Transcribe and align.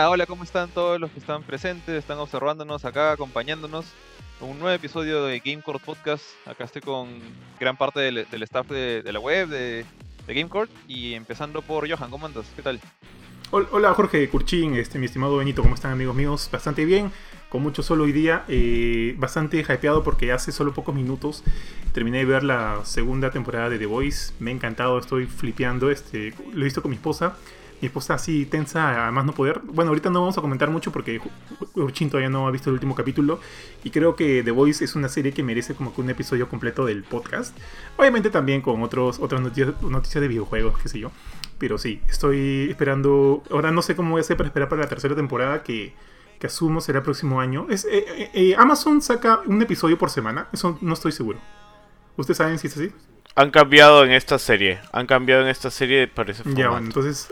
Ah, 0.00 0.10
hola, 0.10 0.26
¿cómo 0.26 0.44
están 0.44 0.70
todos 0.70 1.00
los 1.00 1.10
que 1.10 1.18
están 1.18 1.42
presentes? 1.42 1.92
Están 1.92 2.18
observándonos 2.18 2.84
acá, 2.84 3.10
acompañándonos. 3.10 3.84
Un 4.40 4.60
nuevo 4.60 4.70
episodio 4.70 5.24
de 5.24 5.40
Gamecourt 5.44 5.82
Podcast. 5.82 6.22
Acá 6.46 6.62
estoy 6.62 6.82
con 6.82 7.08
gran 7.58 7.76
parte 7.76 7.98
del, 7.98 8.18
staff 8.44 8.68
de, 8.68 9.02
la 9.12 9.18
web, 9.18 9.48
de, 9.48 9.84
de. 10.28 10.68
Y 10.86 11.14
empezando 11.14 11.62
por 11.62 11.90
Johan, 11.90 12.12
¿cómo 12.12 12.26
andas? 12.26 12.46
¿Qué 12.54 12.62
tal? 12.62 12.78
Hola 13.50 13.92
Jorge 13.92 14.28
Curchín, 14.28 14.76
este, 14.76 15.00
mi 15.00 15.06
estimado 15.06 15.38
Benito, 15.38 15.62
¿cómo 15.62 15.74
están 15.74 15.90
amigos 15.90 16.14
míos? 16.14 16.48
Bastante 16.52 16.84
bien, 16.84 17.10
con 17.48 17.62
mucho 17.62 17.82
solo 17.82 18.04
hoy 18.04 18.12
día, 18.12 18.44
eh, 18.46 19.16
bastante 19.18 19.58
hypeado 19.58 20.04
porque 20.04 20.30
hace 20.30 20.52
solo 20.52 20.74
pocos 20.74 20.94
minutos 20.94 21.42
terminé 21.92 22.18
de 22.18 22.24
ver 22.26 22.44
la 22.44 22.84
segunda 22.84 23.32
temporada 23.32 23.68
de 23.70 23.78
The 23.78 23.86
Voice, 23.86 24.34
me 24.38 24.50
ha 24.50 24.54
encantado, 24.54 24.98
estoy 24.98 25.26
flipeando, 25.26 25.90
este, 25.90 26.34
lo 26.52 26.60
he 26.60 26.64
visto 26.64 26.82
con 26.82 26.90
mi 26.90 26.96
esposa, 26.98 27.36
mi 27.80 27.86
esposa 27.86 28.14
así 28.14 28.46
tensa, 28.46 29.04
además 29.04 29.24
no 29.24 29.32
poder, 29.32 29.60
bueno 29.64 29.90
ahorita 29.90 30.10
no 30.10 30.20
vamos 30.20 30.36
a 30.36 30.40
comentar 30.40 30.70
mucho 30.70 30.90
porque 30.90 31.20
Curchín 31.72 32.10
todavía 32.10 32.28
no 32.28 32.46
ha 32.46 32.50
visto 32.50 32.70
el 32.70 32.74
último 32.74 32.94
capítulo 32.94 33.40
y 33.84 33.90
creo 33.90 34.16
que 34.16 34.42
The 34.42 34.50
Voice 34.50 34.84
es 34.84 34.96
una 34.96 35.08
serie 35.08 35.32
que 35.32 35.42
merece 35.42 35.74
como 35.74 35.94
que 35.94 36.00
un 36.00 36.10
episodio 36.10 36.48
completo 36.48 36.84
del 36.84 37.04
podcast, 37.04 37.56
obviamente 37.96 38.30
también 38.30 38.62
con 38.62 38.82
otros, 38.82 39.18
otras 39.20 39.40
noticias, 39.40 39.80
noticias 39.82 40.20
de 40.20 40.28
videojuegos, 40.28 40.78
qué 40.82 40.88
sé 40.88 40.98
yo. 40.98 41.10
Pero 41.58 41.76
sí, 41.76 42.00
estoy 42.08 42.68
esperando. 42.70 43.42
Ahora 43.50 43.70
no 43.70 43.82
sé 43.82 43.96
cómo 43.96 44.12
voy 44.12 44.20
a 44.20 44.22
hacer 44.22 44.36
para 44.36 44.46
esperar 44.46 44.68
para 44.68 44.82
la 44.82 44.88
tercera 44.88 45.16
temporada 45.16 45.62
que, 45.62 45.92
que 46.38 46.46
asumo 46.46 46.80
será 46.80 46.98
el 46.98 47.04
próximo 47.04 47.40
año. 47.40 47.66
Es, 47.68 47.84
eh, 47.84 48.04
eh, 48.08 48.30
eh, 48.32 48.54
Amazon 48.56 49.02
saca 49.02 49.40
un 49.44 49.60
episodio 49.60 49.98
por 49.98 50.10
semana. 50.10 50.48
Eso 50.52 50.78
no 50.80 50.94
estoy 50.94 51.12
seguro. 51.12 51.40
¿Ustedes 52.16 52.38
saben 52.38 52.58
si 52.58 52.68
es 52.68 52.76
así? 52.76 52.92
Han 53.34 53.50
cambiado 53.50 54.04
en 54.04 54.12
esta 54.12 54.38
serie. 54.38 54.80
Han 54.92 55.06
cambiado 55.06 55.42
en 55.42 55.48
esta 55.48 55.70
serie 55.70 56.06
para 56.06 56.30
ese 56.30 56.42
formato. 56.42 56.60
Ya, 56.60 56.68
bueno, 56.70 56.86
entonces. 56.86 57.28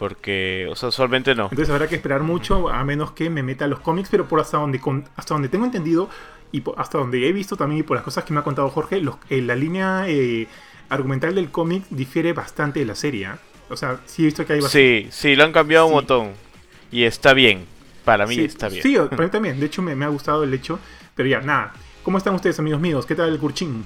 Porque, 0.00 0.66
o 0.70 0.74
sea, 0.76 0.88
usualmente 0.88 1.34
no. 1.34 1.44
entonces 1.50 1.68
habrá 1.68 1.86
que 1.86 1.94
esperar 1.96 2.22
mucho 2.22 2.70
a 2.70 2.82
menos 2.84 3.12
que 3.12 3.28
me 3.28 3.42
meta 3.42 3.66
a 3.66 3.68
los 3.68 3.80
cómics, 3.80 4.08
pero 4.10 4.26
por 4.26 4.40
hasta 4.40 4.56
donde, 4.56 4.80
con- 4.80 5.04
hasta 5.14 5.34
donde 5.34 5.50
tengo 5.50 5.66
entendido 5.66 6.08
y 6.52 6.62
por- 6.62 6.74
hasta 6.80 6.96
donde 6.96 7.28
he 7.28 7.32
visto 7.32 7.54
también 7.54 7.80
y 7.80 7.82
por 7.82 7.96
las 7.98 8.04
cosas 8.04 8.24
que 8.24 8.32
me 8.32 8.40
ha 8.40 8.42
contado 8.42 8.70
Jorge, 8.70 9.02
los- 9.02 9.16
eh, 9.28 9.42
la 9.42 9.54
línea 9.54 10.04
eh, 10.08 10.48
argumental 10.88 11.34
del 11.34 11.50
cómic 11.50 11.84
difiere 11.90 12.32
bastante 12.32 12.80
de 12.80 12.86
la 12.86 12.94
serie. 12.94 13.26
¿ah? 13.26 13.38
O 13.68 13.76
sea, 13.76 14.00
sí 14.06 14.22
he 14.22 14.24
visto 14.24 14.46
que 14.46 14.54
hay 14.54 14.60
bastante. 14.60 15.02
Sí, 15.02 15.08
sí, 15.10 15.36
lo 15.36 15.44
han 15.44 15.52
cambiado 15.52 15.84
un 15.86 15.92
montón. 15.92 16.30
Y 16.90 17.04
está 17.04 17.34
bien. 17.34 17.66
Para 18.02 18.26
mí 18.26 18.36
Sí, 18.36 18.44
está 18.46 18.70
bien. 18.70 18.82
Sí, 18.82 18.96
para 19.10 19.22
mí 19.24 19.30
también. 19.30 19.60
De 19.60 19.66
hecho, 19.66 19.82
me, 19.82 19.94
me 19.94 20.06
ha 20.06 20.08
gustado 20.08 20.44
el 20.44 20.54
hecho. 20.54 20.78
Pero 21.14 21.28
ya, 21.28 21.42
nada. 21.42 21.74
¿Cómo 22.02 22.16
están 22.16 22.34
ustedes, 22.34 22.58
amigos 22.58 22.80
míos? 22.80 23.04
¿Qué 23.04 23.14
tal 23.14 23.28
el 23.28 23.38
Curchín? 23.38 23.84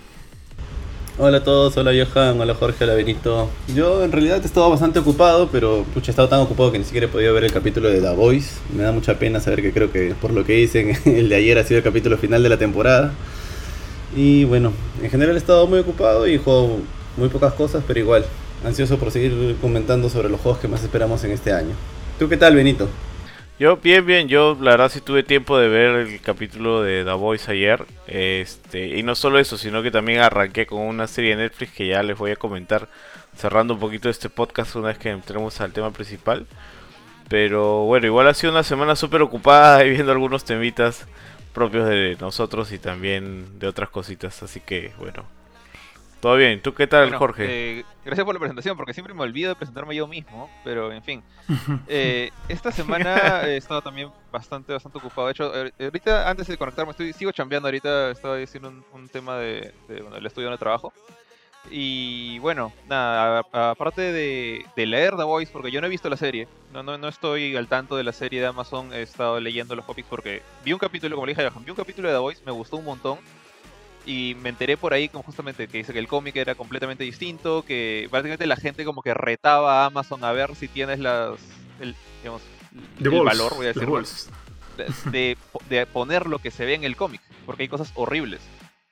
Hola 1.16 1.36
a 1.36 1.44
todos, 1.44 1.76
hola 1.76 1.92
Johan, 1.92 2.40
hola 2.40 2.56
Jorge, 2.56 2.82
hola 2.82 2.94
Benito. 2.94 3.48
Yo 3.72 4.02
en 4.02 4.10
realidad 4.10 4.40
he 4.42 4.46
estado 4.46 4.68
bastante 4.68 4.98
ocupado, 4.98 5.48
pero 5.48 5.84
pucha, 5.94 6.08
he 6.08 6.10
estado 6.10 6.28
tan 6.28 6.40
ocupado 6.40 6.72
que 6.72 6.78
ni 6.80 6.84
siquiera 6.84 7.06
he 7.06 7.08
podido 7.08 7.32
ver 7.32 7.44
el 7.44 7.52
capítulo 7.52 7.88
de 7.88 8.00
The 8.00 8.16
Voice. 8.16 8.56
Me 8.76 8.82
da 8.82 8.90
mucha 8.90 9.16
pena 9.16 9.38
saber 9.38 9.62
que 9.62 9.72
creo 9.72 9.92
que 9.92 10.16
por 10.20 10.32
lo 10.32 10.44
que 10.44 10.54
dicen, 10.54 10.98
el 11.04 11.28
de 11.28 11.36
ayer 11.36 11.56
ha 11.56 11.62
sido 11.62 11.78
el 11.78 11.84
capítulo 11.84 12.18
final 12.18 12.42
de 12.42 12.48
la 12.48 12.58
temporada. 12.58 13.12
Y 14.16 14.42
bueno, 14.42 14.72
en 15.00 15.08
general 15.08 15.36
he 15.36 15.38
estado 15.38 15.68
muy 15.68 15.78
ocupado 15.78 16.26
y 16.26 16.36
juego 16.36 16.80
muy 17.16 17.28
pocas 17.28 17.52
cosas, 17.52 17.84
pero 17.86 18.00
igual, 18.00 18.24
ansioso 18.64 18.98
por 18.98 19.12
seguir 19.12 19.54
comentando 19.60 20.10
sobre 20.10 20.28
los 20.28 20.40
juegos 20.40 20.60
que 20.60 20.66
más 20.66 20.82
esperamos 20.82 21.22
en 21.22 21.30
este 21.30 21.52
año. 21.52 21.76
¿Tú 22.18 22.28
qué 22.28 22.36
tal, 22.36 22.56
Benito? 22.56 22.88
Yo, 23.58 23.77
bien, 23.77 24.05
bien. 24.05 24.28
Yo, 24.28 24.56
la 24.60 24.72
verdad, 24.72 24.88
sí 24.88 25.00
tuve 25.00 25.22
tiempo 25.22 25.56
de 25.56 25.69
ver 25.69 25.94
el 25.94 26.20
capítulo 26.20 26.83
de 26.83 27.05
The 27.05 27.12
Voice 27.12 27.50
ayer. 27.52 27.86
Este, 28.08 28.98
y 28.98 29.02
no 29.05 29.14
solo 29.14 29.38
eso, 29.38 29.56
sino 29.56 29.80
que 29.83 29.92
también 29.92 30.20
arranqué 30.20 30.66
con 30.66 30.80
una 30.80 31.06
serie 31.06 31.36
de 31.36 31.44
Netflix 31.44 31.72
que 31.72 31.86
ya 31.86 32.02
les 32.02 32.19
voy 32.19 32.32
a 32.32 32.36
comentar. 32.36 32.88
Cerrando 33.36 33.75
un 33.75 33.80
poquito 33.80 34.08
este 34.08 34.28
podcast 34.28 34.75
una 34.77 34.88
vez 34.88 34.98
que 34.98 35.10
entremos 35.10 35.60
al 35.60 35.72
tema 35.72 35.92
principal. 35.92 36.47
Pero 37.28 37.84
bueno, 37.84 38.06
igual 38.06 38.28
ha 38.28 38.34
sido 38.34 38.52
una 38.52 38.64
semana 38.64 38.97
súper 38.97 39.22
ocupada 39.22 39.84
y 39.86 39.91
viendo 39.91 40.12
algunos 40.12 40.44
temitas 40.44 41.06
propios 41.53 41.88
de 41.88 42.16
nosotros 42.21 42.72
y 42.72 42.78
también 42.78 43.59
de 43.60 43.69
otras 43.69 43.88
cositas. 43.91 44.42
Así 44.42 44.60
que 44.60 44.92
bueno. 44.98 45.25
Todo 46.24 46.36
bien. 46.36 46.62
¿Tú 46.62 46.72
qué 46.72 46.86
tal, 46.86 47.02
Bueno, 47.02 47.18
Jorge? 47.18 47.80
eh, 47.80 47.84
gracias 48.02 48.24
por 48.24 48.34
la 48.34 48.38
presentación, 48.38 48.78
porque 48.78 48.94
siempre 48.94 49.12
me 49.12 49.20
olvido 49.20 49.50
de 49.50 49.56
presentarme 49.56 49.94
yo 49.94 50.06
mismo. 50.06 50.48
Pero 50.64 50.90
en 50.90 51.02
fin. 51.02 51.22
Eh, 51.86 52.30
esta 52.48 52.72
semana 52.72 53.42
he 53.46 53.58
estado 53.58 53.82
también 53.82 54.08
bastante, 54.32 54.72
bastante 54.72 54.96
ocupado. 54.96 55.26
De 55.26 55.32
hecho, 55.32 55.52
eh, 55.54 55.70
ahorita, 55.78 56.30
antes 56.30 56.46
de 56.46 56.56
conectarme, 56.56 56.92
estoy, 56.92 57.12
sigo 57.12 57.30
chambeando 57.30 57.68
ahorita. 57.68 58.10
Estaba 58.10 58.36
haciendo 58.42 58.70
un, 58.70 58.82
un 58.94 59.06
tema 59.10 59.36
de, 59.36 59.74
de, 59.86 60.00
bueno, 60.00 60.16
el 60.16 60.24
estudio 60.24 60.46
donde 60.48 60.58
trabajo. 60.58 60.94
Y 61.70 62.38
bueno, 62.38 62.72
nada, 62.88 63.44
aparte 63.52 64.00
de, 64.00 64.64
de 64.74 64.86
leer 64.86 65.16
The 65.16 65.24
Voice, 65.24 65.52
porque 65.52 65.70
yo 65.70 65.82
no 65.82 65.88
he 65.88 65.91
visto 65.91 66.08
la 66.08 66.16
serie, 66.16 66.48
no, 66.72 66.82
no, 66.82 66.96
no 66.96 67.08
estoy 67.08 67.54
al 67.54 67.68
tanto 67.68 67.96
de 67.96 68.04
la 68.04 68.12
serie 68.12 68.41
de 68.41 68.46
Amazon, 68.46 68.94
he 68.94 69.02
estado 69.02 69.41
leyendo 69.41 69.74
los 69.74 69.84
cómics 69.84 70.06
porque 70.08 70.42
vi 70.64 70.72
un 70.72 70.78
capítulo, 70.78 71.16
como 71.16 71.26
le 71.26 71.32
dije 71.32 71.46
a 71.46 71.50
Johan, 71.50 71.64
vi 71.64 71.70
un 71.70 71.76
capítulo 71.76 72.08
de 72.08 72.14
The 72.14 72.20
Voice, 72.20 72.42
me 72.46 72.52
gustó 72.52 72.76
un 72.76 72.84
montón. 72.86 73.18
Y 74.06 74.34
me 74.37 74.50
enteré 74.50 74.76
por 74.76 74.92
ahí 74.92 75.09
como 75.09 75.22
justamente 75.25 75.66
que 75.66 75.78
dice 75.78 75.92
que 75.92 75.98
el 75.98 76.09
cómic 76.09 76.37
era 76.37 76.54
completamente 76.54 77.04
distinto, 77.04 77.62
que 77.62 78.06
básicamente 78.10 78.47
la 78.47 78.56
gente 78.56 78.84
como 78.84 79.00
que 79.03 79.15
retaba 79.15 79.82
a 79.82 79.87
Amazon 79.87 80.22
a 80.25 80.32
ver 80.32 80.54
si 80.56 80.69
tienes 80.69 80.98
las, 80.98 81.41
el, 81.81 81.97
digamos, 82.20 82.42
The 82.98 83.04
el 83.04 83.10
Balls, 83.10 83.25
valor, 83.25 83.54
voy 83.54 83.66
a 83.69 83.72
balls. 83.87 84.28
de, 84.76 85.10
de 85.10 85.37
po- 85.53 85.62
de 85.70 85.87
poner 85.87 86.26
lo 86.26 86.38
que 86.38 86.50
se 86.50 86.66
ve 86.66 86.75
en 86.75 86.84
el 86.84 86.97
cómic, 86.97 87.20
porque 87.47 87.62
hay 87.62 87.69
cosas 87.69 87.91
horribles. 87.94 88.42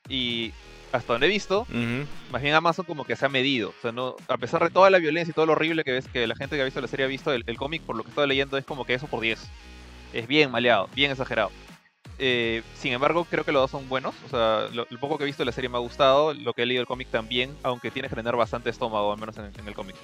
Y 0.09 0.51
hasta 0.93 1.13
donde 1.13 1.27
he 1.27 1.31
visto, 1.31 1.63
Ujú. 1.63 2.07
más 2.31 2.41
bien 2.43 2.55
Amazon 2.55 2.87
como 2.87 3.05
que 3.05 3.15
se 3.17 3.27
ha 3.27 3.29
medido. 3.29 3.71
O 3.71 3.83
sea, 3.83 3.93
no, 3.93 4.17
a 4.29 4.39
pesar 4.39 4.63
de 4.65 4.71
toda 4.71 4.89
la 4.91 4.99
violencia 4.99 5.31
y 5.31 5.35
todo 5.35 5.47
lo 5.47 5.53
horrible 5.53 5.85
que 5.85 5.93
ves 5.93 6.09
que 6.09 6.27
la 6.27 6.35
gente 6.37 6.57
que 6.57 6.63
ha 6.63 6.67
visto 6.67 6.81
la 6.81 6.89
serie 6.89 7.05
ha 7.05 7.09
visto, 7.09 7.33
el, 7.33 7.43
el 7.47 7.57
cómic, 7.59 7.83
por 7.83 7.97
lo 7.97 8.03
que 8.03 8.09
estaba 8.11 8.27
leyendo, 8.27 8.57
es 8.57 8.65
como 8.65 8.85
que 8.87 8.95
eso 8.95 9.07
por 9.09 9.21
10. 9.21 9.41
Es 10.15 10.27
bien 10.27 10.51
maleado, 10.51 10.89
bien 10.95 11.11
exagerado. 11.11 11.51
Eh, 12.19 12.63
sin 12.75 12.93
embargo, 12.93 13.25
creo 13.29 13.45
que 13.45 13.53
los 13.53 13.63
dos 13.63 13.71
son 13.71 13.89
buenos. 13.89 14.15
O 14.27 14.29
sea, 14.29 14.69
lo, 14.73 14.87
lo 14.89 14.99
poco 15.01 15.19
que 15.19 15.25
he 15.25 15.27
visto 15.27 15.43
de 15.43 15.47
la 15.47 15.53
serie 15.53 15.69
me 15.71 15.77
ha 15.77 15.81
gustado. 15.81 16.35
Lo 16.35 16.53
que 16.55 16.63
he 16.63 16.67
leído 16.67 16.81
del 16.81 16.87
cómic 16.87 17.09
también, 17.11 17.57
aunque 17.63 17.91
tiene 17.91 18.09
que 18.09 18.15
tener 18.17 18.37
bastante 18.37 18.71
estómago, 18.71 19.13
al 19.13 19.19
menos 19.19 19.37
en, 19.39 19.53
en 19.59 19.69
el 19.69 19.75
cómic. 19.75 19.97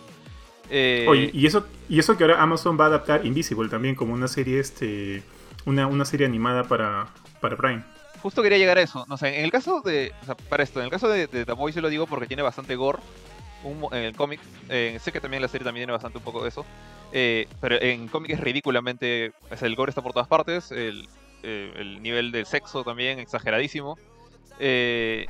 Eh, 0.70 1.06
Oye, 1.08 1.30
y 1.32 1.46
eso, 1.46 1.66
y 1.88 1.98
eso 1.98 2.16
que 2.16 2.24
ahora 2.24 2.42
Amazon 2.42 2.78
va 2.78 2.84
a 2.84 2.88
adaptar 2.88 3.24
Invisible 3.24 3.68
también 3.68 3.94
como 3.94 4.14
una 4.14 4.28
serie, 4.28 4.60
este. 4.60 5.22
Una, 5.64 5.86
una 5.86 6.04
serie 6.04 6.26
animada 6.26 6.64
para, 6.64 7.08
para 7.40 7.56
Prime. 7.56 7.84
justo 8.22 8.42
quería 8.42 8.58
llegar 8.58 8.78
a 8.78 8.82
eso. 8.82 9.04
No 9.08 9.16
sé, 9.16 9.38
en 9.38 9.44
el 9.44 9.50
caso 9.52 9.80
de. 9.82 10.12
O 10.22 10.24
sea, 10.26 10.34
para 10.36 10.62
esto, 10.62 10.80
en 10.80 10.86
el 10.86 10.90
caso 10.90 11.08
de, 11.08 11.26
de 11.26 11.44
The 11.46 11.52
Voice, 11.52 11.76
yo 11.76 11.82
lo 11.82 11.88
digo 11.88 12.06
porque 12.06 12.26
tiene 12.26 12.42
bastante 12.42 12.76
gore. 12.76 13.00
un 13.62 13.86
en 13.92 14.04
el 14.04 14.16
cómic. 14.16 14.40
eh, 14.68 14.98
sé 15.00 15.12
que 15.12 15.20
también 15.20 15.42
la 15.42 15.48
serie 15.48 15.64
también 15.64 15.82
tiene 15.82 15.92
bastante 15.92 16.18
un 16.18 16.24
poco 16.24 16.42
de 16.42 16.48
eso. 16.50 16.66
eh, 17.12 17.48
pero 17.60 17.80
en 17.80 18.08
cómic 18.08 18.32
es 18.32 18.40
ridículamente. 18.40 19.32
O 19.50 19.56
sea, 19.56 19.68
el 19.68 19.76
gore 19.76 19.90
está 19.90 20.02
por 20.02 20.12
todas 20.12 20.28
partes. 20.28 20.70
El, 20.72 21.08
eh, 21.42 21.72
el 21.76 22.02
nivel 22.02 22.32
del 22.32 22.46
sexo 22.46 22.84
también 22.84 23.18
exageradísimo. 23.18 23.96
Eh, 24.58 25.26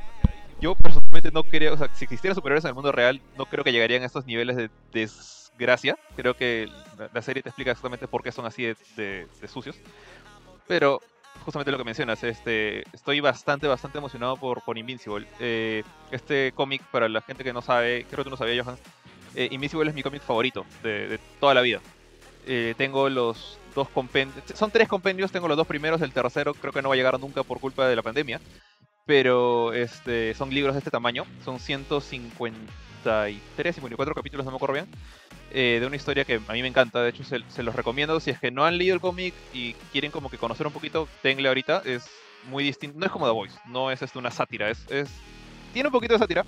yo 0.61 0.75
personalmente 0.75 1.31
no 1.31 1.43
creo. 1.43 1.73
O 1.73 1.77
sea, 1.77 1.87
si 1.93 2.05
existieran 2.05 2.35
superhéroes 2.35 2.65
en 2.65 2.69
el 2.69 2.75
mundo 2.75 2.91
real, 2.91 3.21
no 3.37 3.45
creo 3.45 3.63
que 3.63 3.71
llegarían 3.71 4.03
a 4.03 4.05
estos 4.05 4.25
niveles 4.25 4.55
de 4.57 4.69
desgracia. 4.91 5.97
Creo 6.15 6.35
que 6.35 6.69
la 7.13 7.21
serie 7.21 7.41
te 7.43 7.49
explica 7.49 7.71
exactamente 7.71 8.07
por 8.07 8.23
qué 8.23 8.31
son 8.31 8.45
así 8.45 8.63
de- 8.63 8.75
de- 8.95 9.27
de 9.41 9.47
sucios. 9.47 9.77
Pero 10.67 10.99
justamente 11.45 11.71
lo 11.71 11.77
que 11.77 11.83
mencionas, 11.83 12.23
este, 12.23 12.83
estoy 12.93 13.21
bastante, 13.21 13.67
bastante 13.67 13.97
emocionado 13.97 14.35
por, 14.35 14.61
por 14.63 14.77
Invincible. 14.77 15.25
Eh, 15.39 15.83
este 16.11 16.51
cómic, 16.53 16.81
para 16.91 17.07
la 17.07 17.21
gente 17.21 17.43
que 17.43 17.53
no 17.53 17.61
sabe, 17.61 18.05
creo 18.09 18.17
que 18.19 18.23
tú 18.25 18.29
no 18.29 18.37
sabías, 18.37 18.65
Johan, 18.65 18.77
eh, 19.35 19.47
Invincible 19.51 19.89
es 19.89 19.95
mi 19.95 20.03
cómic 20.03 20.21
favorito 20.21 20.65
de, 20.83 21.07
de 21.07 21.19
toda 21.39 21.53
la 21.53 21.61
vida. 21.61 21.79
Eh, 22.51 22.73
tengo 22.75 23.09
los 23.09 23.59
dos 23.75 23.89
compendios, 23.89 24.43
son 24.55 24.71
tres 24.71 24.87
compendios, 24.87 25.31
tengo 25.31 25.47
los 25.47 25.55
dos 25.55 25.67
primeros, 25.67 26.01
el 26.01 26.11
tercero 26.11 26.55
creo 26.55 26.73
que 26.73 26.81
no 26.81 26.89
va 26.89 26.95
a 26.95 26.97
llegar 26.97 27.19
nunca 27.19 27.43
por 27.43 27.59
culpa 27.59 27.87
de 27.87 27.95
la 27.95 28.01
pandemia, 28.01 28.41
pero 29.05 29.71
este, 29.71 30.33
son 30.33 30.49
libros 30.49 30.73
de 30.73 30.79
este 30.79 30.89
tamaño, 30.89 31.27
son 31.45 31.59
153, 31.59 33.75
54 33.75 34.15
capítulos, 34.15 34.47
no 34.47 34.51
me 34.51 34.55
acuerdo 34.55 34.73
bien, 34.73 34.87
eh, 35.51 35.77
de 35.79 35.85
una 35.85 35.95
historia 35.95 36.25
que 36.25 36.41
a 36.47 36.53
mí 36.53 36.63
me 36.63 36.67
encanta, 36.67 37.03
de 37.03 37.11
hecho 37.11 37.23
se, 37.23 37.43
los 37.61 37.75
recomiendo, 37.75 38.19
si 38.19 38.31
es 38.31 38.39
que 38.39 38.49
no 38.49 38.65
han 38.65 38.79
leído 38.79 38.95
el 38.95 38.99
cómic 38.99 39.35
y 39.53 39.73
quieren 39.91 40.09
como 40.09 40.31
que 40.31 40.39
conocer 40.39 40.65
un 40.65 40.73
poquito, 40.73 41.07
tenle 41.21 41.49
ahorita, 41.49 41.83
es 41.85 42.09
muy 42.49 42.63
distinto, 42.63 42.97
no 42.97 43.05
es 43.05 43.11
como 43.11 43.27
The 43.27 43.33
Voice, 43.33 43.59
no 43.67 43.91
es 43.91 44.01
este, 44.01 44.17
una 44.17 44.31
sátira, 44.31 44.71
es, 44.71 44.87
tiene 45.71 45.89
un 45.89 45.93
poquito 45.93 46.13
de 46.13 46.19
sátira, 46.19 46.43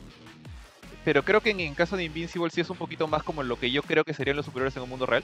pero 1.06 1.22
creo 1.22 1.42
que 1.42 1.52
en, 1.52 1.60
en 1.60 1.76
caso 1.76 1.96
de 1.96 2.06
Invincible 2.06 2.50
sí 2.50 2.60
es 2.60 2.72
un 2.72 2.78
poquito 2.78 3.08
más 3.08 3.22
como 3.22 3.44
lo 3.44 3.60
que 3.60 3.70
yo 3.70 3.84
creo 3.84 4.04
que 4.04 4.16
serían 4.16 4.38
los 4.38 4.48
superhéroes 4.48 4.76
en 4.78 4.82
un 4.82 4.90
mundo 4.90 5.06
real, 5.06 5.22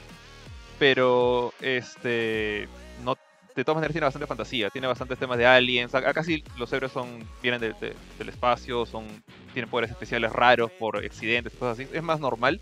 pero 0.79 1.53
este 1.61 2.67
no 3.03 3.15
de 3.55 3.63
todas 3.63 3.77
maneras 3.77 3.93
tiene 3.93 4.05
bastante 4.05 4.27
fantasía, 4.27 4.69
tiene 4.69 4.85
bastantes 4.87 5.17
temas 5.17 5.37
de 5.37 5.47
aliens, 5.47 5.95
acá 5.95 6.13
casi 6.13 6.43
los 6.57 6.71
héroes 6.73 6.91
son 6.91 7.07
vienen 7.41 7.59
de- 7.59 7.73
de- 7.73 7.95
del 8.19 8.29
espacio, 8.29 8.85
son 8.85 9.07
tienen 9.53 9.69
poderes 9.69 9.89
especiales 9.89 10.31
raros 10.31 10.71
por 10.73 10.97
accidentes, 10.97 11.53
cosas 11.53 11.79
así, 11.79 11.89
es 11.91 12.03
más 12.03 12.19
normal. 12.19 12.61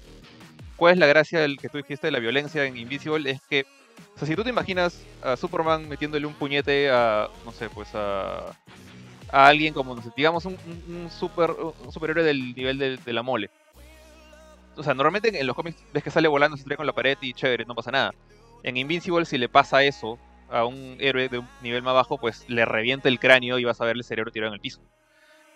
¿Cuál 0.77 0.94
es 0.94 1.00
la 1.00 1.07
gracia 1.07 1.39
del 1.39 1.57
que 1.57 1.67
tú 1.69 1.77
dijiste 1.77 2.07
de 2.07 2.12
la 2.12 2.19
violencia 2.19 2.63
en 2.65 2.77
Invisible? 2.77 3.29
Es 3.31 3.41
que, 3.50 3.65
o 4.15 4.19
sea, 4.19 4.27
si 4.27 4.35
tú 4.35 4.44
te 4.44 4.50
imaginas 4.50 5.01
a 5.21 5.35
Superman 5.38 5.88
metiéndole 5.88 6.25
un 6.25 6.33
puñete 6.33 6.89
a, 6.91 7.29
no 7.45 7.51
sé, 7.51 7.69
pues 7.69 7.94
a, 7.95 8.47
a 9.31 9.47
alguien 9.47 9.73
como, 9.73 9.95
digamos, 10.15 10.45
un, 10.45 10.57
un- 10.88 11.09
super, 11.11 11.51
superhéroe 11.94 12.23
del 12.23 12.53
nivel 12.56 12.77
de 13.03 13.13
la 13.13 13.21
mole. 13.21 13.50
O 14.77 14.83
sea, 14.83 14.94
normalmente 14.94 15.39
en 15.39 15.48
los 15.48 15.56
cómics 15.56 15.83
ves 15.94 16.04
que 16.04 16.12
sale 16.12 16.27
volando, 16.27 16.57
se 16.57 16.63
trae 16.63 16.77
con 16.77 16.86
la 16.86 16.94
pared 16.94 17.18
y 17.22 17.33
chévere, 17.33 17.66
no 17.66 17.75
pasa 17.75 17.92
nada. 17.92 18.13
En 18.63 18.77
Invincible, 18.77 19.25
si 19.25 19.38
le 19.38 19.50
pasa 19.50 19.83
eso 19.83 20.18
a 20.50 20.66
un 20.66 20.98
héroe 21.00 21.30
de 21.30 21.39
un 21.39 21.48
nivel 21.62 21.81
más 21.81 21.94
bajo, 21.94 22.18
pues 22.18 22.45
le 22.48 22.66
revienta 22.66 23.10
el 23.10 23.19
cráneo 23.19 23.60
y 23.60 23.63
vas 23.63 23.80
a 23.81 23.86
ver 23.86 23.95
el 23.95 24.04
cerebro 24.04 24.31
tirado 24.31 24.50
en 24.50 24.56
el 24.56 24.60
piso. 24.60 24.81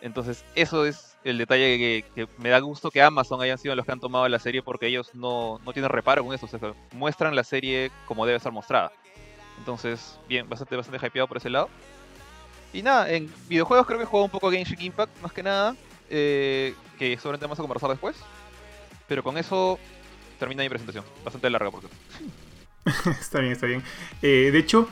Entonces, 0.02 0.46
eso 0.56 0.86
es 0.86 1.18
el 1.24 1.38
detalle 1.38 2.04
que, 2.16 2.28
me 2.38 2.50
da 2.50 2.60
gusto 2.60 2.90
que 2.90 3.02
Amazon 3.02 3.42
hayan 3.42 3.58
sido 3.58 3.76
los 3.76 3.86
que 3.86 3.92
han 3.92 4.00
tomado 4.00 4.28
la 4.30 4.40
serie 4.40 4.64
porque 4.64 4.88
ellos 4.88 5.14
no, 5.14 5.60
no 5.66 5.74
tienen 5.74 5.90
reparo 5.90 6.24
con 6.24 6.34
eso. 6.34 6.46
O 6.46 6.50
sea, 6.50 6.74
muestran 6.94 7.36
la 7.36 7.44
serie 7.44 7.92
como 8.06 8.26
debe 8.26 8.38
estar 8.38 8.54
mostrada. 8.54 8.92
Entonces, 9.58 10.18
bien, 10.28 10.48
bastante, 10.48 10.76
bastante 10.76 11.06
hypeado 11.06 11.28
por 11.28 11.38
ese 11.38 11.50
lado. 11.50 11.70
Y 12.72 12.82
nada, 12.82 13.12
en 13.12 13.32
videojuegos 13.50 13.86
creo 13.86 14.00
que 14.00 14.04
he 14.04 14.08
jugado 14.08 14.26
un 14.26 14.32
poco 14.32 14.52
Genshin 14.52 14.82
Impact, 14.82 15.22
más 15.22 15.34
que 15.34 15.44
nada. 15.44 15.76
Eh, 16.10 16.74
que 16.98 17.18
seguramente 17.18 17.46
vamos 17.46 17.60
a 17.60 17.64
conversar 17.64 17.90
después. 17.90 18.16
Pero 19.10 19.24
con 19.24 19.38
eso 19.38 19.78
termina 20.40 20.64
mi 20.64 20.70
presentación. 20.70 21.04
Bastante 21.26 21.50
larga, 21.50 21.72
por 21.72 21.82
cierto. 21.82 21.98
está 23.20 23.40
bien, 23.40 23.52
está 23.52 23.68
bien. 23.68 23.84
Eh, 24.22 24.50
de 24.54 24.60
hecho, 24.60 24.88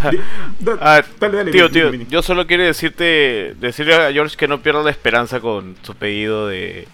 ah, 0.00 1.02
dale, 1.20 1.36
dale, 1.36 1.50
tío, 1.50 1.70
tío, 1.70 1.92
yo 1.92 2.22
solo 2.22 2.46
quiero 2.46 2.64
decirte, 2.64 3.54
decirle 3.60 3.94
a 3.94 4.12
George 4.12 4.36
que 4.36 4.48
no 4.48 4.62
pierda 4.62 4.82
la 4.82 4.90
esperanza 4.90 5.40
con 5.40 5.76
su 5.82 5.94
pedido 5.94 6.46
de, 6.46 6.88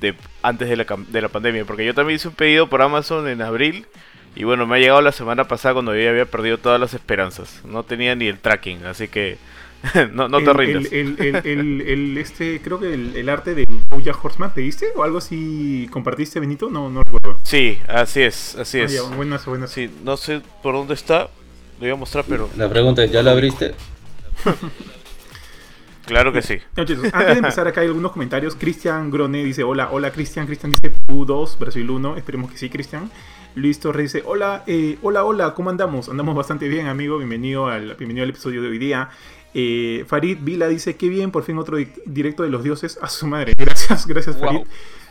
de 0.00 0.14
antes 0.42 0.68
de 0.68 0.76
la, 0.76 0.86
de 1.08 1.22
la 1.22 1.28
pandemia, 1.28 1.64
porque 1.64 1.84
yo 1.84 1.94
también 1.94 2.16
hice 2.16 2.28
un 2.28 2.34
pedido 2.34 2.68
por 2.68 2.82
Amazon 2.82 3.28
en 3.28 3.42
abril 3.42 3.86
y 4.34 4.44
bueno, 4.44 4.66
me 4.66 4.76
ha 4.76 4.78
llegado 4.78 5.00
la 5.00 5.12
semana 5.12 5.44
pasada 5.44 5.74
cuando 5.74 5.94
yo 5.94 6.02
ya 6.02 6.10
había 6.10 6.26
perdido 6.26 6.58
todas 6.58 6.80
las 6.80 6.94
esperanzas, 6.94 7.62
no 7.64 7.84
tenía 7.84 8.14
ni 8.14 8.26
el 8.26 8.38
tracking, 8.38 8.84
así 8.84 9.08
que 9.08 9.38
no, 10.12 10.28
no 10.28 10.42
te 10.42 10.52
rindas. 10.52 10.92
El, 10.92 11.16
el, 11.18 11.80
el, 11.82 12.18
este, 12.18 12.60
creo 12.60 12.80
que 12.80 12.92
el, 12.92 13.28
arte 13.28 13.54
de 13.54 13.65
Boya 13.96 14.12
Horseman, 14.22 14.52
¿pediste? 14.52 14.88
¿O 14.94 15.02
algo 15.04 15.16
así 15.16 15.88
compartiste, 15.90 16.38
Benito? 16.38 16.68
No, 16.68 16.90
no 16.90 17.02
recuerdo. 17.02 17.40
Sí, 17.44 17.78
así 17.88 18.20
es, 18.20 18.54
así 18.56 18.80
ah, 18.80 18.84
es. 18.84 19.16
buenas, 19.16 19.46
buenas. 19.46 19.70
Sí, 19.70 19.90
no 20.04 20.18
sé 20.18 20.42
por 20.62 20.74
dónde 20.74 20.92
está, 20.92 21.30
lo 21.78 21.80
voy 21.80 21.90
a 21.90 21.96
mostrar, 21.96 22.26
pero... 22.28 22.50
La 22.58 22.68
pregunta 22.68 23.02
es, 23.02 23.10
¿ya 23.10 23.22
lo 23.22 23.30
abriste? 23.30 23.74
claro 26.04 26.30
que 26.30 26.42
sí. 26.42 26.58
antes 26.76 27.00
de 27.00 27.08
empezar 27.32 27.66
acá 27.68 27.80
hay 27.80 27.86
algunos 27.86 28.12
comentarios. 28.12 28.54
Cristian 28.54 29.10
Grone 29.10 29.42
dice, 29.42 29.64
hola, 29.64 29.88
hola 29.90 30.10
Cristian. 30.10 30.44
Cristian 30.44 30.72
dice 30.72 30.92
U2, 31.06 31.56
Brasil 31.58 31.88
1. 31.88 32.18
Esperemos 32.18 32.50
que 32.50 32.58
sí, 32.58 32.68
Cristian. 32.68 33.10
Luis 33.54 33.80
Torres 33.80 34.12
dice, 34.12 34.26
hola, 34.26 34.62
eh, 34.66 34.98
hola, 35.00 35.24
hola, 35.24 35.54
¿cómo 35.54 35.70
andamos? 35.70 36.10
Andamos 36.10 36.36
bastante 36.36 36.68
bien, 36.68 36.86
amigo. 36.86 37.16
Bienvenido 37.16 37.68
al, 37.68 37.94
bienvenido 37.94 38.24
al 38.24 38.28
episodio 38.28 38.60
de 38.60 38.68
hoy 38.68 38.76
día. 38.76 39.08
Eh, 39.58 40.04
Farid 40.06 40.36
Vila 40.42 40.68
dice, 40.68 40.96
qué 40.96 41.08
bien, 41.08 41.30
por 41.30 41.42
fin 41.42 41.56
otro 41.56 41.78
directo 42.04 42.42
de 42.42 42.50
los 42.50 42.62
dioses. 42.62 42.98
A 43.00 43.08
su 43.08 43.26
madre. 43.26 43.54
Gracias, 43.58 44.06
gracias 44.06 44.38
Farid. 44.38 44.66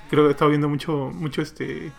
Creo 0.07 0.23
que 0.23 0.27
he 0.27 0.31
estado 0.31 0.49
viendo 0.49 0.69
mucho, 0.69 1.09
mucho 1.15 1.41
este 1.41 1.91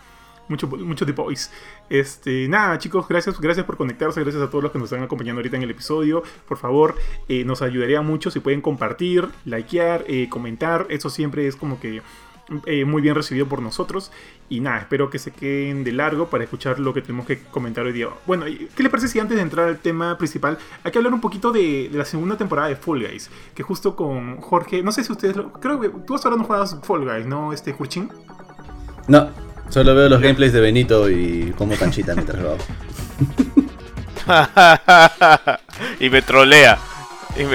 mucho, 0.48 0.68
mucho 0.68 1.04
The 1.04 1.10
Boys. 1.10 1.50
Este, 1.90 2.46
nada, 2.46 2.78
chicos, 2.78 3.08
gracias, 3.08 3.40
gracias 3.40 3.66
por 3.66 3.76
conectarse, 3.76 4.20
gracias 4.20 4.44
a 4.44 4.48
todos 4.48 4.62
los 4.62 4.70
que 4.70 4.78
nos 4.78 4.92
están 4.92 5.02
acompañando 5.02 5.40
ahorita 5.40 5.56
en 5.56 5.64
el 5.64 5.70
episodio. 5.70 6.22
Por 6.46 6.56
favor, 6.56 6.94
eh, 7.28 7.44
nos 7.44 7.62
ayudaría 7.62 8.00
mucho 8.00 8.30
si 8.30 8.38
pueden 8.38 8.60
compartir, 8.60 9.26
likear, 9.44 10.04
eh, 10.06 10.28
comentar. 10.28 10.86
Eso 10.88 11.10
siempre 11.10 11.48
es 11.48 11.56
como 11.56 11.80
que 11.80 12.00
eh, 12.64 12.84
muy 12.84 13.02
bien 13.02 13.14
recibido 13.14 13.46
por 13.46 13.60
nosotros. 13.60 14.10
Y 14.48 14.60
nada, 14.60 14.78
espero 14.78 15.10
que 15.10 15.18
se 15.18 15.32
queden 15.32 15.82
de 15.84 15.92
largo 15.92 16.28
para 16.28 16.44
escuchar 16.44 16.78
lo 16.78 16.94
que 16.94 17.02
tenemos 17.02 17.26
que 17.26 17.40
comentar 17.42 17.84
hoy 17.84 17.92
día. 17.92 18.08
Bueno, 18.26 18.44
¿qué 18.46 18.82
les 18.82 18.90
parece 18.90 19.08
si 19.08 19.18
antes 19.18 19.36
de 19.36 19.42
entrar 19.42 19.68
al 19.68 19.78
tema 19.78 20.16
principal, 20.16 20.58
hay 20.84 20.92
que 20.92 20.98
hablar 20.98 21.12
un 21.12 21.20
poquito 21.20 21.50
de, 21.50 21.90
la 21.92 22.04
segunda 22.04 22.36
temporada 22.36 22.68
de 22.68 22.76
Fall 22.76 23.00
Guys? 23.00 23.30
Que 23.54 23.62
justo 23.62 23.96
con 23.96 24.40
Jorge, 24.40 24.82
no 24.82 24.92
sé 24.92 25.02
si 25.02 25.12
ustedes 25.12 25.36
lo. 25.36 25.52
Creo 25.52 25.80
que 25.80 25.88
tú 26.06 26.14
hasta 26.14 26.28
ahora 26.28 26.40
no 26.40 26.46
juegas 26.46 26.78
Fall 26.82 27.04
Guys, 27.04 27.26
¿no, 27.26 27.52
este 27.52 27.74
Kurchin? 27.74 28.10
No, 29.08 29.28
solo 29.68 29.94
veo 29.94 30.08
los 30.08 30.20
gameplays 30.20 30.52
de 30.52 30.60
Benito 30.60 31.10
y 31.10 31.52
como 31.56 31.76
canchita 31.76 32.14
mientras 32.14 32.40
lo 32.40 32.50
hago. 32.50 32.58
y 36.00 36.10
me 36.10 36.22
trolea. 36.22 36.78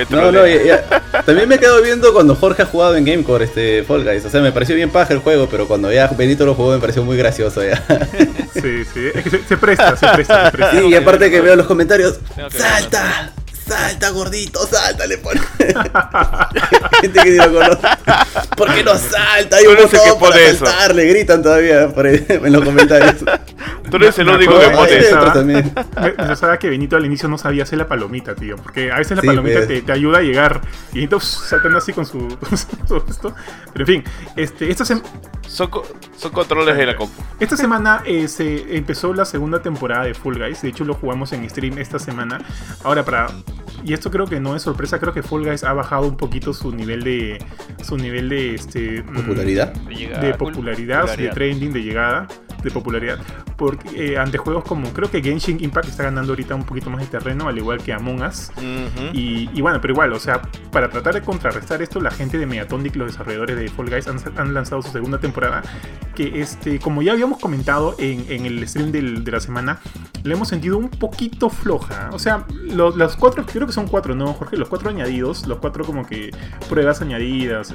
No, 0.09 0.31
no, 0.31 0.41
también 1.25 1.49
me 1.49 1.59
quedo 1.59 1.81
viendo 1.81 2.13
cuando 2.13 2.35
Jorge 2.35 2.63
ha 2.63 2.65
jugado 2.65 2.95
en 2.95 3.05
Gamecore 3.05 3.45
este 3.45 3.83
Fall 3.83 4.03
Guys. 4.03 4.25
O 4.25 4.29
sea, 4.29 4.41
me 4.41 4.51
pareció 4.51 4.75
bien 4.75 4.89
paja 4.89 5.13
el 5.13 5.19
juego, 5.19 5.47
pero 5.49 5.67
cuando 5.67 5.91
ya 5.91 6.07
Benito 6.07 6.45
lo 6.45 6.55
jugó 6.55 6.73
me 6.73 6.79
pareció 6.79 7.03
muy 7.03 7.17
gracioso 7.17 7.63
ya. 7.63 7.81
Sí, 8.53 8.83
sí, 8.93 9.09
se, 9.47 9.57
presta, 9.57 9.95
se 9.95 10.07
presta, 10.07 10.45
se 10.45 10.51
presta. 10.57 10.71
Sí, 10.71 10.87
y 10.87 10.95
aparte 10.95 11.31
que 11.31 11.41
veo 11.41 11.55
los 11.55 11.65
comentarios, 11.65 12.19
¡salta! 12.49 13.31
Salta 13.67 14.09
gordito, 14.09 14.65
salta, 14.67 15.07
le 15.07 15.17
pone. 15.17 15.41
Gente 17.01 17.19
que 17.23 17.31
no 17.31 17.53
conoce. 17.53 17.87
¿Por 18.55 18.73
qué 18.73 18.83
no 18.83 18.97
salta? 18.97 19.57
Hay 19.57 19.65
un 19.65 19.75
botón 19.75 20.19
para 20.19 20.53
saltar, 20.53 20.95
le 20.95 21.05
gritan 21.05 21.41
todavía 21.41 21.83
en 21.93 22.51
los 22.51 22.63
comentarios. 22.63 23.15
Tú 23.89 23.97
eres 23.97 24.17
el 24.19 24.29
único 24.29 24.59
que 24.59 24.69
pone 24.69 24.97
eso. 24.97 25.31
también. 25.33 25.73
Yo 26.27 26.35
sabía 26.35 26.57
que 26.57 26.69
Benito 26.69 26.95
al 26.95 27.05
inicio 27.05 27.27
no 27.27 27.37
sabía 27.37 27.63
hacer 27.63 27.77
la 27.77 27.87
palomita, 27.87 28.35
tío. 28.35 28.55
Porque 28.55 28.91
a 28.91 28.97
veces 28.97 29.17
la 29.17 29.23
palomita 29.23 29.57
pues. 29.57 29.67
te, 29.67 29.81
te, 29.81 29.91
ayuda 29.91 30.19
a 30.19 30.21
llegar. 30.21 30.61
Y 30.91 30.95
Benito 30.95 31.19
saltando 31.19 31.77
así 31.77 31.93
con 31.93 32.05
su, 32.05 32.37
esto. 33.07 33.35
Pero 33.73 33.85
en 33.85 33.87
fin, 33.87 34.03
este, 34.35 34.69
esta 34.69 34.85
semana. 34.85 35.07
Son, 35.47 35.69
son, 36.17 36.31
controles 36.31 36.77
de 36.77 36.85
la 36.85 36.95
compu. 36.95 37.21
Esta 37.39 37.57
semana 37.57 38.03
eh, 38.05 38.27
se 38.27 38.77
empezó 38.77 39.13
la 39.13 39.25
segunda 39.25 39.61
temporada 39.61 40.05
de 40.05 40.13
Full 40.13 40.37
Guys. 40.37 40.61
De 40.61 40.69
hecho, 40.69 40.85
lo 40.85 40.93
jugamos 40.93 41.33
en 41.33 41.49
stream 41.49 41.77
esta 41.77 41.99
semana. 41.99 42.39
Ahora, 42.83 43.03
para 43.03 43.27
y 43.83 43.93
esto 43.93 44.11
creo 44.11 44.25
que 44.25 44.39
no 44.39 44.55
es 44.55 44.61
sorpresa, 44.61 44.99
creo 44.99 45.13
que 45.13 45.23
Fall 45.23 45.43
Guys 45.43 45.63
ha 45.63 45.73
bajado 45.73 46.07
un 46.07 46.17
poquito 46.17 46.53
su 46.53 46.71
nivel 46.71 47.03
de 47.03 47.43
su 47.83 47.97
nivel 47.97 48.29
de 48.29 48.55
este 48.55 49.03
mm, 49.03 49.13
popularidad, 49.15 49.73
de, 49.73 50.33
popularidad, 50.35 51.17
de 51.17 51.29
trending, 51.29 51.73
de 51.73 51.81
llegada 51.81 52.27
de 52.63 52.71
popularidad. 52.71 53.19
Porque 53.61 54.13
eh, 54.13 54.17
ante 54.17 54.37
juegos 54.37 54.63
como 54.63 54.91
creo 54.91 55.11
que 55.11 55.21
Genshin 55.21 55.63
Impact 55.63 55.89
está 55.89 56.03
ganando 56.03 56.31
ahorita 56.31 56.55
un 56.55 56.63
poquito 56.63 56.89
más 56.89 57.01
de 57.01 57.07
terreno, 57.07 57.47
al 57.47 57.57
igual 57.57 57.81
que 57.81 57.93
Among 57.93 58.23
Us. 58.23 58.51
y, 59.13 59.61
bueno, 59.61 59.79
pero 59.79 59.93
igual, 59.93 60.13
o 60.13 60.19
sea, 60.19 60.41
para 60.71 60.89
tratar 60.89 61.13
de 61.13 61.21
contrarrestar 61.21 61.81
esto, 61.81 61.99
la 61.99 62.11
gente 62.11 62.37
de 62.37 62.45
Megatonic, 62.45 62.95
los 62.95 63.11
desarrolladores 63.11 63.57
de 63.57 63.69
Fall 63.69 63.89
Guys, 63.89 64.07
han, 64.07 64.53
lanzado 64.53 64.81
su 64.81 64.91
segunda 64.91 65.19
temporada. 65.19 65.61
Que 66.15 66.41
este, 66.41 66.79
como 66.79 67.01
ya 67.01 67.13
habíamos 67.13 67.39
comentado 67.39 67.95
en, 67.97 68.45
el 68.45 68.67
stream 68.67 68.91
de 68.91 69.31
la 69.31 69.39
semana, 69.39 69.79
le 70.23 70.33
hemos 70.33 70.47
sentido 70.47 70.77
un 70.77 70.89
poquito 70.89 71.49
floja. 71.49 72.09
O 72.13 72.19
sea, 72.19 72.45
los, 72.63 72.95
los, 72.95 73.15
cuatro, 73.15 73.45
creo 73.45 73.67
que 73.67 73.73
son 73.73 73.87
cuatro, 73.87 74.15
¿no, 74.15 74.33
Jorge? 74.33 74.57
Los 74.57 74.69
cuatro 74.69 74.89
añadidos, 74.89 75.47
los 75.47 75.59
cuatro 75.59 75.85
como 75.85 76.05
que 76.05 76.31
pruebas 76.69 77.01
añadidas, 77.01 77.73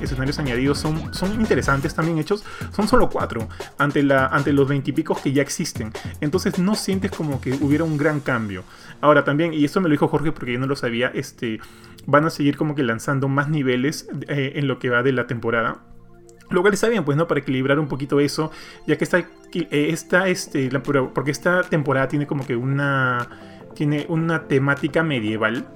escenarios 0.00 0.38
añadidos 0.38 0.78
son, 0.78 1.12
son 1.12 1.34
interesantes 1.34 1.94
también 1.94 2.18
hechos. 2.18 2.44
Son 2.74 2.88
solo 2.88 3.10
cuatro. 3.10 3.48
Ante 3.78 4.00
ante, 4.10 4.52
los 4.52 4.68
que 5.04 5.32
ya 5.32 5.42
existen. 5.42 5.92
Entonces 6.20 6.58
no 6.58 6.74
sientes 6.74 7.10
como 7.10 7.40
que 7.40 7.52
hubiera 7.52 7.84
un 7.84 7.96
gran 7.96 8.20
cambio. 8.20 8.64
Ahora 9.00 9.24
también, 9.24 9.54
y 9.54 9.64
esto 9.64 9.80
me 9.80 9.88
lo 9.88 9.92
dijo 9.92 10.08
Jorge 10.08 10.32
porque 10.32 10.52
yo 10.52 10.58
no 10.58 10.66
lo 10.66 10.76
sabía, 10.76 11.10
este, 11.14 11.60
van 12.06 12.24
a 12.24 12.30
seguir 12.30 12.56
como 12.56 12.74
que 12.74 12.82
lanzando 12.82 13.28
más 13.28 13.48
niveles 13.48 14.08
eh, 14.28 14.52
en 14.56 14.68
lo 14.68 14.78
que 14.78 14.90
va 14.90 15.02
de 15.02 15.12
la 15.12 15.26
temporada. 15.26 15.78
Lo 16.50 16.62
cual 16.62 16.74
está 16.74 16.88
bien, 16.88 17.04
pues, 17.04 17.16
¿no? 17.16 17.28
Para 17.28 17.40
equilibrar 17.40 17.78
un 17.78 17.86
poquito 17.86 18.18
eso, 18.18 18.50
ya 18.86 18.98
que 18.98 19.04
esta, 19.04 19.18
eh, 19.18 19.26
esta 19.70 20.28
este, 20.28 20.68
porque 20.80 21.30
esta 21.30 21.62
temporada 21.62 22.08
tiene 22.08 22.26
como 22.26 22.44
que 22.44 22.56
una, 22.56 23.28
tiene 23.74 24.06
una 24.08 24.48
temática 24.48 25.04
medieval, 25.04 25.68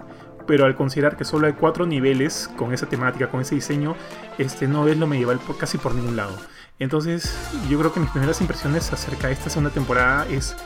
pero 0.48 0.66
al 0.66 0.74
considerar 0.74 1.16
que 1.16 1.24
solo 1.24 1.46
hay 1.46 1.52
cuatro 1.52 1.86
niveles 1.86 2.50
con 2.56 2.74
esa 2.74 2.86
temática, 2.86 3.28
con 3.28 3.40
ese 3.40 3.54
diseño, 3.54 3.94
este, 4.38 4.66
no 4.66 4.84
ves 4.84 4.98
lo 4.98 5.06
medieval 5.06 5.38
casi 5.58 5.78
por 5.78 5.94
ningún 5.94 6.16
lado. 6.16 6.36
Entonces, 6.78 7.32
yo 7.68 7.78
creo 7.78 7.92
que 7.92 8.00
mis 8.00 8.10
primeras 8.10 8.40
impresiones 8.40 8.92
acerca 8.92 9.28
de 9.28 9.34
esta 9.34 9.48
segunda 9.48 9.70
temporada 9.70 10.26
es 10.28 10.56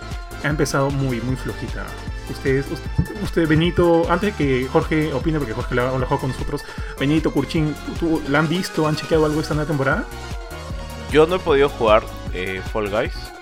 ha 0.42 0.48
empezado 0.48 0.90
muy, 0.90 1.20
muy 1.20 1.36
flojita. 1.36 1.84
Ustedes, 2.30 2.66
usted, 3.22 3.48
Benito, 3.48 4.10
antes 4.10 4.36
de 4.36 4.36
que 4.36 4.68
Jorge 4.68 5.12
opine, 5.12 5.38
porque 5.38 5.54
Jorge 5.54 5.74
lo, 5.74 5.98
lo 5.98 6.06
jugado 6.06 6.20
con 6.20 6.30
nosotros, 6.30 6.64
Benito, 6.98 7.32
Kurchin, 7.32 7.74
¿tú, 7.98 8.22
¿la 8.28 8.38
han 8.38 8.48
visto? 8.48 8.86
¿Han 8.86 8.96
chequeado 8.96 9.26
algo 9.26 9.40
esta 9.40 9.54
nueva 9.54 9.68
temporada? 9.68 10.04
Yo 11.10 11.26
no 11.26 11.36
he 11.36 11.38
podido 11.38 11.68
jugar 11.68 12.02
eh, 12.32 12.62
Fall 12.72 12.90
Guys. 12.90 13.37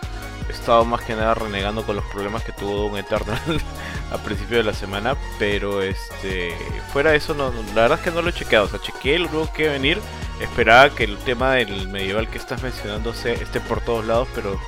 He 0.49 0.53
estado 0.53 0.85
más 0.85 1.03
que 1.03 1.15
nada 1.15 1.35
renegando 1.35 1.83
con 1.85 1.97
los 1.97 2.05
problemas 2.07 2.45
que 2.45 2.53
tuvo 2.53 2.87
un 2.87 2.99
Eternal 2.99 3.37
a 4.13 4.19
principio 4.19 4.59
de 4.59 4.65
la 4.65 4.75
semana. 4.75 5.17
Pero 5.39 5.83
este 5.83 6.55
fuera 6.93 7.11
de 7.11 7.17
eso, 7.17 7.35
no, 7.35 7.53
la 7.75 7.83
verdad 7.83 7.99
es 7.99 8.05
que 8.05 8.11
no 8.11 8.23
lo 8.23 8.31
he 8.31 8.33
chequeado. 8.33 8.67
O 8.67 8.69
sea, 8.69 8.81
chequeé 8.81 9.19
lo 9.19 9.53
que 9.53 9.65
iba 9.65 9.71
a 9.71 9.75
venir 9.75 10.01
esperaba 10.41 10.91
que 10.91 11.05
el 11.05 11.17
tema 11.19 11.55
del 11.55 11.89
medieval 11.89 12.29
que 12.29 12.39
estás 12.39 12.63
mencionando 12.63 13.11
esté 13.13 13.61
por 13.61 13.81
todos 13.81 14.05
lados, 14.05 14.29
pero 14.35 14.61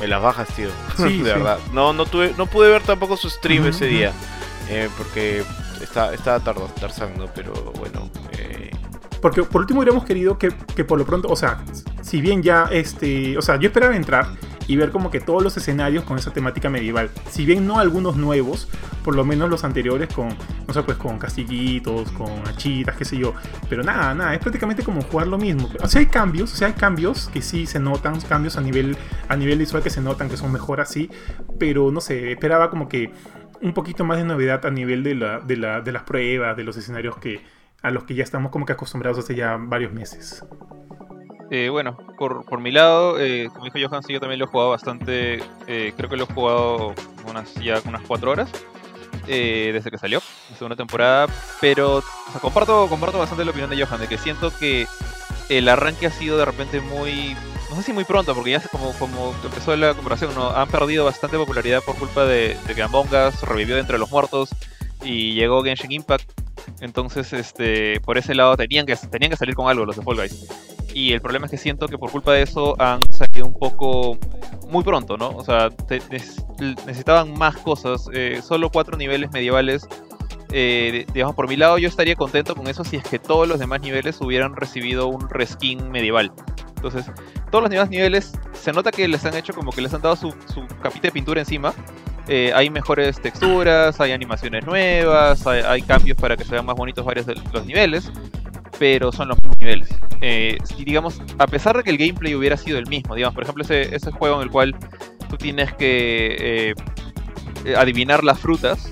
me 0.00 0.08
las 0.08 0.22
bajas, 0.22 0.48
tío. 0.48 0.70
de 0.98 1.22
verdad. 1.22 1.58
No, 1.72 1.92
no 1.92 2.06
tuve, 2.06 2.34
no 2.36 2.46
pude 2.46 2.70
ver 2.70 2.82
tampoco 2.82 3.16
su 3.16 3.30
stream 3.30 3.66
ese 3.66 3.86
día. 3.86 4.12
Eh, 4.68 4.88
porque 4.96 5.44
está, 5.80 6.14
estaba 6.14 6.40
tardando, 6.40 7.30
pero 7.34 7.52
bueno. 7.78 8.10
Eh. 8.32 8.70
Porque 9.20 9.42
por 9.42 9.62
último 9.62 9.80
hubiéramos 9.80 10.04
querido 10.04 10.38
que, 10.38 10.52
que, 10.74 10.84
por 10.84 10.98
lo 10.98 11.06
pronto, 11.06 11.28
o 11.28 11.36
sea, 11.36 11.62
si 12.02 12.20
bien 12.20 12.42
ya 12.42 12.68
este. 12.70 13.38
O 13.38 13.42
sea, 13.42 13.56
yo 13.56 13.68
esperaba 13.68 13.94
entrar 13.96 14.28
y 14.66 14.76
ver 14.76 14.90
como 14.90 15.10
que 15.10 15.20
todos 15.20 15.42
los 15.42 15.56
escenarios 15.56 16.04
con 16.04 16.18
esa 16.18 16.32
temática 16.32 16.70
medieval. 16.70 17.10
Si 17.28 17.44
bien 17.44 17.66
no 17.66 17.78
algunos 17.78 18.16
nuevos, 18.16 18.68
por 19.02 19.14
lo 19.14 19.24
menos 19.24 19.50
los 19.50 19.64
anteriores 19.64 20.12
con, 20.12 20.28
no 20.66 20.74
sé, 20.74 20.82
pues 20.82 20.96
con 20.96 21.18
castillitos, 21.18 22.10
con 22.12 22.30
achitas, 22.46 22.96
qué 22.96 23.04
sé 23.04 23.18
yo. 23.18 23.34
Pero 23.68 23.82
nada, 23.82 24.14
nada, 24.14 24.34
es 24.34 24.40
prácticamente 24.40 24.82
como 24.82 25.02
jugar 25.02 25.26
lo 25.26 25.38
mismo. 25.38 25.68
O 25.82 25.88
sea, 25.88 26.00
hay 26.00 26.06
cambios, 26.06 26.52
o 26.52 26.56
sea, 26.56 26.68
hay 26.68 26.74
cambios 26.74 27.28
que 27.28 27.42
sí 27.42 27.66
se 27.66 27.78
notan, 27.78 28.20
cambios 28.22 28.56
a 28.56 28.60
nivel, 28.60 28.96
a 29.28 29.36
nivel 29.36 29.58
visual 29.58 29.82
que 29.82 29.90
se 29.90 30.00
notan, 30.00 30.28
que 30.28 30.36
son 30.36 30.52
mejor 30.52 30.80
así, 30.80 31.10
pero 31.58 31.90
no 31.90 32.00
sé, 32.00 32.32
esperaba 32.32 32.70
como 32.70 32.88
que 32.88 33.12
un 33.60 33.72
poquito 33.72 34.04
más 34.04 34.18
de 34.18 34.24
novedad 34.24 34.64
a 34.66 34.70
nivel 34.70 35.02
de, 35.02 35.14
la, 35.14 35.40
de, 35.40 35.56
la, 35.56 35.80
de 35.80 35.92
las 35.92 36.02
pruebas, 36.02 36.56
de 36.56 36.64
los 36.64 36.76
escenarios 36.76 37.16
que, 37.18 37.42
a 37.82 37.90
los 37.90 38.04
que 38.04 38.14
ya 38.14 38.22
estamos 38.22 38.50
como 38.50 38.66
que 38.66 38.72
acostumbrados 38.72 39.18
hace 39.18 39.34
ya 39.34 39.56
varios 39.58 39.92
meses. 39.92 40.44
Eh, 41.50 41.68
bueno, 41.68 41.96
por, 42.18 42.44
por, 42.44 42.60
mi 42.60 42.72
lado, 42.72 43.20
eh, 43.20 43.48
como 43.52 43.64
dijo 43.66 43.78
Johan, 43.88 44.02
sí, 44.02 44.12
yo 44.12 44.20
también 44.20 44.38
lo 44.38 44.46
he 44.46 44.48
jugado 44.48 44.70
bastante. 44.70 45.42
Eh, 45.66 45.92
creo 45.96 46.08
que 46.08 46.16
lo 46.16 46.24
he 46.24 46.34
jugado 46.34 46.94
unas, 47.28 47.54
ya 47.54 47.80
unas 47.86 48.02
4 48.06 48.30
horas 48.30 48.50
eh, 49.28 49.70
desde 49.72 49.90
que 49.90 49.98
salió, 49.98 50.20
la 50.50 50.56
segunda 50.56 50.76
temporada. 50.76 51.26
Pero 51.60 52.02
comparto, 52.40 52.88
comparto 52.88 53.18
bastante 53.18 53.44
la 53.44 53.50
opinión 53.50 53.70
de 53.70 53.84
Johan, 53.84 54.00
de 54.00 54.08
que 54.08 54.18
siento 54.18 54.52
que 54.58 54.86
el 55.48 55.68
arranque 55.68 56.06
ha 56.06 56.10
sido 56.10 56.38
de 56.38 56.44
repente 56.44 56.80
muy. 56.80 57.36
No 57.70 57.76
sé 57.76 57.82
si 57.82 57.92
muy 57.92 58.04
pronto, 58.04 58.34
porque 58.34 58.52
ya 58.52 58.60
como, 58.68 58.92
como 58.94 59.34
empezó 59.42 59.74
la 59.76 59.94
comparación, 59.94 60.34
¿no? 60.34 60.50
han 60.50 60.68
perdido 60.68 61.04
bastante 61.04 61.36
popularidad 61.36 61.82
por 61.82 61.96
culpa 61.96 62.24
de, 62.24 62.56
de 62.66 62.74
que 62.74 62.82
Among 62.82 63.08
Us 63.08 63.40
revivió 63.42 63.74
de 63.74 63.80
entre 63.80 63.98
los 63.98 64.10
muertos 64.10 64.50
y 65.02 65.34
llegó 65.34 65.62
Genshin 65.62 65.92
Impact. 65.92 66.30
Entonces, 66.80 67.32
este, 67.32 68.00
por 68.00 68.16
ese 68.18 68.34
lado 68.34 68.56
tenían 68.56 68.86
que, 68.86 68.96
tenían 68.96 69.30
que 69.30 69.36
salir 69.36 69.54
con 69.54 69.68
algo 69.68 69.84
los 69.84 69.96
de 69.96 70.02
Fall 70.02 70.16
Guys. 70.16 70.73
Y 70.94 71.12
el 71.12 71.20
problema 71.20 71.46
es 71.46 71.50
que 71.50 71.58
siento 71.58 71.88
que 71.88 71.98
por 71.98 72.12
culpa 72.12 72.32
de 72.32 72.42
eso 72.42 72.80
han 72.80 73.02
salido 73.12 73.46
un 73.46 73.58
poco 73.58 74.16
muy 74.68 74.84
pronto, 74.84 75.16
¿no? 75.16 75.30
O 75.30 75.44
sea, 75.44 75.68
te, 75.70 76.00
necesitaban 76.86 77.36
más 77.36 77.56
cosas. 77.56 78.08
Eh, 78.12 78.40
solo 78.42 78.70
cuatro 78.70 78.96
niveles 78.96 79.32
medievales. 79.32 79.88
Eh, 80.52 81.04
digamos, 81.12 81.34
por 81.34 81.48
mi 81.48 81.56
lado 81.56 81.78
yo 81.78 81.88
estaría 81.88 82.14
contento 82.14 82.54
con 82.54 82.68
eso 82.68 82.84
si 82.84 82.94
es 82.94 83.02
que 83.02 83.18
todos 83.18 83.48
los 83.48 83.58
demás 83.58 83.80
niveles 83.80 84.20
hubieran 84.20 84.54
recibido 84.54 85.08
un 85.08 85.28
reskin 85.28 85.90
medieval. 85.90 86.30
Entonces, 86.76 87.06
todos 87.50 87.62
los 87.62 87.70
demás 87.70 87.90
niveles 87.90 88.30
se 88.52 88.72
nota 88.72 88.92
que 88.92 89.08
les 89.08 89.24
han 89.24 89.34
hecho 89.34 89.52
como 89.52 89.72
que 89.72 89.80
les 89.80 89.92
han 89.94 90.02
dado 90.02 90.14
su, 90.14 90.32
su 90.52 90.64
capita 90.80 91.08
de 91.08 91.12
pintura 91.12 91.40
encima. 91.40 91.74
Eh, 92.28 92.52
hay 92.54 92.70
mejores 92.70 93.20
texturas, 93.20 94.00
hay 94.00 94.12
animaciones 94.12 94.64
nuevas, 94.64 95.44
hay, 95.44 95.60
hay, 95.62 95.82
cambios 95.82 96.16
para 96.16 96.36
que 96.36 96.44
se 96.44 96.52
vean 96.52 96.64
más 96.64 96.76
bonitos 96.76 97.04
varios 97.04 97.26
de 97.26 97.34
los 97.52 97.66
niveles 97.66 98.10
pero 98.78 99.12
son 99.12 99.28
los 99.28 99.38
mismos 99.38 99.58
niveles. 99.58 99.88
Eh, 100.20 100.58
digamos, 100.78 101.20
a 101.38 101.46
pesar 101.46 101.76
de 101.76 101.82
que 101.82 101.90
el 101.90 101.98
gameplay 101.98 102.34
hubiera 102.34 102.56
sido 102.56 102.78
el 102.78 102.86
mismo, 102.86 103.14
digamos, 103.14 103.34
por 103.34 103.44
ejemplo, 103.44 103.64
ese, 103.64 103.94
ese 103.94 104.10
juego 104.10 104.36
en 104.36 104.42
el 104.42 104.50
cual 104.50 104.74
tú 105.28 105.36
tienes 105.36 105.72
que 105.74 106.74
eh, 107.64 107.76
adivinar 107.76 108.24
las 108.24 108.38
frutas, 108.38 108.90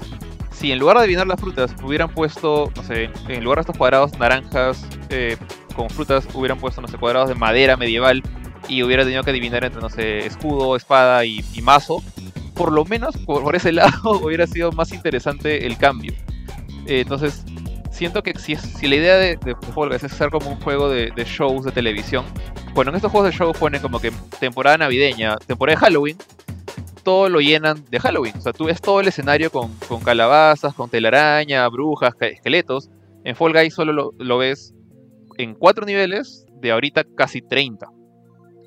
si 0.50 0.72
en 0.72 0.78
lugar 0.78 0.96
de 0.96 1.04
adivinar 1.04 1.26
las 1.26 1.40
frutas 1.40 1.74
hubieran 1.82 2.08
puesto, 2.10 2.70
no 2.76 2.82
sé, 2.82 3.10
en 3.28 3.42
lugar 3.42 3.58
de 3.58 3.62
estos 3.62 3.76
cuadrados 3.76 4.18
naranjas 4.18 4.86
eh, 5.10 5.36
con 5.74 5.90
frutas, 5.90 6.28
hubieran 6.34 6.58
puesto, 6.58 6.80
no 6.80 6.88
sé, 6.88 6.98
cuadrados 6.98 7.28
de 7.28 7.34
madera 7.34 7.76
medieval 7.76 8.22
y 8.68 8.82
hubiera 8.82 9.02
tenido 9.02 9.22
que 9.24 9.30
adivinar 9.30 9.64
entre, 9.64 9.80
no 9.80 9.90
sé, 9.90 10.26
escudo, 10.26 10.76
espada 10.76 11.24
y, 11.24 11.42
mazo, 11.62 12.02
por 12.54 12.70
lo 12.72 12.84
menos 12.84 13.16
por, 13.18 13.56
ese 13.56 13.72
lado 13.72 14.20
hubiera 14.22 14.46
sido 14.46 14.70
más 14.72 14.92
interesante 14.92 15.66
el 15.66 15.76
cambio. 15.76 16.12
entonces, 16.86 17.44
siento 17.92 18.22
que 18.22 18.36
si, 18.38 18.56
si 18.56 18.88
la 18.88 18.96
idea 18.96 19.16
de, 19.16 19.36
de 19.36 19.54
Fall 19.54 19.90
Guys 19.90 20.02
es 20.02 20.12
ser 20.12 20.30
como 20.30 20.50
un 20.50 20.60
juego 20.60 20.88
de, 20.88 21.12
shows 21.24 21.64
de 21.64 21.72
televisión, 21.72 22.24
bueno, 22.74 22.90
en 22.90 22.96
estos 22.96 23.12
juegos 23.12 23.30
de 23.30 23.36
show 23.36 23.52
ponen 23.52 23.80
como 23.80 24.00
que 24.00 24.10
temporada 24.40 24.78
navideña, 24.78 25.36
temporada 25.46 25.78
de 25.78 25.86
Halloween, 25.86 26.16
todo 27.04 27.28
lo 27.28 27.40
llenan 27.40 27.84
de 27.90 28.00
Halloween. 28.00 28.36
O 28.38 28.40
sea, 28.40 28.52
tú 28.52 28.64
ves 28.64 28.80
todo 28.80 29.00
el 29.00 29.08
escenario 29.08 29.50
con, 29.50 29.70
calabazas, 30.04 30.74
con 30.74 30.88
telaraña, 30.88 31.68
brujas, 31.68 32.14
esqueletos. 32.20 32.90
En 33.24 33.36
Fall 33.36 33.52
Guys 33.52 33.74
solo 33.74 34.12
lo, 34.16 34.38
ves 34.38 34.74
en 35.36 35.54
cuatro 35.54 35.84
niveles 35.84 36.46
de 36.60 36.72
ahorita 36.72 37.04
casi 37.16 37.42
30. 37.42 37.86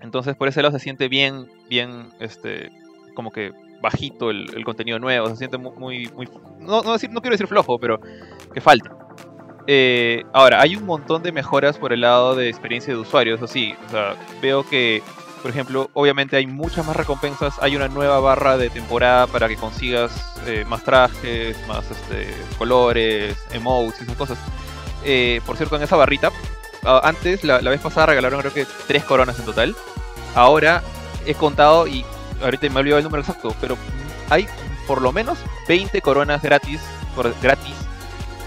Entonces 0.02 0.36
por 0.36 0.48
ese 0.48 0.62
lado 0.62 0.78
se 0.78 0.84
siente 0.84 1.08
bien, 1.08 1.48
bien, 1.68 2.10
este, 2.20 2.70
como 3.16 3.32
que 3.32 3.52
bajito 3.82 4.30
el, 4.30 4.64
contenido 4.64 5.00
nuevo, 5.00 5.30
se 5.30 5.36
siente 5.36 5.58
muy, 5.58 5.74
muy, 5.78 6.10
muy 6.16 6.30
no, 6.60 6.84
no, 6.84 6.94
decir, 6.94 7.10
no 7.10 7.22
quiero 7.22 7.34
decir 7.34 7.48
flojo, 7.48 7.80
pero 7.80 8.00
que 8.54 8.62
falta. 8.62 9.05
Eh, 9.68 10.26
ahora, 10.34 10.62
hay 10.62 10.76
un 10.76 10.86
montón 10.86 11.24
de 11.24 11.32
mejoras 11.32 11.78
por 11.78 11.92
el 11.92 12.02
lado 12.02 12.36
de 12.36 12.50
experiencia 12.50 12.94
de 12.94 13.00
usuario, 13.00 13.36
eso 13.36 13.48
sí. 13.48 13.76
O 13.92 14.42
veo 14.42 14.68
que, 14.68 15.02
por 15.42 15.52
ejemplo, 15.52 15.90
obviamente 15.94 16.36
hay 16.36 16.48
muchas 16.48 16.86
más 16.86 16.96
recompensas. 16.96 17.56
Hay 17.62 17.76
una 17.76 17.88
nueva 17.88 18.20
barra 18.20 18.58
de 18.58 18.70
temporada 18.70 19.28
para 19.28 19.48
que 19.48 19.56
consigas 19.56 20.12
eh, 20.46 20.66
más 20.68 20.84
trajes, 20.84 21.58
más 21.68 21.90
este, 21.90 22.34
colores, 22.58 23.36
emotes 23.52 24.02
y 24.02 24.04
esas 24.04 24.18
cosas. 24.18 24.38
Eh, 25.04 25.42
por 25.46 25.58
cierto, 25.58 25.76
en 25.76 25.84
esa 25.84 25.96
barrita, 25.96 26.32
antes, 27.04 27.44
la, 27.44 27.60
vez 27.60 27.82
pasada 27.82 28.08
regalaron 28.08 28.42
creo 28.42 28.54
que 28.54 28.68
tres 28.88 29.04
coronas 29.04 29.40
en 29.40 29.46
total. 29.46 29.76
Ahora 30.36 30.84
he 31.26 31.34
contado 31.34 31.88
y 31.88 32.06
ahorita 32.44 32.70
me 32.70 32.76
he 32.76 32.80
olvidado 32.80 33.00
el 33.00 33.04
número 33.06 33.22
exacto, 33.22 33.56
pero 33.60 33.78
hay 34.30 34.48
por 34.86 35.02
lo 35.02 35.12
menos 35.12 35.40
20 35.68 36.00
coronas 36.02 36.44
gratis, 36.44 36.80
gratis 37.42 37.85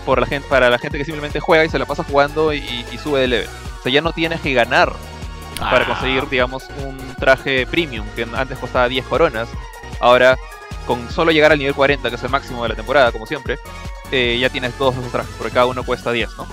por 0.08 0.22
la 0.22 0.26
gente, 0.26 0.48
para 0.48 0.70
la 0.70 0.78
gente 0.78 0.96
que 0.96 1.04
simplemente 1.04 1.38
juega 1.38 1.66
y 1.66 1.68
se 1.68 1.78
la 1.78 1.84
pasa 1.84 2.02
jugando 2.02 2.54
y, 2.54 2.60
y 2.90 2.96
sube 2.96 3.20
de 3.20 3.28
level. 3.28 3.48
O 3.78 3.82
sea, 3.82 3.92
ya 3.92 4.00
no 4.00 4.14
tienes 4.14 4.40
que 4.40 4.54
ganar 4.54 4.90
ah. 5.60 5.70
para 5.70 5.84
conseguir, 5.84 6.26
digamos, 6.30 6.64
un 6.82 6.96
traje 7.16 7.66
premium 7.66 8.06
que 8.16 8.26
antes 8.34 8.56
costaba 8.56 8.88
10 8.88 9.04
coronas. 9.04 9.50
Ahora, 10.00 10.38
con 10.86 11.10
solo 11.10 11.30
llegar 11.30 11.52
al 11.52 11.58
nivel 11.58 11.74
40, 11.74 12.08
que 12.08 12.16
es 12.16 12.22
el 12.22 12.30
máximo 12.30 12.62
de 12.62 12.70
la 12.70 12.74
temporada, 12.74 13.12
como 13.12 13.26
siempre, 13.26 13.58
eh, 14.10 14.38
ya 14.40 14.48
tienes 14.48 14.72
todos 14.78 14.96
esos 14.96 15.12
trajes, 15.12 15.34
porque 15.36 15.52
cada 15.52 15.66
uno 15.66 15.84
cuesta 15.84 16.10
10, 16.10 16.38
¿no? 16.38 16.46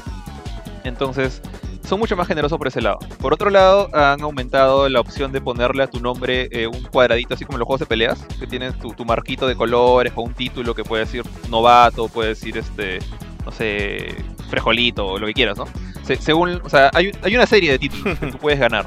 Entonces, 0.83 1.41
son 1.87 1.97
mucho 1.99 2.17
más 2.17 2.27
generosos 2.27 2.57
por 2.57 2.67
ese 2.67 2.81
lado. 2.81 2.99
Por 3.21 3.33
otro 3.33 3.49
lado, 3.49 3.89
han 3.93 4.21
aumentado 4.21 4.89
la 4.89 4.99
opción 4.99 5.31
de 5.31 5.39
ponerle 5.39 5.83
a 5.83 5.87
tu 5.87 6.01
nombre 6.01 6.49
eh, 6.51 6.67
un 6.67 6.83
cuadradito, 6.83 7.35
así 7.35 7.45
como 7.45 7.55
en 7.55 7.59
los 7.59 7.67
juegos 7.67 7.79
de 7.79 7.85
peleas, 7.85 8.19
que 8.37 8.47
tienes 8.47 8.77
tu, 8.79 8.91
tu, 8.91 9.05
marquito 9.05 9.47
de 9.47 9.55
colores 9.55 10.11
o 10.13 10.23
un 10.23 10.33
título 10.33 10.75
que 10.75 10.83
puede 10.83 11.05
decir 11.05 11.23
novato, 11.49 12.09
puede 12.09 12.29
decir 12.29 12.57
este 12.57 12.99
no 13.45 13.51
sé, 13.51 14.15
frejolito 14.49 15.05
o 15.05 15.19
lo 15.19 15.27
que 15.27 15.33
quieras, 15.33 15.57
¿no? 15.57 15.65
Se, 16.03 16.15
según, 16.15 16.61
o 16.63 16.69
sea, 16.69 16.89
hay, 16.93 17.11
hay, 17.21 17.35
una 17.35 17.45
serie 17.45 17.71
de 17.71 17.79
títulos 17.79 18.19
que 18.19 18.27
tú 18.27 18.37
puedes 18.37 18.59
ganar. 18.59 18.85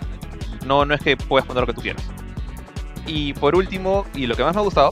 No, 0.67 0.85
no 0.85 0.95
es 0.95 1.01
que 1.01 1.17
puedas 1.17 1.47
poner 1.47 1.63
lo 1.63 1.67
que 1.67 1.75
tú 1.75 1.81
quieras. 1.81 2.05
Y 3.07 3.33
por 3.35 3.57
último, 3.57 4.05
y 4.15 4.27
lo 4.27 4.37
que 4.37 4.43
más 4.43 4.55
me 4.55 4.61
ha 4.61 4.65
gustado, 4.65 4.91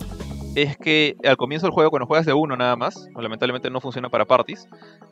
es 0.56 0.78
que 0.78 1.16
al 1.22 1.36
comienzo 1.36 1.66
del 1.66 1.74
juego, 1.74 1.90
cuando 1.90 2.06
juegas 2.06 2.24
de 2.24 2.32
uno 2.32 2.56
nada 2.56 2.76
más, 2.76 3.08
lamentablemente 3.14 3.68
no 3.68 3.82
funciona 3.82 4.08
para 4.08 4.24
parties, 4.24 4.66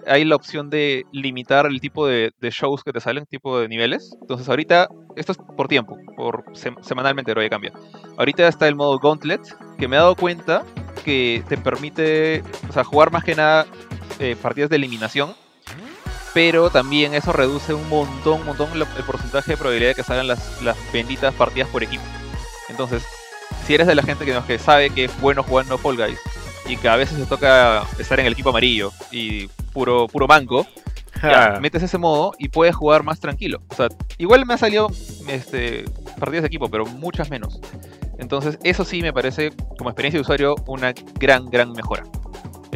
hay 0.07 0.25
la 0.25 0.37
opción 0.37 0.71
de 0.71 1.05
limitar 1.13 1.67
el 1.67 1.81
tipo 1.81 2.07
de, 2.07 2.33
de 2.41 2.51
shows 2.51 2.83
que 2.83 2.93
te 2.93 3.01
salen, 3.01 3.27
tipo 3.27 3.61
de 3.61 3.69
niveles. 3.69 4.17
Entonces 4.23 4.49
ahorita, 4.49 4.89
esto 5.17 5.33
es 5.33 5.39
por 5.55 5.69
tiempo, 5.69 5.99
por 6.17 6.45
sem 6.55 6.75
semanalmente, 6.81 7.31
pero 7.31 7.43
ya 7.43 7.51
cambia. 7.51 7.73
Ahorita 8.17 8.49
está 8.49 8.67
el 8.69 8.75
modo 8.75 8.99
Gauntlet, 8.99 9.43
que 9.77 9.87
me 9.87 9.97
he 9.97 9.99
dado 9.99 10.17
cuenta 10.17 10.65
que 11.05 11.45
te 11.47 11.59
permite, 11.59 12.43
o 12.69 12.73
sea, 12.73 12.83
jugar 12.83 13.13
más 13.13 13.23
que 13.23 13.35
nada 13.35 13.67
eh, 14.19 14.37
partidas 14.41 14.71
de 14.71 14.77
eliminación. 14.77 15.35
Pero 16.33 16.69
también 16.69 17.15
eso 17.15 17.33
reduce 17.33 17.75
un 17.75 17.89
montón, 17.89 18.41
un 18.41 18.47
montón 18.47 18.69
el 18.75 19.05
porcentaje 19.05 19.53
de 19.53 19.57
probabilidad 19.57 19.91
de 19.91 19.95
que 19.95 20.03
salgan 20.03 20.27
las, 20.27 20.61
las 20.63 20.77
benditas 20.93 21.33
partidas 21.35 21.69
por 21.69 21.85
equipo. 21.85 22.03
Entonces, 22.69 23.05
si 23.67 23.75
eres 23.75 23.87
de 23.87 23.95
la 23.95 24.03
gente 24.03 24.25
que, 24.25 24.37
que 24.47 24.59
sabe 24.59 24.91
que 24.91 25.05
es 25.05 25.21
bueno 25.21 25.45
jugando 25.45 25.79
Fall 25.79 25.97
Guys 25.97 26.19
y 26.67 26.77
que 26.77 26.89
a 26.89 26.97
veces 26.97 27.19
te 27.19 27.27
toca 27.27 27.85
estar 27.99 28.19
en 28.19 28.27
el 28.27 28.33
equipo 28.33 28.51
amarillo 28.51 28.93
y 29.13 29.47
puro, 29.73 30.09
puro 30.09 30.27
banco, 30.27 30.67
ya, 31.23 31.59
metes 31.61 31.83
ese 31.83 31.99
modo 31.99 32.33
y 32.39 32.49
puedes 32.49 32.75
jugar 32.75 33.03
más 33.03 33.21
tranquilo. 33.21 33.63
O 33.69 33.75
sea, 33.75 33.89
igual 34.19 34.45
me 34.47 34.55
ha 34.55 34.59
salido 34.59 34.91
este, 35.29 35.85
partidas 36.19 36.43
de 36.43 36.49
equipo, 36.49 36.69
pero 36.69 36.85
muchas 36.87 37.31
menos. 37.31 37.61
Entonces, 38.19 38.59
eso 38.63 38.85
sí 38.85 39.03
me 39.03 39.13
parece, 39.13 39.53
como 39.79 39.91
experiencia 39.91 40.19
de 40.19 40.23
usuario, 40.23 40.55
una 40.67 40.93
gran, 41.15 41.47
gran 41.47 41.73
mejora. 41.73 42.05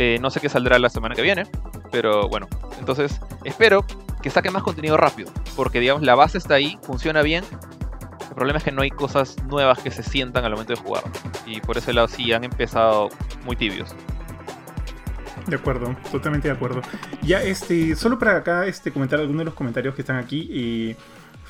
Eh, 0.00 0.16
no 0.20 0.30
sé 0.30 0.40
qué 0.40 0.48
saldrá 0.48 0.78
la 0.78 0.90
semana 0.90 1.16
que 1.16 1.22
viene, 1.22 1.42
pero 1.90 2.28
bueno. 2.28 2.46
Entonces, 2.78 3.20
espero 3.42 3.84
que 4.22 4.30
saque 4.30 4.48
más 4.48 4.62
contenido 4.62 4.96
rápido, 4.96 5.32
porque 5.56 5.80
digamos, 5.80 6.04
la 6.04 6.14
base 6.14 6.38
está 6.38 6.54
ahí, 6.54 6.78
funciona 6.82 7.20
bien. 7.22 7.42
El 8.28 8.34
problema 8.36 8.58
es 8.58 8.64
que 8.64 8.70
no 8.70 8.82
hay 8.82 8.90
cosas 8.90 9.42
nuevas 9.48 9.80
que 9.80 9.90
se 9.90 10.04
sientan 10.04 10.44
al 10.44 10.52
momento 10.52 10.72
de 10.72 10.78
jugar. 10.78 11.02
Y 11.46 11.60
por 11.60 11.76
ese 11.76 11.92
lado 11.92 12.06
sí 12.06 12.32
han 12.32 12.44
empezado 12.44 13.08
muy 13.44 13.56
tibios. 13.56 13.92
De 15.48 15.56
acuerdo, 15.56 15.96
totalmente 16.12 16.46
de 16.46 16.54
acuerdo. 16.54 16.80
Ya, 17.22 17.42
este, 17.42 17.96
solo 17.96 18.20
para 18.20 18.36
acá 18.36 18.66
este, 18.66 18.92
comentar 18.92 19.18
algunos 19.18 19.40
de 19.40 19.44
los 19.46 19.54
comentarios 19.54 19.96
que 19.96 20.02
están 20.02 20.18
aquí. 20.18 20.48
Eh, 20.52 20.96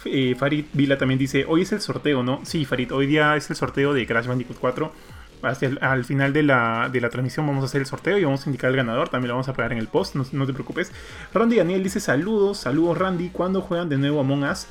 eh, 0.07 0.35
Farid 0.39 0.65
Vila 0.73 0.97
también 0.97 1.19
dice, 1.19 1.45
hoy 1.47 1.63
es 1.63 1.73
el 1.73 1.83
sorteo, 1.83 2.23
¿no? 2.23 2.41
Sí, 2.45 2.65
Farid, 2.65 2.95
hoy 2.95 3.07
día 3.07 3.37
es 3.37 3.51
el 3.51 3.57
sorteo 3.57 3.93
de 3.93 4.07
Crash 4.07 4.27
Bandicoot 4.27 4.59
4 4.59 5.18
hacia 5.43 5.69
el, 5.69 5.79
al 5.81 6.05
final 6.05 6.33
de 6.33 6.43
la, 6.43 6.89
de 6.93 7.01
la, 7.01 7.11
transmisión 7.11 7.47
vamos 7.47 7.63
a 7.63 7.67
hacer 7.67 7.81
el 7.81 7.87
sorteo 7.87 8.19
y 8.19 8.25
vamos 8.25 8.47
a 8.47 8.49
indicar 8.49 8.71
el 8.71 8.77
ganador. 8.77 9.09
También 9.09 9.29
lo 9.29 9.35
vamos 9.35 9.49
a 9.49 9.53
pegar 9.53 9.73
en 9.73 9.79
el 9.79 9.89
post, 9.89 10.15
no, 10.15 10.25
no 10.33 10.47
te 10.47 10.53
preocupes. 10.53 10.93
Randy 11.33 11.57
Daniel 11.57 11.83
dice 11.83 12.01
saludos, 12.01 12.59
saludos 12.59 12.99
Randy. 12.99 13.31
¿Cuándo 13.31 13.61
juegan 13.61 13.89
de 13.89 13.99
nuevo 13.99 14.21
Among 14.21 14.45
Us? 14.45 14.67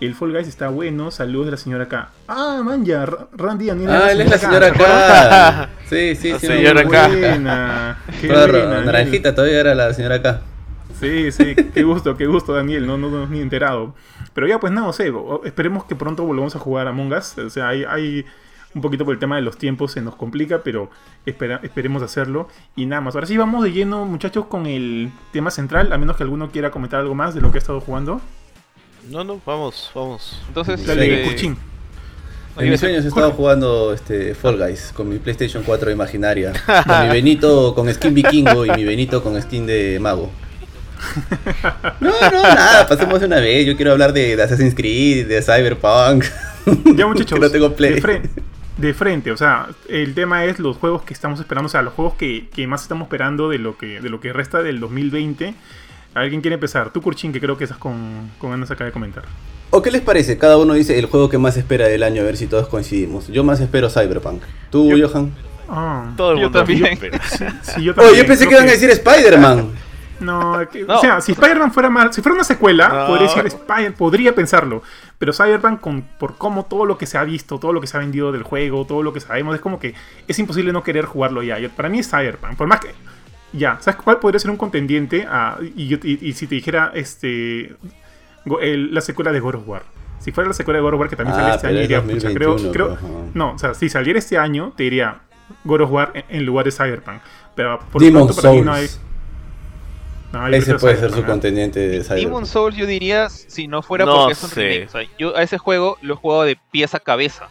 El 0.00 0.16
Fall 0.16 0.32
Guys 0.32 0.48
está 0.48 0.68
bueno. 0.68 1.10
Saludos 1.12 1.46
de 1.46 1.50
la 1.52 1.56
señora 1.56 1.84
acá. 1.84 2.10
Ah, 2.26 2.60
man, 2.64 2.84
ya. 2.84 3.06
Randy 3.06 3.66
Daniel. 3.66 3.90
Ah, 3.90 4.10
él 4.10 4.20
es 4.22 4.30
la 4.30 4.38
señora 4.38 4.66
acá. 4.68 5.68
Sí, 5.88 6.16
sí, 6.16 6.32
La 6.32 6.38
sí. 6.38 6.46
señora 6.46 6.84
buena. 6.84 7.98
Qué 8.20 8.26
buena, 8.28 8.80
naranjita 8.80 9.34
todavía 9.34 9.60
era 9.60 9.74
la 9.74 9.92
señora 9.92 10.16
acá. 10.16 10.40
Sí, 10.98 11.32
sí, 11.32 11.56
qué 11.74 11.82
gusto, 11.82 12.16
qué 12.16 12.26
gusto, 12.26 12.54
Daniel, 12.54 12.86
no, 12.86 12.96
no, 12.96 13.10
no 13.10 13.26
ni 13.26 13.40
enterado. 13.40 13.92
Pero 14.34 14.46
ya, 14.46 14.60
pues 14.60 14.72
no 14.72 14.92
sé, 14.92 15.12
esperemos 15.44 15.84
que 15.84 15.96
pronto 15.96 16.22
volvamos 16.24 16.54
a 16.56 16.60
jugar 16.60 16.86
a 16.86 16.90
Among 16.90 17.12
Us. 17.12 17.36
O 17.38 17.50
sea, 17.50 17.68
hay, 17.68 17.84
hay 17.84 18.24
un 18.74 18.80
poquito 18.80 19.04
por 19.04 19.14
el 19.14 19.20
tema 19.20 19.36
de 19.36 19.42
los 19.42 19.56
tiempos, 19.58 19.92
se 19.92 20.00
nos 20.00 20.16
complica, 20.16 20.62
pero 20.62 20.90
espera- 21.26 21.60
esperemos 21.62 22.02
hacerlo. 22.02 22.48
Y 22.76 22.86
nada 22.86 23.00
más, 23.02 23.14
ahora 23.14 23.26
sí 23.26 23.36
vamos 23.36 23.62
de 23.64 23.72
lleno, 23.72 24.04
muchachos, 24.06 24.46
con 24.46 24.66
el 24.66 25.10
tema 25.32 25.50
central, 25.50 25.92
a 25.92 25.98
menos 25.98 26.16
que 26.16 26.22
alguno 26.22 26.50
quiera 26.50 26.70
comentar 26.70 27.00
algo 27.00 27.14
más 27.14 27.34
de 27.34 27.40
lo 27.40 27.50
que 27.50 27.58
ha 27.58 27.60
estado 27.60 27.80
jugando. 27.80 28.20
No, 29.10 29.24
no, 29.24 29.40
vamos, 29.44 29.90
vamos. 29.94 30.40
Entonces, 30.48 30.86
Dale, 30.86 31.24
eh, 31.26 31.56
En 32.58 32.70
mis 32.70 32.78
sueños 32.80 33.04
he 33.04 33.08
estado 33.08 33.32
jugando 33.32 33.92
este, 33.92 34.34
Fall 34.34 34.56
Guys 34.58 34.92
con 34.94 35.08
mi 35.08 35.18
PlayStation 35.18 35.62
4 35.64 35.90
imaginaria. 35.90 36.52
Con 36.86 37.02
mi 37.02 37.08
Benito 37.08 37.74
con 37.74 37.92
skin 37.92 38.14
vikingo 38.14 38.64
y 38.66 38.70
mi 38.70 38.84
Benito 38.84 39.22
con 39.22 39.40
skin 39.40 39.66
de 39.66 39.98
mago. 40.00 40.30
No, 42.00 42.10
no, 42.30 42.42
nada, 42.42 42.86
pasemos 42.86 43.20
de 43.20 43.26
una 43.26 43.40
vez. 43.40 43.66
Yo 43.66 43.74
quiero 43.76 43.92
hablar 43.92 44.12
de, 44.12 44.36
de 44.36 44.42
Assassin's 44.42 44.74
Creed, 44.74 45.26
de 45.26 45.42
Cyberpunk. 45.42 46.24
Ya, 46.96 47.06
muchachos, 47.06 47.32
que 47.38 47.40
no 47.40 47.50
tengo 47.50 47.74
Play. 47.74 47.94
De, 47.94 48.00
frente, 48.00 48.41
de 48.78 48.94
frente, 48.94 49.30
o 49.32 49.36
sea, 49.36 49.68
el 49.88 50.14
tema 50.14 50.44
es 50.46 50.58
los 50.58 50.76
juegos 50.78 51.02
que 51.02 51.12
estamos 51.12 51.38
esperando, 51.40 51.66
o 51.66 51.70
sea, 51.70 51.82
los 51.82 51.92
juegos 51.92 52.14
que, 52.14 52.48
que 52.54 52.66
más 52.66 52.82
estamos 52.82 53.04
esperando 53.06 53.48
de 53.48 53.58
lo 53.58 53.76
que, 53.76 54.00
de 54.00 54.08
lo 54.08 54.20
que 54.20 54.32
resta 54.32 54.62
del 54.62 54.80
2020. 54.80 55.54
¿Alguien 56.14 56.40
quiere 56.42 56.54
empezar? 56.54 56.92
Tú, 56.92 57.00
Curchín, 57.00 57.32
que 57.32 57.40
creo 57.40 57.56
que 57.56 57.64
estás 57.64 57.78
con, 57.78 58.30
con 58.38 58.50
ganas 58.50 58.70
acá 58.70 58.84
de 58.84 58.92
comentar. 58.92 59.24
¿O 59.70 59.80
qué 59.80 59.90
les 59.90 60.02
parece? 60.02 60.36
Cada 60.36 60.58
uno 60.58 60.74
dice 60.74 60.98
el 60.98 61.06
juego 61.06 61.28
que 61.30 61.38
más 61.38 61.56
espera 61.56 61.86
del 61.86 62.02
año, 62.02 62.20
a 62.20 62.24
ver 62.24 62.36
si 62.36 62.46
todos 62.46 62.68
coincidimos. 62.68 63.28
Yo 63.28 63.44
más 63.44 63.60
espero 63.60 63.88
Cyberpunk. 63.88 64.42
¿Tú, 64.70 64.94
Yo- 64.96 65.08
Johan? 65.08 65.32
Ah, 65.68 66.12
Todo 66.16 66.32
el 66.32 66.38
Yo 66.38 66.44
mundo 66.44 66.58
también. 66.58 66.98
pero- 67.00 67.18
sí, 67.62 67.82
yo 67.82 67.92
Oh, 67.92 67.94
también, 67.94 68.16
yo 68.16 68.26
pensé 68.26 68.46
creo 68.46 68.48
que 68.48 68.54
iban 68.64 68.68
a 68.68 68.72
decir 68.72 68.90
Spider-Man. 68.90 69.70
No, 70.22 70.68
que- 70.70 70.84
No. 70.84 70.96
o 70.96 71.00
sea, 71.00 71.20
si 71.20 71.32
Spider-Man 71.32 71.72
fuera 71.72 71.90
mal, 71.90 72.12
si 72.12 72.22
fuera 72.22 72.34
una 72.34 72.44
secuela, 72.44 72.88
No. 72.88 73.06
podría 73.06 73.28
decir 73.28 73.46
Spider, 73.46 73.94
podría 73.94 74.34
pensarlo. 74.34 74.82
Pero 75.18 75.32
Cyberpunk, 75.32 75.80
con, 75.80 76.02
por 76.02 76.36
cómo 76.36 76.64
todo 76.64 76.84
lo 76.86 76.98
que 76.98 77.06
se 77.06 77.18
ha 77.18 77.24
visto, 77.24 77.58
todo 77.58 77.72
lo 77.72 77.80
que 77.80 77.86
se 77.86 77.96
ha 77.96 78.00
vendido 78.00 78.32
del 78.32 78.42
juego, 78.42 78.84
todo 78.86 79.02
lo 79.02 79.12
que 79.12 79.20
sabemos, 79.20 79.54
es 79.54 79.60
como 79.60 79.78
que 79.78 79.94
es 80.26 80.38
imposible 80.38 80.72
no 80.72 80.82
querer 80.82 81.04
jugarlo 81.04 81.42
ya. 81.42 81.58
Yo- 81.58 81.70
para 81.70 81.88
mí 81.88 81.98
es 81.98 82.08
Cyberpunk, 82.10 82.56
por 82.56 82.66
más 82.66 82.80
que. 82.80 82.88
Ya, 83.52 83.76
¿sabes 83.80 84.00
cuál 84.02 84.18
podría 84.18 84.38
ser 84.40 84.50
un 84.50 84.56
contendiente? 84.56 85.26
a- 85.28 85.58
y, 85.76 85.86
yo- 85.88 85.98
y- 86.02 86.18
y 86.26 86.32
si 86.32 86.46
te 86.46 86.54
dijera 86.54 86.90
este 86.94 87.76
el- 88.60 88.92
la 88.94 89.00
secuela 89.00 89.30
de 89.32 89.40
God 89.40 89.56
of 89.56 89.68
War. 89.68 89.82
Si 90.18 90.32
fuera 90.32 90.48
la 90.48 90.54
secuela 90.54 90.78
de 90.78 90.82
God 90.82 90.94
of 90.94 91.00
War 91.00 91.08
que 91.08 91.16
también 91.16 91.36
Ah, 91.36 91.40
sale 91.42 91.54
este 91.56 91.66
año, 91.68 91.78
diría, 91.80 92.02
pucha, 92.02 92.32
creo, 92.32 92.52
2021, 92.52 92.72
creo- 92.72 92.88
pues, 92.88 92.98
ajá. 93.00 93.30
no, 93.34 93.52
o 93.54 93.58
sea, 93.58 93.74
si 93.74 93.88
saliera 93.88 94.18
este 94.18 94.38
año, 94.38 94.72
te 94.76 94.84
diría 94.84 95.18
God 95.64 95.80
of 95.82 95.90
War 95.90 96.12
en, 96.14 96.24
en 96.28 96.46
lugar 96.46 96.64
de 96.64 96.72
Cyberpunk. 96.72 97.20
Pero 97.54 97.78
por 97.92 98.02
lo 98.02 98.26
para 98.34 98.50
mí 98.52 98.62
no 98.62 98.72
hay. 98.72 98.86
No, 100.32 100.46
Ese 100.48 100.74
puede 100.76 100.96
ser 100.96 101.12
su 101.12 101.24
contendiente 101.24 101.78
de 101.80 101.88
Demon 102.00 102.04
Cyberpunk. 102.04 102.44
Souls 102.46 102.76
yo 102.76 102.86
diría 102.86 103.28
si 103.28 103.68
no 103.68 103.82
fuera 103.82 104.04
No 104.06 104.14
porque 104.16 104.32
es 104.32 104.42
un 104.42 104.50
remake. 104.50 104.86
O 104.86 104.90
sea, 104.90 105.02
yo 105.18 105.36
a 105.36 105.42
ese 105.42 105.58
juego 105.58 105.98
lo 106.00 106.14
he 106.14 106.16
jugado 106.16 106.42
de 106.44 106.56
pies 106.70 106.94
a 106.94 107.00
cabeza. 107.00 107.48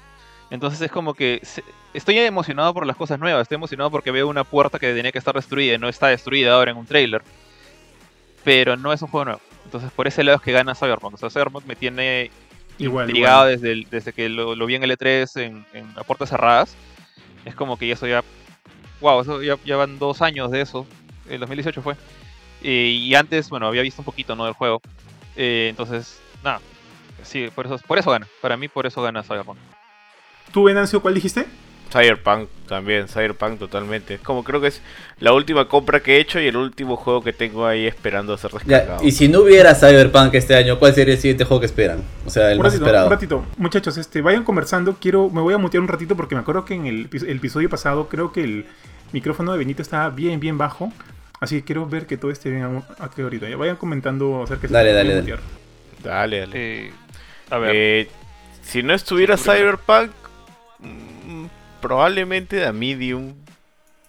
Entonces 0.49 0.81
es 0.81 0.91
como 0.91 1.13
que 1.13 1.39
se- 1.43 1.63
estoy 1.93 2.17
emocionado 2.17 2.73
por 2.73 2.85
las 2.87 2.95
cosas 2.97 3.19
nuevas. 3.19 3.43
Estoy 3.43 3.55
emocionado 3.55 3.91
porque 3.91 4.11
veo 4.11 4.27
una 4.27 4.43
puerta 4.43 4.79
que 4.79 4.93
tenía 4.93 5.11
que 5.11 5.19
estar 5.19 5.35
destruida 5.35 5.75
y 5.75 5.77
no 5.77 5.87
está 5.89 6.07
destruida 6.07 6.53
ahora 6.53 6.71
en 6.71 6.77
un 6.77 6.85
trailer. 6.87 7.21
Pero 8.43 8.75
no 8.77 8.91
es 8.91 9.01
un 9.01 9.07
juego 9.09 9.25
nuevo. 9.25 9.41
Entonces 9.65 9.91
por 9.91 10.07
ese 10.07 10.23
lado 10.23 10.37
es 10.37 10.41
que 10.43 10.51
gana 10.51 10.73
Cyberpunk. 10.75 11.13
O 11.13 11.17
sea, 11.17 11.29
Cyberpunk 11.29 11.65
me 11.65 11.75
tiene 11.75 12.31
Igual, 12.79 13.07
intrigado 13.09 13.43
igual. 13.49 13.61
desde, 13.61 13.71
el- 13.73 13.87
desde 13.91 14.13
que 14.13 14.27
lo, 14.27 14.55
lo 14.55 14.65
vi 14.65 14.75
en 14.75 14.83
L3 14.83 15.39
en, 15.41 15.65
en 15.73 15.87
a 15.95 16.03
puertas 16.03 16.29
cerradas. 16.29 16.75
Es 17.45 17.53
como 17.55 17.77
que 17.77 17.87
ya 17.87 17.93
eso 17.93 18.07
ya. 18.07 18.23
Wow, 18.99 19.21
eso 19.21 19.41
ya, 19.41 19.57
ya 19.65 19.77
van 19.77 19.99
dos 19.99 20.21
años 20.21 20.49
de 20.51 20.61
eso. 20.61 20.85
El 21.29 21.39
2018 21.39 21.81
fue. 21.81 21.95
Eh, 22.63 22.97
y 22.99 23.15
antes, 23.15 23.49
bueno, 23.49 23.67
había 23.67 23.81
visto 23.81 24.01
un 24.01 24.05
poquito 24.05 24.35
¿no? 24.35 24.45
del 24.45 24.53
juego. 24.53 24.81
Eh, 25.35 25.67
entonces, 25.69 26.19
nada. 26.43 26.59
Sí, 27.23 27.49
por 27.53 27.65
eso, 27.65 27.77
por 27.87 27.97
eso 27.99 28.11
gana. 28.11 28.27
Para 28.41 28.57
mí, 28.57 28.67
por 28.67 28.85
eso 28.85 29.01
gana 29.01 29.23
Cyberpunk. 29.23 29.57
¿Tú, 30.51 30.63
Venancio, 30.63 31.01
cuál 31.01 31.13
dijiste? 31.13 31.45
Cyberpunk 31.91 32.47
también, 32.67 33.07
Cyberpunk 33.09 33.59
totalmente. 33.59 34.17
Como 34.19 34.43
creo 34.45 34.61
que 34.61 34.67
es 34.67 34.81
la 35.19 35.33
última 35.33 35.67
compra 35.67 35.99
que 35.99 36.15
he 36.15 36.19
hecho 36.21 36.39
y 36.39 36.47
el 36.47 36.55
último 36.55 36.95
juego 36.95 37.21
que 37.21 37.33
tengo 37.33 37.65
ahí 37.67 37.85
esperando 37.85 38.37
ser 38.37 38.51
Ya, 38.51 38.77
descargado. 38.77 39.05
y 39.05 39.11
si 39.11 39.27
no 39.27 39.41
hubiera 39.41 39.75
Cyberpunk 39.75 40.33
este 40.35 40.55
año, 40.55 40.79
¿cuál 40.79 40.95
sería 40.95 41.15
el 41.15 41.19
siguiente 41.19 41.43
juego 41.43 41.59
que 41.59 41.65
esperan? 41.65 42.01
O 42.25 42.29
sea, 42.29 42.49
el 42.51 42.57
un 42.59 42.63
más 42.63 42.71
ratito, 42.71 42.85
esperado. 42.85 43.07
un 43.07 43.11
ratito. 43.11 43.45
Muchachos, 43.57 43.97
este, 43.97 44.21
vayan 44.21 44.43
conversando. 44.45 44.95
Quiero, 45.01 45.29
me 45.29 45.41
voy 45.41 45.53
a 45.53 45.57
mutear 45.57 45.81
un 45.81 45.89
ratito 45.89 46.15
porque 46.15 46.33
me 46.33 46.41
acuerdo 46.41 46.63
que 46.63 46.75
en 46.75 46.85
el, 46.87 47.09
el 47.11 47.35
episodio 47.37 47.69
pasado 47.69 48.07
creo 48.07 48.31
que 48.31 48.43
el 48.43 48.65
micrófono 49.11 49.51
de 49.51 49.57
Benito 49.57 49.81
estaba 49.81 50.09
bien, 50.11 50.39
bien 50.39 50.57
bajo. 50.57 50.93
Así 51.41 51.57
que 51.59 51.65
quiero 51.65 51.85
ver 51.87 52.05
que 52.07 52.15
todo 52.17 52.31
esté 52.31 52.49
bien 52.49 52.63
a- 52.63 53.03
aquí 53.03 53.21
ahorita. 53.21 53.49
Ya 53.49 53.57
vayan 53.57 53.75
comentando 53.75 54.43
acerca 54.43 54.67
de 54.67 54.73
Dale, 54.73 54.91
a 54.91 54.93
dale, 54.93 55.15
mutear. 55.15 55.39
Dale, 56.03 56.39
dale. 56.39 56.51
Eh, 56.87 56.91
a 57.49 57.57
ver. 57.57 57.71
Eh, 57.75 58.07
si 58.61 58.81
no 58.83 58.93
estuviera 58.93 59.35
Sí. 59.37 59.49
Cyberpunk, 59.49 60.11
mm, 60.79 61.45
probablemente 61.81 62.57
da 62.57 62.71
Medium. 62.71 63.33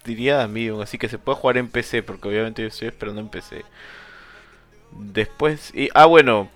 Diría 0.05 0.37
da 0.37 0.47
Medium, 0.47 0.81
así 0.81 0.97
que 0.97 1.09
se 1.09 1.17
puede 1.17 1.37
jugar 1.37 1.57
en 1.57 1.67
PC, 1.69 2.03
porque 2.03 2.27
obviamente 2.29 2.61
yo 2.61 2.67
estoy 2.67 2.87
esperando 2.89 3.19
en 3.21 3.29
PC. 3.29 3.63
Después, 4.91 5.71
y, 5.73 5.89
ah, 5.95 6.05
bueno, 6.05 6.49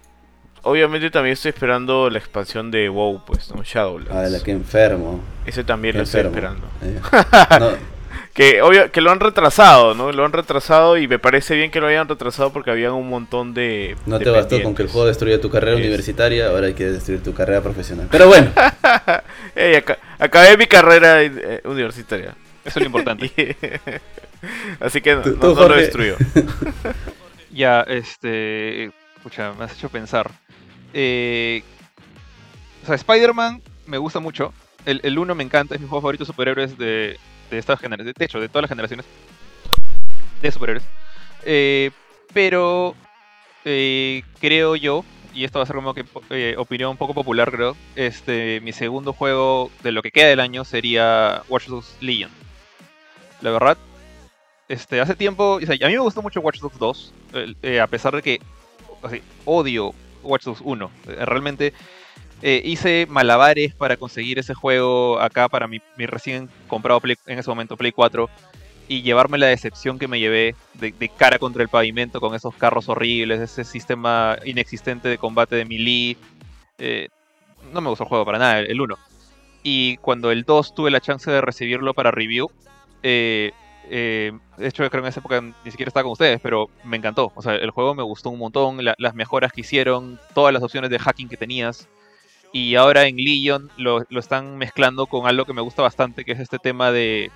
obviamente 0.61 1.09
también 1.09 1.33
estoy 1.33 1.49
esperando 1.49 2.09
la 2.09 2.19
expansión 2.19 2.69
de 2.71 2.87
WoW, 2.89 3.23
pues, 3.25 3.49
¿no? 3.53 3.63
Shadowlands. 3.63 4.11
Ah, 4.13 4.29
la 4.29 4.43
que 4.43 4.51
enfermo. 4.51 5.21
Ese 5.45 5.63
también 5.63 5.93
Qué 5.93 5.97
lo 5.99 6.03
estoy 6.03 6.21
esperando. 6.21 6.67
Eh, 6.83 6.99
no, 7.59 7.96
Que, 8.38 8.62
obvio, 8.62 8.91
que 8.91 9.02
lo 9.02 9.10
han 9.12 9.19
retrasado, 9.19 9.95
¿no? 9.95 10.12
Lo 10.12 10.23
han 10.23 10.32
retrasado 10.32 10.95
y 10.97 11.08
me 11.08 11.17
parece 11.17 11.56
bien 11.56 11.71
que 11.71 11.82
lo 11.82 11.88
hayan 11.88 12.08
retrasado 12.08 12.54
porque 12.54 12.69
había 12.69 12.93
un 12.93 13.10
montón 13.10 13.56
de. 13.56 13.95
no 14.06 14.19
de 14.19 14.26
te 14.26 14.30
bastó 14.32 14.62
con 14.62 14.76
que 14.76 14.84
el 14.84 14.89
juego 14.89 15.08
destruya 15.08 15.41
tu 15.41 15.50
carrera 15.50 15.73
Es- 15.73 15.80
universitaria, 15.80 16.47
ahora 16.50 16.67
hay 16.67 16.76
que 16.76 16.86
destruir 16.86 17.23
tu 17.23 17.34
carrera 17.34 17.62
profesional. 17.62 18.08
Pero 18.12 18.28
bueno, 18.28 18.52
Ey, 19.56 19.73
aca- 19.76 19.97
acabé 20.19 20.56
mi 20.56 20.67
carrera 20.67 21.23
eh, 21.23 21.62
universitaria. 21.65 22.36
Eso 22.63 22.78
es 22.80 22.84
lo 22.84 22.86
importante. 22.86 23.32
Así 24.80 25.02
que 25.02 25.15
no, 25.15 25.21
Tú- 25.23 25.32
no- 25.32 25.39
tú, 25.39 25.56
no 25.56 25.67
lo 25.69 25.76
destruyó. 25.76 26.15
Ya, 27.52 27.82
este. 27.82 28.91
Pucha, 29.23 29.52
me 29.58 29.63
has 29.65 29.73
hecho 29.73 29.89
pensar. 29.89 30.30
Eh, 30.93 31.63
o 32.84 32.86
sea, 32.86 32.93
Spider-Man 32.95 33.63
me 33.88 33.97
gusta 33.97 34.19
mucho. 34.19 34.54
El, 34.86 35.02
el 35.04 35.17
1 35.17 35.34
me 35.34 35.43
encanta, 35.43 35.73
es 35.73 35.82
mi 35.82 35.88
juego 35.88 36.02
favorito 36.02 36.23
de 36.23 36.28
superhéroes 36.28 36.78
de, 36.78 37.17
de. 37.49 38.13
De 38.15 38.25
hecho, 38.25 38.39
de 38.39 38.49
todas 38.49 38.63
las 38.63 38.69
generaciones 38.69 39.05
de 40.41 40.51
superhéroes. 40.51 40.86
Eh, 41.43 41.91
pero 42.33 42.95
eh, 43.65 44.23
creo 44.39 44.75
yo, 44.75 45.03
y 45.33 45.43
esto 45.43 45.60
va 45.60 45.63
a 45.63 45.65
ser 45.65 45.75
como 45.75 45.93
que 45.93 46.05
eh, 46.29 46.55
opinión 46.57 46.91
un 46.91 46.97
poco 46.97 47.13
popular, 47.13 47.51
creo. 47.51 47.75
Este, 47.95 48.60
mi 48.62 48.73
segundo 48.73 49.13
juego 49.13 49.71
de 49.83 49.91
lo 49.91 50.01
que 50.01 50.12
queda 50.12 50.27
del 50.27 50.39
año 50.39 50.65
sería 50.65 51.43
Watch 51.49 51.67
Dogs 51.67 51.95
Legion. 52.01 52.31
La 53.41 53.51
verdad, 53.51 53.77
este, 54.67 54.99
hace 54.99 55.15
tiempo, 55.15 55.60
o 55.62 55.62
sea, 55.62 55.75
a 55.75 55.88
mí 55.88 55.93
me 55.93 55.99
gustó 55.99 56.21
mucho 56.21 56.41
Watch 56.41 56.60
Dogs 56.60 56.79
2, 56.79 57.13
el- 57.33 57.55
eh, 57.62 57.79
a 57.79 57.88
pesar 57.88 58.15
de 58.15 58.21
que 58.21 58.41
así, 59.03 59.21
odio 59.45 59.93
Watch 60.23 60.43
Dogs 60.43 60.62
1. 60.63 60.91
Eh, 61.07 61.25
realmente 61.25 61.73
eh, 62.41 62.62
hice 62.63 63.08
malabares 63.10 63.73
para 63.73 63.97
conseguir 63.97 64.39
ese 64.39 64.54
juego 64.54 65.19
acá 65.19 65.50
para 65.50 65.67
mi, 65.67 65.82
recién 65.97 66.50
comprado 66.67 67.00
Play- 67.02 67.17
en 67.26 67.39
ese 67.39 67.50
momento 67.50 67.78
Play 67.78 67.91
4 67.91 68.30
y 68.88 69.02
llevarme 69.02 69.38
la 69.38 69.47
decepción 69.47 70.00
que 70.00 70.08
me 70.08 70.19
llevé 70.19 70.56
de, 70.76 71.10
cara 71.10 71.39
contra 71.39 71.62
el 71.63 71.69
pavimento 71.69 72.21
con 72.21 72.36
esos 72.36 72.56
carros 72.56 72.88
horribles, 72.88 73.41
ese 73.41 73.63
sistema 73.65 74.38
inexistente 74.45 75.10
de 75.10 75.17
combate 75.17 75.56
de 75.58 75.65
melee. 75.65 76.15
Eh, 76.78 77.10
no 77.73 77.82
me 77.82 77.89
gustó 77.89 78.04
el 78.06 78.10
juego 78.10 78.26
para 78.26 78.38
nada, 78.39 78.60
el 78.60 78.80
1. 78.80 78.95
Y 79.63 79.97
cuando 79.97 80.32
el 80.32 80.43
2 80.43 80.73
tuve 80.73 80.89
la 80.91 81.02
chance 81.02 81.30
de 81.30 81.41
recibirlo 81.41 81.93
para 81.93 82.12
review, 82.12 82.50
eh, 83.04 83.52
eh, 83.89 84.32
de 84.58 84.67
hecho, 84.67 84.78
creo 84.78 84.89
que 84.91 84.97
en 85.00 85.06
esa 85.06 85.19
época 85.19 85.41
ni 85.41 85.71
siquiera 85.71 85.89
estaba 85.89 86.04
con 86.04 86.13
ustedes, 86.13 86.39
pero 86.41 86.69
me 86.86 86.95
encantó. 86.97 87.32
O 87.36 87.41
sea, 87.41 87.56
el 87.56 87.71
juego 87.71 87.93
me 87.95 88.04
gustó 88.04 88.30
un 88.30 88.39
montón, 88.39 88.84
la- 88.86 88.95
las 88.97 89.15
mejoras 89.15 89.52
que 89.52 89.62
hicieron, 89.62 90.19
todas 90.34 90.54
las 90.54 90.63
opciones 90.63 90.89
de 90.89 91.00
hacking 91.00 91.28
que 91.28 91.36
tenías. 91.38 91.89
Y 92.51 92.75
ahora 92.75 93.05
en 93.05 93.17
Legion 93.17 93.69
lo, 93.77 94.05
lo 94.10 94.19
están 94.19 94.57
mezclando 94.57 95.05
con 95.05 95.27
algo 95.27 95.45
que 95.45 95.53
me 95.53 95.62
gusta 95.62 95.81
bastante, 95.81 96.25
que 96.25 96.31
es 96.31 96.39
este 96.39 96.60
tema 96.60 96.91
de, 96.91 97.31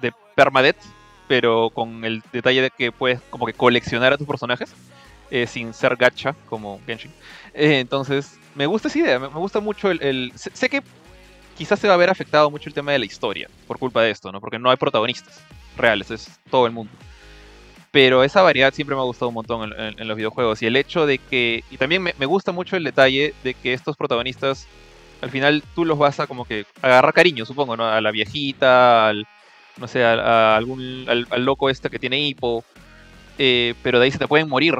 de 0.00 0.12
permadeath, 0.34 0.82
pero 1.28 1.70
con 1.70 2.04
el 2.04 2.22
detalle 2.32 2.62
de 2.62 2.70
que 2.70 2.90
puedes 2.90 3.20
como 3.30 3.46
que 3.46 3.52
coleccionar 3.52 4.12
a 4.12 4.18
tus 4.18 4.26
personajes 4.26 4.74
eh, 5.30 5.46
sin 5.46 5.74
ser 5.74 5.96
gacha 5.96 6.34
como 6.48 6.80
Genshin. 6.86 7.12
Eh, 7.54 7.78
entonces, 7.80 8.38
me 8.54 8.66
gusta 8.66 8.88
esa 8.88 8.98
idea, 8.98 9.18
me, 9.18 9.28
me 9.28 9.38
gusta 9.38 9.60
mucho 9.60 9.90
el... 9.90 10.32
sé, 10.34 10.50
sé 10.54 10.68
que 10.68 10.82
quizás 11.56 11.78
se 11.78 11.88
va 11.88 11.94
a 11.94 11.98
ver 11.98 12.08
afectado 12.08 12.50
mucho 12.50 12.68
el 12.68 12.74
tema 12.74 12.92
de 12.92 13.00
la 13.00 13.04
historia 13.04 13.48
por 13.66 13.78
culpa 13.78 14.02
de 14.02 14.10
esto, 14.10 14.32
¿no? 14.32 14.40
Porque 14.40 14.58
no 14.58 14.70
hay 14.70 14.76
protagonistas 14.76 15.42
reales, 15.76 16.10
es 16.10 16.30
todo 16.50 16.66
el 16.66 16.72
mundo. 16.72 16.92
Pero 17.98 18.22
esa 18.22 18.42
variedad 18.42 18.72
siempre 18.72 18.94
me 18.94 19.02
ha 19.02 19.04
gustado 19.04 19.28
un 19.30 19.34
montón 19.34 19.72
en, 19.72 19.80
en- 19.80 20.00
en 20.00 20.06
los 20.06 20.16
videojuegos. 20.16 20.62
Y 20.62 20.66
el 20.66 20.76
hecho 20.76 21.04
de 21.04 21.18
que. 21.18 21.64
Y 21.68 21.78
también 21.78 22.00
me, 22.00 22.14
me 22.16 22.26
gusta 22.26 22.52
mucho 22.52 22.76
el 22.76 22.84
detalle 22.84 23.34
de 23.42 23.54
que 23.54 23.72
estos 23.72 23.96
protagonistas. 23.96 24.68
Al 25.20 25.30
final 25.30 25.64
tú 25.74 25.84
los 25.84 25.98
vas 25.98 26.20
a 26.20 26.28
como 26.28 26.44
que 26.44 26.64
agarrar 26.80 27.12
cariño, 27.12 27.44
supongo, 27.44 27.76
¿no? 27.76 27.84
A 27.88 28.00
la 28.00 28.12
viejita, 28.12 29.08
al. 29.08 29.26
No 29.78 29.88
sé, 29.88 30.04
a, 30.04 30.12
a 30.12 30.56
algún. 30.56 31.06
Al, 31.08 31.26
al 31.28 31.44
loco 31.44 31.70
este 31.70 31.90
que 31.90 31.98
tiene 31.98 32.20
hipo. 32.20 32.62
eh, 33.36 33.74
pero 33.82 33.98
de 33.98 34.04
ahí 34.04 34.10
se 34.12 34.18
te 34.18 34.28
pueden 34.28 34.48
morir. 34.48 34.76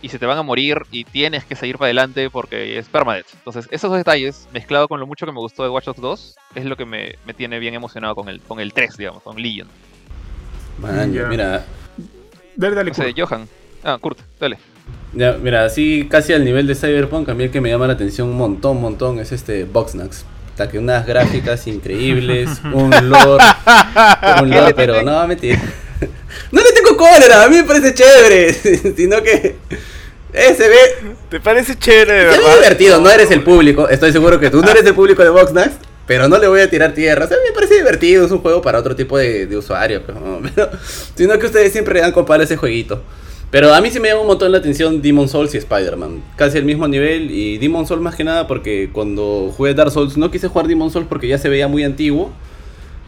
Y 0.00 0.10
se 0.10 0.20
te 0.20 0.26
van 0.26 0.38
a 0.38 0.42
morir 0.44 0.78
y 0.92 1.02
tienes 1.02 1.44
que 1.46 1.56
seguir 1.56 1.76
para 1.76 1.86
adelante 1.86 2.30
porque 2.30 2.78
es 2.78 2.88
permadeath. 2.88 3.34
Entonces, 3.34 3.66
esos 3.72 3.90
dos 3.90 3.98
detalles, 3.98 4.46
mezclado 4.52 4.86
con 4.86 5.00
lo 5.00 5.08
mucho 5.08 5.26
que 5.26 5.32
me 5.32 5.40
gustó 5.40 5.64
de 5.64 5.70
Watch 5.70 5.86
Dogs 5.86 6.00
2, 6.00 6.36
es 6.54 6.66
lo 6.66 6.76
que 6.76 6.84
me, 6.84 7.16
me 7.26 7.34
tiene 7.34 7.58
bien 7.58 7.74
emocionado 7.74 8.14
con 8.14 8.28
el, 8.28 8.40
con 8.42 8.60
el 8.60 8.72
3, 8.72 8.96
digamos, 8.96 9.24
con 9.24 9.42
Legion. 9.42 9.66
Man, 10.78 11.12
Ya. 11.12 11.26
Mira, 11.26 11.64
Dale, 12.56 12.74
dale, 12.74 12.90
No 12.90 12.94
sé. 12.94 13.14
Johan. 13.16 13.48
Ah, 13.82 13.98
Kurt, 14.00 14.18
dale. 14.40 14.58
ya, 15.12 15.32
mira, 15.40 15.64
así 15.64 16.06
casi 16.10 16.32
al 16.32 16.44
nivel 16.44 16.66
de 16.66 16.74
Cyberpunk, 16.74 17.28
a 17.28 17.34
mí 17.34 17.44
el 17.44 17.50
que 17.50 17.60
me 17.60 17.68
llama 17.70 17.86
la 17.86 17.92
atención 17.94 18.28
un 18.28 18.36
montón, 18.36 18.80
montón, 18.80 19.18
es 19.20 19.32
este 19.32 19.64
Boxnax. 19.64 20.24
Hasta 20.50 20.68
que 20.70 20.78
unas 20.78 21.04
gráficas 21.06 21.66
increíbles, 21.66 22.60
un 22.72 22.90
lore, 23.08 23.44
un 24.42 24.50
¿Qué 24.50 24.56
lore, 24.56 24.74
pero 24.74 25.02
no, 25.02 25.26
mentira. 25.26 25.60
No 26.50 26.60
le 26.60 26.72
tengo 26.72 26.96
cólera, 26.96 27.44
a 27.44 27.48
mí 27.48 27.56
me 27.56 27.62
parece 27.64 27.94
chévere, 27.94 28.52
sino 28.52 29.22
que 29.22 29.56
eh, 30.32 30.54
se 30.54 30.68
ve, 30.68 30.78
¿Te 31.30 31.38
parece 31.40 31.76
chévere, 31.78 32.12
de 32.12 32.32
se 32.32 32.38
ve 32.38 32.44
verdad? 32.44 32.54
divertido, 32.56 33.00
no 33.00 33.08
eres 33.08 33.30
el 33.30 33.42
público, 33.42 33.88
estoy 33.88 34.10
seguro 34.12 34.38
que 34.40 34.50
tú 34.50 34.60
no 34.60 34.68
eres 34.68 34.84
el 34.84 34.94
público 34.94 35.22
de 35.22 35.30
Boxnax, 35.30 35.70
pero 36.06 36.28
no 36.28 36.38
le 36.38 36.46
voy 36.48 36.60
a 36.60 36.68
tirar 36.70 36.92
tierra, 36.94 37.24
o 37.24 37.28
sea, 37.28 37.36
me 37.46 37.52
parece 37.54 37.76
divertido, 37.76 38.24
es 38.26 38.30
un 38.32 38.38
juego 38.40 38.60
para 38.62 38.78
otro 38.78 38.94
tipo 38.94 39.16
de, 39.18 39.46
de 39.46 39.56
usuario, 39.56 40.02
pero, 40.06 40.40
pero- 40.54 40.70
sino 41.14 41.38
que 41.38 41.46
ustedes 41.46 41.72
siempre 41.72 42.00
dan 42.00 42.12
compar 42.12 42.40
ese 42.42 42.56
jueguito. 42.56 43.02
Pero 43.50 43.72
a 43.72 43.80
mí 43.80 43.88
sí 43.88 44.00
me 44.00 44.08
llama 44.08 44.22
un 44.22 44.26
montón 44.26 44.50
la 44.50 44.58
atención 44.58 45.00
Demon 45.00 45.28
Souls 45.28 45.54
y 45.54 45.58
Spider-Man. 45.58 46.22
Casi 46.34 46.58
el 46.58 46.64
mismo 46.64 46.88
nivel. 46.88 47.30
Y 47.30 47.56
Demon 47.58 47.86
Souls 47.86 48.02
más 48.02 48.16
que 48.16 48.24
nada 48.24 48.48
porque 48.48 48.90
cuando 48.92 49.52
jugué 49.56 49.74
Dark 49.74 49.92
Souls 49.92 50.16
no 50.16 50.28
quise 50.28 50.48
jugar 50.48 50.66
Demon 50.66 50.90
Souls 50.90 51.06
porque 51.08 51.28
ya 51.28 51.38
se 51.38 51.48
veía 51.48 51.68
muy 51.68 51.84
antiguo. 51.84 52.32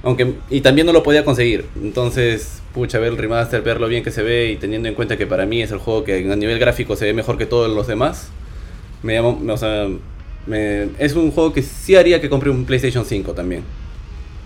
Aunque, 0.05 0.35
y 0.49 0.61
también 0.61 0.87
no 0.87 0.93
lo 0.93 1.03
podía 1.03 1.25
conseguir. 1.25 1.65
Entonces, 1.83 2.63
pucha, 2.73 3.01
ver 3.01 3.11
el 3.11 3.19
remaster, 3.19 3.61
ver 3.63 3.81
lo 3.81 3.89
bien 3.89 4.05
que 4.05 4.13
se 4.13 4.23
ve 4.23 4.53
y 4.53 4.57
teniendo 4.57 4.89
en 4.89 4.95
cuenta 4.95 5.17
que 5.17 5.27
para 5.27 5.47
mí 5.47 5.63
es 5.63 5.73
el 5.73 5.79
juego 5.79 6.05
que 6.05 6.31
a 6.31 6.37
nivel 6.37 6.61
gráfico 6.61 6.95
se 6.95 7.07
ve 7.07 7.13
mejor 7.13 7.39
que 7.39 7.47
todos 7.47 7.69
los 7.75 7.89
demás. 7.89 8.29
Me 9.03 9.15
llama, 9.15 9.53
o 9.53 9.57
sea, 9.57 9.89
me- 10.47 10.89
es 10.99 11.15
un 11.15 11.31
juego 11.31 11.53
que 11.53 11.63
sí 11.63 11.97
haría 11.97 12.21
que 12.21 12.29
compre 12.29 12.51
un 12.51 12.65
PlayStation 12.65 13.05
5 13.05 13.33
también. 13.33 13.63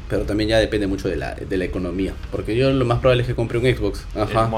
Pero 0.09 0.25
también 0.25 0.51
ya 0.51 0.59
depende 0.59 0.87
mucho 0.89 1.09
de 1.09 1.17
la, 1.17 1.35
de 1.35 1.57
la 1.57 1.65
economía. 1.65 2.15
Porque 2.33 2.57
yo 2.57 2.71
lo 2.73 2.85
más 2.85 2.99
probable 2.99 3.23
es 3.23 3.29
que 3.29 3.35
compre 3.35 3.59
un 3.59 3.65
Xbox. 3.65 4.05
Ajá. 4.17 4.49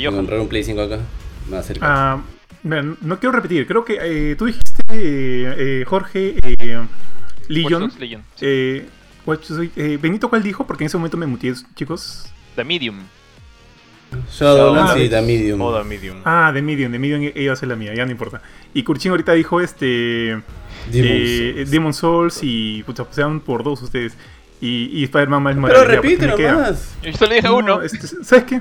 Johan. 0.00 0.14
Encontrar 0.14 0.40
un 0.40 0.48
Play 0.48 0.62
5 0.62 0.80
acá. 0.80 0.98
Me. 1.50 1.60
Ah, 1.80 2.22
no 3.00 3.18
quiero 3.20 3.32
repetir, 3.32 3.66
creo 3.66 3.84
que 3.84 3.98
eh, 4.00 4.36
tú 4.36 4.46
dijiste, 4.46 4.82
eh, 4.90 5.54
eh, 5.80 5.84
Jorge, 5.86 6.36
eh, 6.42 6.80
Legion. 7.48 7.90
Legion. 7.98 8.22
sí. 8.36 8.46
Eh, 8.46 8.86
eh, 9.76 9.98
Benito, 10.00 10.28
¿cuál 10.30 10.42
dijo? 10.42 10.66
Porque 10.66 10.84
en 10.84 10.86
ese 10.86 10.96
momento 10.96 11.16
me 11.16 11.26
muteé, 11.26 11.52
chicos. 11.74 12.26
The 12.54 12.64
Medium. 12.64 13.00
Shadowlands 14.30 14.92
ah, 14.94 14.98
y 14.98 15.08
The 15.08 15.20
Medium. 15.22 15.58
Moda 15.58 15.84
Medium. 15.84 16.22
Ah, 16.24 16.52
de 16.52 16.62
Medium, 16.62 16.92
de 16.92 16.98
Medium 16.98 17.32
iba 17.34 17.52
a 17.52 17.56
ser 17.56 17.68
la 17.68 17.76
mía, 17.76 17.94
ya 17.94 18.04
no 18.04 18.10
importa. 18.10 18.40
Y 18.72 18.82
Kurchin 18.82 19.10
ahorita 19.10 19.32
dijo 19.32 19.60
este 19.60 19.86
Demon 19.86 20.42
eh, 20.92 21.52
Souls. 21.56 21.70
Demon 21.70 21.94
Souls 21.94 22.38
y 22.42 22.82
pucha, 22.84 23.04
pues 23.04 23.16
sean 23.16 23.40
por 23.40 23.62
dos 23.62 23.82
ustedes. 23.82 24.16
Y, 24.60 24.90
y 24.92 25.04
Spider-Man 25.04 25.42
más 25.42 25.54
Pero 25.54 25.80
Morales, 25.80 26.02
repite 26.02 26.26
nomás. 26.26 26.94
Yo 27.02 27.12
solo 27.12 27.34
dije 27.34 27.48
No, 27.48 27.56
uno. 27.56 27.82
este, 27.82 28.06
¿Sabes 28.06 28.44
qué? 28.44 28.60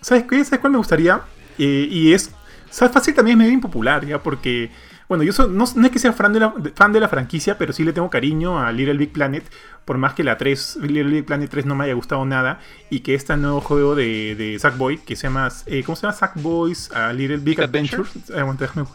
¿Sabes 0.00 0.24
qué? 0.24 0.44
¿Sabes 0.44 0.60
cuál 0.60 0.72
me 0.72 0.78
gustaría? 0.78 1.20
Eh, 1.58 1.88
y 1.90 2.12
es. 2.12 2.32
¿Sabes? 2.70 2.92
Fácil 2.92 3.14
también 3.14 3.38
es 3.38 3.44
medio 3.44 3.52
impopular, 3.52 4.04
¿ya? 4.04 4.20
Porque. 4.22 4.70
Bueno, 5.08 5.22
yo 5.22 5.32
so- 5.32 5.46
no, 5.46 5.64
no 5.76 5.86
es 5.86 5.92
que 5.92 5.98
sea 6.00 6.12
fan 6.12 6.32
de, 6.32 6.40
la, 6.40 6.52
fan 6.74 6.92
de 6.92 6.98
la 7.00 7.08
franquicia, 7.08 7.56
pero 7.58 7.72
sí 7.72 7.84
le 7.84 7.92
tengo 7.92 8.10
cariño 8.10 8.58
a 8.58 8.72
Little 8.72 8.96
Big 8.98 9.12
Planet. 9.12 9.44
Por 9.84 9.98
más 9.98 10.14
que 10.14 10.24
la 10.24 10.36
3, 10.36 10.78
Little 10.82 11.04
Big 11.12 11.24
Planet 11.24 11.48
3 11.48 11.64
no 11.64 11.76
me 11.76 11.84
haya 11.84 11.94
gustado 11.94 12.24
nada. 12.24 12.58
Y 12.90 13.00
que 13.00 13.14
este 13.14 13.36
nuevo 13.36 13.60
juego 13.60 13.94
de, 13.94 14.34
de 14.34 14.58
Sackboy, 14.58 14.98
que 14.98 15.14
se 15.14 15.24
llama. 15.28 15.48
eh, 15.66 15.82
¿Cómo 15.84 15.94
se 15.96 16.02
llama? 16.02 16.14
Sackboys 16.16 16.90
a 16.92 17.12
Little 17.12 17.36
Big 17.36 17.56
Big 17.56 17.60
Adventure. 17.62 18.02
Adventures. 18.02 18.36
Aguanta, 18.38 18.64
déjame- 18.66 18.88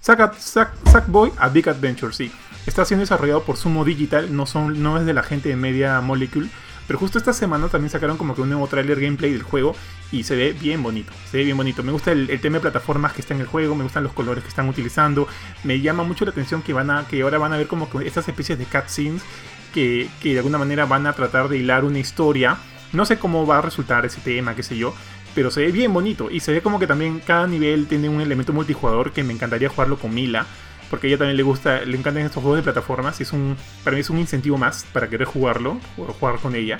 Sack- 0.00 0.36
Sack- 0.38 0.90
Sackboy 0.90 1.32
a 1.38 1.48
Big 1.48 1.68
Adventure, 1.68 2.12
sí. 2.14 2.32
Está 2.66 2.84
siendo 2.84 3.02
desarrollado 3.02 3.42
por 3.42 3.56
Sumo 3.56 3.84
Digital, 3.84 4.34
no, 4.34 4.46
son, 4.46 4.82
no 4.82 4.98
es 4.98 5.04
de 5.06 5.12
la 5.12 5.22
gente 5.22 5.48
de 5.50 5.56
Media 5.56 6.00
Molecule. 6.00 6.48
Pero 6.88 6.98
justo 6.98 7.18
esta 7.18 7.34
semana 7.34 7.68
también 7.68 7.90
sacaron 7.90 8.16
como 8.16 8.34
que 8.34 8.40
un 8.40 8.48
nuevo 8.48 8.66
trailer 8.66 8.98
gameplay 8.98 9.30
del 9.30 9.42
juego 9.42 9.76
y 10.10 10.24
se 10.24 10.34
ve 10.34 10.56
bien 10.58 10.82
bonito. 10.82 11.12
Se 11.30 11.36
ve 11.36 11.44
bien 11.44 11.56
bonito. 11.56 11.82
Me 11.82 11.92
gusta 11.92 12.12
el, 12.12 12.30
el 12.30 12.40
tema 12.40 12.56
de 12.56 12.62
plataformas 12.62 13.12
que 13.12 13.20
está 13.20 13.34
en 13.34 13.40
el 13.40 13.46
juego, 13.46 13.76
me 13.76 13.84
gustan 13.84 14.02
los 14.02 14.14
colores 14.14 14.42
que 14.42 14.48
están 14.48 14.68
utilizando. 14.68 15.28
Me 15.64 15.80
llama 15.80 16.02
mucho 16.02 16.24
la 16.24 16.30
atención 16.30 16.62
que 16.62 16.72
van 16.72 16.90
a 16.90 17.06
que 17.06 17.20
ahora 17.22 17.36
van 17.36 17.52
a 17.52 17.58
ver 17.58 17.66
como 17.66 17.90
que 17.90 18.06
estas 18.06 18.26
especies 18.26 18.58
de 18.58 18.64
cutscenes 18.64 19.22
que, 19.74 20.08
que 20.20 20.32
de 20.32 20.38
alguna 20.38 20.56
manera 20.56 20.86
van 20.86 21.06
a 21.06 21.12
tratar 21.12 21.48
de 21.48 21.58
hilar 21.58 21.84
una 21.84 21.98
historia. 21.98 22.56
No 22.94 23.04
sé 23.04 23.18
cómo 23.18 23.46
va 23.46 23.58
a 23.58 23.62
resultar 23.62 24.06
ese 24.06 24.22
tema, 24.22 24.54
qué 24.56 24.62
sé 24.62 24.78
yo. 24.78 24.94
Pero 25.34 25.50
se 25.50 25.60
ve 25.60 25.72
bien 25.72 25.92
bonito. 25.92 26.30
Y 26.30 26.40
se 26.40 26.52
ve 26.52 26.62
como 26.62 26.78
que 26.78 26.86
también 26.86 27.20
cada 27.20 27.46
nivel 27.46 27.86
tiene 27.86 28.08
un 28.08 28.22
elemento 28.22 28.54
multijugador 28.54 29.12
que 29.12 29.22
me 29.22 29.34
encantaría 29.34 29.68
jugarlo 29.68 29.98
con 29.98 30.14
Mila. 30.14 30.46
Porque 30.90 31.06
a 31.06 31.10
ella 31.10 31.18
también 31.18 31.36
le 31.36 31.42
gusta, 31.42 31.80
le 31.82 31.96
encantan 31.96 32.24
estos 32.24 32.42
juegos 32.42 32.58
de 32.58 32.62
plataformas. 32.62 33.20
Y 33.20 33.24
es 33.24 33.32
un, 33.32 33.56
para 33.84 33.94
mí 33.94 34.00
es 34.00 34.10
un 34.10 34.18
incentivo 34.18 34.56
más 34.58 34.84
para 34.92 35.08
querer 35.08 35.26
jugarlo, 35.26 35.78
o 35.96 36.04
jugar 36.06 36.36
con 36.40 36.54
ella. 36.54 36.78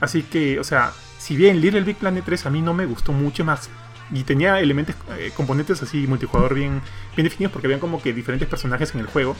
Así 0.00 0.22
que, 0.22 0.58
o 0.58 0.64
sea, 0.64 0.92
si 1.18 1.36
bien 1.36 1.60
Little 1.60 1.82
Big 1.82 1.96
Planet 1.96 2.24
3 2.24 2.46
a 2.46 2.50
mí 2.50 2.62
no 2.62 2.72
me 2.74 2.86
gustó 2.86 3.12
mucho 3.12 3.44
más. 3.44 3.68
Y 4.12 4.24
tenía 4.24 4.58
elementos, 4.58 4.96
eh, 5.18 5.30
componentes 5.36 5.82
así 5.82 6.06
multijugador 6.08 6.54
bien, 6.54 6.80
bien 7.14 7.24
definidos 7.28 7.52
porque 7.52 7.68
habían 7.68 7.78
como 7.78 8.02
que 8.02 8.12
diferentes 8.12 8.48
personajes 8.48 8.92
en 8.94 9.00
el 9.00 9.06
juego. 9.06 9.36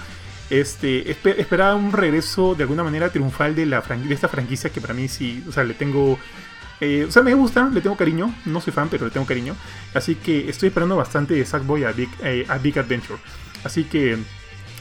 Este, 0.49 1.05
espe- 1.07 1.37
esperaba 1.39 1.75
un 1.75 1.93
regreso 1.93 2.55
de 2.55 2.65
alguna 2.65 2.85
manera 2.85 3.11
triunfal 3.11 3.55
de, 3.57 3.67
la 3.67 3.81
de 3.81 4.15
esta 4.15 4.29
franquicia 4.29 4.71
que 4.71 4.81
para 4.81 4.95
mí 4.95 5.09
sí, 5.09 5.43
o 5.49 5.53
sea, 5.53 5.65
le 5.65 5.75
tengo... 5.75 6.19
eh, 6.81 7.05
o 7.09 7.11
sea, 7.11 7.23
me 7.23 7.35
gusta, 7.35 7.69
le 7.73 7.81
tengo 7.81 7.97
cariño, 7.97 8.35
no 8.47 8.61
soy 8.61 8.73
fan, 8.73 8.89
pero 8.89 9.07
le 9.07 9.11
tengo 9.11 9.27
cariño. 9.27 9.57
Así 9.95 10.15
que 10.17 10.49
estoy 10.49 10.69
esperando 10.69 10.97
bastante 10.97 11.35
de 11.35 11.45
Sackboy 11.45 11.85
a 11.85 11.93
eh, 12.23 12.47
a 12.49 12.59
Big 12.59 12.79
Adventure. 12.79 13.19
Así 13.65 13.85
que, 13.85 14.17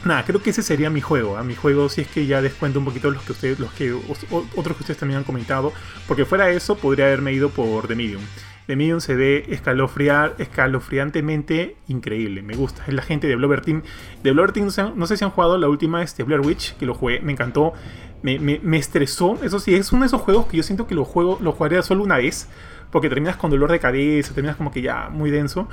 nada, 0.06 0.24
creo 0.26 0.42
que 0.42 0.52
ese 0.52 0.64
sería 0.64 0.90
mi 0.90 1.02
juego. 1.02 1.38
¿ah? 1.38 1.44
Mi 1.44 1.56
juego, 1.56 1.90
si 1.90 2.02
es 2.02 2.08
que 2.08 2.26
ya 2.26 2.42
descuento 2.42 2.80
un 2.80 2.86
poquito 2.86 3.12
los 3.12 3.24
que 3.24 3.32
ustedes, 3.34 3.60
los 3.60 3.72
que 3.74 3.92
otros 3.94 4.78
que 4.78 4.84
ustedes 4.84 4.98
también 4.98 5.18
han 5.20 5.24
comentado. 5.24 5.74
Porque 6.08 6.26
fuera 6.26 6.50
eso, 6.50 6.78
podría 6.78 7.06
haberme 7.06 7.34
ido 7.34 7.50
por 7.50 7.88
The 7.88 7.96
Medium. 7.96 8.22
The 8.68 8.76
Medium 8.76 9.02
se 9.02 9.16
ve 9.16 9.46
escalofriar, 9.50 10.36
escalofriantemente 10.38 11.76
increíble. 11.88 12.42
Me 12.42 12.56
gusta. 12.56 12.84
Es 12.88 12.94
la 12.94 13.02
gente 13.02 13.28
de 13.28 13.36
Blover 13.36 13.62
Team. 13.62 13.84
De 14.24 14.32
Blover 14.32 14.52
Team, 14.52 14.70
no 14.96 15.08
sé, 15.08 15.18
si 15.18 15.24
han 15.26 15.32
jugado 15.32 15.58
la 15.58 15.68
última 15.68 16.04
este, 16.04 16.24
Blair 16.24 16.42
Witch, 16.42 16.76
que 16.78 16.86
lo 16.86 16.94
jugué, 16.94 17.20
me 17.22 17.32
encantó. 17.32 17.74
Me, 18.22 18.38
me- 18.40 18.60
me 18.62 18.78
estresó. 18.78 19.40
Eso 19.44 19.60
sí, 19.60 19.74
es 19.76 19.92
uno 19.92 20.02
de 20.02 20.08
esos 20.08 20.22
juegos 20.22 20.46
que 20.48 20.58
yo 20.58 20.64
siento 20.64 20.88
que 20.88 20.94
lo 20.96 21.06
juego, 21.06 21.40
lo 21.42 21.52
jugaría 21.52 21.82
solo 21.82 22.04
una 22.04 22.18
vez. 22.18 22.48
Porque 22.92 23.10
terminas 23.10 23.36
con 23.38 23.50
dolor 23.52 23.72
de 23.72 23.80
cabeza, 23.80 24.34
terminas 24.34 24.56
como 24.58 24.72
que 24.72 24.82
ya 24.82 25.10
muy 25.10 25.30
denso. 25.32 25.68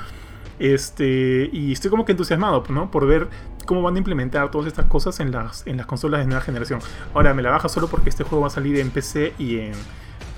Este, 0.58 1.50
y 1.52 1.72
estoy 1.72 1.90
como 1.90 2.04
que 2.04 2.12
entusiasmado, 2.12 2.64
¿no? 2.68 2.90
Por 2.90 3.06
ver 3.06 3.28
cómo 3.66 3.82
van 3.82 3.96
a 3.96 3.98
implementar 3.98 4.50
todas 4.50 4.66
estas 4.66 4.86
cosas 4.86 5.20
en 5.20 5.32
las, 5.32 5.66
en 5.66 5.76
las 5.76 5.86
consolas 5.86 6.20
de 6.20 6.26
nueva 6.26 6.40
generación. 6.40 6.80
Ahora, 7.14 7.34
me 7.34 7.42
la 7.42 7.50
baja 7.50 7.68
solo 7.68 7.88
porque 7.88 8.08
este 8.08 8.24
juego 8.24 8.42
va 8.42 8.46
a 8.46 8.50
salir 8.50 8.78
en 8.78 8.90
PC 8.90 9.34
y 9.38 9.58
en... 9.58 9.72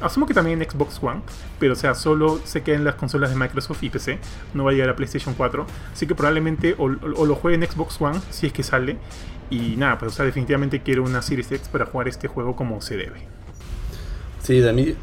Asumo 0.01 0.27
que 0.27 0.35
también 0.35 0.63
en 0.63 0.71
Xbox 0.71 1.03
One, 1.03 1.23
pero 1.59 1.73
o 1.73 1.77
sea, 1.77 1.95
solo 1.97 2.41
se 2.45 2.63
queda 2.63 2.77
en 2.77 2.85
las 2.85 2.95
consolas 2.95 3.31
de 3.31 3.37
Microsoft 3.37 3.83
y 3.83 3.91
PC, 3.91 4.21
no 4.55 4.63
va 4.63 4.71
a 4.71 4.73
llegar 4.73 4.91
a 4.91 4.95
PlayStation 4.95 5.35
4, 5.35 5.67
así 5.93 6.07
que 6.07 6.15
probablemente 6.15 6.77
o, 6.79 6.89
lo 6.89 7.35
juegue 7.35 7.57
en 7.57 7.69
Xbox 7.69 8.01
One, 8.01 8.21
si 8.31 8.47
es 8.47 8.53
que 8.53 8.63
sale, 8.63 8.97
y 9.51 9.75
nada, 9.77 9.99
pues 9.99 10.13
o 10.13 10.15
sea, 10.15 10.25
definitivamente 10.25 10.83
quiero 10.83 11.03
una 11.03 11.21
Series 11.21 11.51
X 11.51 11.69
para 11.69 11.87
jugar 11.87 12.07
este 12.07 12.29
juego 12.29 12.55
como 12.55 12.81
se 12.81 12.97
debe. 12.97 13.23
Sí, 14.41 14.61
The 14.63 14.73
Medium, 14.73 14.99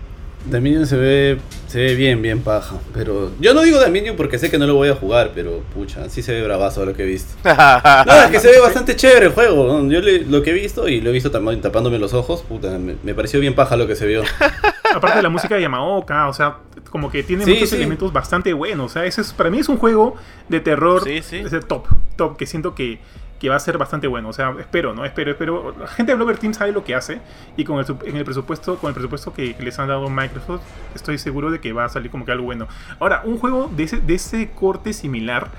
Medium 0.47 0.85
se 0.85 0.95
ve, 0.97 1.37
se 1.67 1.79
ve 1.79 1.95
bien, 1.95 2.21
bien 2.21 2.41
paja. 2.41 2.75
Pero 2.93 3.31
yo 3.39 3.53
no 3.53 3.61
digo 3.61 3.79
Medium 3.89 4.15
porque 4.15 4.37
sé 4.39 4.49
que 4.51 4.57
no 4.57 4.67
lo 4.67 4.75
voy 4.75 4.89
a 4.89 4.95
jugar, 4.95 5.31
pero 5.33 5.61
pucha, 5.73 6.09
sí 6.09 6.21
se 6.21 6.33
ve 6.33 6.43
bravazo 6.43 6.85
lo 6.85 6.93
que 6.93 7.03
he 7.03 7.05
visto. 7.05 7.33
No, 7.43 8.13
es 8.23 8.31
que 8.31 8.39
se 8.39 8.49
ve 8.51 8.59
bastante 8.59 8.95
chévere 8.95 9.27
el 9.27 9.31
juego. 9.31 9.87
Yo 9.89 9.99
le- 10.01 10.19
lo 10.25 10.41
que 10.43 10.51
he 10.51 10.53
visto 10.53 10.87
y 10.87 11.01
lo 11.01 11.09
he 11.09 11.13
visto 11.13 11.31
tapándome 11.31 11.97
los 11.99 12.13
ojos, 12.13 12.41
puta, 12.43 12.77
me, 12.77 12.95
me 13.03 13.13
pareció 13.15 13.39
bien 13.39 13.55
paja 13.55 13.75
lo 13.77 13.87
que 13.87 13.95
se 13.95 14.05
vio. 14.05 14.23
Aparte 14.95 15.17
de 15.17 15.23
la 15.23 15.29
música 15.29 15.55
de 15.55 15.61
Yamaoka, 15.61 16.27
o 16.29 16.33
sea, 16.33 16.57
como 16.89 17.11
que 17.11 17.23
tiene 17.23 17.43
Sí, 17.43 17.51
muchos 17.53 17.69
sí. 17.69 17.75
elementos 17.75 18.13
bastante 18.13 18.53
buenos. 18.53 18.91
O 18.91 18.93
sea, 18.93 19.05
ese 19.05 19.21
es, 19.21 19.33
para 19.33 19.49
mí 19.49 19.59
es 19.59 19.67
un 19.69 19.77
juego 19.77 20.15
de 20.47 20.59
terror 20.61 21.03
Sí, 21.03 21.21
sí. 21.21 21.37
ese 21.37 21.59
top, 21.59 21.87
top, 22.15 22.37
que 22.37 22.45
siento 22.45 22.75
que, 22.75 22.99
que 23.39 23.49
va 23.49 23.55
a 23.55 23.59
ser 23.59 23.77
bastante 23.77 24.07
bueno. 24.07 24.29
O 24.29 24.33
sea, 24.33 24.55
espero, 24.59 24.93
¿no? 24.93 25.05
Espero, 25.05 25.31
espero. 25.31 25.75
La 25.79 25.87
gente 25.87 26.11
de 26.11 26.15
Blover 26.15 26.37
Team 26.37 26.53
sabe 26.53 26.71
lo 26.71 26.83
que 26.83 26.95
hace 26.95 27.19
y 27.57 27.63
con 27.63 27.79
el, 27.79 27.85
en 28.05 28.17
el 28.17 28.25
presupuesto, 28.25 28.77
con 28.77 28.89
el 28.89 28.93
presupuesto 28.93 29.33
que, 29.33 29.55
les 29.59 29.77
han 29.79 29.87
dado 29.87 30.09
Microsoft, 30.09 30.61
estoy 30.93 31.17
seguro 31.17 31.51
de 31.51 31.59
que 31.59 31.73
va 31.73 31.85
a 31.85 31.89
salir 31.89 32.11
como 32.11 32.25
que 32.25 32.31
algo 32.31 32.45
bueno. 32.45 32.67
Ahora, 32.99 33.21
un 33.25 33.37
juego 33.37 33.69
de 33.75 33.83
ese, 33.83 33.97
de 33.97 34.15
ese 34.15 34.51
corte 34.51 34.93
similar 34.93 35.49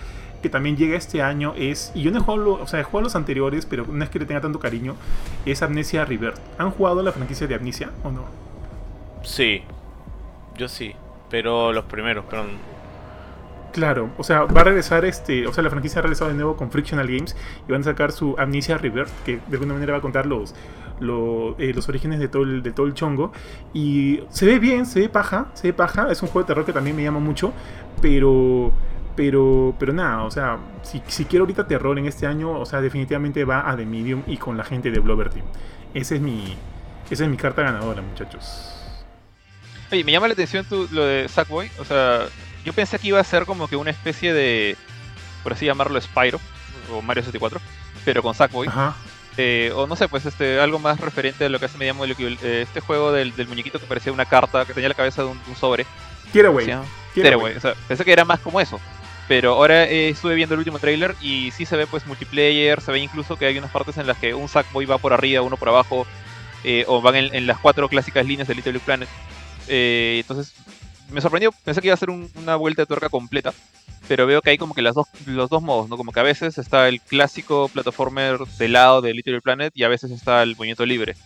que 0.43 0.51
también 0.51 0.77
llega 0.77 0.97
este 0.97 1.23
año 1.23 1.55
es, 1.57 1.93
y 1.95 2.03
yo 2.03 2.11
no 2.11 2.19
he 2.19 2.21
jugado, 2.21 2.53
o 2.63 2.67
sea, 2.67 2.81
he 2.81 2.83
jugado 2.83 3.05
los 3.05 3.17
anteriores, 3.17 3.67
pero 3.67 3.87
no 3.89 4.05
es 4.05 4.11
que 4.11 4.19
le 4.19 4.27
tenga 4.27 4.41
tanto 4.41 4.61
cariño, 4.61 4.95
es 5.45 5.63
Amnesia 5.63 6.05
Rebirth. 6.05 6.39
¿Han 6.59 6.71
jugado 6.71 7.03
la 7.03 7.13
franquicia 7.13 7.47
de 7.47 7.55
Amnesia 7.55 7.91
o 8.05 8.11
no? 8.11 8.25
Sí, 9.23 9.63
yo 10.57 10.69
sí, 10.69 10.95
pero 11.31 11.73
los 11.73 11.85
primeros, 11.87 12.25
pero 12.29 12.45
Claro, 13.77 14.09
o 14.17 14.25
sea, 14.25 14.45
va 14.45 14.63
a 14.63 14.65
regresar 14.65 15.05
este, 15.05 15.47
o 15.47 15.53
sea, 15.53 15.63
la 15.63 15.69
franquicia 15.69 15.99
ha 15.99 16.03
regresado 16.03 16.31
de 16.31 16.35
nuevo 16.35 16.57
con 16.57 16.71
Frictional 16.71 17.07
Games 17.07 17.37
y 17.69 17.71
van 17.71 17.83
a 17.83 17.85
sacar 17.85 18.11
su 18.11 18.35
Amnesia 18.39 18.79
Rebirth, 18.79 19.11
que 19.27 19.39
de 19.47 19.53
alguna 19.53 19.75
manera 19.75 19.93
va 19.93 19.99
a 19.99 20.01
contar 20.01 20.25
los, 20.25 20.55
los, 20.99 21.55
eh, 21.59 21.75
los 21.75 21.87
orígenes 21.87 22.19
de 22.19 22.29
todo, 22.29 22.45
el, 22.45 22.63
de 22.63 22.73
todo 22.73 22.87
el 22.87 22.95
chongo. 22.95 23.33
Y 23.75 24.21
se 24.31 24.47
ve 24.47 24.59
bien, 24.59 24.87
se 24.87 25.01
ve 25.01 25.09
paja, 25.11 25.49
se 25.53 25.67
ve 25.67 25.73
paja. 25.75 26.11
Es 26.11 26.23
un 26.23 26.29
juego 26.29 26.47
de 26.47 26.47
terror 26.47 26.65
que 26.65 26.73
también 26.73 26.97
me 26.97 27.03
llama 27.03 27.19
mucho, 27.21 27.53
pero 28.01 28.73
pero, 29.15 29.75
pero 29.79 29.93
nada, 29.93 30.25
o 30.25 30.31
sea, 30.31 30.59
si, 30.83 31.25
quiero 31.27 31.43
ahorita 31.43 31.67
terror 31.67 31.99
en 31.99 32.07
este 32.07 32.27
año, 32.27 32.59
o 32.59 32.65
sea, 32.65 32.81
definitivamente 32.81 33.45
va 33.45 33.71
a 33.71 33.77
The 33.77 33.85
Medium 33.85 34.23
y 34.27 34.39
con 34.39 34.57
la 34.57 34.65
gente 34.65 34.91
de 34.91 35.01
Blover 35.01 35.29
Team. 35.29 35.45
Ese 35.93 36.17
es 36.17 36.23
mi, 36.23 36.57
esa 37.11 37.25
es 37.25 37.31
mi 37.31 37.37
carta 37.37 37.61
ganadora, 37.61 38.01
muchachos. 38.01 38.73
Oye, 39.93 40.03
me 40.03 40.13
llama 40.13 40.29
la 40.29 40.33
atención 40.33 40.65
tu, 40.65 40.89
lo 40.93 41.05
de 41.05 41.29
Sackboy. 41.29 41.71
O 41.79 41.85
sea, 41.85 42.27
yo 42.67 42.73
pensé 42.73 42.99
que 42.99 43.09
iba 43.09 43.21
a 43.21 43.25
ser 43.25 43.47
como 43.47 43.69
que 43.69 43.77
una 43.77 43.91
especie 43.91 44.35
de, 44.35 44.77
por 45.45 45.53
así 45.53 45.67
llamarlo, 45.67 46.01
Spyro 46.01 46.41
o 46.93 47.01
Mario 47.01 47.23
64, 47.23 47.61
pero 48.05 48.23
con 48.23 48.35
Sackboy. 48.35 48.67
Ajá. 48.67 48.97
Eh, 49.39 49.71
o 49.77 49.87
no 49.87 49.95
sé, 49.95 50.09
pues 50.09 50.27
este 50.27 50.59
algo 50.59 50.79
más 50.79 50.99
referente 50.99 51.45
a 51.45 51.49
lo 51.49 51.61
que 51.61 51.67
hace 51.67 51.79
Media 51.79 51.95
Molecule. 51.95 52.37
Eh, 52.43 52.63
este 52.63 52.81
juego 52.81 53.13
del, 53.13 53.37
del, 53.37 53.47
muñequito 53.47 53.79
que 53.79 53.87
parecía 53.87 54.13
una 54.13 54.25
carta, 54.25 54.65
que 54.65 54.75
tenía 54.75 54.89
la 54.89 54.95
cabeza 54.95 55.23
de 55.23 55.29
un, 55.29 55.41
sobre. 55.59 55.87
Tearaway. 56.33 56.67
Tearaway. 57.15 57.57
O 57.57 57.61
sea, 57.61 57.75
pensé 57.87 58.05
que 58.05 58.13
era 58.13 58.25
más 58.25 58.41
como 58.41 58.61
eso. 58.61 58.81
Pero 59.29 59.55
ahora 59.55 59.85
eh, 59.85 60.09
estuve 60.09 60.35
viendo 60.35 60.55
el 60.55 60.59
último 60.59 60.81
trailer 60.81 61.15
y 61.21 61.53
sí 61.53 61.67
se 61.67 61.77
ve 61.77 61.87
pues 61.87 62.07
multiplayer, 62.07 62.81
se 62.81 62.91
ve 62.91 62.99
incluso 62.99 63.37
que 63.37 63.47
hay 63.47 63.59
unas 63.59 63.71
partes 63.71 63.97
en 63.99 64.09
las 64.09 64.17
que 64.19 64.35
un 64.35 64.49
Sackboy 64.49 64.87
va 64.87 64.99
por 64.99 65.13
arriba, 65.13 65.43
uno 65.43 65.57
por 65.57 65.69
abajo, 65.69 66.07
eh, 66.65 66.85
o 66.89 67.01
van 67.01 67.17
en, 67.17 67.35
en, 67.35 67.47
las 67.47 67.59
cuatro 67.59 67.89
clásicas 67.89 68.27
líneas 68.27 68.49
de 68.49 68.55
Little 68.55 68.73
Big 68.73 68.83
Planet. 68.83 69.09
Eh, 69.69 70.19
entonces 70.21 70.53
me 71.11 71.21
sorprendió, 71.21 71.53
pensé 71.65 71.81
que 71.81 71.89
iba 71.89 71.95
a 71.95 71.99
ser 71.99 72.11
un, 72.11 72.31
una 72.37 72.57
vuelta 72.57 72.83
de 72.83 72.87
tuerca 72.87 73.09
completa, 73.09 73.53
pero 74.09 74.27
veo 74.27 74.43
que 74.43 74.51
hay 74.51 74.59
como 74.59 74.75
que 74.75 74.83
las 74.83 74.95
dos, 74.95 75.07
los 75.27 75.51
dos 75.51 75.63
modos, 75.63 75.89
¿no? 75.89 75.97
Como 75.97 76.13
que 76.13 76.21
a 76.21 76.25
veces 76.25 76.59
está 76.59 76.89
el 76.89 77.01
clásico 77.01 77.69
plataformer 77.69 78.39
del 78.59 78.73
lado 78.73 79.01
de 79.01 79.15
Little 79.15 79.41
Planet 79.41 79.73
y 79.75 79.85
a 79.85 79.89
veces 79.89 80.11
está 80.11 80.43
el 80.43 80.57
movimiento 80.57 80.87
libre. 80.87 81.17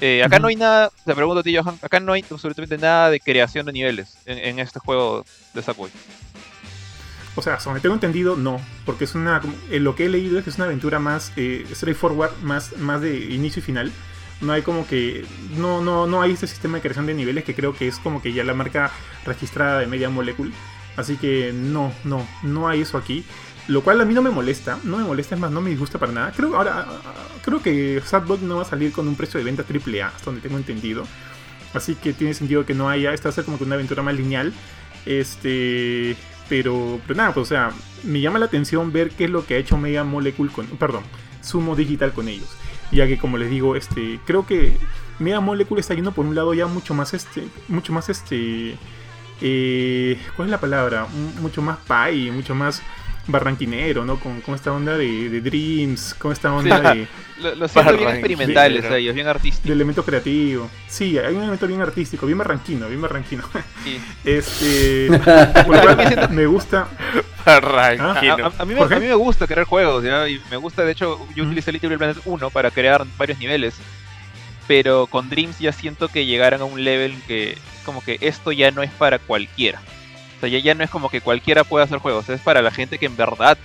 Eh, 0.00 0.22
acá 0.24 0.36
uh 0.36 0.38
-huh. 0.38 0.42
no 0.42 0.48
hay 0.48 0.56
nada, 0.56 0.90
te 1.04 1.14
pregunto 1.14 1.40
a 1.40 1.42
ti, 1.42 1.56
Johan, 1.56 1.78
acá 1.80 2.00
no 2.00 2.12
hay 2.12 2.24
absolutamente 2.28 2.78
nada 2.78 3.10
de 3.10 3.20
creación 3.20 3.66
de 3.66 3.72
niveles 3.72 4.16
en, 4.26 4.38
en 4.38 4.58
este 4.58 4.80
juego 4.80 5.24
de 5.54 5.62
Sackboy. 5.62 5.90
O 7.36 7.42
sea, 7.42 7.58
según 7.58 7.80
tengo 7.80 7.94
entendido, 7.94 8.36
no. 8.36 8.60
Porque 8.86 9.04
es 9.04 9.14
una. 9.14 9.40
Eh, 9.70 9.80
lo 9.80 9.94
que 9.94 10.06
he 10.06 10.08
leído 10.08 10.38
es 10.38 10.44
que 10.44 10.50
es 10.50 10.56
una 10.56 10.66
aventura 10.66 10.98
más 10.98 11.32
eh, 11.36 11.66
straightforward, 11.72 12.32
más, 12.42 12.76
más 12.76 13.00
de 13.00 13.16
inicio 13.16 13.60
y 13.60 13.62
final. 13.62 13.92
No 14.40 14.52
hay 14.52 14.62
como 14.62 14.86
que. 14.86 15.24
No, 15.56 15.80
no, 15.80 16.06
no 16.06 16.22
hay 16.22 16.32
este 16.32 16.46
sistema 16.46 16.76
de 16.76 16.82
creación 16.82 17.06
de 17.06 17.14
niveles 17.14 17.44
que 17.44 17.54
creo 17.54 17.74
que 17.74 17.88
es 17.88 17.98
como 17.98 18.20
que 18.20 18.32
ya 18.32 18.44
la 18.44 18.54
marca 18.54 18.90
registrada 19.24 19.80
de 19.80 19.86
Media 19.86 20.10
Molecule. 20.10 20.52
Así 20.96 21.16
que 21.16 21.52
no, 21.52 21.92
no, 22.04 22.26
no 22.42 22.68
hay 22.68 22.82
eso 22.82 22.98
aquí. 22.98 23.24
Lo 23.66 23.82
cual 23.82 24.00
a 24.00 24.04
mí 24.04 24.12
no 24.12 24.20
me 24.20 24.30
molesta, 24.30 24.78
no 24.84 24.98
me 24.98 25.04
molesta, 25.04 25.34
es 25.34 25.40
más, 25.40 25.50
no 25.50 25.62
me 25.62 25.70
disgusta 25.70 25.98
para 25.98 26.12
nada. 26.12 26.32
Creo, 26.36 26.54
ahora, 26.54 26.86
creo 27.42 27.62
que 27.62 28.02
Sadbot 28.04 28.40
no 28.42 28.56
va 28.56 28.62
a 28.62 28.66
salir 28.66 28.92
con 28.92 29.08
un 29.08 29.16
precio 29.16 29.38
de 29.38 29.44
venta 29.44 29.62
AAA, 29.62 30.08
hasta 30.08 30.26
donde 30.26 30.42
tengo 30.42 30.58
entendido. 30.58 31.06
Así 31.72 31.94
que 31.94 32.12
tiene 32.12 32.34
sentido 32.34 32.66
que 32.66 32.74
no 32.74 32.90
haya, 32.90 33.14
esta 33.14 33.28
va 33.28 33.30
a 33.30 33.34
ser 33.34 33.44
como 33.44 33.56
que 33.56 33.64
una 33.64 33.76
aventura 33.76 34.02
más 34.02 34.14
lineal. 34.14 34.52
Este, 35.06 36.14
pero, 36.48 37.00
pero 37.06 37.16
nada, 37.16 37.32
pues 37.32 37.46
o 37.46 37.48
sea, 37.48 37.72
me 38.02 38.20
llama 38.20 38.38
la 38.38 38.46
atención 38.46 38.92
ver 38.92 39.10
qué 39.10 39.24
es 39.24 39.30
lo 39.30 39.46
que 39.46 39.54
ha 39.54 39.58
hecho 39.58 39.78
Mega 39.78 40.04
Molecule 40.04 40.52
con, 40.52 40.66
perdón, 40.66 41.02
Sumo 41.40 41.74
Digital 41.74 42.12
con 42.12 42.28
ellos. 42.28 42.48
Ya 42.94 43.06
que 43.06 43.18
como 43.18 43.38
les 43.38 43.50
digo, 43.50 43.76
este, 43.76 44.20
creo 44.24 44.46
que 44.46 44.76
Mega 45.18 45.40
Molecule 45.40 45.80
está 45.80 45.94
yendo 45.94 46.12
por 46.12 46.26
un 46.26 46.34
lado 46.34 46.54
ya 46.54 46.66
mucho 46.66 46.94
más 46.94 47.12
este, 47.12 47.48
mucho 47.68 47.92
más 47.92 48.08
este, 48.08 48.76
eh, 49.40 50.18
¿cuál 50.36 50.48
es 50.48 50.50
la 50.52 50.60
palabra? 50.60 51.06
Mucho 51.40 51.60
más 51.60 51.78
pay, 51.88 52.30
mucho 52.30 52.54
más 52.54 52.82
barranquinero, 53.26 54.04
¿no? 54.04 54.18
Con, 54.18 54.40
con 54.40 54.54
esta 54.54 54.72
onda 54.72 54.96
de, 54.96 55.28
de, 55.28 55.40
Dreams, 55.40 56.14
con 56.14 56.32
esta 56.32 56.52
onda 56.52 56.76
sí, 56.92 56.98
de... 56.98 57.08
Lo, 57.40 57.54
lo 57.54 57.68
siento 57.68 57.96
bien 57.96 58.08
experimentales 58.08 58.88
de, 58.88 58.98
ellos, 58.98 59.14
bien 59.14 59.26
artísticos. 59.26 59.66
De 59.66 59.72
elemento 59.72 60.04
creativo. 60.04 60.70
Sí, 60.88 61.18
hay 61.18 61.34
un 61.34 61.42
elemento 61.42 61.66
bien 61.66 61.80
artístico, 61.80 62.26
bien 62.26 62.38
barranquino, 62.38 62.88
bien 62.88 63.00
barranquino. 63.00 63.44
Sí. 63.84 64.00
Este... 64.24 65.08
me, 66.28 66.28
me 66.28 66.46
gusta... 66.46 66.88
Barranquino. 67.44 68.46
A, 68.46 68.48
a, 68.48 68.62
a, 68.62 68.64
mí 68.64 68.74
me, 68.74 68.80
a, 68.80 68.86
mí 68.86 69.06
me, 69.06 69.14
gusta 69.14 69.46
crear 69.46 69.66
juegos, 69.66 70.02
¿ya? 70.02 70.28
Y 70.28 70.40
me 70.50 70.56
gusta, 70.56 70.82
de 70.82 70.92
hecho, 70.92 71.26
yo 71.34 71.44
utilicé 71.44 71.72
Little 71.72 71.98
Planet 71.98 72.18
1 72.24 72.50
para 72.50 72.70
crear 72.70 73.04
varios 73.18 73.38
niveles. 73.38 73.74
Pero 74.66 75.06
con 75.06 75.28
Dreams 75.28 75.58
ya 75.58 75.72
siento 75.72 76.08
que 76.08 76.24
llegaron 76.24 76.62
a 76.62 76.64
un 76.64 76.82
level 76.82 77.14
que 77.26 77.58
como 77.84 78.02
que 78.02 78.16
esto 78.22 78.50
ya 78.50 78.70
no 78.70 78.82
es 78.82 78.90
para 78.92 79.18
cualquiera. 79.18 79.80
Sea, 80.44 80.58
ya, 80.58 80.64
ya 80.64 80.74
no 80.74 80.84
es 80.84 80.90
como 80.90 81.08
que 81.08 81.20
cualquiera 81.20 81.64
pueda 81.64 81.84
hacer 81.84 81.98
juegos, 81.98 82.28
es 82.28 82.40
para 82.40 82.62
la 82.62 82.70
gente 82.70 82.98
que 82.98 83.06
en 83.06 83.16
verdad 83.16 83.56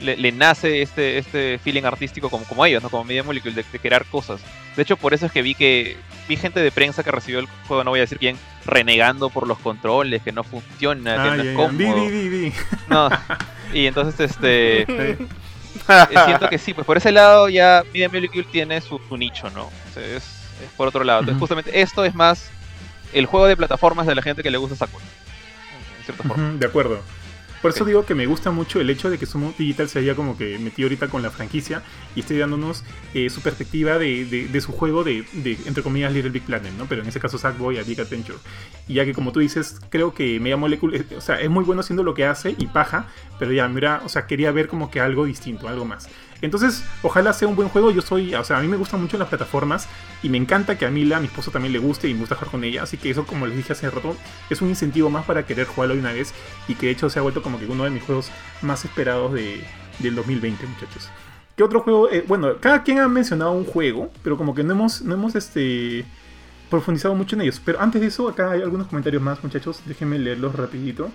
le, 0.00 0.16
le 0.16 0.32
nace 0.32 0.82
este, 0.82 1.18
este 1.18 1.58
feeling 1.58 1.84
artístico 1.84 2.30
como, 2.30 2.44
como 2.44 2.64
ellos, 2.64 2.82
¿no? 2.82 2.90
Como 2.90 3.04
Media 3.04 3.22
Molecule, 3.22 3.54
de, 3.54 3.64
de, 3.70 3.78
crear 3.78 4.04
cosas. 4.06 4.40
De 4.76 4.82
hecho, 4.82 4.96
por 4.96 5.14
eso 5.14 5.26
es 5.26 5.32
que 5.32 5.42
vi 5.42 5.54
que 5.54 5.96
vi 6.28 6.36
gente 6.36 6.60
de 6.60 6.70
prensa 6.70 7.02
que 7.02 7.10
recibió 7.10 7.40
el 7.40 7.48
juego, 7.66 7.84
no 7.84 7.90
voy 7.90 8.00
a 8.00 8.02
decir 8.02 8.18
quién, 8.18 8.36
renegando 8.64 9.30
por 9.30 9.46
los 9.46 9.58
controles, 9.58 10.22
que 10.22 10.32
no 10.32 10.44
funciona, 10.44 11.14
ah, 11.14 11.24
que 11.24 11.36
no 11.36 11.42
yeah, 11.42 11.52
es 11.52 11.56
cómodo. 11.56 12.52
No, 12.88 13.08
y 13.72 13.86
entonces 13.86 14.30
este... 14.30 14.82
eh, 14.92 15.18
siento 16.24 16.48
que 16.48 16.58
sí, 16.58 16.74
pues 16.74 16.86
por 16.86 16.96
ese 16.96 17.12
lado 17.12 17.48
ya 17.48 17.82
Media 17.92 18.08
Molecule 18.08 18.46
tiene 18.50 18.80
su, 18.80 19.00
su 19.08 19.16
nicho, 19.16 19.50
¿no? 19.50 19.64
O 19.64 19.92
sea, 19.92 20.04
es, 20.04 20.22
es, 20.62 20.70
por 20.76 20.88
otro 20.88 21.02
lado. 21.04 21.20
Entonces, 21.20 21.40
justamente 21.40 21.80
esto 21.80 22.04
es 22.04 22.14
más 22.14 22.50
el 23.12 23.26
juego 23.26 23.46
de 23.46 23.56
plataformas 23.56 24.06
de 24.06 24.14
la 24.14 24.22
gente 24.22 24.42
que 24.42 24.50
le 24.50 24.58
gusta 24.58 24.76
Sakura 24.76 25.04
cierta 26.04 26.22
forma. 26.22 26.52
de 26.52 26.66
acuerdo. 26.66 27.00
Por 27.64 27.70
eso 27.70 27.86
digo 27.86 28.04
que 28.04 28.14
me 28.14 28.26
gusta 28.26 28.50
mucho 28.50 28.78
el 28.78 28.90
hecho 28.90 29.08
de 29.08 29.16
que 29.16 29.24
Sumo 29.24 29.54
Digital 29.56 29.88
se 29.88 29.98
haya 29.98 30.14
como 30.14 30.36
que 30.36 30.58
metido 30.58 30.84
ahorita 30.84 31.08
con 31.08 31.22
la 31.22 31.30
franquicia 31.30 31.82
y 32.14 32.20
esté 32.20 32.36
dándonos 32.36 32.84
eh, 33.14 33.30
su 33.30 33.40
perspectiva 33.40 33.96
de, 33.96 34.26
de, 34.26 34.48
de, 34.48 34.60
su 34.60 34.70
juego 34.70 35.02
de, 35.02 35.24
de, 35.32 35.56
entre 35.64 35.82
comillas, 35.82 36.12
Little 36.12 36.30
Big 36.30 36.42
Planet, 36.42 36.74
¿no? 36.76 36.84
Pero 36.84 37.00
en 37.00 37.08
ese 37.08 37.20
caso 37.20 37.38
Sackboy 37.38 37.78
a 37.78 37.82
Big 37.82 37.98
Adventure. 37.98 38.38
Y 38.86 38.92
ya 38.92 39.06
que 39.06 39.14
como 39.14 39.32
tú 39.32 39.40
dices, 39.40 39.80
creo 39.88 40.12
que 40.12 40.38
Media 40.40 40.58
Molecule, 40.58 41.06
o 41.16 41.22
sea, 41.22 41.40
es 41.40 41.48
muy 41.48 41.64
bueno 41.64 41.80
haciendo 41.80 42.02
lo 42.02 42.12
que 42.12 42.26
hace 42.26 42.54
y 42.58 42.66
paja, 42.66 43.06
pero 43.38 43.50
ya, 43.50 43.66
mira, 43.66 44.02
o 44.04 44.10
sea, 44.10 44.26
quería 44.26 44.52
ver 44.52 44.68
como 44.68 44.90
que 44.90 45.00
algo 45.00 45.24
distinto, 45.24 45.66
algo 45.66 45.86
más. 45.86 46.10
Entonces, 46.44 46.84
ojalá 47.02 47.32
sea 47.32 47.48
un 47.48 47.56
buen 47.56 47.68
juego. 47.68 47.90
Yo 47.90 48.02
soy, 48.02 48.34
o 48.34 48.44
sea, 48.44 48.58
a 48.58 48.60
mí 48.60 48.68
me 48.68 48.76
gustan 48.76 49.00
mucho 49.00 49.16
las 49.18 49.28
plataformas 49.28 49.88
y 50.22 50.28
me 50.28 50.38
encanta 50.38 50.76
que 50.76 50.86
a 50.86 50.90
Mila, 50.90 51.16
a 51.16 51.20
mi 51.20 51.26
esposo, 51.26 51.50
también 51.50 51.72
le 51.72 51.78
guste 51.78 52.08
y 52.08 52.14
me 52.14 52.20
gusta 52.20 52.34
jugar 52.34 52.50
con 52.50 52.64
ella. 52.64 52.82
Así 52.82 52.96
que 52.96 53.10
eso, 53.10 53.26
como 53.26 53.46
les 53.46 53.56
dije 53.56 53.72
hace 53.72 53.88
rato, 53.90 54.16
es 54.50 54.60
un 54.60 54.68
incentivo 54.68 55.10
más 55.10 55.24
para 55.24 55.46
querer 55.46 55.66
jugarlo 55.66 55.94
de 55.94 56.00
una 56.00 56.12
vez 56.12 56.34
y 56.68 56.74
que 56.74 56.86
de 56.86 56.92
hecho 56.92 57.08
se 57.08 57.18
ha 57.18 57.22
vuelto 57.22 57.42
como 57.42 57.58
que 57.58 57.66
uno 57.66 57.84
de 57.84 57.90
mis 57.90 58.02
juegos 58.02 58.30
más 58.62 58.84
esperados 58.84 59.32
de, 59.32 59.64
del 60.00 60.14
2020, 60.14 60.66
muchachos. 60.66 61.08
¿Qué 61.56 61.62
otro 61.62 61.80
juego? 61.80 62.10
Eh, 62.10 62.24
bueno, 62.26 62.56
cada 62.60 62.82
quien 62.82 62.98
ha 62.98 63.08
mencionado 63.08 63.52
un 63.52 63.64
juego, 63.64 64.10
pero 64.22 64.36
como 64.36 64.54
que 64.54 64.64
no 64.64 64.72
hemos, 64.72 65.02
no 65.02 65.14
hemos 65.14 65.34
este, 65.36 66.04
profundizado 66.68 67.14
mucho 67.14 67.36
en 67.36 67.42
ellos. 67.42 67.60
Pero 67.64 67.80
antes 67.80 68.00
de 68.00 68.08
eso, 68.08 68.28
acá 68.28 68.50
hay 68.50 68.62
algunos 68.62 68.88
comentarios 68.88 69.22
más, 69.22 69.42
muchachos. 69.42 69.80
Déjenme 69.86 70.18
leerlos 70.18 70.54
rapidito. 70.54 71.10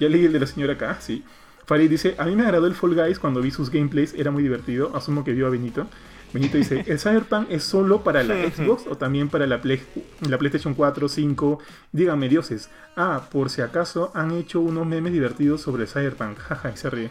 Ya 0.00 0.08
leí 0.08 0.24
el 0.24 0.32
de 0.32 0.40
la 0.40 0.46
señora 0.46 0.72
acá, 0.74 0.98
sí. 1.00 1.22
Farid 1.66 1.90
dice, 1.90 2.14
a 2.18 2.24
mí 2.24 2.36
me 2.36 2.44
agradó 2.44 2.66
el 2.66 2.74
Fall 2.74 2.94
Guys 2.94 3.18
cuando 3.18 3.40
vi 3.40 3.50
sus 3.50 3.70
gameplays, 3.70 4.14
era 4.14 4.30
muy 4.30 4.42
divertido, 4.42 4.94
asumo 4.94 5.24
que 5.24 5.32
vio 5.32 5.46
a 5.46 5.50
Benito. 5.50 5.86
Benito 6.32 6.58
dice, 6.58 6.84
¿el 6.88 6.98
Cyberpunk 6.98 7.46
es 7.48 7.62
solo 7.62 8.02
para 8.02 8.24
la 8.24 8.34
Xbox 8.34 8.88
o 8.88 8.96
también 8.96 9.28
para 9.28 9.46
la, 9.46 9.60
Play, 9.60 9.80
la 10.28 10.36
PlayStation 10.36 10.74
4, 10.74 11.08
5? 11.08 11.60
Díganme, 11.92 12.28
dioses. 12.28 12.70
Ah, 12.96 13.28
por 13.30 13.50
si 13.50 13.62
acaso 13.62 14.10
han 14.14 14.32
hecho 14.32 14.60
unos 14.60 14.84
memes 14.84 15.12
divertidos 15.12 15.60
sobre 15.60 15.84
el 15.84 15.88
Cyberpunk. 15.88 16.36
Jaja, 16.48 16.72
y 16.72 16.76
se 16.76 16.90
ríe. 16.90 17.10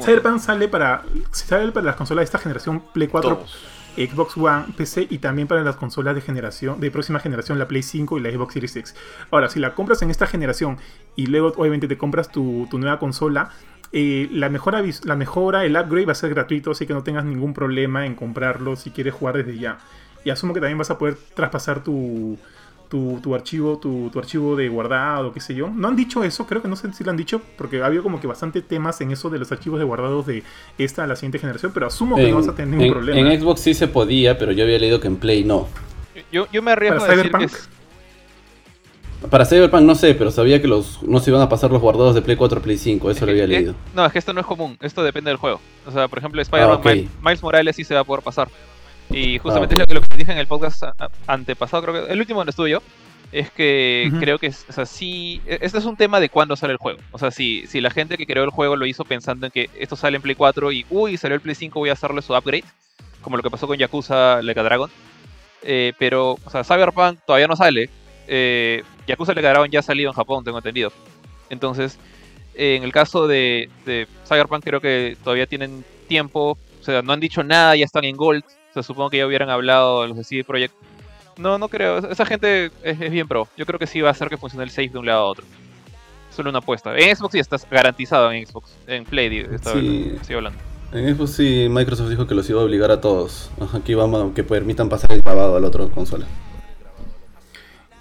Cyberpunk 0.00 0.38
sale 0.38 0.66
para, 0.68 1.04
sale 1.30 1.72
para 1.72 1.86
las 1.86 1.96
consolas 1.96 2.22
de 2.22 2.24
esta 2.24 2.38
generación 2.38 2.82
Play 2.94 3.08
4, 3.08 3.36
Todos. 3.36 3.81
Xbox 3.96 4.36
One, 4.36 4.66
PC 4.76 5.06
y 5.10 5.18
también 5.18 5.48
para 5.48 5.62
las 5.62 5.76
consolas 5.76 6.14
de 6.14 6.20
generación 6.20 6.80
de 6.80 6.90
próxima 6.90 7.20
generación, 7.20 7.58
la 7.58 7.68
Play 7.68 7.82
5 7.82 8.18
y 8.18 8.20
la 8.22 8.30
Xbox 8.30 8.54
Series 8.54 8.76
X. 8.76 8.94
Ahora, 9.30 9.48
si 9.48 9.60
la 9.60 9.74
compras 9.74 10.02
en 10.02 10.10
esta 10.10 10.26
generación 10.26 10.78
y 11.16 11.26
luego 11.26 11.52
obviamente 11.56 11.88
te 11.88 11.98
compras 11.98 12.30
tu, 12.30 12.68
nueva 12.72 12.98
consola, 12.98 13.50
eh, 13.92 14.28
la, 14.32 14.48
mejora, 14.48 14.82
la 15.04 15.16
mejora, 15.16 15.64
el 15.64 15.76
upgrade 15.76 16.06
va 16.06 16.12
a 16.12 16.16
ser 16.16 16.30
gratuito, 16.30 16.70
así 16.70 16.86
que 16.86 16.94
no 16.94 17.02
tengas 17.02 17.24
ningún 17.24 17.52
problema 17.52 18.06
en 18.06 18.14
comprarlo 18.14 18.76
si 18.76 18.90
quieres 18.90 19.14
jugar 19.14 19.36
desde 19.36 19.58
ya. 19.58 19.78
Y 20.24 20.30
asumo 20.30 20.54
que 20.54 20.60
también 20.60 20.78
vas 20.78 20.90
a 20.90 20.98
poder 20.98 21.16
traspasar 21.34 21.82
tu, 21.82 22.38
tu, 22.92 23.20
tu, 23.22 23.34
archivo, 23.34 23.78
tu, 23.78 24.10
tu, 24.10 24.18
archivo 24.18 24.54
de 24.54 24.68
guardado, 24.68 25.32
qué 25.32 25.40
sé 25.40 25.54
yo. 25.54 25.70
No 25.70 25.88
han 25.88 25.96
dicho 25.96 26.22
eso, 26.24 26.46
creo 26.46 26.60
que 26.60 26.68
no 26.68 26.76
sé 26.76 26.92
si 26.92 27.02
lo 27.02 27.10
han 27.10 27.16
dicho, 27.16 27.40
porque 27.56 27.80
ha 27.80 27.86
habido 27.86 28.02
como 28.02 28.20
que 28.20 28.26
bastante 28.26 28.60
temas 28.60 29.00
en 29.00 29.10
eso 29.10 29.30
de 29.30 29.38
los 29.38 29.50
archivos 29.50 29.78
de 29.78 29.86
guardados 29.86 30.26
de 30.26 30.42
esta 30.76 31.04
a 31.04 31.06
la 31.06 31.16
siguiente 31.16 31.38
generación, 31.38 31.72
pero 31.72 31.86
asumo 31.86 32.16
que 32.16 32.24
en, 32.24 32.32
no 32.32 32.36
vas 32.36 32.48
a 32.48 32.54
tener 32.54 32.68
ningún 32.68 32.84
en, 32.84 32.92
problema. 32.92 33.32
En 33.32 33.40
Xbox 33.40 33.62
sí 33.62 33.72
se 33.72 33.88
podía, 33.88 34.36
pero 34.36 34.52
yo 34.52 34.64
había 34.64 34.78
leído 34.78 35.00
que 35.00 35.06
en 35.06 35.16
Play 35.16 35.42
no. 35.42 35.68
Yo, 36.30 36.46
yo 36.52 36.60
me 36.60 36.72
arriesgo 36.72 37.02
a 37.02 37.08
decir 37.08 37.32
que 37.32 37.44
es... 37.44 37.70
Para 39.30 39.46
Cyberpunk 39.46 39.84
no 39.84 39.94
sé, 39.94 40.14
pero 40.14 40.30
sabía 40.30 40.60
que 40.60 40.68
los 40.68 41.02
no 41.02 41.18
se 41.18 41.30
iban 41.30 41.40
a 41.40 41.48
pasar 41.48 41.70
los 41.70 41.80
guardados 41.80 42.14
de 42.14 42.20
Play 42.20 42.36
4 42.36 42.58
a 42.58 42.62
Play 42.62 42.76
5, 42.76 43.10
eso 43.10 43.20
es 43.20 43.22
lo 43.22 43.30
había 43.30 43.46
que, 43.46 43.52
leído. 43.54 43.74
no, 43.94 44.04
es 44.04 44.12
que 44.12 44.18
esto 44.18 44.34
no 44.34 44.40
es 44.40 44.46
común, 44.46 44.76
esto 44.82 45.02
depende 45.02 45.30
del 45.30 45.38
juego. 45.38 45.62
O 45.86 45.90
sea, 45.90 46.08
por 46.08 46.18
ejemplo, 46.18 46.42
Spider-Man, 46.42 46.76
ah, 46.76 46.78
okay. 46.78 47.08
Miles 47.22 47.42
Morales 47.42 47.74
sí 47.74 47.84
se 47.84 47.94
va 47.94 48.00
a 48.00 48.04
poder 48.04 48.22
pasar. 48.22 48.48
Y 49.12 49.38
justamente 49.38 49.74
ah, 49.74 49.82
okay. 49.82 49.96
es 49.96 50.02
lo 50.02 50.08
que 50.08 50.16
dije 50.16 50.32
en 50.32 50.38
el 50.38 50.46
podcast 50.46 50.82
antepasado, 51.26 51.82
creo 51.82 52.06
que 52.06 52.12
el 52.12 52.18
último 52.18 52.40
donde 52.40 52.50
estuve 52.50 52.70
yo, 52.70 52.82
es 53.32 53.50
que 53.50 54.12
creo 54.20 54.38
que, 54.38 54.48
o 54.48 54.72
sea, 54.72 54.84
sí, 54.84 55.40
e- 55.46 55.58
este 55.62 55.78
es 55.78 55.84
un 55.86 55.96
tema 55.96 56.20
de 56.20 56.28
cuándo 56.28 56.54
sale 56.54 56.74
el 56.74 56.78
juego. 56.78 57.00
O 57.12 57.18
sea, 57.18 57.30
si, 57.30 57.66
si 57.66 57.80
la 57.80 57.90
gente 57.90 58.16
que 58.16 58.26
creó 58.26 58.44
el 58.44 58.50
juego 58.50 58.76
lo 58.76 58.86
hizo 58.86 59.04
pensando 59.04 59.46
en 59.46 59.52
que 59.52 59.70
esto 59.78 59.96
sale 59.96 60.16
en 60.16 60.22
Play 60.22 60.34
4 60.34 60.70
y, 60.72 60.86
uy, 60.90 61.16
salió 61.16 61.34
el 61.34 61.40
Play 61.40 61.54
5, 61.54 61.78
voy 61.78 61.88
a 61.88 61.94
hacerle 61.94 62.20
su 62.20 62.34
upgrade, 62.34 62.64
como 63.22 63.36
lo 63.36 63.42
que 63.42 63.50
pasó 63.50 63.66
con 63.66 63.78
Yakuza 63.78 64.42
Like 64.42 64.60
a 64.60 64.62
Dragon. 64.62 64.90
Eh, 65.62 65.92
pero, 65.98 66.36
o 66.44 66.50
sea, 66.50 66.64
Cyberpunk 66.64 67.20
todavía 67.26 67.46
no 67.46 67.56
sale. 67.56 67.88
Eh, 68.28 68.82
Yakuza 69.06 69.32
Like 69.32 69.46
a 69.46 69.50
Dragon 69.50 69.70
ya 69.70 69.78
ha 69.80 69.82
salido 69.82 70.10
en 70.10 70.14
Japón, 70.14 70.44
tengo 70.44 70.58
entendido. 70.58 70.92
Entonces, 71.48 71.98
eh, 72.54 72.76
en 72.76 72.82
el 72.82 72.92
caso 72.92 73.26
de, 73.26 73.70
de 73.86 74.06
Cyberpunk 74.28 74.62
creo 74.62 74.80
que 74.80 75.16
todavía 75.24 75.46
tienen 75.46 75.84
tiempo. 76.06 76.58
O 76.80 76.84
sea, 76.84 77.00
no 77.00 77.12
han 77.12 77.20
dicho 77.20 77.42
nada, 77.42 77.76
ya 77.76 77.84
están 77.84 78.04
en 78.04 78.16
Gold. 78.16 78.44
O 78.72 78.74
sea, 78.74 78.82
supongo 78.82 79.10
que 79.10 79.18
ya 79.18 79.26
hubieran 79.26 79.50
hablado 79.50 80.06
los 80.06 80.16
de 80.16 80.24
CD 80.24 80.44
Projekt. 80.44 80.74
No, 81.36 81.58
no 81.58 81.68
creo. 81.68 81.98
Esa 81.98 82.24
gente 82.24 82.66
es, 82.82 83.00
es 83.00 83.10
bien 83.10 83.28
pro. 83.28 83.46
Yo 83.56 83.66
creo 83.66 83.78
que 83.78 83.86
sí 83.86 84.00
va 84.00 84.08
a 84.08 84.12
hacer 84.12 84.28
que 84.28 84.36
funcione 84.38 84.64
el 84.64 84.70
save 84.70 84.88
de 84.88 84.98
un 84.98 85.06
lado 85.06 85.20
a 85.20 85.24
otro. 85.26 85.44
Solo 86.34 86.48
una 86.50 86.60
apuesta. 86.60 86.96
En 86.96 87.14
Xbox 87.14 87.32
sí 87.32 87.38
estás 87.38 87.66
garantizado 87.70 88.32
en 88.32 88.46
Xbox. 88.46 88.74
En 88.86 89.04
Play 89.04 89.46
estaba- 89.52 89.78
Sí. 89.78 90.12
estoy 90.20 90.36
hablando. 90.36 90.58
En 90.92 91.14
Xbox 91.14 91.32
sí, 91.32 91.66
Microsoft 91.70 92.08
dijo 92.10 92.26
que 92.26 92.34
los 92.34 92.48
iba 92.48 92.60
a 92.60 92.64
obligar 92.64 92.90
a 92.90 93.00
todos. 93.00 93.50
Ajá, 93.60 93.80
que 93.84 93.94
vamos 93.94 94.30
a 94.30 94.34
que 94.34 94.42
permitan 94.42 94.88
pasar 94.88 95.12
el 95.12 95.20
grabado 95.20 95.56
al 95.56 95.64
otro 95.64 95.90
consola. 95.90 96.26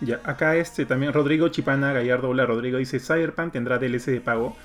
Ya, 0.02 0.20
acá 0.24 0.56
este 0.56 0.86
también 0.86 1.14
Rodrigo 1.14 1.50
Chipana 1.50 1.94
Gallardo, 1.94 2.30
hola 2.30 2.46
Rodrigo, 2.46 2.80
dice 2.80 3.00
Cyberpunk 3.00 3.54
tendrá 3.54 3.78
DLC 3.78 4.12
de 4.12 4.22
pago. 4.22 4.56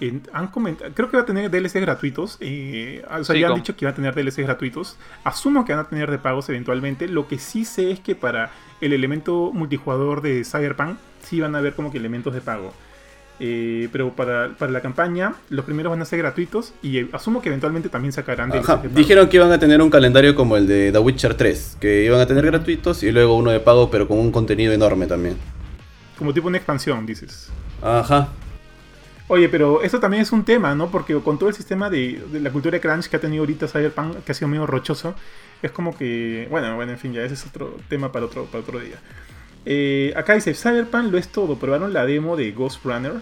Eh, 0.00 0.20
han 0.32 0.48
comentado, 0.48 0.90
creo 0.94 1.10
que 1.10 1.16
va 1.16 1.22
a 1.22 1.26
tener 1.26 1.50
DLC 1.50 1.80
gratuitos. 1.80 2.36
eh, 2.40 3.02
o 3.06 3.24
sea, 3.24 3.34
Sí, 3.34 3.40
ya 3.40 3.48
han 3.48 3.54
dicho 3.54 3.76
que 3.76 3.86
va 3.86 3.92
a 3.92 3.94
tener 3.94 4.14
DLC 4.14 4.42
gratuitos. 4.42 4.96
Asumo 5.24 5.64
que 5.64 5.72
van 5.72 5.86
a 5.86 5.88
tener 5.88 6.10
de 6.10 6.18
pagos 6.18 6.48
eventualmente. 6.48 7.08
Lo 7.08 7.28
que 7.28 7.38
sí 7.38 7.64
sé 7.64 7.90
es 7.90 8.00
que 8.00 8.14
para 8.14 8.50
el 8.80 8.92
elemento 8.92 9.50
multijugador 9.54 10.20
de 10.20 10.44
Cyberpunk 10.44 10.98
sí 11.22 11.40
van 11.40 11.54
a 11.54 11.58
haber 11.58 11.74
como 11.74 11.90
que 11.90 11.98
elementos 11.98 12.34
de 12.34 12.40
pago. 12.40 12.72
Eh, 13.38 13.90
pero 13.92 14.12
para, 14.12 14.54
para 14.56 14.72
la 14.72 14.80
campaña, 14.80 15.34
los 15.50 15.64
primeros 15.66 15.90
van 15.90 16.00
a 16.00 16.06
ser 16.06 16.18
gratuitos 16.20 16.72
y 16.82 16.98
eh, 16.98 17.08
asumo 17.12 17.42
que 17.42 17.50
eventualmente 17.50 17.90
también 17.90 18.12
sacarán 18.12 18.48
DLCs 18.50 18.64
Ajá, 18.68 18.76
de 18.82 18.88
pago. 18.88 18.98
Dijeron 18.98 19.28
que 19.28 19.36
iban 19.36 19.52
a 19.52 19.58
tener 19.58 19.82
un 19.82 19.90
calendario 19.90 20.34
como 20.34 20.56
el 20.56 20.66
de 20.66 20.90
The 20.90 20.98
Witcher 20.98 21.34
3, 21.34 21.76
que 21.80 22.04
iban 22.04 22.20
a 22.20 22.26
tener 22.26 22.46
gratuitos 22.46 23.02
y 23.02 23.12
luego 23.12 23.36
uno 23.36 23.50
de 23.50 23.60
pago, 23.60 23.90
pero 23.90 24.08
con 24.08 24.18
un 24.18 24.32
contenido 24.32 24.72
enorme 24.72 25.06
también. 25.06 25.36
Como 26.18 26.32
tipo 26.32 26.48
una 26.48 26.56
expansión, 26.56 27.04
dices. 27.04 27.50
Ajá. 27.82 28.28
Oye, 29.28 29.48
pero 29.48 29.82
eso 29.82 29.98
también 29.98 30.22
es 30.22 30.30
un 30.32 30.44
tema, 30.44 30.74
¿no? 30.74 30.88
Porque 30.90 31.14
con 31.20 31.36
todo 31.38 31.48
el 31.48 31.54
sistema 31.54 31.90
de, 31.90 32.22
de 32.30 32.40
la 32.40 32.50
cultura 32.50 32.72
de 32.76 32.80
crunch 32.80 33.08
que 33.08 33.16
ha 33.16 33.20
tenido 33.20 33.42
ahorita 33.42 33.66
Cyberpunk, 33.66 34.22
que 34.24 34.32
ha 34.32 34.34
sido 34.34 34.46
medio 34.48 34.66
rochoso, 34.66 35.14
es 35.62 35.72
como 35.72 35.96
que, 35.96 36.46
bueno, 36.50 36.76
bueno, 36.76 36.92
en 36.92 36.98
fin, 36.98 37.12
ya 37.12 37.22
ese 37.22 37.34
es 37.34 37.44
otro 37.46 37.76
tema 37.88 38.12
para 38.12 38.26
otro, 38.26 38.44
para 38.44 38.62
otro 38.62 38.78
día. 38.78 38.96
Eh, 39.64 40.12
acá 40.16 40.34
dice, 40.34 40.54
Cyberpunk 40.54 41.10
lo 41.10 41.18
es 41.18 41.28
todo, 41.28 41.56
¿probaron 41.56 41.92
la 41.92 42.06
demo 42.06 42.36
de 42.36 42.52
Ghost 42.52 42.84
Runner? 42.84 43.14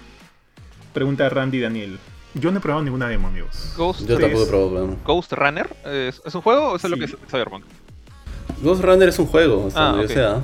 Pregunta 0.92 1.26
Randy 1.30 1.60
Daniel. 1.60 1.98
Yo 2.34 2.50
no 2.50 2.58
he 2.58 2.60
probado 2.60 2.84
ninguna 2.84 3.08
demo, 3.08 3.28
amigos. 3.28 3.72
Ghost, 3.76 4.06
Yo 4.06 4.18
tampoco 4.18 4.42
he 4.42 4.46
probado. 4.46 4.96
Ghost 5.06 5.32
Runner. 5.32 5.68
¿Es, 5.86 6.20
es 6.24 6.34
un 6.34 6.42
juego 6.42 6.72
o 6.72 6.76
eso 6.76 6.86
es 6.86 6.90
lo 6.90 6.96
que 6.98 7.04
es 7.06 7.16
Cyberpunk? 7.30 7.64
Ghost 8.62 8.84
Runner 8.84 9.08
es 9.08 9.18
un 9.18 9.26
juego, 9.26 9.64
o 9.66 9.70
sea, 9.70 9.90
Ah, 9.90 10.02
sea. 10.06 10.42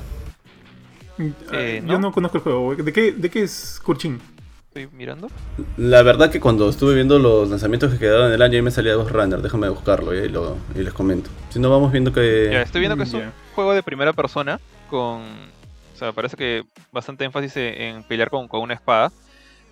Eh, 1.53 1.83
Yo 1.85 1.93
¿no? 1.95 1.99
no 1.99 2.13
conozco 2.13 2.39
el 2.39 2.43
juego. 2.45 2.75
¿De 2.77 2.93
qué, 2.93 3.13
de 3.13 3.29
qué 3.29 3.43
es 3.43 3.79
Kurchin? 3.85 4.19
Estoy 4.71 4.87
mirando. 4.93 5.29
La 5.77 6.03
verdad 6.03 6.31
que 6.31 6.39
cuando 6.39 6.69
estuve 6.69 6.95
viendo 6.95 7.19
los 7.19 7.49
lanzamientos 7.51 7.91
que 7.93 7.99
quedaron 7.99 8.29
en 8.29 8.35
el 8.35 8.41
año, 8.43 8.55
ahí 8.55 8.63
me 8.63 8.71
salía 8.71 8.95
Ghost 8.95 9.11
Runner. 9.11 9.43
Déjame 9.43 9.69
buscarlo 9.69 10.15
y, 10.15 10.19
ahí 10.19 10.29
lo- 10.29 10.57
y 10.77 10.79
les 10.79 10.93
comento. 10.93 11.29
Si 11.49 11.59
no, 11.59 11.71
vamos 11.71 11.91
viendo 11.91 12.13
que... 12.13 12.51
Ya, 12.53 12.63
estoy 12.63 12.79
viendo 12.81 12.97
que 12.97 13.03
es 13.03 13.13
un 13.13 13.33
juego 13.57 13.75
de 13.75 13.83
primera 13.83 14.13
persona 14.13 14.61
con... 14.89 15.23
O 15.23 15.97
sea, 15.97 16.13
parece 16.13 16.37
que 16.37 16.63
bastante 16.93 17.25
énfasis 17.25 17.53
en 17.57 18.05
pelear 18.05 18.31
con, 18.31 18.47
con 18.47 18.61
una 18.61 18.75
espada. 18.75 19.11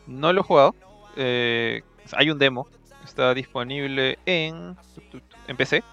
No 0.09 0.33
lo 0.33 0.41
he 0.41 0.45
jugado. 0.45 0.75
eh, 1.17 1.83
hay 2.15 2.31
un 2.31 2.39
demo. 2.41 2.67
Está 3.05 3.33
disponible 3.35 4.19
en... 4.27 4.77
En 5.47 5.57
PC. 5.57 5.85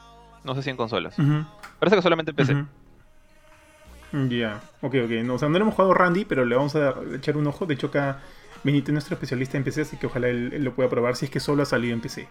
No 0.43 0.55
sé 0.55 0.63
si 0.63 0.71
en 0.71 0.77
consolas. 0.77 1.15
Parece 1.77 1.95
que 1.95 2.01
solamente 2.01 2.31
en 2.31 2.35
PC. 2.35 2.65
Ya, 4.29 4.61
ok, 4.81 4.95
ok. 5.03 5.11
No, 5.25 5.35
o 5.35 5.37
sea, 5.37 5.47
no 5.47 5.57
le 5.57 5.61
hemos 5.61 5.75
jugado 5.75 5.91
a 5.91 5.95
Randy, 5.95 6.25
pero 6.25 6.43
le 6.45 6.55
vamos 6.55 6.75
a 6.75 6.95
echar 7.13 7.37
un 7.37 7.45
ojo. 7.47 7.65
De 7.67 7.73
hecho, 7.75 7.87
acá 7.87 8.19
Benito 8.65 8.91
es 8.91 8.93
nuestro 8.93 9.13
especialista 9.13 9.55
en 9.57 9.63
PC, 9.63 9.81
así 9.83 9.95
que 9.97 10.07
ojalá 10.07 10.27
él, 10.27 10.61
lo 10.63 10.73
pueda 10.73 10.89
probar 10.89 11.15
si 11.15 11.25
es 11.25 11.31
que 11.31 11.39
solo 11.39 11.63
ha 11.63 11.65
salido 11.65 11.93
en 11.93 12.01
PC. 12.01 12.27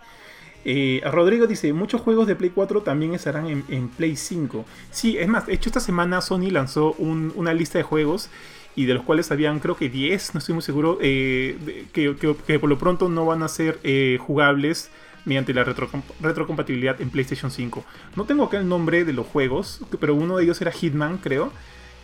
Eh, 0.67 1.01
Rodrigo 1.11 1.47
dice, 1.47 1.73
muchos 1.73 2.01
juegos 2.01 2.27
de 2.27 2.37
Play 2.37 2.51
4 2.55 2.83
también 2.83 3.15
estarán 3.15 3.47
en, 3.69 3.89
Play 3.89 4.17
5. 4.17 4.65
Sí, 4.91 5.17
es 5.19 5.29
más, 5.29 5.49
hecho 5.49 5.69
esta 5.69 5.81
semana 5.81 6.21
Sony 6.21 6.51
lanzó 6.51 6.93
un- 6.99 7.33
una 7.37 7.55
lista 7.55 7.79
de 7.79 7.85
juegos 7.85 8.31
y 8.75 8.87
de 8.87 8.95
los 8.95 9.05
cuales 9.05 9.31
habían 9.31 9.61
creo 9.61 9.77
que 9.77 9.89
10, 9.89 10.35
no 10.35 10.39
estoy 10.39 10.55
muy 10.55 10.63
seguro, 10.63 10.99
eh, 11.01 11.87
que, 11.93 12.59
por 12.59 12.69
lo 12.69 12.79
pronto 12.79 13.09
no 13.09 13.25
van 13.27 13.43
a 13.43 13.49
ser 13.49 13.79
eh, 13.85 14.19
jugables 14.21 14.91
mediante 15.27 15.55
la 15.55 15.65
retrocom- 15.65 16.03
retrocompatibilidad 16.21 17.01
en 17.01 17.11
PlayStation 17.11 17.51
5. 17.51 17.85
No 18.17 18.25
tengo 18.25 18.45
acá 18.45 18.59
el 18.59 18.69
nombre 18.69 19.05
de 19.05 19.13
los 19.13 19.27
juegos, 19.27 19.81
pero 20.01 20.15
uno 20.15 20.37
de 20.39 20.45
ellos 20.45 20.61
era 20.61 20.73
Hitman, 20.73 21.19
creo. 21.19 21.53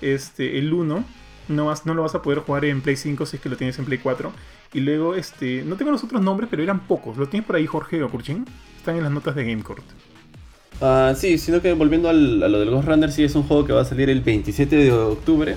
Este, 0.02 0.58
el 0.58 0.72
1. 0.72 1.04
No, 1.50 1.66
vas, 1.66 1.84
no 1.84 1.94
lo 1.94 2.02
vas 2.02 2.14
a 2.14 2.22
poder 2.22 2.38
jugar 2.40 2.64
en 2.64 2.80
Play 2.80 2.96
5 2.96 3.26
si 3.26 3.36
es 3.36 3.42
que 3.42 3.48
lo 3.48 3.56
tienes 3.56 3.78
en 3.78 3.84
Play 3.84 3.98
4. 3.98 4.32
Y 4.72 4.80
luego, 4.80 5.14
este, 5.16 5.62
no 5.66 5.76
tengo 5.76 5.90
los 5.90 6.02
otros 6.04 6.22
nombres, 6.22 6.48
pero 6.50 6.62
eran 6.62 6.80
pocos. 6.86 7.16
¿Lo 7.16 7.28
tienes 7.28 7.46
por 7.46 7.56
ahí, 7.56 7.66
Jorge 7.66 8.02
o 8.02 8.08
Kurchin? 8.08 8.46
Están 8.76 8.96
en 8.96 9.02
las 9.02 9.12
notas 9.12 9.34
de 9.34 9.44
GameCourt. 9.44 9.82
Ah, 10.80 11.12
sí, 11.16 11.36
sino 11.38 11.60
que 11.60 11.72
volviendo 11.74 12.08
al- 12.08 12.42
a 12.42 12.48
lo 12.48 12.60
del 12.60 12.70
Ghost 12.70 12.88
Runner, 12.88 13.10
sí 13.12 13.24
es 13.24 13.34
un 13.34 13.42
juego 13.42 13.66
que 13.66 13.72
va 13.72 13.82
a 13.82 13.84
salir 13.84 14.08
el 14.08 14.20
27 14.20 14.76
de 14.76 14.92
octubre. 14.92 15.56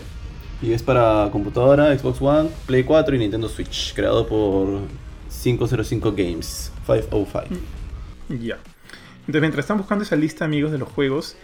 Y 0.62 0.72
es 0.72 0.82
para 0.82 1.30
computadora, 1.32 1.98
Xbox 1.98 2.22
One, 2.22 2.50
Play 2.66 2.84
4 2.84 3.16
y 3.16 3.20
Nintendo 3.20 3.48
Switch. 3.48 3.94
Creado 3.94 4.26
por 4.28 4.80
505 5.44 6.12
Games. 6.14 6.72
505. 6.86 7.44
Ya. 8.30 8.58
Entonces, 9.20 9.42
mientras 9.42 9.64
están 9.64 9.78
buscando 9.78 10.04
esa 10.04 10.16
lista, 10.16 10.44
amigos, 10.46 10.72
de 10.72 10.78
los 10.80 10.90
juegos, 10.90 11.36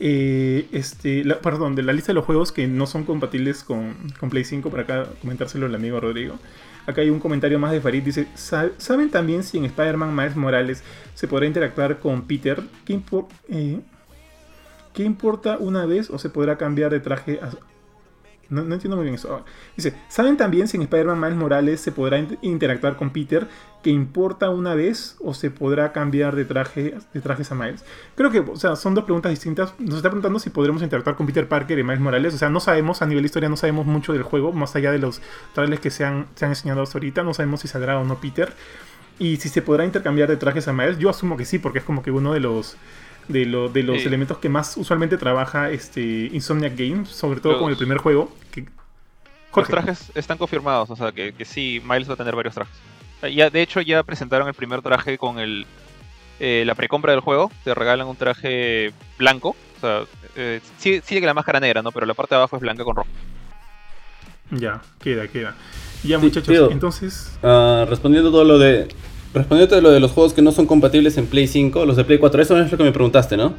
eh, 0.00 0.66
este, 0.72 1.24
perdón, 1.42 1.74
de 1.74 1.82
la 1.82 1.92
lista 1.92 2.08
de 2.08 2.14
los 2.14 2.24
juegos 2.24 2.52
que 2.52 2.66
no 2.66 2.86
son 2.86 3.04
compatibles 3.04 3.64
con, 3.64 3.94
con 4.20 4.30
Play 4.30 4.44
5, 4.44 4.70
para 4.70 4.82
acá 4.84 5.06
comentárselo 5.20 5.66
al 5.66 5.74
amigo 5.74 6.00
Rodrigo. 6.00 6.38
Acá 6.86 7.02
hay 7.02 7.10
un 7.10 7.20
comentario 7.20 7.58
más 7.58 7.72
de 7.72 7.80
Farid, 7.80 8.02
dice, 8.02 8.26
"Sa- 8.34 8.70
¿saben 8.78 9.10
también 9.10 9.42
si 9.42 9.58
en 9.58 9.64
Spider-Man 9.66 10.14
Miles 10.16 10.36
Morales 10.36 10.82
se 11.14 11.28
podrá 11.28 11.46
interactuar 11.46 11.98
con 11.98 12.22
Peter? 12.26 12.62
¿Qué, 12.86 13.00
eh, 13.50 13.80
¿Qué 14.94 15.02
importa 15.04 15.58
una 15.58 15.84
vez 15.86 16.10
o 16.10 16.18
se 16.18 16.30
podrá 16.30 16.56
cambiar 16.56 16.90
de 16.90 17.00
traje 17.00 17.38
no, 18.50 18.62
entiendo 18.74 18.96
muy 18.96 19.04
bien 19.04 19.14
eso. 19.14 19.44
Dice, 19.76 19.94
¿saben 20.08 20.36
también 20.36 20.68
si 20.68 20.76
en 20.76 20.82
Spider-Man 20.84 21.20
Miles 21.20 21.36
Morales 21.36 21.80
se 21.80 21.92
podrá 21.92 22.18
in- 22.18 22.38
interactuar 22.42 22.96
con 22.96 23.10
Peter? 23.10 23.46
¿Que 23.82 23.90
importa 23.90 24.50
una 24.50 24.74
vez 24.74 25.16
o 25.20 25.34
se 25.34 25.50
podrá 25.50 25.92
cambiar 25.92 26.34
de, 26.34 26.44
traje, 26.44 26.96
de 27.12 27.20
trajes 27.20 27.52
a 27.52 27.54
Miles? 27.54 27.84
Creo 28.16 28.30
que, 28.30 28.40
o 28.40 28.56
sea, 28.56 28.74
son 28.74 28.94
dos 28.94 29.04
preguntas 29.04 29.30
distintas. 29.30 29.72
Nos 29.78 29.96
está 29.96 30.08
preguntando 30.08 30.38
si 30.38 30.50
podremos 30.50 30.82
interactuar 30.82 31.14
con 31.16 31.26
Peter 31.26 31.46
Parker 31.46 31.78
y 31.78 31.82
Miles 31.84 32.00
Morales. 32.00 32.34
O 32.34 32.38
sea, 32.38 32.48
no 32.48 32.60
sabemos, 32.60 33.02
a 33.02 33.06
nivel 33.06 33.22
de 33.22 33.26
historia 33.26 33.48
no 33.48 33.56
sabemos 33.56 33.86
mucho 33.86 34.12
del 34.12 34.22
juego, 34.22 34.52
más 34.52 34.74
allá 34.74 34.92
de 34.92 34.98
los 34.98 35.20
trailers 35.54 35.80
que 35.80 35.90
se 35.90 36.04
han, 36.04 36.26
se 36.34 36.44
han 36.44 36.52
enseñado 36.52 36.82
hasta 36.82 36.98
ahorita. 36.98 37.22
No 37.22 37.34
sabemos 37.34 37.60
si 37.60 37.68
saldrá 37.68 37.98
o 37.98 38.04
no 38.04 38.16
Peter. 38.16 38.52
Y 39.20 39.36
si 39.36 39.48
se 39.48 39.62
podrá 39.62 39.84
intercambiar 39.84 40.28
de 40.28 40.36
trajes 40.36 40.68
a 40.68 40.72
Miles, 40.72 40.98
yo 40.98 41.10
asumo 41.10 41.36
que 41.36 41.44
sí, 41.44 41.58
porque 41.58 41.80
es 41.80 41.84
como 41.84 42.02
que 42.02 42.10
uno 42.10 42.32
de 42.32 42.40
los 42.40 42.76
de, 43.28 43.44
lo- 43.46 43.68
de 43.68 43.82
los 43.82 44.00
Sí. 44.00 44.08
elementos 44.08 44.38
que 44.38 44.48
más 44.48 44.76
usualmente 44.76 45.16
trabaja 45.18 45.70
este 45.70 46.30
Insomniac 46.32 46.76
Games, 46.76 47.08
sobre 47.08 47.40
todo 47.40 47.52
Los- 47.52 47.62
con 47.62 47.70
el 47.70 47.76
primer 47.76 47.98
juego. 47.98 48.32
Que... 48.50 48.66
Los 49.54 49.68
trajes 49.68 50.12
están 50.14 50.38
confirmados, 50.38 50.88
o 50.90 50.96
sea 50.96 51.10
que, 51.12 51.32
que 51.32 51.44
sí, 51.44 51.82
Miles 51.84 52.08
va 52.08 52.14
a 52.14 52.16
tener 52.16 52.34
varios 52.36 52.54
trajes. 52.54 52.74
Eh, 53.22 53.34
Ya, 53.34 53.50
de 53.50 53.60
hecho, 53.62 53.80
ya 53.80 54.02
presentaron 54.02 54.46
el 54.48 54.54
primer 54.54 54.82
traje 54.82 55.18
con 55.18 55.38
el 55.38 55.66
eh, 56.40 56.62
la 56.64 56.74
precompra 56.76 57.10
del 57.12 57.20
juego. 57.20 57.50
Te 57.64 57.74
regalan 57.74 58.06
un 58.06 58.14
traje 58.14 58.92
blanco. 59.18 59.56
O 59.76 59.80
sea, 59.80 60.02
eh, 60.36 60.60
sí- 60.78 61.00
sigue 61.04 61.26
la 61.26 61.34
máscara 61.34 61.58
negra, 61.58 61.82
¿no? 61.82 61.90
Pero 61.90 62.06
la 62.06 62.14
parte 62.14 62.34
de 62.34 62.36
abajo 62.38 62.54
es 62.56 62.62
blanca 62.62 62.84
con 62.84 62.94
rojo. 62.94 63.08
Ya, 64.50 64.80
queda, 65.00 65.26
queda. 65.28 65.54
Ya, 66.04 66.18
Sí, 66.18 66.24
muchachos, 66.24 66.48
tío. 66.48 66.70
entonces. 66.70 67.36
Ah, 67.42 67.84
respondiendo 67.88 68.30
todo 68.30 68.44
lo 68.44 68.58
de. 68.58 68.88
Respondiendo 69.34 69.68
todo 69.68 69.80
lo 69.80 69.90
de 69.90 70.00
los 70.00 70.12
juegos 70.12 70.32
que 70.32 70.42
no 70.42 70.52
son 70.52 70.66
compatibles 70.66 71.16
en 71.18 71.26
Play 71.26 71.46
5, 71.46 71.84
los 71.84 71.96
de 71.96 72.04
Play 72.04 72.18
4, 72.18 72.42
eso 72.42 72.58
es 72.58 72.70
lo 72.70 72.78
que 72.78 72.84
me 72.84 72.92
preguntaste, 72.92 73.36
¿no? 73.36 73.54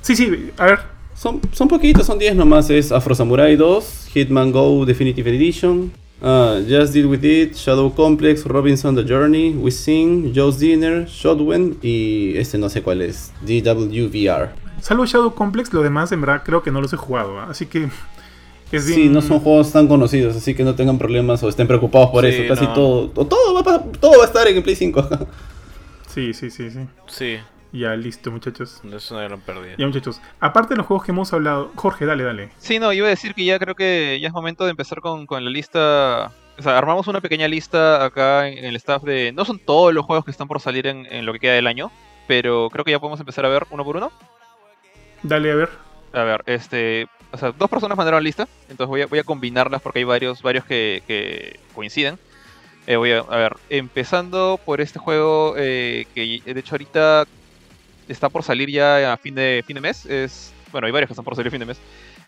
Sí, 0.00 0.16
sí, 0.16 0.50
a 0.58 0.66
ver. 0.66 0.80
Son, 1.14 1.40
son 1.52 1.68
poquitos, 1.68 2.06
son 2.06 2.18
10 2.18 2.34
nomás. 2.34 2.68
Es 2.70 2.90
Afro 2.90 3.14
Samurai 3.14 3.54
2, 3.54 4.08
Hitman 4.12 4.50
Go 4.50 4.84
Definitive 4.84 5.30
Edition, 5.30 5.92
ah, 6.22 6.58
Just 6.68 6.94
Deal 6.94 7.06
With 7.06 7.22
It, 7.22 7.54
Shadow 7.54 7.94
Complex, 7.94 8.44
Robinson 8.44 8.96
The 8.96 9.04
Journey, 9.04 9.50
We 9.50 9.70
Sing, 9.70 10.32
Joe's 10.34 10.58
Dinner, 10.58 11.06
Shotwen 11.06 11.78
y 11.82 12.36
este 12.36 12.58
no 12.58 12.68
sé 12.68 12.82
cuál 12.82 13.02
es, 13.02 13.32
DWVR. 13.42 14.50
Salvo 14.80 15.06
Shadow 15.06 15.32
Complex, 15.34 15.72
lo 15.72 15.82
demás 15.82 16.10
en 16.10 16.20
verdad 16.22 16.42
creo 16.44 16.64
que 16.64 16.72
no 16.72 16.80
los 16.80 16.92
he 16.92 16.96
jugado. 16.96 17.38
¿ah? 17.38 17.46
Así 17.50 17.66
que. 17.66 17.88
Es 18.72 18.86
bien. 18.86 18.98
Sí, 19.00 19.08
no 19.08 19.20
son 19.22 19.40
juegos 19.40 19.70
tan 19.72 19.86
conocidos, 19.86 20.34
así 20.36 20.54
que 20.54 20.64
no 20.64 20.74
tengan 20.74 20.98
problemas 20.98 21.42
o 21.42 21.48
estén 21.48 21.66
preocupados 21.68 22.10
por 22.10 22.24
Sí, 22.24 22.30
eso. 22.30 22.54
Casi 22.54 22.64
no. 22.64 22.72
todo, 22.72 23.08
todo, 23.08 23.54
va, 23.54 23.74
a 23.74 23.82
todo 23.82 24.18
va 24.18 24.24
a 24.24 24.26
estar 24.26 24.48
en 24.48 24.62
Play 24.62 24.76
5. 24.76 25.08
Sí, 26.08 26.34
sí, 26.34 26.50
sí, 26.50 26.70
sí. 26.70 26.80
Sí. 27.06 27.38
Ya, 27.72 27.96
listo, 27.96 28.30
muchachos. 28.30 28.82
Es 28.94 29.10
una 29.10 29.22
gran 29.22 29.40
pérdida. 29.40 29.76
Ya, 29.78 29.86
muchachos. 29.86 30.20
Aparte 30.40 30.74
de 30.74 30.76
los 30.76 30.86
juegos 30.86 31.06
que 31.06 31.12
hemos 31.12 31.32
hablado, 31.32 31.70
Jorge, 31.74 32.04
dale, 32.04 32.22
dale. 32.22 32.50
Sí, 32.58 32.78
no, 32.78 32.92
iba 32.92 33.06
a 33.06 33.10
decir 33.10 33.32
que 33.34 33.46
ya 33.46 33.58
creo 33.58 33.74
que 33.74 34.18
ya 34.20 34.28
es 34.28 34.34
momento 34.34 34.64
de 34.64 34.72
empezar 34.72 35.00
con, 35.00 35.24
con 35.24 35.42
la 35.42 35.50
lista. 35.50 36.30
O 36.58 36.62
sea, 36.62 36.76
armamos 36.76 37.06
una 37.08 37.22
pequeña 37.22 37.48
lista 37.48 38.04
acá 38.04 38.46
en, 38.46 38.58
en 38.58 38.64
el 38.66 38.76
staff 38.76 39.02
de. 39.04 39.32
No 39.32 39.46
son 39.46 39.58
todos 39.58 39.94
los 39.94 40.04
juegos 40.04 40.26
que 40.26 40.30
están 40.30 40.48
por 40.48 40.60
salir 40.60 40.86
en, 40.86 41.06
en 41.06 41.24
lo 41.24 41.32
que 41.32 41.38
queda 41.40 41.54
del 41.54 41.66
año, 41.66 41.90
pero 42.28 42.68
creo 42.70 42.84
que 42.84 42.90
ya 42.90 43.00
podemos 43.00 43.18
empezar 43.20 43.46
a 43.46 43.48
ver 43.48 43.64
uno 43.70 43.82
por 43.82 43.96
uno. 43.96 44.12
Dale, 45.22 45.50
a 45.50 45.54
ver. 45.54 45.70
A 46.12 46.24
ver, 46.24 46.42
este. 46.44 47.06
O 47.32 47.38
sea, 47.38 47.52
dos 47.52 47.70
personas 47.70 47.96
mandaron 47.96 48.22
lista, 48.22 48.46
entonces 48.68 48.88
voy 48.88 49.02
a, 49.02 49.06
voy 49.06 49.18
a 49.18 49.24
combinarlas 49.24 49.80
porque 49.80 50.00
hay 50.00 50.04
varios, 50.04 50.42
varios 50.42 50.64
que, 50.64 51.02
que 51.06 51.58
coinciden. 51.74 52.18
Eh, 52.86 52.96
voy 52.96 53.12
a, 53.12 53.20
a 53.20 53.36
ver, 53.36 53.56
empezando 53.70 54.60
por 54.64 54.80
este 54.80 54.98
juego 54.98 55.54
eh, 55.56 56.06
que 56.14 56.42
de 56.44 56.60
hecho 56.60 56.74
ahorita 56.74 57.24
está 58.08 58.28
por 58.28 58.42
salir 58.42 58.70
ya 58.70 59.12
a 59.12 59.16
fin 59.16 59.34
de, 59.34 59.62
fin 59.66 59.74
de 59.74 59.80
mes. 59.80 60.06
Es, 60.06 60.52
bueno, 60.70 60.86
hay 60.86 60.92
varios 60.92 61.08
que 61.08 61.12
están 61.12 61.24
por 61.24 61.34
salir 61.34 61.48
a 61.48 61.50
fin 61.50 61.60
de 61.60 61.66
mes. 61.66 61.80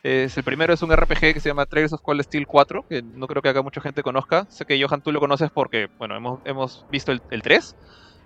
Es, 0.02 0.36
el 0.36 0.44
primero 0.44 0.72
es 0.72 0.82
un 0.82 0.94
RPG 0.94 1.34
que 1.34 1.40
se 1.40 1.48
llama 1.48 1.66
Trails 1.66 1.92
of 1.92 2.02
Cold 2.02 2.22
Steel 2.22 2.46
4, 2.46 2.86
que 2.88 3.02
no 3.02 3.26
creo 3.26 3.42
que 3.42 3.48
acá 3.48 3.62
mucha 3.62 3.80
gente 3.80 4.02
conozca. 4.02 4.46
Sé 4.50 4.64
que 4.64 4.82
Johan 4.82 5.00
tú 5.00 5.12
lo 5.12 5.20
conoces 5.20 5.50
porque, 5.50 5.88
bueno, 5.98 6.16
hemos, 6.16 6.40
hemos 6.44 6.84
visto 6.90 7.10
el, 7.10 7.22
el 7.30 7.42
3. 7.42 7.76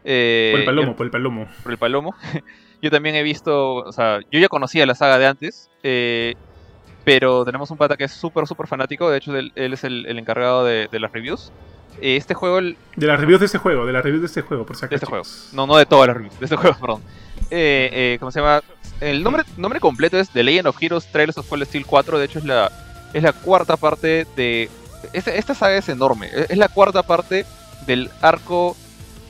Eh, 0.05 0.51
Por 0.53 0.61
el 0.61 0.66
palomo, 0.66 0.97
por 0.97 1.07
el 1.07 1.11
palomo. 1.11 1.49
por 1.62 1.72
el 1.72 1.79
palomo. 1.79 2.14
yo 2.83 2.91
también 2.91 3.14
he 3.14 3.22
visto, 3.22 3.76
o 3.76 3.93
sea, 3.93 4.20
yo 4.31 4.41
ya 4.41 4.49
conocía 4.49 4.87
la 4.87 4.95
saga 4.95 5.18
de 5.18 5.26
antes, 5.26 5.70
eh, 5.83 6.35
pero 7.09 7.44
tenemos 7.44 7.70
un 7.70 7.76
pata 7.78 7.96
que 7.96 8.04
es 8.04 8.12
súper, 8.12 8.46
súper 8.46 8.66
fanático. 8.66 9.09
De 9.11 9.16
hecho, 9.18 9.34
él, 9.36 9.50
él 9.54 9.72
es 9.72 9.82
el, 9.84 10.04
el 10.06 10.18
encargado 10.18 10.64
de, 10.64 10.88
de 10.92 11.00
las 11.00 11.11
reviews. 11.11 11.50
Este 12.00 12.34
juego, 12.34 12.59
el- 12.59 12.76
De 12.96 13.06
las 13.06 13.18
reviews 13.18 13.40
de 13.40 13.46
este 13.46 13.59
juego, 13.59 13.86
de 13.86 13.92
las 13.92 14.02
reviews 14.04 14.20
de 14.22 14.26
este 14.26 14.42
juego, 14.42 14.64
por 14.66 14.76
si 14.76 14.84
acaso. 14.84 14.90
de 14.90 14.96
este 14.96 15.06
juego, 15.06 15.24
no, 15.52 15.66
no 15.66 15.76
de 15.76 15.86
todas 15.86 16.06
las 16.06 16.16
reviews, 16.16 16.38
de 16.38 16.44
este 16.44 16.56
juego, 16.56 16.76
perdón. 16.80 17.02
Eh, 17.50 17.90
eh, 17.92 18.16
¿Cómo 18.20 18.30
se 18.30 18.40
llama? 18.40 18.62
El 19.00 19.22
nombre, 19.22 19.42
nombre 19.56 19.80
completo 19.80 20.18
es 20.18 20.28
The 20.30 20.42
Legend 20.42 20.66
of 20.68 20.76
Heroes 20.82 21.06
Trails 21.11 21.38
of 21.38 21.48
Cold 21.48 21.64
Steel 21.64 21.86
4. 21.86 22.18
De 22.18 22.24
hecho, 22.26 22.38
es 22.40 22.44
la, 22.44 22.70
es 23.14 23.22
la 23.22 23.32
cuarta 23.32 23.76
parte 23.76 24.26
de. 24.36 24.68
Esta, 25.12 25.34
esta 25.34 25.54
saga 25.54 25.76
es 25.78 25.88
enorme. 25.88 26.28
Es 26.34 26.50
es 26.50 26.59
la 26.59 26.68
cuarta 26.68 27.02
parte 27.02 27.46
del 27.86 28.11
arco 28.20 28.76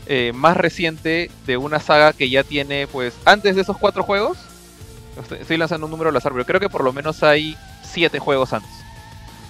eh, 0.06 0.32
más 0.34 0.56
reciente 0.56 1.30
de 1.46 1.56
una 1.58 1.78
saga 1.80 2.12
que 2.12 2.28
ya 2.28 2.42
tiene, 2.42 2.86
pues, 2.86 3.14
antes 3.24 3.54
de 3.54 3.62
esos 3.62 3.76
cuatro 3.78 4.02
juegos. 4.02 4.38
Estoy, 5.20 5.56
lanzando 5.56 5.86
un 5.86 5.90
número 5.90 6.10
al 6.10 6.16
azar, 6.16 6.32
pero 6.32 6.44
creo 6.44 6.60
que 6.60 6.68
por 6.68 6.84
lo 6.84 6.92
menos 6.92 7.22
hay 7.22 7.56
siete 7.82 8.18
juegos 8.18 8.52
antes. 8.52 8.70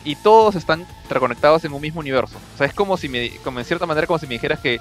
Y 0.05 0.16
todos 0.16 0.55
están 0.55 0.87
interconectados 1.03 1.64
en 1.64 1.73
un 1.73 1.81
mismo 1.83 2.01
universo. 2.01 2.37
O 2.55 2.59
sea, 2.59 2.66
es 2.66 2.75
como 2.75 2.97
si 2.97 3.09
me, 3.09 3.31
como 3.45 3.59
en 3.59 3.64
cierta 3.64 3.85
manera, 3.87 4.07
como 4.07 4.19
si 4.19 4.27
me 4.27 4.35
dijeras 4.35 4.59
que, 4.61 4.81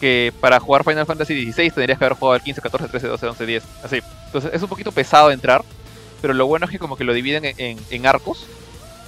que 0.00 0.32
para 0.40 0.60
jugar 0.60 0.84
Final 0.84 1.06
Fantasy 1.06 1.50
XVI 1.52 1.70
tendrías 1.70 1.98
que 1.98 2.04
haber 2.04 2.18
jugado 2.18 2.36
el 2.36 2.42
15, 2.42 2.60
14, 2.60 2.88
13, 2.88 3.06
12, 3.08 3.26
11, 3.28 3.46
10. 3.46 3.64
Así. 3.84 4.00
Entonces 4.26 4.50
es 4.52 4.62
un 4.62 4.68
poquito 4.68 4.92
pesado 4.92 5.30
entrar. 5.30 5.64
Pero 6.20 6.34
lo 6.34 6.46
bueno 6.46 6.66
es 6.66 6.72
que 6.72 6.78
como 6.80 6.96
que 6.96 7.04
lo 7.04 7.12
dividen 7.14 7.44
en, 7.44 7.54
en- 7.58 7.78
en 7.90 8.06
arcos. 8.06 8.46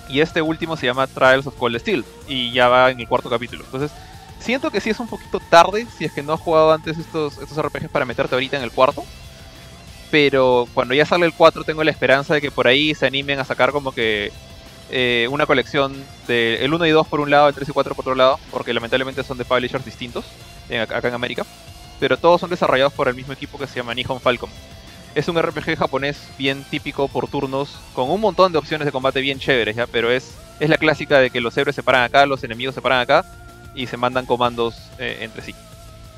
Y 0.08 0.20
este 0.20 0.40
último 0.42 0.76
se 0.76 0.86
llama 0.86 1.06
Trials 1.08 1.46
of 1.46 1.56
Cold 1.56 1.78
Steel. 1.80 2.04
Y 2.28 2.52
ya 2.52 2.68
va 2.68 2.90
en 2.90 3.00
el 3.00 3.08
cuarto 3.08 3.28
capítulo. 3.28 3.64
Entonces, 3.64 3.90
siento 4.38 4.70
que 4.70 4.80
sí 4.80 4.90
es 4.90 5.00
un 5.00 5.08
poquito 5.08 5.40
tarde 5.50 5.86
si 5.98 6.04
es 6.04 6.12
que 6.12 6.22
no 6.22 6.32
has 6.32 6.40
jugado 6.40 6.72
antes 6.72 6.96
estos, 6.98 7.36
estos 7.38 7.58
RPGs 7.58 7.90
para 7.90 8.04
meterte 8.04 8.34
ahorita 8.34 8.56
en 8.56 8.62
el 8.62 8.70
cuarto. 8.70 9.04
Pero 10.10 10.66
cuando 10.74 10.94
ya 10.94 11.06
sale 11.06 11.26
el 11.26 11.32
4 11.32 11.64
tengo 11.64 11.84
la 11.84 11.90
esperanza 11.90 12.34
de 12.34 12.40
que 12.40 12.50
por 12.50 12.66
ahí 12.66 12.94
se 12.94 13.06
animen 13.06 13.38
a 13.38 13.44
sacar 13.44 13.70
como 13.72 13.92
que 13.92 14.32
eh, 14.90 15.28
una 15.30 15.46
colección 15.46 15.94
de 16.26 16.64
el 16.64 16.74
1 16.74 16.86
y 16.86 16.90
2 16.90 17.06
por 17.06 17.20
un 17.20 17.30
lado, 17.30 17.48
el 17.48 17.54
3 17.54 17.68
y 17.68 17.72
4 17.72 17.94
por 17.94 18.02
otro 18.02 18.14
lado, 18.16 18.40
porque 18.50 18.74
lamentablemente 18.74 19.22
son 19.22 19.38
de 19.38 19.44
publishers 19.44 19.84
distintos 19.84 20.24
en- 20.68 20.80
acá 20.80 21.06
en 21.06 21.14
América. 21.14 21.46
Pero 22.00 22.16
todos 22.16 22.40
son 22.40 22.50
desarrollados 22.50 22.92
por 22.92 23.08
el 23.08 23.14
mismo 23.14 23.32
equipo 23.32 23.58
que 23.58 23.66
se 23.66 23.76
llama 23.76 23.94
Nihon 23.94 24.20
Falcon. 24.20 24.50
Es 25.14 25.28
un 25.28 25.36
RPG 25.40 25.76
japonés 25.76 26.16
bien 26.38 26.64
típico 26.64 27.08
por 27.08 27.28
turnos, 27.28 27.76
con 27.94 28.10
un 28.10 28.20
montón 28.20 28.52
de 28.52 28.58
opciones 28.58 28.86
de 28.86 28.92
combate 28.92 29.20
bien 29.20 29.38
chéveres. 29.38 29.76
Pero 29.92 30.10
es, 30.10 30.34
es 30.60 30.68
la 30.70 30.76
clásica 30.78 31.18
de 31.18 31.30
que 31.30 31.40
los 31.40 31.56
héroes 31.56 31.76
se 31.76 31.82
paran 31.82 32.02
acá, 32.04 32.26
los 32.26 32.42
enemigos 32.42 32.74
se 32.74 32.80
paran 32.80 33.00
acá 33.00 33.24
y 33.74 33.86
se 33.86 33.96
mandan 33.96 34.24
comandos 34.26 34.74
eh, 34.98 35.18
entre 35.20 35.42
sí. 35.42 35.54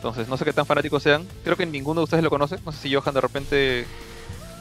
Entonces, 0.02 0.26
no 0.28 0.36
sé 0.36 0.44
qué 0.44 0.52
tan 0.52 0.66
fanáticos 0.66 1.00
sean. 1.00 1.24
Creo 1.44 1.56
que 1.56 1.64
ninguno 1.64 2.00
de 2.00 2.04
ustedes 2.04 2.24
lo 2.24 2.30
conoce. 2.30 2.56
No 2.66 2.72
sé 2.72 2.78
si 2.88 2.92
Johan 2.92 3.14
de 3.14 3.20
repente. 3.20 3.86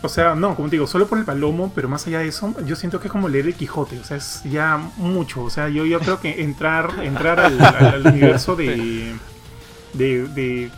O 0.04 0.08
sea, 0.10 0.36
no, 0.36 0.56
como 0.56 0.68
te 0.70 0.76
digo, 0.76 0.86
solo 0.86 1.08
por 1.08 1.18
el 1.18 1.26
palomo, 1.26 1.72
pero 1.74 1.90
más 1.90 2.06
allá 2.06 2.20
de 2.20 2.28
eso, 2.28 2.54
yo 2.66 2.76
siento 2.76 3.00
que 3.00 3.08
es 3.08 3.12
como 3.12 3.28
leer 3.28 3.48
el 3.48 3.56
Quijote, 3.56 4.00
o 4.00 4.04
sea, 4.04 4.18
es 4.18 4.42
ya 4.44 4.78
mucho. 4.98 5.42
O 5.44 5.50
sea, 5.50 5.68
yo, 5.70 5.86
yo 5.86 6.00
creo 6.00 6.20
que 6.22 6.42
entrar, 6.44 6.92
entrar 7.04 7.40
al, 7.40 7.60
al- 7.60 7.86
al 7.86 8.08
universo 8.08 8.56
de. 8.56 9.14
de. 9.94 10.28
de. 10.28 10.72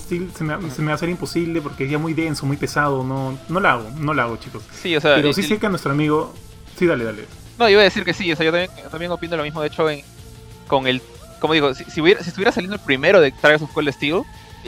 Steel 0.00 0.32
se 0.36 0.42
me, 0.42 0.70
se 0.72 0.80
me 0.82 0.86
va 0.86 0.92
a 0.92 0.94
hacer 0.96 1.08
imposible 1.08 1.60
porque 1.62 1.84
es 1.84 1.90
ya 1.92 1.98
muy 1.98 2.12
denso, 2.12 2.44
muy 2.46 2.56
pesado. 2.56 3.04
No, 3.04 3.38
no 3.48 3.60
lo 3.60 3.68
hago, 3.68 3.88
no 4.00 4.12
lo 4.14 4.22
hago, 4.22 4.36
chicos. 4.38 4.64
Sí, 4.82 4.96
o 4.96 5.00
sea. 5.00 5.14
Pero 5.14 5.28
el- 5.28 5.34
sí 5.34 5.44
sé 5.44 5.58
que 5.58 5.66
a 5.66 5.68
nuestro 5.68 5.92
amigo. 5.92 6.34
Sí, 6.76 6.86
dale, 6.86 7.04
dale. 7.04 7.24
No, 7.56 7.68
iba 7.68 7.80
a 7.80 7.84
decir 7.84 8.04
que 8.04 8.12
sí. 8.14 8.32
O 8.32 8.36
sea, 8.36 8.44
yo 8.44 8.50
también, 8.50 8.70
también 8.90 9.12
opino 9.12 9.36
lo 9.36 9.44
mismo. 9.44 9.60
De 9.60 9.68
hecho, 9.68 9.88
en, 9.88 10.02
con 10.66 10.88
el. 10.88 11.00
Como 11.46 11.54
digo, 11.54 11.74
si, 11.74 11.84
si, 11.84 12.00
hubiera- 12.00 12.20
si 12.24 12.30
estuviera 12.30 12.50
saliendo 12.50 12.74
el 12.74 12.82
primero 12.82 13.20
de 13.20 13.30
Trials 13.30 13.62
of 13.62 13.72
Cold 13.72 13.92
Steel 13.92 14.22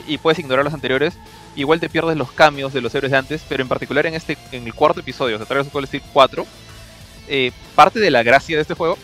y, 0.07 0.17
puedes 0.17 0.39
ignorar 0.39 0.63
los 0.63 0.73
anteriores, 0.73 1.15
igual 1.57 1.81
te 1.81 1.89
pierdes 1.89 2.15
los 2.15 2.31
cambios 2.31 2.71
de 2.71 2.79
los 2.79 2.95
héroes 2.95 3.11
de 3.11 3.17
antes. 3.17 3.41
Pero 3.49 3.61
en 3.61 3.67
particular 3.67 4.05
en 4.05 4.13
este 4.13 4.37
en 4.53 4.65
el 4.65 4.73
cuarto 4.73 5.01
episodio, 5.01 5.35
o 5.35 5.39
sea, 5.39 5.45
Trials 5.45 5.67
of 5.67 5.73
Cold 5.73 5.87
Steel 5.87 6.03
4, 6.13 6.45
eh, 7.27 7.51
parte 7.75 7.99
de 7.99 8.09
la 8.11 8.23
gracia 8.23 8.55
de 8.55 8.61
este 8.61 8.75
juego 8.75 8.97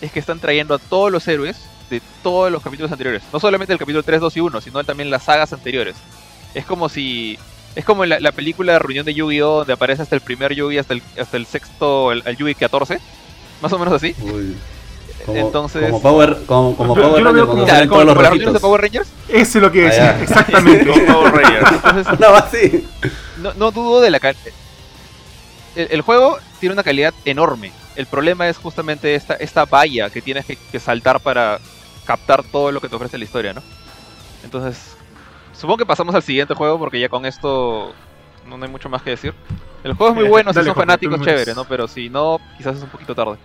es 0.00 0.10
que 0.10 0.20
están 0.20 0.40
trayendo 0.40 0.72
a 0.74 0.78
todos 0.78 1.12
los 1.12 1.28
héroes 1.28 1.58
de 1.90 2.00
todos 2.22 2.50
los 2.50 2.62
capítulos 2.62 2.90
anteriores. 2.92 3.22
No 3.30 3.40
solamente 3.40 3.74
el 3.74 3.78
capítulo 3.78 4.02
3, 4.02 4.20
2 4.22 4.36
y 4.38 4.40
1, 4.40 4.60
sino 4.62 4.82
también 4.84 5.10
las 5.10 5.24
sagas 5.24 5.52
anteriores. 5.52 5.96
Es 6.54 6.64
como 6.64 6.88
si. 6.88 7.38
Es 7.76 7.84
como 7.84 8.06
la, 8.06 8.20
la 8.20 8.32
película 8.32 8.72
de 8.72 8.78
reunión 8.78 9.04
de 9.04 9.12
Yu-Gi-Oh! 9.12 9.58
donde 9.58 9.74
aparece 9.74 10.00
hasta 10.00 10.14
el 10.14 10.22
primer 10.22 10.54
Yu-Gi 10.54 10.78
hasta 10.78 10.94
el, 10.94 11.02
hasta 11.20 11.36
el 11.36 11.44
sexto, 11.44 12.10
el, 12.10 12.22
el 12.24 12.38
Yu-Gi 12.38 12.54
14. 12.54 12.98
Más 13.60 13.72
o 13.74 13.78
menos 13.78 13.92
así. 13.92 14.14
Uy. 14.22 14.56
Como, 15.28 15.38
Entonces- 15.46 15.84
como 15.90 16.02
Power, 16.02 16.38
como, 16.46 16.76
como 16.76 16.96
Yo- 16.96 17.02
Power 17.02 17.18
yo 17.22 17.24
como- 17.46 17.46
como, 17.46 17.66
todos 17.66 18.04
los 18.06 18.16
como 18.16 18.52
de. 18.52 18.60
Power 18.60 18.80
Rangers. 18.80 19.08
Ese 19.28 19.58
es 19.58 19.62
lo 19.62 19.70
que 19.70 19.82
Ah, 19.82 19.84
decía, 19.86 20.16
ya. 20.16 20.22
exactamente. 20.22 20.86
Con 20.90 21.06
Power 21.06 21.32
Rangers. 21.34 21.72
Entonces, 21.84 22.18
No, 22.20 22.28
así. 22.34 22.88
no, 23.38 23.52
no 23.54 23.70
dudo 23.70 24.00
de 24.00 24.10
la 24.10 24.20
calidad. 24.20 24.42
El, 25.76 25.88
el 25.90 26.00
juego 26.00 26.38
tiene 26.60 26.72
una 26.72 26.82
calidad 26.82 27.14
enorme. 27.24 27.72
El 27.94 28.06
problema 28.06 28.48
es 28.48 28.56
justamente 28.56 29.14
esta, 29.14 29.34
esta 29.34 29.64
valla 29.64 30.08
que 30.10 30.22
tienes 30.22 30.44
que, 30.46 30.56
que 30.56 30.80
saltar 30.80 31.20
para 31.20 31.58
captar 32.04 32.42
todo 32.42 32.72
lo 32.72 32.80
que 32.80 32.88
te 32.88 32.96
ofrece 32.96 33.18
la 33.18 33.24
historia, 33.24 33.52
¿no? 33.52 33.62
Entonces, 34.44 34.96
supongo 35.52 35.76
que 35.78 35.86
pasamos 35.86 36.14
al 36.14 36.22
siguiente 36.22 36.54
juego 36.54 36.78
porque 36.78 36.98
ya 36.98 37.08
con 37.08 37.26
esto 37.26 37.92
no 38.46 38.64
hay 38.64 38.70
mucho 38.70 38.88
más 38.88 39.02
que 39.02 39.10
decir. 39.10 39.34
El 39.84 39.92
juego 39.92 40.12
es 40.14 40.18
muy 40.20 40.28
bueno 40.28 40.52
si 40.54 40.62
son 40.64 40.74
fanáticos, 40.74 41.20
chévere, 41.20 41.54
¿no? 41.54 41.64
Pero 41.64 41.86
si 41.86 42.08
no, 42.08 42.40
quizás 42.56 42.76
es 42.78 42.82
un 42.82 42.88
poquito 42.88 43.14
tarde. 43.14 43.36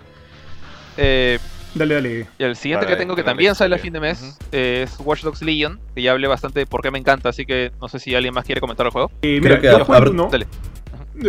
Eh, 0.97 1.39
Dale, 1.75 1.95
dale. 1.95 2.27
Y 2.37 2.43
el 2.43 2.55
siguiente 2.55 2.85
que 2.85 2.95
tengo 2.95 3.15
que 3.15 3.23
también 3.23 3.55
sale 3.55 3.75
a 3.75 3.79
fin 3.79 3.93
de 3.93 3.99
mes 3.99 4.37
eh, 4.51 4.83
es 4.87 4.97
Watch 4.99 5.23
Dogs 5.23 5.41
Legion, 5.41 5.79
que 5.95 6.01
ya 6.01 6.11
hablé 6.11 6.27
bastante 6.27 6.59
de 6.59 6.65
por 6.65 6.81
qué 6.81 6.91
me 6.91 6.99
encanta, 6.99 7.29
así 7.29 7.45
que 7.45 7.71
no 7.81 7.87
sé 7.89 7.99
si 7.99 8.13
alguien 8.13 8.33
más 8.33 8.45
quiere 8.45 8.61
comentar 8.61 8.85
el 8.85 8.91
juego. 8.91 9.09
Eh, 9.21 9.39
Creo 9.41 9.57
mira, 9.57 9.59
que 9.59 9.67
yo 9.85 9.93
a- 9.93 10.09
uno. 10.09 10.29
Dale. 10.31 10.47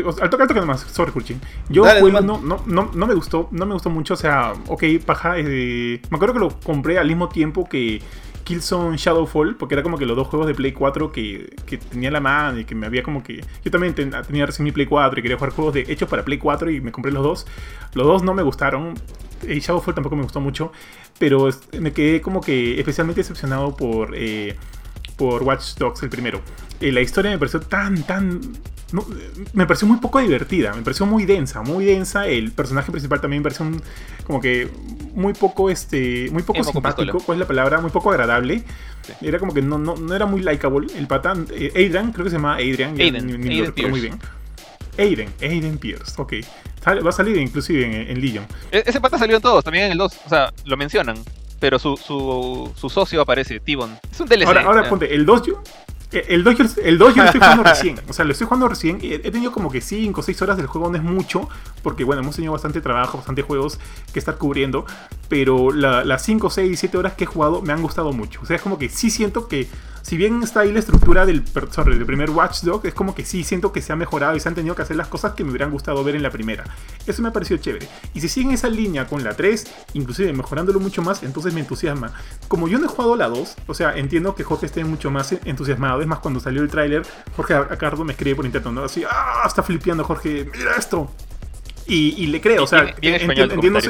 O 0.07 0.13
sea, 0.13 0.25
Al 0.25 0.31
toque, 0.31 0.43
al 0.43 0.49
toque 0.49 0.61
nomás, 0.61 0.81
sorry, 0.81 1.13
Kurchin. 1.13 1.41
Yo 1.69 1.85
Dale, 1.85 2.01
nomás. 2.01 2.23
uno, 2.23 2.41
no, 2.43 2.63
no, 2.67 2.91
no 2.95 3.07
me 3.07 3.15
gustó, 3.15 3.49
no 3.53 3.67
me 3.67 3.75
gustó 3.75 3.91
mucho, 3.91 4.15
o 4.15 4.17
sea, 4.17 4.55
ok, 4.69 4.83
paja, 5.05 5.35
eh, 5.39 6.01
me 6.11 6.17
acuerdo 6.17 6.33
que 6.35 6.41
lo 6.41 6.59
compré 6.61 6.99
al 6.99 7.07
mismo 7.07 7.29
tiempo 7.29 7.69
que 7.69 8.01
Killzone 8.45 8.97
Shadowfall, 8.97 9.57
porque 9.57 9.75
era 9.75 9.83
como 9.83 9.97
que 9.99 10.05
los 10.07 10.17
dos 10.17 10.29
juegos 10.29 10.47
de 10.49 10.55
Play 10.55 10.73
4 10.73 11.13
que, 11.13 11.55
que 11.67 11.79
tenía 11.79 12.11
la 12.11 12.21
mano 12.21 12.59
y 12.61 12.65
que 12.65 12.75
me 12.75 12.87
había 12.87 13.03
como 13.03 13.23
que... 13.23 13.43
Yo 13.65 13.71
también 13.71 13.95
ten- 13.95 14.13
tenía 14.27 14.45
recién 14.47 14.65
mi 14.65 14.73
Play 14.73 14.87
4 14.87 15.19
y 15.19 15.23
quería 15.23 15.37
jugar 15.39 15.53
juegos 15.53 15.73
de, 15.75 15.81
hechos 15.89 16.09
para 16.09 16.25
Play 16.25 16.39
4 16.39 16.71
y 16.71 16.81
me 16.81 16.91
compré 16.93 17.11
los 17.13 17.23
dos. 17.23 17.47
Los 17.95 18.07
dos 18.07 18.23
no 18.23 18.35
me 18.35 18.43
gustaron, 18.43 18.95
eh, 19.49 19.61
Shadowfall 19.61 19.95
tampoco 19.95 20.17
me 20.17 20.23
gustó 20.23 20.41
mucho, 20.41 20.73
pero 21.19 21.49
me 21.79 21.93
quedé 21.93 22.21
como 22.21 22.41
que 22.41 22.79
especialmente 22.79 23.21
decepcionado 23.21 23.77
por... 23.77 24.15
eh, 24.17 24.57
por 25.17 25.45
Watch 25.45 25.77
Dogs 25.77 26.03
el 26.03 26.09
primero. 26.11 26.41
Eh, 26.81 26.91
la 26.91 27.01
historia 27.01 27.31
me 27.31 27.39
pareció 27.39 27.61
tan, 27.61 28.03
tan... 28.03 28.41
no, 28.91 29.07
me 29.53 29.65
pareció 29.65 29.87
muy 29.87 29.99
poco 29.99 30.19
divertida, 30.19 30.73
me 30.75 30.83
pareció 30.83 31.07
muy 31.07 31.25
densa, 31.25 31.63
muy 31.63 31.85
densa. 31.85 32.27
El 32.27 32.51
personaje 32.51 32.91
principal 32.91 33.21
también 33.21 33.41
me 33.41 33.45
pareció 33.45 33.65
un- 33.65 33.81
como 34.25 34.41
que 34.41 34.69
muy 35.15 35.33
poco, 35.33 35.71
este, 35.71 36.29
muy 36.33 36.43
poco 36.43 36.59
simpático. 36.73 37.21
¿cuál 37.21 37.37
es 37.37 37.41
la 37.41 37.47
palabra? 37.47 37.81
Muy 37.81 37.91
poco 37.93 38.11
agradable. 38.11 38.65
Sí. 39.03 39.13
Era 39.23 39.39
como 39.39 39.55
que 39.55 39.63
no, 39.63 39.79
no, 39.79 39.95
no 39.95 40.17
era 40.17 40.27
muy 40.27 40.43
likable. 40.43 40.89
El 40.99 41.07
patán, 41.07 41.47
eh, 41.53 41.71
Adrian, 41.77 42.11
creo 42.11 42.25
que 42.25 42.31
se 42.31 42.37
llama 42.37 42.55
Adrian, 42.55 42.97
ya 42.97 43.05
Aiden, 43.05 43.27
ni- 43.29 43.39
ni 43.39 43.57
lo 43.59 43.67
Aiden 43.67 43.91
muy 43.91 44.01
bien. 44.01 44.19
Aiden, 44.99 45.33
Aiden 45.41 45.79
Pierce, 45.79 46.15
ok. 46.17 46.35
Va 46.87 47.09
a 47.09 47.13
salir 47.13 47.37
inclusive 47.39 47.85
en, 47.85 48.11
en 48.11 48.21
Legion. 48.21 48.47
E- 48.71 48.83
ese 48.87 49.01
pata 49.01 49.19
salió 49.19 49.37
en 49.37 49.43
todos, 49.43 49.65
también 49.65 49.87
en 49.87 49.93
el 49.93 49.99
2, 49.99 50.21
o 50.27 50.29
sea, 50.29 50.53
lo 50.67 50.77
mencionan, 50.77 51.17
pero 51.61 51.79
su, 51.79 51.97
su, 51.97 52.71
su 52.77 52.91
socio 52.91 53.21
aparece, 53.23 53.59
Tibon. 53.61 53.99
Es 54.13 54.21
un 54.21 54.29
DLC. 54.29 54.47
Ahora, 54.47 54.63
ahora 54.63 54.83
ya. 54.85 54.91
ponte, 54.91 55.15
el 55.15 55.25
2 55.25 55.43
yo. 55.47 55.63
eh, 56.13 56.27
El 56.29 56.45
2 56.45 56.59
yo, 56.59 56.65
el 56.83 56.99
2 56.99 57.15
yo 57.15 57.23
lo 57.23 57.27
estoy 57.29 57.41
jugando 57.41 57.63
recién. 57.65 58.01
O 58.07 58.13
sea, 58.13 58.25
lo 58.27 58.33
estoy 58.33 58.47
jugando 58.47 58.69
recién. 58.69 58.99
he 59.03 59.19
tenido 59.31 59.51
como 59.51 59.71
que 59.71 59.81
5 59.81 60.21
o 60.21 60.23
6 60.23 60.43
horas 60.43 60.57
del 60.59 60.67
juego, 60.67 60.91
no 60.91 60.97
es 60.99 61.03
mucho. 61.03 61.49
Porque 61.83 62.05
bueno, 62.05 62.21
hemos 62.21 62.37
tenido 62.37 62.53
bastante 62.53 62.83
trabajo, 62.83 63.17
bastante 63.17 63.41
juegos 63.41 63.81
que 64.13 64.19
estar 64.19 64.37
cubriendo. 64.37 64.85
Pero 65.31 65.73
la- 65.73 66.05
las 66.05 66.23
5, 66.23 66.51
6, 66.51 66.79
7 66.79 66.99
horas 66.99 67.15
que 67.15 67.25
he 67.25 67.27
jugado 67.27 67.63
me 67.63 67.73
han 67.73 67.81
gustado 67.81 68.13
mucho. 68.13 68.41
O 68.43 68.47
sea, 68.47 68.57
es 68.57 68.63
como 68.63 68.79
que 68.79 68.91
sí 68.91 69.09
siento 69.11 69.49
que 69.49 69.67
si 70.05 70.19
bien 70.19 70.43
está 70.43 70.61
ahí 70.61 70.71
la 70.71 70.81
estructura 70.81 71.25
del, 71.25 71.43
sorry, 71.71 71.97
del 71.97 72.05
primer 72.05 72.29
Watch 72.29 72.61
Dog, 72.61 72.87
es 72.87 72.93
como 72.93 73.15
que 73.15 73.25
sí 73.25 73.43
siento 73.43 73.73
que 73.73 73.81
se 73.81 73.91
ha 73.91 73.97
mejorado 73.97 74.37
y 74.37 74.41
se 74.41 74.47
han 74.51 74.55
tenido 74.55 74.75
que 74.75 74.83
hacer 74.83 74.97
las 74.97 75.09
cosas 75.09 75.33
que 75.33 75.45
me 75.45 75.51
hubieran 75.51 75.71
gustado 75.71 76.05
ver 76.05 76.15
en 76.15 76.23
la 76.23 76.31
primera. 76.31 76.63
Eso 77.07 77.23
me 77.23 77.29
ha 77.29 77.33
parecido 77.33 77.59
chévere. 77.59 77.89
Y 78.13 78.21
si 78.21 78.29
siguen 78.29 78.53
esa 78.53 78.69
línea 78.69 79.07
con 79.07 79.25
la 79.25 79.35
3, 79.35 79.67
inclusive 79.95 80.31
mejorándolo 80.35 80.79
mucho 80.79 81.01
más, 81.01 81.23
entonces 81.23 81.55
me 81.55 81.61
entusiasma. 81.61 82.13
Como 82.49 82.69
yo 82.69 82.79
no 82.79 82.85
he 82.85 82.89
jugado 82.89 83.17
la 83.17 83.29
2, 83.29 83.57
o 83.67 83.73
sea, 83.73 83.97
entiendo 83.97 84.35
que 84.35 84.45
Jorge 84.45 84.67
esté 84.67 84.85
mucho 84.85 85.11
más 85.11 85.35
entusiasmado. 85.47 86.03
Es 86.03 86.07
más, 86.07 86.19
cuando 86.19 86.39
salió 86.39 86.61
el 86.61 86.69
tráiler, 86.69 87.03
Jorge 87.35 87.55
Acardo 87.55 88.05
me 88.05 88.13
escribe 88.13 88.37
por 88.37 88.45
internet, 88.45 88.73
¿no? 88.75 88.85
Así, 88.85 89.05
¡ah! 89.11 89.45
Está 89.47 89.63
flipeando 89.63 90.05
Jorge, 90.05 90.47
mira 90.55 90.77
esto. 90.77 91.11
Y, 91.87 92.23
y 92.23 92.27
le 92.27 92.43
creo, 92.43 92.65
o 92.65 92.67
sea, 92.67 92.95
entiendo, 93.01 93.81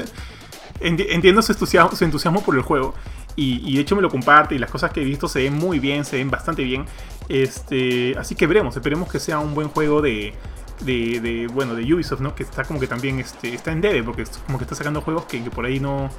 Entiendo 0.80 1.40
su 1.40 1.52
entusiasmo, 1.52 1.96
su 1.96 2.04
entusiasmo 2.04 2.42
por 2.42 2.54
el 2.54 2.62
juego. 2.62 2.94
Y, 3.37 3.74
de 3.74 3.80
hecho 3.80 3.97
me 3.97 4.03
lo 4.03 4.11
comparte 4.11 4.55
y 4.55 4.59
las 4.59 4.70
cosas 4.70 4.93
que 4.93 5.03
he 5.03 5.05
visto 5.05 5.28
se 5.28 5.43
ven 5.43 5.55
muy 5.55 5.78
bien, 5.78 6.05
se 6.05 6.16
ven 6.16 6.30
bastante 6.30 6.62
bien. 6.62 6.87
Este, 7.28 8.16
así 8.18 8.35
que 8.35 8.47
veremos, 8.47 8.76
esperemos 8.76 9.11
que 9.11 9.18
sea 9.18 9.39
un 9.39 9.55
buen 9.55 9.68
juego 9.68 10.03
de, 10.03 10.35
bueno, 11.53 11.74
de 11.74 11.95
Ubisoft, 11.95 12.20
¿no? 12.20 12.35
Que 12.35 12.45
está 12.45 12.64
como 12.64 12.78
que 12.78 12.87
también 12.87 13.18
este, 13.18 13.55
está 13.55 13.72
en 13.72 13.80
debe, 13.80 14.03
porque 14.03 14.24
como 14.47 14.59
que 14.59 14.64
está 14.64 14.74
sacando 14.74 15.01
juegos 15.01 15.24
que, 15.24 15.41
por 15.51 15.64
ahí 15.64 15.80
no... 15.80 16.11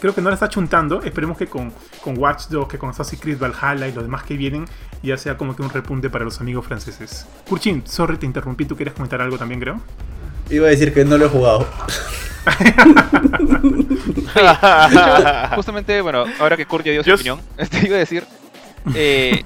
Creo 0.00 0.12
que 0.12 0.20
no 0.20 0.28
la 0.28 0.34
está 0.34 0.48
chuntando. 0.48 1.02
Esperemos 1.02 1.38
que 1.38 1.46
con, 1.46 1.72
con 2.02 2.18
Watch 2.18 2.48
Dogs, 2.48 2.68
que 2.68 2.78
con 2.78 2.90
Assassin's 2.90 3.22
Creed 3.22 3.38
Valhalla 3.38 3.86
y 3.86 3.92
los 3.92 4.02
demás 4.02 4.24
que 4.24 4.36
vienen, 4.36 4.64
ya 5.04 5.16
sea 5.16 5.36
como 5.36 5.54
que 5.54 5.62
un 5.62 5.70
repunte 5.70 6.10
para 6.10 6.24
los 6.24 6.40
amigos 6.40 6.66
franceses. 6.66 7.28
Kurchin, 7.48 7.86
sorry, 7.86 8.16
te 8.16 8.26
interrumpí. 8.26 8.64
¿Tú 8.64 8.74
quieres 8.74 8.94
comentar 8.94 9.20
algo 9.20 9.38
también, 9.38 9.60
creo? 9.60 9.80
Iba 10.50 10.66
a 10.66 10.70
decir 10.70 10.92
que 10.94 11.04
no 11.04 11.18
lo 11.18 11.26
he 11.26 11.28
jugado. 11.28 11.66
Justamente, 15.54 16.00
bueno, 16.00 16.24
ahora 16.38 16.56
que 16.56 16.66
Kurt 16.66 16.84
ya 16.84 16.92
dio 16.92 17.02
su 17.02 17.08
Yo- 17.10 17.14
opinión, 17.14 17.40
este, 17.58 17.86
iba 17.86 17.96
a 17.96 18.00
decir, 18.00 18.24
eh, 18.94 19.42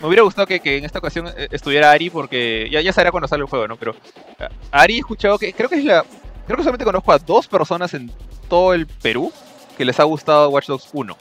me 0.00 0.06
hubiera 0.08 0.22
gustado 0.22 0.46
que, 0.46 0.60
que 0.60 0.76
en 0.78 0.84
esta 0.84 0.98
ocasión 0.98 1.28
eh, 1.36 1.48
estuviera 1.50 1.90
Ari, 1.90 2.10
porque 2.10 2.68
ya, 2.70 2.80
ya 2.80 2.92
sabrá 2.92 3.10
cuando 3.10 3.28
sale 3.28 3.42
el 3.42 3.48
juego, 3.48 3.66
¿no? 3.68 3.76
Pero 3.76 3.94
eh, 4.38 4.48
Ari 4.70 4.96
he 4.96 4.98
escuchado 4.98 5.38
que, 5.38 5.52
creo 5.52 5.68
que 5.68 5.76
es 5.76 5.84
la, 5.84 6.04
creo 6.46 6.56
que 6.56 6.62
solamente 6.62 6.84
conozco 6.84 7.12
a 7.12 7.18
dos 7.18 7.46
personas 7.46 7.92
en 7.94 8.10
todo 8.48 8.74
el 8.74 8.86
Perú 8.86 9.32
que 9.76 9.84
les 9.84 9.98
ha 10.00 10.04
gustado 10.04 10.48
Watch 10.50 10.66
Dogs 10.68 10.88
1. 10.92 11.16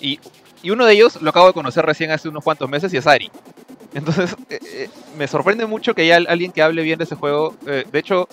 Y, 0.00 0.20
y 0.62 0.70
uno 0.70 0.84
de 0.86 0.92
ellos 0.92 1.20
lo 1.20 1.30
acabo 1.30 1.48
de 1.48 1.52
conocer 1.52 1.84
recién 1.84 2.10
hace 2.10 2.28
unos 2.28 2.44
cuantos 2.44 2.68
meses 2.68 2.92
y 2.94 2.96
es 2.96 3.06
Ari. 3.06 3.30
Entonces, 3.94 4.36
eh, 4.50 4.58
eh, 4.62 4.90
me 5.16 5.26
sorprende 5.26 5.66
mucho 5.66 5.94
que 5.94 6.02
haya 6.02 6.16
al- 6.16 6.26
alguien 6.28 6.52
que 6.52 6.62
hable 6.62 6.82
bien 6.82 6.98
de 6.98 7.04
ese 7.04 7.16
juego. 7.16 7.56
eh, 7.66 7.84
de 7.90 7.98
hecho, 7.98 8.28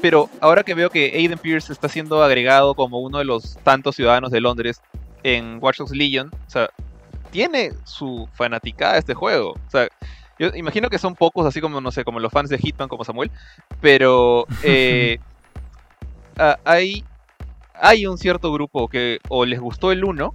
pero 0.00 0.28
ahora 0.40 0.62
que 0.62 0.74
veo 0.74 0.90
que 0.90 1.12
Aiden 1.14 1.38
Pierce 1.38 1.72
está 1.72 1.88
siendo 1.88 2.22
agregado 2.22 2.74
como 2.74 3.00
uno 3.00 3.18
de 3.18 3.24
los 3.24 3.56
tantos 3.64 3.96
ciudadanos 3.96 4.30
de 4.30 4.40
Londres 4.40 4.80
en 5.22 5.58
Watch 5.60 5.78
Dogs 5.78 5.92
Legion, 5.92 6.30
o 6.46 6.50
sea, 6.50 6.70
tiene 7.30 7.72
su 7.84 8.28
fanaticada 8.34 8.98
este 8.98 9.14
juego. 9.14 9.52
O 9.52 9.70
sea, 9.70 9.88
yo 10.38 10.48
imagino 10.54 10.88
que 10.88 10.98
son 10.98 11.14
pocos, 11.14 11.46
así 11.46 11.60
como, 11.60 11.80
no 11.80 11.90
sé, 11.90 12.04
como 12.04 12.20
los 12.20 12.32
fans 12.32 12.48
de 12.48 12.58
Hitman, 12.58 12.88
como 12.88 13.04
Samuel, 13.04 13.30
pero 13.80 14.46
eh, 14.62 15.18
hay, 16.64 17.04
hay 17.74 18.06
un 18.06 18.18
cierto 18.18 18.52
grupo 18.52 18.88
que 18.88 19.18
o 19.28 19.44
les 19.44 19.60
gustó 19.60 19.90
el 19.92 20.04
1, 20.04 20.34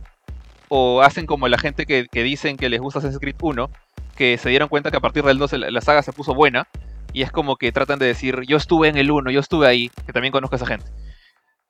o 0.70 1.01
hacen 1.01 1.26
como 1.26 1.47
la 1.47 1.57
gente 1.57 1.86
que, 1.86 2.07
que 2.11 2.24
dicen 2.24 2.57
que 2.57 2.70
les 2.70 2.82
gusta 2.82 2.99
Assassin's 2.99 3.22
Creed 3.22 3.36
1, 3.41 3.70
que 4.16 4.38
se 4.38 4.49
dieron 4.49 4.70
cuenta 4.70 4.91
que 4.91 4.97
a 4.97 5.01
partir 5.01 5.24
del 5.24 5.38
2 5.38 5.53
la, 5.53 5.72
la 5.72 5.82
saga 5.82 6.03
se 6.03 6.14
puso 6.14 6.34
buena, 6.34 6.68
y 7.14 7.22
es 7.22 7.32
como 7.32 7.55
que 7.55 7.72
tratan 7.72 7.99
de 7.99 8.07
decir, 8.07 8.41
yo 8.47 8.57
estuve 8.57 8.89
en 8.89 8.97
el 8.97 9.11
1, 9.11 9.32
yo 9.32 9.39
estuve 9.39 9.68
ahí, 9.68 9.91
que 10.05 10.14
también 10.14 10.32
conozco 10.32 10.55
a 10.55 10.57
esa 10.57 10.66
gente. 10.66 10.86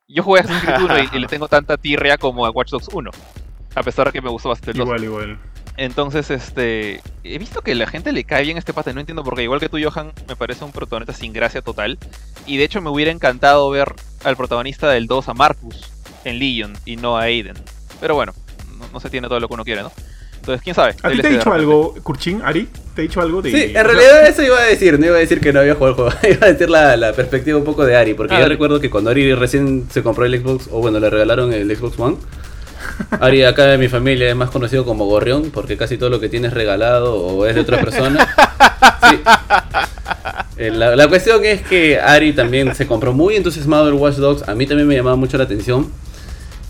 Yo 0.08 0.22
jugué 0.22 0.40
a 0.40 0.42
Assassin's 0.44 0.64
Creed 0.64 0.82
1 0.82 0.98
y, 0.98 1.16
y 1.16 1.18
le 1.20 1.26
tengo 1.26 1.48
tanta 1.48 1.76
tirria 1.76 2.18
como 2.18 2.44
a 2.46 2.50
Watch 2.50 2.70
Dogs 2.70 2.88
1, 2.92 3.10
a 3.74 3.82
pesar 3.82 4.06
de 4.06 4.12
que 4.12 4.20
me 4.20 4.30
gustó 4.30 4.48
bastante 4.48 4.72
el 4.72 4.78
2. 4.78 4.86
Igual, 4.86 5.04
igual. 5.04 5.38
Entonces, 5.76 6.30
este. 6.30 7.00
He 7.24 7.38
visto 7.38 7.62
que 7.62 7.74
la 7.74 7.86
gente 7.86 8.12
le 8.12 8.24
cae 8.24 8.44
bien 8.44 8.58
este 8.58 8.72
pata, 8.72 8.92
no 8.92 9.00
entiendo 9.00 9.24
por 9.24 9.34
qué. 9.34 9.42
Igual 9.42 9.60
que 9.60 9.68
tú, 9.68 9.78
Johan, 9.82 10.12
me 10.28 10.36
parece 10.36 10.64
un 10.64 10.72
protagonista 10.72 11.12
sin 11.12 11.32
gracia 11.32 11.62
total. 11.62 11.98
Y 12.46 12.58
de 12.58 12.64
hecho, 12.64 12.80
me 12.80 12.90
hubiera 12.90 13.10
encantado 13.10 13.68
ver 13.70 13.92
al 14.22 14.36
protagonista 14.36 14.88
del 14.88 15.06
2, 15.06 15.28
a 15.28 15.34
Marcus, 15.34 15.90
en 16.24 16.38
Legion 16.38 16.74
y 16.84 16.96
no 16.96 17.16
a 17.16 17.22
Aiden. 17.22 17.56
Pero 18.00 18.14
bueno, 18.14 18.32
no, 18.78 18.86
no 18.92 19.00
se 19.00 19.10
tiene 19.10 19.26
todo 19.26 19.40
lo 19.40 19.48
que 19.48 19.54
uno 19.54 19.64
quiere, 19.64 19.82
¿no? 19.82 19.90
Entonces, 20.44 20.62
quién 20.62 20.74
sabe. 20.76 20.94
¿A 21.02 21.08
ti 21.10 21.20
te 21.22 21.26
ha 21.26 21.30
de 21.30 21.36
dicho 21.38 21.52
algo, 21.54 21.94
Kurchin, 22.02 22.42
Ari? 22.42 22.68
¿Te 22.94 23.00
ha 23.00 23.02
dicho 23.02 23.20
algo 23.22 23.40
de.? 23.40 23.50
Sí, 23.50 23.72
en 23.74 23.84
realidad 23.84 24.26
eso 24.26 24.42
iba 24.42 24.58
a 24.60 24.64
decir, 24.64 25.00
no 25.00 25.06
iba 25.06 25.16
a 25.16 25.18
decir 25.20 25.40
que 25.40 25.54
no 25.54 25.60
había 25.60 25.74
jugado 25.74 26.08
el 26.08 26.12
juego, 26.12 26.18
iba 26.36 26.46
a 26.46 26.52
decir 26.52 26.68
la, 26.68 26.96
la 26.98 27.12
perspectiva 27.14 27.56
un 27.56 27.64
poco 27.64 27.84
de 27.86 27.96
Ari, 27.96 28.12
porque 28.12 28.34
Ah, 28.34 28.40
yo 28.40 28.46
recuerdo 28.48 28.78
que 28.78 28.90
cuando 28.90 29.08
Ari 29.10 29.34
recién 29.34 29.86
se 29.90 30.02
compró 30.02 30.26
el 30.26 30.38
Xbox, 30.38 30.68
o 30.70 30.80
bueno, 30.80 31.00
le 31.00 31.08
regalaron 31.08 31.50
el 31.54 31.74
Xbox 31.74 31.98
One, 31.98 32.16
Ari 33.20 33.42
acá 33.44 33.64
de 33.64 33.78
mi 33.78 33.88
familia 33.88 34.28
es 34.28 34.36
más 34.36 34.50
conocido 34.50 34.84
como 34.84 35.06
Gorrión, 35.06 35.50
porque 35.50 35.78
casi 35.78 35.96
todo 35.96 36.10
lo 36.10 36.20
que 36.20 36.28
tiene 36.28 36.48
es 36.48 36.52
regalado 36.52 37.14
o 37.16 37.46
es 37.46 37.54
de 37.54 37.62
otra 37.62 37.80
persona. 37.80 38.28
Sí. 39.10 39.18
Eh, 40.58 40.70
La, 40.70 40.94
la 40.94 41.08
cuestión 41.08 41.44
es 41.44 41.62
que 41.62 41.98
Ari 41.98 42.32
también 42.34 42.74
se 42.74 42.86
compró 42.86 43.12
muy 43.12 43.34
entusiasmado 43.36 43.88
el 43.88 43.94
Watch 43.94 44.16
Dogs, 44.16 44.48
a 44.48 44.54
mí 44.54 44.66
también 44.66 44.86
me 44.86 44.94
llamaba 44.94 45.16
mucho 45.16 45.38
la 45.38 45.44
atención. 45.44 45.90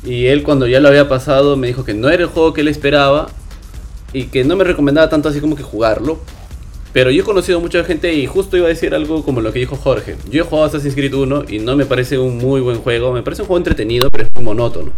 Y 0.04 0.26
él 0.26 0.42
cuando 0.42 0.66
ya 0.66 0.80
lo 0.80 0.88
había 0.88 1.08
pasado 1.08 1.56
me 1.56 1.66
dijo 1.66 1.84
que 1.84 1.94
no 1.94 2.08
era 2.10 2.22
el 2.22 2.28
juego 2.28 2.52
que 2.52 2.60
él 2.60 2.68
esperaba 2.68 3.26
y 4.14 4.24
que 4.24 4.44
no 4.44 4.56
me 4.56 4.64
recomendaba 4.64 5.10
tanto 5.10 5.28
así 5.28 5.40
como 5.40 5.56
que 5.56 5.62
jugarlo. 5.62 6.18
Pero 6.94 7.10
yo 7.10 7.22
he 7.22 7.24
conocido 7.24 7.60
mucha 7.60 7.82
gente 7.82 8.14
y 8.14 8.26
justo 8.26 8.56
iba 8.56 8.66
a 8.66 8.68
decir 8.68 8.94
algo 8.94 9.24
como 9.24 9.40
lo 9.40 9.52
que 9.52 9.58
dijo 9.58 9.74
Jorge. 9.74 10.14
Yo 10.30 10.42
he 10.42 10.46
jugado 10.46 10.68
Assassin's 10.68 10.94
Creed 10.94 11.12
1 11.12 11.46
y 11.48 11.58
no 11.58 11.74
me 11.74 11.84
parece 11.84 12.18
un 12.18 12.38
muy 12.38 12.60
buen 12.60 12.78
juego. 12.78 13.12
Me 13.12 13.24
parece 13.24 13.42
un 13.42 13.48
juego 13.48 13.58
entretenido, 13.58 14.08
pero 14.10 14.22
es 14.22 14.30
muy 14.32 14.44
monótono. 14.44 14.92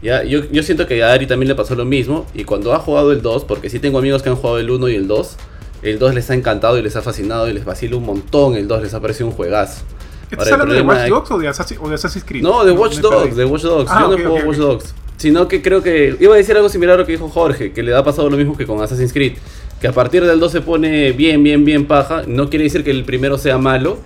Ya, 0.00 0.24
yo, 0.24 0.50
yo 0.50 0.62
siento 0.62 0.86
que 0.86 1.02
a 1.02 1.12
Ari 1.12 1.26
también 1.26 1.48
le 1.48 1.54
pasó 1.54 1.74
lo 1.74 1.84
mismo. 1.84 2.24
Y 2.32 2.44
cuando 2.44 2.72
ha 2.72 2.78
jugado 2.78 3.12
el 3.12 3.20
2, 3.20 3.44
porque 3.44 3.68
sí 3.68 3.78
tengo 3.78 3.98
amigos 3.98 4.22
que 4.22 4.30
han 4.30 4.36
jugado 4.36 4.58
el 4.58 4.70
1 4.70 4.88
y 4.88 4.94
el 4.94 5.06
2, 5.06 5.36
el 5.82 5.98
2 5.98 6.14
les 6.14 6.30
ha 6.30 6.34
encantado 6.34 6.78
y 6.78 6.82
les 6.82 6.96
ha 6.96 7.02
fascinado 7.02 7.46
y 7.50 7.52
les 7.52 7.66
vacila 7.66 7.96
un 7.96 8.06
montón. 8.06 8.54
El 8.54 8.66
2 8.66 8.84
les 8.84 8.94
ha 8.94 9.00
parecido 9.00 9.26
un 9.26 9.34
juegazo. 9.34 9.82
¿Estás 10.30 10.52
hablando 10.52 10.74
de 10.74 10.82
Watch 10.82 11.08
Dogs 11.08 11.30
o 11.30 11.38
de, 11.38 11.48
Assassin- 11.48 11.78
o 11.80 11.88
de 11.88 11.94
Assassin's 11.94 12.24
Creed? 12.24 12.42
no, 12.42 12.64
de 12.64 12.72
Watch 12.72 12.96
me 12.96 13.02
Dogs, 13.02 13.36
de 13.36 13.44
Watch 13.44 13.62
Dogs. 13.62 13.90
Ah, 13.92 14.00
Yo 14.02 14.08
no 14.08 14.14
ok, 14.14 14.20
he 14.20 14.22
jugado 14.24 14.40
ok, 14.42 14.48
Watch. 14.48 14.56
Dogs. 14.58 14.94
Sino 15.16 15.48
que 15.48 15.62
creo 15.62 15.82
que. 15.82 16.16
Iba 16.20 16.34
a 16.34 16.36
decir 16.36 16.56
algo 16.56 16.68
similar 16.68 16.94
a 16.94 16.98
lo 16.98 17.06
que 17.06 17.12
dijo 17.12 17.28
Jorge, 17.28 17.72
que 17.72 17.82
le 17.82 17.94
ha 17.94 18.02
pasado 18.04 18.30
lo 18.30 18.36
mismo 18.36 18.56
que 18.56 18.66
con 18.66 18.80
Assassin's 18.82 19.12
Creed. 19.12 19.34
Que 19.80 19.88
a 19.88 19.92
partir 19.92 20.24
del 20.24 20.38
2 20.40 20.52
se 20.52 20.60
pone 20.60 21.12
bien, 21.12 21.42
bien, 21.42 21.64
bien 21.64 21.86
paja. 21.86 22.22
No 22.26 22.50
quiere 22.50 22.64
decir 22.64 22.84
que 22.84 22.90
el 22.90 23.04
primero 23.04 23.36
sea 23.38 23.58
malo. 23.58 23.98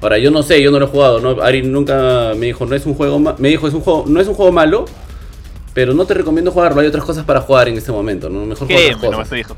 Ahora, 0.00 0.18
yo 0.18 0.30
no 0.30 0.42
sé, 0.42 0.60
yo 0.62 0.70
no 0.70 0.78
lo 0.78 0.86
he 0.86 0.88
jugado. 0.88 1.20
¿no? 1.20 1.40
Ari 1.42 1.62
nunca 1.62 2.32
me 2.36 2.46
dijo, 2.46 2.66
no 2.66 2.74
es 2.74 2.84
un 2.86 2.94
juego 2.94 3.18
Me 3.38 3.48
dijo, 3.48 3.66
es 3.68 3.74
un 3.74 3.80
juego, 3.80 4.04
no 4.06 4.20
es 4.20 4.26
un 4.28 4.34
juego 4.34 4.52
malo. 4.52 4.84
Pero 5.74 5.94
no 5.94 6.04
te 6.06 6.14
recomiendo 6.14 6.50
jugarlo. 6.50 6.80
Hay 6.80 6.86
otras 6.86 7.04
cosas 7.04 7.24
para 7.24 7.40
jugar 7.42 7.68
en 7.68 7.76
este 7.76 7.92
momento. 7.92 8.28
¿no? 8.28 8.44
Mejor 8.46 8.66
jugar 8.66 8.82
¿Qué? 8.82 8.94
otras 8.94 9.12
cosas. 9.12 9.28
te 9.30 9.36
dijo. 9.36 9.56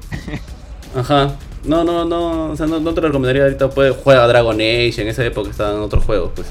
Ajá. 0.97 1.37
No, 1.64 1.84
no, 1.84 2.04
no. 2.04 2.52
O 2.52 2.56
sea, 2.56 2.66
no, 2.66 2.80
no 2.80 2.94
te 2.94 3.00
lo 3.00 3.09
recomendaría 3.09 3.42
ahorita. 3.44 3.70
Puedes 3.70 3.96
jugar 3.96 4.18
a 4.18 4.26
Dragon 4.26 4.54
Age. 4.56 4.94
En 5.02 5.09
esa 5.09 5.24
época 5.24 5.50
estaban 5.50 5.80
otros 5.80 6.04
juegos, 6.04 6.32
pues. 6.34 6.46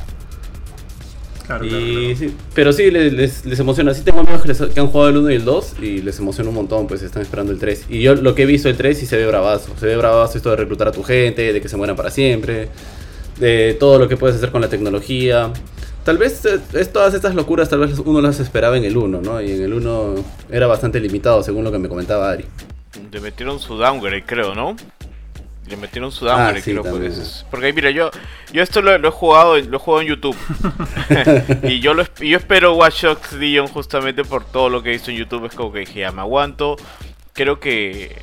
Claro, 1.45 1.63
Y 1.65 1.69
claro, 1.69 1.85
claro. 1.85 2.15
sí, 2.17 2.35
pero 2.53 2.73
sí, 2.73 2.91
les, 2.91 3.13
les, 3.13 3.45
les 3.45 3.59
emociona. 3.59 3.93
Sí 3.93 4.01
tengo 4.01 4.19
amigos 4.19 4.41
que, 4.41 4.49
les- 4.49 4.61
que 4.61 4.79
han 4.81 4.87
jugado 4.87 5.09
el 5.11 5.17
1 5.17 5.31
y 5.31 5.35
el 5.35 5.45
2 5.45 5.73
y 5.81 6.01
les 6.01 6.19
emociona 6.19 6.49
un 6.49 6.55
montón, 6.55 6.87
pues 6.87 7.01
están 7.01 7.21
esperando 7.21 7.53
el 7.53 7.59
3. 7.59 7.85
Y 7.89 8.01
yo 8.01 8.15
lo 8.15 8.35
que 8.35 8.43
he 8.43 8.45
visto 8.45 8.67
el 8.67 8.75
3 8.75 8.97
sí 8.97 9.05
se 9.05 9.15
ve 9.15 9.25
bravazo. 9.27 9.71
Se 9.79 9.85
ve 9.85 9.95
bravazo 9.95 10.37
esto 10.37 10.49
de 10.49 10.57
reclutar 10.57 10.89
a 10.89 10.91
tu 10.91 11.03
gente, 11.03 11.53
de 11.53 11.61
que 11.61 11.69
se 11.69 11.77
mueran 11.77 11.95
para 11.95 12.11
siempre, 12.11 12.67
de 13.39 13.77
todo 13.79 13.97
lo 13.97 14.09
que 14.09 14.17
puedes 14.17 14.35
hacer 14.35 14.51
con 14.51 14.59
la 14.59 14.67
tecnología. 14.67 15.51
Tal 16.03 16.17
vez 16.17 16.43
eh, 16.45 16.59
es, 16.73 16.91
todas 16.91 17.13
estas 17.13 17.33
locuras, 17.33 17.69
tal 17.69 17.79
vez 17.79 17.97
uno 17.97 18.19
las 18.19 18.41
esperaba 18.41 18.75
en 18.77 18.83
el 18.83 18.97
1, 18.97 19.21
¿no? 19.21 19.41
Y 19.41 19.51
en 19.51 19.63
el 19.63 19.73
1 19.73 20.15
era 20.51 20.67
bastante 20.67 20.99
limitado, 20.99 21.43
según 21.43 21.63
lo 21.63 21.71
que 21.71 21.79
me 21.79 21.87
comentaba 21.87 22.29
Ari. 22.29 22.43
Le 23.11 23.21
metieron 23.21 23.59
su 23.59 23.77
downgrade, 23.77 24.23
creo, 24.25 24.53
¿no? 24.53 24.75
Le 25.69 25.75
metieron 25.77 26.11
su 26.11 26.29
Ah, 26.29 26.53
sí, 26.55 26.71
creo. 26.71 27.03
Es- 27.03 27.45
porque 27.51 27.73
mira, 27.73 27.89
yo 27.91 28.09
yo 28.53 28.61
esto 28.63 28.81
lo, 28.81 28.97
lo 28.97 29.07
he 29.09 29.11
jugado 29.11 29.57
lo 29.57 29.77
he 29.77 29.79
jugado 29.79 30.01
en 30.01 30.07
YouTube. 30.07 30.37
y 31.63 31.79
yo 31.79 31.93
lo 31.93 32.03
yo 32.15 32.37
espero 32.37 32.73
Watch 32.75 33.03
Dogs 33.03 33.33
Legion 33.33 33.67
justamente 33.67 34.23
por 34.23 34.45
todo 34.45 34.69
lo 34.69 34.81
que 34.81 34.89
he 34.89 34.93
visto 34.93 35.11
en 35.11 35.17
YouTube. 35.17 35.45
Es 35.45 35.55
como 35.55 35.71
que 35.71 35.79
dije, 35.79 35.99
ya 36.01 36.11
me 36.11 36.21
aguanto. 36.21 36.77
Creo 37.33 37.59
que 37.59 38.15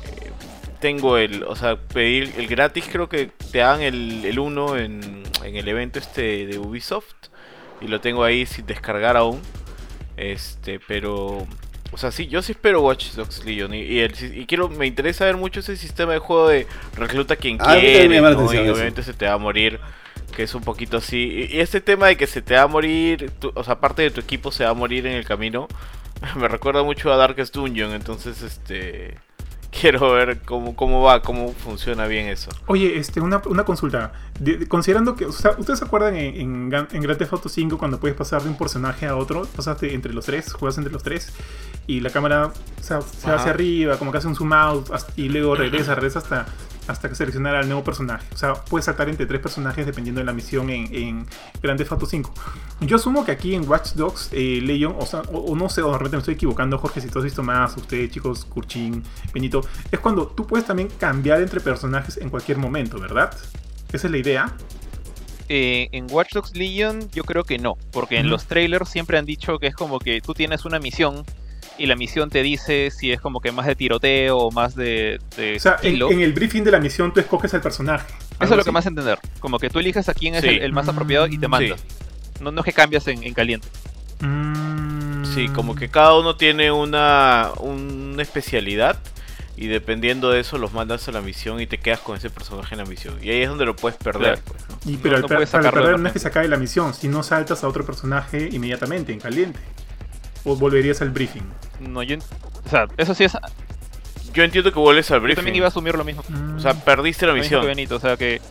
tengo 0.79 1.17
el, 1.17 1.43
o 1.43 1.55
sea, 1.55 1.77
pedir 1.77 2.33
el 2.37 2.47
gratis, 2.47 2.85
creo 2.91 3.07
que 3.09 3.31
te 3.51 3.59
dan 3.59 3.81
el, 3.81 4.25
el 4.25 4.37
1 4.39 4.77
en, 4.77 5.23
en 5.43 5.55
el 5.55 5.67
evento 5.67 5.99
este 5.99 6.45
de 6.47 6.57
Ubisoft. 6.59 7.13
Y 7.81 7.87
lo 7.87 8.01
tengo 8.01 8.23
ahí 8.23 8.45
sin 8.45 8.65
descargar 8.65 9.17
aún. 9.17 9.41
Este, 10.17 10.79
pero 10.79 11.45
o 11.91 11.97
sea, 11.97 12.11
sí, 12.11 12.27
yo 12.27 12.41
sí 12.41 12.51
espero 12.53 12.81
Watch 12.81 13.11
Dogs 13.13 13.45
Legion 13.45 13.73
y, 13.73 13.81
y, 13.81 13.99
el 13.99 14.13
y 14.37 14.45
quiero, 14.45 14.69
me 14.69 14.85
interesa 14.87 15.25
ver 15.25 15.37
mucho 15.37 15.59
ese 15.61 15.77
sistema 15.77 16.13
de 16.13 16.19
juego 16.19 16.49
de 16.49 16.67
recluta 16.95 17.35
quien 17.37 17.57
Ah, 17.59 17.75
quiere, 17.79 18.09
¿no? 18.21 18.27
atención 18.27 18.65
y 18.65 18.69
obviamente 18.69 19.03
se 19.03 19.13
te 19.13 19.25
va 19.27 19.33
a 19.33 19.37
morir, 19.37 19.79
que 20.35 20.43
es 20.43 20.55
un 20.55 20.63
poquito 20.63 20.97
así. 20.97 21.47
Y, 21.51 21.57
y 21.57 21.59
este 21.61 21.81
tema 21.81 22.07
de 22.07 22.17
que 22.17 22.27
se 22.27 22.41
te 22.41 22.55
va 22.55 22.63
a 22.63 22.67
morir, 22.67 23.31
tu- 23.39 23.51
o 23.55 23.63
sea, 23.63 23.79
parte 23.79 24.01
de 24.01 24.11
tu 24.11 24.19
equipo 24.21 24.51
se 24.51 24.65
va 24.65 24.71
a 24.71 24.73
morir 24.73 25.05
en 25.07 25.13
el 25.13 25.25
camino, 25.25 25.67
me 26.35 26.47
recuerda 26.47 26.83
mucho 26.83 27.11
a 27.13 27.17
Darkest 27.17 27.55
Dungeon, 27.55 27.93
entonces, 27.93 28.41
este, 28.41 29.15
quiero 29.79 30.11
ver 30.13 30.39
cómo, 30.41 30.75
cómo 30.75 31.01
va, 31.01 31.21
cómo 31.21 31.53
funciona 31.53 32.07
bien 32.07 32.27
eso. 32.27 32.49
Oye, 32.67 32.97
este, 32.97 33.21
una, 33.21 33.41
una 33.45 33.63
consulta. 33.65 34.13
De- 34.39 34.57
de- 34.57 34.67
considerando 34.67 35.15
que, 35.15 35.25
o 35.25 35.31
sea, 35.31 35.51
¿ustedes 35.57 35.79
se 35.79 35.85
acuerdan 35.85 36.15
en, 36.15 36.35
en, 36.71 36.87
en 36.91 37.01
Grand 37.01 37.17
Theft 37.17 37.33
Auto 37.33 37.49
5 37.49 37.77
cuando 37.77 37.99
puedes 37.99 38.15
pasar 38.17 38.41
de 38.43 38.49
un 38.49 38.57
personaje 38.57 39.05
a 39.07 39.15
otro? 39.15 39.43
Pasaste 39.55 39.93
entre 39.93 40.13
los 40.13 40.25
tres, 40.25 40.53
juegas 40.53 40.77
entre 40.77 40.91
los 40.93 41.03
tres 41.03 41.31
y 41.87 41.99
la 41.99 42.09
cámara 42.09 42.47
o 42.47 42.83
sea, 42.83 43.01
se 43.01 43.29
va 43.29 43.35
hacia 43.35 43.51
arriba, 43.51 43.97
como 43.97 44.11
que 44.11 44.17
hace 44.17 44.27
un 44.27 44.35
zoom 44.35 44.53
out 44.53 44.89
y 45.15 45.29
luego 45.29 45.55
regresa, 45.55 45.93
regresa 45.95 46.19
hasta, 46.19 46.45
hasta 46.87 47.09
que 47.09 47.15
seleccionar 47.15 47.55
al 47.55 47.67
nuevo 47.67 47.83
personaje. 47.83 48.25
O 48.33 48.37
sea, 48.37 48.53
puedes 48.53 48.85
saltar 48.85 49.09
entre 49.09 49.25
tres 49.25 49.41
personajes 49.41 49.85
dependiendo 49.85 50.19
de 50.19 50.25
la 50.25 50.33
misión 50.33 50.69
en, 50.69 50.93
en 50.93 51.25
Grand 51.61 51.77
Theft 51.77 51.91
Auto 51.91 52.05
5. 52.05 52.33
Yo 52.81 52.97
asumo 52.97 53.25
que 53.25 53.31
aquí 53.31 53.55
en 53.55 53.67
Watch 53.67 53.93
Dogs, 53.93 54.29
eh, 54.31 54.59
Leon, 54.61 54.95
o 54.97 55.05
sea, 55.05 55.21
o, 55.31 55.39
o 55.39 55.55
no 55.55 55.69
sé, 55.69 55.81
o 55.81 55.91
de 55.91 55.97
repente 55.97 56.17
me 56.17 56.19
estoy 56.19 56.33
equivocando, 56.35 56.77
Jorge, 56.77 57.01
si 57.01 57.09
tú 57.09 57.19
has 57.19 57.25
visto 57.25 57.43
más, 57.43 57.75
ustedes 57.77 58.11
chicos, 58.11 58.45
Kurchin, 58.45 59.03
Benito, 59.33 59.61
es 59.91 59.99
cuando 59.99 60.27
tú 60.27 60.45
puedes 60.45 60.65
también 60.65 60.89
cambiar 60.99 61.41
entre 61.41 61.59
personajes 61.59 62.17
en 62.17 62.29
cualquier 62.29 62.57
momento, 62.57 62.99
¿verdad? 62.99 63.35
Esa 63.91 64.07
es 64.07 64.11
la 64.11 64.17
idea. 64.17 64.55
Eh, 65.47 65.89
en 65.91 66.07
Watch 66.09 66.33
Dogs 66.33 66.55
Legion 66.55 67.07
yo 67.11 67.23
creo 67.23 67.43
que 67.43 67.59
no, 67.59 67.77
porque 67.91 68.17
en 68.17 68.29
los 68.29 68.45
trailers 68.45 68.89
siempre 68.89 69.19
han 69.19 69.25
dicho 69.25 69.59
que 69.59 69.67
es 69.67 69.75
como 69.75 69.99
que 69.99 70.19
tú 70.19 70.33
tienes 70.33 70.65
una 70.65 70.79
misión 70.79 71.23
y 71.77 71.85
la 71.87 71.95
misión 71.95 72.29
te 72.29 72.41
dice 72.43 72.89
si 72.91 73.11
es 73.11 73.19
como 73.19 73.41
que 73.41 73.51
más 73.51 73.65
de 73.65 73.75
tiroteo 73.75 74.37
o 74.37 74.51
más 74.51 74.75
de, 74.75 75.19
de 75.37 75.57
O 75.57 75.59
sea, 75.59 75.77
en, 75.81 76.21
el 76.21 76.33
briefing 76.33 76.63
de 76.63 76.71
la 76.71 76.79
misión 76.79 77.13
tú 77.13 77.19
escoges 77.19 77.53
al 77.53 77.61
personaje. 77.61 78.07
Eso 78.07 78.23
¿Algo 78.39 78.53
es 78.55 78.57
lo 78.59 78.63
que 78.63 78.71
más 78.71 78.85
entender, 78.85 79.19
como 79.39 79.59
que 79.59 79.69
tú 79.69 79.79
eliges 79.79 80.07
a 80.09 80.13
quién 80.13 80.35
es 80.35 80.41
Sí. 80.41 80.47
el, 80.49 80.61
el 80.61 80.71
más 80.73 80.87
apropiado 80.87 81.27
y 81.27 81.37
te 81.37 81.47
Mm, 81.47 81.51
manda. 81.51 81.75
No, 82.41 82.51
no 82.51 82.61
es 82.61 82.65
que 82.65 82.73
cambias 82.73 83.07
en, 83.07 83.23
en 83.23 83.33
caliente. 83.33 83.67
Mm. 84.19 85.25
Sí, 85.33 85.47
como 85.49 85.75
que 85.75 85.89
cada 85.89 86.17
uno 86.17 86.35
tiene 86.37 86.71
una, 86.71 87.51
una 87.59 88.21
especialidad 88.21 88.97
y 89.57 89.67
dependiendo 89.67 90.31
de 90.31 90.39
eso 90.41 90.57
los 90.57 90.73
mandas 90.73 91.07
a 91.07 91.11
la 91.11 91.21
misión 91.21 91.59
y 91.61 91.67
te 91.67 91.77
quedas 91.77 91.99
con 91.99 92.17
ese 92.17 92.29
personaje 92.29 92.73
en 92.73 92.79
la 92.79 92.85
misión. 92.85 93.15
Y 93.21 93.29
ahí 93.29 93.41
es 93.41 93.49
donde 93.49 93.65
lo 93.65 93.75
puedes 93.75 93.97
perder. 93.97 94.39
Claro. 94.39 94.41
pues, 94.45 94.63
¿no? 94.85 94.91
Y, 94.91 94.97
pero 94.97 95.11
no- 95.11 95.15
al 95.17 95.21
no 95.23 95.27
per- 95.27 95.37
puedes 95.37 95.49
para 95.49 95.71
perder 95.71 95.99
no 95.99 96.07
es 96.07 96.13
que 96.13 96.19
se 96.19 96.27
acabe 96.27 96.47
la 96.47 96.57
misión, 96.57 96.93
si 96.93 97.07
no 97.07 97.23
saltas 97.23 97.63
a 97.63 97.67
otro 97.67 97.85
personaje 97.85 98.49
inmediatamente, 98.51 99.11
en 99.13 99.19
caliente. 99.19 99.59
O 100.45 100.55
volverías 100.55 101.01
al 101.01 101.09
briefing. 101.09 101.43
No, 101.81 102.01
yo, 102.03 102.13
en- 102.15 102.21
o 102.65 102.69
sea, 102.69 102.87
eso 102.97 103.13
sí 103.13 103.23
es. 103.25 103.33
Yo 103.33 103.39
Yo 104.33 104.43
entiendo 104.43 104.71
que 104.71 104.79
vuelves 104.79 105.09
al 105.11 105.19
briefing. 105.21 105.35
también 105.37 105.55
iba 105.55 105.65
a 105.65 105.69
asumir 105.69 105.95
lo 105.95 106.03
mismo. 106.03 106.23
Mm. 106.29 106.55
O 106.57 106.59
sea, 106.59 106.73
perdiste 106.73 107.25
la 107.25 107.33
Lo 107.33 107.39
misión. 107.39 107.61
que 107.61 107.67
Benito, 107.67 107.95
o 107.95 107.99
sea 107.99 108.15
que 108.17 108.41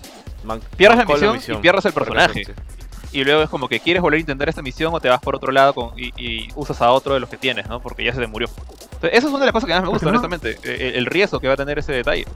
Man- 0.44 0.60
Pierdes 0.76 0.98
la 0.98 1.04
mancó 1.04 1.32
misión 1.32 1.58
y 1.58 1.62
pierdes 1.62 1.84
el 1.86 1.92
personaje. 1.94 2.42
y 3.12 3.22
luego 3.24 3.42
es 3.42 3.48
como 3.48 3.68
que 3.68 3.80
quieres 3.80 4.02
volver 4.02 4.16
a 4.18 4.20
intentar 4.20 4.48
esta 4.48 4.60
misión 4.60 4.92
o 4.94 5.00
te 5.00 5.08
vas 5.08 5.20
por 5.20 5.36
otro 5.36 5.52
lado 5.52 5.72
con- 5.74 5.98
y, 5.98 6.12
y 6.16 6.48
usas 6.56 6.80
a 6.82 6.90
otro 6.90 7.14
de 7.14 7.20
los 7.20 7.28
que 7.30 7.36
tienes, 7.36 7.66
¿no? 7.68 7.80
Porque 7.80 8.02
ya 8.04 8.12
se 8.12 8.20
te 8.20 8.26
murió. 8.26 8.48
Entonces, 8.94 9.10
esa 9.12 9.26
es 9.28 9.32
una 9.32 9.40
de 9.40 9.46
las 9.46 9.52
cosas 9.52 9.66
que 9.68 9.72
más 9.74 9.82
me 9.82 9.88
gusta, 9.88 10.04
no- 10.06 10.10
honestamente. 10.10 10.58
El, 10.64 10.96
el 10.96 11.06
riesgo 11.06 11.38
que 11.40 11.46
va 11.48 11.54
a 11.54 11.56
tener 11.56 11.78
ese 11.78 11.92
detalle. 11.92 12.26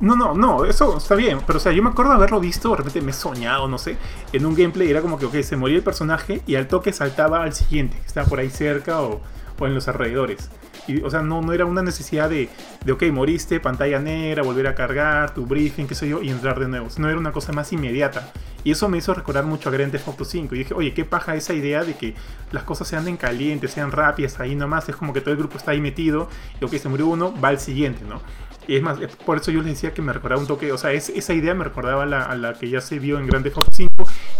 No, 0.00 0.16
no, 0.16 0.34
no, 0.34 0.64
eso 0.64 0.96
está 0.98 1.14
bien. 1.14 1.38
Pero, 1.46 1.58
o 1.58 1.60
sea, 1.60 1.72
yo 1.72 1.82
me 1.82 1.90
acuerdo 1.90 2.12
haberlo 2.12 2.40
visto, 2.40 2.70
de 2.70 2.76
repente 2.76 3.00
me 3.00 3.10
he 3.12 3.14
soñado, 3.14 3.68
no 3.68 3.78
sé, 3.78 3.96
en 4.32 4.44
un 4.44 4.54
gameplay. 4.54 4.90
Era 4.90 5.00
como 5.00 5.18
que, 5.18 5.26
ok, 5.26 5.40
se 5.42 5.56
moría 5.56 5.76
el 5.76 5.82
personaje 5.82 6.42
y 6.46 6.56
al 6.56 6.68
toque 6.68 6.92
saltaba 6.92 7.42
al 7.42 7.52
siguiente, 7.52 7.96
que 7.98 8.06
estaba 8.06 8.26
por 8.26 8.40
ahí 8.40 8.50
cerca 8.50 9.00
o, 9.00 9.20
o 9.58 9.66
en 9.66 9.74
los 9.74 9.88
alrededores. 9.88 10.50
Y, 10.86 11.00
o 11.00 11.10
sea, 11.10 11.22
no, 11.22 11.40
no 11.40 11.52
era 11.52 11.64
una 11.64 11.82
necesidad 11.82 12.28
de, 12.28 12.50
de, 12.84 12.92
ok, 12.92 13.04
moriste, 13.04 13.58
pantalla 13.60 13.98
negra, 14.00 14.42
volver 14.42 14.66
a 14.66 14.74
cargar, 14.74 15.32
tu 15.32 15.46
briefing, 15.46 15.86
qué 15.86 15.94
sé 15.94 16.08
yo, 16.08 16.20
y 16.22 16.28
entrar 16.28 16.58
de 16.60 16.68
nuevo. 16.68 16.90
Sino 16.90 17.08
era 17.08 17.18
una 17.18 17.32
cosa 17.32 17.52
más 17.52 17.72
inmediata. 17.72 18.32
Y 18.64 18.70
eso 18.70 18.88
me 18.88 18.98
hizo 18.98 19.12
recordar 19.14 19.44
mucho 19.44 19.68
a 19.68 19.72
Grand 19.72 19.92
Theft 19.92 20.08
Auto 20.08 20.24
5. 20.24 20.54
Y 20.54 20.58
dije, 20.58 20.74
oye, 20.74 20.94
qué 20.94 21.04
paja 21.04 21.34
esa 21.36 21.54
idea 21.54 21.84
de 21.84 21.94
que 21.96 22.14
las 22.50 22.64
cosas 22.64 22.88
sean 22.88 23.06
en 23.08 23.16
caliente, 23.16 23.68
sean 23.68 23.92
rápidas, 23.92 24.40
ahí 24.40 24.54
nomás. 24.54 24.88
Es 24.88 24.96
como 24.96 25.12
que 25.12 25.20
todo 25.20 25.32
el 25.32 25.38
grupo 25.38 25.58
está 25.58 25.70
ahí 25.72 25.80
metido. 25.80 26.28
Y 26.60 26.64
ok, 26.64 26.74
se 26.74 26.88
murió 26.88 27.06
uno, 27.06 27.34
va 27.40 27.48
al 27.48 27.60
siguiente, 27.60 28.04
¿no? 28.08 28.20
Y 28.66 28.76
es 28.76 28.82
más, 28.82 28.98
por 29.26 29.36
eso 29.38 29.50
yo 29.50 29.60
les 29.62 29.72
decía 29.74 29.92
que 29.94 30.02
me 30.02 30.12
recordaba 30.12 30.40
un 30.40 30.46
toque, 30.46 30.72
o 30.72 30.78
sea, 30.78 30.92
es- 30.92 31.10
esa 31.10 31.34
idea 31.34 31.54
me 31.54 31.64
recordaba 31.64 32.02
a 32.04 32.06
la, 32.06 32.34
la 32.36 32.54
que 32.54 32.68
ya 32.68 32.80
se 32.80 32.98
vio 32.98 33.18
en 33.18 33.26
Grand 33.26 33.44
Theft 33.44 33.56
Auto 33.58 33.70
5. 33.72 33.90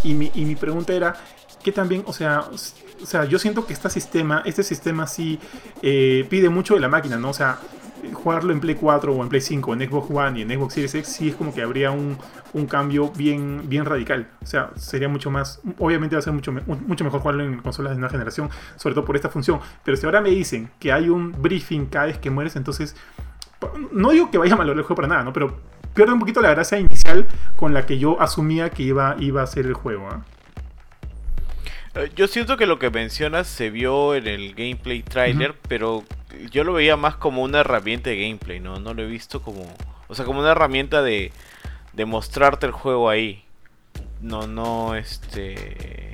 Y 0.05 0.14
mi, 0.14 0.31
y 0.35 0.45
mi 0.45 0.55
pregunta 0.57 0.93
era, 0.93 1.14
que 1.62 1.72
también, 1.72 2.03
o 2.07 2.12
sea, 2.12 2.45
o 3.03 3.07
sea, 3.07 3.25
yo 3.25 3.39
siento 3.39 3.66
que 3.66 3.72
este 3.72 3.89
sistema, 3.91 4.43
este 4.45 4.62
sistema 4.62 5.07
sí 5.07 5.39
eh, 5.83 6.27
pide 6.29 6.49
mucho 6.49 6.75
de 6.75 6.81
la 6.81 6.89
máquina, 6.89 7.16
¿no? 7.16 7.31
O 7.31 7.35
sea, 7.35 7.59
jugarlo 8.12 8.53
en 8.53 8.61
Play 8.61 8.75
4 8.75 9.14
o 9.14 9.22
en 9.22 9.29
Play 9.31 9.41
5, 9.41 9.72
en 9.72 9.89
Xbox 9.89 10.11
One 10.11 10.39
y 10.39 10.43
en 10.43 10.51
Xbox 10.51 10.75
Series 10.75 10.95
X, 10.95 11.09
sí 11.09 11.29
es 11.31 11.35
como 11.37 11.55
que 11.55 11.62
habría 11.62 11.91
un, 11.91 12.18
un 12.53 12.66
cambio 12.66 13.11
bien, 13.11 13.62
bien 13.66 13.87
radical. 13.87 14.29
O 14.43 14.47
sea, 14.47 14.70
sería 14.77 15.09
mucho 15.09 15.31
más, 15.31 15.61
obviamente 15.79 16.14
va 16.14 16.20
a 16.20 16.22
ser 16.22 16.35
mucho, 16.35 16.53
mucho 16.53 17.03
mejor 17.05 17.20
jugarlo 17.20 17.45
en 17.45 17.59
consolas 17.61 17.93
de 17.93 17.99
nueva 17.99 18.11
generación, 18.11 18.51
sobre 18.77 18.95
todo 18.95 19.07
por 19.07 19.16
esta 19.16 19.31
función. 19.31 19.59
Pero 19.85 19.97
si 19.97 20.05
ahora 20.05 20.20
me 20.20 20.29
dicen 20.31 20.70
que 20.79 20.93
hay 20.93 21.09
un 21.09 21.33
briefing 21.41 21.87
cada 21.87 22.07
vez 22.07 22.18
que 22.18 22.31
mueres, 22.31 22.57
entonces, 22.57 22.95
no 23.92 24.10
digo 24.10 24.30
que 24.30 24.38
vaya 24.38 24.54
a 24.54 24.56
valorar 24.56 24.78
el 24.78 24.84
juego 24.84 24.96
para 24.96 25.08
nada, 25.08 25.24
¿no? 25.24 25.32
Pero 25.32 25.56
pierde 25.94 26.12
un 26.12 26.20
poquito 26.20 26.40
la 26.40 26.50
gracia 26.50 26.78
inicial 26.78 27.26
con 27.56 27.74
la 27.74 27.86
que 27.86 27.98
yo 27.98 28.20
asumía 28.20 28.70
que 28.70 28.82
iba, 28.82 29.16
iba 29.18 29.42
a 29.42 29.46
ser 29.46 29.66
el 29.66 29.74
juego, 29.74 30.08
¿ah? 30.10 30.24
Eh, 31.94 32.10
Yo 32.16 32.26
siento 32.26 32.56
que 32.56 32.66
lo 32.66 32.78
que 32.78 32.90
mencionas 32.90 33.46
se 33.46 33.70
vio 33.70 34.14
en 34.14 34.26
el 34.26 34.54
gameplay 34.54 35.02
trailer, 35.02 35.54
pero 35.68 36.02
yo 36.50 36.64
lo 36.64 36.72
veía 36.72 36.96
más 36.96 37.16
como 37.16 37.42
una 37.42 37.60
herramienta 37.60 38.10
de 38.10 38.16
gameplay, 38.16 38.60
¿no? 38.60 38.80
No 38.80 38.94
lo 38.94 39.02
he 39.02 39.06
visto 39.06 39.40
como... 39.42 39.72
O 40.08 40.14
sea, 40.14 40.24
como 40.24 40.40
una 40.40 40.50
herramienta 40.50 41.02
de, 41.02 41.32
de 41.92 42.04
mostrarte 42.04 42.66
el 42.66 42.72
juego 42.72 43.08
ahí. 43.08 43.44
No, 44.20 44.46
no, 44.46 44.94
este... 44.96 46.12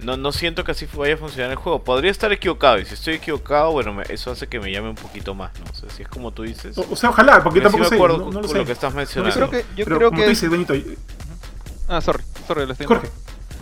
No, 0.00 0.16
no 0.16 0.30
siento 0.30 0.62
que 0.62 0.70
así 0.70 0.86
vaya 0.94 1.14
a 1.14 1.16
funcionar 1.16 1.50
el 1.50 1.56
juego. 1.56 1.82
Podría 1.82 2.10
estar 2.10 2.32
equivocado, 2.32 2.78
y 2.78 2.84
si 2.84 2.94
estoy 2.94 3.14
equivocado, 3.14 3.72
bueno, 3.72 3.92
me- 3.92 4.04
eso 4.08 4.30
hace 4.30 4.46
que 4.46 4.60
me 4.60 4.70
llame 4.70 4.90
un 4.90 4.94
poquito 4.94 5.34
más, 5.34 5.50
¿no? 5.58 5.64
O 5.70 5.74
sea, 5.74 5.90
si 5.90 6.02
es 6.02 6.08
como 6.08 6.30
tú 6.30 6.44
dices... 6.44 6.78
O, 6.78 6.86
o 6.90 6.94
sea, 6.96 7.10
ojalá, 7.10 7.42
porque 7.42 7.58
Pero 7.60 7.70
sí 7.70 7.72
tampoco 7.72 7.82
me 7.82 7.88
sé, 7.88 7.94
acuerdo 7.96 8.18
no, 8.18 8.24
con, 8.24 8.34
no 8.34 8.40
lo 8.40 8.46
con 8.46 8.52
sé. 8.52 8.58
lo 8.58 8.64
que 8.66 8.72
estás 8.72 8.92
Yo 8.92 8.96
mencionando. 8.96 9.34
creo 9.36 9.50
que, 9.50 9.66
yo 9.76 9.84
Pero 9.84 9.96
creo 9.98 10.08
como 10.10 10.20
que 10.20 10.26
tú 10.26 10.30
es- 10.30 10.40
dices, 10.40 10.50
Benito, 10.50 10.74
Ah, 11.88 12.00
sorry, 12.00 12.22
sorry, 12.46 12.66
lo 12.66 12.72
estoy 12.72 12.86
Jorge. 12.86 13.08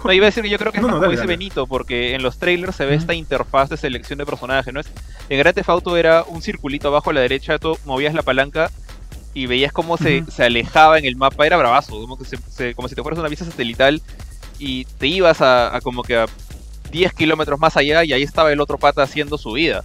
No, 0.04 0.12
iba 0.12 0.24
a 0.26 0.28
decir 0.30 0.42
que 0.44 0.50
yo 0.50 0.58
creo 0.58 0.70
que 0.72 0.78
es 0.78 0.82
No, 0.82 0.88
más 0.88 0.94
no, 0.94 0.98
como 0.98 1.02
dale, 1.06 1.16
dice 1.16 1.26
dale. 1.26 1.36
Benito, 1.36 1.66
porque 1.66 2.14
en 2.14 2.22
los 2.22 2.38
trailers 2.38 2.76
se 2.76 2.84
ve 2.86 2.94
esta 2.94 3.14
interfaz 3.14 3.70
de 3.70 3.76
selección 3.76 4.18
de 4.18 4.26
personaje, 4.26 4.70
¿no? 4.72 4.78
Es, 4.80 4.86
en 5.28 5.38
Grand 5.38 5.54
Theft 5.54 5.68
Auto 5.68 5.96
era 5.96 6.22
un 6.22 6.42
circulito 6.42 6.88
abajo 6.88 7.10
a 7.10 7.12
la 7.14 7.20
derecha, 7.22 7.58
tú 7.58 7.76
movías 7.84 8.14
la 8.14 8.22
palanca 8.22 8.70
y 9.34 9.46
veías 9.46 9.72
cómo 9.72 9.96
se, 9.96 10.20
Ujú. 10.22 10.30
se 10.30 10.44
alejaba 10.44 10.98
en 10.98 11.06
el 11.06 11.16
mapa, 11.16 11.44
era 11.46 11.56
bravazo, 11.56 11.92
como, 12.00 12.16
que 12.18 12.24
se- 12.24 12.38
se- 12.50 12.74
como 12.74 12.88
si 12.88 12.94
te 12.94 13.02
fueras 13.02 13.18
una 13.18 13.28
vista 13.28 13.44
satelital 13.44 14.00
y 14.58 14.84
te 14.84 15.06
ibas 15.06 15.40
a, 15.40 15.74
a 15.74 15.80
como 15.80 16.02
que 16.02 16.16
a 16.16 16.26
10 16.90 17.12
kilómetros 17.14 17.58
más 17.58 17.76
allá 17.76 18.04
y 18.04 18.12
ahí 18.12 18.22
estaba 18.22 18.52
el 18.52 18.60
otro 18.60 18.78
pata 18.78 19.02
haciendo 19.02 19.38
su 19.38 19.52
vida. 19.52 19.84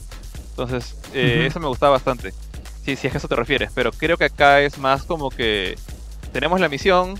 Entonces, 0.52 0.96
eh, 1.14 1.46
eso 1.48 1.60
me 1.60 1.68
gustaba 1.68 1.94
bastante. 1.94 2.34
Sí, 2.86 2.96
si 2.96 3.08
es 3.08 3.12
que 3.12 3.18
a 3.18 3.20
eso 3.20 3.28
te 3.28 3.36
refieres, 3.36 3.72
pero 3.74 3.92
creo 3.92 4.18
que 4.18 4.26
acá 4.26 4.62
es 4.62 4.78
más 4.78 5.04
como 5.04 5.30
que 5.30 5.76
tenemos 6.34 6.60
la 6.60 6.70
misión, 6.70 7.20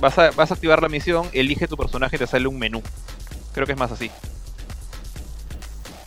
vas 0.00 0.18
a, 0.18 0.30
vas 0.30 0.50
a 0.50 0.54
activar 0.54 0.82
la 0.82 0.88
misión, 0.88 1.28
elige 1.32 1.66
tu 1.68 1.76
personaje 1.76 2.16
y 2.16 2.18
te 2.18 2.26
sale 2.26 2.46
un 2.46 2.58
menú. 2.58 2.82
Creo 3.52 3.66
que 3.66 3.72
es 3.72 3.78
más 3.78 3.92
así. 3.92 4.10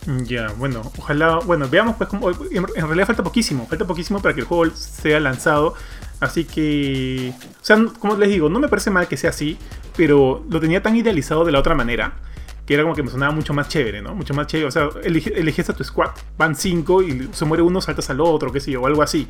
Ya, 0.06 0.48
bueno, 0.58 0.82
ojalá, 0.98 1.38
bueno, 1.46 1.66
veamos 1.68 1.96
pues 1.96 2.10
cómo, 2.10 2.30
en, 2.30 2.66
realidad 2.66 3.06
falta 3.06 3.22
poquísimo, 3.22 3.66
falta 3.66 3.86
poquísimo 3.86 4.20
para 4.20 4.34
que 4.34 4.40
el 4.40 4.46
juego 4.46 4.70
sea 4.74 5.18
lanzado, 5.18 5.74
así 6.20 6.44
que, 6.44 7.32
o 7.40 7.64
sea, 7.64 7.82
como 7.98 8.14
les 8.16 8.28
digo, 8.28 8.50
no 8.50 8.60
me 8.60 8.68
parece 8.68 8.90
mal 8.90 9.08
que 9.08 9.16
sea 9.16 9.30
así, 9.30 9.56
pero 9.96 10.44
lo 10.50 10.60
tenía 10.60 10.82
tan 10.82 10.94
idealizado 10.94 11.46
de 11.46 11.52
la 11.52 11.58
otra 11.58 11.74
manera, 11.74 12.12
que 12.66 12.74
era 12.74 12.82
como 12.82 12.94
que 12.94 13.02
me 13.02 13.10
sonaba 13.10 13.32
mucho 13.32 13.54
más 13.54 13.68
chévere, 13.68 14.02
¿no? 14.02 14.14
Mucho 14.14 14.34
más 14.34 14.46
chévere, 14.46 14.68
o 14.68 14.70
sea, 14.70 14.88
eliges 15.04 15.70
a 15.70 15.72
tu 15.72 15.82
squad, 15.84 16.10
van 16.36 16.54
cinco 16.54 17.02
y 17.02 17.30
se 17.32 17.44
muere 17.46 17.62
uno, 17.62 17.80
saltas 17.80 18.10
al 18.10 18.20
otro, 18.20 18.52
qué 18.52 18.60
sé 18.60 18.72
yo, 18.72 18.82
o 18.82 18.86
algo 18.86 19.02
así. 19.02 19.26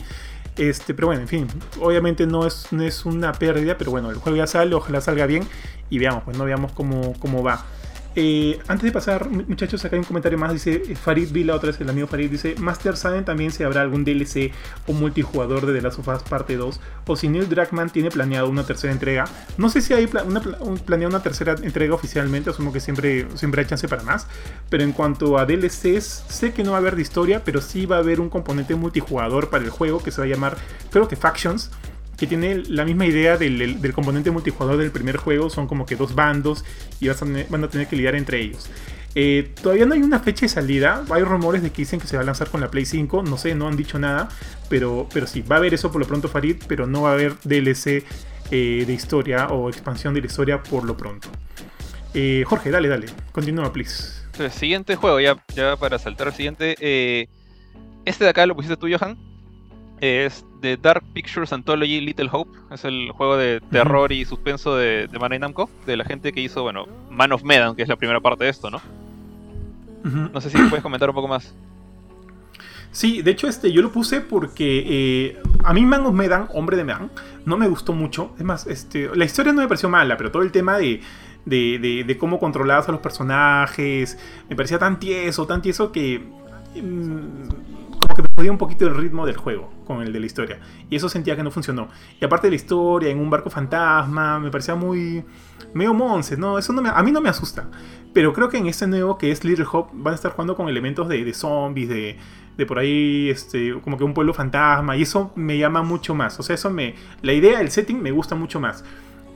Este, 0.57 0.95
pero 0.95 1.09
bueno, 1.09 1.23
en 1.23 1.29
fin, 1.29 1.47
obviamente 1.81 2.27
no 2.27 2.47
es, 2.47 2.69
no 2.73 2.83
es 2.83 3.05
una 3.05 3.33
pérdida, 3.33 3.77
pero 3.77 3.93
bueno, 3.93 4.11
el 4.11 4.17
juego 4.17 4.37
ya 4.37 4.47
sale, 4.47 4.75
ojalá 4.75 5.01
salga 5.01 5.27
bien 5.27 5.47
y 5.91 5.99
veamos, 5.99 6.25
pues 6.25 6.37
no 6.37 6.45
veamos 6.45 6.73
cómo, 6.73 7.15
cómo 7.21 7.43
va. 7.45 7.65
Eh, 8.17 8.61
antes 8.69 8.85
de 8.85 8.93
pasar, 8.93 9.29
mu- 9.29 9.43
muchachos, 9.49 9.85
acá 9.85 9.97
hay 9.97 10.01
un 10.01 10.05
comentario 10.07 10.39
más. 10.39 10.53
Dice 10.53 10.83
eh, 10.89 10.95
Farid 10.95 11.33
Vila, 11.33 11.55
otra 11.57 11.73
vez 11.73 11.81
el 11.81 11.91
amigo 11.91 12.07
Farid, 12.07 12.31
dice: 12.31 12.55
Master 12.59 12.97
saben 12.97 13.25
también 13.25 13.51
si 13.51 13.65
habrá 13.65 13.81
algún 13.81 14.05
DLC 14.05 14.53
o 14.87 14.93
multijugador 14.93 15.67
de 15.67 15.73
The 15.75 15.83
Last 15.83 15.99
of 15.99 16.07
Us 16.09 16.23
parte 16.23 16.57
2 16.57 16.81
o 17.07 17.17
si 17.17 17.29
Neil 17.29 17.49
Druckmann 17.49 17.91
tiene 17.91 18.11
planeado 18.11 18.49
una 18.49 18.65
tercera 18.65 18.93
entrega. 18.93 19.25
No 19.59 19.69
sé 19.69 19.81
si 19.81 19.95
hay 19.95 20.07
pla- 20.07 20.23
una, 20.23 20.41
pla- 20.41 20.59
un- 20.61 20.79
planeado 20.79 21.11
una 21.15 21.23
tercera 21.25 21.57
entrega 21.61 21.95
oficialmente, 21.95 22.51
asumo 22.51 22.73
que 22.73 22.79
siempre, 22.81 23.27
siempre 23.35 23.63
hay 23.63 23.67
chance 23.67 23.89
para 23.89 24.03
más. 24.05 24.29
Pero 24.71 24.85
en 24.85 24.93
cuanto 24.93 25.37
a 25.37 25.45
DLCs, 25.45 26.25
sé 26.29 26.53
que 26.53 26.63
no 26.63 26.71
va 26.71 26.77
a 26.77 26.81
haber 26.81 26.95
de 26.95 27.03
historia, 27.03 27.43
pero 27.45 27.61
sí 27.61 27.85
va 27.87 27.97
a 27.97 27.99
haber 27.99 28.21
un 28.21 28.29
componente 28.31 28.77
multijugador 28.77 29.51
para 29.51 29.65
el 29.65 29.71
juego 29.71 30.01
que 30.03 30.13
se 30.13 30.21
va 30.21 30.27
a 30.27 30.31
llamar, 30.31 30.57
creo 30.93 31.09
que 31.09 31.17
Factions 31.17 31.71
que 32.17 32.27
tiene 32.27 32.63
la 32.69 32.85
misma 32.85 33.07
idea 33.07 33.37
del, 33.37 33.81
del- 33.81 33.93
componente 33.93 34.31
multijugador 34.31 34.77
del 34.79 34.91
primer 34.91 35.17
juego. 35.17 35.51
Son 35.51 35.67
como 35.67 35.87
que 35.87 35.97
dos 35.97 36.15
bandos 36.15 36.65
y 37.01 37.09
vas 37.09 37.21
a 37.23 37.27
van 37.49 37.65
a 37.65 37.69
tener 37.69 37.87
que 37.87 37.97
lidiar 37.97 38.15
entre 38.15 38.41
ellos. 38.41 38.69
Eh, 39.17 39.53
todavía 39.63 39.87
no 39.87 39.95
hay 39.95 40.03
una 40.03 40.19
fecha 40.21 40.43
de 40.47 40.49
salida. 40.49 41.05
Hay 41.11 41.23
rumores 41.23 41.63
de 41.63 41.71
que 41.71 41.83
dicen 41.83 42.01
que 42.01 42.07
se 42.07 42.17
va 42.17 42.23
a 42.23 42.27
lanzar 42.27 42.49
con 42.51 42.61
la 42.61 42.71
Play 42.71 42.85
5. 42.85 43.23
No 43.23 43.37
sé, 43.39 43.55
no 43.55 43.69
han 43.69 43.77
dicho 43.77 43.99
nada. 43.99 44.29
Pero, 44.69 45.09
pero 45.13 45.27
sí, 45.27 45.43
va 45.43 45.57
a 45.57 45.59
haber 45.61 45.73
eso 45.75 45.93
por 45.93 46.01
lo 46.01 46.07
pronto, 46.07 46.29
Farid. 46.29 46.57
Pero 46.67 46.87
no 46.87 47.03
va 47.03 47.11
a 47.11 47.13
haber 47.15 47.35
DLC 47.45 48.05
eh, 48.51 48.85
de 48.87 48.93
historia 48.93 49.47
o 49.49 49.69
expansión 49.69 50.15
de 50.15 50.21
la 50.21 50.27
historia 50.27 50.63
por 50.63 50.85
lo 50.85 50.97
pronto. 50.97 51.29
Eh, 52.13 52.45
Jorge, 52.47 52.71
dale, 52.71 52.89
dale. 52.89 53.07
Continúa, 53.33 53.73
please. 53.73 54.23
Siguiente 54.51 54.97
juego, 54.97 55.21
ya, 55.21 55.37
ya 55.55 55.77
para 55.77 55.99
saltar 55.99 56.27
al 56.29 56.35
siguiente. 56.35 56.75
este 58.05 58.25
de 58.25 58.31
acá 58.31 58.47
lo 58.47 58.57
pusiste 58.57 58.77
tú, 58.77 58.89
Johan. 58.91 59.17
Es 60.05 60.45
de 60.61 60.77
Dark 60.77 61.03
Pictures 61.13 61.53
Anthology 61.53 62.01
Little 62.01 62.29
Hope. 62.33 62.51
Es 62.71 62.85
el 62.85 63.11
juego 63.13 63.37
de 63.37 63.61
terror 63.71 64.13
y 64.13 64.25
suspenso 64.25 64.77
de, 64.77 65.07
de 65.09 65.19
Bandai 65.19 65.39
Namco, 65.39 65.69
de 65.87 65.97
la 65.97 66.05
gente 66.05 66.33
que 66.33 66.41
hizo, 66.41 66.63
bueno, 66.63 66.87
Man 67.11 67.33
of 67.33 67.43
Medan, 67.43 67.75
que 67.77 67.83
es 67.83 67.89
la 67.89 67.97
primera 67.97 68.21
parte 68.21 68.45
de 68.45 68.51
esto, 68.51 68.71
¿no? 68.71 68.81
No 70.05 70.41
sé 70.41 70.51
si 70.51 70.59
puedes 70.69 70.83
comentar 70.83 71.09
un 71.09 71.15
poco 71.15 71.29
más. 71.29 71.55
Sí, 72.93 73.23
de 73.23 73.33
hecho 73.33 73.49
este 73.49 73.73
yo 73.73 73.83
lo 73.83 73.91
puse 73.91 74.21
porque 74.21 74.85
eh, 74.87 75.43
a 75.65 75.73
mí 75.73 75.85
Man 75.85 76.07
of 76.07 76.15
Medan, 76.15 76.49
Hombre 76.55 76.77
de 76.77 76.85
Medan, 76.85 77.11
no 77.45 77.57
me 77.57 77.67
gustó 77.67 77.93
mucho. 77.93 78.35
Es 78.39 78.45
más, 78.45 78.67
este, 78.67 79.11
la 79.17 79.25
historia 79.25 79.53
no 79.53 79.63
me 79.63 79.67
pareció 79.69 79.89
mala, 79.89 80.17
pero 80.17 80.31
todo 80.31 80.43
el 80.43 80.53
tema 80.53 80.77
de, 80.79 81.01
de, 81.45 81.79
de- 81.81 82.05
de 82.05 82.19
cómo 82.19 82.39
controlabas 82.39 82.89
a 82.89 82.93
los 82.93 83.01
personajes 83.01 84.17
me 84.49 84.55
parecía 84.57 84.79
tan 84.79 85.01
tieso, 85.01 85.47
tan 85.47 85.61
tieso 85.63 85.91
que 85.91 86.21
mm, 86.77 87.84
como 88.07 88.15
que 88.17 88.23
me 88.23 88.29
podía 88.29 88.51
un 88.53 88.59
poquito 88.59 88.87
el 88.87 88.95
ritmo 88.95 89.27
del 89.27 89.37
juego 89.37 89.71
con 89.87 90.03
el 90.03 90.13
de 90.13 90.21
la 90.21 90.27
historia. 90.27 90.61
Y 90.91 90.97
eso 90.97 91.09
sentía 91.09 91.37
que 91.37 91.43
no 91.43 91.51
funcionó. 91.51 91.89
Y 92.21 92.25
aparte 92.25 92.47
de 92.47 92.51
la 92.53 92.57
historia, 92.57 93.11
en 93.11 93.19
un 93.19 93.31
barco 93.31 93.51
fantasma, 93.51 94.39
me 94.39 94.51
parecía 94.51 94.75
muy... 94.75 95.25
medio 95.73 95.95
monce, 95.95 96.37
¿no? 96.37 96.59
Eso 96.59 96.73
no 96.73 96.83
me- 96.83 96.91
a 96.91 97.03
mí 97.03 97.13
no 97.13 97.21
me 97.21 97.29
asusta. 97.29 97.69
Pero 98.13 98.33
creo 98.33 98.49
que 98.49 98.59
en 98.59 98.67
este 98.67 98.87
nuevo 98.87 99.19
que 99.19 99.31
es 99.31 99.45
Little 99.45 99.67
Hope 99.71 99.91
van 99.95 100.13
a 100.13 100.15
estar 100.15 100.33
jugando 100.33 100.55
con 100.57 100.69
elementos 100.69 101.09
de, 101.09 101.25
de 101.25 101.35
zombies, 101.35 101.89
de, 101.89 102.17
de 102.57 102.67
por 102.67 102.79
ahí, 102.79 103.29
este, 103.31 103.73
como 103.81 103.97
que 103.99 104.05
un 104.05 104.15
pueblo 104.15 104.33
fantasma. 104.35 104.97
Y 104.97 105.03
eso 105.03 105.33
me 105.35 105.59
llama 105.59 105.83
mucho 105.83 106.15
más. 106.15 106.39
O 106.39 106.43
sea, 106.43 106.55
eso 106.55 106.71
me. 106.71 106.95
La 107.23 107.33
idea, 107.33 107.61
el 107.61 107.71
setting 107.71 108.01
me 108.01 108.13
gusta 108.13 108.35
mucho 108.37 108.61
más. 108.61 108.85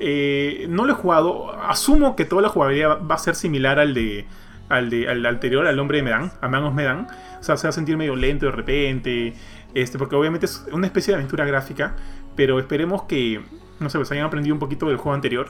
Eh, 0.01 0.67
no 0.71 0.85
lo 0.85 0.93
he 0.93 0.97
jugado. 0.97 1.51
Asumo 1.63 2.15
que 2.15 2.25
toda 2.25 2.43
la 2.43 2.49
jugabilidad 2.51 3.01
va 3.05 3.17
a 3.17 3.19
ser 3.19 3.35
similar 3.35 3.79
al 3.81 3.95
de. 3.95 4.27
Al, 4.69 4.91
de, 4.91 5.09
al 5.09 5.25
anterior, 5.25 5.67
al 5.67 5.79
hombre 5.79 5.99
de 5.99 6.03
Medan, 6.03 6.33
a 6.41 6.49
Man 6.49 6.65
of 6.65 6.75
Medan. 6.75 7.07
O 7.41 7.43
sea, 7.43 7.57
se 7.57 7.67
va 7.67 7.71
a 7.71 7.73
sentir 7.73 7.97
medio 7.97 8.17
lento 8.17 8.47
de 8.47 8.53
repente. 8.53 9.33
Este, 9.75 9.99
porque 9.99 10.17
obviamente 10.17 10.47
es 10.47 10.67
una 10.73 10.87
especie 10.87 11.13
de 11.13 11.17
aventura 11.17 11.45
gráfica. 11.45 11.97
Pero 12.37 12.59
esperemos 12.59 13.05
que. 13.05 13.41
No 13.81 13.89
sé, 13.91 13.99
pues 13.99 14.11
hayan 14.11 14.27
aprendido 14.27 14.55
un 14.55 14.61
poquito 14.61 14.87
del 14.87 14.97
juego 14.97 15.15
anterior. 15.15 15.49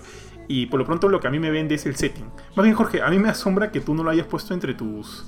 Y 0.48 0.66
por 0.66 0.80
lo 0.80 0.86
pronto 0.86 1.08
lo 1.08 1.20
que 1.20 1.28
a 1.28 1.30
mí 1.30 1.38
me 1.38 1.50
vende 1.50 1.74
es 1.74 1.86
el 1.86 1.96
setting. 1.96 2.26
Más 2.56 2.64
bien, 2.64 2.74
Jorge, 2.74 3.02
a 3.02 3.10
mí 3.10 3.18
me 3.18 3.28
asombra 3.28 3.70
que 3.70 3.80
tú 3.80 3.94
no 3.94 4.02
lo 4.02 4.10
hayas 4.10 4.26
puesto 4.26 4.54
entre 4.54 4.74
tus. 4.74 5.26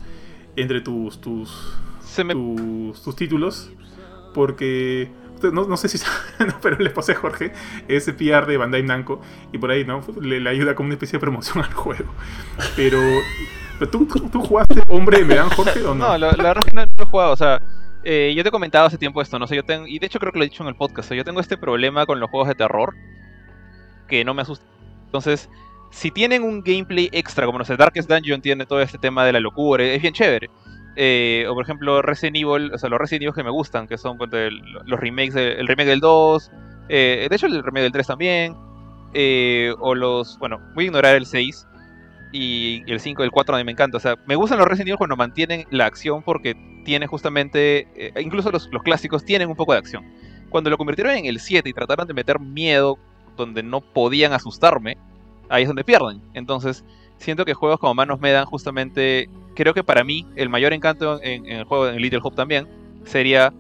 Entre 0.57 0.81
tus. 0.81 1.21
tus. 1.21 1.75
Se 2.01 2.25
me... 2.25 2.35
tus, 2.35 3.03
tus 3.03 3.17
títulos. 3.17 3.71
Porque. 4.35 5.11
No, 5.43 5.67
no 5.67 5.77
sé 5.77 5.89
si 5.89 5.99
pero 6.63 6.79
le 6.79 6.91
pasé 6.91 7.13
a 7.13 7.15
Jorge 7.17 7.53
ese 7.89 8.13
PR 8.13 8.47
de 8.47 8.59
Bandai 8.59 8.83
Namco 8.83 9.23
y 9.53 9.59
por 9.59 9.71
ahí 9.71 9.87
no 9.87 10.03
le, 10.21 10.39
le 10.39 10.51
ayuda 10.51 10.75
como 10.75 10.89
una 10.89 10.95
especie 10.95 11.17
de 11.17 11.21
promoción 11.21 11.65
al 11.65 11.73
juego. 11.73 12.13
Pero, 12.77 12.99
pero 13.81 13.91
¿tú, 13.91 14.41
jugaste 14.43 14.83
Hombre 14.91 15.21
de 15.21 15.25
Medan, 15.25 15.49
Jorge, 15.49 15.83
o 15.83 15.95
no? 15.95 16.09
No, 16.09 16.19
la, 16.19 16.33
verdad 16.33 16.59
es 16.59 16.65
que 16.67 16.75
no, 16.75 16.85
lo 16.85 17.03
he 17.03 17.07
jugado, 17.07 17.33
o 17.33 17.37
sea, 17.37 17.63
eh, 18.05 18.35
yo 18.37 18.43
te 18.43 18.51
he 18.51 18.53
comentado 18.53 18.87
hace 18.87 18.99
tiempo 18.99 19.23
esto, 19.23 19.39
no 19.39 19.47
sé, 19.47 19.57
yo 19.57 19.65
tengo, 19.65 19.87
y 19.87 19.99
de 19.99 20.07
hecho 20.07 20.19
creo 20.19 20.33
que 20.33 20.39
lo 20.39 20.45
he 20.45 20.49
dicho 20.49 20.63
en 20.63 20.69
el 20.69 20.75
podcast, 20.75 21.11
o 21.11 21.15
yo 21.15 21.25
tengo 21.25 21.41
este 21.41 21.57
problema 21.57 22.05
con 22.05 22.21
los 22.21 22.29
juegos 22.29 22.49
de 22.49 22.55
terror 22.55 22.95
que 24.07 24.23
no 24.23 24.35
me 24.35 24.43
asusta. 24.43 24.67
Entonces, 25.07 25.49
si 25.91 26.11
tienen 26.11 26.43
un 26.43 26.63
gameplay 26.63 27.09
extra, 27.11 27.47
como 27.47 27.57
no 27.59 27.65
sé, 27.65 27.75
Darkest 27.79 28.11
Dungeon 28.11 28.43
tiene 28.43 28.67
todo 28.67 28.83
este 28.83 28.99
tema 28.99 29.25
de 29.25 29.33
la 29.33 29.41
locura, 29.41 29.83
es 29.83 30.03
bien 30.03 30.13
chévere. 30.13 30.51
Eh, 30.97 31.47
o 31.49 31.55
por 31.55 31.65
ejemplo 31.65 32.03
Resident 32.03 32.37
Evil, 32.37 32.75
o 32.75 32.77
sea, 32.77 32.91
los 32.91 32.99
Resident 32.99 33.23
Evil 33.23 33.35
que 33.35 33.45
me 33.45 33.51
gustan, 33.51 33.89
que 33.89 33.97
son 33.97 34.19
los 34.19 35.01
remakes, 35.01 35.33
de- 35.33 35.53
el 35.53 35.67
remake 35.67 35.89
del 35.89 36.01
2, 36.01 36.51
eh, 36.91 37.27
de 37.31 37.35
hecho 37.35 37.47
el 37.47 37.63
remake 37.63 37.85
del 37.85 37.93
3 37.93 38.07
también, 38.07 38.55
o 39.79 39.95
los, 39.95 40.39
bueno, 40.39 40.61
voy 40.75 40.85
a 40.85 40.87
ignorar 40.89 41.17
el 41.17 41.25
6, 41.25 41.67
y 42.33 42.83
el 42.87 43.01
5 43.01 43.23
y 43.23 43.25
el 43.25 43.31
4 43.31 43.55
a 43.55 43.59
mí 43.59 43.65
me 43.65 43.73
encanta. 43.73 43.97
O 43.97 44.01
sea, 44.01 44.17
me 44.27 44.37
gustan 44.37 44.59
los 44.59 44.69
Resident 44.69 44.89
Evil 44.89 44.99
cuando 44.99 45.17
mantienen 45.17 45.67
la 45.71 45.87
acción 45.87 46.23
porque 46.23 46.55
tiene 46.85 47.07
justamente, 47.07 47.89
eh, 47.95 48.13
incluso 48.21 48.51
los, 48.51 48.69
los 48.73 48.83
clásicos 48.83 49.25
tienen 49.25 49.49
un 49.49 49.57
poco 49.57 49.73
de 49.73 49.79
acción. 49.79 50.05
Cuando 50.49 50.71
lo 50.71 50.79
convirtieron 50.79 51.17
en 51.17 51.27
el 51.27 51.41
7 51.41 51.69
y 51.69 51.73
trataron 51.73 52.07
de 52.07 52.15
meter 52.15 52.41
miedo 52.41 52.99
donde 53.37 53.63
no 53.63 53.81
podían 53.81 54.33
asustarme, 54.33 54.97
ahí 55.49 55.63
es 55.63 55.69
donde 55.69 55.85
pierden. 55.85 56.21
Entonces, 56.35 56.85
siento 57.19 57.45
que 57.45 57.55
juegos 57.55 57.79
como 57.79 57.95
Manos 57.95 58.21
me 58.21 58.33
dan 58.33 58.47
justamente, 58.47 59.29
creo 59.55 59.75
que 59.75 59.85
para 59.85 60.05
mí 60.05 60.27
el 60.37 60.49
mayor 60.49 60.73
encanto 60.73 61.21
en, 61.23 61.47
el 61.47 61.65
juego, 61.65 61.89
en 61.89 62.01
Little 62.01 62.21
Hope 62.23 62.37
también, 62.37 62.67
sería 63.05 63.53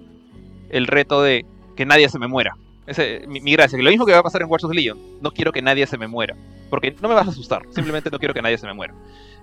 el 0.70 0.86
reto 0.86 1.22
de 1.22 1.44
que 1.76 1.86
nadie 1.86 2.08
se 2.08 2.18
me 2.18 2.26
muera. 2.26 2.56
Ese, 2.86 3.24
mi, 3.28 3.40
mi 3.40 3.52
gracia, 3.52 3.76
que 3.76 3.84
lo 3.84 3.90
mismo 3.90 4.06
que 4.06 4.12
va 4.12 4.18
a 4.18 4.22
pasar 4.22 4.42
en 4.42 4.50
Watch 4.50 4.64
of 4.64 4.72
Legion, 4.72 4.98
no 5.20 5.30
quiero 5.30 5.52
que 5.52 5.62
nadie 5.62 5.86
se 5.86 5.98
me 5.98 6.08
muera, 6.08 6.36
porque 6.70 6.94
no 7.02 7.08
me 7.08 7.14
vas 7.14 7.26
a 7.26 7.30
asustar, 7.30 7.62
simplemente 7.70 8.08
no 8.10 8.18
quiero 8.18 8.32
que 8.32 8.40
nadie 8.40 8.56
se 8.56 8.66
me 8.66 8.72
muera. 8.72 8.94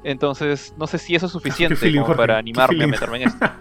Entonces, 0.03 0.73
no 0.77 0.87
sé 0.87 0.97
si 0.97 1.15
eso 1.15 1.25
es 1.25 1.31
suficiente 1.31 1.75
feeling, 1.75 1.99
como 1.99 2.07
Jorge, 2.07 2.21
para 2.21 2.37
animarme 2.37 2.83
a 2.83 2.87
meterme 2.87 3.17
en 3.23 3.27
esto. 3.29 3.45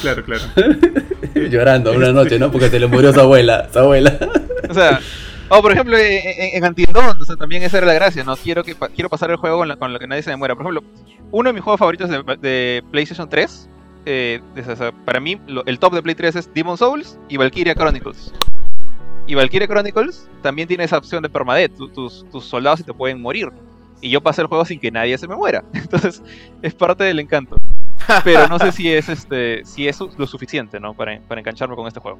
Claro, 0.00 0.24
claro. 0.24 0.42
Llorando 1.34 1.90
una 1.92 2.06
Este- 2.06 2.12
noche, 2.14 2.38
¿no? 2.38 2.50
Porque 2.50 2.70
se 2.70 2.78
le 2.80 2.86
murió 2.86 3.12
su 3.12 3.20
abuela. 3.20 3.68
Su 3.72 3.78
abuela. 3.80 4.16
O 4.70 4.74
sea, 4.74 5.00
o 5.48 5.60
por 5.60 5.72
ejemplo, 5.72 5.98
en, 5.98 6.64
en, 6.64 6.74
Dawn, 6.92 7.20
o 7.20 7.24
sea, 7.24 7.36
también 7.36 7.62
esa 7.64 7.78
era 7.78 7.86
la 7.88 7.92
gracia, 7.94 8.22
¿no? 8.24 8.36
Quiero, 8.36 8.62
que, 8.62 8.74
quiero 8.94 9.10
pasar 9.10 9.28
el 9.32 9.36
juego 9.36 9.58
con, 9.58 9.68
la- 9.68 9.76
con 9.76 9.92
lo 9.92 9.98
que 9.98 10.06
nadie 10.06 10.22
se 10.22 10.30
me 10.30 10.36
muera. 10.36 10.54
Por 10.54 10.62
ejemplo, 10.64 10.82
uno 11.32 11.48
de 11.48 11.52
mis 11.52 11.62
juegos 11.62 11.80
favoritos 11.80 12.08
de, 12.08 12.22
de 12.40 12.82
PlayStation 12.92 13.28
3, 13.28 13.68
eh, 14.06 14.40
es- 14.54 14.68
o 14.68 14.76
sea, 14.76 14.92
para 14.92 15.18
mí, 15.20 15.38
lo- 15.48 15.66
el 15.66 15.78
top 15.80 15.94
de 15.94 16.02
Play 16.02 16.14
3 16.14 16.36
es 16.36 16.54
Demon 16.54 16.78
Souls 16.78 17.18
y 17.28 17.36
Valkyria 17.36 17.74
Chronicles. 17.74 18.32
Y 19.26 19.34
Valkyria 19.34 19.68
Chronicles 19.68 20.28
también 20.42 20.66
tiene 20.68 20.84
esa 20.84 20.98
opción 20.98 21.22
de 21.22 21.28
permadeath, 21.28 21.76
tu- 21.76 21.88
tus, 21.88 22.28
tus 22.30 22.44
soldados 22.44 22.80
se 22.80 22.84
te 22.84 22.92
pueden 22.92 23.20
morir. 23.20 23.50
Y 24.00 24.10
yo 24.10 24.20
pasé 24.20 24.40
el 24.42 24.48
juego 24.48 24.64
sin 24.64 24.80
que 24.80 24.90
nadie 24.90 25.16
se 25.16 25.28
me 25.28 25.36
muera. 25.36 25.62
Entonces, 25.72 26.22
es 26.60 26.74
parte 26.74 27.04
del 27.04 27.20
encanto. 27.20 27.56
Pero 28.24 28.48
no 28.48 28.58
sé 28.58 28.72
si 28.72 28.92
es 28.92 29.08
este 29.08 29.64
si 29.64 29.86
es 29.86 30.00
lo 30.00 30.26
suficiente, 30.26 30.80
¿no? 30.80 30.92
Para, 30.92 31.20
para 31.20 31.40
engancharme 31.40 31.76
con 31.76 31.86
este 31.86 32.00
juego. 32.00 32.18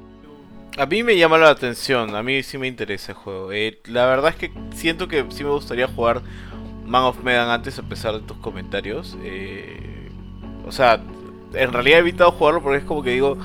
A 0.77 0.85
mí 0.85 1.03
me 1.03 1.17
llama 1.17 1.37
la 1.37 1.49
atención, 1.49 2.15
a 2.15 2.23
mí 2.23 2.41
sí 2.41 2.57
me 2.57 2.67
interesa 2.67 3.11
el 3.11 3.17
juego. 3.17 3.51
Eh, 3.51 3.79
la 3.85 4.05
verdad 4.05 4.29
es 4.31 4.37
que 4.37 4.51
siento 4.73 5.09
que 5.09 5.25
sí 5.29 5.43
me 5.43 5.49
gustaría 5.49 5.87
jugar 5.89 6.21
Man 6.85 7.03
of 7.03 7.21
Medan 7.21 7.49
antes 7.49 7.77
a 7.79 7.83
pesar 7.83 8.13
de 8.13 8.21
tus 8.21 8.37
comentarios. 8.37 9.17
Eh, 9.23 10.09
o 10.65 10.71
sea, 10.71 11.01
en 11.53 11.73
realidad 11.73 11.97
he 11.97 12.01
evitado 12.01 12.31
jugarlo 12.31 12.63
porque 12.63 12.77
es 12.79 12.85
como 12.85 13.03
que 13.03 13.09
digo, 13.11 13.37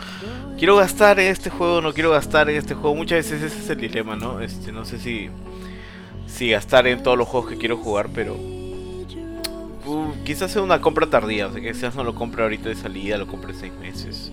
quiero 0.58 0.76
gastar 0.76 1.20
en 1.20 1.28
este 1.28 1.50
juego, 1.50 1.80
no 1.80 1.94
quiero 1.94 2.10
gastar 2.10 2.50
en 2.50 2.56
este 2.56 2.74
juego. 2.74 2.94
Muchas 2.94 3.18
veces 3.18 3.42
ese 3.42 3.60
es 3.60 3.70
el 3.70 3.78
dilema, 3.78 4.16
¿no? 4.16 4.40
Este, 4.40 4.72
no 4.72 4.84
sé 4.84 4.98
si, 4.98 5.30
si 6.26 6.50
gastar 6.50 6.86
en 6.86 7.02
todos 7.02 7.16
los 7.16 7.28
juegos 7.28 7.50
que 7.50 7.56
quiero 7.56 7.76
jugar, 7.76 8.08
pero 8.12 8.34
uh, 8.34 10.12
quizás 10.24 10.50
sea 10.50 10.62
una 10.62 10.80
compra 10.80 11.06
tardía, 11.08 11.46
o 11.46 11.52
sea, 11.52 11.62
quizás 11.62 11.94
no 11.94 12.04
lo 12.04 12.14
compre 12.14 12.42
ahorita 12.42 12.68
de 12.68 12.74
salida, 12.74 13.16
lo 13.16 13.26
compre 13.26 13.52
en 13.52 13.58
seis 13.58 13.72
meses. 13.80 14.32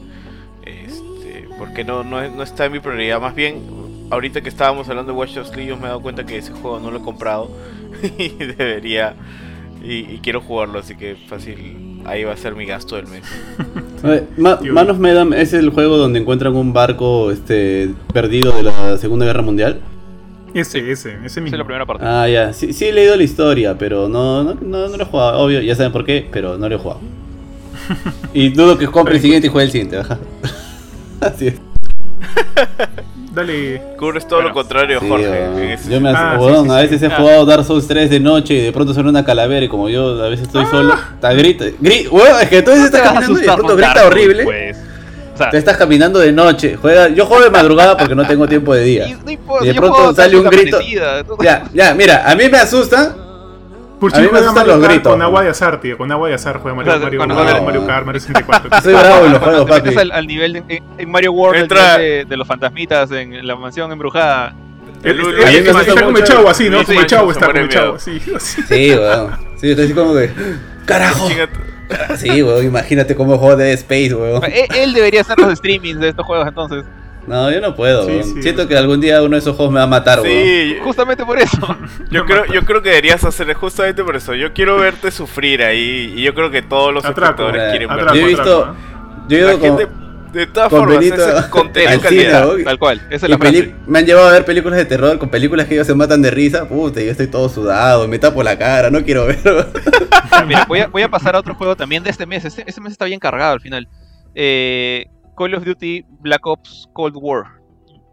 Este, 0.65 1.47
porque 1.57 1.83
no, 1.83 2.03
no, 2.03 2.27
no 2.27 2.43
está 2.43 2.65
en 2.65 2.71
mi 2.71 2.79
prioridad. 2.79 3.21
Más 3.21 3.35
bien, 3.35 3.61
ahorita 4.09 4.41
que 4.41 4.49
estábamos 4.49 4.89
hablando 4.89 5.13
de 5.13 5.17
Watch 5.17 5.35
Dogs 5.35 5.55
Legion, 5.55 5.79
me 5.79 5.85
he 5.85 5.89
dado 5.89 6.01
cuenta 6.01 6.25
que 6.25 6.37
ese 6.37 6.51
juego 6.51 6.79
no 6.79 6.89
lo 6.89 6.99
he 6.99 7.03
comprado 7.03 7.51
y 8.17 8.29
debería. 8.29 9.15
Y, 9.83 10.15
y 10.15 10.19
quiero 10.23 10.41
jugarlo, 10.41 10.79
así 10.79 10.95
que 10.95 11.15
fácil. 11.15 12.01
Ahí 12.05 12.23
va 12.23 12.33
a 12.33 12.37
ser 12.37 12.55
mi 12.55 12.65
gasto 12.65 12.95
del 12.95 13.07
mes. 13.07 13.23
Oye, 14.09 14.23
Ma- 14.37 14.59
Tío. 14.59 14.73
Man 14.73 14.89
of 14.89 14.97
Medan 14.99 15.33
es 15.33 15.53
el 15.53 15.69
juego 15.69 15.97
donde 15.97 16.19
encuentran 16.19 16.55
un 16.55 16.73
barco 16.73 17.31
este 17.31 17.89
perdido 18.13 18.51
de 18.53 18.63
la 18.63 18.97
Segunda 18.97 19.25
Guerra 19.25 19.41
Mundial. 19.41 19.79
Ese, 20.53 20.79
ese, 20.91 21.15
ese 21.25 21.25
Esa 21.25 21.39
es 21.41 21.51
la 21.51 21.63
primera 21.65 21.85
parte. 21.85 22.05
Ah, 22.07 22.27
ya. 22.29 22.53
Sí, 22.53 22.71
sí 22.71 22.85
he 22.85 22.93
leído 22.93 23.15
la 23.17 23.23
historia, 23.23 23.77
pero 23.77 24.07
no, 24.07 24.43
no, 24.43 24.53
no, 24.55 24.87
no 24.89 24.97
lo 24.97 25.03
he 25.03 25.05
jugado. 25.05 25.39
Obvio, 25.39 25.61
ya 25.61 25.75
saben 25.75 25.91
por 25.91 26.05
qué, 26.05 26.27
pero 26.31 26.57
no 26.57 26.69
lo 26.69 26.75
he 26.75 26.79
jugado. 26.79 27.01
Y 28.33 28.49
dudo 28.49 28.77
que 28.77 28.87
compre 28.87 29.15
el 29.15 29.21
siguiente 29.21 29.47
y 29.47 29.49
juegue 29.49 29.65
el 29.65 29.71
siguiente. 29.71 29.97
ajá. 29.97 30.17
Así 31.21 31.47
es. 31.47 31.55
Dale. 33.35 33.81
Cubres 33.99 34.25
todo 34.27 34.37
Bueno, 34.37 34.49
lo 34.49 34.53
contrario, 34.55 34.99
Sí, 35.01 35.07
Jorge. 35.09 35.77
yo 35.89 35.99
me 36.01 36.09
Ah, 36.09 36.37
sí, 36.39 36.45
sí, 36.45 36.55
a 36.55 36.61
sí. 36.61 36.87
veces 36.87 37.01
he 37.03 37.05
Ah. 37.07 37.15
jugado 37.17 37.45
Dark 37.45 37.65
Souls 37.65 37.85
3 37.87 38.09
de 38.09 38.19
noche 38.21 38.53
y 38.53 38.61
de 38.61 38.71
pronto 38.71 38.93
suena 38.93 39.09
una 39.09 39.25
calavera 39.25 39.65
y 39.65 39.67
como 39.67 39.89
yo 39.89 40.23
a 40.23 40.29
veces 40.29 40.47
estoy 40.47 40.65
solo, 40.67 40.93
está 41.15 41.33
grita, 41.33 41.65
gri- 41.81 42.09
weón, 42.09 42.41
es 42.41 42.47
que 42.49 42.61
tú 42.61 42.71
estás 42.71 43.01
a 43.01 43.03
caminando 43.03 43.37
y 43.37 43.41
de 43.41 43.51
pronto 43.53 43.75
grita 43.75 43.93
Dark 43.93 44.07
horrible. 44.07 44.43
pues. 44.45 44.77
O 45.33 45.37
sea, 45.37 45.49
Te 45.49 45.57
estás 45.57 45.75
caminando 45.75 46.19
de 46.19 46.31
noche. 46.31 46.77
Juega, 46.81 47.09
yo 47.09 47.25
juego 47.25 47.43
de 47.43 47.49
madrugada 47.49 47.97
porque 47.97 48.15
no 48.15 48.25
tengo 48.25 48.47
tiempo 48.47 48.73
de 48.73 48.83
y 48.87 48.89
día. 48.91 49.17
no 49.25 49.29
importa, 49.29 49.65
Y 49.65 49.67
de 49.67 49.73
pronto 49.75 50.13
sale 50.15 50.37
un 50.39 50.45
grito. 50.45 50.79
entonces- 50.79 51.43
Ya, 51.43 51.63
ya, 51.73 51.93
mira, 51.93 52.23
a 52.31 52.35
mí 52.35 52.47
me 52.49 52.57
asusta. 52.57 53.17
Me 54.13 54.27
juega 54.29 54.51
Mario 54.51 54.79
Kart 54.79 54.91
gritos, 54.93 55.11
con 55.13 55.21
agua 55.21 55.43
de 55.43 55.49
azar, 55.49 55.79
tío. 55.81 55.97
Con 55.97 56.11
agua 56.11 56.27
de 56.29 56.33
azar 56.35 56.59
juega 56.59 56.75
Mario, 56.75 56.91
Mario, 56.99 57.19
Mario, 57.19 57.35
juega- 57.35 57.61
Mario 57.61 57.85
Kart, 57.87 58.05
Mario 58.05 58.21
64. 58.21 58.81
Soy 58.81 58.93
bravo 58.93 59.25
en 59.25 59.31
los 59.33 59.41
juegos, 59.43 59.69
papi. 59.69 59.95
al, 59.97 60.11
al 60.11 60.27
nivel 60.27 60.53
de, 60.53 60.63
en, 60.67 60.83
en 60.97 61.11
Mario 61.11 61.31
World 61.33 61.63
Entra- 61.63 61.97
de, 61.97 62.25
de 62.25 62.37
los 62.37 62.47
fantasmitas 62.47 63.11
en 63.11 63.45
la 63.45 63.55
mansión 63.55 63.91
embrujada. 63.91 64.53
El 65.03 65.19
a 65.19 65.23
mí 65.23 65.31
me 65.61 65.81
está 65.81 66.03
como 66.03 66.17
echado 66.17 66.49
así, 66.49 66.69
¿no? 66.69 66.77
Como 66.83 66.99
se 66.99 67.05
está, 67.05 67.45
como 67.47 67.59
echado, 67.59 67.99
sí. 67.99 68.19
Sí, 68.39 68.91
weón. 68.95 69.31
Sí, 69.57 69.69
estoy 69.71 69.85
así 69.85 69.93
como 69.93 70.13
que. 70.15 70.31
¡Carajo! 70.85 71.27
Sí, 72.17 72.41
weón, 72.41 72.65
imagínate 72.65 73.15
cómo 73.15 73.37
juego 73.37 73.55
de 73.55 73.73
Space, 73.73 74.15
weón. 74.15 74.43
Él, 74.45 74.65
él 74.75 74.93
debería 74.93 75.21
hacer 75.21 75.37
los 75.39 75.55
streamings 75.57 75.99
de 75.99 76.09
estos 76.09 76.25
juegos 76.25 76.47
entonces. 76.47 76.83
No, 77.27 77.51
yo 77.51 77.59
no 77.61 77.75
puedo, 77.75 78.05
Sí, 78.05 78.11
weón. 78.11 78.23
sí. 78.23 78.41
Siento 78.43 78.67
que 78.67 78.77
algún 78.77 79.01
día 79.01 79.21
uno 79.23 79.31
de 79.35 79.39
esos 79.39 79.55
juegos 79.55 79.73
me 79.73 79.79
va 79.79 79.85
a 79.85 79.87
matar. 79.87 80.21
Sí, 80.23 80.77
Justamente 80.83 81.25
por 81.25 81.39
eso. 81.39 81.57
yo 82.11 82.25
creo, 82.25 82.45
yo 82.45 82.61
creo 82.63 82.81
que 82.81 82.89
deberías 82.89 83.23
hacer 83.23 83.51
justamente 83.55 84.03
por 84.03 84.15
eso. 84.15 84.33
Yo 84.35 84.53
quiero 84.53 84.77
verte 84.77 85.09
sufrir 85.11 85.63
ahí 85.63 86.13
y 86.15 86.21
yo 86.23 86.33
creo 86.35 86.51
que 86.51 86.61
todos 86.61 86.93
los 86.93 87.03
Atraco, 87.05 87.43
espectadores 87.49 87.63
eh, 87.63 87.69
quieren 87.77 87.89
verte. 87.95 88.19
Yo 88.19 88.25
he 88.25 88.27
visto- 88.29 88.63
¿eh? 88.63 88.75
Yo 89.27 89.37
he 89.37 89.41
La 89.41 89.53
ido 89.53 89.59
gente, 89.59 89.87
De 90.33 90.47
todas 90.47 90.69
Con 90.69 90.79
formas, 90.81 90.97
Benito 90.99 91.15
ese 91.39 91.49
contenido 91.49 91.91
al 91.93 91.99
calidad. 92.01 92.43
cine, 92.43 92.57
¿no? 92.59 92.63
Tal 92.65 92.77
cual, 92.77 93.01
esa 93.09 93.25
es 93.25 93.29
la 93.29 93.37
frase. 93.37 93.75
me 93.87 93.99
han 93.99 94.05
llevado 94.05 94.27
a 94.27 94.31
ver 94.33 94.43
películas 94.45 94.77
de 94.77 94.83
terror 94.85 95.17
con 95.17 95.29
películas 95.29 95.65
que 95.65 95.75
ellos 95.75 95.87
se 95.87 95.95
matan 95.95 96.21
de 96.21 96.29
risa. 96.29 96.67
Puta, 96.67 96.99
yo 97.01 97.09
estoy 97.09 97.27
todo 97.27 97.47
sudado, 97.47 98.05
me 98.07 98.19
tapo 98.19 98.43
la 98.43 98.57
cara, 98.57 98.89
no 98.91 99.01
quiero 99.03 99.25
ver. 99.27 99.39
Mira, 100.45 100.65
voy 100.67 100.79
a, 100.81 100.87
voy 100.87 101.01
a 101.03 101.09
pasar 101.09 101.35
a 101.35 101.39
otro 101.39 101.55
juego 101.55 101.75
también 101.77 102.03
de 102.03 102.09
este 102.09 102.25
mes. 102.25 102.43
Este, 102.43 102.65
este 102.67 102.81
mes 102.81 102.91
está 102.91 103.05
bien 103.05 103.19
cargado 103.19 103.53
al 103.53 103.61
final. 103.61 103.87
Eh, 104.35 105.05
Call 105.35 105.53
of 105.55 105.63
Duty 105.65 106.05
Black 106.21 106.45
Ops 106.45 106.87
Cold 106.93 107.15
War. 107.17 107.45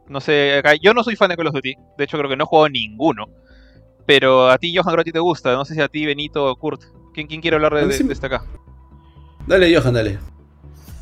No 0.09 0.21
sé, 0.21 0.57
acá- 0.59 0.75
yo 0.75 0.93
no 0.95 1.03
soy 1.05 1.17
fan 1.17 1.31
de 1.31 1.37
Call 1.37 1.47
of 1.49 1.55
Duty. 1.55 1.75
De 1.99 2.05
hecho, 2.05 2.19
creo 2.19 2.29
que 2.29 2.37
no 2.37 2.45
he 2.45 2.47
jugado 2.47 2.69
ninguno. 2.69 3.27
Pero 4.07 4.49
a 4.51 4.59
ti, 4.59 4.75
Johan, 4.77 4.93
creo 4.93 4.97
que 4.97 5.01
a 5.03 5.05
ti 5.05 5.13
te 5.13 5.19
gusta. 5.21 5.53
No 5.55 5.65
sé 5.65 5.75
si 5.75 5.81
a 5.81 5.89
ti, 5.89 6.05
Benito 6.05 6.45
o 6.45 6.57
Kurt. 6.57 6.83
¿Quién, 7.15 7.27
quién 7.27 7.41
quiere 7.41 7.57
hablar 7.57 7.75
de, 7.75 7.95
este 7.95 8.27
acá? 8.27 8.43
dale, 9.47 9.75
Johan, 9.75 9.95
dale. 9.95 10.19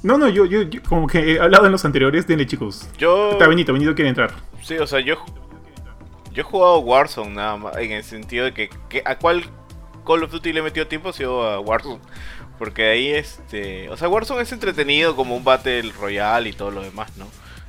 No, 0.03 0.17
no, 0.19 0.29
yo, 0.29 0.45
yo, 0.47 0.63
yo 0.63 0.83
como 0.89 1.07
que 1.07 1.33
he 1.35 1.41
hablado 1.41 1.67
en 1.67 1.73
los 1.73 1.85
anteriores, 1.85 2.27
denle 2.27 2.47
chicos. 2.47 2.89
Yo. 2.99 3.33
Está 3.33 3.47
Benito, 3.47 3.73
Benito 3.73 3.95
quiere 3.95 4.09
entrar. 4.09 4.33
Sí, 4.63 4.77
o 4.79 4.87
sea, 4.87 5.01
yo. 5.01 5.17
Yo 6.33 6.41
he 6.41 6.45
jugado 6.45 6.79
Warzone 6.81 7.31
nada 7.35 7.57
más. 7.57 7.77
En 7.77 7.93
el 7.93 8.03
sentido 8.05 8.45
de 8.47 8.55
que. 8.55 8.71
que- 8.89 9.03
¿A 9.05 9.19
cuál 9.19 9.45
Call 10.07 10.23
of 10.23 10.31
Duty 10.31 10.53
le 10.53 10.61
he 10.61 10.63
metido 10.63 10.87
tiempo? 10.87 11.09
Ha 11.11 11.13
sido 11.13 11.43
a 11.43 11.61
Warzone. 11.61 12.01
Porque 12.61 12.89
ahí 12.91 13.09
este. 13.09 13.89
O 13.89 13.97
sea, 13.97 14.09
Warzone 14.09 14.43
es 14.43 14.53
entretenido 14.53 15.17
como 15.17 15.35
un 15.37 15.43
Battle 15.43 15.91
Royale 15.99 16.51
y 16.51 16.53
todo 16.53 16.71
lo 16.71 16.83
demás, 16.83 17.11
¿no? 17.17 17.27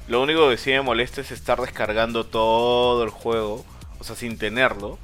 Lo 0.07 0.21
único 0.21 0.47
que 0.49 0.57
sí 0.57 0.69
me 0.71 0.81
molesta 0.81 1.21
es 1.21 1.31
estar 1.31 1.59
descargando 1.61 2.25
todo 2.27 3.03
el 3.03 3.09
juego. 3.09 3.65
O 3.99 4.03
sea, 4.03 4.15
sin 4.15 4.37
tenerlo. 4.37 4.99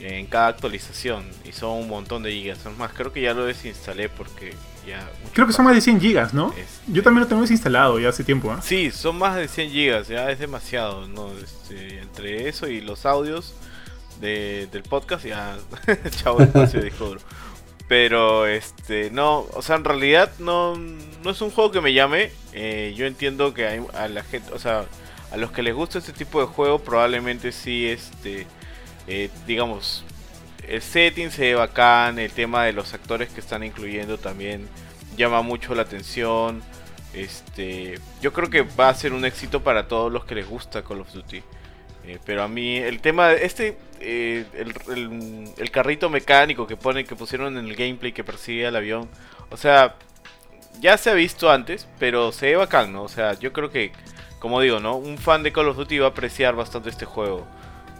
En 0.00 0.26
cada 0.26 0.48
actualización. 0.48 1.24
Y 1.44 1.52
son 1.52 1.70
un 1.78 1.88
montón 1.88 2.24
de 2.24 2.32
gigas. 2.32 2.58
Es 2.66 2.76
más, 2.76 2.92
creo 2.92 3.12
que 3.12 3.22
ya 3.22 3.32
lo 3.34 3.44
desinstalé 3.44 4.08
porque 4.08 4.52
ya. 4.84 5.08
Creo 5.32 5.46
que 5.46 5.52
son 5.52 5.64
más 5.66 5.76
de 5.76 5.80
100 5.80 6.00
gigas, 6.00 6.34
¿no? 6.34 6.48
Este, 6.58 6.92
Yo 6.92 7.04
también 7.04 7.20
lo 7.22 7.28
tengo 7.28 7.42
desinstalado 7.42 8.00
ya 8.00 8.08
hace 8.08 8.24
tiempo, 8.24 8.50
¿ah? 8.50 8.60
Sí, 8.60 8.90
son 8.90 9.16
más 9.18 9.36
de 9.36 9.46
100 9.46 9.70
gigas, 9.70 10.08
ya 10.08 10.28
es 10.32 10.40
demasiado, 10.40 11.06
¿no? 11.06 11.30
Este, 11.38 12.00
entre 12.00 12.48
eso 12.48 12.66
y 12.66 12.80
los 12.80 13.06
audios 13.06 13.54
de- 14.20 14.66
del 14.72 14.82
podcast, 14.82 15.24
ya, 15.24 15.56
chao 16.22 16.40
espacio 16.40 16.80
de 16.80 16.86
disco 16.86 17.04
duro. 17.06 17.20
Pero, 17.92 18.46
este, 18.46 19.10
no, 19.10 19.40
o 19.52 19.60
sea, 19.60 19.76
en 19.76 19.84
realidad 19.84 20.32
no, 20.38 20.76
no 20.76 21.30
es 21.30 21.42
un 21.42 21.50
juego 21.50 21.70
que 21.72 21.82
me 21.82 21.92
llame. 21.92 22.32
eh, 22.54 22.94
yo 22.96 23.04
entiendo 23.04 23.52
que 23.52 23.66
hay, 23.66 23.84
a 23.92 24.08
la 24.08 24.22
gente, 24.22 24.50
o 24.54 24.58
sea, 24.58 24.86
a 25.30 25.36
los 25.36 25.52
que 25.52 25.62
les 25.62 25.74
gusta 25.74 25.98
este 25.98 26.14
tipo 26.14 26.40
de 26.40 26.46
juego, 26.46 26.78
probablemente 26.78 27.52
sí, 27.52 27.86
este, 27.86 28.46
eh, 29.06 29.28
digamos, 29.46 30.06
el 30.66 30.80
setting 30.80 31.30
se 31.30 31.42
ve 31.42 31.54
bacán, 31.54 32.18
el 32.18 32.32
tema 32.32 32.64
de 32.64 32.72
los 32.72 32.94
actores 32.94 33.28
que 33.28 33.40
están 33.40 33.62
incluyendo 33.62 34.16
también 34.16 34.66
llama 35.18 35.42
mucho 35.42 35.74
la 35.74 35.82
atención. 35.82 36.62
Este, 37.12 37.98
yo 38.22 38.32
creo 38.32 38.48
que 38.48 38.62
va 38.62 38.88
a 38.88 38.94
ser 38.94 39.12
un 39.12 39.26
éxito 39.26 39.62
para 39.62 39.86
todos 39.86 40.10
los 40.10 40.24
que 40.24 40.34
les 40.34 40.48
gusta 40.48 40.82
Call 40.82 41.02
of 41.02 41.12
Duty. 41.12 41.42
Eh, 42.04 42.18
pero 42.24 42.42
a 42.42 42.48
mí 42.48 42.76
el 42.78 43.00
tema 43.00 43.32
este 43.32 43.76
eh, 44.00 44.44
el, 44.54 44.74
el- 44.96 45.50
el 45.56 45.70
carrito 45.70 46.10
mecánico 46.10 46.66
que 46.66 46.76
ponen 46.76 47.06
que 47.06 47.14
pusieron 47.14 47.56
en 47.58 47.66
el 47.66 47.76
gameplay 47.76 48.12
que 48.12 48.24
persigue 48.24 48.66
al 48.66 48.74
avión, 48.76 49.08
o 49.50 49.56
sea, 49.56 49.94
ya 50.80 50.96
se 50.98 51.10
ha 51.10 51.14
visto 51.14 51.50
antes, 51.50 51.86
pero 51.98 52.32
se 52.32 52.46
ve 52.46 52.56
bacán, 52.56 52.92
¿no? 52.92 53.02
O 53.04 53.08
sea, 53.08 53.34
yo 53.38 53.52
creo 53.52 53.70
que 53.70 53.92
como 54.38 54.60
digo, 54.60 54.80
¿no? 54.80 54.96
Un 54.96 55.18
fan 55.18 55.42
de 55.44 55.52
Call 55.52 55.68
of 55.68 55.76
Duty 55.76 55.98
va 55.98 56.06
a 56.06 56.10
apreciar 56.10 56.56
bastante 56.56 56.90
este 56.90 57.04
juego. 57.06 57.46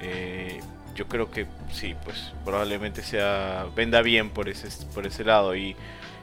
Eh, 0.00 0.60
yo 0.94 1.06
creo 1.08 1.30
que 1.30 1.46
sí, 1.72 1.94
pues 2.04 2.32
probablemente 2.44 3.02
sea 3.02 3.66
venda 3.76 4.02
bien 4.02 4.30
por 4.30 4.48
ese 4.48 4.68
por 4.94 5.06
ese 5.06 5.24
lado 5.24 5.54
y 5.56 5.76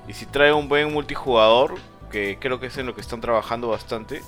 y 0.08 0.14
si 0.14 0.26
trae 0.26 0.52
un 0.54 0.68
buen 0.70 0.92
multijugador, 0.94 1.76
que 2.12 2.38
creo 2.40 2.60
que 2.60 2.68
es 2.68 2.78
en 2.78 2.86
lo 2.88 2.96
que 2.96 3.02
están 3.02 3.22
trabajando 3.22 3.68
bastante, 3.70 4.22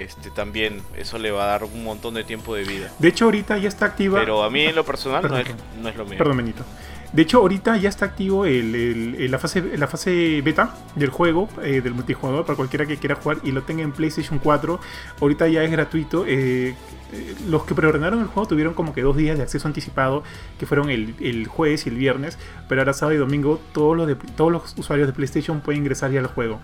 este 0.00 0.30
también 0.30 0.80
eso 0.96 1.18
le 1.18 1.30
va 1.30 1.44
a 1.44 1.46
dar 1.46 1.64
un 1.64 1.84
montón 1.84 2.14
de 2.14 2.24
tiempo 2.24 2.54
de 2.54 2.64
vida. 2.64 2.90
De 2.98 3.08
hecho, 3.08 3.26
ahorita 3.26 3.58
ya 3.58 3.68
está 3.68 3.86
activa. 3.86 4.20
Pero 4.20 4.42
a 4.42 4.50
mí 4.50 4.62
en 4.62 4.74
lo 4.74 4.84
personal 4.84 5.22
no, 5.28 5.36
es, 5.38 5.46
no 5.80 5.88
es 5.88 5.96
lo 5.96 6.04
mío. 6.04 6.18
Perdón, 6.18 6.36
Benito. 6.38 6.64
De 7.12 7.22
hecho, 7.22 7.38
ahorita 7.38 7.76
ya 7.76 7.88
está 7.88 8.04
activo 8.04 8.44
el- 8.44 8.74
el- 8.74 9.14
el- 9.20 9.30
la, 9.30 9.38
fase, 9.38 9.62
la 9.78 9.86
fase 9.86 10.42
beta 10.42 10.74
del 10.96 11.08
juego, 11.10 11.48
eh, 11.62 11.80
del 11.80 11.94
multijugador, 11.94 12.44
para 12.44 12.56
cualquiera 12.56 12.84
que 12.84 12.96
quiera 12.98 13.14
jugar 13.14 13.38
y 13.44 13.52
lo 13.52 13.62
tenga 13.62 13.82
en 13.84 13.92
PlayStation 13.92 14.38
4. 14.38 14.80
Ahorita 15.20 15.46
ya 15.48 15.62
es 15.62 15.70
gratuito. 15.70 16.24
eh, 16.26 16.74
eh, 17.12 17.34
los 17.48 17.64
que 17.64 17.72
preordenaron 17.76 18.18
el 18.20 18.26
juego 18.26 18.48
tuvieron 18.48 18.74
como 18.74 18.92
que 18.92 19.00
dos 19.00 19.16
días 19.16 19.36
de 19.38 19.44
acceso 19.44 19.68
anticipado, 19.68 20.24
que 20.58 20.66
fueron 20.66 20.90
el, 20.90 21.14
el 21.20 21.46
jueves 21.46 21.86
y 21.86 21.90
el 21.90 21.94
viernes. 21.96 22.36
Pero 22.68 22.80
ahora 22.80 22.92
sábado 22.92 23.14
y 23.14 23.18
domingo 23.18 23.60
todos 23.72 23.96
los, 23.96 24.08
de- 24.08 24.16
todos 24.16 24.50
los 24.50 24.74
usuarios 24.76 25.06
de 25.06 25.12
PlayStation 25.14 25.60
pueden 25.60 25.82
ingresar 25.82 26.10
ya 26.10 26.18
al 26.18 26.26
juego. 26.26 26.60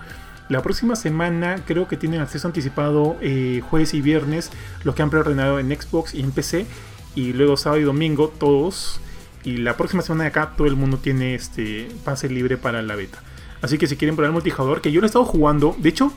La 0.48 0.62
próxima 0.62 0.96
semana 0.96 1.62
creo 1.66 1.88
que 1.88 1.96
tienen 1.96 2.20
acceso 2.20 2.46
anticipado 2.46 3.16
eh, 3.20 3.62
jueves 3.70 3.94
y 3.94 4.00
viernes 4.00 4.50
los 4.84 4.94
que 4.94 5.02
han 5.02 5.10
preordenado 5.10 5.58
en 5.58 5.68
Xbox 5.68 6.14
y 6.14 6.20
en 6.20 6.32
PC. 6.32 6.66
Y 7.14 7.32
luego 7.32 7.56
sábado 7.56 7.80
y 7.80 7.84
domingo 7.84 8.28
todos. 8.28 9.00
Y 9.44 9.58
la 9.58 9.76
próxima 9.76 10.02
semana 10.02 10.24
de 10.24 10.28
acá 10.28 10.52
todo 10.56 10.66
el 10.66 10.76
mundo 10.76 10.98
tiene 10.98 11.34
este 11.34 11.88
pase 12.04 12.28
libre 12.28 12.56
para 12.56 12.82
la 12.82 12.94
beta. 12.96 13.22
Así 13.60 13.78
que 13.78 13.86
si 13.86 13.96
quieren 13.96 14.16
probar 14.16 14.28
el 14.28 14.32
multijugador, 14.32 14.80
que 14.80 14.90
yo 14.92 15.00
lo 15.00 15.06
he 15.06 15.08
estado 15.08 15.24
jugando, 15.24 15.74
de 15.78 15.88
hecho, 15.88 16.12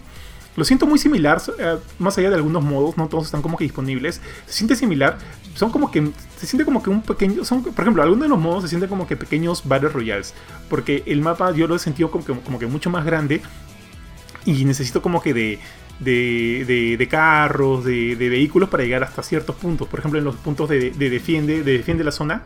lo 0.56 0.64
siento 0.64 0.88
muy 0.88 0.98
similar, 0.98 1.42
eh, 1.60 1.78
más 2.00 2.18
allá 2.18 2.30
de 2.30 2.36
algunos 2.36 2.64
modos, 2.64 2.98
no 2.98 3.08
todos 3.08 3.26
están 3.26 3.42
como 3.42 3.58
que 3.58 3.66
disponibles. 3.66 4.22
Se 4.48 4.54
siente 4.54 4.76
similar, 4.76 5.18
son 5.54 5.70
como 5.70 5.92
que, 5.92 6.12
se 6.38 6.48
siente 6.48 6.66
como 6.66 6.82
que 6.82 6.90
un 6.90 7.02
pequeño, 7.02 7.46
son, 7.46 7.64
por 7.64 7.82
ejemplo, 7.84 8.02
algunos 8.02 8.24
de 8.24 8.30
los 8.30 8.40
modos 8.40 8.64
se 8.64 8.70
sienten 8.70 8.90
como 8.90 9.06
que 9.06 9.16
pequeños 9.16 9.68
Battle 9.68 9.90
Royales. 9.90 10.34
Porque 10.70 11.04
el 11.06 11.22
mapa 11.22 11.52
yo 11.52 11.68
lo 11.68 11.76
he 11.76 11.80
sentido 11.80 12.10
como 12.10 12.26
que, 12.26 12.34
como 12.34 12.58
que 12.58 12.68
mucho 12.68 12.90
más 12.90 13.06
grande 13.06 13.42
y 14.46 14.66
necesito 14.66 15.02
como 15.02 15.22
que 15.22 15.34
de, 15.34 15.60
de, 16.00 16.64
de- 16.68 16.98
de 16.98 17.08
carros, 17.08 17.84
de, 17.86 18.16
de 18.16 18.30
vehículos 18.30 18.70
para 18.70 18.84
llegar 18.84 19.04
hasta 19.04 19.24
ciertos 19.24 19.56
puntos. 19.56 19.88
Por 19.88 20.00
ejemplo, 20.00 20.20
en 20.20 20.26
los 20.26 20.36
puntos 20.36 20.70
de, 20.70 20.92
de 20.92 21.10
defiende, 21.10 21.64
de 21.64 21.78
defiende 21.78 22.04
la 22.04 22.12
zona, 22.12 22.44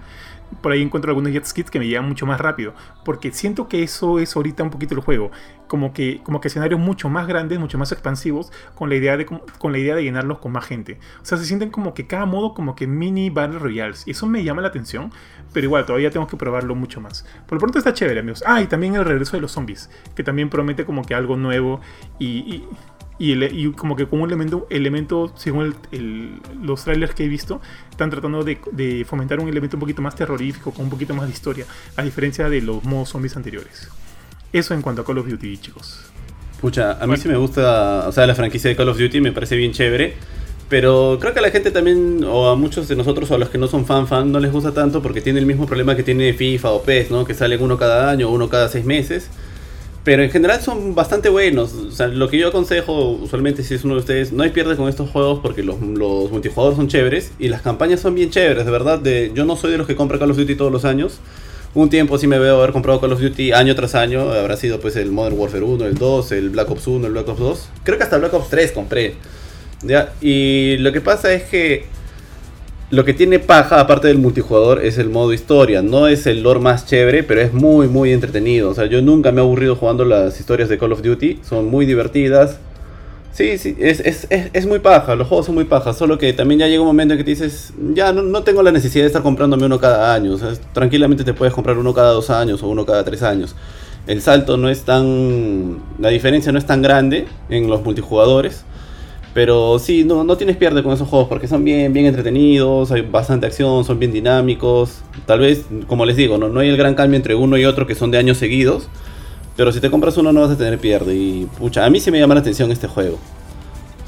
por 0.62 0.72
ahí 0.72 0.82
encuentro 0.82 1.12
algunos 1.12 1.32
jet 1.32 1.46
skis 1.46 1.70
que 1.70 1.80
me 1.80 1.88
llegan 1.88 2.08
mucho 2.08 2.26
más 2.26 2.40
rápido. 2.40 2.74
Porque 3.06 3.32
siento 3.32 3.68
que 3.68 3.84
eso 3.84 4.20
es 4.20 4.36
ahorita 4.36 4.64
un 4.64 4.70
poquito 4.70 4.96
el 4.96 5.02
juego. 5.02 5.32
Como 5.68 5.94
que, 5.94 6.22
como 6.24 6.42
que 6.42 6.48
escenarios 6.48 6.80
mucho 6.80 7.10
más 7.10 7.28
grandes, 7.28 7.60
mucho 7.60 7.78
más 7.78 7.92
expansivos, 7.92 8.52
con 8.76 8.90
la, 8.90 8.96
idea 8.96 9.18
de, 9.18 9.26
con 9.26 9.72
la 9.72 9.78
idea 9.78 9.96
de 9.96 10.04
llenarlos 10.04 10.40
con 10.40 10.52
más 10.52 10.66
gente. 10.66 11.00
O 11.22 11.26
sea, 11.26 11.38
se 11.38 11.46
sienten 11.46 11.70
como 11.70 11.94
que 11.94 12.08
cada 12.08 12.26
modo 12.26 12.54
como 12.54 12.76
que 12.76 12.88
mini 12.88 13.30
Battle 13.30 13.60
Royales. 13.60 14.04
Y 14.08 14.12
eso 14.12 14.26
me 14.26 14.44
llama 14.44 14.62
la 14.62 14.70
atención. 14.70 15.12
Pero 15.54 15.66
igual, 15.66 15.86
todavía 15.86 16.12
tengo 16.12 16.28
que 16.28 16.38
probarlo 16.38 16.76
mucho 16.76 17.02
más. 17.02 17.26
Por 17.48 17.56
lo 17.56 17.60
pronto 17.60 17.78
está 17.78 17.94
chévere, 17.94 18.20
amigos. 18.20 18.44
Ah, 18.46 18.62
y 18.62 18.68
también 18.68 18.96
el 18.96 19.06
regreso 19.06 19.38
de 19.38 19.42
los 19.42 19.52
zombies. 19.52 19.90
Que 20.16 20.24
también 20.24 20.50
promete 20.50 20.86
como 20.86 21.04
que 21.04 21.16
algo 21.16 21.38
nuevo. 21.38 21.82
Y, 22.20 22.64
y 23.20 23.34
ele- 23.34 23.52
y 23.54 23.72
como 23.74 23.96
que 23.96 24.08
como 24.08 24.24
un 24.24 24.30
elemento, 24.30 24.66
elemento 24.70 25.32
según 25.36 25.66
el- 25.66 25.76
el- 25.92 26.42
los 26.64 26.84
trailers 26.86 27.14
que 27.14 27.26
he 27.26 27.28
visto, 27.28 27.62
están 27.92 28.10
tratando 28.10 28.44
de, 28.44 28.58
de 28.72 29.06
fomentar 29.06 29.40
un 29.40 29.50
elemento 29.50 29.76
un 29.76 29.82
poquito 29.82 30.02
más 30.02 30.16
terrorífico, 30.16 30.72
con 30.72 30.86
un 30.86 30.90
poquito 30.90 31.14
más 31.14 31.28
de 31.28 31.34
historia, 31.34 31.66
a 31.98 32.02
diferencia 32.02 32.50
de 32.50 32.62
los 32.62 32.84
modos 32.86 33.10
zombies 33.10 33.36
anteriores. 33.36 33.90
Eso 34.54 34.74
en 34.74 34.82
cuanto 34.82 35.02
a 35.02 35.06
Call 35.06 35.18
of 35.20 35.28
Duty, 35.28 35.58
chicos. 35.58 36.06
Pucha, 36.62 36.94
a 37.02 37.06
mí 37.08 37.16
sí 37.18 37.28
me 37.28 37.38
gusta, 37.38 38.08
o 38.08 38.12
sea, 38.12 38.26
la 38.26 38.36
franquicia 38.36 38.70
de 38.70 38.76
Call 38.76 38.90
of 38.90 38.98
Duty 38.98 39.22
me 39.22 39.32
parece 39.32 39.56
bien 39.56 39.72
chévere. 39.74 40.16
Pero 40.70 41.18
creo 41.20 41.34
que 41.34 41.40
a 41.40 41.42
la 41.42 41.50
gente 41.50 41.72
también, 41.72 42.24
o 42.24 42.48
a 42.48 42.56
muchos 42.56 42.88
de 42.88 42.96
nosotros, 42.96 43.32
o 43.32 43.36
a 43.36 43.38
los 43.40 43.50
que 43.50 43.58
no 43.58 43.68
son 43.68 43.88
fan 43.88 44.08
fan, 44.08 44.32
no 44.32 44.40
les 44.40 44.52
gusta 44.52 44.72
tanto 44.72 45.02
porque 45.02 45.20
tiene 45.20 45.40
el 45.40 45.48
mismo 45.48 45.66
problema 45.66 45.96
que 45.96 46.04
tiene 46.04 46.32
FIFA 46.34 46.70
o 46.70 46.84
PES, 46.84 47.10
¿no? 47.10 47.26
Que 47.26 47.34
salen 47.34 47.60
uno 47.64 47.76
cada 47.80 48.12
año 48.12 48.30
uno 48.30 48.50
cada 48.50 48.70
seis 48.70 48.86
meses. 48.86 49.32
Pero 50.04 50.24
en 50.24 50.32
general 50.32 50.62
son 50.62 50.96
bastante 50.96 51.30
buenos. 51.30 51.74
Lo 52.00 52.30
que 52.30 52.38
yo 52.38 52.48
aconsejo, 52.48 53.12
usualmente 53.12 53.64
si 53.64 53.76
es 53.76 53.84
uno 53.84 53.96
de 53.96 54.00
ustedes, 54.00 54.32
no 54.32 54.44
hay 54.44 54.50
pierde 54.50 54.76
con 54.76 54.88
estos 54.88 55.10
juegos 55.10 55.40
porque 55.42 55.62
los, 55.62 55.80
los 55.82 56.32
multijugadores 56.32 56.78
son 56.78 56.88
chéveres 56.88 57.32
y 57.38 57.50
las 57.50 57.62
campañas 57.62 58.00
son 58.00 58.16
bien 58.16 58.30
chéveres, 58.30 58.66
de 58.66 58.72
verdad. 58.72 59.00
De, 59.00 59.32
yo 59.36 59.46
no 59.46 59.56
soy 59.58 59.72
de 59.72 59.78
los 59.78 59.88
que 59.88 59.96
compra 59.96 60.18
Call 60.18 60.32
of 60.32 60.38
Duty 60.38 60.56
todos 60.56 60.72
los 60.72 60.86
años. 60.86 61.20
Un 61.76 61.90
tiempo 61.90 62.18
sí 62.18 62.26
me 62.26 62.40
veo 62.40 62.58
haber 62.58 62.72
comprado 62.72 63.00
Call 63.00 63.12
of 63.12 63.22
Duty 63.22 63.52
año 63.52 63.76
tras 63.76 63.94
año. 63.94 64.32
Habrá 64.32 64.56
sido 64.56 64.80
pues 64.80 64.96
el 64.96 65.12
Modern 65.12 65.38
Warfare 65.38 65.64
1, 65.64 65.86
el 65.86 65.96
2, 65.96 66.32
el 66.32 66.50
Black 66.50 66.72
Ops 66.72 66.88
1, 66.88 67.06
el 67.06 67.14
Black 67.14 67.28
Ops 67.28 67.40
2. 67.40 67.70
Creo 67.84 67.98
que 67.98 68.04
hasta 68.04 68.18
Black 68.18 68.34
Ops 68.34 68.50
3 68.50 68.72
compré. 68.72 69.16
¿Ya? 69.84 70.14
Y 70.22 70.78
lo 70.78 70.92
que 70.92 71.02
pasa 71.02 71.32
es 71.34 71.44
que 71.44 71.86
lo 72.92 73.06
que 73.06 73.14
tiene 73.14 73.38
paja, 73.38 73.80
aparte 73.80 74.08
del 74.08 74.18
multijugador, 74.18 74.84
es 74.84 74.98
el 74.98 75.10
modo 75.10 75.32
historia. 75.32 75.84
No 75.84 76.08
es 76.08 76.26
el 76.26 76.42
lore 76.42 76.60
más 76.60 76.88
chévere, 76.88 77.24
pero 77.24 77.42
es 77.42 77.54
muy, 77.54 77.88
muy 77.88 78.12
entretenido. 78.12 78.70
O 78.70 78.74
sea, 78.74 78.88
yo 78.88 79.02
nunca 79.02 79.32
me 79.32 79.42
he 79.42 79.44
aburrido 79.44 79.76
jugando 79.76 80.06
las 80.06 80.40
historias 80.40 80.70
de 80.70 80.78
Call 80.80 80.94
of 80.94 81.04
Duty. 81.04 81.40
Son 81.48 81.68
muy 81.70 81.86
divertidas. 81.86 82.58
Sí, 83.32 83.60
sí, 83.60 83.76
es, 83.80 84.00
es, 84.00 84.26
es, 84.32 84.50
es 84.52 84.66
muy 84.66 84.80
paja. 84.80 85.16
Los 85.16 85.28
juegos 85.28 85.46
son 85.46 85.56
muy 85.56 85.66
paja. 85.66 85.94
Solo 85.94 86.18
que 86.18 86.34
también 86.34 86.62
ya 86.62 86.68
llega 86.68 86.82
un 86.82 86.88
momento 86.88 87.14
en 87.14 87.20
que 87.20 87.24
te 87.24 87.30
dices, 87.30 87.74
ya 87.94 88.12
no, 88.12 88.24
no 88.24 88.42
tengo 88.42 88.64
la 88.64 88.72
necesidad 88.72 89.04
de 89.04 89.08
estar 89.08 89.22
comprándome 89.22 89.68
uno 89.68 89.80
cada 89.80 90.14
año. 90.16 90.34
O 90.34 90.38
sea, 90.40 90.54
tranquilamente 90.74 91.24
te 91.24 91.34
puedes 91.34 91.54
comprar 91.54 91.78
uno 91.78 91.94
cada 91.94 92.12
dos 92.12 92.32
años 92.32 92.64
o 92.64 92.68
uno 92.68 92.88
cada 92.88 93.04
tres 93.04 93.22
años. 93.22 93.56
El 94.08 94.24
salto 94.24 94.58
no 94.58 94.68
es 94.68 94.82
tan. 94.82 95.78
La 96.00 96.10
diferencia 96.10 96.52
no 96.52 96.58
es 96.58 96.66
tan 96.66 96.82
grande 96.82 97.28
en 97.50 97.70
los 97.70 97.84
multijugadores. 97.84 98.66
Pero 99.40 99.80
sí, 99.80 100.04
no, 100.04 100.26
no 100.26 100.36
tienes 100.36 100.58
pierde 100.58 100.84
con 100.84 100.92
esos 100.92 101.08
juegos 101.08 101.30
porque 101.30 101.48
son 101.48 101.64
bien, 101.64 101.94
bien 101.94 102.06
entretenidos, 102.06 102.92
hay 102.92 103.04
bastante 103.04 103.46
acción, 103.46 103.86
son 103.86 103.98
bien 103.98 104.12
dinámicos. 104.12 105.00
Tal 105.26 105.40
vez, 105.40 105.64
como 105.88 106.06
les 106.06 106.18
digo, 106.18 106.38
no, 106.38 106.50
no 106.50 106.60
hay 106.60 106.68
el 106.68 106.76
gran 106.76 106.94
cambio 106.94 107.16
entre 107.16 107.36
uno 107.36 107.58
y 107.58 107.64
otro 107.64 107.88
que 107.88 107.96
son 107.96 108.12
de 108.12 108.18
años 108.18 108.38
seguidos. 108.38 108.90
Pero 109.56 109.72
si 109.72 109.80
te 109.80 109.90
compras 109.90 110.18
uno 110.18 110.34
no 110.34 110.42
vas 110.42 110.52
a 110.52 110.58
tener 110.58 110.78
pierde. 110.78 111.16
Y 111.16 111.48
pucha, 111.58 111.86
a 111.86 111.90
mí 111.90 112.02
sí 112.02 112.12
me 112.12 112.20
llama 112.20 112.34
la 112.34 112.42
atención 112.42 112.70
este 112.70 112.88
juego. 112.88 113.18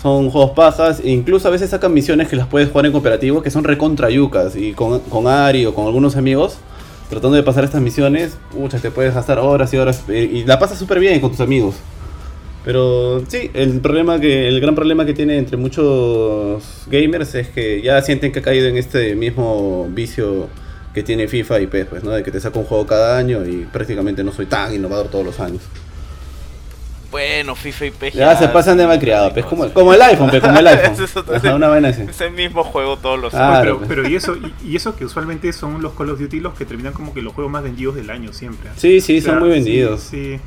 Son 0.02 0.30
juegos 0.30 0.52
pajas, 0.52 1.00
e 1.00 1.12
incluso 1.12 1.48
a 1.48 1.52
veces 1.52 1.70
sacan 1.70 1.94
misiones 1.94 2.28
que 2.28 2.36
las 2.36 2.48
puedes 2.48 2.70
jugar 2.70 2.88
en 2.88 2.92
cooperativo 2.92 3.42
que 3.42 3.52
son 3.52 3.64
recontra 3.64 4.10
yucas. 4.10 4.58
Y 4.58 4.74
con, 4.74 5.00
con 5.00 5.28
Ari 5.28 5.66
o 5.66 5.74
con 5.74 5.86
algunos 5.86 6.18
amigos, 6.18 6.58
tratando 7.10 7.38
de 7.38 7.44
pasar 7.44 7.64
estas 7.64 7.80
misiones, 7.80 8.38
pucha, 8.52 8.80
te 8.80 8.92
puedes 8.92 9.16
gastar 9.16 9.40
horas 9.40 9.74
y 9.74 9.78
horas. 9.78 10.04
Y, 10.10 10.12
y 10.12 10.44
la 10.44 10.60
pasas 10.60 10.78
súper 10.78 11.00
bien 11.00 11.22
con 11.22 11.32
tus 11.32 11.40
amigos. 11.40 11.76
Pero 12.64 13.24
sí, 13.28 13.50
el 13.56 13.80
problema 13.82 14.20
que 14.20 14.48
el 14.48 14.62
gran 14.62 14.76
problema 14.76 15.06
que 15.06 15.14
tiene 15.14 15.38
entre 15.38 15.58
muchos 15.58 16.64
gamers 16.88 17.34
es 17.36 17.48
que 17.50 17.82
ya 17.82 18.02
sienten 18.04 18.32
que 18.32 18.40
ha 18.40 18.42
caído 18.44 18.68
en 18.68 18.78
este 18.78 19.16
mismo 19.16 19.88
vicio 19.90 20.48
que 20.94 21.02
tiene 21.04 21.28
FIFA 21.28 21.62
y 21.62 21.68
PES, 21.68 21.86
pues, 21.88 22.04
¿no? 22.04 22.12
De 22.12 22.22
que 22.22 22.32
te 22.32 22.40
saca 22.40 22.60
un 22.60 22.66
juego 22.66 22.86
cada 22.86 23.18
año 23.18 23.46
y 23.46 23.66
prácticamente 23.72 24.24
no 24.24 24.32
soy 24.32 24.46
tan 24.46 24.76
innovador 24.76 25.08
todos 25.08 25.26
los 25.26 25.40
años. 25.40 25.62
Bueno, 27.10 27.56
FIFA 27.56 27.86
y 27.88 27.92
PES. 27.92 28.14
Ya 28.14 28.38
se 28.38 28.48
pasan 28.48 28.78
de 28.78 28.88
malcriado, 28.88 29.34
pues, 29.34 29.46
como, 29.46 29.68
como 29.74 29.94
el 29.94 30.02
iPhone, 30.02 30.30
pues, 30.30 30.42
como 30.42 30.58
el 30.60 30.68
iPhone. 30.68 31.04
Es 31.04 31.18
otro- 31.18 31.36
Ajá, 31.36 31.56
una 31.56 31.68
vaina 31.68 31.90
así. 31.90 32.04
Es 32.04 32.22
el 32.22 32.32
mismo 32.32 32.64
juego 32.64 32.98
todos 32.98 33.20
los 33.20 33.34
Ah, 33.34 33.50
años. 33.60 33.62
pero, 33.64 33.78
pues. 33.80 33.90
pero 33.90 34.08
y 34.10 34.16
eso 34.16 34.36
y, 34.38 34.70
y 34.72 34.76
eso 34.78 34.96
que 34.96 35.04
usualmente 35.04 35.52
son 35.52 35.82
los 35.82 35.94
Call 35.94 36.10
of 36.12 36.20
Duty 36.20 36.40
los 36.40 36.54
que 36.54 36.64
terminan 36.66 36.94
como 36.94 37.14
que 37.14 37.22
los 37.22 37.34
juegos 37.34 37.52
más 37.52 37.64
vendidos 37.64 37.96
del 37.96 38.10
año 38.12 38.32
siempre. 38.32 38.70
Sí, 38.78 39.02
sí, 39.02 39.18
O 39.18 39.22
sea, 39.22 39.32
son 39.34 39.40
muy 39.42 39.50
vendidos. 39.50 40.00
Sí, 40.02 40.36
sí. 40.38 40.42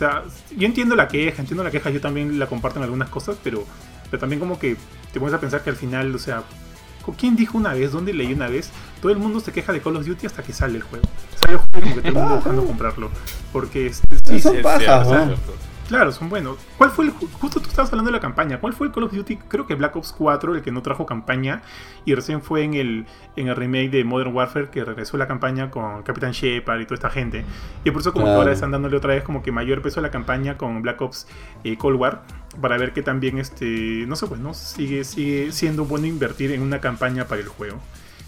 Sea, 0.00 0.24
yo 0.56 0.66
entiendo 0.66 0.96
la 0.96 1.08
queja, 1.08 1.42
entiendo 1.42 1.62
la 1.62 1.70
queja, 1.70 1.90
yo 1.90 2.00
también 2.00 2.38
la 2.38 2.46
comparto 2.46 2.78
en 2.78 2.84
algunas 2.84 3.10
cosas, 3.10 3.36
pero, 3.44 3.66
pero 4.10 4.18
también 4.18 4.40
como 4.40 4.58
que 4.58 4.78
te 5.12 5.20
pones 5.20 5.34
a 5.34 5.40
pensar 5.40 5.62
que 5.62 5.68
al 5.68 5.76
final, 5.76 6.14
o 6.14 6.18
sea, 6.18 6.42
¿quién 7.18 7.36
dijo 7.36 7.58
una 7.58 7.74
vez? 7.74 7.92
¿Dónde 7.92 8.14
leí 8.14 8.32
una 8.32 8.48
vez? 8.48 8.70
Todo 9.02 9.12
el 9.12 9.18
mundo 9.18 9.40
se 9.40 9.52
queja 9.52 9.74
de 9.74 9.82
Call 9.82 9.96
of 9.96 10.06
Duty 10.06 10.24
hasta 10.24 10.42
que 10.42 10.54
sale 10.54 10.78
el 10.78 10.84
juego. 10.84 11.04
Sale 11.38 11.52
el 11.52 11.58
juego 11.58 11.80
como 11.82 11.94
que 11.96 12.00
todo 12.00 12.08
el 12.08 12.14
mundo 12.14 12.34
buscando 12.36 12.64
comprarlo. 12.64 13.10
Porque 13.52 13.88
este, 13.88 14.16
sí, 14.24 14.40
Son 14.40 14.56
sí, 14.56 14.62
pajas. 14.62 15.06
Claro, 15.90 16.12
son 16.12 16.28
buenos. 16.28 16.56
¿Cuál 16.78 16.90
fue 16.90 17.04
el 17.06 17.12
ju- 17.12 17.28
justo 17.32 17.58
tú 17.60 17.68
estabas 17.68 17.90
hablando 17.90 18.10
de 18.12 18.16
la 18.16 18.20
campaña? 18.20 18.60
¿Cuál 18.60 18.72
fue 18.74 18.86
el 18.86 18.92
Call 18.92 19.02
of 19.02 19.12
Duty? 19.12 19.36
Creo 19.48 19.66
que 19.66 19.74
Black 19.74 19.96
Ops 19.96 20.12
4, 20.16 20.54
el 20.54 20.62
que 20.62 20.70
no 20.70 20.82
trajo 20.82 21.04
campaña 21.04 21.62
y 22.04 22.14
recién 22.14 22.42
fue 22.42 22.62
en 22.62 22.74
el 22.74 23.06
en 23.34 23.48
el 23.48 23.56
remake 23.56 23.90
de 23.90 24.04
Modern 24.04 24.32
Warfare 24.32 24.70
que 24.70 24.84
regresó 24.84 25.16
la 25.16 25.26
campaña 25.26 25.68
con 25.72 26.04
Capitán 26.04 26.30
Shepard 26.30 26.80
y 26.80 26.84
toda 26.84 26.94
esta 26.94 27.10
gente. 27.10 27.44
Y 27.84 27.90
por 27.90 28.02
eso 28.02 28.12
como 28.12 28.26
que 28.26 28.28
Claro. 28.28 28.40
ahora 28.42 28.52
están 28.52 28.70
dándole 28.70 28.96
otra 28.96 29.14
vez 29.14 29.24
como 29.24 29.42
que 29.42 29.50
mayor 29.50 29.82
peso 29.82 29.98
a 29.98 30.02
la 30.04 30.12
campaña 30.12 30.56
con 30.56 30.80
Black 30.80 31.00
Ops 31.02 31.26
eh, 31.64 31.76
Cold 31.76 31.98
War 31.98 32.22
para 32.60 32.78
ver 32.78 32.92
que 32.92 33.02
también 33.02 33.38
este 33.38 34.04
no 34.06 34.14
sé 34.14 34.28
pues 34.28 34.40
no 34.40 34.54
sigue 34.54 35.02
sigue 35.02 35.50
siendo 35.50 35.86
bueno 35.86 36.06
invertir 36.06 36.52
en 36.52 36.62
una 36.62 36.80
campaña 36.80 37.24
para 37.26 37.40
el 37.40 37.48
juego. 37.48 37.78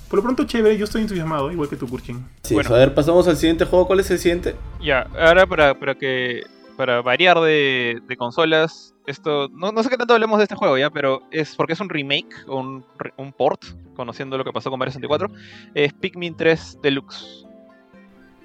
Por 0.08 0.18
lo 0.18 0.24
pronto 0.24 0.44
chévere, 0.44 0.76
yo 0.76 0.84
estoy 0.84 1.02
entusiasmado 1.02 1.50
igual 1.52 1.68
que 1.68 1.76
tú 1.76 1.88
Kurchin. 1.88 2.22
Sí, 2.42 2.54
Bueno. 2.54 2.74
a 2.74 2.78
ver, 2.78 2.92
pasamos 2.92 3.26
al 3.28 3.36
siguiente 3.36 3.64
juego. 3.64 3.86
¿Cuál 3.86 4.00
es 4.00 4.10
el 4.10 4.18
siguiente? 4.18 4.56
Ya, 4.82 5.06
ahora 5.18 5.46
para, 5.46 5.72
para 5.78 5.94
que 5.94 6.42
para 6.82 7.00
variar 7.00 7.38
de, 7.38 8.02
de 8.08 8.16
consolas, 8.16 8.92
esto 9.06 9.48
no, 9.52 9.70
no 9.70 9.84
sé 9.84 9.88
qué 9.88 9.96
tanto 9.96 10.14
hablemos 10.14 10.38
de 10.38 10.42
este 10.42 10.56
juego 10.56 10.76
ya, 10.76 10.90
pero 10.90 11.22
es 11.30 11.54
porque 11.54 11.74
es 11.74 11.80
un 11.80 11.88
remake 11.88 12.34
un, 12.48 12.84
un 13.18 13.32
port, 13.32 13.62
conociendo 13.94 14.36
lo 14.36 14.42
que 14.42 14.50
pasó 14.50 14.68
con 14.68 14.80
Mario 14.80 14.90
64, 14.90 15.30
es 15.74 15.92
Pikmin 15.92 16.36
3 16.36 16.78
Deluxe. 16.82 17.46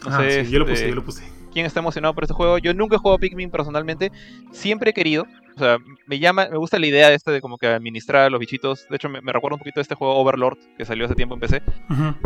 Ah, 0.06 0.24
sí, 0.30 0.52
yo 0.52 0.60
lo 0.60 0.66
este, 0.66 0.74
puse, 0.74 0.90
yo 0.90 0.96
lo 0.96 1.04
puse. 1.04 1.24
quién 1.52 1.66
está 1.66 1.80
emocionado 1.80 2.14
por 2.14 2.26
este 2.26 2.36
juego. 2.36 2.60
Yo 2.60 2.76
nunca 2.76 2.98
he 2.98 3.00
jugado 3.00 3.18
Pikmin 3.18 3.50
personalmente, 3.50 4.12
siempre 4.52 4.92
he 4.92 4.94
querido. 4.94 5.26
O 5.56 5.58
sea, 5.58 5.80
me 6.06 6.20
llama, 6.20 6.48
me 6.52 6.58
gusta 6.58 6.78
la 6.78 6.86
idea 6.86 7.12
esta 7.12 7.32
de 7.32 7.42
como 7.42 7.58
que 7.58 7.66
administrar 7.66 8.26
a 8.26 8.30
los 8.30 8.40
bichitos. 8.40 8.86
De 8.88 8.98
hecho, 8.98 9.10
me, 9.10 9.20
me 9.20 9.34
recuerda 9.34 9.56
un 9.56 9.60
poquito 9.62 9.80
de 9.80 9.82
este 9.82 9.96
juego 9.96 10.16
Overlord 10.16 10.60
que 10.78 10.86
salió 10.86 11.06
hace 11.06 11.16
tiempo 11.16 11.34
en 11.34 11.40
PC. 11.40 11.64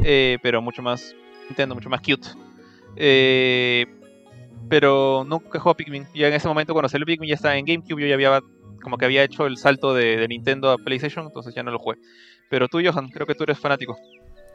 Eh, 0.03 0.39
pero 0.43 0.62
mucho 0.62 0.82
más 0.82 1.16
Nintendo, 1.47 1.74
mucho 1.74 1.89
más 1.89 2.01
cute. 2.01 2.28
Eh, 2.97 3.86
pero 4.70 5.24
nunca 5.28 5.62
a 5.64 5.74
Pikmin. 5.74 6.07
Ya 6.14 6.28
en 6.28 6.34
ese 6.34 6.47
momento 6.47 6.74
cuando 6.74 6.89
salió 6.89 7.05
Pikmin 7.05 7.30
ya 7.30 7.36
estaba 7.36 7.57
en 7.57 7.66
GameCube, 7.66 8.01
yo 8.01 8.07
ya 8.07 8.16
había 8.16 8.41
como 8.82 8.97
que 8.97 9.05
había 9.05 9.24
hecho 9.24 9.45
el 9.45 9.57
salto 9.57 9.93
de, 9.93 10.18
de 10.18 10.28
Nintendo 10.28 10.72
a 10.72 10.78
PlayStation, 10.78 11.26
entonces 11.26 11.53
ya 11.53 11.64
no 11.64 11.72
lo 11.72 11.80
jugué. 11.80 11.97
Pero 12.49 12.68
tú, 12.68 12.80
Johan, 12.84 13.09
creo 13.09 13.28
que 13.28 13.36
tú 13.36 13.43
eres 13.43 13.59
fanático. 13.59 13.97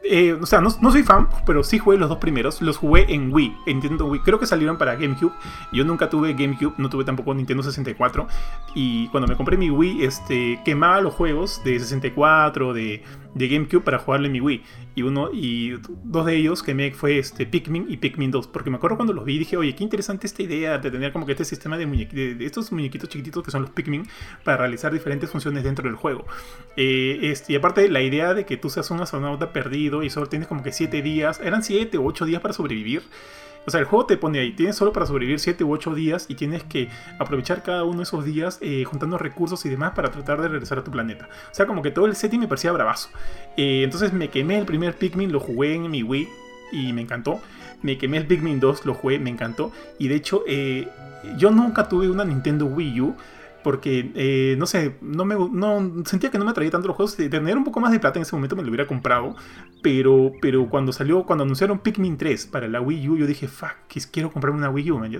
Eh, 0.03 0.33
o 0.33 0.45
sea, 0.45 0.61
no, 0.61 0.69
no 0.81 0.91
soy 0.91 1.03
fan, 1.03 1.27
pero 1.45 1.63
sí 1.63 1.79
jugué 1.79 1.97
los 1.97 2.07
dos 2.07 2.19
primeros. 2.19 2.61
Los 2.61 2.77
jugué 2.77 3.05
en 3.13 3.33
Wii, 3.33 3.57
en 3.65 3.79
Nintendo 3.79 4.05
Wii. 4.05 4.21
Creo 4.21 4.39
que 4.39 4.45
salieron 4.45 4.77
para 4.77 4.95
GameCube. 4.95 5.33
Yo 5.73 5.83
nunca 5.83 6.09
tuve 6.09 6.33
GameCube, 6.33 6.75
no 6.77 6.89
tuve 6.89 7.03
tampoco 7.03 7.33
Nintendo 7.33 7.63
64. 7.63 8.27
Y 8.75 9.07
cuando 9.09 9.27
me 9.27 9.35
compré 9.35 9.57
mi 9.57 9.69
Wii, 9.69 10.05
este, 10.05 10.61
quemaba 10.63 11.01
los 11.01 11.13
juegos 11.13 11.61
de 11.63 11.79
64, 11.79 12.73
de, 12.73 13.03
de 13.37 13.47
GameCube 13.47 13.83
para 13.83 13.99
jugarle 13.99 14.27
en 14.27 14.33
mi 14.33 14.41
Wii. 14.41 14.63
Y 14.95 15.01
uno 15.03 15.29
y 15.31 15.75
dos 16.03 16.25
de 16.25 16.35
ellos 16.35 16.63
quemé 16.63 16.91
fue 16.91 17.19
este, 17.19 17.45
Pikmin 17.45 17.85
y 17.89 17.97
Pikmin 17.97 18.31
2. 18.31 18.47
Porque 18.47 18.69
me 18.69 18.77
acuerdo 18.77 18.97
cuando 18.97 19.13
los 19.13 19.25
vi 19.25 19.37
dije, 19.37 19.57
oye, 19.57 19.75
qué 19.75 19.83
interesante 19.83 20.27
esta 20.27 20.43
idea 20.43 20.77
de 20.77 20.91
tener 20.91 21.11
como 21.11 21.25
que 21.25 21.33
este 21.33 21.45
sistema 21.45 21.77
de, 21.77 21.85
de, 21.85 22.35
de 22.35 22.45
estos 22.45 22.71
muñequitos 22.71 23.09
chiquititos 23.09 23.43
que 23.43 23.51
son 23.51 23.63
los 23.63 23.71
Pikmin 23.71 24.07
para 24.43 24.57
realizar 24.57 24.91
diferentes 24.91 25.29
funciones 25.29 25.63
dentro 25.63 25.87
del 25.87 25.95
juego. 25.95 26.25
Eh, 26.75 27.19
este, 27.23 27.53
y 27.53 27.55
aparte 27.55 27.89
la 27.89 28.01
idea 28.01 28.33
de 28.33 28.45
que 28.45 28.57
tú 28.57 28.69
seas 28.69 28.89
un 28.91 29.01
astronauta 29.01 29.53
perdido 29.53 30.03
y 30.03 30.09
solo 30.09 30.27
tienes 30.27 30.47
como 30.47 30.63
que 30.63 30.71
7 30.71 31.01
días, 31.01 31.39
eran 31.43 31.63
7 31.63 31.97
o 31.97 32.05
8 32.05 32.25
días 32.25 32.41
para 32.41 32.53
sobrevivir. 32.53 33.03
O 33.67 33.69
sea, 33.71 33.81
el 33.81 33.85
juego 33.85 34.05
te 34.05 34.15
pone 34.15 34.39
ahí, 34.39 34.53
tienes 34.53 34.77
solo 34.77 34.93
para 34.93 35.05
sobrevivir 35.05 35.41
7 35.41 35.61
u 35.65 35.73
8 35.73 35.93
días 35.93 36.25
y 36.29 36.35
tienes 36.35 36.63
que 36.63 36.87
aprovechar 37.19 37.63
cada 37.63 37.83
uno 37.83 37.97
de 37.97 38.03
esos 38.03 38.23
días 38.23 38.59
eh, 38.61 38.85
juntando 38.85 39.17
recursos 39.17 39.65
y 39.65 39.69
demás 39.69 39.91
para 39.91 40.09
tratar 40.09 40.41
de 40.41 40.47
regresar 40.47 40.79
a 40.79 40.85
tu 40.85 40.91
planeta. 40.91 41.27
O 41.51 41.53
sea, 41.53 41.67
como 41.67 41.81
que 41.81 41.91
todo 41.91 42.05
el 42.05 42.15
setting 42.15 42.39
me 42.39 42.47
parecía 42.47 42.71
bravazo. 42.71 43.09
Eh, 43.57 43.81
entonces 43.83 44.13
me 44.13 44.29
quemé 44.29 44.57
el 44.57 44.65
primer 44.65 44.95
Pikmin, 44.95 45.33
lo 45.33 45.41
jugué 45.41 45.75
en 45.75 45.91
mi 45.91 46.01
Wii 46.01 46.29
y 46.71 46.93
me 46.93 47.01
encantó. 47.01 47.41
Me 47.81 47.97
quemé 47.97 48.19
el 48.19 48.25
Pikmin 48.25 48.61
2, 48.61 48.85
lo 48.85 48.93
jugué, 48.93 49.19
me 49.19 49.29
encantó. 49.29 49.73
Y 49.99 50.07
de 50.07 50.15
hecho, 50.15 50.45
eh, 50.47 50.87
yo 51.37 51.51
nunca 51.51 51.89
tuve 51.89 52.09
una 52.09 52.23
Nintendo 52.23 52.67
Wii 52.67 53.01
U 53.01 53.17
porque 53.63 54.11
eh, 54.15 54.55
no 54.57 54.65
sé, 54.65 54.95
no 55.01 55.25
me 55.25 55.35
no 55.35 56.05
sentía 56.05 56.31
que 56.31 56.37
no 56.37 56.45
me 56.45 56.51
atraía 56.51 56.71
tanto 56.71 56.87
los 56.87 56.95
juegos. 56.95 57.15
Tener 57.15 57.57
un 57.57 57.63
poco 57.63 57.79
más 57.79 57.91
de 57.91 57.99
plata 57.99 58.19
en 58.19 58.23
ese 58.23 58.35
momento 58.35 58.55
me 58.55 58.63
lo 58.63 58.69
hubiera 58.69 58.87
comprado, 58.87 59.35
pero 59.81 60.31
pero 60.41 60.69
cuando 60.69 60.93
salió, 60.93 61.23
cuando 61.23 61.43
anunciaron 61.43 61.79
Pikmin 61.79 62.17
3 62.17 62.47
para 62.47 62.67
la 62.67 62.81
Wii 62.81 63.09
U, 63.09 63.17
yo 63.17 63.27
dije, 63.27 63.47
fuck, 63.47 63.75
quiero 64.11 64.31
comprarme 64.31 64.59
una 64.59 64.69
Wii 64.69 64.91
U, 64.91 64.99
man. 64.99 65.11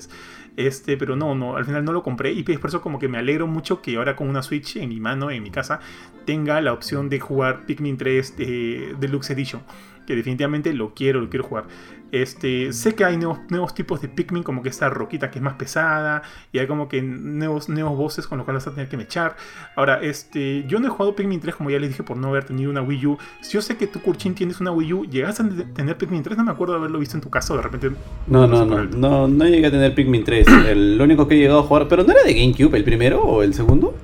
Este, 0.58 0.98
pero 0.98 1.16
no, 1.16 1.36
no, 1.36 1.56
al 1.56 1.66
final 1.66 1.86
no 1.86 1.94
lo 1.94 2.02
compré 2.04 2.32
y 2.32 2.44
por 2.44 2.70
eso 2.70 2.82
como 2.82 3.00
que 3.00 3.08
me 3.08 3.18
alegro 3.18 3.48
mucho 3.48 3.82
que 3.82 3.96
ahora 3.96 4.16
con 4.16 4.28
una 4.28 4.42
Switch 4.42 4.78
en 4.78 4.90
mi 4.90 5.00
mano, 5.00 5.30
en 5.30 5.44
mi 5.44 5.52
casa, 5.52 5.80
tenga 6.26 6.60
la 6.62 6.74
opción 6.74 7.10
de 7.10 7.20
jugar 7.20 7.66
Pikmin 7.66 7.98
3 7.98 8.36
eh, 8.40 8.96
Deluxe 9.00 9.32
Edition, 9.32 9.62
que 10.08 10.16
definitivamente 10.16 10.74
lo 10.74 10.96
quiero, 10.96 11.22
lo 11.22 11.30
quiero 11.30 11.46
jugar. 11.46 11.66
Este, 12.12 12.72
sé 12.72 12.96
que 12.96 13.04
hay 13.04 13.18
nuevos, 13.18 13.40
nuevos 13.50 13.76
tipos 13.76 14.02
de 14.02 14.08
Pikmin, 14.08 14.42
como 14.42 14.64
que 14.64 14.70
esta 14.70 14.90
roquita 14.90 15.30
que 15.30 15.40
es 15.40 15.44
más 15.44 15.56
pesada, 15.56 16.24
y 16.54 16.60
hay 16.60 16.68
como 16.68 16.88
que 16.88 17.02
nuevos, 17.02 17.68
nuevos 17.68 17.98
voces 17.98 18.26
con 18.28 18.38
los 18.38 18.46
cuales 18.46 18.64
vas 18.64 18.72
a 18.72 18.76
tener 18.76 18.90
que 18.90 18.96
mechar. 18.96 19.36
Ahora, 19.76 20.00
este, 20.02 20.64
yo 20.68 20.80
no 20.80 20.88
he 20.88 20.90
jugado 20.90 21.16
Pikmin 21.16 21.42
3, 21.42 21.56
como 21.56 21.70
ya 21.70 21.80
les 21.80 21.90
dije, 21.90 22.04
por 22.04 22.16
no 22.16 22.30
haber 22.30 22.46
tenido 22.46 22.72
una 22.72 22.82
Wii 22.82 23.06
U. 23.06 23.18
Yo 23.52 23.62
sé 23.62 23.76
que 23.76 23.88
tú, 23.88 24.02
Kurchin, 24.02 24.34
tienes 24.34 24.62
una 24.62 24.72
Wii 24.72 24.94
U. 24.94 25.06
¿Llegaste 25.06 25.44
a 25.44 25.74
tener 25.74 25.98
Pikmin 25.98 26.24
3? 26.24 26.38
No 26.38 26.46
me 26.46 26.52
acuerdo 26.52 26.74
de 26.74 26.80
haberlo 26.80 27.00
visto 27.00 27.18
en 27.18 27.22
tu 27.22 27.30
casa 27.30 27.54
de 27.56 27.62
repente. 27.62 27.92
No, 28.28 28.48
no, 28.48 28.66
no, 28.66 28.86
no, 28.86 29.28
no 29.28 29.46
llegué 29.46 29.68
a 29.68 29.72
tener 29.72 29.94
Pikmin 29.94 30.24
3. 30.24 30.48
El, 30.68 30.98
lo 30.98 31.04
único 31.04 31.28
que 31.28 31.36
he 31.36 31.40
llegado 31.40 31.60
a 31.60 31.64
jugar, 31.64 31.88
pero 31.90 32.04
no 32.06 32.12
era 32.14 32.24
de 32.24 32.34
GameCube 32.34 32.78
el 32.78 32.84
primero 32.86 33.22
o 33.22 33.44
el 33.44 33.54
segundo. 33.54 33.96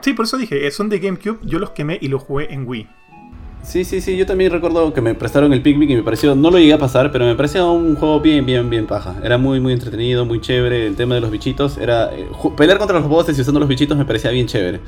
Sí, 0.00 0.14
por 0.14 0.24
eso 0.24 0.38
dije, 0.38 0.66
eh, 0.66 0.70
son 0.70 0.88
de 0.88 1.00
GameCube. 1.00 1.38
Yo 1.42 1.58
los 1.58 1.70
quemé 1.70 1.98
y 2.00 2.08
los 2.08 2.22
jugué 2.22 2.52
en 2.52 2.66
Wii. 2.66 2.88
Sí, 3.66 3.84
sí, 3.84 4.00
sí, 4.00 4.16
yo 4.16 4.24
también 4.26 4.52
recuerdo 4.52 4.94
que 4.94 5.00
me 5.00 5.14
prestaron 5.16 5.52
el 5.52 5.60
Pikmin 5.60 5.90
y 5.90 5.96
me 5.96 6.02
pareció, 6.04 6.36
no 6.36 6.52
lo 6.52 6.58
llegué 6.58 6.72
a 6.74 6.78
pasar, 6.78 7.10
pero 7.10 7.24
me 7.26 7.34
parecía 7.34 7.64
un 7.64 7.96
juego 7.96 8.20
bien, 8.20 8.46
bien, 8.46 8.70
bien 8.70 8.86
paja. 8.86 9.16
Era 9.24 9.38
muy, 9.38 9.58
muy 9.58 9.72
entretenido, 9.72 10.24
muy 10.24 10.40
chévere. 10.40 10.86
El 10.86 10.94
tema 10.94 11.16
de 11.16 11.20
los 11.20 11.32
bichitos 11.32 11.76
era. 11.76 12.14
eh, 12.14 12.28
pelear 12.56 12.78
contra 12.78 13.00
los 13.00 13.08
bosses 13.08 13.36
y 13.36 13.40
usando 13.40 13.58
los 13.58 13.68
bichitos 13.68 13.98
me 13.98 14.04
parecía 14.04 14.30
bien 14.30 14.46
chévere. 14.46 14.80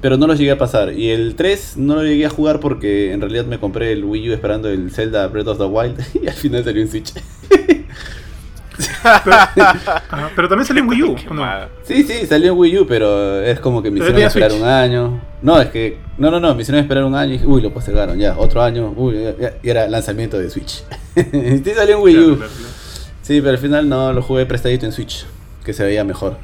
Pero 0.00 0.16
no 0.16 0.26
los 0.26 0.38
llegué 0.38 0.50
a 0.50 0.58
pasar. 0.58 0.94
Y 0.94 1.10
el 1.10 1.34
3 1.36 1.76
no 1.76 1.94
lo 1.94 2.04
llegué 2.04 2.24
a 2.24 2.30
jugar 2.30 2.58
porque 2.58 3.12
en 3.12 3.20
realidad 3.20 3.44
me 3.44 3.60
compré 3.60 3.92
el 3.92 4.02
Wii 4.02 4.30
U 4.30 4.32
esperando 4.32 4.70
el 4.70 4.90
Zelda 4.90 5.28
Breath 5.28 5.48
of 5.48 5.58
the 5.58 5.64
Wild 5.64 6.00
y 6.22 6.26
al 6.26 6.34
final 6.34 6.64
salió 6.64 6.82
en 6.82 6.88
Switch. 6.88 7.12
Pero, 9.24 9.36
ajá, 9.36 10.30
pero 10.34 10.48
también 10.48 10.66
salió 10.66 10.82
en 10.82 10.88
Wii 10.88 11.02
U. 11.02 11.16
Sí, 11.82 12.02
sí, 12.04 12.26
salió 12.26 12.52
en 12.52 12.58
Wii 12.58 12.78
U, 12.78 12.86
pero 12.86 13.40
es 13.42 13.60
como 13.60 13.82
que 13.82 13.90
me 13.90 13.98
Pero 14.00 14.10
hicieron 14.10 14.26
esperar 14.28 14.50
Switch. 14.50 14.62
un 14.62 14.68
año. 14.68 15.20
No, 15.42 15.60
es 15.60 15.68
que. 15.70 15.98
No, 16.18 16.30
no, 16.30 16.40
no, 16.40 16.54
me 16.54 16.62
hicieron 16.62 16.80
esperar 16.82 17.04
un 17.04 17.14
año 17.14 17.30
y 17.30 17.32
dije, 17.34 17.46
uy, 17.46 17.60
lo 17.62 17.70
postergaron, 17.72 18.18
ya, 18.18 18.36
otro 18.38 18.62
año, 18.62 18.92
uy, 18.96 19.16
y 19.62 19.68
era 19.70 19.86
lanzamiento 19.88 20.38
de 20.38 20.48
Switch. 20.50 20.84
sí, 21.14 21.72
salió 21.74 21.96
en 21.96 22.02
Wii 22.02 22.14
Claro, 22.14 22.32
U. 22.32 22.36
claro, 22.36 22.52
claro. 22.56 22.72
Sí, 23.22 23.40
pero 23.40 23.50
al 23.50 23.58
final 23.58 23.88
no, 23.88 24.12
lo 24.12 24.22
jugué 24.22 24.46
prestadito 24.46 24.86
en 24.86 24.92
Switch, 24.92 25.26
que 25.64 25.72
se 25.72 25.84
veía 25.84 26.04
mejor. 26.04 26.38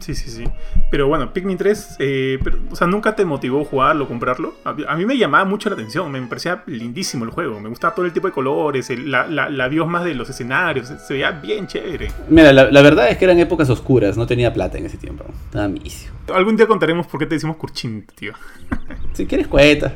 Sí, 0.00 0.14
sí, 0.14 0.30
sí. 0.30 0.44
Pero 0.90 1.06
bueno, 1.06 1.34
Pikmin 1.34 1.58
3, 1.58 1.96
eh, 1.98 2.38
pero, 2.42 2.58
o 2.70 2.74
sea, 2.76 2.86
¿nunca 2.86 3.14
te 3.14 3.24
motivó 3.26 3.62
jugarlo, 3.64 4.08
comprarlo? 4.08 4.54
A, 4.64 4.70
a 4.88 4.96
mí 4.96 5.04
me 5.04 5.18
llamaba 5.18 5.44
mucho 5.44 5.68
la 5.68 5.74
atención, 5.74 6.10
me 6.10 6.20
parecía 6.22 6.62
lindísimo 6.66 7.24
el 7.26 7.30
juego. 7.30 7.60
Me 7.60 7.68
gustaba 7.68 7.94
todo 7.94 8.06
el 8.06 8.12
tipo 8.14 8.26
de 8.26 8.32
colores, 8.32 8.88
el- 8.88 9.10
la, 9.10 9.26
la, 9.26 9.50
la 9.50 9.68
biosmas 9.68 10.04
de 10.04 10.14
los 10.14 10.30
escenarios, 10.30 10.88
se 11.06 11.12
veía 11.12 11.30
bien 11.32 11.66
chévere. 11.66 12.10
Mira, 12.30 12.54
la, 12.54 12.70
la 12.70 12.80
verdad 12.82 13.10
es 13.10 13.18
que 13.18 13.26
eran 13.26 13.38
épocas 13.38 13.68
oscuras, 13.68 14.16
no 14.16 14.26
tenía 14.26 14.50
plata 14.52 14.78
en 14.78 14.86
ese 14.86 14.96
tiempo. 14.96 15.26
Estaba 15.44 15.68
misio. 15.68 16.10
Algún 16.34 16.56
día 16.56 16.66
contaremos 16.66 17.06
por 17.06 17.20
qué 17.20 17.26
te 17.26 17.34
decimos 17.34 17.56
Kurchin, 17.56 18.06
tío. 18.14 18.32
Si 19.12 19.26
quieres 19.26 19.46
cueta, 19.48 19.94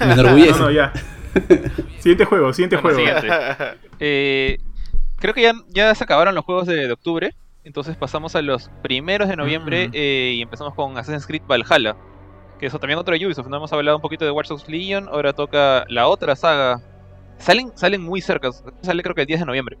me 0.00 0.12
enorgullece. 0.12 0.50
No, 0.58 0.64
no, 0.66 0.70
ya. 0.70 0.92
siguiente 2.00 2.24
juego, 2.26 2.52
siguiente 2.52 2.76
Bueno, 2.76 2.98
juego. 2.98 3.20
siguiente. 3.20 3.44
Eh, 4.00 4.58
creo 5.20 5.32
que 5.32 5.42
ya, 5.42 5.52
ya 5.68 5.94
se 5.94 6.04
acabaron 6.04 6.34
los 6.34 6.44
juegos 6.44 6.66
de, 6.66 6.86
de 6.86 6.92
octubre. 6.92 7.34
Entonces 7.64 7.96
pasamos 7.96 8.34
a 8.36 8.42
los 8.42 8.70
primeros 8.82 9.28
de 9.28 9.36
noviembre 9.36 9.88
Mm. 9.88 9.92
eh, 9.94 10.32
y 10.36 10.42
empezamos 10.42 10.74
con 10.74 10.96
Assassin's 10.98 11.26
Creed 11.26 11.42
Valhalla. 11.48 11.96
Que 12.58 12.66
eso 12.66 12.78
también 12.78 12.98
otro 12.98 13.16
de 13.18 13.26
Ubisoft, 13.26 13.48
no 13.48 13.56
hemos 13.56 13.72
hablado 13.72 13.96
un 13.96 14.02
poquito 14.02 14.24
de 14.24 14.30
Watch 14.30 14.48
Dogs 14.48 14.68
Legion, 14.68 15.08
ahora 15.08 15.32
toca 15.32 15.84
la 15.88 16.06
otra 16.06 16.36
saga. 16.36 16.80
Salen, 17.38 17.72
salen 17.74 18.00
muy 18.00 18.20
cerca, 18.20 18.50
sale 18.82 19.02
creo 19.02 19.14
que 19.14 19.22
el 19.22 19.26
10 19.26 19.40
de 19.40 19.46
noviembre. 19.46 19.76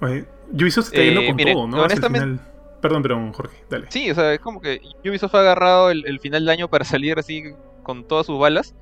Oye, 0.00 0.24
Ubisoft 0.52 0.86
está 0.88 1.02
yendo 1.02 1.20
Eh, 1.22 1.26
con 1.26 1.36
mire, 1.36 1.52
todo, 1.52 1.66
¿no? 1.66 1.82
Honestamente-. 1.82 2.42
Perdón, 2.80 3.02
perdón, 3.02 3.32
Jorge, 3.32 3.56
dale. 3.68 3.86
Sí, 3.88 4.10
o 4.10 4.14
sea, 4.14 4.32
es 4.34 4.38
como 4.40 4.60
que 4.60 4.80
Ubisoft 5.04 5.34
ha 5.34 5.40
agarrado 5.40 5.90
el, 5.90 6.06
el 6.06 6.20
final 6.20 6.44
de 6.44 6.52
año 6.52 6.68
para 6.68 6.84
salir 6.84 7.18
así 7.18 7.42
con 7.82 8.04
todas 8.06 8.26
sus 8.26 8.38
balas. 8.38 8.74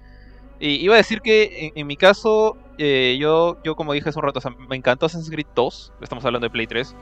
Y 0.61 0.85
iba 0.85 0.95
a 0.95 0.99
decir 0.99 1.21
que 1.23 1.67
en, 1.69 1.73
en 1.81 1.87
mi 1.87 1.97
caso, 1.97 2.59
eh, 2.79 3.17
yo, 3.19 3.57
yo 3.65 3.75
como 3.77 3.93
dije 3.93 4.09
hace 4.09 4.19
un 4.19 4.25
rato, 4.25 4.39
o 4.41 4.43
sea, 4.43 4.51
me 4.69 4.77
encantó 4.77 5.07
Assassin's 5.07 5.31
Creed 5.31 5.47
2, 5.55 5.93
estamos 6.03 6.25
hablando 6.25 6.47
de 6.47 6.51
Play 6.51 6.67
3, 6.67 6.95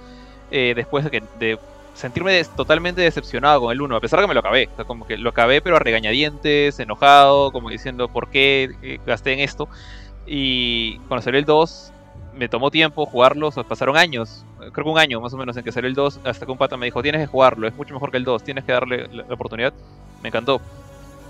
eh, 0.53 0.75
después 0.77 1.05
de, 1.05 1.11
que, 1.11 1.23
de 1.41 1.59
sentirme 1.95 2.33
des- 2.33 2.49
totalmente 2.51 3.01
decepcionado 3.01 3.61
con 3.63 3.73
el 3.73 3.81
1, 3.83 3.97
a 3.97 4.01
pesar 4.01 4.21
de 4.21 4.25
que 4.25 4.29
me 4.29 4.35
lo 4.35 4.41
acabé, 4.41 4.69
o 4.73 4.77
sea, 4.77 4.85
como 4.85 5.07
que 5.07 5.19
lo 5.19 5.31
acabé 5.31 5.61
pero 5.61 5.77
a 5.77 5.79
regañadientes, 5.81 6.79
enojado, 6.79 7.51
como 7.53 7.71
diciendo 7.71 8.09
por 8.09 8.29
qué 8.31 8.71
eh, 8.83 8.99
gasté 9.07 9.33
en 9.33 9.41
esto. 9.41 9.69
Y 10.27 10.99
cuando 11.09 11.23
salió 11.23 11.39
el 11.41 11.45
2, 11.45 11.93
me 12.35 12.49
tomó 12.49 12.71
tiempo 12.71 13.05
jugarlo, 13.07 13.49
o 13.49 13.53
sea, 13.53 13.65
pasaron 13.65 13.97
años, 13.97 14.45
creo 14.73 14.85
que 14.85 14.91
un 14.91 14.99
año 14.99 15.21
más 15.21 15.35
o 15.35 15.37
menos 15.37 15.57
en 15.57 15.65
que 15.65 15.73
salió 15.73 15.89
el 15.89 15.95
2, 15.95 16.21
hasta 16.25 16.47
que 16.47 16.53
un 16.53 16.59
pata 16.59 16.77
me 16.77 16.87
dijo, 16.87 17.03
tienes 17.03 17.21
que 17.21 17.27
jugarlo, 17.27 17.67
es 17.67 17.75
mucho 17.75 17.93
mejor 17.95 18.11
que 18.11 18.17
el 18.19 18.25
2, 18.25 18.43
tienes 18.45 18.65
que 18.65 18.73
darle 18.73 19.09
la, 19.13 19.25
la 19.29 19.35
oportunidad. 19.35 19.73
Me 20.23 20.29
encantó. 20.29 20.61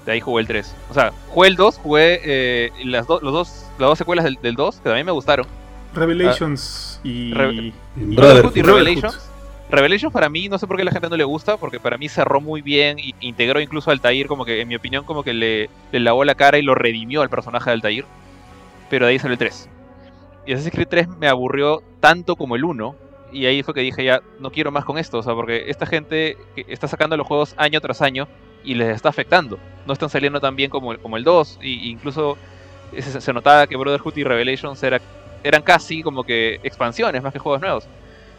De 0.04 0.12
ahí 0.12 0.20
jugué 0.20 0.42
el 0.42 0.48
3. 0.48 0.74
O 0.90 0.94
sea, 0.94 1.12
jugué 1.28 1.48
el 1.48 1.56
2, 1.56 1.78
jugué 1.78 2.20
eh, 2.24 2.72
las, 2.84 3.06
do- 3.06 3.20
los 3.20 3.32
dos, 3.32 3.66
las 3.78 3.88
dos 3.88 3.98
secuelas 3.98 4.24
del, 4.24 4.34
del 4.42 4.54
2, 4.56 4.76
que 4.76 4.84
también 4.84 5.06
me 5.06 5.12
gustaron. 5.12 5.46
Revelations 5.94 7.00
y. 7.04 7.32
Re- 7.34 7.72
Brotherhood. 7.96 8.56
y. 8.56 8.62
Revelations. 8.62 9.28
Revelations 9.70 10.12
para 10.12 10.28
mí, 10.28 10.48
no 10.50 10.58
sé 10.58 10.66
por 10.66 10.76
qué 10.76 10.82
a 10.82 10.84
la 10.84 10.90
gente 10.90 11.08
no 11.08 11.16
le 11.16 11.24
gusta, 11.24 11.56
porque 11.56 11.80
para 11.80 11.96
mí 11.96 12.06
cerró 12.08 12.42
muy 12.42 12.60
bien 12.60 12.98
y 12.98 13.14
integró 13.20 13.58
incluso 13.58 13.88
a 13.88 13.94
Altair, 13.94 14.26
como 14.26 14.44
que 14.44 14.60
en 14.60 14.68
mi 14.68 14.76
opinión 14.76 15.04
como 15.04 15.22
que 15.22 15.32
le, 15.32 15.70
le 15.92 16.00
lavó 16.00 16.24
la 16.24 16.34
cara 16.34 16.58
y 16.58 16.62
lo 16.62 16.74
redimió 16.74 17.22
al 17.22 17.30
personaje 17.30 17.70
de 17.70 17.74
Altair. 17.74 18.04
Pero 18.90 19.06
de 19.06 19.12
ahí 19.12 19.18
salió 19.18 19.32
el 19.32 19.38
3. 19.38 19.70
Y 20.46 20.52
Assassin's 20.52 20.74
Creed 20.74 20.88
3 20.88 21.08
me 21.18 21.26
aburrió 21.28 21.82
tanto 22.00 22.36
como 22.36 22.54
el 22.56 22.64
1. 22.64 22.94
Y 23.32 23.46
ahí 23.46 23.62
fue 23.62 23.72
que 23.72 23.80
dije 23.80 24.04
ya, 24.04 24.20
no 24.40 24.50
quiero 24.50 24.70
más 24.70 24.84
con 24.84 24.98
esto, 24.98 25.18
o 25.18 25.22
sea, 25.22 25.34
porque 25.34 25.64
esta 25.70 25.86
gente 25.86 26.36
que 26.54 26.66
está 26.68 26.86
sacando 26.86 27.16
los 27.16 27.26
juegos 27.26 27.54
año 27.56 27.80
tras 27.80 28.02
año 28.02 28.28
y 28.62 28.74
les 28.74 28.94
está 28.94 29.08
afectando. 29.08 29.58
No 29.86 29.94
están 29.94 30.10
saliendo 30.10 30.38
tan 30.38 30.54
bien 30.54 30.68
como, 30.68 30.94
como 30.98 31.16
el 31.16 31.24
2. 31.24 31.60
Y, 31.62 31.88
incluso 31.88 32.36
se, 32.92 33.22
se 33.22 33.32
notaba 33.32 33.66
que 33.66 33.76
Brotherhood 33.78 34.18
y 34.18 34.24
Revelations 34.24 34.82
era, 34.82 35.00
eran 35.42 35.62
casi 35.62 36.02
como 36.02 36.24
que 36.24 36.58
expansiones 36.62 37.22
más 37.22 37.32
que 37.32 37.38
juegos 37.38 37.60
nuevos. 37.60 37.90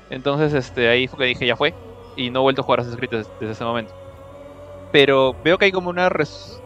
Entonces 0.10 0.54
este, 0.54 0.90
ahí 0.90 1.08
fue 1.08 1.20
que 1.20 1.26
dije 1.28 1.48
ya 1.48 1.58
fue. 1.58 1.76
Y 2.16 2.32
no 2.32 2.40
he 2.42 2.44
vuelto 2.44 2.62
a 2.62 2.66
jugar 2.66 2.82
Assassin's 2.82 2.98
Creed 3.00 3.12
desde, 3.12 3.32
desde 3.40 3.54
ese 3.54 3.66
momento. 3.66 3.96
Pero 4.92 5.34
veo 5.44 5.58
que 5.58 5.66
hay 5.66 5.72
como 5.72 5.90
una 5.90 6.10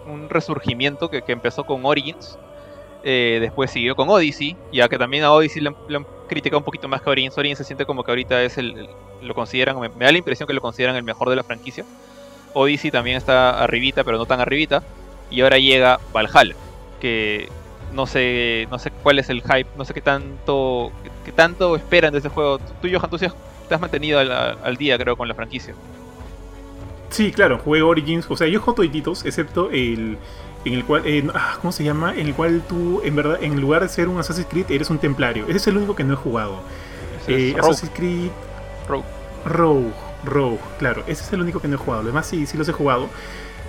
un 0.05 0.29
resurgimiento 0.29 1.09
que, 1.09 1.23
que 1.23 1.31
empezó 1.31 1.63
con 1.65 1.85
Origins. 1.85 2.39
eh, 3.03 3.39
después 3.41 3.71
siguió 3.71 3.95
con 3.95 4.09
Odyssey. 4.09 4.59
Ya 4.71 4.89
que 4.89 4.97
también 4.99 5.23
a 5.25 5.33
Odyssey 5.33 5.61
le 5.63 5.69
han, 5.97 6.07
criticado 6.27 6.59
un 6.59 6.65
poquito 6.65 6.87
más 6.89 7.01
que 7.01 7.09
Origins. 7.11 7.37
Origins 7.37 7.59
se 7.59 7.65
siente 7.65 7.85
como 7.85 8.03
que 8.03 8.11
ahorita 8.11 8.43
es 8.43 8.57
el, 8.57 8.77
el- 8.77 8.97
lo 9.19 9.33
consideran, 9.35 9.79
me, 9.79 9.89
me 9.89 10.05
da 10.05 10.11
la 10.11 10.17
impresión 10.19 10.47
que 10.47 10.53
lo 10.53 10.61
consideran 10.61 10.95
el 10.97 11.03
mejor 11.03 11.29
de 11.29 11.35
la 11.37 11.43
franquicia. 11.43 11.85
Odyssey 12.53 12.91
también 12.91 13.17
está 13.17 13.63
arribita, 13.63 14.03
pero 14.03 14.17
no 14.17 14.25
tan 14.27 14.41
arribita. 14.41 14.85
Y 15.29 15.41
ahora 15.41 15.59
llega 15.59 15.99
Valhalla, 16.13 16.57
que 16.99 17.51
no 17.93 18.05
sé, 18.05 18.67
no 18.71 18.79
sé 18.79 18.91
cuál 19.03 19.19
es 19.19 19.29
el 19.29 19.41
hype, 19.41 19.67
no 19.77 19.85
sé 19.85 19.93
qué 19.93 20.01
tanto, 20.01 20.91
qué, 21.03 21.09
qué 21.25 21.31
tanto 21.31 21.75
esperan 21.75 22.11
de 22.13 22.19
ese 22.19 22.29
juego. 22.29 22.59
Tú, 22.81 22.87
Johan, 22.91 23.09
tú 23.09 23.17
sí 23.17 23.25
has- 23.25 23.35
te 23.67 23.75
has 23.75 23.81
mantenido 23.81 24.19
al, 24.19 24.31
al 24.31 24.77
día, 24.77 24.97
creo, 24.97 25.15
con 25.17 25.27
la 25.27 25.33
franquicia. 25.33 25.73
Sí, 27.09 27.31
claro, 27.31 27.59
jugué 27.59 27.81
Origins. 27.81 28.25
O 28.29 28.35
sea, 28.37 28.47
yo 28.47 28.59
juego 28.59 28.75
todititos, 28.75 29.25
excepto 29.25 29.69
el. 29.71 30.17
En 30.65 30.73
el 30.73 30.83
cual. 30.83 31.03
eh, 31.05 31.25
¿Cómo 31.61 31.71
se 31.71 31.83
llama? 31.83 32.13
En 32.15 32.27
el 32.27 32.33
cual 32.33 32.61
tú, 32.67 33.01
en 33.03 33.15
verdad, 33.15 33.41
en 33.41 33.59
lugar 33.61 33.81
de 33.81 33.89
ser 33.89 34.09
un 34.09 34.19
Assassin's 34.19 34.47
Creed, 34.49 34.69
eres 34.69 34.89
un 34.89 34.97
templario. 34.97 35.45
Ese 35.47 35.57
es 35.57 35.67
el 35.67 35.77
único 35.77 35.95
que 35.95 36.03
no 36.03 36.13
he 36.13 36.17
jugado. 36.17 36.59
Eh. 37.27 37.55
Assassin's 37.57 37.91
Creed. 37.95 38.29
Rogue. 38.87 39.05
Rogue, 39.45 39.91
Rogue, 40.25 40.59
claro, 40.79 41.03
ese 41.07 41.23
es 41.23 41.31
el 41.33 41.41
único 41.41 41.61
que 41.61 41.67
no 41.69 41.75
he 41.75 41.77
jugado. 41.77 42.03
Los 42.03 42.11
demás 42.11 42.25
sí, 42.25 42.45
sí 42.45 42.57
los 42.57 42.67
he 42.67 42.73
jugado. 42.73 43.07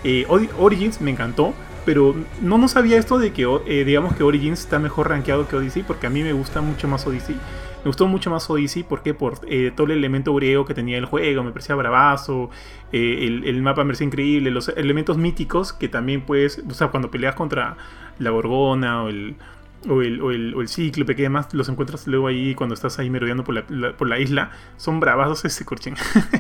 Eh, 0.03 0.27
Origins 0.59 1.01
me 1.01 1.11
encantó, 1.13 1.55
pero 1.89 2.15
no, 2.43 2.59
no 2.59 2.69
sabía 2.69 2.99
esto 2.99 3.19
de 3.19 3.33
que, 3.33 3.45
eh, 3.67 3.83
digamos 3.83 4.15
que 4.15 4.23
Origins 4.23 4.61
está 4.61 4.79
mejor 4.79 5.09
rankeado 5.09 5.49
que 5.49 5.57
Odyssey, 5.57 5.85
porque 5.85 6.07
a 6.07 6.11
mí 6.11 6.23
me 6.23 6.35
gusta 6.35 6.61
mucho 6.61 6.87
más 6.87 7.07
Odyssey. 7.07 7.35
Me 7.35 7.85
gustó 7.87 8.07
mucho 8.07 8.29
más 8.29 8.51
Odyssey, 8.51 8.83
¿por 8.83 9.03
qué? 9.03 9.15
Por 9.15 9.41
eh, 9.49 9.73
todo 9.75 9.87
el 9.87 9.93
elemento 9.93 10.35
griego 10.35 10.67
que 10.67 10.75
tenía 10.75 10.99
el 10.99 11.07
juego, 11.07 11.43
me 11.45 11.51
parecía 11.51 11.75
bravazo, 11.77 12.51
eh, 12.93 13.41
el, 13.43 13.63
mapa 13.63 13.85
me 13.85 13.89
parecía 13.89 14.07
increíble, 14.07 14.51
los 14.51 14.69
elementos 14.69 15.17
míticos 15.17 15.73
que 15.73 15.89
también 15.89 16.21
puedes, 16.27 16.63
o 16.71 16.75
sea, 16.75 16.89
cuando 16.89 17.11
peleas 17.11 17.35
contra 17.35 17.79
la 18.19 18.29
Gorgona 18.29 19.05
o 19.05 19.09
el, 19.09 19.37
o 19.89 20.03
el, 20.03 20.21
o 20.21 20.31
el, 20.31 20.55
o 20.57 20.61
el 20.61 20.69
cíclope, 20.69 21.17
que 21.17 21.23
además 21.23 21.55
los 21.55 21.71
encuentras 21.71 22.07
luego 22.07 22.27
ahí 22.27 22.55
cuando 22.55 22.75
estás 22.75 22.99
ahí 22.99 23.09
merodeando 23.09 23.45
por 23.45 23.55
la, 23.55 23.97
por 23.97 24.11
la 24.11 24.19
isla, 24.19 24.51
son 24.77 25.01
bravazos 25.01 25.47
ese 25.47 25.65
curchen. 25.65 25.95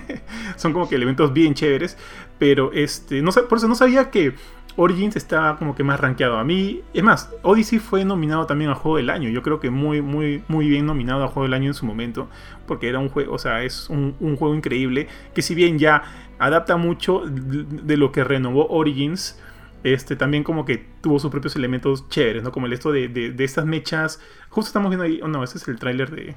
son 0.56 0.74
como 0.74 0.90
que 0.90 0.96
elementos 0.96 1.32
bien 1.32 1.54
chéveres, 1.54 1.96
pero 2.38 2.70
este, 2.74 3.22
no, 3.22 3.32
por 3.32 3.56
eso 3.56 3.66
no 3.66 3.76
sabía 3.76 4.10
que 4.10 4.34
Origins 4.76 5.16
está 5.16 5.56
como 5.58 5.74
que 5.74 5.82
más 5.82 5.98
rankeado. 5.98 6.38
A 6.38 6.44
mí, 6.44 6.82
es 6.94 7.02
más, 7.02 7.30
Odyssey 7.42 7.78
fue 7.80 8.04
nominado 8.04 8.46
también 8.46 8.70
a 8.70 8.74
Juego 8.74 8.98
del 8.98 9.10
Año. 9.10 9.28
Yo 9.28 9.42
creo 9.42 9.58
que 9.58 9.70
muy, 9.70 10.02
muy, 10.02 10.44
muy 10.46 10.68
bien 10.68 10.86
nominado 10.86 11.24
a 11.24 11.28
Juego 11.28 11.42
del 11.44 11.54
Año 11.54 11.66
en 11.66 11.74
su 11.74 11.84
momento, 11.84 12.28
porque 12.66 12.88
era 12.88 13.00
un 13.00 13.08
juego, 13.08 13.34
o 13.34 13.38
sea, 13.38 13.64
es 13.64 13.90
un, 13.90 14.14
juego 14.36 14.54
increíble 14.54 15.08
que 15.34 15.42
si 15.42 15.54
bien 15.54 15.78
ya 15.78 16.02
adapta 16.38 16.76
mucho 16.76 17.22
de 17.26 17.96
lo 17.96 18.12
que 18.12 18.22
renovó 18.22 18.68
Origins, 18.68 19.40
este 19.82 20.16
también 20.16 20.44
como 20.44 20.64
que 20.64 20.86
tuvo 21.00 21.18
sus 21.18 21.30
propios 21.30 21.56
elementos 21.56 22.08
chéveres, 22.08 22.42
¿no? 22.42 22.52
Como 22.52 22.66
el 22.66 22.72
esto 22.72 22.92
de, 22.92 23.08
de- 23.08 23.44
estas 23.44 23.64
mechas. 23.64 24.20
Justo 24.48 24.68
estamos 24.68 24.90
viendo 24.90 25.04
ahí. 25.04 25.20
Oh, 25.22 25.28
no, 25.28 25.42
este 25.44 25.58
es 25.58 25.68
el 25.68 25.78
tráiler 25.78 26.10
de, 26.10 26.34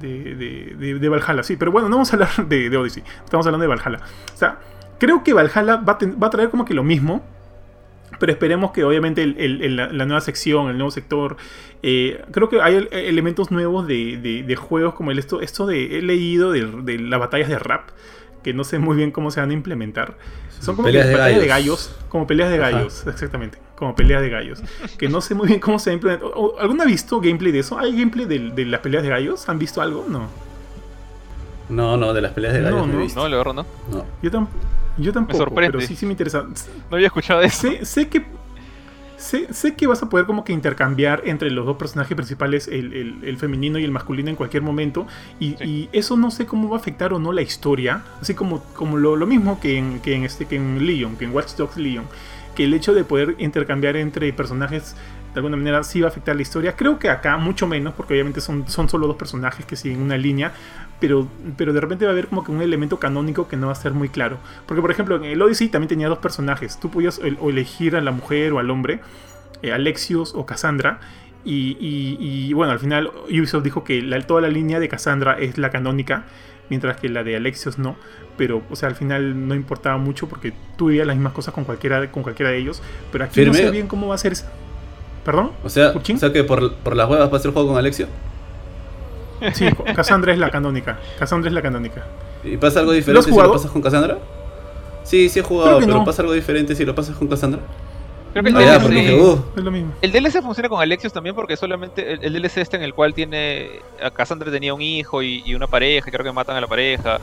de, 0.00 0.98
de, 0.98 1.08
Valhalla. 1.08 1.42
Sí, 1.42 1.56
pero 1.56 1.72
bueno, 1.72 1.88
no 1.88 1.96
vamos 1.96 2.12
a 2.12 2.16
hablar 2.16 2.48
de, 2.48 2.74
Odyssey. 2.76 3.02
Estamos 3.24 3.46
hablando 3.46 3.62
de 3.62 3.68
Valhalla. 3.68 4.00
O 4.32 4.36
sea, 4.36 4.58
creo 4.98 5.22
que 5.24 5.32
Valhalla 5.32 5.76
va 5.76 5.98
va 5.98 6.26
a 6.26 6.30
traer 6.30 6.50
como 6.50 6.64
que 6.64 6.74
lo 6.74 6.82
mismo. 6.82 7.22
Pero 8.18 8.32
esperemos 8.32 8.70
que 8.72 8.84
obviamente 8.84 9.22
el- 9.22 9.36
el- 9.38 9.62
el- 9.62 9.76
la, 9.76 9.88
la 9.92 10.04
nueva 10.06 10.20
sección, 10.20 10.68
el 10.68 10.76
nuevo 10.78 10.90
sector, 10.90 11.36
eh, 11.82 12.22
creo 12.30 12.48
que 12.48 12.60
hay 12.60 12.74
el- 12.76 12.88
elementos 12.92 13.50
nuevos 13.50 13.86
de, 13.86 14.18
de- 14.18 14.42
de 14.42 14.56
juegos 14.56 14.94
como 14.94 15.10
el 15.10 15.18
esto, 15.18 15.40
esto 15.40 15.66
de, 15.66 15.98
he 15.98 16.02
leído 16.02 16.52
de, 16.52 16.66
de 16.82 16.98
las 16.98 17.18
batallas 17.20 17.48
de 17.48 17.58
rap, 17.58 17.88
que 18.42 18.52
no 18.54 18.62
sé 18.64 18.78
muy 18.78 18.96
bien 18.96 19.10
cómo 19.10 19.30
se 19.30 19.40
van 19.40 19.50
a 19.50 19.54
implementar. 19.54 20.16
Son 20.60 20.76
como 20.76 20.86
Peleas 20.86 21.04
que 21.06 21.10
de 21.10 21.16
batallas 21.16 21.40
de 21.40 21.46
gallos. 21.46 21.96
como 22.08 22.26
peleas 22.26 22.50
de 22.50 22.56
Ajá. 22.62 22.70
gallos, 22.70 23.06
exactamente, 23.06 23.58
como 23.76 23.94
peleas 23.94 24.22
de 24.22 24.30
gallos, 24.30 24.62
que 24.98 25.08
no 25.08 25.20
sé 25.20 25.34
muy 25.34 25.48
bien 25.48 25.60
cómo 25.60 25.78
se 25.78 25.90
va 25.90 25.92
a 25.92 25.94
implementar. 25.94 26.28
¿O- 26.34 26.40
o- 26.54 26.58
¿Alguno 26.60 26.82
ha 26.84 26.86
visto 26.86 27.20
gameplay 27.20 27.52
de 27.52 27.58
eso? 27.58 27.78
¿Hay 27.78 27.92
gameplay 27.96 28.24
de, 28.26 28.38
de 28.50 28.64
las 28.66 28.80
peleas 28.80 29.02
de 29.02 29.08
gallos? 29.10 29.48
¿Han 29.48 29.58
visto 29.58 29.80
algo? 29.82 30.06
No. 30.08 30.28
No, 31.68 31.96
no, 31.96 32.12
de 32.12 32.20
las 32.20 32.32
peleas 32.32 32.52
de 32.54 32.60
No, 32.60 32.66
gallos 32.70 32.86
no, 32.86 32.92
no. 32.92 32.98
he 33.00 33.02
visto. 33.02 33.20
No, 33.20 33.28
la 33.28 33.36
verdad 33.38 33.54
no. 33.54 33.66
No. 33.90 34.04
Yo, 34.22 34.30
tam- 34.30 34.46
yo 34.98 35.12
tampoco, 35.12 35.38
sorprende. 35.38 35.78
pero 35.78 35.86
sí, 35.86 35.96
sí 35.96 36.06
me 36.06 36.12
interesa. 36.12 36.42
No 36.42 36.96
había 36.96 37.06
escuchado 37.08 37.40
de 37.40 37.46
eso. 37.46 37.68
Sé, 37.70 37.84
sé 37.84 38.08
que 38.08 38.24
sé, 39.16 39.52
sé 39.54 39.74
que 39.74 39.86
vas 39.86 40.02
a 40.02 40.08
poder 40.10 40.26
como 40.26 40.44
que 40.44 40.52
intercambiar 40.52 41.22
entre 41.24 41.50
los 41.50 41.64
dos 41.64 41.76
personajes 41.76 42.14
principales, 42.14 42.68
el, 42.68 42.92
el- 42.92 43.18
el 43.24 43.36
femenino 43.38 43.78
y 43.78 43.84
el 43.84 43.90
masculino 43.90 44.28
en 44.30 44.36
cualquier 44.36 44.62
momento. 44.62 45.06
Y, 45.40 45.56
Sí. 45.56 45.64
y 45.64 45.88
eso 45.92 46.16
no 46.16 46.30
sé 46.30 46.46
cómo 46.46 46.68
va 46.68 46.76
a 46.76 46.80
afectar 46.80 47.12
o 47.12 47.18
no 47.18 47.32
la 47.32 47.42
historia. 47.42 48.02
Así 48.20 48.34
como, 48.34 48.62
como 48.74 48.96
lo, 48.96 49.16
lo 49.16 49.26
mismo 49.26 49.60
que 49.60 49.78
en, 49.78 50.00
que 50.00 50.14
en 50.14 50.24
este 50.24 50.46
que 50.46 50.56
en 50.56 50.86
Leon, 50.86 51.16
que 51.16 51.24
en 51.24 51.34
Watch 51.34 51.54
Dogs 51.56 51.76
Leon. 51.76 52.04
Que 52.54 52.64
el 52.64 52.74
hecho 52.74 52.92
de 52.94 53.02
poder 53.04 53.34
intercambiar 53.38 53.96
entre 53.96 54.32
personajes 54.32 54.94
de 55.34 55.40
alguna 55.40 55.56
manera 55.56 55.82
sí 55.82 56.00
va 56.00 56.06
a 56.06 56.10
afectar 56.10 56.34
la 56.36 56.42
historia. 56.42 56.76
Creo 56.76 56.98
que 56.98 57.10
acá 57.10 57.36
mucho 57.36 57.66
menos, 57.66 57.92
porque 57.94 58.14
obviamente 58.14 58.40
son, 58.40 58.68
son 58.68 58.88
solo 58.88 59.06
dos 59.08 59.16
personajes 59.16 59.66
que 59.66 59.74
siguen 59.76 60.00
una 60.00 60.16
línea. 60.16 60.52
Pero, 61.00 61.28
pero 61.56 61.72
de 61.72 61.80
repente 61.80 62.04
va 62.04 62.12
a 62.12 62.14
haber 62.14 62.28
como 62.28 62.44
que 62.44 62.52
un 62.52 62.62
elemento 62.62 62.98
canónico 63.00 63.48
que 63.48 63.56
no 63.56 63.66
va 63.66 63.72
a 63.72 63.76
ser 63.76 63.92
muy 63.92 64.08
claro. 64.08 64.38
Porque, 64.64 64.80
por 64.80 64.90
ejemplo, 64.92 65.16
en 65.16 65.24
el 65.24 65.42
Odyssey 65.42 65.68
también 65.68 65.88
tenía 65.88 66.08
dos 66.08 66.18
personajes. 66.18 66.78
Tú 66.80 66.88
podías 66.88 67.18
el- 67.18 67.36
o 67.40 67.50
elegir 67.50 67.96
a 67.96 68.00
la 68.00 68.12
mujer 68.12 68.52
o 68.52 68.60
al 68.60 68.70
hombre, 68.70 69.00
eh, 69.62 69.72
Alexios 69.72 70.34
o 70.34 70.46
Cassandra. 70.46 71.00
Y, 71.44 71.76
y- 71.80 72.16
y, 72.20 72.52
bueno, 72.54 72.72
al 72.72 72.78
final 72.78 73.10
Ubisoft 73.28 73.64
dijo 73.64 73.84
que 73.84 74.00
la- 74.02 74.20
toda 74.22 74.40
la 74.40 74.48
línea 74.48 74.78
de 74.80 74.88
Cassandra 74.88 75.36
es 75.38 75.58
la 75.58 75.68
canónica, 75.70 76.24
mientras 76.70 76.96
que 76.96 77.08
la 77.10 77.22
de 77.24 77.36
Alexios 77.36 77.76
no. 77.78 77.96
Pero, 78.38 78.62
o 78.70 78.76
sea, 78.76 78.88
al 78.88 78.94
final 78.94 79.46
no 79.48 79.54
importaba 79.54 79.98
mucho 79.98 80.28
porque 80.28 80.54
tú 80.78 80.86
vivías 80.86 81.06
las 81.06 81.16
mismas 81.16 81.32
cosas 81.34 81.52
con 81.52 81.64
cualquiera, 81.64 82.10
con 82.10 82.22
cualquiera 82.22 82.50
de 82.50 82.58
ellos. 82.58 82.82
Pero 83.12 83.24
aquí 83.24 83.34
no 83.48 83.52
sé 83.66 83.70
bien 83.72 83.88
cómo 83.88 84.06
va 84.08 84.14
a 84.14 84.18
ser 84.18 84.32
eso. 84.32 84.46
¿Perdón? 85.24 85.52
O 85.64 85.68
sea, 85.68 85.92
¿Puchín? 85.92 86.16
o 86.16 86.18
sea 86.18 86.32
que 86.32 86.44
por, 86.44 86.74
por 86.74 86.94
las 86.96 87.08
huevas 87.08 87.32
va 87.32 87.36
a 87.36 87.40
ser 87.40 87.52
juego 87.52 87.68
con 87.68 87.78
Alexio. 87.78 88.06
Sí, 89.52 89.66
Cassandra 89.94 90.32
es 90.32 90.38
la 90.38 90.50
canónica. 90.50 90.98
Cassandra 91.18 91.48
es 91.48 91.54
la 91.54 91.62
canónica. 91.62 92.04
¿Y 92.42 92.56
pasa 92.56 92.80
algo 92.80 92.92
¿Lo 92.92 92.96
diferente 92.96 93.30
si 93.30 93.36
lo 93.36 93.52
pasas 93.52 93.70
con 93.70 93.82
Cassandra? 93.82 94.18
Sí, 95.02 95.28
sí 95.28 95.40
he 95.40 95.42
jugado, 95.42 95.80
pero 95.80 95.92
no. 95.92 96.04
pasa 96.04 96.22
algo 96.22 96.32
diferente 96.32 96.74
si 96.74 96.84
lo 96.84 96.94
pasas 96.94 97.16
con 97.16 97.28
Cassandra. 97.28 97.60
Creo 98.32 98.42
que 98.42 98.48
el 98.50 98.54
No, 98.54 98.60
Ah, 98.60 98.64
ya, 98.64 98.78
DLC 98.78 98.82
porque 98.82 99.14
uh, 99.20 99.44
Es 99.56 99.64
lo 99.64 99.70
mismo. 99.70 99.92
El 100.00 100.12
DLC 100.12 100.42
funciona 100.42 100.68
con 100.68 100.80
Alexios 100.80 101.12
también 101.12 101.34
porque 101.34 101.56
solamente 101.56 102.12
el, 102.12 102.24
el 102.24 102.32
DLC 102.42 102.58
este 102.58 102.76
en 102.76 102.82
el 102.82 102.94
cual 102.94 103.14
tiene 103.14 103.80
a 104.02 104.10
Cassandra 104.10 104.50
tenía 104.50 104.74
un 104.74 104.82
hijo 104.82 105.22
y, 105.22 105.42
y 105.44 105.54
una 105.54 105.66
pareja, 105.66 106.10
creo 106.10 106.24
que 106.24 106.32
matan 106.32 106.56
a 106.56 106.60
la 106.60 106.66
pareja. 106.66 107.18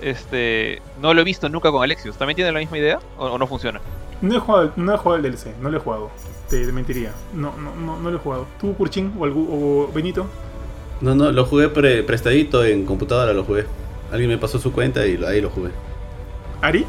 este, 0.00 0.80
no 1.00 1.14
lo 1.14 1.20
he 1.20 1.24
visto 1.24 1.48
nunca 1.48 1.70
con 1.70 1.82
Alexios. 1.82 2.16
¿También 2.16 2.36
tiene 2.36 2.50
la 2.52 2.58
misma 2.60 2.78
idea 2.78 2.98
o, 3.18 3.26
o 3.26 3.38
no 3.38 3.46
funciona? 3.46 3.80
No 4.22 4.36
he 4.36 4.38
jugado, 4.38 4.72
no 4.76 4.94
he 4.94 4.96
jugado 4.96 5.16
el 5.24 5.30
DLC, 5.32 5.46
no 5.60 5.68
lo 5.70 5.76
he 5.76 5.80
jugado. 5.80 6.10
Te, 6.48 6.64
te 6.64 6.72
mentiría. 6.72 7.12
No, 7.34 7.52
no, 7.58 7.74
no, 7.74 7.98
no 8.00 8.10
lo 8.10 8.16
he 8.16 8.20
jugado. 8.20 8.46
¿Tú, 8.60 8.74
Kurchin 8.76 9.12
o, 9.18 9.26
algu- 9.26 9.46
o 9.50 9.90
Benito? 9.92 10.26
No, 11.00 11.14
no, 11.14 11.32
lo 11.32 11.44
jugué 11.44 11.68
pre- 11.68 12.02
prestadito 12.04 12.64
en 12.64 12.86
computadora, 12.86 13.32
lo 13.32 13.44
jugué. 13.44 13.66
Alguien 14.12 14.30
me 14.30 14.38
pasó 14.38 14.58
su 14.58 14.72
cuenta 14.72 15.04
y 15.06 15.22
ahí 15.24 15.40
lo 15.40 15.50
jugué. 15.50 15.70
¿Ari? 16.60 16.86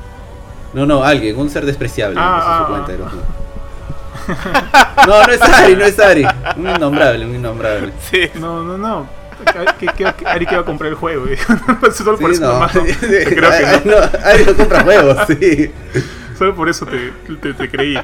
No, 0.73 0.85
no, 0.85 1.03
alguien, 1.03 1.37
un 1.37 1.49
ser 1.49 1.65
despreciable 1.65 2.19
Ah, 2.21 2.23
me 2.23 2.37
pasó 2.39 2.49
ah, 2.51 2.57
su 2.59 2.71
cuenta 2.73 2.91
ah. 2.91 2.95
y 2.95 2.97
lo 2.99 3.09
jugué. 3.09 3.23
No, 5.07 5.25
no 5.27 5.33
es 5.33 5.41
Ari, 5.41 5.75
no 5.75 5.83
es 5.85 5.99
Ari. 5.99 6.25
Un 6.55 6.69
innombrable, 6.69 7.25
un 7.25 7.35
innombrable. 7.35 7.91
Sí. 8.09 8.29
No, 8.35 8.63
no, 8.63 8.77
no. 8.77 9.05
Que- 9.79 9.87
que 9.87 10.05
Ari 10.25 10.45
que 10.45 10.55
va 10.55 10.61
a 10.61 10.65
comprar 10.65 10.89
el 10.89 10.95
juego. 10.95 11.25
Solo 11.93 12.17
por 12.17 12.29
Sí, 12.29 12.35
eso 12.37 12.45
no. 12.45 12.53
nomás, 12.53 12.75
¿no? 12.75 12.83
Te 12.83 13.25
creo 13.25 13.49
que 13.49 13.65
Ari, 13.65 13.81
no. 13.89 13.91
no, 13.95 14.01
Ari 14.23 14.45
no 14.45 14.53
compra 14.55 14.83
juegos, 14.83 15.17
sí. 15.27 15.71
Solo 16.37 16.55
por 16.55 16.69
eso 16.69 16.85
te, 16.85 17.11
te- 17.53 17.69
creí. 17.69 17.95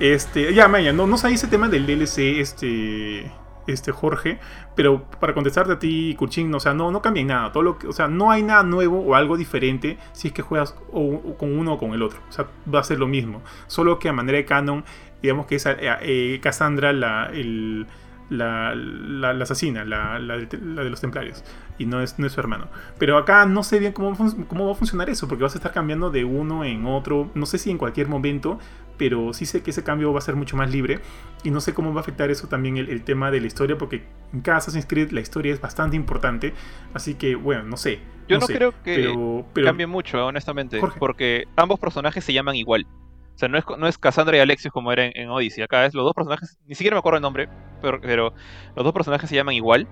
Este, 0.00 0.52
ya, 0.54 0.68
Maya, 0.68 0.92
no, 0.92 1.06
no 1.06 1.16
sabía 1.18 1.36
ese 1.36 1.46
tema 1.48 1.68
del 1.68 1.86
DLC, 1.86 2.40
este, 2.40 3.30
este 3.66 3.92
Jorge, 3.92 4.38
pero 4.74 5.02
para 5.20 5.34
contestarte 5.34 5.72
a 5.72 5.78
ti, 5.78 6.14
Kurchin, 6.18 6.52
o 6.54 6.60
sea, 6.60 6.74
no, 6.74 6.90
no 6.90 7.00
cambia 7.02 7.24
nada. 7.24 7.52
Todo 7.52 7.62
lo 7.62 7.78
que, 7.78 7.86
o 7.86 7.92
sea, 7.92 8.08
no 8.08 8.30
hay 8.30 8.42
nada 8.42 8.62
nuevo 8.62 9.00
o 9.00 9.14
algo 9.14 9.36
diferente 9.36 9.98
si 10.12 10.28
es 10.28 10.34
que 10.34 10.42
juegas 10.42 10.74
o, 10.92 11.36
con 11.38 11.56
uno 11.56 11.74
o 11.74 11.78
con 11.78 11.92
el 11.92 12.02
otro. 12.02 12.18
O 12.28 12.32
sea, 12.32 12.46
va 12.72 12.80
a 12.80 12.84
ser 12.84 12.98
lo 12.98 13.06
mismo. 13.06 13.42
Solo 13.66 13.98
que 13.98 14.08
a 14.08 14.12
manera 14.12 14.38
de 14.38 14.44
canon, 14.44 14.84
digamos 15.22 15.46
que 15.46 15.56
es 15.56 15.66
eh, 15.66 15.76
eh, 15.80 16.40
Cassandra 16.42 16.92
la, 16.92 17.26
el- 17.32 17.86
la, 18.30 18.74
la- 18.74 19.32
la 19.34 19.42
asesina, 19.44 19.84
la, 19.84 20.18
la 20.18 20.36
de, 20.38 20.48
los 20.90 21.00
templarios. 21.00 21.44
Y 21.78 21.86
no 21.86 22.00
es, 22.00 22.18
no 22.18 22.26
es 22.26 22.32
su 22.32 22.40
hermano. 22.40 22.68
Pero 22.98 23.16
acá 23.18 23.46
no 23.46 23.62
sé 23.62 23.78
bien 23.78 23.92
cómo, 23.92 24.16
cómo 24.48 24.66
va 24.66 24.72
a 24.72 24.74
funcionar 24.74 25.10
eso, 25.10 25.28
porque 25.28 25.42
vas 25.42 25.54
a 25.54 25.58
estar 25.58 25.72
cambiando 25.72 26.10
de 26.10 26.24
uno 26.24 26.64
en 26.64 26.86
otro. 26.86 27.30
No 27.34 27.46
sé 27.46 27.58
si 27.58 27.70
en 27.70 27.78
cualquier 27.78 28.08
momento, 28.08 28.58
pero 28.96 29.32
sí 29.32 29.44
sé 29.44 29.62
que 29.62 29.70
ese 29.70 29.82
cambio 29.82 30.12
va 30.12 30.18
a 30.18 30.22
ser 30.22 30.36
mucho 30.36 30.56
más 30.56 30.70
libre. 30.70 31.00
Y 31.42 31.50
no 31.50 31.60
sé 31.60 31.74
cómo 31.74 31.92
va 31.92 32.00
a 32.00 32.02
afectar 32.02 32.30
eso 32.30 32.46
también 32.48 32.76
el, 32.76 32.88
el 32.90 33.02
tema 33.02 33.30
de 33.30 33.40
la 33.40 33.46
historia, 33.48 33.76
porque 33.76 34.04
en 34.32 34.40
cada 34.40 34.58
Assassin's 34.58 34.86
Creed 34.86 35.10
la 35.10 35.20
historia 35.20 35.52
es 35.52 35.60
bastante 35.60 35.96
importante. 35.96 36.54
Así 36.94 37.14
que, 37.14 37.34
bueno, 37.34 37.64
no 37.64 37.76
sé. 37.76 37.98
Yo 38.28 38.38
no, 38.38 38.46
sé, 38.46 38.54
creo 38.54 38.70
que 38.82 38.94
pero, 38.96 39.46
pero- 39.52 39.66
cambie 39.66 39.86
mucho, 39.86 40.24
honestamente. 40.24 40.80
Jorge. 40.80 40.98
Porque 40.98 41.44
ambos 41.56 41.78
personajes 41.80 42.24
se 42.24 42.32
llaman 42.32 42.54
igual. 42.56 42.86
O 43.34 43.38
sea, 43.38 43.48
no 43.48 43.58
es, 43.58 43.64
no 43.78 43.88
es 43.88 43.98
Cassandra 43.98 44.36
y 44.36 44.40
Alexios 44.40 44.72
como 44.72 44.92
era 44.92 45.06
en, 45.06 45.12
en 45.14 45.28
Odyssey. 45.28 45.64
Acá 45.64 45.86
es 45.86 45.94
los 45.94 46.04
dos 46.04 46.14
personajes, 46.14 46.56
ni 46.66 46.74
siquiera 46.74 46.94
me 46.94 47.00
acuerdo 47.00 47.16
el 47.16 47.22
nombre, 47.22 47.48
pero, 47.82 48.00
pero 48.00 48.34
los 48.76 48.84
dos 48.84 48.92
personajes 48.92 49.28
se 49.28 49.36
llaman 49.36 49.54
igual. 49.54 49.88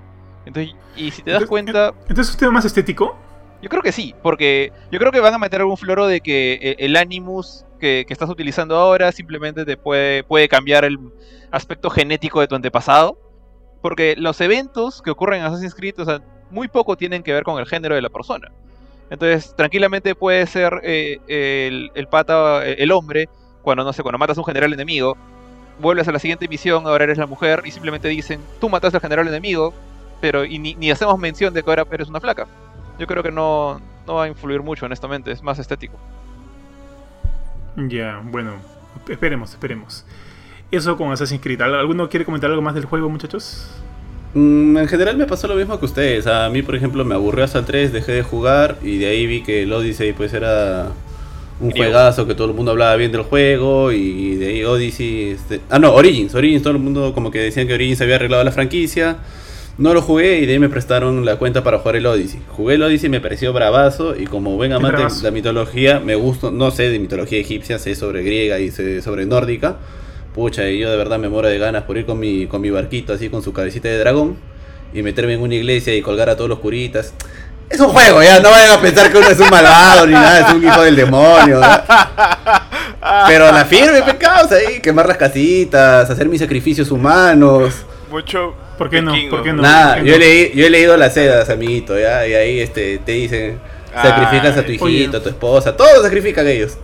Entonces, 0.47 0.75
y 0.97 1.11
si 1.11 1.23
te 1.23 1.31
das 1.31 1.43
Entonces, 1.43 1.49
cuenta, 1.49 1.95
Entonces, 2.09 2.29
¿es 2.29 2.35
un 2.35 2.39
tema 2.39 2.53
más 2.53 2.65
estético? 2.65 3.17
yo 3.63 3.69
creo 3.69 3.83
que 3.83 3.93
sí, 3.93 4.13
porque 4.23 4.73
yo 4.91 4.99
creo 4.99 5.13
que 5.13 5.21
van 5.21 5.35
a 5.35 5.39
meter 5.39 5.61
algún 5.61 5.77
floro 5.77 6.09
de 6.09 6.21
que 6.21 6.55
eh, 6.61 6.77
el 6.81 6.97
Animus 6.97 7.65
que, 7.79 8.05
que 8.07 8.13
estás 8.13 8.29
utilizando 8.29 8.77
ahora 8.77 9.13
simplemente 9.13 9.65
te 9.65 9.77
puede, 9.77 10.25
puede 10.25 10.49
cambiar 10.49 10.85
el 10.85 10.99
aspecto 11.53 11.89
genético 11.89 12.41
de 12.41 12.49
tu 12.49 12.57
antepasado. 12.57 13.19
Porque 13.81 14.15
los 14.17 14.41
eventos 14.41 15.03
que 15.03 15.11
ocurren 15.11 15.41
en 15.41 15.47
Assassin's 15.47 15.75
Creed, 15.75 15.99
o 15.99 16.05
sea, 16.05 16.21
muy 16.51 16.69
poco 16.69 16.97
tienen 16.97 17.23
que 17.23 17.33
ver 17.33 17.43
con 17.45 17.59
el 17.59 17.67
género 17.67 17.95
de 17.95 18.03
la 18.03 18.11
persona. 18.11 18.53
Entonces, 19.11 19.55
tranquilamente 19.57 20.15
puede 20.15 20.47
ser 20.47 20.81
eh, 20.85 21.19
el, 21.29 21.91
el 21.95 22.07
pata, 22.09 22.65
el 22.67 22.91
hombre, 22.93 23.29
cuando 23.63 23.85
no 23.85 23.93
sé, 23.93 24.03
cuando 24.03 24.19
matas 24.19 24.39
a 24.39 24.41
un 24.41 24.47
general 24.47 24.73
enemigo, 24.73 25.17
vuelves 25.81 26.09
a 26.09 26.13
la 26.13 26.19
siguiente 26.19 26.49
misión, 26.49 26.87
ahora 26.87 27.05
eres 27.05 27.19
la 27.19 27.27
mujer, 27.27 27.63
y 27.65 27.71
simplemente 27.71 28.09
dicen, 28.09 28.41
tú 28.61 28.69
mataste 28.71 28.97
al 28.97 29.03
general 29.03 29.29
enemigo, 29.29 29.75
pero 30.21 30.45
y 30.45 30.59
ni, 30.59 30.75
ni 30.75 30.91
hacemos 30.91 31.19
mención 31.19 31.53
de 31.53 31.63
que 31.63 31.71
ahora 31.71 31.85
eres 31.91 32.09
una 32.09 32.21
flaca. 32.21 32.47
Yo 32.99 33.07
creo 33.07 33.23
que 33.23 33.33
no, 33.33 33.81
no 34.07 34.15
va 34.15 34.25
a 34.25 34.29
influir 34.29 34.63
mucho, 34.63 34.87
honestamente, 34.87 35.31
es 35.33 35.43
más 35.43 35.59
estético. 35.59 35.99
Ya, 37.77 38.21
bueno, 38.25 38.55
esperemos, 39.09 39.51
esperemos. 39.53 40.05
Eso 40.71 40.97
con 40.97 41.11
Assassin's 41.13 41.41
Creed. 41.43 41.61
¿Al- 41.63 41.75
¿Alguno 41.75 42.09
quiere 42.09 42.25
comentar 42.25 42.51
algo 42.51 42.63
más 42.63 42.75
del 42.75 42.85
juego, 42.85 43.09
muchachos? 43.09 43.83
Mm, 44.35 44.79
en 44.79 44.89
general 44.89 45.17
me 45.17 45.27
pasó 45.27 45.47
lo 45.47 45.55
mismo 45.55 45.79
que 45.79 45.85
ustedes. 45.85 46.27
A 46.27 46.49
mí, 46.49 46.63
por 46.63 46.75
ejemplo, 46.75 47.05
me 47.05 47.15
aburrió 47.15 47.45
hasta 47.45 47.59
el 47.59 47.65
3, 47.65 47.93
dejé 47.93 48.13
de 48.13 48.23
jugar 48.23 48.79
y 48.83 48.99
de 48.99 49.07
ahí 49.07 49.27
vi 49.27 49.43
que 49.43 49.63
el 49.65 49.73
Odyssey 49.73 50.13
pues 50.15 50.33
era 50.33 50.89
un 51.61 51.69
Griego. 51.71 51.93
juegazo, 51.93 52.27
que 52.27 52.35
todo 52.35 52.49
el 52.49 52.55
mundo 52.55 52.73
hablaba 52.73 52.97
bien 52.97 53.13
del 53.13 53.23
juego 53.23 53.93
y 53.93 54.37
de 54.37 54.47
ahí 54.49 54.65
Odyssey... 54.65 55.31
Este... 55.33 55.61
Ah, 55.69 55.79
no, 55.79 55.93
Origins. 55.95 56.35
Origins, 56.35 56.63
todo 56.63 56.73
el 56.73 56.79
mundo 56.79 57.13
como 57.15 57.31
que 57.31 57.41
decían 57.41 57.67
que 57.67 57.75
Origins 57.75 58.01
había 58.01 58.17
arreglado 58.17 58.43
la 58.43 58.53
franquicia. 58.53 59.19
No 59.79 59.95
lo 59.95 60.03
jugué 60.03 60.41
y 60.41 60.47
de 60.47 60.55
ahí 60.55 60.59
me 60.59 60.69
prestaron 60.69 61.25
la 61.25 61.37
cuenta 61.37 61.63
para 61.63 61.79
jugar 61.79 61.97
el 61.97 62.07
Odyssey. 62.07 62.41
Jugué 62.49 62.75
el 62.75 62.83
Odyssey, 62.83 63.09
me 63.09 63.21
pareció 63.21 63.53
bravazo 63.53 64.15
y 64.19 64.27
como 64.27 64.57
buen 64.57 64.73
amante 64.73 65.03
de 65.03 65.23
la 65.23 65.31
mitología, 65.31 65.99
me 66.01 66.15
gusta, 66.15 66.51
no 66.51 66.71
sé 66.71 66.91
de 66.91 66.99
mitología 66.99 67.39
egipcia, 67.39 67.79
sé 67.79 67.95
sobre 67.95 68.23
griega 68.23 68.61
y 68.61 68.71
sé 68.71 69.01
sobre 69.01 69.25
nórdica. 69.25 69.77
Pucha, 70.35 70.69
y 70.69 70.79
yo 70.79 70.91
de 70.91 70.97
verdad 70.97 71.19
me 71.19 71.29
muero 71.29 71.49
de 71.49 71.59
ganas 71.59 71.83
por 71.83 71.97
ir 71.99 72.07
con 72.07 72.19
mi, 72.19 72.47
con 72.47 72.61
mi 72.63 72.71
barquito 72.71 73.13
así 73.13 73.29
con 73.29 73.43
su 73.43 73.53
cabecita 73.53 73.89
de 73.89 73.99
dragón 73.99 74.37
y 74.95 75.03
meterme 75.03 75.35
en 75.35 75.41
una 75.43 75.55
iglesia 75.55 75.95
y 75.95 76.01
colgar 76.03 76.31
a 76.31 76.37
todos 76.37 76.49
los 76.49 76.59
curitas. 76.59 77.13
Es 77.69 77.81
un 77.81 77.89
juego, 77.89 78.23
ya, 78.23 78.41
no 78.41 78.51
vayan 78.51 78.73
a 78.73 78.81
pensar 78.81 79.11
que 79.11 79.19
uno 79.19 79.29
es 79.29 79.39
un 79.41 79.49
malvado 79.51 80.07
ni 80.07 80.13
nada, 80.13 80.49
es 80.49 80.55
un 80.55 80.65
hijo 80.67 80.83
del 80.83 80.97
demonio. 80.97 81.61
¿no? 81.61 81.67
Pero 83.27 83.51
la 83.53 83.65
firme, 83.65 84.03
pecados 84.03 84.53
ahí, 84.53 84.81
quemar 84.81 85.07
las 85.07 85.17
casitas, 85.17 86.09
hacer 86.09 86.29
mis 86.29 86.41
sacrificios 86.41 86.91
humanos. 86.91 87.85
Mucho. 88.11 88.55
¿Por 88.79 88.91
qué 88.91 89.01
no? 89.03 89.15
¿Por 89.31 89.43
qué 89.43 89.53
no? 89.53 89.63
Nada, 89.63 89.95
¿por 89.97 90.05
qué 90.05 90.11
yo 90.11 90.17
leí- 90.19 90.53
yo 90.55 90.67
he 90.67 90.71
leído 90.71 90.97
las 90.97 91.15
sedas, 91.15 91.49
amiguito, 91.51 91.99
¿ya? 91.99 92.27
Y 92.27 92.35
ahí 92.35 92.61
este, 92.61 92.99
te 92.99 93.13
dicen, 93.13 93.59
sacrificas 94.03 94.57
a 94.57 94.63
tu 94.65 94.73
hijito, 94.73 94.85
oye. 94.85 95.09
a 95.17 95.23
tu 95.23 95.29
esposa, 95.29 95.77
todos 95.77 96.03
sacrifican 96.03 96.47
ellos. 96.49 96.77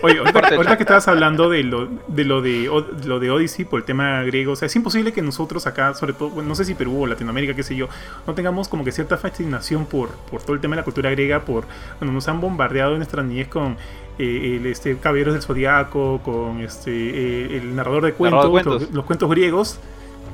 Oye, 0.00 0.18
ahorita, 0.18 0.76
que 0.76 0.82
estabas 0.82 1.06
hablando 1.08 1.50
de 1.50 1.62
lo 1.62 1.88
de 2.08 2.24
lo 2.24 2.40
de, 2.40 2.70
lo 3.04 3.20
de 3.20 3.30
Odyssey 3.30 3.64
por 3.64 3.80
el 3.80 3.84
tema 3.84 4.22
griego, 4.22 4.52
o 4.52 4.56
sea, 4.56 4.66
es 4.66 4.76
imposible 4.76 5.12
que 5.12 5.22
nosotros 5.22 5.66
acá, 5.66 5.94
sobre 5.94 6.12
todo, 6.12 6.30
bueno, 6.30 6.48
no 6.48 6.54
sé 6.54 6.64
si 6.64 6.74
Perú 6.74 7.02
o 7.02 7.06
Latinoamérica, 7.06 7.54
qué 7.54 7.62
sé 7.62 7.76
yo, 7.76 7.88
no 8.26 8.34
tengamos 8.34 8.68
como 8.68 8.84
que 8.84 8.92
cierta 8.92 9.16
fascinación 9.18 9.86
por, 9.86 10.10
por 10.30 10.42
todo 10.42 10.54
el 10.54 10.60
tema 10.60 10.76
de 10.76 10.80
la 10.80 10.84
cultura 10.84 11.10
griega, 11.10 11.40
por 11.40 11.64
bueno, 11.98 12.12
nos 12.12 12.28
han 12.28 12.40
bombardeado 12.40 12.92
en 12.92 12.98
nuestra 12.98 13.22
niñez 13.22 13.48
con 13.48 13.76
eh, 14.18 14.56
el, 14.56 14.66
este 14.66 14.96
Caballeros 14.96 15.34
del 15.34 15.42
Zodiaco, 15.42 16.20
con 16.24 16.60
este 16.60 16.90
eh, 16.90 17.56
el 17.58 17.74
narrador 17.74 18.04
de 18.04 18.12
cuentos, 18.12 18.38
Narrador 18.38 18.58
de 18.58 18.64
cuentos. 18.64 18.88
Los, 18.88 18.94
los 18.94 19.04
cuentos 19.04 19.30
griegos. 19.30 19.80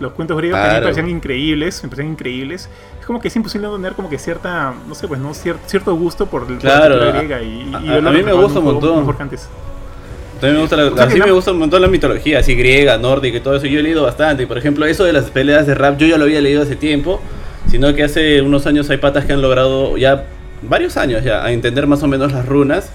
Los 0.01 0.13
cuentos 0.13 0.37
griegos 0.37 0.59
que 0.59 0.61
a 0.61 0.65
mí 0.65 0.69
me 0.69 0.73
Claro. 0.81 0.85
parecían 0.87 1.11
increíbles, 1.11 1.83
me 1.83 1.89
parecían 1.89 2.13
increíbles. 2.13 2.69
Es 3.01 3.07
como 3.07 3.21
que 3.21 3.29
es 3.29 3.37
imposible 3.37 3.67
no 3.69 3.77
tener 3.77 3.95
como 3.95 4.09
que 4.09 4.19
cierta, 4.19 4.73
no 4.87 4.95
sé, 4.95 5.09
pues 5.09 5.21
no 5.21 5.31
Cier- 5.35 5.57
cierto 5.67 5.95
gusto 5.97 6.27
por, 6.27 6.47
por 6.47 6.59
Claro, 6.59 6.97
la 6.97 7.01
cultura 7.01 7.09
a- 7.11 7.23
griega 7.23 7.43
y, 7.43 7.69
y 7.71 7.75
a- 7.75 7.81
yo 7.81 7.93
a 7.95 8.01
lo 8.01 8.11
mí 8.13 8.23
me 8.23 8.33
gusta 8.33 8.59
un 8.61 8.65
montón. 8.67 8.99
mejor 9.01 9.17
que 9.17 9.23
antes. 9.25 9.49
También 10.41 10.55
me 10.55 10.61
gusta 10.61 10.77
la, 10.77 10.85
O 10.85 10.95
sea, 10.95 11.05
así 11.07 11.19
que 11.19 11.25
me 11.27 11.33
gusta 11.33 11.51
un 11.51 11.59
montón 11.59 11.83
la 11.83 11.89
mitología, 11.89 12.39
así 12.39 12.55
griega, 12.55 12.97
nórdica 12.97 13.39
y 13.39 13.41
todo 13.41 13.57
eso. 13.57 13.67
Yo 13.67 13.81
he 13.81 13.83
leído 13.83 14.05
bastante. 14.05 14.45
Y 14.45 14.47
por 14.47 14.57
ejemplo, 14.57 14.87
eso 14.87 15.03
de 15.05 15.13
las 15.13 15.25
peleas 15.31 15.67
de 15.67 15.75
rap, 15.75 15.99
yo 15.99 16.07
ya 16.07 16.17
lo 16.17 16.25
había 16.25 16.41
leído 16.41 16.63
hace 16.63 16.77
tiempo. 16.77 17.21
Sino 17.67 17.93
que 17.95 18.05
hace 18.05 18.41
unos 18.41 18.67
años 18.67 18.89
hay 18.89 18.99
patas 18.99 19.25
que 19.27 19.33
han 19.33 19.43
logrado 19.43 19.97
ya 19.99 20.25
varios 20.63 20.97
años 20.97 21.23
ya 21.25 21.45
a 21.45 21.51
entender 21.53 21.87
más 21.89 22.03
o 22.05 22.07
menos 22.07 22.33
las 22.33 22.47
runas. 22.47 22.91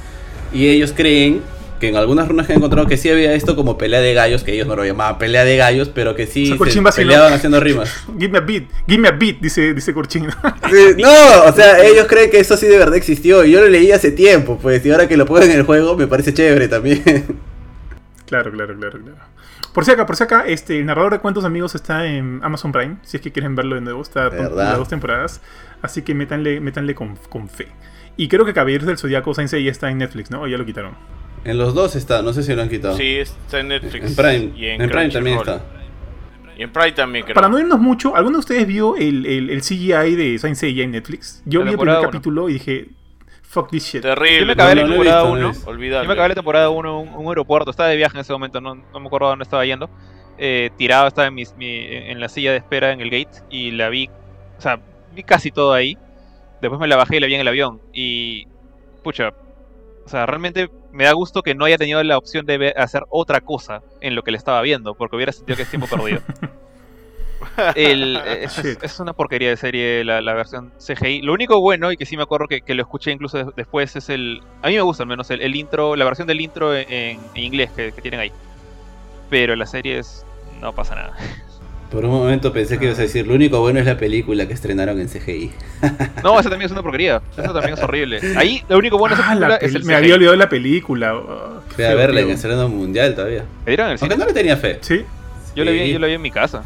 Y 0.53 0.69
ellos 0.69 0.93
creen 0.95 1.41
que 1.83 1.89
en 1.89 1.97
algunas 1.97 2.29
runas 2.29 2.47
que 2.47 2.53
han 2.53 2.59
encontrado 2.59 2.87
que 2.87 2.95
sí 2.95 3.09
había 3.09 3.33
esto 3.33 3.57
como 3.57 3.77
pelea 3.77 3.99
de 3.99 4.13
gallos, 4.13 4.45
que 4.45 4.53
ellos 4.53 4.67
no 4.67 4.77
lo 4.77 4.85
llamaban 4.85 5.17
pelea 5.17 5.43
de 5.43 5.57
gallos, 5.57 5.89
pero 5.89 6.15
que 6.15 6.27
sí 6.27 6.45
se 6.45 6.57
chimba, 6.69 6.93
sí, 6.93 7.01
¿no? 7.01 7.07
peleaban 7.07 7.33
haciendo 7.33 7.59
rimas. 7.59 7.93
Give 8.17 8.29
me 8.29 8.37
a 8.37 8.41
beat, 8.41 8.69
give 8.87 9.01
me 9.01 9.09
a 9.09 9.11
beat, 9.11 9.41
dice, 9.41 9.73
dice 9.73 9.93
Corchín. 9.93 10.27
Sí, 10.71 10.95
no, 10.97 11.43
o 11.43 11.51
sea, 11.51 11.83
ellos 11.85 12.07
creen 12.07 12.31
que 12.31 12.39
eso 12.39 12.55
sí 12.55 12.67
de 12.67 12.77
verdad 12.77 12.95
existió. 12.95 13.43
Y 13.43 13.51
yo 13.51 13.59
lo 13.59 13.67
leí 13.67 13.91
hace 13.91 14.11
tiempo, 14.11 14.57
pues. 14.61 14.85
Y 14.85 14.91
ahora 14.91 15.09
que 15.09 15.17
lo 15.17 15.25
pongo 15.25 15.41
en 15.41 15.51
el 15.51 15.63
juego, 15.63 15.97
me 15.97 16.07
parece 16.07 16.33
chévere 16.33 16.69
también. 16.69 17.03
claro, 18.25 18.49
claro, 18.49 18.75
claro, 18.79 18.99
claro. 18.99 19.17
Por 19.73 19.83
si 19.83 19.91
acá, 19.91 20.05
por 20.05 20.15
si 20.15 20.23
acá, 20.23 20.45
este, 20.47 20.79
el 20.79 20.85
narrador 20.85 21.11
de 21.11 21.19
cuentos 21.19 21.43
amigos 21.43 21.75
está 21.75 22.05
en 22.05 22.39
Amazon 22.43 22.71
Prime, 22.71 22.95
si 23.01 23.17
es 23.17 23.23
que 23.23 23.33
quieren 23.33 23.55
verlo 23.55 23.75
de 23.75 23.81
nuevo, 23.81 24.01
está 24.01 24.29
¿Verdad? 24.29 24.55
las 24.55 24.77
dos 24.77 24.87
temporadas, 24.87 25.41
así 25.81 26.01
que 26.01 26.15
métanle, 26.15 26.61
métanle 26.61 26.95
con, 26.95 27.17
con 27.29 27.49
fe. 27.49 27.67
Y 28.15 28.29
creo 28.29 28.45
que 28.45 28.53
Caballeros 28.53 28.87
del 28.87 28.97
Zodiaco 28.97 29.33
Saint 29.33 29.51
ya 29.51 29.69
está 29.69 29.89
en 29.89 29.97
Netflix, 29.97 30.31
¿no? 30.31 30.41
O 30.41 30.47
ya 30.47 30.57
lo 30.57 30.65
quitaron. 30.65 30.95
En 31.45 31.57
los 31.57 31.73
dos 31.73 31.95
está, 31.95 32.21
no 32.21 32.31
sé 32.33 32.43
si 32.43 32.53
lo 32.55 32.61
han 32.61 32.69
quitado. 32.69 32.95
Sí, 32.95 33.17
está 33.17 33.59
en 33.59 33.67
Netflix. 33.69 34.05
En 34.05 34.15
Prime, 34.15 34.51
y 34.57 34.65
en, 34.67 34.89
Prime 34.89 35.09
también 35.09 35.37
está. 35.37 35.61
Y 36.57 36.63
en 36.63 36.71
Prime 36.71 36.91
también, 36.93 37.25
creo. 37.25 37.35
Para 37.35 37.49
no 37.49 37.59
irnos 37.59 37.79
mucho, 37.79 38.15
¿alguno 38.15 38.37
de 38.37 38.39
ustedes 38.39 38.65
vio 38.67 38.95
el, 38.95 39.25
el, 39.25 39.49
el 39.49 39.61
CGI 39.61 40.15
de 40.15 40.37
Saint 40.39 40.55
Seiya 40.55 40.83
en 40.83 40.91
Netflix? 40.91 41.41
Yo 41.45 41.59
La 41.59 41.65
vi 41.65 41.71
el 41.71 41.77
primer 41.77 41.97
uno. 41.97 42.05
capítulo 42.07 42.49
y 42.49 42.53
dije, 42.53 42.87
fuck 43.41 43.69
this 43.71 43.83
shit. 43.85 44.01
Terrible. 44.03 44.39
Yo 44.41 44.45
me 44.45 44.53
acabé 44.53 44.75
No, 44.75 44.81
la 44.81 44.87
no 44.87 44.93
temporada 44.93 45.21
visto, 45.23 45.29
no 45.29 45.35
lo 45.35 45.41
he 45.41 45.45
1. 45.45 45.53
visto. 45.53 45.69
Olvidable. 45.69 46.03
Yo 46.03 46.07
me 46.07 46.13
acabé 46.13 46.29
la 46.29 46.35
temporada 46.35 46.69
1 46.69 47.01
en 47.01 47.09
un, 47.09 47.15
un 47.15 47.27
aeropuerto, 47.29 47.71
estaba 47.71 47.89
de 47.89 47.97
viaje 47.97 48.15
en 48.17 48.21
ese 48.21 48.31
momento, 48.33 48.61
no, 48.61 48.75
no 48.75 48.99
me 48.99 49.07
acuerdo 49.07 49.27
dónde 49.29 49.43
estaba 49.43 49.65
yendo. 49.65 49.89
Eh, 50.37 50.69
tirado 50.77 51.07
estaba 51.07 51.27
en, 51.27 51.33
mis- 51.33 51.55
mi- 51.57 51.85
en 51.87 52.19
la 52.19 52.29
silla 52.29 52.51
de 52.51 52.57
espera 52.57 52.91
en 52.93 53.01
el 53.01 53.09
gate 53.09 53.41
y 53.49 53.71
la 53.71 53.89
vi, 53.89 54.09
o 54.57 54.61
sea, 54.61 54.79
vi 55.15 55.23
casi 55.23 55.51
todo 55.51 55.73
ahí. 55.73 55.97
Después 56.61 56.79
me 56.79 56.87
la 56.87 56.95
bajé 56.95 57.17
y 57.17 57.19
la 57.19 57.27
vi 57.27 57.33
en 57.35 57.41
el 57.41 57.47
avión. 57.47 57.81
Y, 57.93 58.47
pucha, 59.03 59.33
o 60.05 60.07
sea, 60.09 60.25
realmente 60.25 60.69
me 60.93 61.03
da 61.03 61.11
gusto 61.13 61.41
que 61.41 61.55
no 61.55 61.65
haya 61.65 61.77
tenido 61.77 62.01
la 62.03 62.17
opción 62.17 62.45
de 62.45 62.57
ver- 62.57 62.79
hacer 62.79 63.03
otra 63.09 63.41
cosa 63.41 63.81
en 63.99 64.15
lo 64.15 64.21
que 64.23 64.31
le 64.31 64.37
estaba 64.37 64.61
viendo, 64.61 64.95
porque 64.95 65.15
hubiera 65.17 65.31
sentido 65.31 65.57
que 65.57 65.63
es 65.63 65.69
tiempo 65.69 65.87
perdido. 65.87 66.21
El- 67.75 68.15
es, 68.81 68.99
una 68.99 69.11
porquería 69.13 69.49
de 69.49 69.57
serie 69.57 70.03
la, 70.05 70.21
la 70.21 70.33
versión 70.33 70.71
CGI. 70.79 71.21
Lo 71.23 71.33
único 71.33 71.59
bueno, 71.59 71.91
y 71.91 71.97
que 71.97 72.05
sí 72.05 72.15
me 72.15 72.23
acuerdo 72.23 72.47
que, 72.47 72.61
que 72.61 72.73
lo 72.73 72.81
escuché 72.81 73.11
incluso 73.11 73.37
de- 73.37 73.51
después, 73.55 73.95
es 73.95 74.07
el. 74.09 74.41
A 74.61 74.69
mí 74.69 74.75
me 74.75 74.81
gusta 74.81 75.03
al 75.03 75.09
menos 75.09 75.29
el, 75.29 75.41
el 75.41 75.55
intro, 75.55 75.95
la 75.95 76.05
versión 76.05 76.27
del 76.27 76.39
intro 76.41 76.75
en, 76.75 76.85
en 76.89 77.19
inglés 77.35 77.71
que, 77.75 77.91
que 77.91 78.01
tienen 78.01 78.19
ahí. 78.21 78.31
Pero 79.29 79.55
la 79.55 79.65
serie 79.65 79.99
es. 79.99 80.25
No 80.61 80.73
pasa 80.73 80.95
nada. 80.95 81.17
Por 81.93 82.03
un 82.05 82.11
momento 82.11 82.51
pensé 82.51 82.79
que 82.79 82.85
ibas 82.85 82.97
a 82.97 83.03
decir, 83.03 83.27
lo 83.27 83.35
único 83.35 83.59
bueno 83.59 83.79
es 83.79 83.85
la 83.85 83.97
película 83.97 84.47
que 84.47 84.53
estrenaron 84.53 84.99
en 84.99 85.07
CGI. 85.07 85.51
No, 86.23 86.39
esa 86.39 86.49
también 86.49 86.63
es 86.65 86.71
una 86.71 86.81
porquería. 86.81 87.21
Eso 87.37 87.53
también 87.53 87.75
es 87.75 87.79
horrible. 87.83 88.19
Ahí 88.35 88.63
lo 88.67 88.79
único 88.79 88.97
bueno 88.97 89.13
esa 89.15 89.29
Ah, 89.29 89.35
la 89.35 89.47
película 89.59 89.67
es 89.69 89.75
el 89.75 89.83
me 89.83 89.93
CGI. 89.93 89.95
había 89.97 90.15
olvidado 90.15 90.35
la 90.35 90.49
película. 90.49 91.15
oh, 91.15 91.61
Fui 91.69 91.85
a 91.85 91.93
verla 91.93 92.21
en 92.21 92.25
tío. 92.27 92.35
estreno 92.35 92.67
mundial 92.67 93.13
todavía. 93.13 93.45
¿Me 93.65 93.69
dieron 93.71 93.91
el 93.91 93.97
Aunque 94.01 94.17
no 94.17 94.25
le 94.25 94.33
tenía 94.33 94.57
fe. 94.57 94.79
Sí, 94.81 95.05
Yo 95.55 95.63
la, 95.63 95.69
vi, 95.71 95.79
Sí, 95.85 95.91
yo 95.93 95.99
la 95.99 96.07
vi 96.07 96.13
en 96.13 96.21
mi 96.23 96.31
casa. 96.31 96.63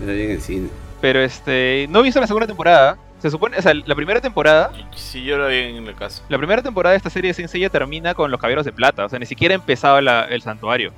yo 0.00 0.06
la 0.06 0.12
vi 0.14 0.22
en 0.22 0.30
el 0.30 0.40
cine. 0.40 0.68
Pero 1.02 1.20
este. 1.20 1.86
No 1.90 2.00
he 2.00 2.02
visto 2.04 2.18
la 2.18 2.26
segunda 2.26 2.46
temporada. 2.46 2.96
Se 3.20 3.30
supone. 3.30 3.58
O 3.58 3.62
sea, 3.62 3.74
la 3.74 3.94
primera 3.94 4.22
temporada. 4.22 4.70
Si 4.96 5.22
yo 5.22 5.36
lo 5.36 5.48
vi 5.48 5.56
en 5.56 5.86
el 5.86 5.94
caso. 5.94 6.22
La 6.30 6.38
primera 6.38 6.62
temporada 6.62 6.92
de 6.92 6.96
esta 6.96 7.10
serie 7.10 7.28
de 7.28 7.34
Saint 7.34 7.50
Seiya 7.50 7.68
termina 7.68 8.14
con 8.14 8.30
los 8.30 8.40
caballeros 8.40 8.64
de 8.64 8.72
plata. 8.72 9.04
O 9.04 9.08
sea, 9.10 9.18
ni 9.18 9.26
siquiera 9.26 9.54
empezaba 9.54 10.00
la- 10.00 10.24
el 10.24 10.40
santuario. 10.40 10.92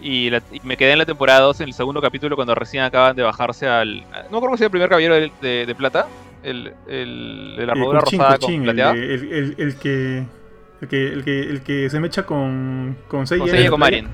Y, 0.00 0.30
la- 0.30 0.42
y 0.52 0.60
me 0.62 0.76
quedé 0.76 0.92
en 0.92 0.98
la 0.98 1.06
temporada 1.06 1.40
2 1.40 1.60
en 1.60 1.68
el 1.68 1.74
segundo 1.74 2.00
capítulo 2.00 2.36
cuando 2.36 2.54
recién 2.54 2.84
acaban 2.84 3.16
de 3.16 3.22
bajarse 3.22 3.66
al. 3.66 4.02
No 4.02 4.30
me 4.32 4.36
acuerdo 4.38 4.56
si 4.56 4.62
era 4.62 4.66
el 4.66 4.70
primer 4.70 4.88
caballero 4.88 5.14
de, 5.14 5.32
de- 5.42 5.66
de 5.66 5.74
plata. 5.74 6.06
El, 6.42 6.72
el, 6.86 7.54
de 7.56 7.66
la 7.66 7.72
Eh, 7.72 7.74
armadura 7.74 7.98
Kurchin, 8.00 8.18
rosada 8.20 8.38
con 8.38 8.52
el, 8.54 8.62
plateada. 8.62 8.92
el, 8.92 9.02
el- 9.32 9.54
el 9.58 9.76
que, 9.76 10.24
el, 10.80 10.88
que, 10.88 11.06
el, 11.12 11.24
que, 11.24 11.40
el 11.40 11.62
que 11.62 11.90
se 11.90 11.98
mecha 11.98 12.24
con, 12.24 12.96
con 13.08 13.26
Seiya. 13.26 13.40
Con 13.70 13.80
Seiya. 13.82 14.04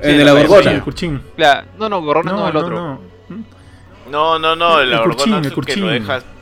El 0.00 0.16
de 0.18 0.24
la 0.24 0.32
no, 0.32 0.38
Gorgona. 0.38 0.70
el 0.70 0.82
Kurchin. 0.82 1.20
La- 1.36 1.64
no, 1.78 1.88
no, 1.90 2.00
Gorrona 2.00 2.32
no, 2.32 2.48
el 2.48 2.56
otro. 2.56 2.74
no. 2.76 3.00
No, 4.10 4.38
no, 4.38 4.56
no, 4.56 4.80
El 4.80 4.96
Gorgona 4.96 5.38
el 5.38 5.46
es 5.46 5.52
el 5.52 5.64
que 5.64 5.76
lo 5.76 5.88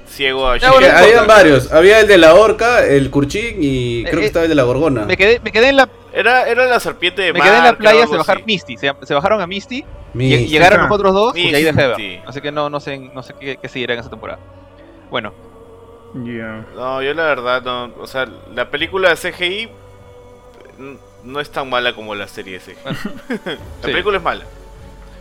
ciego 0.06 0.48
a 0.48 0.56
Ya, 0.56 0.68
Es 0.68 0.72
bueno, 0.72 0.86
que 0.86 0.92
no 0.92 0.98
habían 0.98 1.26
varios. 1.26 1.72
Había 1.72 2.00
el 2.00 2.08
de 2.08 2.18
la 2.18 2.34
horca, 2.34 2.84
el 2.84 3.10
curchín 3.10 3.56
y 3.60 4.04
creo 4.04 4.18
Eh, 4.18 4.20
que 4.20 4.26
estaba 4.26 4.44
el 4.44 4.48
de 4.48 4.54
la 4.54 4.62
gorgona. 4.64 5.04
Me 5.04 5.16
quedé, 5.16 5.40
me 5.40 5.52
quedé 5.52 5.68
en 5.70 5.76
la, 5.76 5.88
Era, 6.12 6.48
era 6.48 6.64
la 6.66 6.80
serpiente 6.80 7.22
de 7.22 7.32
me 7.32 7.38
mar, 7.40 7.48
quedé 7.48 7.58
en 7.58 7.64
la 7.64 7.70
creo, 7.76 7.78
playa 7.90 8.06
se 8.06 8.16
bajar 8.16 8.36
así. 8.36 8.44
Misty. 8.46 8.76
Se, 8.76 8.92
se 9.02 9.14
bajaron 9.14 9.40
a 9.40 9.46
Misty. 9.46 9.84
Mi- 10.14 10.32
y 10.32 10.46
llegaron 10.46 10.80
los 10.82 10.90
otros 10.90 11.12
dos 11.12 11.36
y 11.36 11.54
ahí 11.54 11.62
dejé. 11.62 12.22
Así 12.26 12.40
que 12.40 12.50
no, 12.52 12.70
no 12.70 12.80
sé, 12.80 12.96
no 12.98 13.22
sé 13.22 13.34
qué, 13.38 13.58
qué 13.60 13.68
seguirá 13.68 13.94
en 13.94 14.00
esa 14.00 14.08
temporada. 14.10 14.38
Bueno, 15.10 15.32
Ya. 16.14 16.64
No, 16.74 17.02
yo 17.02 17.12
la 17.12 17.24
verdad 17.24 17.62
no. 17.62 17.92
O 18.00 18.06
sea, 18.06 18.26
la 18.54 18.70
película 18.70 19.10
de 19.10 19.16
CGI 19.16 19.68
no 21.24 21.40
es 21.40 21.50
tan 21.50 21.68
mala 21.68 21.94
como 21.94 22.14
la 22.14 22.28
serie 22.28 22.58
de 22.58 22.60
CGI. 22.60 22.76
la 23.44 23.52
sí. 23.56 23.58
película 23.82 24.16
es 24.18 24.22
mala, 24.22 24.44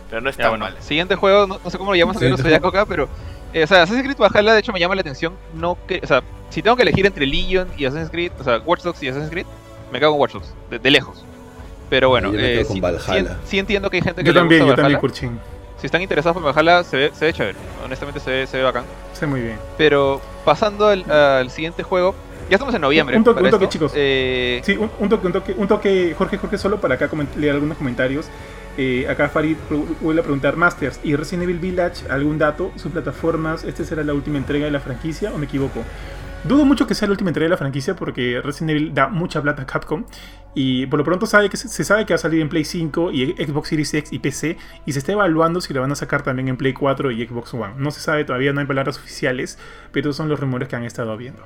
pero 0.08 0.20
no 0.22 0.30
es 0.30 0.36
Ya, 0.36 0.44
tan 0.44 0.52
bueno, 0.52 0.64
mala. 0.66 0.80
siguiente 0.80 1.14
juego, 1.16 1.46
no, 1.46 1.60
no 1.62 1.70
sé 1.70 1.76
cómo 1.78 1.90
lo 1.90 1.96
llamamos 1.96 2.16
aquí 2.16 2.26
en 2.26 2.30
los 2.32 2.40
Siguiente 2.40 2.58
Zodiaco 2.60 2.68
acá, 2.68 2.86
pero. 2.86 3.08
Eh, 3.60 3.64
o 3.64 3.66
sea, 3.66 3.82
Assassin's 3.82 4.04
Creed 4.04 4.18
Valhalla 4.18 4.52
de 4.52 4.60
hecho 4.60 4.72
me 4.72 4.80
llama 4.80 4.94
la 4.94 5.00
atención. 5.00 5.34
No 5.54 5.76
que, 5.86 6.00
o 6.02 6.06
sea, 6.06 6.22
si 6.50 6.62
tengo 6.62 6.76
que 6.76 6.82
elegir 6.82 7.06
entre 7.06 7.26
Legion 7.26 7.68
y 7.76 7.84
Assassin's 7.86 8.10
Creed, 8.10 8.32
o 8.38 8.44
sea, 8.44 8.58
Watch 8.58 8.82
Dogs 8.82 9.02
y 9.02 9.08
Assassin's 9.08 9.30
Creed, 9.30 9.46
me 9.92 9.98
cago 10.00 10.14
en 10.14 10.20
Watch 10.20 10.32
Dogs, 10.34 10.54
de, 10.70 10.78
de 10.78 10.90
lejos. 10.90 11.24
Pero 11.88 12.08
bueno, 12.08 12.32
Yo 12.32 12.38
eh, 12.40 12.64
con 12.66 12.74
sí, 12.74 12.80
Valhalla. 12.80 13.30
sí- 13.44 13.50
sí 13.50 13.58
entiendo 13.58 13.88
que 13.90 13.96
hay 13.98 14.02
gente 14.02 14.22
que 14.22 14.26
Yo 14.26 14.32
le 14.32 14.40
también, 14.40 14.60
yo 14.60 14.66
gusta 14.66 14.76
también, 14.82 14.98
Valhalla. 14.98 15.00
Kurchin. 15.00 15.40
Si 15.78 15.86
están 15.86 16.02
interesados 16.02 16.40
por 16.42 16.52
Valhalla, 16.54 16.82
se 16.84 16.96
ve, 16.96 17.10
se 17.14 17.26
ve 17.26 17.32
chévere. 17.32 17.58
Honestamente, 17.84 18.18
se 18.20 18.30
ve, 18.30 18.46
se 18.46 18.56
ve 18.56 18.62
bacán. 18.62 18.84
Sé 19.12 19.26
muy 19.26 19.40
bien. 19.40 19.58
Pero 19.78 20.20
pasando 20.44 20.88
al, 20.88 21.08
al 21.10 21.50
siguiente 21.50 21.82
juego, 21.82 22.14
ya 22.50 22.56
estamos 22.56 22.74
en 22.74 22.80
noviembre. 22.80 23.16
Un 23.16 23.24
toque, 23.24 23.42
un 23.42 23.50
toque, 23.50 23.68
chicos. 23.68 23.92
Eh, 23.94 24.60
Sí, 24.64 24.76
un, 24.76 24.90
un 24.98 25.08
toque, 25.08 25.26
un 25.26 25.32
toque, 25.32 25.54
un 25.56 25.68
toque, 25.68 26.14
Jorge, 26.16 26.38
Jorge, 26.38 26.58
solo 26.58 26.80
para 26.80 26.94
acá 26.94 27.08
leer 27.36 27.54
algunos 27.54 27.76
comentarios. 27.76 28.26
Eh, 28.76 29.06
acá 29.08 29.28
Farid 29.28 29.56
vuelve 30.00 30.20
a 30.20 30.24
preguntar, 30.24 30.56
Masters, 30.56 31.00
¿y 31.02 31.16
Resident 31.16 31.44
Evil 31.44 31.58
Village 31.58 32.06
algún 32.10 32.38
dato? 32.38 32.72
¿Sus 32.76 32.92
plataformas? 32.92 33.64
¿Esta 33.64 33.84
será 33.84 34.04
la 34.04 34.12
última 34.12 34.38
entrega 34.38 34.66
de 34.66 34.70
la 34.70 34.80
franquicia 34.80 35.32
o 35.32 35.38
me 35.38 35.46
equivoco? 35.46 35.82
Dudo 36.44 36.64
mucho 36.64 36.86
que 36.86 36.94
sea 36.94 37.08
la 37.08 37.12
última 37.12 37.30
entrega 37.30 37.46
de 37.46 37.50
la 37.50 37.56
franquicia 37.56 37.96
porque 37.96 38.40
Resident 38.42 38.70
Evil 38.70 38.94
da 38.94 39.08
mucha 39.08 39.42
plata 39.42 39.62
a 39.62 39.66
Capcom 39.66 40.04
y 40.54 40.86
por 40.86 40.98
lo 40.98 41.04
pronto 41.04 41.26
sabe 41.26 41.50
que 41.50 41.56
se, 41.56 41.84
sabe 41.84 42.06
que 42.06 42.12
va 42.12 42.16
a 42.16 42.18
salir 42.18 42.40
en 42.40 42.48
Play 42.48 42.64
5 42.64 43.10
y 43.10 43.32
Xbox 43.32 43.68
Series 43.68 43.92
X 43.94 44.12
y 44.12 44.18
PC 44.20 44.56
y 44.84 44.92
se 44.92 44.98
está 44.98 45.12
evaluando 45.12 45.60
si 45.60 45.74
la 45.74 45.80
van 45.80 45.90
a 45.90 45.96
sacar 45.96 46.22
también 46.22 46.48
en 46.48 46.56
Play 46.56 46.72
4 46.72 47.10
y 47.10 47.26
Xbox 47.26 47.52
One. 47.54 47.74
No 47.78 47.90
se 47.90 48.00
sabe 48.00 48.24
todavía, 48.24 48.52
no 48.52 48.60
hay 48.60 48.66
palabras 48.66 48.96
oficiales, 48.98 49.58
pero 49.90 50.12
son 50.12 50.28
los 50.28 50.38
rumores 50.38 50.68
que 50.68 50.76
han 50.76 50.84
estado 50.84 51.10
habiendo. 51.10 51.42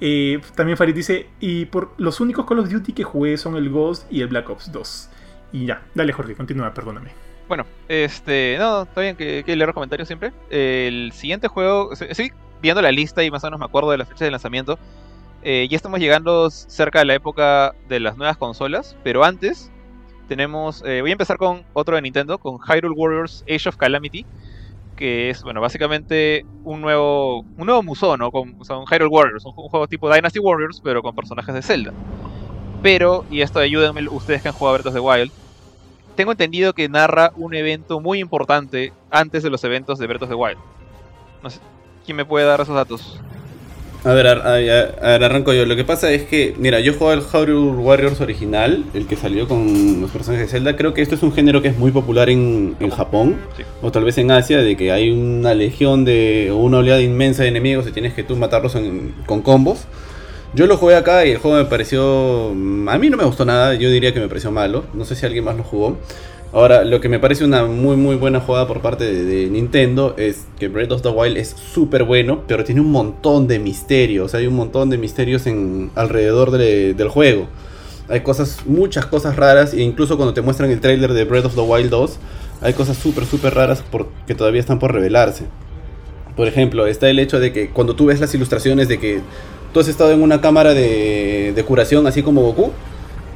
Eh, 0.00 0.40
también 0.54 0.76
Farid 0.76 0.94
dice, 0.94 1.28
y 1.40 1.64
por 1.66 1.94
los 1.96 2.20
únicos 2.20 2.44
Call 2.44 2.58
of 2.58 2.68
Duty 2.68 2.92
que 2.92 3.04
jugué 3.04 3.38
son 3.38 3.56
el 3.56 3.70
Ghost 3.70 4.12
y 4.12 4.20
el 4.20 4.28
Black 4.28 4.50
Ops 4.50 4.70
2. 4.70 5.08
Y 5.54 5.66
ya, 5.66 5.80
dale 5.94 6.12
Jorge, 6.12 6.34
continúa, 6.34 6.74
perdóname. 6.74 7.10
Bueno, 7.46 7.64
este. 7.88 8.56
No, 8.58 8.82
está 8.82 9.02
bien 9.02 9.14
que, 9.14 9.44
que 9.46 9.54
leer 9.54 9.68
los 9.68 9.74
comentarios 9.74 10.08
siempre. 10.08 10.32
El 10.50 11.12
siguiente 11.12 11.46
juego. 11.46 11.92
Estoy 11.92 12.32
viendo 12.60 12.82
la 12.82 12.90
lista 12.90 13.22
y 13.22 13.30
más 13.30 13.44
o 13.44 13.46
menos 13.46 13.60
me 13.60 13.66
acuerdo 13.66 13.92
de 13.92 13.98
la 13.98 14.04
fecha 14.04 14.24
de 14.24 14.32
lanzamiento. 14.32 14.80
Eh, 15.44 15.68
ya 15.70 15.76
estamos 15.76 16.00
llegando 16.00 16.50
cerca 16.50 16.98
de 16.98 17.04
la 17.04 17.14
época 17.14 17.72
de 17.88 18.00
las 18.00 18.16
nuevas 18.16 18.36
consolas. 18.36 18.96
Pero 19.04 19.22
antes, 19.22 19.70
tenemos. 20.26 20.82
eh, 20.84 21.02
voy 21.02 21.10
a 21.10 21.12
empezar 21.12 21.36
con 21.36 21.62
otro 21.72 21.94
de 21.94 22.02
Nintendo, 22.02 22.38
con 22.38 22.58
Hyrule 22.58 22.96
Warriors 22.96 23.44
Age 23.48 23.68
of 23.68 23.76
Calamity. 23.76 24.26
Que 24.96 25.30
es, 25.30 25.44
bueno, 25.44 25.60
básicamente 25.60 26.44
un 26.64 26.80
nuevo. 26.80 27.42
Un 27.42 27.66
nuevo 27.66 27.84
museo, 27.84 28.16
¿no? 28.16 28.32
Con, 28.32 28.56
o 28.58 28.78
un 28.80 28.86
Hyrule 28.86 29.06
Warriors. 29.08 29.44
Un 29.44 29.52
juego 29.52 29.86
tipo 29.86 30.12
Dynasty 30.12 30.40
Warriors, 30.40 30.80
pero 30.82 31.00
con 31.00 31.14
personajes 31.14 31.54
de 31.54 31.62
Zelda. 31.62 31.92
Pero, 32.82 33.24
y 33.30 33.40
esto 33.42 33.60
ayúdenme 33.60 34.08
ustedes 34.08 34.42
que 34.42 34.48
han 34.48 34.54
jugado 34.54 34.78
Breath 34.78 34.88
of 34.88 34.94
the 34.94 35.00
Wild 35.00 35.43
tengo 36.16 36.32
entendido 36.32 36.72
que 36.74 36.88
narra 36.88 37.32
un 37.36 37.54
evento 37.54 38.00
muy 38.00 38.18
importante 38.20 38.92
antes 39.10 39.42
de 39.42 39.50
los 39.50 39.62
eventos 39.64 39.98
de 39.98 40.06
Breath 40.06 40.22
of 40.22 40.28
the 40.28 40.34
Wild. 40.34 40.58
No 41.42 41.50
sé, 41.50 41.60
¿quién 42.04 42.16
me 42.16 42.24
puede 42.24 42.46
dar 42.46 42.60
esos 42.60 42.74
datos? 42.74 43.20
A 44.06 44.12
ver, 44.12 44.26
a, 44.26 44.32
a- 44.32 44.54
a 44.56 45.08
ver, 45.12 45.24
arranco 45.24 45.54
yo. 45.54 45.64
Lo 45.64 45.76
que 45.76 45.84
pasa 45.84 46.10
es 46.10 46.24
que, 46.24 46.54
mira, 46.58 46.78
yo 46.80 46.92
juego 46.92 47.14
el 47.14 47.22
Hyrule 47.22 47.70
Warriors 47.80 48.20
original, 48.20 48.84
el 48.92 49.06
que 49.06 49.16
salió 49.16 49.48
con 49.48 50.02
los 50.02 50.10
personajes 50.10 50.46
de 50.46 50.52
Zelda. 50.58 50.76
Creo 50.76 50.92
que 50.92 51.00
esto 51.00 51.14
es 51.14 51.22
un 51.22 51.32
género 51.32 51.62
que 51.62 51.68
es 51.68 51.78
muy 51.78 51.90
popular 51.90 52.28
en, 52.28 52.76
en 52.80 52.90
Japón, 52.90 53.36
Sí. 53.56 53.62
o 53.80 53.90
tal 53.90 54.04
vez 54.04 54.18
en 54.18 54.30
Asia, 54.30 54.58
de 54.58 54.76
que 54.76 54.92
hay 54.92 55.10
una 55.10 55.54
legión 55.54 56.04
de, 56.04 56.50
o 56.52 56.56
una 56.56 56.78
oleada 56.78 57.00
inmensa 57.00 57.44
de 57.44 57.48
enemigos 57.48 57.86
y 57.88 57.92
tienes 57.92 58.12
que 58.12 58.22
tú 58.22 58.36
matarlos 58.36 58.74
en- 58.74 59.14
con 59.24 59.40
combos. 59.40 59.86
Yo 60.54 60.66
lo 60.66 60.76
jugué 60.76 60.94
acá 60.94 61.26
y 61.26 61.32
el 61.32 61.38
juego 61.38 61.56
me 61.56 61.64
pareció... 61.64 62.50
A 62.50 62.98
mí 62.98 63.10
no 63.10 63.16
me 63.16 63.24
gustó 63.24 63.44
nada, 63.44 63.74
yo 63.74 63.90
diría 63.90 64.14
que 64.14 64.20
me 64.20 64.28
pareció 64.28 64.52
malo. 64.52 64.84
No 64.94 65.04
sé 65.04 65.16
si 65.16 65.26
alguien 65.26 65.44
más 65.44 65.56
lo 65.56 65.64
jugó. 65.64 65.96
Ahora, 66.52 66.84
lo 66.84 67.00
que 67.00 67.08
me 67.08 67.18
parece 67.18 67.44
una 67.44 67.64
muy 67.64 67.96
muy 67.96 68.14
buena 68.14 68.38
jugada 68.38 68.68
por 68.68 68.80
parte 68.80 69.12
de, 69.12 69.46
Nintendo 69.50 70.14
es 70.16 70.46
que 70.60 70.68
Breath 70.68 70.92
of 70.92 71.02
the 71.02 71.08
Wild 71.08 71.36
es 71.36 71.48
súper 71.48 72.04
bueno, 72.04 72.42
pero 72.46 72.62
tiene 72.62 72.80
un 72.80 72.92
montón 72.92 73.48
de 73.48 73.58
misterios. 73.58 74.34
Hay 74.36 74.46
un 74.46 74.54
montón 74.54 74.90
de 74.90 74.96
misterios 74.98 75.48
en, 75.48 75.90
alrededor 75.96 76.52
de- 76.52 76.94
del 76.94 77.08
juego. 77.08 77.48
Hay 78.08 78.20
cosas, 78.20 78.58
muchas 78.66 79.06
cosas 79.06 79.34
raras, 79.34 79.74
e 79.74 79.82
incluso 79.82 80.16
cuando 80.16 80.34
te 80.34 80.42
muestran 80.42 80.70
el 80.70 80.80
trailer 80.80 81.12
de 81.14 81.24
Breath 81.24 81.46
of 81.46 81.54
the 81.56 81.62
Wild 81.62 81.90
2, 81.90 82.18
hay 82.60 82.74
cosas 82.74 82.96
súper 82.96 83.24
súper 83.26 83.54
raras 83.54 83.82
por- 83.82 84.06
que 84.28 84.36
todavía 84.36 84.60
están 84.60 84.78
por 84.78 84.92
revelarse. 84.92 85.46
Por 86.36 86.46
ejemplo, 86.46 86.86
está 86.86 87.08
el 87.10 87.18
hecho 87.18 87.40
de 87.40 87.52
que 87.52 87.70
cuando 87.70 87.96
tú 87.96 88.06
ves 88.06 88.20
las 88.20 88.32
ilustraciones 88.34 88.86
de 88.86 88.98
que 89.00 89.20
tú 89.74 89.80
has 89.80 89.88
estado 89.88 90.12
en 90.12 90.22
una 90.22 90.40
cámara 90.40 90.72
de, 90.72 91.64
curación, 91.66 92.06
así 92.06 92.22
como 92.22 92.42
Goku, 92.42 92.70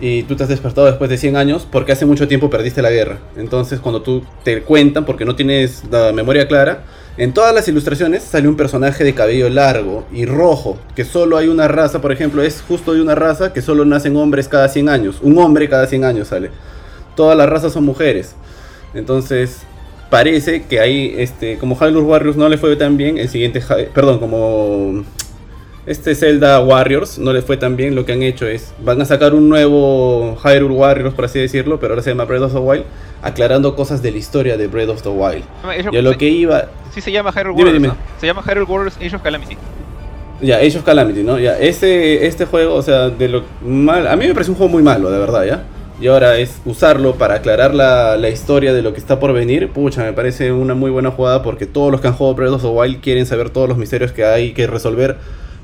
y 0.00 0.22
tú 0.22 0.36
te 0.36 0.44
has 0.44 0.48
despertado 0.48 0.86
después 0.86 1.10
de 1.10 1.18
100 1.18 1.36
años 1.36 1.66
porque 1.68 1.90
hace 1.90 2.06
mucho 2.06 2.28
tiempo 2.28 2.48
perdiste 2.48 2.80
la 2.80 2.90
guerra. 2.90 3.18
Entonces, 3.36 3.80
cuando 3.80 4.00
tú 4.00 4.22
te 4.44 4.62
cuentan, 4.62 5.04
porque 5.04 5.24
no 5.24 5.34
tienes 5.34 5.82
la 5.90 6.12
memoria 6.12 6.46
clara, 6.46 6.84
en 7.16 7.34
todas 7.34 7.52
las 7.52 7.66
ilustraciones 7.66 8.22
sale 8.22 8.46
un 8.46 8.56
personaje 8.56 9.02
de 9.02 9.12
cabello 9.12 9.50
largo 9.50 10.06
y 10.12 10.24
rojo, 10.24 10.78
que 10.94 11.04
solo 11.04 11.36
hay 11.36 11.48
una 11.48 11.66
raza, 11.66 12.00
por 12.00 12.12
ejemplo, 12.12 12.42
es 12.42 12.62
justo 12.62 12.94
de 12.94 13.02
una 13.02 13.16
raza 13.16 13.52
que 13.52 13.60
solo 13.60 13.84
nacen 13.84 14.16
hombres 14.16 14.46
cada 14.46 14.68
100 14.68 14.88
años. 14.88 15.18
Un 15.20 15.36
hombre 15.38 15.68
cada 15.68 15.88
100 15.88 16.04
años 16.04 16.28
sale. 16.28 16.52
Todas 17.16 17.36
las 17.36 17.48
razas 17.48 17.72
son 17.72 17.84
mujeres. 17.84 18.36
Entonces, 18.94 19.62
parece 20.08 20.62
que 20.66 20.78
ahí, 20.78 21.16
este, 21.18 21.58
como 21.58 21.74
Hyrule 21.74 22.06
Warriors 22.06 22.36
no 22.36 22.48
le 22.48 22.58
fue 22.58 22.76
tan 22.76 22.96
bien, 22.96 23.18
el 23.18 23.28
siguiente, 23.28 23.60
perdón, 23.92 24.20
como 24.20 25.04
este 25.88 26.14
Zelda 26.14 26.60
Warriors 26.60 27.18
no 27.18 27.32
le 27.32 27.42
fue 27.42 27.56
tan 27.56 27.76
bien, 27.76 27.94
lo 27.94 28.04
que 28.04 28.12
han 28.12 28.22
hecho 28.22 28.46
es, 28.46 28.72
van 28.84 29.00
a 29.00 29.04
sacar 29.04 29.34
un 29.34 29.48
nuevo 29.48 30.36
Hyrule 30.44 30.74
Warriors, 30.74 31.14
por 31.14 31.24
así 31.24 31.38
decirlo, 31.38 31.80
pero 31.80 31.92
ahora 31.94 32.02
se 32.02 32.10
llama 32.10 32.24
Breath 32.24 32.42
of 32.42 32.52
the 32.52 32.58
Wild, 32.58 32.84
aclarando 33.22 33.74
cosas 33.74 34.02
de 34.02 34.10
la 34.12 34.18
historia 34.18 34.56
de 34.56 34.66
Breath 34.68 34.90
of 34.90 35.02
the 35.02 35.08
Wild. 35.08 35.44
Of- 35.64 35.92
Ya 35.92 36.02
lo 36.02 36.16
que 36.16 36.28
iba, 36.28 36.66
Sí 36.94 37.00
se 37.00 37.12
llama 37.12 37.32
Hyrule 37.32 37.54
Dime, 37.56 37.62
Warriors, 37.64 37.74
dime. 37.82 37.88
¿no? 37.88 37.96
Se 38.20 38.26
llama 38.26 38.42
Hyrule 38.42 38.64
Warriors 38.66 38.96
Age 38.96 39.16
of 39.16 39.22
Calamity. 39.22 39.56
ya, 40.40 40.56
Age 40.58 40.78
of 40.78 40.84
Calamity, 40.84 41.22
¿no? 41.22 41.38
Ya, 41.38 41.58
este, 41.58 42.26
este 42.26 42.44
juego, 42.44 42.74
o 42.74 42.82
sea, 42.82 43.08
de 43.10 43.28
lo 43.28 43.42
mal, 43.62 44.06
a 44.06 44.16
mí 44.16 44.26
me 44.26 44.34
parece 44.34 44.50
un 44.52 44.56
juego 44.56 44.70
muy 44.70 44.82
malo, 44.82 45.10
de 45.10 45.18
verdad, 45.18 45.44
¿ya? 45.44 45.62
Y 46.00 46.06
ahora 46.06 46.38
es 46.38 46.60
usarlo 46.64 47.14
para 47.16 47.34
aclarar 47.34 47.74
la, 47.74 48.16
la 48.16 48.28
historia 48.28 48.72
de 48.72 48.82
lo 48.82 48.92
que 48.92 49.00
está 49.00 49.18
por 49.18 49.32
venir. 49.32 49.68
Pucha, 49.70 50.04
me 50.04 50.12
parece 50.12 50.52
una 50.52 50.74
muy 50.74 50.92
buena 50.92 51.10
jugada 51.10 51.42
porque 51.42 51.66
todos 51.66 51.90
los 51.90 52.00
que 52.00 52.06
han 52.06 52.14
jugado 52.14 52.36
Breath 52.36 52.52
of 52.52 52.62
the 52.62 52.68
Wild 52.68 53.00
quieren 53.00 53.26
saber 53.26 53.50
todos 53.50 53.68
los 53.68 53.76
misterios 53.78 54.12
que 54.12 54.24
hay 54.24 54.52
que 54.52 54.68
resolver 54.68 55.16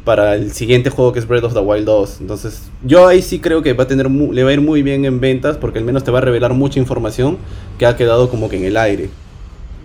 para 0.05 0.35
el 0.35 0.53
siguiente 0.53 0.91
juego 0.91 1.13
que 1.13 1.19
es 1.19 1.27
Breath 1.27 1.45
of 1.45 1.55
the 1.55 1.61
Wild 1.61 1.87
2. 1.87 2.21
Entonces, 2.21 2.71
yo 2.83 3.07
ahí 3.07 3.23
sí 3.23 3.39
creo 3.41 3.63
que 3.63 3.73
va 3.73 3.85
a 3.85 3.87
tener 3.87 4.11
le 4.11 4.45
va 4.45 4.51
a 4.51 4.53
ir 4.53 4.61
muy 4.61 4.83
bien 4.83 5.05
en 5.05 5.21
ventas 5.21 5.57
porque 5.57 5.79
al 5.79 5.85
menos 5.85 6.05
te 6.05 6.11
va 6.11 6.19
a 6.19 6.23
revelar 6.23 6.53
mucha 6.53 6.79
información 6.79 7.39
que 7.79 7.87
ha 7.87 7.97
quedado 7.97 8.29
como 8.29 8.49
que 8.49 8.57
en 8.57 8.65
el 8.65 8.77
aire. 8.77 9.09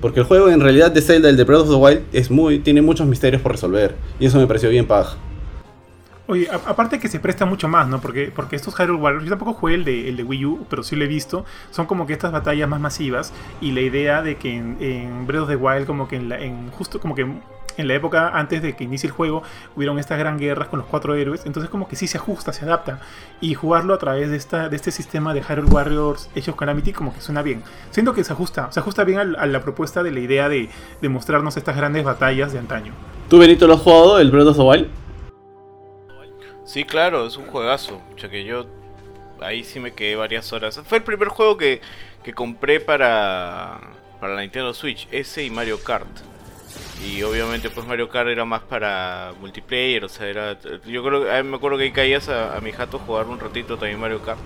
Porque 0.02 0.22
el 0.22 0.26
juego 0.26 0.50
en 0.50 0.62
realidad 0.62 0.92
de 0.92 1.02
Zelda, 1.02 1.30
el 1.30 1.38
de 1.38 1.44
Breath 1.44 1.62
of 1.62 1.70
the 1.70 1.76
Wild, 1.76 2.02
es 2.14 2.32
muy, 2.32 2.60
tiene 2.60 2.82
muchos 2.82 3.08
misterios 3.08 3.42
por 3.42 3.54
resolver. 3.54 3.96
Y 4.20 4.26
eso 4.26 4.38
me 4.38 4.48
pareció 4.48 4.70
bien 4.70 4.86
paja. 4.86 5.18
Oye, 6.30 6.48
aparte 6.52 7.00
que 7.00 7.08
se 7.08 7.20
presta 7.20 7.46
mucho 7.46 7.68
más, 7.68 7.88
¿no? 7.88 8.00
Porque, 8.00 8.32
porque 8.34 8.56
estos 8.56 8.76
Hyrule 8.76 9.02
Warriors, 9.02 9.26
yo 9.26 9.32
tampoco 9.32 9.54
jugué 9.54 9.74
el 9.74 9.84
de, 9.84 10.10
el 10.10 10.16
de 10.16 10.24
Wii 10.24 10.46
U, 10.46 10.66
pero 10.70 10.84
sí 10.84 10.96
lo 10.96 11.04
he 11.04 11.08
visto, 11.08 11.44
son 11.72 11.88
como 11.88 12.06
que 12.06 12.14
estas 12.14 12.32
batallas 12.32 12.70
más 12.70 12.80
masivas 12.80 13.34
y 13.62 13.72
la 13.72 13.82
idea 13.82 14.22
de 14.22 14.38
que 14.38 14.56
en, 14.56 15.26
Breath 15.26 15.42
of 15.42 15.50
the 15.50 15.56
Wild, 15.56 15.88
como 15.88 16.08
que 16.08 16.18
en, 16.18 16.30
la, 16.30 16.40
en 16.40 16.70
justo 16.70 17.00
como 17.00 17.16
que 17.16 17.26
en 17.80 17.88
la 17.88 17.96
época 17.96 18.30
antes 18.34 18.62
de 18.62 18.76
que 18.76 18.84
inicie 18.84 19.08
el 19.08 19.14
juego, 19.14 19.42
hubieron 19.76 20.00
estas 20.00 20.20
gran 20.20 20.38
guerras 20.38 20.68
con 20.68 20.80
los 20.80 20.88
cuatro 20.88 21.16
héroes, 21.16 21.46
entonces 21.46 21.70
como 21.70 21.88
que 21.88 21.96
sí 21.96 22.08
se 22.08 22.18
ajusta, 22.18 22.54
se 22.54 22.66
adapta, 22.66 23.00
y 23.42 23.54
jugarlo 23.54 23.94
a 23.94 23.98
través 23.98 24.30
de, 24.30 24.38
esta, 24.38 24.70
de 24.70 24.76
este 24.76 24.92
sistema 24.92 25.34
de 25.34 25.42
Hyrule 25.42 25.70
Warriors 25.70 26.30
Age 26.36 26.52
of 26.52 26.58
Calamity 26.58 26.92
como 26.94 27.14
que 27.14 27.22
suena 27.22 27.42
bien. 27.42 27.64
Siento 27.92 28.14
que 28.14 28.24
se 28.24 28.34
ajusta, 28.34 28.72
se 28.72 28.80
ajusta 28.80 29.04
bien 29.04 29.20
a, 29.20 29.46
la 29.46 29.62
propuesta 29.62 30.04
de 30.04 30.12
la 30.12 30.20
idea 30.20 30.50
de, 30.50 30.70
de 31.02 31.10
mostrarnos 31.10 31.58
estas 31.58 31.78
grandes 31.78 32.04
batallas 32.04 32.52
de 32.54 32.60
antaño. 32.60 32.94
¿Tú, 33.30 33.40
Benito, 33.40 33.68
lo 33.68 33.76
has 33.76 33.82
jugado, 33.82 34.20
el 34.20 34.32
Breath 34.32 34.48
of 34.48 34.58
the 34.58 34.64
Wild? 34.64 34.88
Sí, 36.66 36.84
claro, 36.84 37.26
es 37.26 37.36
un 37.38 37.48
juegazo. 37.48 38.02
O 38.12 38.16
que 38.16 38.44
yo 38.44 38.68
ahí 39.42 39.64
sí 39.64 39.80
me 39.80 39.92
quedé 39.92 40.16
varias 40.16 40.54
horas. 40.54 40.80
Fue 40.86 41.00
el 41.00 41.04
primer 41.04 41.30
juego 41.30 41.58
que, 41.58 41.82
que 42.24 42.34
compré 42.34 42.80
para, 42.80 43.80
para 44.20 44.36
la 44.36 44.42
Nintendo 44.42 44.74
Switch, 44.74 45.08
ese 45.12 45.44
y 45.44 45.50
Mario 45.50 45.82
Kart. 45.84 46.08
Y 47.06 47.24
obviamente 47.24 47.70
pues 47.70 47.88
Mario 47.88 48.10
Kart 48.10 48.30
era 48.30 48.46
más 48.46 48.62
para 48.64 49.34
multiplayer, 49.40 50.04
o 50.04 50.10
sea, 50.10 50.28
era... 50.28 50.58
Yo 50.86 51.04
creo 51.04 51.44
me 51.44 51.56
acuerdo 51.56 51.78
que 51.78 51.86
ahí 51.86 51.92
caías 51.92 52.30
a, 52.30 52.60
mi 52.62 52.72
jato 52.72 53.00
jugar 53.00 53.28
un 53.28 53.40
ratito 53.40 53.78
también 53.78 54.00
Mario 54.00 54.22
Kart. 54.22 54.40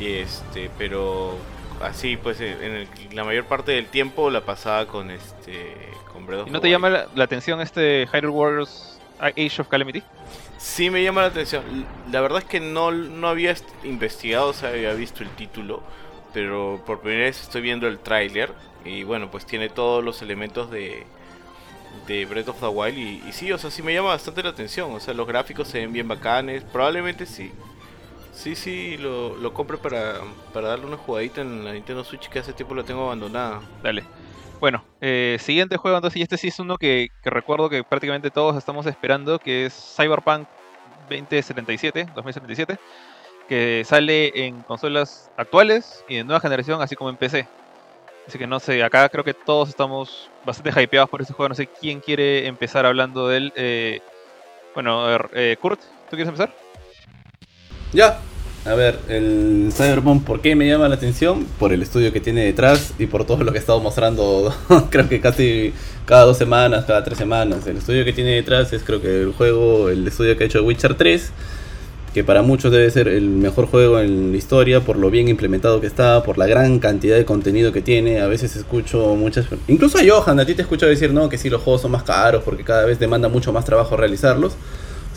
Y 0.00 0.12
este, 0.12 0.70
pero 0.78 1.36
así 1.82 2.16
pues 2.16 2.40
en 2.40 2.88
la 3.12 3.24
mayor 3.24 3.44
parte 3.44 3.72
del 3.72 3.86
tiempo 3.86 4.30
la 4.30 4.40
pasaba 4.40 4.86
con 4.86 5.10
este 5.10 5.76
con 6.12 6.46
¿Y 6.46 6.50
no 6.50 6.60
te 6.60 6.70
llama 6.70 6.90
la, 6.90 7.08
la, 7.14 7.24
atención 7.24 7.60
este 7.60 8.06
Hyrule 8.12 8.32
Warriors 8.32 8.98
Age 9.20 9.60
of 9.60 9.68
Calamity? 9.68 10.02
Sí 10.58 10.90
me 10.90 11.02
llama 11.02 11.22
la 11.22 11.28
atención. 11.28 11.62
La 12.10 12.20
verdad 12.20 12.40
es 12.40 12.44
que 12.44 12.60
no, 12.60 12.90
no 12.90 13.28
había 13.28 13.54
investigado, 13.84 14.48
o 14.48 14.52
sea, 14.52 14.70
había 14.70 14.92
visto 14.94 15.22
el 15.22 15.30
título, 15.30 15.82
pero 16.32 16.82
por 16.84 17.00
primera 17.00 17.24
vez 17.24 17.40
estoy 17.40 17.62
viendo 17.62 17.86
el 17.86 17.98
tráiler 17.98 18.52
y 18.84 19.04
bueno, 19.04 19.30
pues 19.30 19.46
tiene 19.46 19.68
todos 19.68 20.02
los 20.04 20.20
elementos 20.22 20.70
de, 20.70 21.06
de 22.06 22.24
Breath 22.24 22.48
of 22.48 22.60
the 22.60 22.66
Wild 22.66 22.98
y, 22.98 23.32
sí, 23.32 23.52
o 23.52 23.58
sea, 23.58 23.70
sí 23.70 23.82
me 23.82 23.92
llama 23.92 24.08
bastante 24.08 24.42
la 24.42 24.50
atención, 24.50 24.92
o 24.92 25.00
sea, 25.00 25.14
los 25.14 25.26
gráficos 25.26 25.68
se 25.68 25.80
ven 25.80 25.92
bien 25.92 26.08
bacanes, 26.08 26.64
probablemente 26.64 27.26
sí. 27.26 27.52
Sí, 28.32 28.54
sí, 28.54 28.96
lo, 28.96 29.36
lo 29.36 29.52
compre 29.52 29.78
para, 29.78 30.20
para 30.52 30.68
darle 30.68 30.86
una 30.86 30.96
jugadita 30.96 31.40
en 31.40 31.64
la 31.64 31.72
Nintendo 31.72 32.04
Switch 32.04 32.28
que 32.28 32.38
hace 32.38 32.52
tiempo 32.52 32.74
la 32.74 32.84
tengo 32.84 33.06
abandonada. 33.06 33.60
Dale. 33.82 34.04
Bueno, 34.60 34.84
eh, 35.00 35.36
siguiente 35.40 35.76
juego, 35.76 35.96
entonces, 35.98 36.18
y 36.18 36.22
este 36.22 36.36
sí 36.36 36.48
es 36.48 36.58
uno 36.58 36.78
que, 36.78 37.10
recuerdo 37.24 37.68
que 37.68 37.84
prácticamente 37.84 38.30
todos 38.30 38.56
estamos 38.56 38.86
esperando, 38.86 39.38
que 39.38 39.66
es 39.66 39.94
Cyberpunk 39.96 40.48
2077, 41.08 42.08
2077, 42.14 42.78
que 43.48 43.84
sale 43.84 44.46
en 44.46 44.62
consolas 44.62 45.30
actuales 45.36 46.04
y 46.08 46.16
de 46.16 46.24
nueva 46.24 46.40
generación, 46.40 46.82
así 46.82 46.96
como 46.96 47.10
en 47.10 47.16
PC. 47.16 47.46
Así 48.28 48.36
que 48.36 48.46
no 48.46 48.60
sé, 48.60 48.82
acá 48.82 49.08
creo 49.08 49.24
que 49.24 49.32
todos 49.32 49.70
estamos 49.70 50.28
bastante 50.44 50.82
hypeados 50.82 51.08
por 51.08 51.22
este 51.22 51.32
juego. 51.32 51.48
No 51.48 51.54
sé 51.54 51.66
quién 51.66 52.00
quiere 52.00 52.46
empezar 52.46 52.84
hablando 52.84 53.26
de 53.26 53.36
él. 53.38 53.52
Eh, 53.56 54.00
bueno, 54.74 55.06
eh, 55.32 55.56
Kurt, 55.58 55.80
¿tú 55.80 56.10
quieres 56.10 56.28
empezar? 56.28 56.54
Ya, 57.94 58.20
a 58.66 58.74
ver, 58.74 58.98
el 59.08 59.70
Cyberpunk, 59.72 60.24
¿por 60.24 60.42
qué 60.42 60.54
me 60.54 60.68
llama 60.68 60.90
la 60.90 60.96
atención? 60.96 61.46
Por 61.58 61.72
el 61.72 61.80
estudio 61.80 62.12
que 62.12 62.20
tiene 62.20 62.44
detrás 62.44 62.92
y 62.98 63.06
por 63.06 63.24
todo 63.24 63.42
lo 63.44 63.50
que 63.50 63.56
he 63.56 63.60
estado 63.60 63.80
mostrando, 63.80 64.54
creo 64.90 65.08
que 65.08 65.22
casi 65.22 65.72
cada 66.04 66.26
dos 66.26 66.36
semanas, 66.36 66.84
cada 66.84 67.02
tres 67.02 67.16
semanas. 67.16 67.66
El 67.66 67.78
estudio 67.78 68.04
que 68.04 68.12
tiene 68.12 68.32
detrás 68.32 68.74
es 68.74 68.82
creo 68.82 69.00
que 69.00 69.22
el 69.22 69.32
juego, 69.32 69.88
el 69.88 70.06
estudio 70.06 70.36
que 70.36 70.44
ha 70.44 70.46
hecho 70.48 70.62
Witcher 70.62 70.94
3, 70.96 71.32
que 72.18 72.24
para 72.24 72.42
muchos 72.42 72.72
debe 72.72 72.90
ser 72.90 73.08
el 73.08 73.28
mejor 73.28 73.66
juego 73.66 74.00
en 74.00 74.32
la 74.32 74.36
historia 74.36 74.80
por 74.80 74.96
lo 74.96 75.10
bien 75.10 75.28
implementado 75.28 75.80
que 75.80 75.86
está, 75.86 76.22
por 76.22 76.36
la 76.36 76.46
gran 76.46 76.78
cantidad 76.78 77.16
de 77.16 77.24
contenido 77.24 77.72
que 77.72 77.80
tiene. 77.80 78.20
A 78.20 78.26
veces 78.26 78.56
escucho 78.56 79.14
muchas... 79.14 79.46
Incluso 79.68 79.98
a 79.98 80.02
Johan, 80.06 80.40
a 80.40 80.44
ti 80.44 80.54
te 80.54 80.62
escucho 80.62 80.86
decir, 80.86 81.12
no, 81.12 81.28
que 81.28 81.38
sí, 81.38 81.48
los 81.48 81.62
juegos 81.62 81.82
son 81.82 81.92
más 81.92 82.02
caros 82.02 82.42
porque 82.44 82.64
cada 82.64 82.84
vez 82.84 82.98
demanda 82.98 83.28
mucho 83.28 83.52
más 83.52 83.64
trabajo 83.64 83.96
realizarlos 83.96 84.54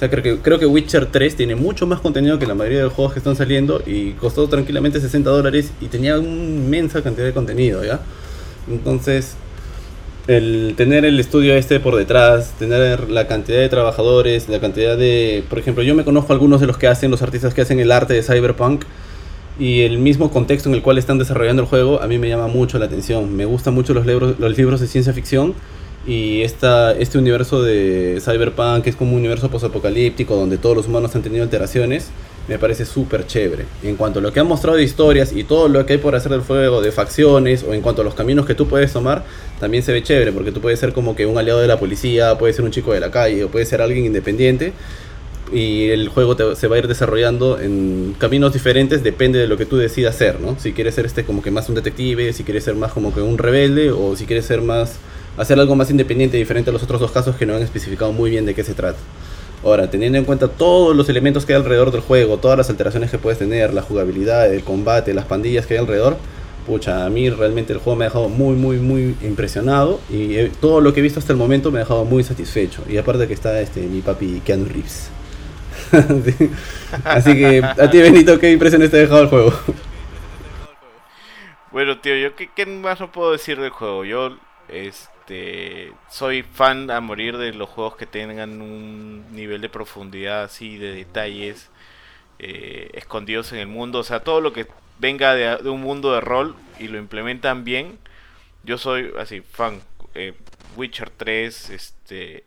sea, 0.02 0.10
creo 0.10 0.24
que, 0.24 0.38
creo 0.40 0.58
que 0.58 0.66
Witcher 0.66 1.06
3 1.06 1.36
tiene 1.36 1.56
mucho 1.56 1.86
más 1.86 2.00
contenido 2.00 2.40
que 2.40 2.48
la 2.48 2.56
mayoría 2.56 2.80
de 2.80 2.84
los 2.86 2.94
juegos 2.94 3.14
que 3.14 3.20
están 3.20 3.36
saliendo 3.36 3.84
y 3.86 4.14
costó 4.14 4.48
tranquilamente 4.48 5.00
60 5.00 5.30
dólares 5.30 5.72
y 5.80 5.86
tenía 5.88 6.18
una 6.18 6.28
inmensa 6.28 7.04
cantidad 7.04 7.28
de 7.28 7.34
contenido, 7.34 7.86
¿ya? 7.86 8.00
Entonces, 8.68 9.36
el 10.28 10.74
tener 10.78 11.06
el 11.06 11.20
estudio 11.20 11.56
este 11.56 11.80
por 11.80 11.96
detrás, 11.96 12.54
tener 12.60 13.10
la 13.10 13.28
cantidad 13.28 13.60
de 13.60 13.70
trabajadores, 13.70 14.50
la 14.50 14.60
cantidad 14.60 14.98
de... 14.98 15.44
Por 15.50 15.60
ejemplo, 15.60 15.84
yo 15.84 15.96
me 15.96 16.04
conozco 16.04 16.34
algunos 16.34 16.62
de 16.62 16.68
los 16.68 16.78
que 16.78 16.88
hacen, 16.88 17.12
los 17.12 17.22
artistas 17.22 17.54
que 17.54 17.62
hacen 17.62 17.80
el 17.80 17.92
arte 17.92 18.14
de 18.14 18.24
Cyberpunk 18.24 18.84
y 19.60 19.82
el 19.82 19.98
mismo 19.98 20.32
contexto 20.32 20.70
en 20.70 20.76
el 20.76 20.82
cual 20.82 20.98
están 20.98 21.18
desarrollando 21.18 21.64
el 21.64 21.68
juego 21.68 22.02
a 22.02 22.08
mí 22.08 22.18
me 22.18 22.30
llama 22.30 22.48
mucho 22.48 22.80
la 22.80 22.86
atención. 22.86 23.36
Me 23.36 23.46
gustan 23.46 23.74
mucho 23.74 23.94
los 23.94 24.06
libros, 24.06 24.40
los 24.40 24.58
libros 24.58 24.80
de 24.80 24.88
ciencia 24.88 25.14
ficción 25.14 25.54
y 26.06 26.42
esta, 26.42 26.94
este 26.94 27.18
universo 27.18 27.62
de 27.62 28.20
Cyberpunk 28.22 28.88
es 28.88 28.96
como 28.96 29.12
un 29.12 29.20
universo 29.20 29.50
posapocalíptico 29.50 30.36
donde 30.36 30.58
todos 30.58 30.76
los 30.76 30.88
humanos 30.88 31.16
han 31.16 31.22
tenido 31.22 31.44
alteraciones, 31.44 32.10
me 32.52 32.60
parece 32.60 32.86
súper 32.86 33.26
chévere. 33.26 33.66
En 33.82 33.96
cuanto 33.96 34.20
a 34.20 34.22
lo 34.22 34.34
que 34.34 34.42
han 34.42 34.48
mostrado 34.48 34.78
de 34.78 34.84
historias 34.84 35.32
y 35.32 35.46
todo 35.46 35.70
lo 35.70 35.86
que 35.86 35.94
hay 35.94 36.00
por 36.00 36.16
hacer 36.16 36.34
del 36.34 36.42
fuego, 36.42 36.82
de 36.82 36.92
facciones, 36.92 37.64
o 37.64 37.74
en 37.74 37.80
cuanto 37.80 38.02
a 38.02 38.06
los 38.06 38.14
caminos 38.14 38.46
que 38.46 38.56
tú 38.56 38.68
puedes 38.68 38.92
tomar, 38.92 39.24
también 39.62 39.84
se 39.84 39.94
ve 39.94 40.04
chévere, 40.04 40.34
porque 40.34 40.52
tú 40.52 40.60
puedes 40.60 40.78
ser 40.78 40.92
como 40.92 41.16
que 41.16 41.26
un 41.26 41.38
aliado 41.38 41.62
de 41.62 41.68
la 41.68 41.80
policía, 41.80 42.38
puedes 42.38 42.58
ser 42.58 42.66
un 42.66 42.72
chico 42.72 42.92
de 42.92 43.00
la 43.00 43.10
calle, 43.10 43.46
o 43.46 43.48
puedes 43.48 43.70
ser 43.70 43.82
alguien 43.82 44.06
independiente. 44.06 44.74
Y 45.54 45.92
el 45.92 46.10
juego 46.10 46.36
se 46.56 46.68
va 46.68 46.76
a 46.76 46.80
ir 46.80 46.90
desarrollando 46.90 47.58
en 47.58 48.18
caminos 48.20 48.52
diferentes, 48.52 49.02
depende 49.02 49.40
de 49.40 49.48
lo 49.48 49.56
que 49.56 49.66
tú 49.66 49.78
decidas 49.78 50.16
ser, 50.16 50.42
¿no? 50.42 50.60
Si 50.60 50.74
quieres 50.74 50.96
ser 50.96 51.06
este 51.06 51.24
como 51.24 51.42
que 51.42 51.52
más 51.52 51.70
un 51.70 51.76
detective, 51.76 52.34
si 52.34 52.44
quieres 52.44 52.66
ser 52.66 52.76
más 52.76 52.92
como 52.92 53.14
que 53.14 53.22
un 53.22 53.38
rebelde, 53.38 53.92
o 53.92 54.18
si 54.18 54.26
quieres 54.26 54.46
ser 54.46 54.62
más 54.62 54.96
hacer 55.38 55.58
algo 55.58 55.76
más 55.76 55.90
independiente, 55.90 56.36
diferente 56.36 56.70
a 56.70 56.74
los 56.74 56.84
otros 56.84 57.00
dos 57.00 57.12
casos 57.12 57.38
que 57.38 57.46
no 57.46 57.56
han 57.56 57.62
especificado 57.62 58.12
muy 58.12 58.30
bien 58.30 58.46
de 58.46 58.54
qué 58.54 58.66
se 58.66 58.74
trata. 58.74 59.00
Ahora, 59.64 59.90
teniendo 59.90 60.18
en 60.18 60.26
cuenta 60.26 60.48
todos 60.48 60.96
los 60.96 61.08
elementos 61.10 61.46
que 61.46 61.54
hay 61.54 61.60
alrededor 61.60 61.92
del 61.92 62.02
juego, 62.02 62.38
todas 62.38 62.58
las 62.58 62.70
alteraciones 62.70 63.12
que 63.12 63.20
puedes 63.20 63.38
tener, 63.38 63.74
la 63.74 63.84
jugabilidad, 63.84 64.52
el 64.52 64.64
combate, 64.64 65.14
las 65.14 65.26
pandillas 65.26 65.68
que 65.68 65.76
hay 65.76 65.80
alrededor, 65.80 66.18
pucha, 66.66 67.06
a 67.06 67.10
mí 67.10 67.30
realmente 67.30 67.74
el 67.74 67.80
juego 67.80 67.98
me 67.98 68.06
ha 68.06 68.08
dejado 68.08 68.30
muy, 68.30 68.56
muy, 68.56 68.78
muy 68.78 69.16
impresionado 69.22 70.00
y 70.10 70.50
todo 70.62 70.82
lo 70.82 70.94
que 70.94 71.00
he 71.00 71.04
visto 71.04 71.20
hasta 71.20 71.34
el 71.34 71.38
momento 71.38 71.72
me 71.72 71.78
ha 71.78 71.82
dejado 71.82 72.06
muy 72.06 72.24
satisfecho. 72.24 72.84
Y 72.90 72.98
aparte 72.98 73.28
que 73.28 73.34
está 73.34 73.60
este 73.62 73.82
mi 73.82 74.02
papi 74.02 74.42
Keanu 74.44 74.66
Reeves. 74.66 75.12
Así 77.04 77.34
que, 77.36 77.64
a 77.64 77.90
ti 77.90 78.00
Benito, 78.00 78.40
¿qué 78.40 78.52
impresiones 78.52 78.90
te 78.90 78.98
ha 78.98 79.02
dejado 79.02 79.22
el 79.24 79.28
juego? 79.28 79.54
Bueno, 81.72 82.00
tío, 82.00 82.16
yo 82.16 82.36
qué, 82.36 82.50
qué 82.54 82.66
más 82.66 83.00
no 83.00 83.12
puedo 83.12 83.32
decir 83.32 83.60
del 83.60 83.70
juego. 83.70 84.04
Yo, 84.06 84.38
es, 84.68 85.10
este, 85.32 85.94
soy 86.10 86.44
fan 86.44 86.92
a 86.92 87.00
morir 87.00 87.38
de 87.38 87.54
los 87.54 87.70
juegos 87.70 87.96
que 87.96 88.06
tengan 88.06 88.62
un 88.62 89.26
nivel 89.34 89.62
de 89.62 89.70
profundidad 89.70 90.44
así, 90.44 90.78
de 90.78 90.94
detalles 90.94 91.70
eh, 92.40 92.90
escondidos 92.94 93.54
en 93.54 93.60
el 93.60 93.68
mundo. 93.68 94.00
O 94.00 94.04
sea, 94.04 94.22
todo 94.22 94.42
lo 94.42 94.52
que 94.52 94.68
venga 95.00 95.34
de, 95.36 95.70
un 95.70 95.82
mundo 95.82 96.14
de 96.14 96.22
rol 96.22 96.56
y 96.80 96.90
lo 96.90 96.98
implementan 96.98 97.64
bien. 97.64 97.98
Yo 98.64 98.78
soy 98.78 99.14
así, 99.18 99.42
fan. 99.42 99.82
Eh, 100.16 100.34
Witcher 100.76 101.10
3, 101.10 101.70
este, 101.70 102.44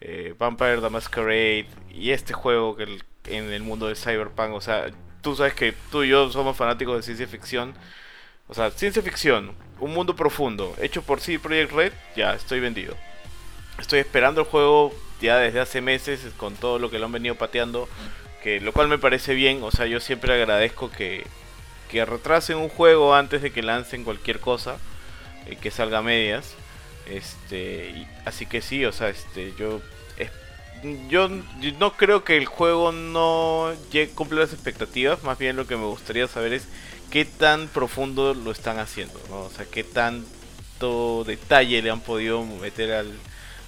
eh, 0.00 0.34
Vampire 0.38 0.80
the 0.80 0.88
Masquerade 0.88 1.66
y 1.92 2.10
este 2.12 2.32
juego 2.32 2.76
que 2.76 2.84
en 3.26 3.52
el 3.52 3.62
mundo 3.62 3.88
de 3.88 3.94
Cyberpunk. 3.94 4.54
O 4.54 4.60
sea, 4.62 4.86
tú 5.20 5.36
sabes 5.36 5.54
que 5.54 5.74
tú 5.90 6.02
y 6.02 6.08
yo 6.08 6.30
somos 6.30 6.56
fanáticos 6.56 6.96
de 6.96 7.02
ciencia 7.02 7.26
ficción. 7.28 7.74
O 8.52 8.54
sea, 8.54 8.70
ciencia 8.70 9.00
ficción, 9.00 9.52
un 9.80 9.94
mundo 9.94 10.14
profundo, 10.14 10.76
hecho 10.78 11.00
por 11.00 11.22
CD 11.22 11.38
Projekt 11.38 11.72
Red, 11.72 11.92
ya 12.14 12.34
estoy 12.34 12.60
vendido. 12.60 12.94
Estoy 13.78 14.00
esperando 14.00 14.42
el 14.42 14.46
juego 14.46 14.92
ya 15.22 15.38
desde 15.38 15.58
hace 15.58 15.80
meses 15.80 16.20
con 16.36 16.54
todo 16.56 16.78
lo 16.78 16.90
que 16.90 16.98
lo 16.98 17.06
han 17.06 17.12
venido 17.12 17.34
pateando, 17.34 17.88
que 18.42 18.60
lo 18.60 18.74
cual 18.74 18.88
me 18.88 18.98
parece 18.98 19.32
bien, 19.32 19.62
o 19.62 19.70
sea, 19.70 19.86
yo 19.86 20.00
siempre 20.00 20.34
agradezco 20.34 20.90
que, 20.90 21.24
que 21.90 22.04
retrasen 22.04 22.58
un 22.58 22.68
juego 22.68 23.14
antes 23.14 23.40
de 23.40 23.52
que 23.52 23.62
lancen 23.62 24.04
cualquier 24.04 24.38
cosa, 24.38 24.76
y 25.48 25.54
eh, 25.54 25.56
que 25.56 25.70
salga 25.70 26.00
a 26.00 26.02
medias. 26.02 26.54
Este, 27.06 28.06
así 28.26 28.44
que 28.44 28.60
sí, 28.60 28.84
o 28.84 28.92
sea, 28.92 29.08
este, 29.08 29.54
yo 29.58 29.80
yo, 31.08 31.28
no 31.78 31.92
creo 31.96 32.24
que 32.24 32.36
el 32.36 32.46
juego 32.46 32.92
no 32.92 33.72
llegue, 33.92 34.12
cumpla 34.12 34.40
las 34.40 34.52
expectativas, 34.52 35.22
más 35.22 35.38
bien 35.38 35.56
lo 35.56 35.66
que 35.66 35.76
me 35.76 35.84
gustaría 35.84 36.26
saber 36.26 36.52
es 36.52 36.66
qué 37.12 37.26
tan 37.26 37.68
profundo 37.68 38.32
lo 38.32 38.50
están 38.50 38.78
haciendo, 38.78 39.20
O 39.30 39.50
sea, 39.54 39.66
qué 39.66 39.84
tanto 39.84 41.24
detalle 41.24 41.82
le 41.82 41.90
han 41.90 42.00
podido 42.00 42.42
meter 42.42 42.92
al, 42.92 43.12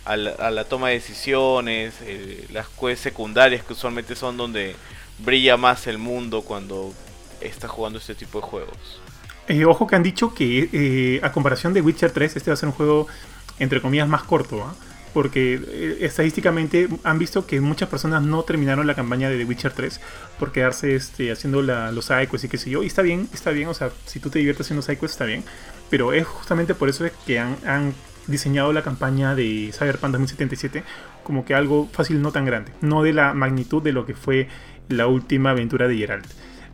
a 0.07 0.51
la 0.51 0.65
toma 0.65 0.89
de 0.89 0.95
decisiones, 0.95 1.95
eh, 2.01 2.47
las 2.51 2.69
quests 2.69 3.03
secundarias 3.03 3.63
que 3.63 3.75
usualmente 3.75 4.17
son 4.17 4.39
donde 4.39 4.75
brilla 5.19 5.59
más 5.59 5.87
el 5.87 5.99
mundo 5.99 6.41
cuando 6.41 6.95
está 7.43 7.69
jugando 7.69 7.99
este 7.99 8.15
tipo 8.15 8.41
de 8.41 8.47
juegos. 8.47 9.01
Eh, 9.47 9.67
ojo 9.67 9.87
que 9.87 9.97
han 9.97 10.03
dicho 10.03 10.33
que 10.33 10.71
eh, 10.73 11.21
a 11.23 11.31
comparación 11.31 11.75
de 11.75 11.83
Witcher 11.83 12.13
3, 12.13 12.37
este 12.37 12.51
va 12.51 12.55
a 12.55 12.57
ser 12.57 12.71
un 12.71 12.75
juego, 12.75 13.09
entre 13.59 13.83
comillas, 13.83 14.09
más 14.09 14.23
corto. 14.23 14.65
¿ah? 14.65 14.75
Porque 15.15 15.55
eh, 15.55 15.99
estadísticamente 16.01 16.89
han 17.05 17.19
visto 17.19 17.47
que 17.47 17.61
muchas 17.61 17.89
personas 17.89 18.23
no 18.23 18.43
terminaron 18.43 18.87
la 18.87 18.95
campaña 18.95 19.31
de 19.31 19.39
The 19.39 19.45
Witcher 19.45 19.73
3 19.73 20.01
por 20.39 20.53
quedarse 20.53 20.97
este, 20.97 21.33
haciendo 21.33 21.63
la, 21.63 21.93
los 21.93 22.07
sidequests 22.07 22.45
y 22.45 22.49
qué 22.49 22.59
sé 22.59 22.69
yo. 22.69 22.83
Y 22.83 22.87
está 22.87 23.01
bien, 23.01 23.29
está 23.33 23.51
bien. 23.51 23.69
O 23.69 23.75
sea, 23.75 23.91
si 24.05 24.19
tú 24.19 24.29
te 24.29 24.41
diviertes 24.41 24.67
haciendo 24.67 24.83
sidequests, 24.83 25.15
está 25.15 25.25
bien. 25.25 25.45
Pero 25.89 26.13
es 26.13 26.27
justamente 26.27 26.75
por 26.75 26.89
eso 26.89 27.07
que 27.27 27.39
han, 27.39 27.95
diseñado 28.27 28.73
la 28.73 28.83
campaña 28.83 29.35
de 29.35 29.71
Cyberpunk 29.79 30.13
2077 30.13 30.83
como 31.23 31.45
que 31.45 31.55
algo 31.55 31.89
fácil, 31.93 32.23
no 32.23 32.33
tan 32.33 32.47
grande. 32.47 32.73
No 32.81 33.03
de 33.03 33.13
la 33.13 33.35
magnitud 33.35 33.83
de 33.83 33.93
lo 33.93 34.07
que 34.07 34.15
fue 34.15 34.49
la 34.89 35.07
última 35.07 35.51
aventura 35.51 35.89
de 35.89 35.97
Geralt. 35.97 36.27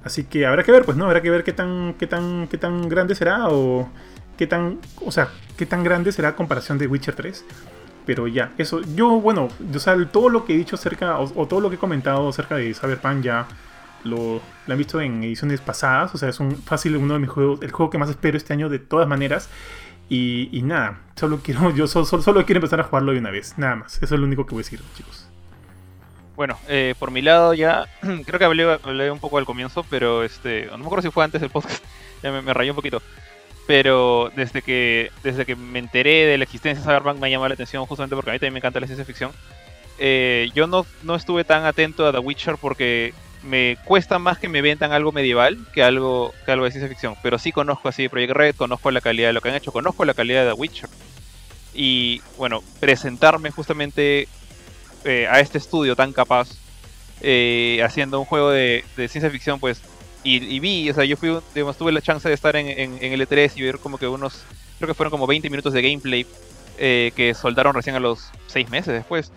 Así 0.04 0.24
que 0.24 0.46
habrá 0.46 0.62
que 0.62 0.72
ver, 0.72 0.84
pues, 0.84 0.96
¿no? 0.96 1.06
Habrá 1.06 1.22
que 1.22 1.30
ver 1.30 1.44
qué 1.44 1.52
tan, 1.52 1.94
qué 1.98 2.06
tan, 2.06 2.48
qué 2.48 2.56
tan 2.56 2.88
grande 2.88 3.14
será 3.14 3.48
o 3.48 3.90
qué 4.38 4.46
tan, 4.46 4.78
o 5.04 5.12
sea, 5.12 5.28
qué 5.56 5.66
tan 5.66 5.84
grande 5.84 6.12
será 6.12 6.34
comparación 6.34 6.78
de 6.78 6.86
Witcher 6.86 7.14
3. 7.14 7.44
Pero 8.06 8.26
ya, 8.26 8.52
eso, 8.58 8.80
yo, 8.94 9.20
bueno, 9.20 9.48
o 9.74 9.78
sea, 9.78 9.96
todo 10.06 10.28
lo 10.28 10.44
que 10.44 10.54
he 10.54 10.56
dicho 10.56 10.76
acerca, 10.76 11.18
o, 11.18 11.46
todo 11.46 11.60
lo 11.60 11.68
que 11.68 11.76
he 11.76 11.78
comentado 11.78 12.28
acerca 12.28 12.56
de 12.56 12.74
Cyberpunk 12.74 13.22
ya 13.22 13.46
lo, 14.04 14.40
lo, 14.66 14.72
han 14.72 14.78
visto 14.78 15.00
en 15.00 15.22
ediciones 15.22 15.60
pasadas. 15.60 16.14
O 16.14 16.18
sea, 16.18 16.28
es 16.28 16.40
un 16.40 16.56
fácil 16.56 16.96
uno 16.96 17.14
de 17.14 17.20
mis 17.20 17.30
juegos, 17.30 17.60
el 17.62 17.70
juego 17.70 17.90
que 17.90 17.98
más 17.98 18.10
espero 18.10 18.36
este 18.36 18.52
año 18.52 18.68
de 18.68 18.78
todas 18.78 19.06
maneras. 19.06 19.48
Y, 20.10 20.60
nada, 20.64 20.98
solo 21.14 21.38
quiero, 21.42 21.70
yo 21.74 21.86
solo, 21.86 22.04
solo, 22.04 22.44
quiero 22.44 22.58
empezar 22.58 22.80
a 22.80 22.84
jugarlo 22.84 23.12
de 23.12 23.18
una 23.20 23.30
vez, 23.30 23.56
nada 23.56 23.76
más. 23.76 24.02
Eso 24.02 24.14
es 24.14 24.20
lo 24.20 24.26
único 24.26 24.44
que 24.44 24.54
voy 24.54 24.62
a 24.62 24.64
decir, 24.64 24.80
chicos. 24.96 25.28
Bueno, 26.34 26.58
eh, 26.68 26.94
por 26.98 27.12
mi 27.12 27.22
lado 27.22 27.54
ya, 27.54 27.86
creo 28.26 28.38
que 28.38 28.44
hablé, 28.44 28.78
hablé, 28.82 29.10
un 29.10 29.20
poco 29.20 29.38
al 29.38 29.44
comienzo, 29.44 29.84
pero 29.88 30.24
este, 30.24 30.66
no 30.72 30.78
me 30.78 30.86
acuerdo 30.86 31.02
si 31.02 31.10
fue 31.10 31.22
antes 31.22 31.40
del 31.40 31.50
podcast, 31.50 31.84
ya 32.22 32.32
me, 32.32 32.42
me 32.42 32.52
rayó 32.52 32.72
un 32.72 32.76
poquito. 32.76 33.00
Pero 33.70 34.32
desde 34.34 34.62
que, 34.62 35.12
desde 35.22 35.46
que 35.46 35.54
me 35.54 35.78
enteré 35.78 36.26
de 36.26 36.36
la 36.36 36.42
existencia 36.42 36.82
de 36.82 36.84
Cyberpunk 36.84 37.20
me 37.20 37.30
llamado 37.30 37.50
la 37.50 37.54
atención 37.54 37.86
justamente 37.86 38.16
porque 38.16 38.30
a 38.30 38.32
mí 38.32 38.40
también 38.40 38.54
me 38.54 38.58
encanta 38.58 38.80
la 38.80 38.86
ciencia 38.88 39.04
ficción. 39.04 39.30
Eh, 40.00 40.50
yo 40.56 40.66
no, 40.66 40.84
no 41.04 41.14
estuve 41.14 41.44
tan 41.44 41.64
atento 41.64 42.04
a 42.04 42.10
The 42.10 42.18
Witcher 42.18 42.56
porque 42.60 43.14
me 43.44 43.76
cuesta 43.84 44.18
más 44.18 44.38
que 44.38 44.48
me 44.48 44.60
vendan 44.60 44.90
algo 44.90 45.12
medieval 45.12 45.56
que 45.72 45.84
algo, 45.84 46.34
que 46.44 46.50
algo 46.50 46.64
de 46.64 46.72
ciencia 46.72 46.88
ficción. 46.88 47.14
Pero 47.22 47.38
sí 47.38 47.52
conozco 47.52 47.88
así 47.88 48.08
Project 48.08 48.32
Red, 48.32 48.56
conozco 48.56 48.90
la 48.90 49.00
calidad 49.00 49.28
de 49.28 49.34
lo 49.34 49.40
que 49.40 49.50
han 49.50 49.54
hecho, 49.54 49.70
conozco 49.70 50.04
la 50.04 50.14
calidad 50.14 50.42
de 50.42 50.50
The 50.50 50.54
Witcher. 50.54 50.90
Y 51.72 52.22
bueno, 52.38 52.64
presentarme 52.80 53.52
justamente 53.52 54.26
eh, 55.04 55.28
a 55.30 55.38
este 55.38 55.58
estudio 55.58 55.94
tan 55.94 56.12
capaz 56.12 56.48
eh, 57.20 57.80
haciendo 57.84 58.18
un 58.18 58.26
juego 58.26 58.50
de, 58.50 58.84
de 58.96 59.06
ciencia 59.06 59.30
ficción, 59.30 59.60
pues. 59.60 59.80
Y, 60.22 60.60
vi, 60.60 60.90
o 60.90 60.94
sea, 60.94 61.04
yo 61.04 61.16
fui, 61.16 61.34
digamos, 61.54 61.78
tuve 61.78 61.92
la 61.92 62.02
chance 62.02 62.28
de 62.28 62.34
estar 62.34 62.54
en, 62.54 62.68
en, 62.68 62.98
en, 63.00 63.12
el 63.12 63.26
E3 63.26 63.52
y 63.56 63.62
ver 63.62 63.78
como 63.78 63.96
que 63.96 64.06
unos, 64.06 64.42
creo 64.78 64.88
que 64.88 64.94
fueron 64.94 65.10
como 65.10 65.26
20 65.26 65.48
minutos 65.48 65.72
de 65.72 65.80
gameplay 65.80 66.26
eh, 66.76 67.10
que 67.16 67.32
soldaron 67.32 67.74
recién 67.74 67.96
a 67.96 68.00
los 68.00 68.30
6 68.48 68.68
meses 68.68 68.92
después 68.92 69.32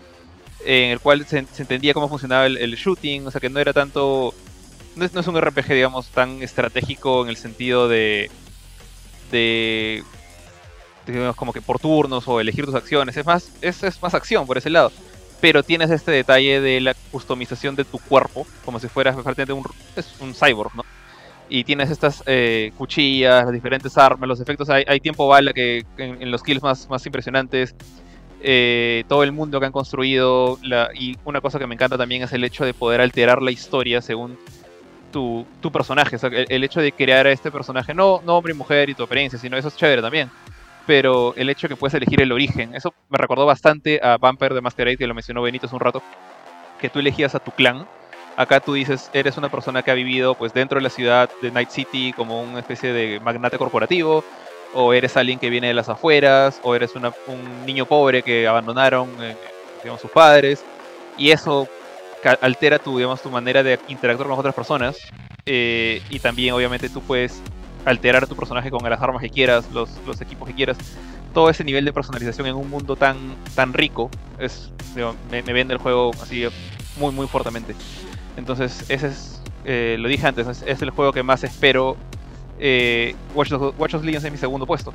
en 0.65 0.91
el 0.91 0.99
cual 0.99 1.25
se, 1.25 1.39
entendía 1.39 1.93
cómo 1.93 2.09
funcionaba 2.09 2.45
el, 2.45 2.57
el, 2.57 2.75
shooting, 2.75 3.27
o 3.27 3.31
sea 3.31 3.41
que 3.41 3.49
no 3.49 3.59
era 3.59 3.73
tanto, 3.73 4.33
no 4.95 5.05
es, 5.05 5.13
no 5.13 5.21
es, 5.21 5.27
un 5.27 5.39
RPG 5.39 5.67
digamos 5.69 6.07
tan 6.07 6.41
estratégico 6.41 7.23
en 7.23 7.29
el 7.29 7.37
sentido 7.37 7.87
de, 7.87 8.31
de, 9.31 10.03
digamos 11.05 11.35
como 11.35 11.53
que 11.53 11.61
por 11.61 11.79
turnos 11.79 12.27
o 12.27 12.39
elegir 12.39 12.65
tus 12.65 12.75
acciones, 12.75 13.17
es 13.17 13.25
más, 13.25 13.51
es, 13.61 13.83
es 13.83 14.01
más 14.01 14.13
acción 14.13 14.45
por 14.45 14.57
ese 14.57 14.69
lado, 14.69 14.91
pero 15.43 15.61
tienes 15.61 15.91
este 15.91 16.09
detalle 16.09 16.61
de 16.61 16.79
la 16.79 16.93
customización 17.11 17.75
de 17.75 17.83
tu 17.83 17.99
cuerpo, 17.99 18.47
como 18.63 18.79
si 18.79 18.87
fueras 18.87 19.13
prácticamente 19.13 19.51
un, 19.51 19.65
es 19.93 20.15
un 20.21 20.33
cyborg, 20.33 20.73
¿no? 20.73 20.85
Y 21.49 21.65
tienes 21.65 21.91
estas 21.91 22.23
eh, 22.27 22.71
cuchillas, 22.77 23.43
las 23.43 23.51
diferentes 23.51 23.97
armas, 23.97 24.29
los 24.29 24.39
efectos, 24.39 24.69
hay, 24.69 24.85
hay 24.87 25.01
tiempo 25.01 25.27
bala 25.27 25.51
que 25.51 25.83
en, 25.97 26.31
los 26.31 26.43
kills 26.43 26.63
más, 26.63 26.89
más 26.89 27.05
impresionantes, 27.05 27.75
eh, 28.39 29.03
todo 29.09 29.21
el 29.23 29.33
mundo 29.33 29.59
que 29.59 29.65
han 29.65 29.73
construido. 29.73 30.57
Y 30.95 31.17
una 31.25 31.41
cosa 31.41 31.59
que 31.59 31.67
me 31.67 31.75
encanta 31.75 31.97
también 31.97 32.23
es 32.23 32.31
el 32.31 32.45
hecho 32.45 32.63
de 32.63 32.73
poder 32.73 33.01
alterar 33.01 33.41
la 33.41 33.51
historia 33.51 34.01
según 34.01 34.37
tu, 35.11 35.45
tu 35.59 35.73
personaje. 35.73 36.15
O 36.15 36.19
sea, 36.19 36.29
el, 36.29 36.45
el, 36.47 36.63
hecho 36.63 36.79
de 36.79 36.93
crear 36.93 37.27
a 37.27 37.33
este 37.33 37.51
personaje, 37.51 37.93
no, 37.93 38.21
no 38.25 38.37
hombre 38.37 38.53
y 38.53 38.55
mujer 38.55 38.89
y 38.89 38.93
tu 38.93 39.03
apariencia, 39.03 39.37
sino 39.37 39.57
eso 39.57 39.67
es 39.67 39.75
chévere 39.75 40.01
también. 40.01 40.29
Pero 40.85 41.33
el 41.35 41.49
hecho 41.49 41.67
de 41.67 41.73
que 41.73 41.79
puedes 41.79 41.93
elegir 41.93 42.21
el 42.21 42.31
origen, 42.31 42.75
eso 42.75 42.93
me 43.09 43.17
recordó 43.17 43.45
bastante 43.45 43.99
a 44.03 44.17
Vampire 44.17 44.53
de 44.53 44.61
Masquerade, 44.61 44.97
que 44.97 45.07
lo 45.07 45.13
mencionó 45.13 45.41
Benito 45.41 45.65
hace 45.65 45.75
un 45.75 45.81
rato, 45.81 46.01
que 46.79 46.89
tú 46.89 46.99
elegías 46.99 47.35
a 47.35 47.39
tu 47.39 47.51
clan. 47.51 47.87
Acá 48.35 48.59
tú 48.59 48.73
dices, 48.73 49.09
eres 49.13 49.37
una 49.37 49.49
persona 49.49 49.83
que 49.83 49.91
ha 49.91 49.93
vivido 49.93 50.35
pues 50.35 50.53
dentro 50.53 50.79
de 50.79 50.83
la 50.83 50.89
ciudad 50.89 51.29
de 51.41 51.51
Night 51.51 51.69
City 51.69 52.13
como 52.13 52.41
una 52.41 52.59
especie 52.59 52.91
de 52.91 53.19
magnate 53.19 53.57
corporativo, 53.57 54.23
o 54.73 54.91
eres 54.93 55.15
alguien 55.15 55.39
que 55.39 55.49
viene 55.49 55.67
de 55.67 55.73
las 55.73 55.87
afueras, 55.87 56.59
o 56.63 56.75
eres 56.75 56.95
una, 56.95 57.13
un 57.27 57.65
niño 57.65 57.85
pobre 57.85 58.23
que 58.23 58.47
abandonaron 58.47 59.09
eh, 59.21 59.35
digamos, 59.83 60.01
sus 60.01 60.11
padres, 60.11 60.65
y 61.17 61.31
eso 61.31 61.67
altera 62.41 62.79
tu, 62.79 62.97
digamos, 62.97 63.21
tu 63.21 63.29
manera 63.29 63.63
de 63.63 63.79
interactuar 63.87 64.27
con 64.27 64.39
otras 64.39 64.55
personas, 64.55 64.97
eh, 65.45 66.01
y 66.09 66.19
también 66.19 66.53
obviamente 66.53 66.89
tú 66.89 67.01
puedes 67.01 67.41
alterar 67.85 68.27
tu 68.27 68.35
personaje 68.35 68.71
con 68.71 68.87
las 68.89 69.01
armas 69.01 69.21
que 69.21 69.29
quieras, 69.29 69.69
los, 69.71 69.89
equipos 70.21 70.47
que 70.47 70.53
quieras, 70.53 70.77
todo 71.33 71.49
ese 71.49 71.63
nivel 71.63 71.85
de 71.85 71.93
personalización 71.93 72.47
en 72.47 72.55
un 72.55 72.69
mundo 72.69 72.95
tan, 72.95 73.17
tan 73.55 73.73
rico, 73.73 74.09
es, 74.39 74.71
digamos, 74.95 75.15
me, 75.31 75.41
me, 75.41 75.53
vende 75.53 75.73
el 75.73 75.79
juego 75.79 76.11
así 76.21 76.45
muy, 76.97 77.11
muy 77.11 77.27
fuertemente. 77.27 77.75
Entonces, 78.37 78.85
ese 78.89 79.07
es, 79.07 79.41
eh, 79.65 79.97
lo 79.99 80.07
dije 80.07 80.27
antes, 80.27 80.47
es, 80.47 80.63
es 80.65 80.81
el 80.81 80.91
juego 80.91 81.11
que 81.11 81.23
más 81.23 81.43
espero 81.43 81.97
eh, 82.59 83.15
Watch, 83.33 83.49
Dogs, 83.49 83.77
Watch 83.77 83.91
Dogs 83.91 84.05
Legion 84.05 84.25
es 84.25 84.31
mi 84.31 84.37
segundo 84.37 84.65
puesto. 84.65 84.93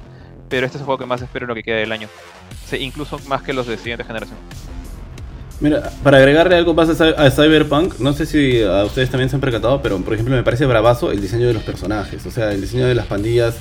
Pero 0.48 0.64
este 0.64 0.78
es 0.78 0.80
el 0.80 0.86
juego 0.86 0.98
que 0.98 1.06
más 1.06 1.20
espero 1.20 1.44
en 1.44 1.48
lo 1.48 1.54
que 1.54 1.62
queda 1.62 1.76
del 1.76 1.92
año. 1.92 2.08
Incluso 2.72 3.18
más 3.28 3.42
que 3.42 3.52
los 3.52 3.66
de 3.66 3.76
siguiente 3.76 4.04
generación. 4.04 4.38
Mira, 5.60 5.90
para 6.04 6.18
agregarle 6.18 6.54
algo 6.54 6.72
más 6.72 6.88
a 7.00 7.30
Cyberpunk, 7.30 7.98
no 7.98 8.12
sé 8.12 8.26
si 8.26 8.62
a 8.62 8.84
ustedes 8.84 9.10
también 9.10 9.28
se 9.28 9.34
han 9.34 9.40
percatado, 9.40 9.82
pero 9.82 9.98
por 9.98 10.14
ejemplo 10.14 10.36
me 10.36 10.44
parece 10.44 10.66
bravazo 10.66 11.10
el 11.10 11.20
diseño 11.20 11.48
de 11.48 11.54
los 11.54 11.64
personajes, 11.64 12.24
o 12.26 12.30
sea, 12.30 12.52
el 12.52 12.60
diseño 12.60 12.86
de 12.86 12.94
las 12.94 13.06
pandillas, 13.06 13.56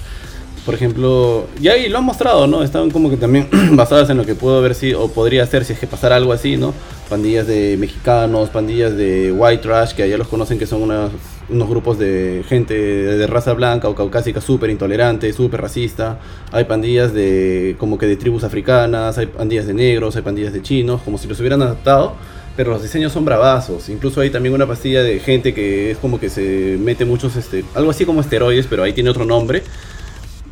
por 0.63 0.75
ejemplo, 0.75 1.47
y 1.59 1.69
ahí 1.69 1.89
lo 1.89 1.97
han 1.97 2.03
mostrado, 2.03 2.45
¿no? 2.45 2.61
Estaban 2.61 2.91
como 2.91 3.09
que 3.09 3.17
también 3.17 3.47
basadas 3.71 4.11
en 4.11 4.17
lo 4.17 4.25
que 4.25 4.35
pudo 4.35 4.59
haber 4.59 4.75
sido, 4.75 5.01
o 5.01 5.11
podría 5.11 5.43
ser 5.47 5.65
si 5.65 5.73
es 5.73 5.79
que 5.79 5.87
pasara 5.87 6.17
algo 6.17 6.33
así, 6.33 6.55
¿no? 6.55 6.71
Pandillas 7.09 7.47
de 7.47 7.77
mexicanos, 7.79 8.49
pandillas 8.49 8.95
de 8.95 9.31
white 9.31 9.63
trash, 9.63 9.93
que 9.93 10.03
allá 10.03 10.17
los 10.17 10.27
conocen 10.27 10.59
que 10.59 10.67
son 10.67 10.83
unas, 10.83 11.09
unos 11.49 11.69
grupos 11.69 11.97
de 11.97 12.43
gente 12.47 12.73
de 12.73 13.27
raza 13.27 13.53
blanca 13.53 13.87
o 13.87 13.95
caucásica 13.95 14.41
súper 14.41 14.69
intolerante, 14.69 15.31
súper 15.31 15.61
racista. 15.61 16.19
Hay 16.51 16.65
pandillas 16.65 17.13
de 17.13 17.75
como 17.79 17.97
que 17.97 18.05
de 18.05 18.17
tribus 18.17 18.43
africanas, 18.43 19.17
hay 19.17 19.27
pandillas 19.27 19.67
de 19.67 19.73
negros, 19.73 20.15
hay 20.15 20.21
pandillas 20.21 20.53
de 20.53 20.61
chinos, 20.61 21.01
como 21.03 21.17
si 21.17 21.27
los 21.27 21.39
hubieran 21.39 21.61
adaptado. 21.61 22.15
Pero 22.55 22.71
los 22.71 22.81
diseños 22.81 23.13
son 23.13 23.23
bravazos. 23.23 23.87
Incluso 23.87 24.19
hay 24.19 24.31
también 24.31 24.55
una 24.55 24.65
pastilla 24.65 25.03
de 25.03 25.19
gente 25.19 25.53
que 25.53 25.91
es 25.91 25.97
como 25.99 26.19
que 26.19 26.29
se 26.29 26.77
mete 26.79 27.05
muchos, 27.05 27.35
este, 27.35 27.63
algo 27.75 27.91
así 27.91 28.03
como 28.03 28.19
esteroides, 28.19 28.65
pero 28.67 28.83
ahí 28.83 28.93
tiene 28.93 29.09
otro 29.11 29.25
nombre 29.25 29.61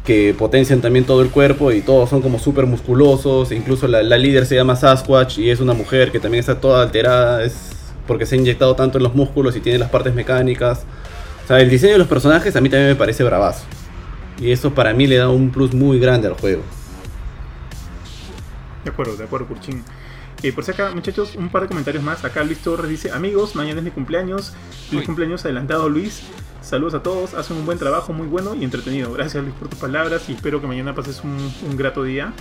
que 0.06 0.36
potencian 0.38 0.82
también 0.82 1.04
todo 1.04 1.24
el 1.24 1.32
cuerpo 1.32 1.72
y 1.72 1.82
todos 1.82 2.12
son 2.12 2.22
como 2.22 2.38
súper 2.38 2.68
musculosos. 2.68 3.52
Incluso 3.52 3.88
la, 3.88 4.04
la, 4.04 4.20
líder 4.20 4.46
se 4.46 4.56
llama 4.56 4.76
Sasquatch 4.76 5.40
y 5.40 5.50
es 5.50 5.60
una 5.60 5.74
mujer 5.74 6.12
que 6.12 6.20
también 6.20 6.42
está 6.42 6.62
toda 6.62 6.84
alterada. 6.84 7.44
Es 7.44 7.75
porque 8.08 8.26
se 8.26 8.36
ha 8.36 8.38
inyectado 8.38 8.76
tanto 8.76 8.98
en 8.98 9.04
los 9.04 9.16
músculos 9.16 9.56
y 9.56 9.62
tiene 9.62 9.80
las 9.80 9.90
partes 9.90 10.14
mecánicas. 10.14 10.86
O 11.44 11.48
sea, 11.48 11.60
el 11.60 11.70
diseño 11.70 11.94
de 11.94 12.00
los 12.00 12.08
personajes 12.08 12.56
a 12.56 12.62
mí 12.62 12.70
también 12.70 12.90
me 12.90 12.96
parece 12.96 13.24
bravazo. 13.24 13.64
Y 14.40 14.52
eso 14.52 14.74
para 14.74 14.94
mí 14.94 15.08
le 15.08 15.18
da 15.18 15.30
un 15.30 15.52
plus 15.52 15.74
muy 15.74 16.00
grande 16.00 16.28
al 16.28 16.34
juego. 16.34 16.64
De 18.84 18.92
acuerdo, 18.92 19.16
de 19.16 19.24
acuerdo, 19.24 19.48
Kurchin. 19.48 19.84
Eh, 20.44 20.52
por 20.52 20.64
si 20.64 20.72
acá, 20.72 20.92
muchachos, 20.94 21.36
un 21.36 21.50
par 21.50 21.64
de 21.64 21.68
comentarios 21.70 22.04
más. 22.04 22.24
Acá 22.26 22.44
Luis 22.44 22.60
Torres 22.60 22.90
dice: 22.90 23.12
Amigos, 23.12 23.56
mañana 23.56 23.80
es 23.80 23.84
mi 23.84 23.92
cumpleaños. 23.92 24.54
Feliz 24.90 25.02
Uy. 25.02 25.06
cumpleaños 25.06 25.44
adelantado, 25.46 25.90
Luis. 25.90 26.24
Saludos 26.62 26.96
a 26.96 27.04
todos, 27.04 27.36
hacen 27.36 27.58
un 27.58 27.66
buen 27.68 27.78
trabajo, 27.78 28.12
muy 28.12 28.26
bueno 28.26 28.56
y 28.56 28.64
entretenido. 28.64 29.14
Gracias 29.14 29.44
Luis 29.44 29.56
por 29.56 29.70
tus 29.70 29.78
palabras 29.78 30.28
y 30.30 30.34
espero 30.34 30.62
que 30.62 30.66
mañana 30.66 30.96
pases 30.96 31.24
un, 31.24 31.38
un 31.70 31.78
grato 31.78 32.02
día 32.02 32.34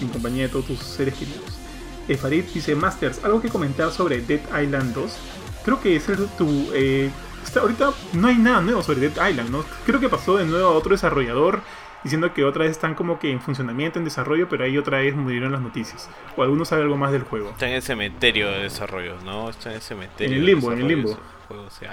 en 0.00 0.08
compañía 0.08 0.44
de 0.44 0.48
todos 0.48 0.66
tus 0.66 0.78
seres 0.78 1.14
queridos. 1.14 1.63
Eh, 2.08 2.16
Farid 2.16 2.44
dice, 2.52 2.74
Masters, 2.74 3.24
algo 3.24 3.40
que 3.40 3.48
comentar 3.48 3.90
sobre 3.90 4.20
Dead 4.20 4.40
Island 4.62 4.94
2. 4.94 5.16
Creo 5.64 5.80
que 5.80 5.96
es 5.96 6.08
el, 6.08 6.26
tu... 6.36 6.70
Eh, 6.74 7.10
está, 7.42 7.60
ahorita 7.60 7.90
no 8.12 8.28
hay 8.28 8.36
nada 8.36 8.60
nuevo 8.60 8.82
sobre 8.82 9.08
Dead 9.08 9.30
Island, 9.30 9.50
¿no? 9.50 9.64
Creo 9.86 10.00
que 10.00 10.08
pasó 10.08 10.36
de 10.36 10.44
nuevo 10.44 10.68
a 10.68 10.72
otro 10.72 10.92
desarrollador 10.92 11.60
diciendo 12.02 12.34
que 12.34 12.44
otra 12.44 12.64
vez 12.64 12.72
están 12.72 12.94
como 12.94 13.18
que 13.18 13.30
en 13.30 13.40
funcionamiento, 13.40 13.98
en 13.98 14.04
desarrollo, 14.04 14.48
pero 14.48 14.64
ahí 14.64 14.76
otra 14.76 14.98
vez 14.98 15.16
murieron 15.16 15.52
las 15.52 15.62
noticias. 15.62 16.08
O 16.36 16.42
alguno 16.42 16.66
sabe 16.66 16.82
algo 16.82 16.98
más 16.98 17.12
del 17.12 17.22
juego. 17.22 17.50
Está 17.50 17.66
en 17.66 17.76
el 17.76 17.82
cementerio 17.82 18.50
de 18.50 18.64
desarrollo, 18.64 19.16
¿no? 19.24 19.48
Está 19.48 19.70
en 19.70 19.76
el 19.76 19.82
cementerio. 19.82 20.34
En 20.34 20.40
el 20.40 20.46
limbo, 20.46 20.72
en 20.72 20.80
el 20.80 20.88
limbo. 20.88 21.18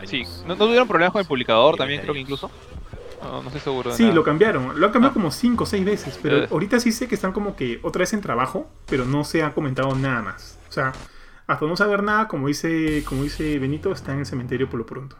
Sí, 0.05 0.23
¿No, 0.45 0.55
¿no, 0.55 0.57
tuvieron 0.57 0.87
problemas 0.87 1.13
con 1.13 1.21
el 1.21 1.27
publicador 1.27 1.75
sí, 1.75 1.79
también, 1.79 2.01
creo 2.01 2.13
que 2.13 2.19
incluso? 2.19 2.51
No, 3.21 3.41
no 3.41 3.47
estoy 3.47 3.61
seguro. 3.61 3.91
sí, 3.95 4.03
nada. 4.03 4.15
lo 4.15 4.23
cambiaron. 4.23 4.79
Lo 4.79 4.85
han 4.87 4.91
cambiado 4.91 5.11
ah. 5.11 5.13
como 5.13 5.31
5 5.31 5.63
o 5.63 5.67
6 5.67 5.85
veces. 5.85 6.19
Pero 6.21 6.37
eh. 6.43 6.47
ahorita 6.51 6.79
sí 6.79 6.91
sé 6.91 7.07
que 7.07 7.15
están 7.15 7.31
como 7.31 7.55
que 7.55 7.79
otra 7.83 7.99
vez 8.01 8.13
en 8.13 8.21
trabajo, 8.21 8.69
pero 8.87 9.05
no 9.05 9.23
se 9.23 9.43
ha 9.43 9.53
comentado 9.53 9.95
nada 9.95 10.21
más. 10.21 10.57
O 10.69 10.71
sea, 10.71 10.93
hasta 11.47 11.65
no 11.65 11.75
saber 11.77 12.01
nada, 12.03 12.27
como 12.27 12.47
dice, 12.47 13.03
como 13.05 13.23
dice 13.23 13.59
Benito, 13.59 13.91
está 13.91 14.13
en 14.13 14.19
el 14.19 14.25
cementerio 14.25 14.69
por 14.69 14.79
lo 14.79 14.85
pronto. 14.85 15.17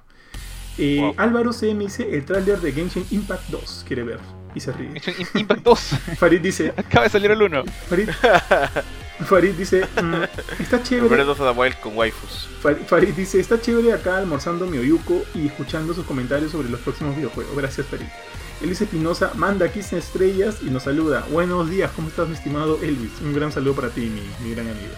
Eh, 0.78 1.00
Wow. 1.02 1.14
Álvaro 1.18 1.52
CM 1.54 1.84
dice 1.84 2.16
el 2.16 2.24
tráiler 2.26 2.60
de 2.62 2.72
Genshin 2.72 3.06
Impact 3.12 3.50
2. 3.50 3.84
Quiere 3.88 4.04
ver. 4.04 4.20
Y 4.56 4.60
se 4.62 4.72
ríe. 4.72 5.00
Genshin 5.00 5.26
Im- 5.28 5.40
Impact 5.42 5.64
2. 5.64 5.80
Farid 6.18 6.42
dice. 6.42 6.74
Acaba 6.78 7.04
de 7.04 7.10
salir 7.10 7.30
el 7.32 7.42
1. 7.42 7.64
Farid, 7.90 8.10
Farid 9.26 9.54
dice. 9.54 9.86
mm, 10.02 10.62
está 10.62 10.82
chévere. 10.84 11.08
Breath 11.08 11.30
of 11.30 11.40
the 11.40 11.60
Wild 11.60 11.80
con 11.80 11.98
waifus. 11.98 12.48
Farid, 12.62 12.86
Farid 12.86 13.14
dice, 13.14 13.40
está 13.40 13.60
chévere 13.60 13.94
acá 13.94 14.18
almorzando 14.18 14.66
mi 14.68 14.78
oyuco 14.78 15.24
y 15.36 15.48
escuchando 15.48 15.94
sus 15.94 16.06
comentarios 16.06 16.52
sobre 16.52 16.70
los 16.70 16.80
próximos 16.80 17.16
videojuegos. 17.16 17.56
Gracias, 17.56 17.88
Farid. 17.88 18.08
Elvis 18.62 18.82
Espinosa 18.82 19.32
manda 19.36 19.72
15 19.72 19.98
estrellas 19.98 20.60
y 20.62 20.70
nos 20.70 20.84
saluda. 20.84 21.26
Buenos 21.32 21.70
días, 21.70 21.92
¿cómo 21.96 22.10
estás, 22.10 22.28
mi 22.28 22.36
estimado 22.36 22.78
Elvis? 22.82 23.20
Un 23.22 23.34
gran 23.34 23.52
saludo 23.52 23.74
para 23.76 23.90
ti, 23.90 24.02
mi, 24.02 24.22
mi 24.48 24.54
gran 24.54 24.68
amigo. 24.68 24.94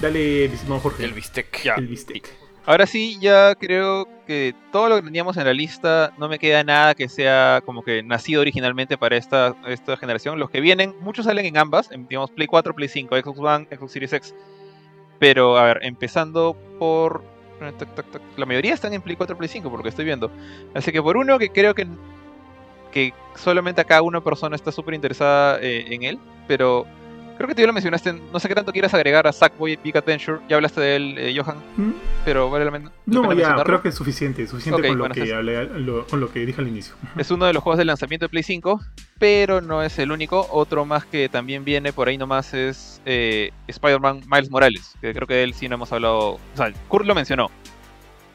Dale, 0.00 0.48
mi 0.48 0.54
estimado 0.54 0.80
Jorge. 0.80 1.04
El 1.04 1.12
bistec. 1.12 1.62
Ya. 1.64 1.74
Elvis 1.74 2.06
Tech. 2.06 2.41
Ahora 2.64 2.86
sí, 2.86 3.18
ya 3.20 3.56
creo 3.56 4.06
que 4.24 4.54
todo 4.70 4.88
lo 4.88 4.96
que 4.96 5.02
teníamos 5.02 5.36
en 5.36 5.44
la 5.44 5.52
lista 5.52 6.12
no 6.16 6.28
me 6.28 6.38
queda 6.38 6.62
nada 6.62 6.94
que 6.94 7.08
sea 7.08 7.60
como 7.66 7.82
que 7.82 8.04
nacido 8.04 8.40
originalmente 8.40 8.96
para 8.96 9.16
esta, 9.16 9.56
esta 9.66 9.96
generación. 9.96 10.38
Los 10.38 10.48
que 10.48 10.60
vienen, 10.60 10.94
muchos 11.00 11.24
salen 11.24 11.44
en 11.44 11.56
ambas, 11.56 11.90
en, 11.90 12.06
digamos 12.06 12.30
Play 12.30 12.46
4, 12.46 12.72
Play 12.74 12.88
5, 12.88 13.16
Xbox 13.16 13.38
One, 13.40 13.66
Xbox 13.76 13.92
Series 13.92 14.12
X. 14.12 14.34
Pero, 15.18 15.56
a 15.56 15.64
ver, 15.64 15.80
empezando 15.82 16.56
por... 16.78 17.24
La 18.36 18.46
mayoría 18.46 18.74
están 18.74 18.92
en 18.92 19.02
Play 19.02 19.16
4, 19.16 19.36
Play 19.36 19.48
5, 19.48 19.68
por 19.68 19.80
lo 19.80 19.82
que 19.82 19.88
estoy 19.88 20.04
viendo. 20.04 20.30
Así 20.74 20.92
que 20.92 21.02
por 21.02 21.16
uno 21.16 21.38
que 21.40 21.50
creo 21.50 21.74
que, 21.74 21.86
que 22.92 23.12
solamente 23.34 23.80
acá 23.80 24.02
una 24.02 24.20
persona 24.20 24.54
está 24.54 24.70
súper 24.70 24.94
interesada 24.94 25.60
eh, 25.60 25.86
en 25.90 26.04
él, 26.04 26.18
pero 26.46 26.86
creo 27.36 27.48
que 27.48 27.54
tú 27.54 27.60
ya 27.60 27.66
lo 27.66 27.72
mencionaste, 27.72 28.12
no 28.12 28.38
sé 28.40 28.48
qué 28.48 28.54
tanto 28.54 28.72
quieras 28.72 28.92
agregar 28.94 29.26
a 29.26 29.32
Sackboy 29.32 29.78
Big 29.82 29.96
Adventure, 29.96 30.38
ya 30.48 30.56
hablaste 30.56 30.80
de 30.80 30.96
él, 30.96 31.14
eh, 31.18 31.34
Johan 31.36 31.56
¿Mm? 31.76 31.90
pero 32.24 32.50
vale 32.50 32.64
la 32.64 32.70
la 32.70 32.90
No, 33.06 33.28
pena 33.28 33.40
ya, 33.56 33.64
creo 33.64 33.82
que 33.82 33.88
es 33.88 33.94
suficiente. 33.94 34.46
Suficiente 34.46 34.86
con, 34.88 34.98
lo 34.98 35.08
que 35.08 35.34
hablé- 35.34 35.68
lo- 35.78 36.06
con 36.06 36.20
lo 36.20 36.32
que 36.32 36.46
dije 36.46 36.60
al 36.60 36.68
inicio. 36.68 36.94
Es 37.16 37.30
uno 37.30 37.46
de 37.46 37.52
los 37.52 37.62
juegos 37.62 37.78
de 37.78 37.84
lanzamiento 37.84 38.24
de 38.26 38.28
Play 38.30 38.42
5, 38.42 38.80
pero 39.18 39.60
no 39.60 39.82
es 39.82 39.98
el 39.98 40.12
único. 40.12 40.46
Otro 40.50 40.84
más 40.84 41.04
que 41.04 41.28
también 41.28 41.64
viene 41.64 41.92
por 41.92 42.08
ahí 42.08 42.16
nomás 42.18 42.54
es 42.54 43.00
eh, 43.04 43.50
Spider-Man 43.66 44.22
Miles 44.30 44.50
Morales, 44.50 44.94
que 45.00 45.12
creo 45.12 45.26
que 45.26 45.34
de 45.34 45.42
él 45.44 45.54
sí 45.54 45.68
no 45.68 45.74
hemos 45.74 45.92
hablado. 45.92 46.34
O 46.34 46.40
sea, 46.56 46.72
Kurt 46.88 47.06
lo 47.06 47.14
mencionó, 47.14 47.50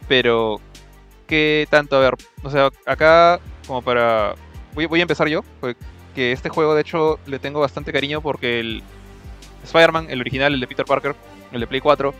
pero 0.07 0.60
¿qué 1.28 1.68
tanto? 1.69 1.98
A 1.98 1.99
ver, 1.99 2.14
o 2.44 2.49
sea, 2.49 2.69
acá 2.86 3.40
como 3.65 3.82
para... 3.82 4.36
Voy, 4.74 4.86
voy 4.86 4.99
a 4.99 5.03
empezar 5.03 5.28
yo, 5.28 5.44
porque 5.60 5.78
este 6.18 6.49
juego 6.49 6.76
de 6.76 6.81
hecho 6.81 7.19
le 7.26 7.39
tengo 7.39 7.60
bastante 7.60 7.91
cariño 7.94 8.22
porque 8.22 8.60
el 8.60 8.84
Spider-Man, 9.64 10.07
el 10.10 10.22
original, 10.22 10.53
el 10.53 10.60
de 10.60 10.68
Peter 10.68 10.85
Parker, 10.85 11.15
el 11.52 11.60
de 11.60 11.68
Play 11.68 11.81
4, 11.81 12.14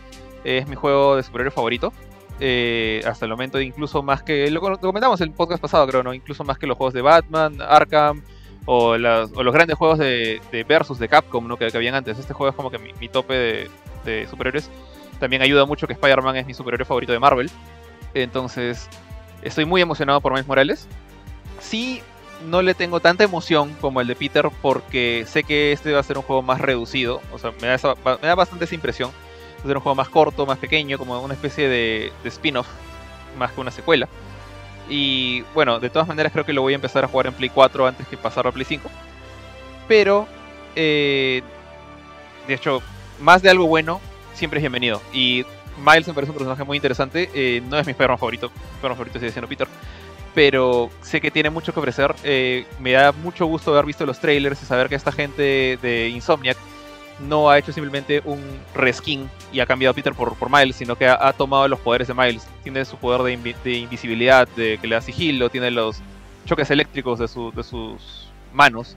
es 0.44 0.66
mi 0.68 0.76
juego 0.76 1.16
de 1.16 1.22
superhéroe 1.22 1.50
favorito. 1.50 1.92
eh, 2.40 3.02
hasta 3.06 3.24
el 3.24 3.32
momento, 3.32 3.60
incluso 3.60 4.02
más 4.02 4.22
que. 4.22 4.50
Lo, 4.50 4.60
lo 4.70 4.78
comentamos 4.78 5.20
en 5.20 5.28
el 5.28 5.34
podcast 5.34 5.60
pasado, 5.60 5.86
creo, 5.88 6.02
¿no? 6.02 6.14
Incluso 6.14 6.44
más 6.44 6.58
que 6.58 6.66
los 6.66 6.76
juegos 6.76 6.94
de 6.94 7.02
Batman, 7.02 7.60
Arkham 7.60 8.22
o, 8.66 8.96
los 8.96 9.52
grandes 9.52 9.76
juegos 9.76 9.98
de, 9.98 10.40
de 10.52 10.62
Versus 10.64 10.98
de 10.98 11.08
Capcom, 11.08 11.48
¿no? 11.48 11.56
Que, 11.56 11.70
que 11.70 11.76
habían 11.76 11.94
antes. 11.94 12.18
Este 12.18 12.34
juego 12.34 12.50
es 12.50 12.56
como 12.56 12.70
que 12.70 12.78
mi, 12.78 12.92
mi 13.00 13.08
tope 13.08 13.34
de, 13.34 13.70
de 14.04 14.26
superhéroes. 14.28 14.70
También 15.18 15.42
ayuda 15.42 15.64
mucho 15.66 15.86
que 15.86 15.94
Spider-Man 15.94 16.36
es 16.36 16.46
mi 16.46 16.54
superhéroe 16.54 16.84
favorito 16.84 17.12
de 17.12 17.18
Marvel. 17.18 17.50
Entonces, 18.14 18.88
estoy 19.42 19.64
muy 19.64 19.80
emocionado 19.80 20.20
por 20.20 20.32
Miles 20.32 20.46
Morales. 20.46 20.86
Sí, 21.60 22.02
no 22.46 22.62
le 22.62 22.74
tengo 22.74 23.00
tanta 23.00 23.24
emoción 23.24 23.74
como 23.80 24.00
el 24.00 24.06
de 24.06 24.14
Peter 24.16 24.48
porque 24.62 25.24
sé 25.26 25.42
que 25.44 25.72
este 25.72 25.92
va 25.92 26.00
a 26.00 26.04
ser 26.04 26.16
un 26.18 26.22
juego 26.24 26.42
más 26.42 26.60
reducido. 26.60 27.20
O 27.32 27.38
sea, 27.38 27.52
me 27.60 27.66
da, 27.68 27.74
esa- 27.74 27.94
me 28.22 28.28
da 28.28 28.34
bastante 28.34 28.64
esa 28.64 28.74
impresión. 28.74 29.10
Va 29.58 29.62
a 29.64 29.66
ser 29.66 29.76
un 29.76 29.82
juego 29.82 29.96
más 29.96 30.08
corto, 30.08 30.46
más 30.46 30.58
pequeño, 30.58 30.98
como 30.98 31.20
una 31.20 31.34
especie 31.34 31.68
de, 31.68 32.12
spin-off, 32.24 32.68
más 33.36 33.50
que 33.52 33.60
una 33.60 33.70
secuela. 33.72 34.08
Y 34.88 35.42
bueno, 35.54 35.80
de 35.80 35.90
todas 35.90 36.06
maneras 36.08 36.32
creo 36.32 36.46
que 36.46 36.52
lo 36.52 36.62
voy 36.62 36.72
a 36.72 36.76
empezar 36.76 37.04
a 37.04 37.08
jugar 37.08 37.26
en 37.26 37.34
Play 37.34 37.50
4 37.50 37.86
antes 37.86 38.06
que 38.06 38.16
pasarlo 38.16 38.50
a 38.50 38.52
Play 38.52 38.64
5. 38.64 38.88
Pero, 39.88 40.26
eh, 40.76 41.42
de 42.46 42.54
hecho, 42.54 42.82
más 43.20 43.42
de 43.42 43.50
algo 43.50 43.66
bueno 43.66 44.00
siempre 44.34 44.58
es 44.58 44.62
bienvenido. 44.62 45.02
Y 45.12 45.44
Miles 45.84 46.06
me 46.08 46.14
parece 46.14 46.30
un 46.30 46.36
personaje 46.38 46.64
muy 46.64 46.76
interesante. 46.76 47.28
eh, 47.34 47.60
no 47.68 47.78
es 47.78 47.86
mi 47.86 47.90
Spider-Man 47.92 48.18
favorito. 48.18 48.48
Mi 48.50 48.54
Spider-Man 48.76 48.96
favorito 48.96 49.18
sigue 49.18 49.32
siendo 49.32 49.48
Peter. 49.48 49.66
Pero 50.38 50.88
sé 51.02 51.20
que 51.20 51.32
tiene 51.32 51.50
mucho 51.50 51.74
que 51.74 51.80
ofrecer. 51.80 52.14
eh, 52.22 52.64
me 52.78 52.92
da 52.92 53.10
mucho 53.10 53.44
gusto 53.46 53.72
haber 53.72 53.84
visto 53.86 54.06
los 54.06 54.20
trailers 54.20 54.62
y 54.62 54.66
saber 54.66 54.88
que 54.88 54.94
esta 54.94 55.10
gente 55.10 55.76
de 55.82 56.10
Insomniac 56.10 56.56
no 57.18 57.50
ha 57.50 57.58
hecho 57.58 57.72
simplemente 57.72 58.22
un 58.24 58.38
reskin 58.72 59.28
y 59.52 59.58
ha 59.58 59.66
cambiado 59.66 59.90
a 59.90 59.94
Peter 59.96 60.14
por, 60.14 60.36
por 60.36 60.48
Miles, 60.48 60.76
sino 60.76 60.94
que 60.94 61.08
ha, 61.08 61.32
tomado 61.32 61.66
los 61.66 61.80
poderes 61.80 62.06
de 62.06 62.14
Miles. 62.14 62.46
Tiene 62.62 62.84
su 62.84 62.96
poder 62.98 63.22
de, 63.22 63.36
invi- 63.36 63.56
de 63.64 63.78
invisibilidad, 63.78 64.46
de 64.54 64.78
que 64.80 64.86
le 64.86 64.94
da 64.94 65.00
sigilo, 65.00 65.50
tiene 65.50 65.72
los 65.72 66.00
choques 66.46 66.70
eléctricos 66.70 67.18
de, 67.18 67.26
su- 67.26 67.50
sus 67.64 68.28
manos. 68.52 68.96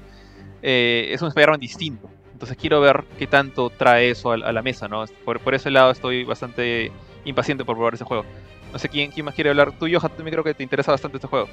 Eh, 0.62 1.10
es 1.12 1.24
un 1.24 1.30
Spider-Man 1.30 1.60
distinto. 1.60 2.08
Entonces 2.34 2.56
quiero 2.56 2.82
ver 2.82 3.04
qué 3.18 3.26
tanto 3.26 3.72
trae 3.72 4.12
eso 4.12 4.32
a, 4.32 4.38
la 4.38 4.62
mesa, 4.62 4.88
¿no? 4.88 5.06
Por 5.26 5.56
ese 5.56 5.72
lado 5.72 5.90
estoy 5.90 6.24
bastante 6.24 6.92
impaciente 7.26 7.66
por 7.66 7.78
probar 7.78 7.96
ese 7.96 8.04
juego. 8.04 8.26
No 8.72 8.80
sé 8.80 8.90
quién, 8.90 9.12
quién 9.12 9.26
más 9.26 9.36
quiere 9.36 9.50
hablar. 9.50 9.72
Tú, 9.78 9.88
Johan, 9.92 10.12
también 10.16 10.34
creo 10.34 10.44
que 10.44 10.54
te 10.54 10.64
interesa 10.64 10.92
bastante 10.92 11.18
este 11.18 11.28
juego. 11.28 11.48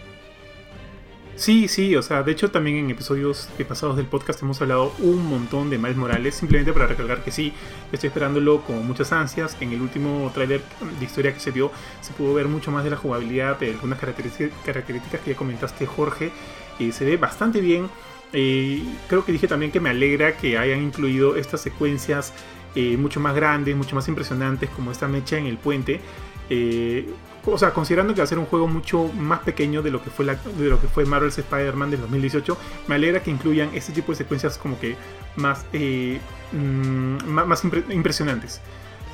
Sí, 1.39 1.69
sí, 1.69 1.95
o 1.95 2.03
sea, 2.03 2.25
de 2.25 2.33
hecho 2.33 2.51
también 2.51 2.79
en 2.79 2.91
episodios 2.91 3.49
pasados 3.69 3.97
del 3.97 4.07
podcast 4.07 4.43
hemos 4.43 4.61
hablado 4.61 4.93
un 4.99 5.25
montón 5.25 5.71
de 5.71 5.79
Miles 5.79 5.97
Morales, 5.97 6.35
simplemente 6.35 6.73
para 6.73 6.89
recalcar 6.89 7.23
que 7.23 7.31
sí, 7.31 7.53
estoy 7.93 8.09
esperándolo 8.09 8.63
con 8.63 8.85
muchas 8.85 9.13
ansias. 9.13 9.57
En 9.61 9.73
el 9.73 9.81
último 9.81 10.33
tráiler 10.35 10.63
de 10.99 11.05
historia 11.05 11.33
que 11.33 11.39
se 11.39 11.53
vio 11.53 11.71
se 12.01 12.13
pudo 12.13 12.35
ver 12.35 12.49
mucho 12.49 12.73
más 12.73 12.83
de 12.83 12.91
la 12.91 12.97
jugabilidad, 12.97 13.57
de 13.57 13.71
algunas 13.71 14.01
características 14.01 15.21
que 15.25 15.31
ya 15.31 15.37
comentaste 15.37 15.87
Jorge, 15.87 16.33
y 16.81 16.91
se 16.91 17.05
ve 17.05 17.17
bastante 17.17 17.61
bien. 17.61 17.89
Eh, 18.33 18.83
creo 19.07 19.25
que 19.25 19.31
dije 19.31 19.47
también 19.47 19.71
que 19.71 19.79
me 19.79 19.91
alegra 19.91 20.37
que 20.37 20.59
hayan 20.59 20.83
incluido 20.83 21.37
estas 21.37 21.61
secuencias 21.61 22.35
eh, 22.75 22.97
mucho 22.97 23.21
más 23.21 23.37
grandes, 23.37 23.77
mucho 23.77 23.95
más 23.95 24.09
impresionantes, 24.09 24.69
como 24.71 24.91
esta 24.91 25.07
mecha 25.07 25.39
en 25.39 25.47
el 25.47 25.57
puente. 25.57 26.01
Eh, 26.51 27.09
o 27.47 27.57
sea, 27.57 27.73
considerando 27.73 28.13
que 28.15 28.21
va 28.21 28.25
a 28.25 28.27
ser 28.27 28.39
un 28.39 28.45
juego 28.47 28.67
mucho 28.69 29.05
más 29.15 29.41
pequeño 29.41 29.81
de 29.83 29.91
lo 29.91 30.03
que 30.03 30.11
fue, 30.11 30.25
la, 30.25 30.35
de 30.35 30.69
lo 30.69 30.81
que 30.81 30.87
fue 30.89 31.05
Marvel's 31.07 31.39
Spider-Man 31.39 31.91
del 31.91 32.01
2018, 32.03 32.59
me 32.89 32.95
alegra 32.97 33.23
que 33.23 33.31
incluyan 33.31 33.71
este 33.75 33.93
tipo 33.93 34.13
de 34.13 34.17
secuencias 34.17 34.59
como 34.59 34.79
que 34.79 34.97
más, 35.37 35.65
eh, 35.73 36.19
mm, 36.53 37.25
más, 37.27 37.47
más 37.47 37.65
impre- 37.65 37.91
impresionantes. 37.93 38.61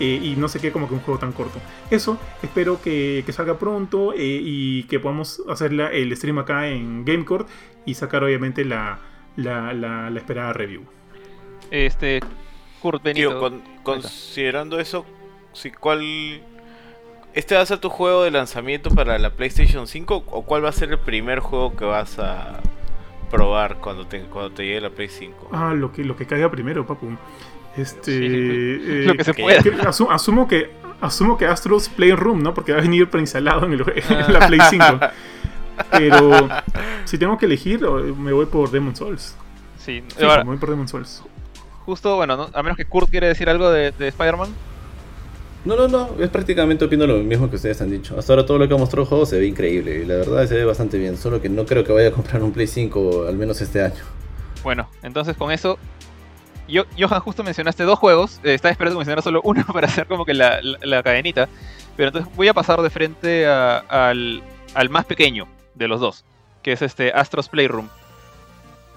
Eh, 0.00 0.18
y 0.20 0.34
no 0.34 0.48
sé 0.48 0.58
qué 0.58 0.72
como 0.72 0.88
que 0.88 0.94
un 0.94 1.00
juego 1.00 1.20
tan 1.20 1.30
corto. 1.30 1.60
Eso, 1.90 2.18
espero 2.42 2.82
que, 2.82 3.22
que 3.24 3.32
salga 3.32 3.58
pronto 3.60 4.12
eh, 4.12 4.16
y 4.42 4.82
que 4.84 4.98
podamos 4.98 5.40
hacer 5.48 5.72
la- 5.72 5.92
el 5.92 6.16
stream 6.16 6.38
acá 6.38 6.66
en 6.68 7.04
GameCourt 7.04 7.48
y 7.86 7.94
sacar 7.94 8.24
obviamente 8.24 8.64
la, 8.64 8.98
la, 9.36 9.72
la- 9.72 10.10
la 10.10 10.18
esperada 10.18 10.52
review. 10.52 10.82
Este, 11.70 12.20
Kurt 12.82 13.04
Benito. 13.04 13.28
Tío, 13.30 13.38
con- 13.38 13.62
considerando 13.84 14.80
eso, 14.80 15.06
sí, 15.52 15.70
¿cuál... 15.70 16.42
¿Este 17.34 17.54
va 17.56 17.62
a 17.62 17.66
ser 17.66 17.78
tu 17.78 17.88
juego 17.90 18.22
de 18.22 18.30
lanzamiento 18.30 18.90
para 18.90 19.18
la 19.18 19.30
PlayStation 19.30 19.86
5 19.86 20.24
o 20.30 20.42
cuál 20.44 20.64
va 20.64 20.68
a 20.68 20.72
ser 20.72 20.90
el 20.90 20.98
primer 20.98 21.40
juego 21.40 21.74
que 21.76 21.84
vas 21.84 22.18
a 22.18 22.60
probar 23.30 23.76
cuando 23.78 24.06
te, 24.06 24.20
cuando 24.22 24.52
te 24.52 24.64
llegue 24.64 24.80
la 24.80 24.90
Play 24.90 25.08
5? 25.08 25.48
Ah, 25.52 25.74
lo 25.74 25.90
que, 25.92 26.04
lo 26.04 26.16
que 26.16 26.26
caiga 26.26 26.48
primero, 26.50 26.86
papu. 26.86 27.16
Este. 27.76 28.12
Sí, 28.12 28.24
eh, 28.24 29.04
lo 29.06 29.14
que 29.14 29.24
se 29.24 29.34
pueda. 29.34 29.60
que 29.62 29.72
asumo 30.10 30.46
que. 30.46 30.70
Asumo 31.00 31.36
que 31.36 31.46
Astros 31.46 31.88
Playroom, 31.88 32.40
¿no? 32.42 32.54
Porque 32.54 32.72
va 32.72 32.78
a 32.78 32.82
venir 32.82 33.10
preinstalado 33.10 33.66
en, 33.66 33.72
el- 33.74 33.84
en 34.08 34.32
la 34.32 34.46
Play 34.46 34.60
5. 34.70 34.84
Pero 35.90 36.48
si 37.04 37.18
tengo 37.18 37.36
que 37.36 37.46
elegir, 37.46 37.80
me 37.82 38.32
voy 38.32 38.46
por 38.46 38.70
Demon 38.70 38.94
Souls. 38.94 39.36
Sí, 39.76 40.02
Sí, 40.16 40.24
ahora, 40.24 40.44
me 40.44 40.50
voy 40.50 40.56
por 40.58 40.70
Demon 40.70 40.86
Souls. 40.88 41.22
justo, 41.84 42.14
bueno, 42.16 42.36
¿no? 42.36 42.48
a 42.54 42.62
menos 42.62 42.76
que 42.78 42.84
Kurt 42.86 43.10
quiere 43.10 43.26
decir 43.26 43.50
algo 43.50 43.70
de, 43.70 43.90
de 43.90 44.08
Spider-Man. 44.08 44.48
No, 45.64 45.76
no, 45.76 45.88
no, 45.88 46.10
es 46.18 46.28
prácticamente 46.28 46.84
opino 46.84 47.06
lo 47.06 47.16
mismo 47.18 47.48
que 47.48 47.56
ustedes 47.56 47.80
han 47.80 47.90
dicho. 47.90 48.18
Hasta 48.18 48.34
ahora 48.34 48.44
todo 48.44 48.58
lo 48.58 48.68
que 48.68 48.74
ha 48.74 48.76
mostrado 48.76 49.02
el 49.04 49.08
juego 49.08 49.24
se 49.24 49.38
ve 49.38 49.46
increíble 49.46 50.02
y 50.02 50.04
la 50.04 50.16
verdad 50.16 50.46
se 50.46 50.56
ve 50.56 50.64
bastante 50.64 50.98
bien, 50.98 51.16
solo 51.16 51.40
que 51.40 51.48
no 51.48 51.64
creo 51.64 51.84
que 51.84 51.92
vaya 51.92 52.08
a 52.08 52.12
comprar 52.12 52.42
un 52.42 52.52
Play 52.52 52.66
5 52.66 53.26
al 53.26 53.36
menos 53.36 53.60
este 53.62 53.82
año. 53.82 54.02
Bueno, 54.62 54.88
entonces 55.02 55.36
con 55.36 55.50
eso. 55.50 55.78
Yo, 56.68 56.84
Johan, 56.98 57.20
justo 57.20 57.42
mencionaste 57.44 57.82
dos 57.84 57.98
juegos. 57.98 58.40
eh, 58.44 58.54
estaba 58.54 58.72
esperando 58.72 58.98
mencionar 58.98 59.22
solo 59.22 59.40
uno 59.44 59.64
para 59.72 59.86
hacer 59.86 60.06
como 60.06 60.24
que 60.26 60.34
la, 60.34 60.60
la- 60.82 61.02
cadenita. 61.02 61.48
Pero 61.96 62.08
entonces 62.08 62.34
voy 62.36 62.48
a 62.48 62.54
pasar 62.54 62.80
de 62.82 62.90
frente 62.90 63.46
al, 63.46 64.42
al 64.74 64.90
más 64.90 65.04
pequeño 65.06 65.46
de 65.74 65.88
los 65.88 66.00
dos, 66.00 66.24
que 66.62 66.72
es 66.72 66.82
este 66.82 67.10
Astros 67.12 67.48
Playroom. 67.48 67.88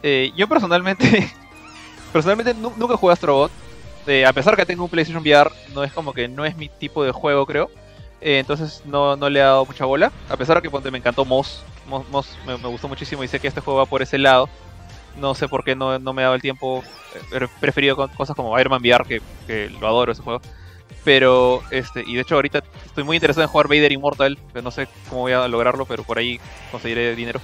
Eh, 0.03 0.31
yo 0.35 0.47
personalmente. 0.49 1.31
personalmente 2.13 2.53
nu- 2.53 2.73
nunca 2.77 2.97
jugué 2.97 3.13
Astrobot. 3.13 3.51
Eh, 4.07 4.25
a 4.25 4.31
pesar 4.31 4.55
que 4.55 4.65
tengo 4.65 4.85
un 4.85 4.89
PlayStation 4.89 5.21
VR, 5.21 5.51
no 5.73 5.83
es 5.83 5.91
como 5.91 6.13
que 6.13 6.27
no 6.27 6.45
es 6.45 6.55
mi 6.55 6.69
tipo 6.69 7.03
de 7.03 7.11
juego, 7.11 7.45
creo. 7.45 7.69
Eh, 8.21 8.39
entonces 8.39 8.81
no, 8.85 9.15
no 9.15 9.29
le 9.29 9.39
he 9.39 9.43
dado 9.43 9.65
mucha 9.65 9.85
bola. 9.85 10.11
A 10.29 10.37
pesar 10.37 10.61
de 10.61 10.69
que 10.69 10.91
me 10.91 10.97
encantó 10.97 11.25
Moss. 11.25 11.63
Moss, 11.87 12.07
Moss 12.09 12.37
me, 12.45 12.55
gustó 12.55 12.87
muchísimo 12.87 13.23
y 13.23 13.27
sé 13.27 13.39
que 13.39 13.47
este 13.47 13.61
juego 13.61 13.79
va 13.79 13.85
por 13.85 14.01
ese 14.01 14.17
lado. 14.17 14.49
No 15.17 15.35
sé 15.35 15.47
por 15.47 15.63
qué 15.63 15.75
no, 15.75 15.99
no 15.99 16.13
me 16.13 16.21
he 16.21 16.23
dado 16.23 16.35
el 16.35 16.41
tiempo. 16.41 16.83
eh, 17.33 17.39
He 17.43 17.47
preferido 17.59 17.95
con 17.95 18.07
cosas 18.09 18.35
como 18.35 18.57
Iron 18.59 18.71
Man 18.71 18.81
VR, 18.81 19.21
que, 19.47 19.69
lo 19.79 19.87
adoro 19.87 20.11
ese 20.11 20.21
juego. 20.21 20.41
Pero, 21.03 21.63
este, 21.71 22.03
y 22.05 22.15
de 22.15 22.21
hecho 22.21 22.35
ahorita 22.35 22.63
estoy 22.85 23.03
muy 23.03 23.17
interesado 23.17 23.43
en 23.43 23.49
jugar 23.49 23.67
Vader 23.67 23.91
Immortal, 23.91 24.37
no 24.61 24.71
sé 24.71 24.87
cómo 25.09 25.21
voy 25.21 25.31
a 25.31 25.47
lograrlo, 25.47 25.85
pero 25.85 26.03
por 26.03 26.17
ahí 26.17 26.39
conseguiré 26.71 27.15
dinero. 27.15 27.39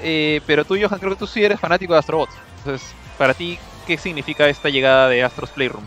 Eh, 0.00 0.40
pero 0.46 0.64
tú, 0.64 0.76
Johan, 0.80 0.98
creo 0.98 1.12
que 1.12 1.18
tú 1.18 1.26
sí 1.26 1.44
eres 1.44 1.60
fanático 1.60 1.92
de 1.92 2.00
Astrobot. 2.00 2.30
Entonces, 2.58 2.88
para 3.16 3.34
ti, 3.34 3.58
¿qué 3.86 3.96
significa 3.96 4.48
esta 4.48 4.68
llegada 4.70 5.08
de 5.08 5.22
Astros 5.22 5.50
Playroom? 5.50 5.84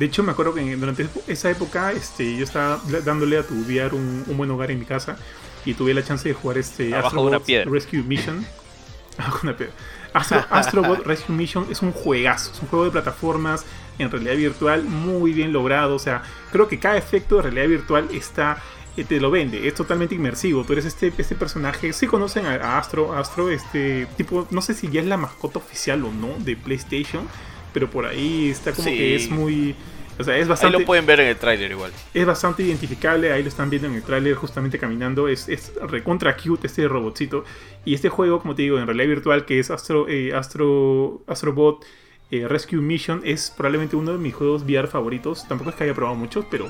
De 0.00 0.06
hecho, 0.06 0.22
me 0.22 0.32
acuerdo 0.32 0.54
que 0.54 0.76
durante 0.76 1.06
esa 1.26 1.50
época 1.50 1.92
este, 1.92 2.34
yo 2.34 2.42
estaba 2.42 2.80
dándole 3.04 3.36
a 3.36 3.42
tu 3.42 3.52
VR 3.52 3.94
un, 3.94 4.24
un 4.26 4.36
buen 4.38 4.50
hogar 4.50 4.70
en 4.70 4.78
mi 4.78 4.86
casa 4.86 5.18
y 5.66 5.74
tuve 5.74 5.92
la 5.92 6.02
chance 6.02 6.26
de 6.26 6.34
jugar 6.34 6.56
este 6.56 6.94
Astrobot. 6.94 7.46
Rescue 7.66 8.02
Mission. 8.02 8.46
Abajo 9.18 9.40
de 9.40 9.48
una 9.48 9.56
piedra. 9.58 9.74
Astro, 10.14 10.42
Astrobot 10.50 11.04
Rescue 11.04 11.34
Mission 11.34 11.66
es 11.70 11.82
un 11.82 11.92
juegazo, 11.92 12.50
es 12.50 12.62
un 12.62 12.68
juego 12.68 12.86
de 12.86 12.92
plataformas 12.92 13.66
en 13.98 14.10
realidad 14.10 14.36
virtual 14.36 14.84
muy 14.84 15.34
bien 15.34 15.52
logrado. 15.52 15.96
O 15.96 15.98
sea, 15.98 16.22
creo 16.50 16.66
que 16.66 16.78
cada 16.78 16.96
efecto 16.96 17.36
de 17.36 17.42
realidad 17.42 17.68
virtual 17.68 18.08
está 18.10 18.62
eh, 18.96 19.04
te 19.04 19.20
lo 19.20 19.30
vende, 19.30 19.68
es 19.68 19.74
totalmente 19.74 20.14
inmersivo. 20.14 20.64
Tú 20.64 20.72
eres 20.72 20.86
este, 20.86 21.12
este 21.18 21.34
personaje. 21.34 21.92
Si 21.92 22.06
conocen 22.06 22.46
a, 22.46 22.54
a 22.54 22.78
Astro, 22.78 23.12
Astro, 23.12 23.50
este 23.50 24.06
tipo, 24.16 24.48
no 24.50 24.62
sé 24.62 24.72
si 24.72 24.88
ya 24.88 25.02
es 25.02 25.06
la 25.06 25.18
mascota 25.18 25.58
oficial 25.58 26.02
o 26.06 26.10
no 26.10 26.38
de 26.38 26.56
PlayStation, 26.56 27.28
pero 27.72 27.88
por 27.90 28.06
ahí 28.06 28.50
está 28.50 28.72
como 28.72 28.88
Sí. 28.88 28.96
que 28.96 29.16
es 29.16 29.30
muy. 29.30 29.74
O 30.18 30.22
sea, 30.24 30.36
es 30.36 30.42
Ahí 30.42 30.48
bastante 30.48 30.78
lo 30.78 30.84
pueden 30.84 31.06
ver 31.06 31.20
en 31.20 31.28
el 31.28 31.36
tráiler 31.36 31.70
igual. 31.70 31.90
es 32.12 32.26
bastante 32.26 32.62
identificable, 32.62 33.32
ahí 33.32 33.42
lo 33.42 33.48
están 33.48 33.70
viendo 33.70 33.88
en 33.88 33.94
el 33.94 34.02
tráiler 34.02 34.34
justamente 34.34 34.78
caminando, 34.78 35.28
es, 35.28 35.48
es 35.48 35.72
recontra 35.88 36.36
cute 36.36 36.66
este 36.66 36.86
robotcito. 36.88 37.44
Y 37.86 37.94
este 37.94 38.10
juego, 38.10 38.38
como 38.40 38.54
te 38.54 38.60
digo, 38.62 38.78
en 38.78 38.86
realidad 38.86 39.08
virtual, 39.08 39.46
que 39.46 39.58
es 39.58 39.70
Astro, 39.70 40.08
eh, 40.08 40.34
Astro, 40.34 41.22
Astrobot 41.26 41.86
eh, 42.30 42.46
Rescue 42.46 42.80
Mission, 42.82 43.22
es 43.24 43.50
probablemente 43.56 43.96
uno 43.96 44.12
de 44.12 44.18
mis 44.18 44.34
juegos 44.34 44.62
VR 44.64 44.88
favoritos. 44.88 45.48
Tampoco 45.48 45.70
es 45.70 45.76
que 45.76 45.84
haya 45.84 45.94
probado 45.94 46.16
muchos, 46.16 46.44
pero 46.50 46.68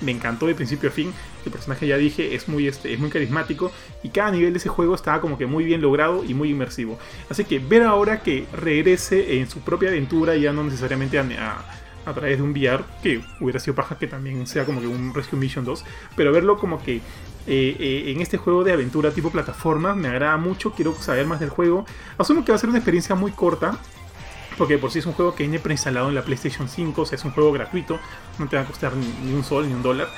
me 0.00 0.12
encantó 0.12 0.46
de 0.46 0.54
principio 0.54 0.88
a 0.88 0.92
fin. 0.92 1.12
El 1.44 1.52
personaje, 1.52 1.86
ya 1.86 1.96
dije, 1.96 2.34
es 2.34 2.48
muy, 2.48 2.66
este, 2.66 2.92
es 2.92 2.98
muy 2.98 3.10
carismático 3.10 3.72
y 4.02 4.08
cada 4.08 4.30
nivel 4.30 4.52
de 4.52 4.58
ese 4.58 4.68
juego 4.68 4.94
estaba 4.94 5.20
como 5.20 5.38
que 5.38 5.46
muy 5.46 5.64
bien 5.64 5.80
logrado 5.80 6.24
y 6.24 6.34
muy 6.34 6.50
inmersivo. 6.50 6.98
Así 7.30 7.44
que 7.44 7.58
ver 7.58 7.82
ahora 7.82 8.20
que 8.22 8.46
regrese 8.52 9.38
en 9.38 9.48
su 9.48 9.60
propia 9.60 9.88
aventura, 9.90 10.36
ya 10.36 10.52
no 10.52 10.64
necesariamente 10.64 11.18
a, 11.18 11.64
través 12.14 12.38
de 12.38 12.42
un 12.42 12.50
VR, 12.50 12.84
que 13.02 13.20
hubiera 13.40 13.58
sido 13.58 13.74
paja 13.74 13.98
que 13.98 14.06
también 14.06 14.46
sea 14.46 14.64
como 14.64 14.80
que 14.80 14.86
un 14.86 15.12
Rescue 15.12 15.38
Mission 15.38 15.64
2, 15.64 15.84
pero 16.14 16.32
verlo 16.32 16.56
como 16.58 16.82
que 16.82 16.96
eh, 16.96 17.76
eh, 17.78 18.04
en 18.08 18.20
este 18.20 18.38
juego 18.38 18.64
de 18.64 18.72
aventura 18.72 19.10
tipo 19.12 19.30
plataforma 19.30 19.94
me 19.94 20.08
agrada 20.08 20.36
mucho, 20.36 20.72
quiero 20.72 20.94
saber 20.94 21.26
más 21.26 21.40
del 21.40 21.50
juego. 21.50 21.84
Asumo 22.18 22.44
que 22.44 22.52
va 22.52 22.56
a 22.56 22.58
ser 22.58 22.68
una 22.68 22.78
experiencia 22.78 23.14
muy 23.14 23.32
corta, 23.32 23.78
porque 24.58 24.78
por 24.78 24.90
sí 24.90 24.98
es 25.00 25.06
un 25.06 25.12
juego 25.12 25.34
que 25.34 25.42
viene 25.44 25.58
preinstalado 25.58 26.08
en 26.08 26.14
la 26.14 26.22
PlayStation 26.22 26.68
5, 26.68 27.02
o 27.02 27.06
sea, 27.06 27.16
es 27.16 27.24
un 27.24 27.32
juego 27.32 27.52
gratuito, 27.52 27.98
no 28.38 28.48
te 28.48 28.56
va 28.56 28.62
a 28.62 28.66
costar 28.66 28.92
ni, 28.96 29.32
un 29.32 29.44
sol 29.44 29.66
ni 29.68 29.74
un 29.74 29.82
dólar. 29.82 30.08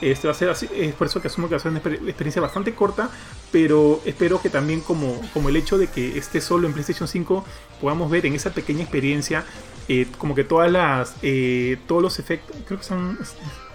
Este 0.00 0.28
va 0.28 0.32
a 0.32 0.36
ser 0.36 0.48
así, 0.48 0.68
es 0.76 0.94
por 0.94 1.08
eso 1.08 1.20
que 1.20 1.26
asumo 1.26 1.48
que 1.48 1.54
va 1.54 1.56
a 1.56 1.60
ser 1.60 1.72
una 1.72 1.82
exper- 1.82 2.06
experiencia 2.08 2.40
bastante 2.40 2.72
corta, 2.72 3.10
pero 3.50 4.00
espero 4.04 4.40
que 4.40 4.48
también 4.48 4.80
como, 4.80 5.20
como 5.34 5.48
el 5.48 5.56
hecho 5.56 5.76
de 5.76 5.88
que 5.88 6.16
esté 6.16 6.40
solo 6.40 6.68
en 6.68 6.72
PlayStation 6.72 7.08
5 7.08 7.44
podamos 7.80 8.08
ver 8.08 8.24
en 8.26 8.34
esa 8.36 8.50
pequeña 8.54 8.82
experiencia 8.82 9.44
eh, 9.88 10.06
como 10.16 10.36
que 10.36 10.44
todas 10.44 10.70
las 10.70 11.14
eh, 11.22 11.78
todos 11.88 12.00
los 12.00 12.20
efectos, 12.20 12.54
creo 12.66 12.78
que 12.78 12.84
son 12.86 13.18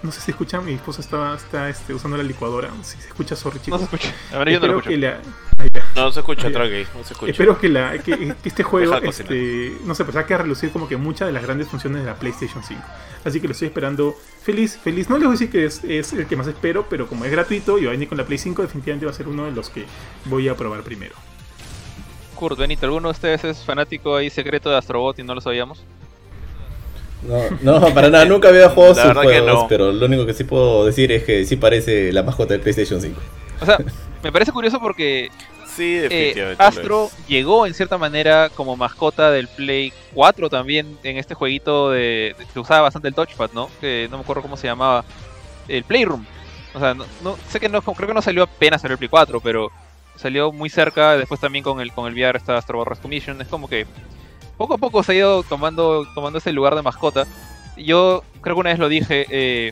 no 0.02 0.12
sé 0.14 0.22
si 0.22 0.32
escuchan, 0.32 0.64
mi 0.64 0.74
esposa 0.74 1.02
está, 1.02 1.36
está 1.36 1.68
este, 1.70 1.94
usando 1.94 2.16
la 2.16 2.24
licuadora, 2.24 2.70
si 2.84 2.96
se 3.02 3.08
escucha 3.10 3.36
sorry 3.36 3.58
No 3.58 3.64
chicos. 3.66 3.80
se 3.80 3.86
escucha. 3.86 4.14
A 4.32 4.38
ver, 4.40 4.50
yo 4.52 4.60
no 4.62 4.68
lo 4.68 4.78
escucho. 4.80 4.96
la-. 4.98 5.20
No, 5.96 6.04
no 6.04 6.12
se 6.12 6.20
escucha. 6.22 6.52
Tranqui, 6.52 6.86
no 6.96 7.04
se 7.04 7.14
escucha. 7.14 7.32
Espero 7.32 7.60
que, 7.60 7.70
la, 7.70 7.98
que, 8.00 8.36
que 8.42 8.50
este 8.50 8.64
juego, 8.64 8.96
este, 8.98 9.74
no 9.86 9.94
sé, 9.94 10.04
pues 10.04 10.16
saque 10.16 10.34
a 10.34 10.40
relucir 10.40 10.72
como 10.72 10.88
que 10.88 10.98
muchas 10.98 11.28
de 11.28 11.34
las 11.34 11.44
grandes 11.44 11.68
funciones 11.68 12.04
de 12.04 12.10
la 12.10 12.16
PlayStation 12.16 12.64
5. 12.64 12.82
Así 13.24 13.40
que 13.40 13.48
lo 13.48 13.54
estoy 13.54 13.68
esperando 13.68 14.16
feliz, 14.42 14.78
feliz. 14.78 15.10
No 15.10 15.18
les 15.18 15.26
voy 15.26 15.36
a 15.36 15.40
decir 15.40 15.52
que 15.52 15.66
es, 15.66 15.84
es 15.84 16.14
el 16.14 16.26
que 16.26 16.36
más 16.36 16.48
espero, 16.48 16.88
pero 16.90 17.08
como 17.08 17.26
es 17.26 17.32
gratuito 17.32 17.78
y 17.78 17.86
va 17.86 17.90
a 17.90 17.92
venir 17.92 18.10
con 18.10 18.18
la 18.18 18.26
Play 18.26 18.38
5, 18.38 18.62
definitivamente 18.64 19.06
va 19.06 19.12
a 19.12 19.16
ser 19.16 19.28
uno 19.28 19.46
de 19.46 19.52
los 19.52 19.70
que 19.70 19.86
voy 20.26 20.48
a 20.48 20.56
probar 20.56 20.82
primero. 20.82 21.16
Kurt, 22.36 22.58
Benito, 22.58 22.86
¿alguno 22.86 23.10
de 23.10 23.12
ustedes 23.12 23.44
es 23.44 23.64
fanático 23.64 24.16
ahí 24.16 24.30
secreto 24.30 24.70
de 24.70 24.78
Astrobot 24.78 25.18
y 25.20 25.24
no 25.24 25.36
lo 25.36 25.42
sabíamos? 25.42 25.84
No, 27.28 27.80
no, 27.80 27.94
para 27.94 28.10
nada, 28.10 28.26
nunca 28.26 28.50
había 28.50 28.70
jugado 28.70 28.96
sus 28.96 29.06
verdad 29.06 29.22
que 29.22 29.40
juegos, 29.40 29.62
no. 29.64 29.68
pero 29.68 29.92
lo 29.92 30.06
único 30.06 30.26
que 30.26 30.34
sí 30.34 30.44
puedo 30.44 30.86
decir 30.86 31.12
es 31.12 31.24
que 31.24 31.46
sí 31.46 31.56
parece 31.56 32.12
la 32.12 32.24
mascota 32.24 32.54
de 32.54 32.60
PlayStation 32.60 33.00
5. 33.00 33.20
O 33.62 33.66
sea, 33.66 33.78
me 34.24 34.32
parece 34.32 34.52
curioso 34.52 34.80
porque 34.82 35.30
Sí, 35.76 35.98
eh, 35.98 36.02
definitivamente. 36.02 36.64
Astro 36.64 37.10
llegó 37.28 37.66
en 37.66 37.74
cierta 37.74 37.98
manera 37.98 38.50
como 38.50 38.76
mascota 38.76 39.32
del 39.32 39.48
Play 39.48 39.92
4 40.14 40.50
también 40.50 40.98
en 41.04 41.18
este 41.18 41.34
jueguito 41.34 41.90
de, 41.92 42.36
que 42.54 42.60
usaba 42.60 42.82
bastante 42.82 43.08
el 43.08 43.16
touchpad, 43.16 43.52
¿no? 43.54 43.70
Que 43.82 44.08
no 44.12 44.18
me 44.18 44.24
acuerdo 44.24 44.42
cómo 44.42 44.58
se 44.58 44.68
llamaba. 44.68 45.04
El 45.68 45.84
Playroom. 45.84 46.26
O 46.74 46.80
sea, 46.80 46.94
no, 46.94 47.06
no- 47.22 47.38
sé 47.50 47.60
que 47.60 47.70
no, 47.70 47.82
creo 47.82 48.08
que 48.08 48.14
no 48.14 48.22
salió 48.22 48.44
apenas 48.44 48.84
en 48.84 48.92
el 48.92 48.98
Play 48.98 49.10
4, 49.10 49.40
pero 49.42 49.72
salió 50.16 50.52
muy 50.52 50.70
cerca. 50.70 51.18
Después 51.18 51.40
también 51.40 51.64
con 51.64 51.80
el 51.80 51.92
con 51.92 52.08
el 52.08 52.14
VR 52.14 52.38
está 52.38 52.58
Astro 52.58 52.78
Bot 52.80 52.88
Rescue 52.88 53.10
Mission. 53.10 53.42
Es 53.42 53.48
como 53.48 53.68
que 53.68 53.86
poco 54.58 54.76
a 54.76 54.78
poco 54.78 55.02
se 55.04 55.14
ha 55.14 55.16
ido 55.16 55.44
tomando 55.44 56.06
tomando 56.14 56.38
ese 56.40 56.52
lugar 56.52 56.76
de 56.76 56.82
mascota. 56.82 57.26
Yo 57.78 58.24
creo 58.42 58.56
que 58.56 58.60
una 58.62 58.70
vez 58.72 58.80
lo 58.80 58.90
dije. 58.90 59.26
Eh, 59.30 59.72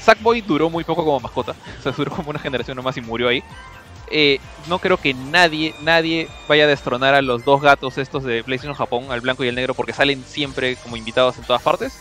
Sackboy 0.00 0.40
duró 0.40 0.68
muy 0.70 0.84
poco 0.84 1.04
como 1.04 1.20
mascota. 1.20 1.54
O 1.80 1.82
sea, 1.82 1.92
duró 1.92 2.10
como 2.12 2.30
una 2.30 2.38
generación 2.38 2.76
nomás 2.76 2.96
y 2.96 3.00
murió 3.00 3.28
ahí. 3.28 3.42
Eh, 4.08 4.40
no 4.68 4.78
creo 4.78 4.96
que 4.96 5.14
nadie, 5.14 5.74
nadie 5.82 6.28
vaya 6.48 6.64
a 6.64 6.66
destronar 6.66 7.14
a 7.14 7.22
los 7.22 7.44
dos 7.44 7.62
gatos 7.62 7.98
estos 7.98 8.24
de 8.24 8.44
PlayStation 8.44 8.76
Japón, 8.76 9.06
al 9.10 9.20
blanco 9.20 9.44
y 9.44 9.48
el 9.48 9.54
negro, 9.54 9.74
porque 9.74 9.92
salen 9.92 10.22
siempre 10.24 10.76
como 10.76 10.96
invitados 10.96 11.38
en 11.38 11.44
todas 11.44 11.62
partes. 11.62 11.98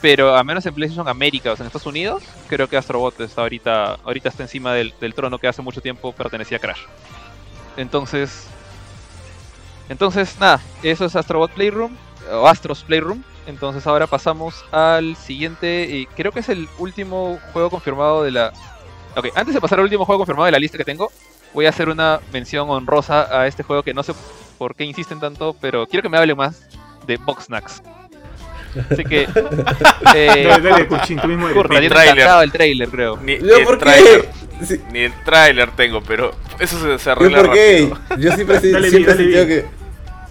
Pero 0.00 0.36
a 0.36 0.44
menos 0.44 0.64
en 0.64 0.74
PlayStation 0.74 1.08
América, 1.08 1.52
o 1.52 1.56
sea, 1.56 1.64
en 1.64 1.66
Estados 1.66 1.86
Unidos, 1.86 2.22
creo 2.48 2.68
que 2.68 2.76
Astrobot 2.76 3.20
está 3.20 3.42
ahorita, 3.42 3.98
ahorita 4.04 4.30
está 4.30 4.44
encima 4.44 4.72
del, 4.72 4.94
del 4.98 5.14
trono 5.14 5.38
que 5.38 5.48
hace 5.48 5.60
mucho 5.60 5.82
tiempo 5.82 6.12
pertenecía 6.12 6.56
a 6.56 6.60
Crash. 6.60 6.80
Entonces, 7.76 8.46
entonces 9.88 10.36
nada, 10.40 10.60
eso 10.82 11.04
es 11.04 11.16
Astrobot 11.16 11.50
Playroom 11.50 11.96
o 12.32 12.46
Astros 12.46 12.82
Playroom. 12.84 13.22
Entonces 13.46 13.86
ahora 13.86 14.06
pasamos 14.06 14.64
al 14.70 15.16
siguiente, 15.16 15.88
y 15.90 16.06
creo 16.06 16.30
que 16.30 16.40
es 16.40 16.48
el 16.48 16.68
último 16.78 17.38
juego 17.52 17.68
confirmado 17.70 18.22
de 18.22 18.30
la 18.30 18.52
Ok, 19.16 19.26
antes 19.34 19.54
de 19.54 19.60
pasar 19.60 19.78
al 19.78 19.84
último 19.84 20.04
juego 20.04 20.20
confirmado 20.20 20.46
de 20.46 20.52
la 20.52 20.58
lista 20.58 20.78
que 20.78 20.84
tengo, 20.84 21.10
voy 21.52 21.66
a 21.66 21.70
hacer 21.70 21.88
una 21.88 22.20
mención 22.32 22.70
honrosa 22.70 23.40
a 23.40 23.46
este 23.46 23.62
juego 23.62 23.82
que 23.82 23.92
no 23.94 24.02
sé 24.02 24.12
por 24.58 24.74
qué 24.74 24.84
insisten 24.84 25.18
tanto, 25.20 25.56
pero 25.60 25.86
quiero 25.86 26.02
que 26.02 26.08
me 26.08 26.16
hable 26.18 26.34
más 26.34 26.62
de 27.06 27.16
Box 27.16 27.44
Snacks. 27.46 27.82
Así 28.90 29.04
que. 29.04 29.26
Eh, 30.14 30.44
Dale, 30.48 30.68
dale, 30.70 30.86
Kuchin, 30.88 31.20
tú 31.20 31.28
mismo 31.28 31.48
eres. 31.48 31.62
Yo 31.62 31.68
tráiler. 31.68 31.88
encantaba 32.18 32.42
el 32.42 32.50
trailer, 32.52 32.88
creo. 32.88 33.16
Ni, 33.18 33.36
ni 33.38 33.48
¿Yo 33.48 33.56
el? 33.58 34.28
Sí, 34.66 34.80
ni 34.92 35.00
el 35.00 35.12
tráiler 35.24 35.70
tengo, 35.72 36.00
pero 36.02 36.32
eso 36.58 36.78
se, 36.80 36.98
se 36.98 37.04
¿Yo 37.04 37.12
arregla 37.12 37.38
por 37.42 37.52
qué? 37.52 37.88
rápido. 37.90 38.16
Yo 38.20 38.32
siempre, 38.32 38.56
he- 38.56 38.70
Dale, 38.72 38.90
siempre 38.90 38.90
he 38.90 38.98
Vic, 38.98 39.06
dale, 39.06 39.22
sentido 39.22 39.46
que, 39.46 39.64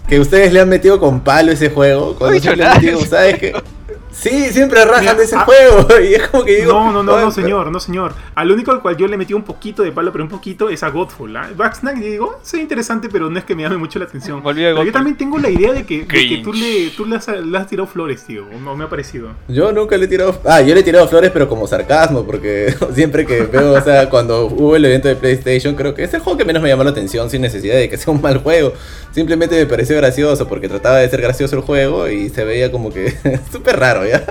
que 0.08 0.20
ustedes 0.20 0.52
le 0.52 0.60
han 0.60 0.68
metido 0.68 0.98
con 1.00 1.20
palo 1.20 1.52
ese 1.52 1.70
juego. 1.70 2.14
Cuando 2.16 2.32
he 2.36 2.40
dicho 2.40 2.50
siempre 2.50 2.64
nada. 2.64 2.76
han 2.76 2.82
metido, 2.84 3.00
¿sabes 3.06 3.38
qué? 3.38 3.52
Sí, 4.20 4.50
siempre 4.52 4.84
rajan 4.84 5.00
Mira, 5.00 5.14
de 5.14 5.24
ese 5.24 5.36
ah, 5.36 5.44
juego. 5.46 5.86
Y 6.02 6.14
es 6.14 6.28
como 6.28 6.44
que 6.44 6.56
digo. 6.56 6.72
No, 6.72 6.92
no, 6.92 7.02
no, 7.02 7.14
"Oye, 7.14 7.24
no, 7.24 7.30
señor, 7.30 7.70
no, 7.72 7.80
señor. 7.80 8.12
Al 8.34 8.50
único 8.50 8.70
al 8.70 8.82
cual 8.82 8.96
yo 8.96 9.06
le 9.06 9.16
metí 9.16 9.32
un 9.32 9.42
poquito 9.42 9.82
de 9.82 9.92
palo, 9.92 10.12
pero 10.12 10.24
un 10.24 10.30
poquito, 10.30 10.68
es 10.68 10.82
a 10.82 10.90
Godfall. 10.90 11.36
¿ah? 11.36 11.48
Backsnack, 11.56 11.96
digo, 11.96 12.38
sí, 12.42 12.60
interesante, 12.60 13.08
pero 13.08 13.30
no 13.30 13.38
es 13.38 13.44
que 13.44 13.54
me 13.54 13.62
llame 13.62 13.78
mucho 13.78 13.98
la 13.98 14.04
atención. 14.04 14.42
Pero 14.42 14.84
yo 14.84 14.92
también 14.92 15.16
tengo 15.16 15.38
la 15.38 15.48
idea 15.48 15.72
de 15.72 15.86
que, 15.86 16.04
de 16.04 16.28
que 16.28 16.40
tú, 16.44 16.52
le, 16.52 16.90
tú 16.90 17.06
le, 17.06 17.16
has, 17.16 17.28
le 17.28 17.56
has 17.56 17.66
tirado 17.66 17.86
flores, 17.86 18.24
tío. 18.24 18.44
O 18.46 18.60
no 18.60 18.76
me 18.76 18.84
ha 18.84 18.88
parecido. 18.88 19.30
Yo 19.48 19.72
nunca 19.72 19.96
le 19.96 20.04
he 20.04 20.08
tirado. 20.08 20.38
Ah, 20.44 20.60
yo 20.60 20.74
le 20.74 20.80
he 20.80 20.84
tirado 20.84 21.08
flores, 21.08 21.30
pero 21.30 21.48
como 21.48 21.66
sarcasmo, 21.66 22.24
porque 22.26 22.74
siempre 22.94 23.24
que 23.24 23.42
veo, 23.42 23.72
o 23.72 23.80
sea, 23.80 24.10
cuando 24.10 24.46
hubo 24.46 24.76
el 24.76 24.84
evento 24.84 25.08
de 25.08 25.16
PlayStation, 25.16 25.74
creo 25.74 25.94
que 25.94 26.04
es 26.04 26.12
el 26.12 26.20
juego 26.20 26.36
que 26.36 26.44
menos 26.44 26.62
me 26.62 26.68
llamó 26.68 26.84
la 26.84 26.90
atención, 26.90 27.30
sin 27.30 27.40
necesidad 27.40 27.76
de 27.76 27.88
que 27.88 27.96
sea 27.96 28.12
un 28.12 28.20
mal 28.20 28.38
juego. 28.38 28.74
Simplemente 29.12 29.56
me 29.56 29.66
pareció 29.66 29.96
gracioso, 29.96 30.46
porque 30.46 30.68
trataba 30.68 30.98
de 30.98 31.08
ser 31.08 31.22
gracioso 31.22 31.56
el 31.56 31.62
juego 31.62 32.08
y 32.08 32.28
se 32.28 32.44
veía 32.44 32.70
como 32.70 32.92
que 32.92 33.14
súper 33.52 33.78
raro, 33.78 34.04
¿ya? 34.10 34.24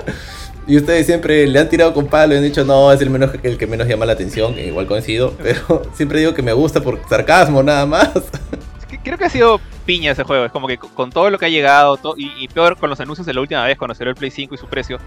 Y 0.66 0.76
ustedes 0.76 1.06
siempre 1.06 1.46
le 1.46 1.58
han 1.58 1.68
tirado 1.68 1.92
con 1.94 2.06
palo 2.06 2.34
y 2.34 2.36
han 2.36 2.42
dicho, 2.44 2.64
no, 2.64 2.92
es 2.92 3.00
el, 3.00 3.10
menos, 3.10 3.30
el 3.42 3.58
que 3.58 3.66
menos 3.66 3.88
llama 3.88 4.06
la 4.06 4.12
atención, 4.12 4.54
que 4.54 4.66
igual 4.68 4.86
coincido, 4.86 5.34
pero 5.42 5.82
siempre 5.94 6.20
digo 6.20 6.32
que 6.34 6.42
me 6.42 6.52
gusta 6.52 6.80
por 6.80 7.00
sarcasmo, 7.08 7.62
nada 7.62 7.86
más. 7.86 8.10
Creo 9.02 9.16
que 9.18 9.24
ha 9.24 9.30
sido 9.30 9.60
piña 9.86 10.12
ese 10.12 10.22
juego. 10.24 10.44
Es 10.44 10.52
como 10.52 10.66
que 10.68 10.76
con 10.78 11.10
todo 11.10 11.30
lo 11.30 11.38
que 11.38 11.46
ha 11.46 11.48
llegado, 11.48 11.98
y, 12.16 12.30
y 12.38 12.48
peor 12.48 12.76
con 12.76 12.90
los 12.90 13.00
anuncios 13.00 13.26
de 13.26 13.34
la 13.34 13.40
última 13.40 13.64
vez 13.64 13.78
cuando 13.78 13.94
salió 13.94 14.10
el 14.10 14.16
Play 14.16 14.30
5 14.30 14.54
y 14.54 14.58
su 14.58 14.66
precio. 14.66 14.98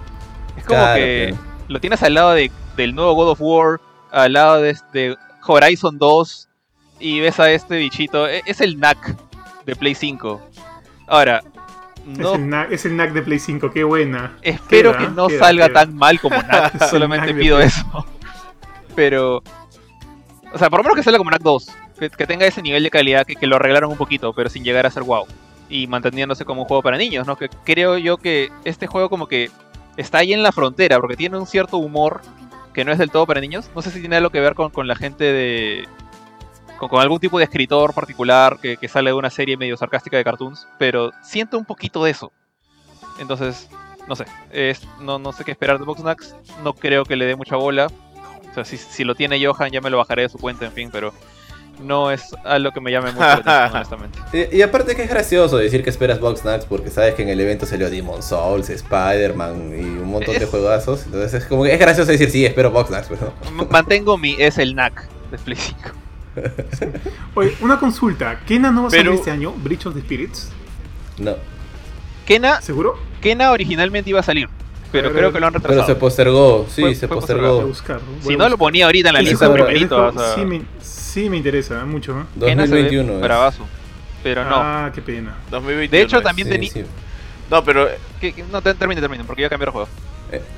Es 0.57 0.65
como 0.65 0.79
Claro, 0.79 0.95
que 0.95 1.35
lo 1.67 1.79
tienes 1.79 2.01
al 2.03 2.13
lado 2.15 2.31
de, 2.33 2.51
del 2.75 2.95
nuevo 2.95 3.13
God 3.13 3.29
of 3.29 3.37
War, 3.41 3.79
al 4.11 4.33
lado 4.33 4.61
de, 4.61 4.75
de 4.91 5.15
Horizon 5.45 5.97
2, 5.97 6.49
y 6.99 7.19
ves 7.19 7.39
a 7.39 7.51
este 7.51 7.77
bichito. 7.77 8.27
e- 8.27 8.41
Es 8.45 8.59
el 8.61 8.79
NAC 8.79 9.15
de 9.65 9.75
Play 9.75 9.95
5. 9.95 10.41
Ahora, 11.07 11.43
no 12.05 12.33
Es, 12.33 12.39
el 12.39 12.49
NAC, 12.49 12.71
es 12.71 12.85
el 12.85 12.97
NAC 12.97 13.13
de 13.13 13.21
Play 13.21 13.39
5, 13.39 13.71
qué 13.71 13.83
buena. 13.83 14.37
Espero 14.41 14.91
Queda, 14.91 14.99
que 15.01 15.13
no 15.13 15.27
queda, 15.27 15.39
salga 15.39 15.67
queda. 15.67 15.79
tan 15.81 15.95
mal 15.95 16.19
como 16.19 16.35
NAC, 16.41 16.89
solamente 16.89 17.27
NAC 17.27 17.37
pido 17.37 17.59
eso. 17.59 18.05
Pero. 18.95 19.43
O 20.53 20.57
sea, 20.57 20.69
por 20.69 20.79
lo 20.79 20.83
menos 20.83 20.97
que 20.97 21.03
salga 21.03 21.17
como 21.17 21.31
NAC 21.31 21.41
2. 21.41 21.67
Que, 21.99 22.09
que 22.09 22.27
tenga 22.27 22.45
ese 22.45 22.61
nivel 22.61 22.83
de 22.83 22.89
calidad 22.89 23.25
que, 23.25 23.35
que 23.35 23.47
lo 23.47 23.55
arreglaron 23.55 23.91
un 23.91 23.97
poquito, 23.97 24.33
pero 24.33 24.49
sin 24.49 24.63
llegar 24.63 24.85
a 24.85 24.91
ser 24.91 25.03
wow. 25.03 25.25
Y 25.69 25.87
manteniéndose 25.87 26.45
como 26.45 26.61
un 26.61 26.67
juego 26.67 26.83
para 26.83 26.97
niños, 26.97 27.25
¿no? 27.25 27.35
Que 27.35 27.49
creo 27.63 27.97
yo 27.97 28.17
que 28.17 28.51
este 28.65 28.87
juego 28.87 29.09
como 29.09 29.27
que 29.27 29.49
está 29.97 30.19
ahí 30.19 30.33
en 30.33 30.43
la 30.43 30.51
frontera, 30.51 30.99
porque 30.99 31.15
tiene 31.15 31.37
un 31.37 31.47
cierto 31.47 31.77
humor 31.77 32.21
que 32.73 32.83
no 32.83 32.91
es 32.91 32.97
del 32.97 33.11
todo 33.11 33.25
para 33.25 33.39
niños. 33.39 33.69
No 33.75 33.81
sé 33.81 33.91
si 33.91 33.99
tiene 33.99 34.17
algo 34.17 34.31
que 34.31 34.39
ver 34.39 34.55
con, 34.55 34.71
con 34.71 34.87
la 34.87 34.95
gente 34.95 35.23
de... 35.23 35.87
Con, 36.83 36.89
con 36.89 37.01
algún 37.01 37.19
tipo 37.19 37.37
de 37.37 37.43
escritor 37.45 37.93
particular 37.93 38.57
que, 38.61 38.77
que 38.77 38.87
sale 38.87 39.09
de 39.09 39.13
una 39.13 39.29
serie 39.29 39.57
medio 39.57 39.77
sarcástica 39.77 40.17
de 40.17 40.23
cartoons, 40.23 40.67
pero 40.77 41.11
siento 41.23 41.57
un 41.57 41.65
poquito 41.65 42.03
de 42.03 42.11
eso. 42.11 42.31
Entonces, 43.19 43.69
no 44.07 44.15
sé, 44.15 44.25
es, 44.51 44.81
no, 44.99 45.19
no 45.19 45.31
sé 45.31 45.43
qué 45.43 45.51
esperar 45.51 45.79
de 45.79 45.85
Boxnax, 45.85 46.35
no 46.63 46.73
creo 46.73 47.05
que 47.05 47.15
le 47.15 47.25
dé 47.25 47.35
mucha 47.35 47.55
bola. 47.55 47.87
O 48.51 48.53
sea, 48.53 48.65
si, 48.65 48.77
si 48.77 49.03
lo 49.03 49.15
tiene 49.15 49.43
Johan 49.43 49.71
ya 49.71 49.81
me 49.81 49.89
lo 49.89 49.97
bajaré 49.97 50.23
de 50.23 50.29
su 50.29 50.37
cuenta, 50.37 50.65
en 50.65 50.71
fin, 50.71 50.89
pero 50.91 51.13
no 51.81 52.11
es 52.11 52.35
algo 52.43 52.71
que 52.71 52.79
me 52.81 52.91
llame 52.91 53.11
mucho 53.11 53.21
la 53.25 53.33
atención, 53.65 53.75
honestamente. 53.75 54.19
Y, 54.51 54.57
y 54.57 54.61
aparte 54.61 54.95
que 54.95 55.03
es 55.03 55.09
gracioso 55.09 55.57
decir 55.57 55.83
que 55.83 55.89
esperas 55.89 56.19
Boxnax 56.19 56.65
porque 56.65 56.89
sabes 56.91 57.15
que 57.15 57.23
en 57.23 57.29
el 57.29 57.39
evento 57.39 57.65
salió 57.65 57.89
Demon 57.89 58.21
Souls, 58.21 58.69
Spider-Man 58.69 59.73
y 59.75 59.83
un 59.83 60.05
montón 60.09 60.35
de 60.37 60.43
Es- 60.43 60.49
juegazos. 60.49 61.05
Entonces 61.05 61.33
es 61.41 61.45
como 61.47 61.63
que 61.63 61.73
es 61.73 61.79
gracioso 61.79 62.11
decir 62.11 62.29
sí, 62.29 62.45
espero 62.45 62.69
Boxnax. 62.71 63.09
M- 63.47 63.67
Mantengo 63.71 64.17
mi 64.17 64.35
es 64.37 64.57
el 64.59 64.75
NAC 64.75 65.07
de 65.31 65.37
Play 65.39 65.57
5. 65.57 65.79
Oye, 67.35 67.55
una 67.61 67.79
consulta. 67.79 68.39
¿Kena 68.45 68.71
no 68.71 68.83
va 68.83 68.87
a 68.87 68.91
salir 68.91 69.05
Pero- 69.05 69.15
este 69.15 69.31
año? 69.31 69.51
Breach 69.51 69.85
of 69.85 69.93
the 69.93 70.01
Spirits. 70.01 70.51
No. 71.17 71.35
Kena, 72.25 72.61
¿Seguro? 72.61 72.97
Kena 73.21 73.51
originalmente 73.51 74.09
iba 74.09 74.19
a 74.19 74.23
salir, 74.23 74.47
pero 74.91 75.09
Pero- 75.09 75.19
creo 75.19 75.33
que 75.33 75.39
lo 75.39 75.47
han 75.47 75.53
Pero 75.53 75.63
retrasado. 75.67 75.87
se 75.93 75.95
postergó, 75.99 76.65
sí, 76.69 76.81
Fue- 76.81 76.95
se 76.95 77.07
fue 77.07 77.15
Voy 77.15 77.17
a 77.17 77.19
postergó. 77.21 77.61
buscar. 77.67 77.99
voy 77.99 78.17
a 78.19 78.21
Si 78.23 78.29
no 78.29 78.37
lo 78.37 78.43
buscar. 78.43 78.57
ponía 78.57 78.85
ahorita 78.85 79.09
en 79.09 79.13
la 79.13 79.19
Ese 79.21 79.29
lista 79.31 79.45
juego- 79.47 79.65
primerito, 79.65 79.95
ese 80.09 80.17
o 80.17 80.19
sea, 80.23 80.33
juego 80.33 80.49
sí, 80.51 80.57
me, 80.57 80.65
sí 80.81 81.29
me 81.29 81.37
interesa 81.37 81.85
mucho. 81.85 82.19
¿eh? 82.19 82.23
Kena 82.39 82.65
se 82.67 82.73
ve 82.73 82.83
2021. 82.83 83.13
es. 83.15 83.21
bravazo. 83.21 83.65
Pero 84.23 84.45
no. 84.45 84.55
Ah, 84.55 84.91
qué 84.95 85.01
pena. 85.01 85.35
2021 85.51 85.91
De 85.97 86.01
hecho, 86.01 86.17
es. 86.17 86.23
también 86.23 86.47
Sí, 86.47 86.53
tenía. 86.53 86.71
sí. 86.71 86.83
No, 87.51 87.63
pero 87.63 87.87
que- 88.21 88.31
que- 88.33 88.43
no, 88.51 88.61
te- 88.61 88.73
termine, 88.73 89.01
termine, 89.01 89.23
porque 89.25 89.41
ya 89.41 89.49
cambié 89.49 89.65
el 89.65 89.71
juego. 89.71 89.87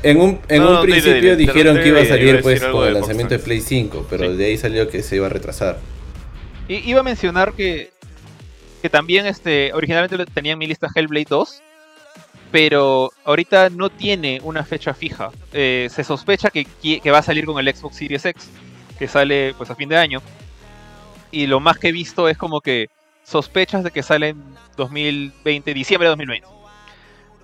En 0.04 0.22
un, 0.22 0.40
en 0.48 0.62
No, 0.62 0.68
un 0.70 0.74
no, 0.76 0.82
dile, 0.82 0.94
principio 1.02 1.22
dile, 1.22 1.36
dijeron 1.36 1.78
que 1.78 1.88
iba 1.90 2.02
a 2.02 2.06
salir 2.06 2.42
pues 2.42 2.64
con 2.64 2.88
el 2.88 2.94
lanzamiento 2.94 3.34
de. 3.36 3.40
Play 3.40 3.62
5, 3.62 4.08
pero 4.10 4.32
Sí. 4.32 4.38
de 4.38 4.46
ahí 4.46 4.58
salió 4.58 4.90
que 4.90 5.02
se 5.04 5.16
iba 5.18 5.26
a 5.28 5.30
retrasar. 5.30 5.80
Y 6.68 6.90
iba 6.90 7.00
a 7.02 7.04
mencionar 7.04 7.54
que, 7.54 7.92
que 8.82 8.90
también 8.90 9.26
este, 9.28 9.72
originalmente 9.74 10.26
tenía 10.34 10.54
en 10.54 10.60
mi 10.60 10.68
lista 10.68 10.88
Hellblade 10.94 11.28
2, 11.30 11.62
pero 12.52 13.12
ahorita 13.24 13.70
no 13.70 13.90
tiene 13.90 14.40
una 14.44 14.64
fecha 14.64 14.94
fija. 14.94 15.32
Eh, 15.54 15.90
se 15.92 16.04
sospecha 16.04 16.50
que 16.50 16.66
va 17.12 17.20
a 17.20 17.24
salir 17.24 17.46
con 17.46 17.60
el 17.60 17.74
Xbox 17.76 17.98
Series 17.98 18.26
X, 18.26 18.50
que 18.98 19.08
sale 19.08 19.54
pues 19.58 19.70
a 19.70 19.76
fin 19.76 19.90
de 19.90 19.98
año. 19.98 20.22
Y 21.32 21.48
lo 21.48 21.60
más 21.60 21.78
que 21.78 21.90
he 21.90 21.92
visto 21.92 22.30
es 22.30 22.38
como 22.38 22.62
que 22.62 22.88
sospechas 23.24 23.84
de 23.84 23.92
que 23.92 24.04
sale 24.04 24.30
en 24.30 24.44
2020, 24.78 25.74
diciembre 25.74 26.08
de 26.08 26.12
2020. 26.12 26.48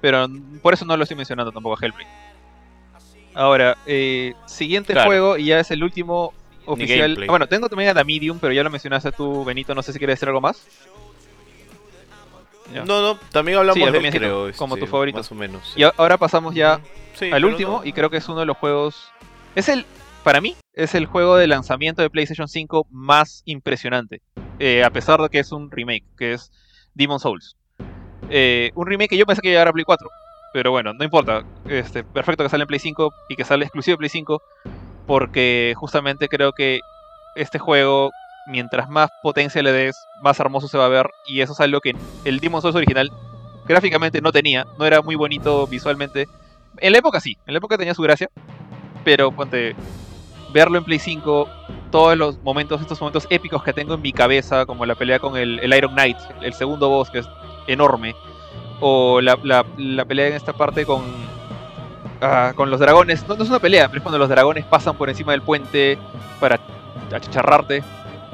Pero 0.02 0.28
por 0.61 0.73
eso 0.73 0.84
no 0.86 0.98
lo 0.98 1.03
estoy 1.03 1.15
mencionando 1.18 1.52
tampoco 1.52 1.76
a 1.82 1.86
Hellblade. 1.86 2.07
Ahora, 3.34 3.78
eh, 3.86 4.34
siguiente 4.45 4.94
Claro. 4.94 5.10
juego, 5.10 5.38
y 5.38 5.45
ya 5.45 5.60
es 5.60 5.72
el 5.72 5.84
último 5.84 6.34
oficial. 6.65 7.18
Ah, 7.23 7.26
bueno, 7.30 7.48
tengo 7.48 7.69
también 7.69 7.90
a 7.91 7.94
la 7.94 8.03
Medium, 8.03 8.40
pero 8.40 8.52
ya 8.53 8.64
lo 8.64 8.69
mencionaste 8.69 9.11
tú, 9.11 9.45
Benito. 9.45 9.73
No 9.73 9.82
sé 9.84 9.94
si 9.94 9.99
quieres 9.99 10.15
decir 10.18 10.28
algo 10.28 10.41
más. 10.41 10.61
Ya. 12.73 12.86
No, 12.86 13.02
no, 13.02 13.19
también 13.32 13.57
hablamos 13.57 13.76
Sí, 13.76 13.82
de 13.82 13.98
él, 14.07 14.53
como 14.56 14.76
este, 14.76 14.86
tu 14.86 14.90
favorito. 14.91 15.18
Más 15.18 15.32
o 15.32 15.36
menos. 15.36 15.61
sí. 15.73 15.82
Y 15.82 15.84
ahora 15.84 16.18
pasamos 16.18 16.56
ya 16.56 16.80
Sí, 17.15 17.30
al 17.32 17.44
último, 17.44 17.80
no. 17.80 17.86
y 17.86 17.91
creo 17.91 18.10
que 18.10 18.18
es 18.18 18.28
uno 18.30 18.40
de 18.40 18.45
los 18.45 18.57
juegos. 18.57 19.11
Es 19.56 19.68
el, 19.68 19.86
para 20.23 20.40
mí, 20.40 20.56
es 20.73 20.95
el 20.95 21.06
juego 21.06 21.36
de 21.36 21.48
lanzamiento 21.48 22.02
de 22.02 22.10
PlayStation 22.10 22.48
5 22.48 22.88
más 22.90 23.41
impresionante. 23.45 24.22
eh, 24.64 24.84
a 24.84 24.90
pesar 24.91 25.19
de 25.22 25.28
que 25.30 25.40
es 25.40 25.52
un 25.52 25.72
remake, 25.72 26.03
que 26.18 26.34
es 26.34 26.52
Demon 26.94 27.19
Souls. 27.19 27.56
Eh, 28.30 28.72
un 28.76 28.88
remake 28.88 29.10
que 29.10 29.18
yo 29.18 29.26
pensé 29.26 29.41
que 29.41 29.49
iba 29.49 29.53
a 29.53 29.60
llegar 29.60 29.68
a 29.69 29.73
Play 29.73 29.85
4. 29.85 30.10
Pero 30.53 30.72
bueno, 30.72 30.93
no 30.93 31.03
importa. 31.03 31.43
Este, 31.68 32.03
perfecto 32.03 32.43
que 32.43 32.49
sale 32.49 32.64
en 32.64 32.68
Play 32.68 32.80
5 32.80 33.14
y 33.30 33.35
que 33.35 33.43
sale 33.43 33.65
exclusivo 33.65 33.95
de 33.95 33.99
Play 33.99 34.10
5. 34.10 34.41
Porque 35.07 35.73
justamente 35.77 36.27
creo 36.27 36.52
que 36.53 36.80
este 37.35 37.60
juego, 37.60 38.11
mientras 38.48 38.89
más 38.89 39.10
potencia 39.23 39.64
le 39.64 39.72
des, 39.72 39.95
más 40.22 40.39
hermoso 40.39 40.68
se 40.68 40.77
va 40.77 40.85
a 40.85 40.89
ver. 40.89 41.10
Y 41.27 41.41
eso 41.41 41.53
es 41.53 41.60
algo 41.60 41.81
que 41.81 41.95
el 42.26 42.39
Demon 42.39 42.61
Souls 42.61 42.76
original 42.76 43.11
gráficamente 43.65 44.22
no 44.22 44.31
tenía. 44.31 44.65
No 44.77 44.85
era 44.85 45.02
muy 45.02 45.15
bonito 45.15 45.68
visualmente. 45.68 46.27
En 46.77 46.91
la 46.91 46.99
época 46.99 47.19
sí, 47.19 47.38
en 47.45 47.53
la 47.53 47.57
época 47.57 47.77
tenía 47.77 47.93
su 47.93 48.02
gracia. 48.02 48.30
Pero 49.03 49.31
ponte, 49.31 49.76
verlo 50.53 50.77
en 50.77 50.84
Play 50.84 50.99
5, 50.99 51.48
todos 51.91 52.18
los 52.18 52.41
momentos, 52.43 52.81
estos 52.81 52.99
momentos 52.99 53.26
épicos 53.30 53.64
que 53.64 53.73
tengo 53.73 53.95
en 53.95 54.02
mi 54.02 54.14
cabeza, 54.14 54.65
como 54.65 54.85
la 54.85 54.95
pelea 54.95 55.19
con 55.19 55.38
el, 55.38 55.60
el 55.60 55.73
Iron 55.73 55.93
Knight, 55.93 56.18
el 56.41 56.53
segundo 56.53 56.89
boss 56.89 57.10
que 57.10 57.19
es 57.19 57.27
enorme, 57.67 58.15
o 58.79 59.21
la, 59.21 59.38
la- 59.43 60.05
pelea 60.05 60.27
en 60.27 60.33
esta 60.33 60.53
parte 60.53 60.85
con, 60.85 61.03
ah, 62.21 62.53
con 62.55 62.69
los 62.69 62.79
dragones, 62.79 63.27
no, 63.27 63.35
es 63.35 63.49
una 63.49 63.59
pelea, 63.59 63.88
pero 63.88 63.99
es 63.99 64.03
cuando 64.03 64.17
los 64.17 64.29
dragones 64.29 64.65
pasan 64.65 64.95
por 64.95 65.09
encima 65.09 65.31
del 65.31 65.41
puente 65.41 65.97
para 66.39 66.59
achicharrarte. 67.13 67.83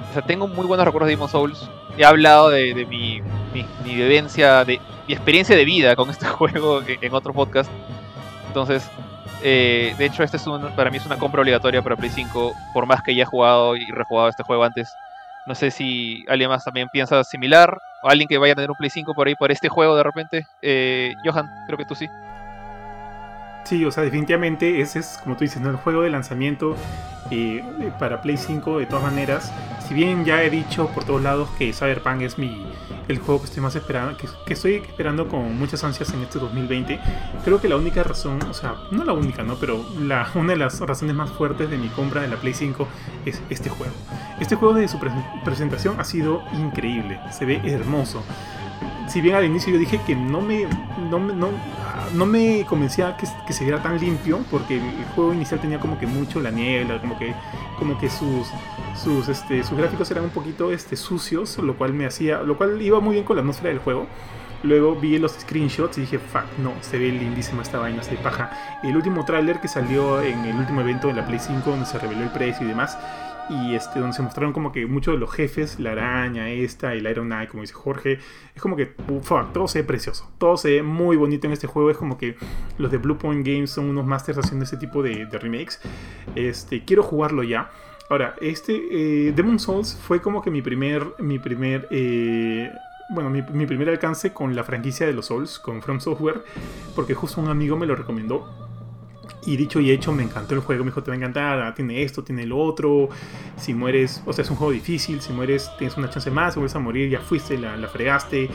O 0.09 0.13
sea, 0.13 0.21
tengo 0.21 0.47
muy 0.47 0.65
buenos 0.65 0.85
recuerdos 0.85 1.07
de 1.07 1.15
Demon 1.15 1.29
Souls. 1.29 1.69
He 1.97 2.05
hablado 2.05 2.49
de, 2.49 2.85
mi, 2.85 3.21
mi 3.53 3.95
vivencia, 3.95 4.63
de 4.63 4.79
mi 5.07 5.13
experiencia 5.13 5.55
de 5.55 5.65
vida 5.65 5.95
con 5.95 6.09
este 6.09 6.25
juego 6.27 6.81
en, 6.81 6.97
en 7.01 7.13
otro 7.13 7.33
podcast. 7.33 7.69
Entonces, 8.47 8.89
eh, 9.43 9.93
de 9.97 10.05
hecho, 10.05 10.23
este 10.23 10.37
es 10.37 10.47
un, 10.47 10.61
para 10.75 10.89
mí 10.89 10.97
es 10.97 11.05
una 11.05 11.17
compra 11.17 11.41
obligatoria 11.41 11.81
para 11.81 11.95
Play 11.95 12.09
5, 12.09 12.53
por 12.73 12.85
más 12.85 13.01
que 13.03 13.15
ya 13.15 13.23
he 13.23 13.25
jugado 13.25 13.75
y 13.75 13.85
rejugado 13.91 14.29
este 14.29 14.43
juego 14.43 14.63
antes. 14.63 14.93
No 15.45 15.55
sé 15.55 15.71
si 15.71 16.25
alguien 16.27 16.49
más 16.49 16.63
también 16.63 16.89
piensa 16.89 17.23
similar, 17.23 17.79
o 18.03 18.09
alguien 18.09 18.27
que 18.27 18.37
vaya 18.37 18.53
a 18.53 18.55
tener 18.55 18.71
un 18.71 18.77
Play 18.77 18.89
5 18.89 19.13
por 19.13 19.27
ahí 19.27 19.35
por 19.35 19.51
este 19.51 19.69
juego 19.69 19.95
de 19.95 20.03
repente. 20.03 20.47
Eh, 20.61 21.13
Johan, 21.23 21.49
creo 21.65 21.77
que 21.77 21.85
tú 21.85 21.95
sí. 21.95 22.07
Sí, 23.67 23.83
o 23.83 23.91
sea, 23.91 24.03
definitivamente 24.03 24.79
ese 24.81 24.99
es, 24.99 25.19
como 25.23 25.35
tú 25.35 25.43
dices, 25.43 25.61
¿no? 25.61 25.69
el 25.69 25.75
juego 25.75 26.01
de 26.03 26.09
lanzamiento 26.09 26.75
eh, 27.31 27.61
para 27.99 28.21
Play 28.21 28.37
5 28.37 28.79
de 28.79 28.85
todas 28.85 29.03
maneras. 29.03 29.51
Si 29.85 29.93
bien 29.93 30.23
ya 30.23 30.41
he 30.43 30.49
dicho 30.49 30.87
por 30.89 31.03
todos 31.03 31.21
lados 31.21 31.49
que 31.57 31.73
Cyberpunk 31.73 32.21
es 32.21 32.37
mi 32.37 32.65
el 33.09 33.19
juego 33.19 33.39
que 33.41 33.45
estoy 33.47 33.63
más 33.63 33.73
esperando, 33.75 34.17
que, 34.17 34.27
que 34.45 34.53
estoy 34.53 34.75
esperando 34.75 35.29
con 35.29 35.57
muchas 35.57 35.81
ansias 35.85 36.13
en 36.13 36.21
este 36.23 36.39
2020, 36.39 36.99
creo 37.45 37.61
que 37.61 37.69
la 37.69 37.77
única 37.77 38.03
razón, 38.03 38.41
o 38.49 38.53
sea, 38.53 38.75
no 38.91 39.05
la 39.05 39.13
única, 39.13 39.43
¿no? 39.43 39.55
Pero 39.55 39.85
la, 40.01 40.27
una 40.35 40.53
de 40.53 40.59
las 40.59 40.79
razones 40.81 41.15
más 41.15 41.29
fuertes 41.31 41.69
de 41.69 41.77
mi 41.77 41.87
compra 41.87 42.21
de 42.21 42.27
la 42.27 42.35
Play 42.35 42.53
5 42.53 42.85
es 43.25 43.41
este 43.49 43.69
juego. 43.69 43.93
Este 44.41 44.55
juego 44.55 44.73
de 44.73 44.87
su 44.89 44.97
presen- 44.99 45.43
presentación 45.45 45.99
ha 45.99 46.03
sido 46.03 46.43
increíble, 46.53 47.17
se 47.31 47.45
ve 47.45 47.61
hermoso 47.65 48.23
si 49.07 49.21
bien 49.21 49.35
al 49.35 49.45
inicio 49.45 49.73
yo 49.73 49.79
dije 49.79 50.01
que 50.05 50.15
no 50.15 50.41
me 50.41 50.67
no, 51.09 51.19
no, 51.19 51.49
no 52.13 52.25
me 52.25 52.65
convencía 52.65 53.15
que, 53.17 53.27
que 53.45 53.53
se 53.53 53.63
viera 53.63 53.81
tan 53.81 53.99
limpio 53.99 54.39
porque 54.51 54.77
el, 54.77 55.05
juego 55.15 55.33
inicial 55.33 55.59
tenía 55.59 55.79
como 55.79 55.97
que 55.97 56.07
mucho 56.07 56.39
la 56.39 56.51
niebla 56.51 56.99
como 56.99 57.17
que 57.17 57.33
como 57.79 57.97
que 57.97 58.09
sus 58.09 58.47
sus 58.95 59.29
este 59.29 59.63
sus 59.63 59.77
gráficos 59.77 60.09
eran 60.11 60.25
un 60.25 60.29
poquito 60.31 60.71
este 60.71 60.95
sucios 60.95 61.57
lo 61.59 61.77
cual 61.77 61.93
me 61.93 62.05
hacía 62.05 62.41
lo 62.43 62.57
cual 62.57 62.81
iba 62.81 62.99
muy 62.99 63.13
bien 63.13 63.25
con 63.25 63.35
la 63.35 63.41
atmósfera 63.41 63.69
del 63.69 63.79
juego 63.79 64.07
Luego 64.63 64.95
vi 64.95 65.19
los 65.19 65.33
screenshots 65.33 65.97
y 65.97 66.01
dije, 66.01 66.17
fuck, 66.17 66.45
no, 66.57 66.73
se 66.81 66.97
ve 66.97 67.11
lindísima 67.11 67.61
esta 67.61 67.77
vaina, 67.77 68.01
se 68.01 68.15
paja. 68.15 68.79
El 68.83 68.95
último 68.95 69.23
tráiler 69.23 69.59
que 69.59 69.67
salió 69.67 70.21
en 70.21 70.45
el 70.45 70.55
último 70.55 70.81
evento 70.81 71.07
de 71.07 71.13
la 71.13 71.25
Play 71.25 71.39
5, 71.39 71.69
donde 71.69 71.85
se 71.85 71.99
reveló 71.99 72.23
el 72.23 72.29
precio 72.29 72.65
y 72.65 72.69
demás, 72.69 72.97
y 73.49 73.75
este, 73.75 73.99
donde 73.99 74.15
se 74.15 74.21
mostraron 74.21 74.53
como 74.53 74.71
que 74.71 74.85
muchos 74.85 75.13
de 75.13 75.19
los 75.19 75.31
jefes, 75.31 75.79
la 75.79 75.91
araña, 75.91 76.49
esta, 76.49 76.93
el 76.93 77.07
Iron 77.07 77.27
Knight, 77.27 77.49
como 77.49 77.61
dice 77.61 77.73
Jorge, 77.73 78.19
es 78.55 78.61
como 78.61 78.75
que, 78.75 78.87
todo 79.53 79.67
se 79.67 79.81
ve 79.81 79.87
precioso, 79.87 80.29
todo 80.37 80.57
se 80.57 80.71
ve 80.71 80.83
muy 80.83 81.17
bonito 81.17 81.47
en 81.47 81.53
este 81.53 81.67
juego, 81.67 81.89
es 81.89 81.97
como 81.97 82.17
que 82.17 82.35
los 82.77 82.91
de 82.91 82.97
Blue 82.97 83.17
Point 83.17 83.45
Games 83.45 83.71
son 83.71 83.85
unos 83.85 84.05
masters 84.05 84.37
haciendo 84.39 84.65
este 84.65 84.77
tipo 84.77 85.03
de, 85.03 85.25
remakes. 85.25 85.79
Este, 86.35 86.83
quiero 86.83 87.03
jugarlo 87.03 87.43
ya. 87.43 87.69
Ahora, 88.09 88.35
este 88.41 89.27
eh, 89.27 89.33
Demon 89.33 89.59
Souls 89.59 89.97
fue 90.01 90.21
como 90.21 90.41
que 90.41 90.49
mi 90.49 90.61
primer, 90.61 91.05
mi 91.19 91.39
primer, 91.39 91.87
eh, 91.91 92.71
bueno, 93.09 93.29
mi 93.29 93.65
primer 93.65 93.89
alcance 93.89 94.33
con 94.33 94.55
la 94.55 94.63
franquicia 94.63 95.05
de 95.05 95.13
los 95.13 95.27
Souls, 95.27 95.59
con 95.59 95.81
From 95.81 95.99
Software, 95.99 96.43
porque 96.95 97.13
justo 97.13 97.41
un 97.41 97.49
amigo 97.49 97.77
me 97.77 97.85
lo 97.85 97.95
recomendó. 97.95 98.67
Y 99.45 99.55
dicho 99.57 99.79
y 99.79 99.91
hecho, 99.91 100.11
me 100.11 100.23
encantó 100.23 100.55
el 100.55 100.61
juego. 100.61 100.83
Me 100.83 100.91
dijo, 100.91 101.01
te 101.03 101.11
va 101.11 101.15
a 101.15 101.17
encantar. 101.17 101.59
ah, 101.61 101.73
Tiene 101.73 102.03
esto, 102.03 102.23
tiene 102.23 102.45
lo 102.45 102.57
otro. 102.57 103.09
Si 103.55 103.73
mueres, 103.73 104.21
o 104.25 104.33
sea, 104.33 104.43
es 104.43 104.49
un 104.49 104.57
juego 104.57 104.71
difícil. 104.73 105.21
Si 105.21 105.31
mueres, 105.33 105.69
tienes 105.77 105.97
una 105.97 106.09
chance 106.09 106.29
más. 106.31 106.53
Si 106.53 106.59
vuelves 106.59 106.75
a 106.75 106.79
morir, 106.79 107.09
ya 107.09 107.19
fuiste, 107.19 107.57
la, 107.57 107.77
la 107.77 107.87
fregaste. 107.87 108.49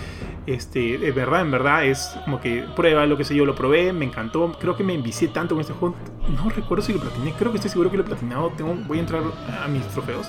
Este, 0.46 0.98
de 0.98 1.12
verdad, 1.12 1.40
en 1.42 1.50
verdad, 1.50 1.84
es 1.86 2.14
como 2.24 2.40
que 2.40 2.64
prueba 2.76 3.06
lo 3.06 3.16
que 3.16 3.24
sé 3.24 3.34
yo. 3.34 3.44
Lo 3.46 3.54
probé, 3.54 3.92
me 3.92 4.04
encantó. 4.04 4.52
Creo 4.60 4.76
que 4.76 4.84
me 4.84 4.94
envicié 4.94 5.28
tanto 5.28 5.54
con 5.54 5.62
este 5.62 5.72
juego. 5.72 5.94
No 6.36 6.50
recuerdo 6.50 6.84
si 6.84 6.92
lo 6.92 7.00
platiné. 7.00 7.32
Creo 7.38 7.50
que 7.52 7.56
estoy 7.58 7.70
seguro 7.70 7.90
que 7.90 7.96
lo 7.96 8.02
he 8.02 8.06
platinado. 8.06 8.50
Tengo, 8.56 8.74
voy 8.86 8.98
a 8.98 9.00
entrar 9.00 9.22
a 9.62 9.68
mis 9.68 9.86
trofeos. 9.88 10.28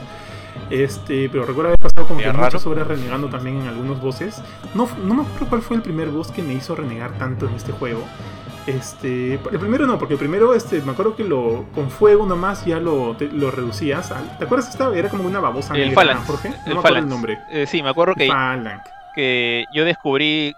Este, 0.70 1.30
pero 1.30 1.46
recuerdo 1.46 1.70
haber 1.70 1.80
pasado 1.80 2.08
como 2.08 2.20
que 2.20 2.32
muchas 2.32 2.66
horas 2.66 2.88
renegando 2.88 3.28
también 3.28 3.58
en 3.62 3.68
algunos 3.68 4.02
bosses. 4.02 4.42
No, 4.76 4.88
no 5.04 5.14
me 5.16 5.24
acuerdo 5.24 5.48
cuál 5.50 5.62
fue 5.62 5.76
el 5.78 5.82
primer 5.84 6.10
boss 6.10 6.32
que 6.32 6.42
me 6.42 6.54
hizo 6.54 6.76
renegar 6.76 7.18
tanto 7.18 7.48
en 7.48 7.56
este 7.56 7.72
juego. 7.72 8.04
Este, 8.66 9.34
el 9.34 9.60
primero 9.60 9.86
no, 9.86 9.98
porque 10.00 10.14
el 10.14 10.20
primero, 10.20 10.54
este, 10.54 10.82
me 10.82 10.94
acuerdo 10.94 11.16
que 11.16 11.24
lo 11.24 11.66
con 11.76 11.90
fuego 11.92 12.26
nomás 12.26 12.66
ya 12.66 12.80
lo, 12.80 13.16
te- 13.18 13.28
lo 13.32 13.52
reducías. 13.52 14.12
al- 14.12 14.38
¿Te 14.38 14.46
acuerdas? 14.46 14.70
Esta 14.70 14.94
era 14.96 15.10
como 15.10 15.24
una 15.26 15.40
babosa 15.42 15.74
El 15.76 15.90
negra, 15.90 15.96
Phalanx. 15.96 16.26
Jorge. 16.28 16.50
No 16.50 16.56
el 16.56 16.62
me 16.64 16.70
acuerdo 16.72 16.82
Phalanx. 16.84 17.04
el 17.04 17.10
nombre. 17.10 17.40
Eh, 17.52 17.66
sí, 17.68 17.84
me 17.84 17.90
acuerdo 17.90 18.16
que, 18.16 18.28
Phalanx. 18.28 18.90
que 19.16 19.66
yo 19.74 19.84
descubrí. 19.86 20.56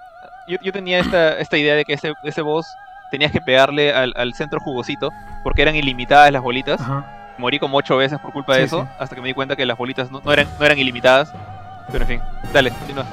Yo, 0.47 0.57
yo 0.61 0.71
tenía 0.71 0.99
esta, 0.99 1.39
esta 1.39 1.57
idea 1.57 1.73
de 1.73 1.85
que 1.85 1.93
ese, 1.93 2.13
ese 2.23 2.41
boss 2.41 2.67
tenías 3.09 3.31
que 3.31 3.41
pegarle 3.41 3.91
al, 3.93 4.13
al 4.15 4.33
centro 4.35 4.59
jugosito, 4.59 5.11
porque 5.43 5.63
eran 5.63 5.75
ilimitadas 5.75 6.31
las 6.31 6.43
bolitas. 6.43 6.79
Ajá. 6.81 7.33
Morí 7.39 7.57
como 7.59 7.77
ocho 7.77 7.97
veces 7.97 8.19
por 8.19 8.31
culpa 8.31 8.55
de 8.55 8.63
eso, 8.63 8.83
sí. 8.83 8.87
hasta 8.99 9.15
que 9.15 9.21
me 9.21 9.27
di 9.27 9.33
cuenta 9.33 9.55
que 9.55 9.65
las 9.65 9.77
bolitas 9.77 10.09
no, 10.11 10.21
no 10.23 10.31
eran, 10.31 10.47
no 10.59 10.65
eran 10.65 10.77
ilimitadas. 10.77 11.33
Pero 11.91 12.03
en 12.03 12.07
fin, 12.07 12.21
dale, 12.53 12.69
continúa. 12.71 13.05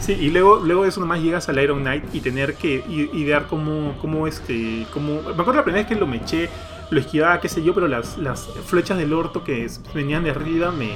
Sí, 0.00 0.12
y 0.12 0.30
luego, 0.30 0.56
luego 0.64 0.82
de 0.84 0.88
eso 0.90 1.00
nomás 1.00 1.20
llegas 1.20 1.48
al 1.48 1.58
Iron 1.62 1.80
Knight 1.80 2.04
y 2.14 2.20
tener 2.20 2.54
que 2.54 2.84
idear 2.88 3.46
cómo, 3.46 3.94
cómo 4.00 4.26
este, 4.26 4.86
cómo... 4.92 5.22
Me 5.22 5.30
acuerdo 5.32 5.54
la 5.54 5.64
primera 5.64 5.82
vez 5.82 5.86
que 5.86 5.96
lo 6.00 6.06
me 6.06 6.18
eché, 6.18 6.48
lo 6.90 7.00
esquivaba, 7.00 7.40
qué 7.40 7.48
sé 7.48 7.62
yo, 7.62 7.74
pero 7.74 7.88
las, 7.88 8.16
las 8.16 8.48
flechas 8.66 8.96
del 8.96 9.12
orto 9.12 9.42
que 9.44 9.66
venían 9.94 10.22
de 10.24 10.30
arriba 10.30 10.70
me, 10.70 10.90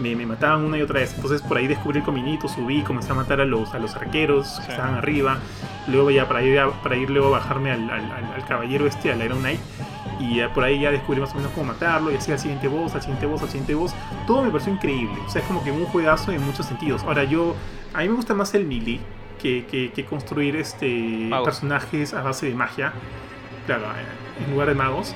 me, 0.00 0.14
me 0.14 0.26
mataban 0.26 0.62
una 0.64 0.76
y 0.78 0.82
otra 0.82 1.00
vez. 1.00 1.14
Entonces 1.14 1.40
por 1.42 1.56
ahí 1.56 1.66
descubrí 1.66 1.98
el 2.00 2.04
cominito, 2.04 2.46
subí, 2.46 2.82
comencé 2.82 3.12
a 3.12 3.14
matar 3.14 3.40
a 3.40 3.44
los, 3.46 3.72
a 3.74 3.78
los 3.78 3.94
arqueros 3.96 4.46
que 4.60 4.66
Sí. 4.66 4.70
estaban 4.72 4.94
arriba. 4.94 5.38
Luego 5.88 6.10
ya 6.10 6.28
para 6.28 6.42
ir, 6.42 6.58
a- 6.58 6.70
para 6.82 6.96
ir 6.96 7.08
luego 7.10 7.28
a 7.28 7.38
bajarme 7.38 7.72
al, 7.72 7.88
al- 7.90 8.12
al- 8.12 8.32
al 8.34 8.44
caballero 8.46 8.86
este, 8.86 9.10
al 9.10 9.22
Iron 9.24 9.38
Knight. 9.40 9.60
Y 10.20 10.36
ya 10.36 10.52
por 10.54 10.62
ahí 10.64 10.80
ya 10.80 10.90
descubrí 10.92 11.20
más 11.20 11.32
o 11.32 11.36
menos 11.36 11.50
cómo 11.52 11.66
matarlo 11.72 12.12
y 12.12 12.16
así 12.16 12.30
al 12.30 12.38
siguiente 12.38 12.68
boss, 12.68 12.94
al 12.94 13.00
siguiente 13.00 13.26
boss, 13.26 13.42
al 13.42 13.48
siguiente 13.48 13.74
boss. 13.74 13.94
Todo 14.26 14.42
me 14.42 14.50
pareció 14.50 14.72
increíble. 14.72 15.16
O 15.26 15.30
sea, 15.30 15.40
es 15.42 15.48
como 15.48 15.64
que 15.64 15.72
un 15.72 15.84
juegazo 15.86 16.30
en 16.30 16.42
muchos 16.44 16.66
sentidos. 16.66 17.02
Ahora 17.02 17.24
yo, 17.24 17.56
a 17.94 17.98
mí 18.00 18.08
me 18.08 18.14
gusta 18.14 18.34
más 18.34 18.52
el 18.54 18.66
melee 18.66 19.00
que, 19.40 19.64
que- 19.70 19.92
que 19.92 20.04
construir 20.04 20.56
este 20.56 20.88
Magos. 21.28 21.46
personajes 21.46 22.12
a 22.14 22.22
base 22.22 22.46
de 22.46 22.54
magia. 22.54 22.92
Claro, 23.66 23.84
en 24.44 24.50
lugar 24.52 24.68
de 24.68 24.74
magos. 24.74 25.14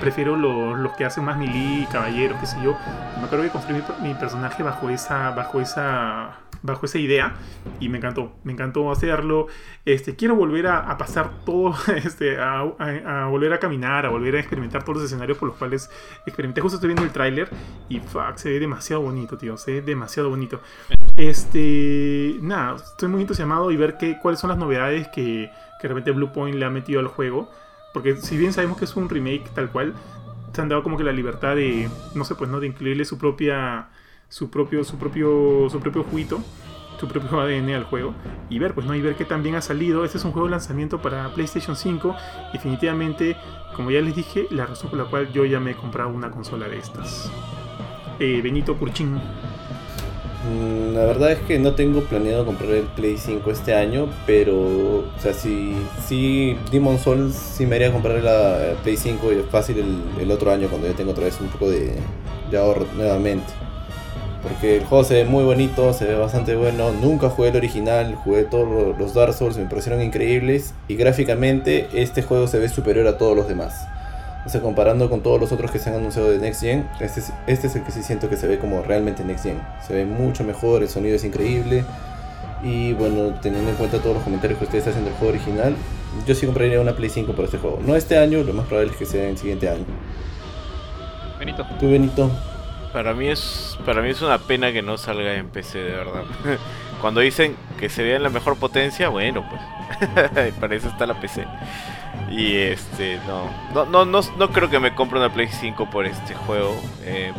Prefiero 0.00 0.36
los, 0.36 0.78
los 0.78 0.92
que 0.92 1.04
hacen 1.04 1.24
más 1.24 1.36
melee, 1.36 1.86
caballeros, 1.90 2.38
qué 2.38 2.46
sé 2.46 2.56
yo. 2.62 2.76
Me 3.18 3.24
acuerdo 3.24 3.44
que 3.44 3.50
construí 3.50 3.82
mi, 4.00 4.08
mi 4.08 4.14
personaje 4.14 4.62
bajo 4.62 4.88
esa, 4.90 5.30
bajo 5.30 5.60
esa, 5.60 6.34
bajo 6.62 6.86
esa 6.86 6.98
idea 6.98 7.34
y 7.80 7.88
me 7.88 7.98
encantó, 7.98 8.36
me 8.44 8.52
encantó 8.52 8.90
hacerlo. 8.90 9.46
Este, 9.84 10.16
quiero 10.16 10.34
volver 10.34 10.66
a, 10.66 10.96
pasar 10.98 11.44
todo, 11.44 11.74
este, 11.96 12.38
a, 12.38 12.62
volver 13.30 13.52
a 13.52 13.58
caminar, 13.58 14.06
a 14.06 14.10
volver 14.10 14.36
a 14.36 14.40
experimentar 14.40 14.82
todos 14.82 14.98
los 14.98 15.06
escenarios 15.06 15.38
por 15.38 15.48
los 15.48 15.58
cuales 15.58 15.90
experimenté. 16.26 16.60
Justo 16.60 16.76
estoy 16.76 16.88
viendo 16.88 17.04
el 17.04 17.10
tráiler 17.10 17.48
y 17.88 18.00
fuck, 18.00 18.36
se 18.36 18.50
ve 18.50 18.60
demasiado 18.60 19.02
bonito, 19.02 19.38
tío, 19.38 19.56
se 19.56 19.74
ve 19.74 19.82
demasiado 19.82 20.30
bonito. 20.30 20.60
Este, 21.16 22.36
nada, 22.40 22.76
estoy 22.76 23.08
muy 23.08 23.22
entusiasmado 23.22 23.70
y 23.70 23.76
ver 23.76 23.96
qué, 23.98 24.18
cuáles 24.20 24.40
son 24.40 24.50
las 24.50 24.58
novedades 24.58 25.08
que, 25.08 25.50
que 25.80 25.82
de 25.82 25.88
repente 25.88 26.12
Blue 26.12 26.32
Point 26.32 26.56
le 26.56 26.64
ha 26.64 26.70
metido 26.70 27.00
al 27.00 27.08
juego. 27.08 27.50
Porque 27.92 28.16
si 28.16 28.36
bien 28.36 28.52
sabemos 28.52 28.78
que 28.78 28.84
es 28.84 28.96
un 28.96 29.08
remake 29.08 29.48
tal 29.54 29.70
cual, 29.70 29.94
se 30.52 30.60
han 30.60 30.68
dado 30.68 30.82
como 30.82 30.96
que 30.96 31.04
la 31.04 31.12
libertad 31.12 31.56
de, 31.56 31.88
no 32.14 32.24
sé, 32.24 32.34
pues, 32.34 32.50
¿no? 32.50 32.60
De 32.60 32.66
incluirle 32.66 33.04
su 33.04 33.18
propia, 33.18 33.88
su 34.28 34.50
propio, 34.50 34.84
su 34.84 34.96
propio, 34.98 35.68
su 35.70 35.80
propio 35.80 36.04
juguito, 36.04 36.40
su 36.98 37.08
propio 37.08 37.40
ADN 37.40 37.70
al 37.70 37.84
juego 37.84 38.14
y 38.48 38.58
ver, 38.58 38.74
pues, 38.74 38.86
¿no? 38.86 38.94
Y 38.94 39.00
ver 39.00 39.16
qué 39.16 39.24
también 39.24 39.54
ha 39.56 39.62
salido. 39.62 40.04
Este 40.04 40.18
es 40.18 40.24
un 40.24 40.32
juego 40.32 40.46
de 40.48 40.52
lanzamiento 40.52 41.00
para 41.02 41.32
PlayStation 41.34 41.76
5. 41.76 42.16
Definitivamente, 42.52 43.36
como 43.72 43.90
ya 43.90 44.00
les 44.00 44.14
dije, 44.14 44.46
la 44.50 44.66
razón 44.66 44.90
por 44.90 44.98
la 44.98 45.06
cual 45.06 45.32
yo 45.32 45.44
ya 45.44 45.60
me 45.60 45.72
he 45.72 45.76
comprado 45.76 46.10
una 46.10 46.30
consola 46.30 46.68
de 46.68 46.78
estas. 46.78 47.36
Eh, 48.18 48.40
Benito 48.42 48.76
Curchín. 48.78 49.22
Mm, 50.40 50.94
La 50.94 51.04
verdad 51.04 51.32
es 51.32 51.40
que 51.40 51.58
no 51.58 51.74
tengo 51.74 52.02
planeado 52.04 52.46
comprar 52.46 52.70
el 52.70 52.86
Play 52.88 53.16
5 53.18 53.50
este 53.50 53.74
año, 53.74 54.08
pero, 54.26 54.56
o 54.56 55.12
sea, 55.18 55.32
si, 55.34 55.90
si 55.98 56.56
Demon 56.70 56.98
Souls 56.98 57.34
sí 57.34 57.66
me 57.66 57.76
haría 57.76 57.92
comprar 57.92 58.22
la 58.22 58.76
Play 58.82 58.96
5 58.96 59.32
y 59.32 59.36
es 59.38 59.46
fácil 59.46 59.78
el, 59.78 60.22
el 60.22 60.30
otro 60.30 60.52
año 60.52 60.68
cuando 60.68 60.86
ya 60.88 60.94
tengo 60.94 61.10
otra 61.12 61.24
vez 61.24 61.40
un 61.40 61.48
poco 61.48 61.70
de, 61.70 61.96
de 62.50 62.58
ahorro 62.58 62.86
nuevamente. 62.96 63.52
Porque 64.42 64.76
el 64.76 64.84
juego 64.84 65.02
se 65.04 65.14
ve 65.14 65.24
muy 65.24 65.42
bonito, 65.42 65.92
se 65.92 66.04
ve 66.04 66.14
bastante 66.14 66.54
bueno. 66.54 66.92
Nunca 66.92 67.28
jugué 67.28 67.48
el 67.48 67.56
original, 67.56 68.14
jugué 68.14 68.44
todos 68.44 68.96
los 68.96 69.14
Dark 69.14 69.34
Souls, 69.34 69.56
me 69.56 69.64
parecieron 69.64 70.00
increíbles. 70.00 70.74
Y 70.86 70.94
gráficamente 70.94 71.88
este 71.92 72.22
juego 72.22 72.46
se 72.46 72.58
ve 72.58 72.68
superior 72.68 73.06
a 73.08 73.18
todos 73.18 73.36
los 73.36 73.48
demás. 73.48 73.86
O 74.46 74.48
sea, 74.48 74.60
comparando 74.60 75.10
con 75.10 75.20
todos 75.20 75.40
los 75.40 75.52
otros 75.52 75.70
que 75.70 75.78
se 75.78 75.90
han 75.90 75.96
anunciado 75.96 76.30
de 76.30 76.38
Next 76.38 76.62
Gen, 76.62 76.88
este 77.00 77.20
es, 77.20 77.32
este 77.46 77.66
es 77.66 77.76
el 77.76 77.82
que 77.82 77.90
sí 77.90 78.02
siento 78.02 78.30
que 78.30 78.36
se 78.36 78.46
ve 78.46 78.58
como 78.58 78.82
realmente 78.82 79.24
Next 79.24 79.44
Gen. 79.44 79.60
Se 79.86 79.92
ve 79.92 80.06
mucho 80.06 80.44
mejor, 80.44 80.82
el 80.82 80.88
sonido 80.88 81.16
es 81.16 81.24
increíble. 81.24 81.84
Y 82.62 82.92
bueno, 82.94 83.34
teniendo 83.42 83.70
en 83.70 83.76
cuenta 83.76 83.98
todos 83.98 84.14
los 84.14 84.24
comentarios 84.24 84.58
que 84.58 84.64
ustedes 84.64 84.86
hacen 84.86 85.04
del 85.04 85.14
juego 85.14 85.34
original, 85.34 85.76
yo 86.26 86.34
sí 86.34 86.46
compraría 86.46 86.80
una 86.80 86.94
Play 86.94 87.10
5 87.10 87.32
para 87.32 87.44
este 87.44 87.58
juego. 87.58 87.80
No 87.84 87.94
este 87.94 88.16
año, 88.16 88.42
lo 88.42 88.52
más 88.52 88.66
probable 88.66 88.92
es 88.92 88.96
que 88.96 89.06
sea 89.06 89.28
el 89.28 89.36
siguiente 89.36 89.68
año. 89.68 89.84
Benito. 91.38 91.66
¿Tú, 91.78 91.90
Benito? 91.90 92.30
Para 92.98 93.14
mí 93.14 93.28
es 93.28 93.78
para 93.86 94.02
mí 94.02 94.08
es 94.08 94.22
una 94.22 94.38
pena 94.38 94.72
que 94.72 94.82
no 94.82 94.98
salga 94.98 95.34
en 95.34 95.50
PC, 95.50 95.78
de 95.78 95.92
verdad. 95.92 96.24
Cuando 97.00 97.20
dicen 97.20 97.54
que 97.78 97.88
se 97.88 98.02
vea 98.02 98.16
en 98.16 98.24
la 98.24 98.28
mejor 98.28 98.58
potencia, 98.58 99.08
bueno, 99.08 99.48
pues 99.48 100.52
para 100.60 100.74
eso 100.74 100.88
está 100.88 101.06
la 101.06 101.14
PC. 101.14 101.46
Y 102.28 102.56
este, 102.56 103.20
no, 103.28 103.48
no, 103.72 103.84
no, 103.86 104.04
no, 104.04 104.20
no 104.36 104.50
creo 104.50 104.68
que 104.68 104.80
me 104.80 104.96
compre 104.96 105.20
una 105.20 105.32
Play 105.32 105.46
5 105.46 105.88
por 105.90 106.06
este 106.06 106.34
juego. 106.34 106.74
Eh, 107.04 107.32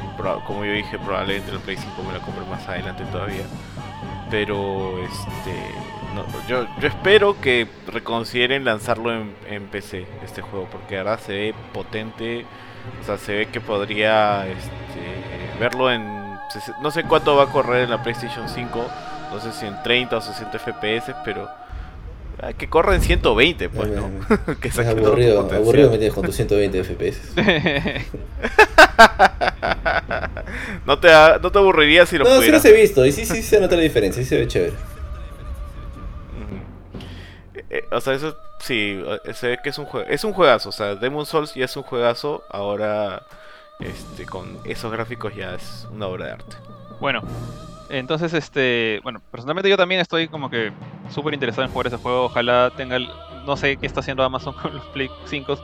como 0.48 0.64
yo 0.64 0.72
dije, 0.72 0.98
probablemente 0.98 1.52
la 1.52 1.60
Play 1.60 1.76
5 1.76 2.04
me 2.04 2.14
la 2.14 2.20
compre 2.20 2.46
más 2.46 2.66
adelante 2.66 3.04
todavía. 3.12 3.44
Pero 4.32 4.98
este, 5.04 5.74
no, 6.16 6.24
yo, 6.48 6.68
yo 6.80 6.88
espero 6.88 7.42
que 7.42 7.68
reconsideren 7.88 8.64
lanzarlo 8.64 9.12
en, 9.12 9.36
en 9.50 9.68
PC 9.68 10.08
este 10.24 10.42
juego, 10.42 10.70
porque 10.72 11.00
ahora 11.00 11.18
se 11.18 11.34
ve 11.34 11.56
potente. 11.74 12.46
O 13.02 13.06
sea, 13.06 13.18
se 13.18 13.36
ve 13.36 13.48
que 13.48 13.60
podría 13.60 14.48
este, 14.48 15.49
verlo 15.60 15.92
en... 15.92 16.38
No 16.82 16.92
sé 16.92 17.04
cuánto 17.04 17.36
va 17.36 17.44
a 17.44 17.48
correr 17.48 17.84
en 17.84 17.90
la 17.90 18.02
PlayStation 18.02 18.48
5. 18.48 18.86
No 19.32 19.40
sé 19.40 19.52
si 19.52 19.66
en 19.66 19.82
30 19.84 20.18
o 20.18 20.22
60 20.22 20.58
FPS, 20.58 21.14
pero... 21.24 21.50
ah, 22.42 22.54
Que 22.54 22.68
corra 22.68 22.96
en 22.96 23.02
120, 23.02 23.70
pues, 23.70 23.90
¿no? 23.90 24.10
que 24.62 24.70
Es 24.70 24.80
aburrido, 24.80 25.42
aburrido 25.42 25.92
me 25.92 25.98
tienes 25.98 26.14
con 26.14 26.26
tus 26.26 26.36
120 26.36 26.84
FPS. 26.84 27.36
no, 30.86 31.00
te, 31.00 31.10
no 31.42 31.52
te 31.52 31.60
aburriría 31.60 32.06
si 32.06 32.18
lo 32.18 32.26
No, 32.26 32.42
sí 32.42 32.52
los 32.52 32.64
he 32.66 32.74
visto 32.74 33.06
y 33.06 33.12
sí, 33.12 33.26
sí 33.26 33.44
se 33.44 33.60
nota 33.60 33.76
la 33.76 33.82
diferencia, 33.84 34.22
sí 34.24 34.30
se 34.30 34.38
ve 34.38 34.48
chévere. 34.48 34.74
Eh, 37.54 37.66
eh, 37.70 37.84
o 37.92 38.02
sea, 38.02 38.14
eso 38.14 38.36
sí, 38.60 39.02
eh, 39.26 39.34
se 39.34 39.48
ve 39.50 39.60
que 39.64 39.70
es 39.70 39.78
un 39.78 39.86
juego, 39.86 40.08
es 40.10 40.24
un 40.24 40.34
juegazo, 40.34 40.70
o 40.70 40.72
sea, 40.72 40.96
Demon 40.96 41.26
Souls 41.26 41.54
ya 41.54 41.66
es 41.66 41.78
un 41.78 41.84
juegazo, 41.84 42.44
ahora 42.50 43.24
este 43.80 44.26
con 44.26 44.58
esos 44.66 44.92
gráficos 44.92 45.34
ya 45.36 45.56
es 45.56 45.88
una 45.92 46.08
obra 46.08 46.26
de 46.26 46.32
arte. 46.34 46.56
Bueno, 47.00 47.22
entonces, 47.90 48.34
este, 48.34 49.00
bueno, 49.04 49.22
personalmente 49.32 49.70
yo 49.70 49.78
también 49.78 50.02
estoy 50.02 50.28
como 50.28 50.50
que 50.50 50.72
súper 51.10 51.34
interesado 51.34 51.66
en 51.66 51.72
jugar 51.72 51.88
ese 51.88 51.98
juego. 51.98 52.26
Ojalá 52.26 52.72
tenga, 52.76 52.98
el- 52.98 53.10
no 53.46 53.56
sé 53.58 53.78
qué 53.78 53.86
está 53.88 54.02
haciendo 54.02 54.24
Amazon 54.24 54.54
con 54.62 54.74
los 54.76 54.86
Play 54.88 55.10
5. 55.26 55.58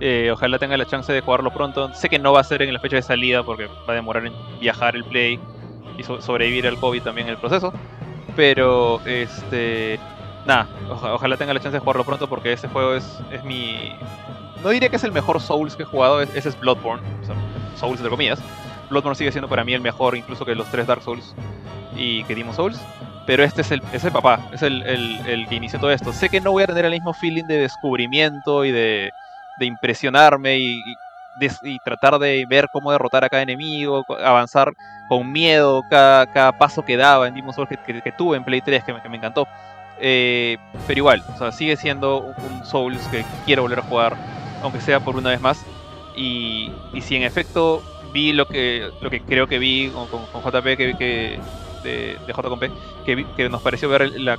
eh, 0.00 0.30
ojalá 0.32 0.58
tenga 0.58 0.76
la 0.76 0.86
chance 0.86 1.12
de 1.12 1.20
jugarlo 1.20 1.52
pronto. 1.52 1.94
Sé 1.94 2.08
que 2.08 2.18
no 2.18 2.32
va 2.32 2.40
a 2.40 2.44
ser 2.44 2.62
en 2.62 2.72
la 2.74 2.80
fecha 2.80 2.96
de 2.96 3.02
salida 3.02 3.42
porque 3.44 3.66
va 3.66 3.92
a 3.92 3.94
demorar 3.94 4.26
en 4.26 4.32
viajar 4.60 4.96
el 4.96 5.04
Play 5.04 5.38
y 5.96 6.02
so- 6.02 6.20
sobrevivir 6.20 6.66
al 6.66 6.78
COVID 6.78 7.02
también 7.02 7.28
en 7.28 7.34
el 7.34 7.38
proceso. 7.40 7.72
Pero, 8.34 9.00
este, 9.06 10.00
nada, 10.46 10.66
oja- 10.90 11.14
ojalá 11.14 11.36
tenga 11.36 11.54
la 11.54 11.60
chance 11.60 11.76
de 11.76 11.80
jugarlo 11.80 12.04
pronto 12.04 12.28
porque 12.28 12.52
ese 12.52 12.66
juego 12.68 12.94
es, 12.94 13.20
es 13.30 13.44
mi... 13.44 13.94
No 14.62 14.70
diría 14.70 14.88
que 14.88 14.96
es 14.96 15.04
el 15.04 15.12
mejor 15.12 15.40
Souls 15.40 15.76
que 15.76 15.82
he 15.82 15.86
jugado, 15.86 16.20
es- 16.22 16.34
ese 16.34 16.48
es 16.50 16.58
Bloodborne, 16.58 17.02
Souls 17.76 17.98
entre 17.98 18.10
comillas. 18.10 18.40
Bloodborne 18.90 19.16
sigue 19.16 19.32
siendo 19.32 19.48
para 19.48 19.64
mí 19.64 19.74
el 19.74 19.80
mejor, 19.80 20.16
incluso 20.16 20.44
que 20.44 20.54
los 20.54 20.70
tres 20.70 20.86
Dark 20.86 21.02
Souls 21.02 21.34
y 21.96 22.24
que 22.24 22.34
Demon 22.34 22.54
Souls. 22.54 22.80
Pero 23.26 23.44
este 23.44 23.62
es 23.62 23.70
el, 23.70 23.80
es 23.92 24.04
el 24.04 24.12
papá, 24.12 24.40
es 24.52 24.62
el, 24.62 25.46
que 25.48 25.54
inició 25.54 25.78
todo 25.78 25.92
esto. 25.92 26.12
Sé 26.12 26.28
que 26.28 26.40
no 26.40 26.50
voy 26.50 26.64
a 26.64 26.66
tener 26.66 26.84
el 26.84 26.92
mismo 26.92 27.12
feeling 27.14 27.44
de 27.44 27.58
descubrimiento 27.58 28.64
y 28.64 28.72
de, 28.72 29.12
de 29.58 29.66
impresionarme 29.66 30.58
y, 30.58 30.78
y 30.80 30.94
y 31.62 31.78
tratar 31.78 32.18
de 32.18 32.44
ver 32.46 32.68
cómo 32.72 32.92
derrotar 32.92 33.24
a 33.24 33.28
cada 33.28 33.42
enemigo, 33.42 34.04
avanzar 34.22 34.72
con 35.08 35.30
miedo 35.32 35.82
cada, 35.88 36.52
paso 36.58 36.84
que 36.84 36.96
daba 36.96 37.26
en 37.28 37.34
Demon 37.34 37.54
Souls 37.54 37.68
que, 37.68 38.12
tuve 38.12 38.36
en 38.36 38.44
Play 38.44 38.60
3, 38.60 38.84
que 38.84 39.08
me, 39.08 39.16
encantó. 39.16 39.46
Eh, 39.98 40.56
pero 40.86 40.98
igual, 40.98 41.22
o 41.34 41.38
sea, 41.38 41.52
sigue 41.52 41.76
siendo 41.76 42.20
un 42.20 42.64
Souls 42.64 43.06
que 43.08 43.24
quiero 43.44 43.62
volver 43.62 43.78
a 43.80 43.82
jugar, 43.82 44.16
aunque 44.62 44.80
sea 44.80 45.00
por 45.00 45.16
una 45.16 45.30
vez 45.30 45.40
más. 45.40 45.64
Y, 46.16 46.70
y 46.92 47.00
si 47.02 47.16
en 47.16 47.22
efecto 47.22 47.82
vi 48.12 48.32
lo 48.32 48.46
que 48.46 48.90
lo 49.00 49.08
que 49.10 49.20
creo 49.22 49.46
que 49.46 49.58
vi 49.58 49.90
con, 49.90 50.06
con- 50.08 50.42
JP 50.42 50.64
que, 50.76 50.94
que 50.98 51.40
de, 51.82 52.18
de 52.26 52.32
J 52.32 52.48
con 52.48 52.58
P, 52.58 52.70
que, 53.06 53.26
que 53.36 53.48
nos 53.48 53.62
pareció 53.62 53.88
ver 53.88 54.10
la, 54.20 54.38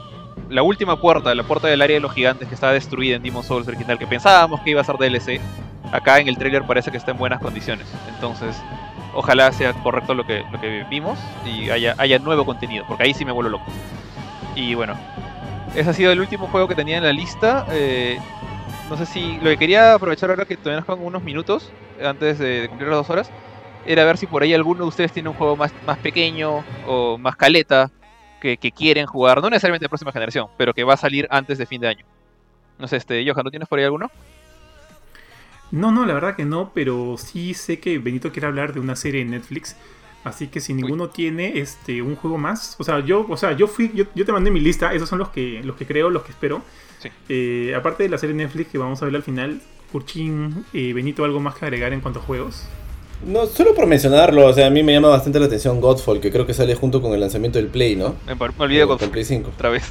la 0.50 0.62
última 0.64 1.00
puerta, 1.00 1.34
la 1.34 1.44
puerta 1.44 1.68
del 1.68 1.82
área 1.82 1.96
de 1.96 2.02
los 2.02 2.14
gigantes 2.14 2.48
que 2.48 2.54
estaba 2.56 2.74
destruida 2.74 3.16
en 3.16 3.24
Demon 3.24 3.44
Souls 3.44 3.68
original, 3.68 3.98
que 3.98 4.08
pensábamos 4.08 4.62
que 4.62 4.70
iba 4.72 4.82
a 4.82 4.84
ser 4.84 4.98
DLC, 4.98 5.42
acá 5.92 6.20
en 6.20 6.28
el 6.28 6.38
trailer 6.38 6.64
parece 6.64 6.92
que 6.92 6.98
está 6.98 7.12
en 7.12 7.18
buenas 7.18 7.40
condiciones. 7.42 7.88
Entonces, 8.08 8.56
ojalá 9.16 9.52
sea 9.52 9.74
correcto 9.74 10.14
lo 10.14 10.26
que, 10.26 10.44
lo 10.52 10.60
que 10.62 10.86
vimos 10.90 11.18
y 11.46 11.70
haya, 11.72 11.96
haya 11.98 12.20
nuevo 12.20 12.46
contenido, 12.46 12.86
porque 12.88 13.04
ahí 13.04 13.14
sí 13.14 13.26
me 13.26 13.32
vuelvo 13.32 13.50
loco. 13.52 13.66
Y 14.56 14.76
bueno, 14.76 14.96
ese 15.76 15.90
ha 15.90 15.94
sido 15.94 16.12
el 16.12 16.20
último 16.20 16.48
juego 16.48 16.68
que 16.68 16.76
tenía 16.76 16.98
en 16.98 17.04
la 17.04 17.14
lista. 17.14 17.66
eh, 17.72 18.20
no 18.90 18.98
sé 18.98 19.06
si 19.06 19.38
lo 19.38 19.50
que 19.50 19.58
quería 19.58 19.94
aprovechar 19.94 20.30
ahora 20.30 20.46
que 20.46 20.58
todavía 20.58 20.78
nos 20.78 20.86
quedan 20.86 21.06
unos 21.06 21.24
minutos 21.24 21.72
antes 22.04 22.40
de, 22.40 22.68
cumplir 22.70 22.90
las 22.90 22.98
dos 22.98 23.10
horas 23.10 23.32
era 23.86 24.06
ver 24.06 24.18
si 24.18 24.28
por 24.28 24.44
ahí 24.44 24.54
alguno 24.54 24.84
de 24.84 24.88
ustedes 24.88 25.12
tiene 25.12 25.30
un 25.30 25.36
juego 25.36 25.56
más, 25.56 25.74
más 25.86 25.98
pequeño 25.98 26.64
o 26.88 27.18
más 27.18 27.36
caleta 27.36 27.92
que, 28.40 28.72
quieren 28.72 29.06
jugar, 29.06 29.42
no 29.42 29.50
necesariamente 29.50 29.86
de 29.86 29.90
próxima 29.90 30.12
generación, 30.12 30.48
pero 30.58 30.74
que 30.74 30.84
va 30.84 30.96
a 30.96 30.98
salir 30.98 31.28
antes 31.32 31.58
de 31.58 31.66
fin 31.66 31.80
de 31.80 31.88
año. 31.88 32.06
No 32.78 32.88
sé, 32.88 32.98
este, 32.98 33.24
Johan, 33.26 33.46
¿tú 33.46 33.52
tienes 33.52 33.70
por 33.70 33.80
ahí 33.80 33.86
alguno? 33.86 34.12
No, 35.72 35.92
no, 35.92 36.06
la 36.06 36.14
verdad 36.14 36.36
que 36.36 36.44
no, 36.44 36.72
pero 36.74 37.16
sí 37.18 37.54
sé 37.54 37.80
que 37.80 37.98
Benito 38.00 38.32
quiere 38.32 38.48
hablar 38.48 38.74
de 38.74 38.80
una 38.80 38.96
serie 38.96 39.22
en 39.22 39.32
Netflix. 39.32 39.78
Así 40.24 40.48
que 40.48 40.62
si 40.62 40.74
ninguno 40.74 41.10
tiene 41.10 41.60
este 41.60 42.02
un 42.02 42.16
juego 42.16 42.38
más, 42.38 42.76
o 42.80 42.84
sea, 42.84 43.00
yo, 43.02 43.26
o 43.30 43.36
sea, 43.38 43.52
yo 43.58 43.68
fui, 43.68 43.92
yo, 43.94 44.06
yo 44.16 44.26
te 44.26 44.32
mandé 44.32 44.52
mi 44.52 44.60
lista, 44.62 44.94
esos 44.94 45.10
son 45.10 45.20
los 45.20 45.30
que, 45.30 45.62
los 45.64 45.76
que 45.76 45.86
creo, 45.86 46.10
los 46.10 46.24
que 46.24 46.32
espero. 46.32 46.62
Sí. 47.00 47.10
Eh, 47.28 47.74
aparte 47.76 48.04
de 48.04 48.10
la 48.10 48.18
serie 48.18 48.34
Netflix 48.36 48.72
que 48.72 48.78
vamos 48.78 49.02
a 49.02 49.06
ver 49.06 49.16
al 49.16 49.24
final, 49.24 49.62
Kurchin, 49.92 50.66
eh, 50.74 50.94
Benito, 50.94 51.26
¿algo 51.26 51.40
más 51.42 51.56
que 51.56 51.66
agregar 51.66 51.92
en 51.92 52.00
cuanto 52.00 52.20
a 52.20 52.24
juegos? 52.24 52.64
No, 53.26 53.46
solo 53.48 53.74
por 53.74 53.86
mencionarlo, 53.86 54.48
o 54.48 54.54
sea, 54.54 54.68
a 54.68 54.70
mí 54.70 54.82
me 54.84 54.94
llama 54.94 55.10
bastante 55.10 55.40
la 55.40 55.46
atención 55.46 55.80
Godfall, 55.82 56.20
que 56.20 56.32
creo 56.32 56.46
que 56.46 56.54
sale 56.54 56.76
junto 56.76 57.02
con 57.02 57.14
el 57.14 57.20
lanzamiento 57.20 57.58
del 57.60 57.68
Play, 57.68 57.96
¿no? 57.96 58.16
Me, 58.26 58.36
me 58.36 58.46
olvidé 58.60 58.86
Con 58.88 58.98
con 58.98 59.06
el 59.06 59.12
Play 59.12 59.24
5. 59.26 59.50
otra 59.54 59.70
vez. 59.70 59.84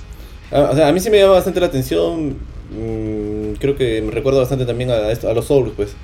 Ah, 0.50 0.68
o 0.72 0.74
sea, 0.74 0.88
a 0.88 0.92
mí 0.92 1.00
sí 1.00 1.08
me 1.10 1.18
llama 1.18 1.32
bastante 1.34 1.60
la 1.60 1.66
atención. 1.66 2.36
mm, 2.70 3.54
creo 3.58 3.76
que 3.76 4.02
me 4.02 4.10
recuerda 4.10 4.40
bastante 4.40 4.64
también 4.66 4.90
a, 4.90 5.10
esto- 5.10 5.28
a 5.30 5.34
los 5.34 5.46
Souls, 5.46 5.72
pues. 5.76 5.94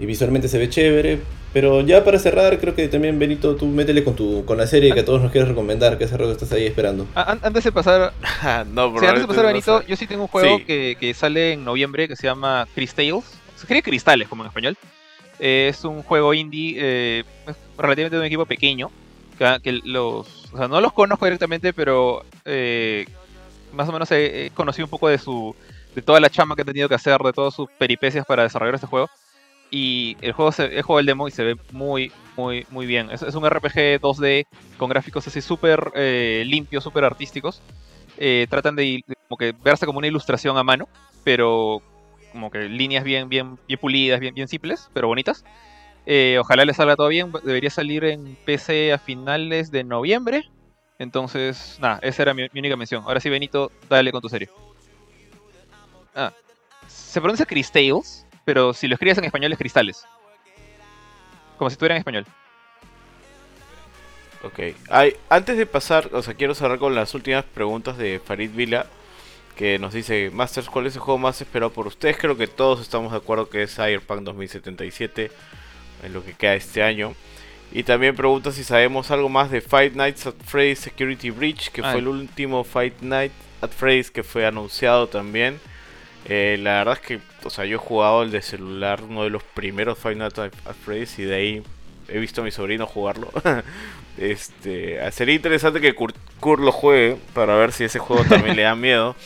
Y 0.00 0.06
visualmente 0.06 0.48
se 0.48 0.58
ve 0.58 0.68
chévere. 0.68 1.20
Pero 1.52 1.80
ya 1.80 2.04
para 2.04 2.18
cerrar, 2.20 2.58
creo 2.60 2.74
que 2.76 2.86
también, 2.88 3.18
Benito, 3.18 3.56
tú 3.56 3.66
métele 3.66 4.04
con 4.04 4.14
tu 4.14 4.44
con 4.44 4.56
la 4.56 4.66
serie 4.68 4.94
que 4.94 5.00
a 5.00 5.04
todos 5.04 5.20
nos 5.20 5.32
quieres 5.32 5.48
recomendar, 5.48 5.98
que 5.98 6.04
hace 6.04 6.16
rato 6.16 6.30
estás 6.32 6.52
ahí 6.52 6.64
esperando. 6.64 7.06
An- 7.16 7.40
antes 7.42 7.64
de 7.64 7.72
pasar, 7.72 8.12
no, 8.72 8.98
sí, 8.98 9.04
antes 9.06 9.22
de 9.22 9.26
pasar 9.26 9.42
no 9.42 9.48
Benito, 9.48 9.80
sé. 9.80 9.86
yo 9.88 9.96
sí 9.96 10.06
tengo 10.06 10.22
un 10.22 10.28
juego 10.28 10.58
Sí. 10.58 10.64
que, 10.64 10.96
que 10.98 11.12
sale 11.12 11.52
en 11.54 11.64
noviembre 11.64 12.06
que 12.08 12.14
se 12.16 12.28
llama 12.28 12.66
Cristales. 12.74 13.24
Se 13.56 13.62
escribe 13.62 13.82
Cristales 13.82 14.28
como 14.28 14.44
en 14.44 14.48
español. 14.48 14.76
Eh, 15.40 15.66
es 15.70 15.84
un 15.84 16.02
juego 16.04 16.32
indie 16.34 16.76
eh, 16.78 17.24
relativamente 17.76 18.14
de 18.16 18.20
un 18.20 18.26
equipo 18.26 18.46
pequeño. 18.46 18.90
Que, 19.36 19.58
que 19.62 19.72
los, 19.84 20.52
o 20.52 20.56
sea, 20.56 20.68
no 20.68 20.80
los 20.80 20.92
conozco 20.92 21.24
directamente, 21.24 21.72
pero 21.72 22.24
eh, 22.44 23.06
más 23.72 23.88
o 23.88 23.92
menos 23.92 24.08
he, 24.12 24.46
he 24.46 24.50
conocido 24.50 24.86
un 24.86 24.90
poco 24.90 25.08
de 25.08 25.18
su 25.18 25.54
de 25.96 26.02
toda 26.02 26.20
la 26.20 26.30
chama 26.30 26.54
que 26.54 26.62
han 26.62 26.66
tenido 26.68 26.88
que 26.88 26.94
hacer, 26.94 27.18
de 27.20 27.32
todas 27.32 27.52
sus 27.54 27.68
peripecias 27.76 28.24
para 28.24 28.44
desarrollar 28.44 28.76
este 28.76 28.86
juego. 28.86 29.10
Y 29.70 30.16
el 30.20 30.32
juego 30.32 30.52
se, 30.52 30.82
jugado 30.82 31.00
el 31.00 31.06
demo 31.06 31.28
y 31.28 31.30
se 31.30 31.44
ve 31.44 31.56
muy, 31.72 32.10
muy, 32.36 32.66
muy 32.70 32.86
bien. 32.86 33.10
Es, 33.10 33.22
un 33.22 33.48
RPG 33.48 34.00
2D 34.00 34.46
con 34.76 34.90
gráficos 34.90 35.26
así 35.28 35.40
súper 35.40 35.92
eh, 35.94 36.42
limpios, 36.46 36.82
súper 36.82 37.04
artísticos. 37.04 37.62
Eh, 38.18 38.46
tratan 38.50 38.76
de, 38.76 39.02
de 39.06 39.16
como 39.28 39.38
que 39.38 39.52
verse 39.52 39.86
como 39.86 39.98
una 39.98 40.08
ilustración 40.08 40.58
a 40.58 40.64
mano, 40.64 40.88
pero 41.22 41.82
como 42.32 42.50
que 42.50 42.68
líneas 42.68 43.04
bien, 43.04 43.28
bien, 43.28 43.58
bien 43.66 43.80
pulidas, 43.80 44.20
bien, 44.20 44.34
bien 44.34 44.48
simples, 44.48 44.90
pero 44.92 45.08
bonitas. 45.08 45.44
Eh, 46.06 46.38
ojalá 46.40 46.64
le 46.64 46.74
salga 46.74 46.96
todo 46.96 47.08
bien. 47.08 47.32
Debería 47.44 47.70
salir 47.70 48.04
en 48.04 48.36
PC 48.44 48.92
a 48.92 48.98
finales 48.98 49.70
de 49.70 49.84
noviembre. 49.84 50.48
Entonces, 50.98 51.78
nada, 51.80 51.98
esa 52.02 52.22
era 52.22 52.34
mi, 52.34 52.46
única 52.54 52.76
mención. 52.76 53.04
Ahora 53.06 53.20
sí, 53.20 53.30
Benito, 53.30 53.70
dale 53.88 54.12
con 54.12 54.20
tu 54.20 54.28
serie. 54.28 54.48
Ah, 56.14 56.32
se 56.88 57.20
pronuncia 57.20 57.46
Cristales, 57.46 58.26
pero 58.44 58.72
si 58.74 58.88
lo 58.88 58.94
escribes 58.94 59.18
en 59.18 59.24
español 59.24 59.52
es 59.52 59.58
cristales. 59.58 60.04
Como 61.58 61.68
si 61.70 61.74
estuviera 61.74 61.94
en 61.94 61.98
español. 62.00 62.26
Ok. 64.42 64.58
Ay, 64.88 65.16
antes 65.28 65.56
de 65.58 65.66
pasar, 65.66 66.08
o 66.12 66.22
sea, 66.22 66.34
quiero 66.34 66.54
cerrar 66.54 66.78
con 66.78 66.94
las 66.94 67.14
últimas 67.14 67.44
preguntas 67.44 67.98
de 67.98 68.20
Farid 68.24 68.50
Vila. 68.52 68.86
Que 69.56 69.78
nos 69.78 69.92
dice, 69.92 70.30
Masters, 70.32 70.70
¿cuál 70.70 70.86
es 70.86 70.94
el 70.94 71.02
juego 71.02 71.18
más 71.18 71.38
esperado 71.42 71.70
por 71.70 71.86
ustedes? 71.86 72.16
Creo 72.16 72.36
que 72.38 72.46
todos 72.46 72.80
estamos 72.80 73.12
de 73.12 73.18
acuerdo 73.18 73.50
que 73.50 73.62
es 73.64 73.74
Cyberpunk 73.74 74.20
2077. 74.22 75.30
En 76.02 76.12
lo 76.14 76.24
que 76.24 76.32
queda 76.32 76.54
este 76.54 76.82
año. 76.82 77.14
Y 77.72 77.82
también 77.82 78.16
pregunta 78.16 78.52
si 78.52 78.64
sabemos 78.64 79.10
algo 79.10 79.28
más 79.28 79.50
de 79.50 79.60
Five 79.60 79.90
Nights 79.90 80.26
at 80.26 80.34
Freddy's 80.46 80.78
Security 80.78 81.28
Breach. 81.30 81.68
Que 81.70 81.82
Ah. 81.82 81.90
fue 81.90 82.00
el 82.00 82.08
último 82.08 82.64
Five 82.64 82.94
Nights 83.02 83.34
at 83.60 83.68
Freddy's 83.70 84.10
que 84.10 84.22
fue 84.22 84.46
anunciado 84.46 85.08
también. 85.08 85.60
Eh, 86.24 86.58
la 86.62 86.78
verdad 86.78 86.94
es 86.94 87.00
que, 87.06 87.20
o 87.44 87.50
sea, 87.50 87.64
yo 87.64 87.76
he 87.76 87.78
jugado 87.78 88.22
el 88.22 88.30
de 88.30 88.42
celular, 88.42 89.02
uno 89.02 89.24
de 89.24 89.30
los 89.30 89.42
primeros 89.42 89.98
at 90.04 90.52
Freddy's. 90.84 91.18
Y 91.18 91.24
de 91.24 91.34
ahí 91.34 91.62
he 92.08 92.18
visto 92.18 92.40
a 92.40 92.44
mi 92.44 92.50
sobrino 92.50 92.86
jugarlo. 92.86 93.30
Este, 94.18 94.98
sería 95.12 95.34
interesante 95.34 95.80
que 95.80 95.94
Kurt, 95.94 96.14
Kurt 96.40 96.60
lo 96.60 96.72
juegue 96.72 97.16
para 97.32 97.54
ver 97.56 97.72
si 97.72 97.84
ese 97.84 97.98
juego 97.98 98.22
también 98.24 98.54
le 98.54 98.62
da 98.62 98.74
miedo. 98.74 99.16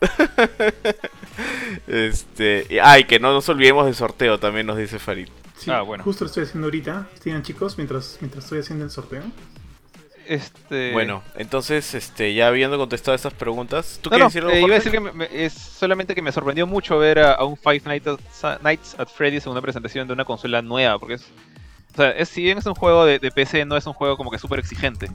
este, 1.86 2.66
y, 2.70 2.78
ay, 2.78 3.04
que 3.04 3.18
no 3.18 3.32
nos 3.32 3.48
olvidemos 3.48 3.84
del 3.84 3.94
sorteo, 3.94 4.38
también 4.38 4.66
nos 4.66 4.78
dice 4.78 4.98
Farid. 4.98 5.28
Sí, 5.56 5.70
Ah, 5.70 5.82
bueno. 5.82 6.04
justo 6.04 6.24
lo 6.24 6.28
estoy 6.28 6.44
haciendo 6.44 6.66
ahorita. 6.66 7.08
Sigan 7.22 7.42
chicos, 7.42 7.76
mientras, 7.76 8.16
mientras 8.20 8.44
estoy 8.44 8.60
haciendo 8.60 8.84
el 8.84 8.90
sorteo. 8.90 9.22
Este... 10.28 10.92
Bueno, 10.92 11.22
entonces, 11.36 11.94
este, 11.94 12.34
ya 12.34 12.48
habiendo 12.48 12.76
contestado 12.78 13.14
esas 13.14 13.32
preguntas, 13.34 13.98
¿tú 14.02 14.10
No, 14.10 14.18
no, 14.18 14.30
quieres 14.30 14.34
decir 14.34 14.42
algo, 14.44 14.56
eh, 14.56 14.60
iba 14.68 14.74
a 14.74 14.78
decir 14.78 14.92
que 14.92 15.00
me- 15.00 15.12
me- 15.12 15.28
es 15.44 15.52
solamente 15.52 16.14
que 16.14 16.22
me 16.22 16.32
sorprendió 16.32 16.66
mucho 16.66 16.98
ver 16.98 17.18
a, 17.20 17.32
a 17.34 17.44
un 17.44 17.56
Five 17.56 17.82
Nights 17.84 18.08
at, 18.44 18.60
Nights 18.62 18.96
at 18.98 19.08
Freddy's 19.08 19.46
en 19.46 19.52
una 19.52 19.62
presentación 19.62 20.06
de 20.06 20.12
una 20.12 20.24
consola 20.24 20.62
nueva, 20.62 20.98
porque 20.98 21.14
es, 21.14 21.22
o 21.92 21.96
sea, 21.96 22.10
es- 22.10 22.28
si 22.28 22.42
bien 22.42 22.58
es 22.58 22.66
un 22.66 22.74
juego 22.74 23.04
de, 23.04 23.18
de 23.18 23.30
PC, 23.30 23.64
no 23.64 23.76
es 23.76 23.86
un 23.86 23.92
juego 23.92 24.16
como 24.16 24.30
que 24.30 24.38
súper 24.38 24.58
exigente. 24.58 25.08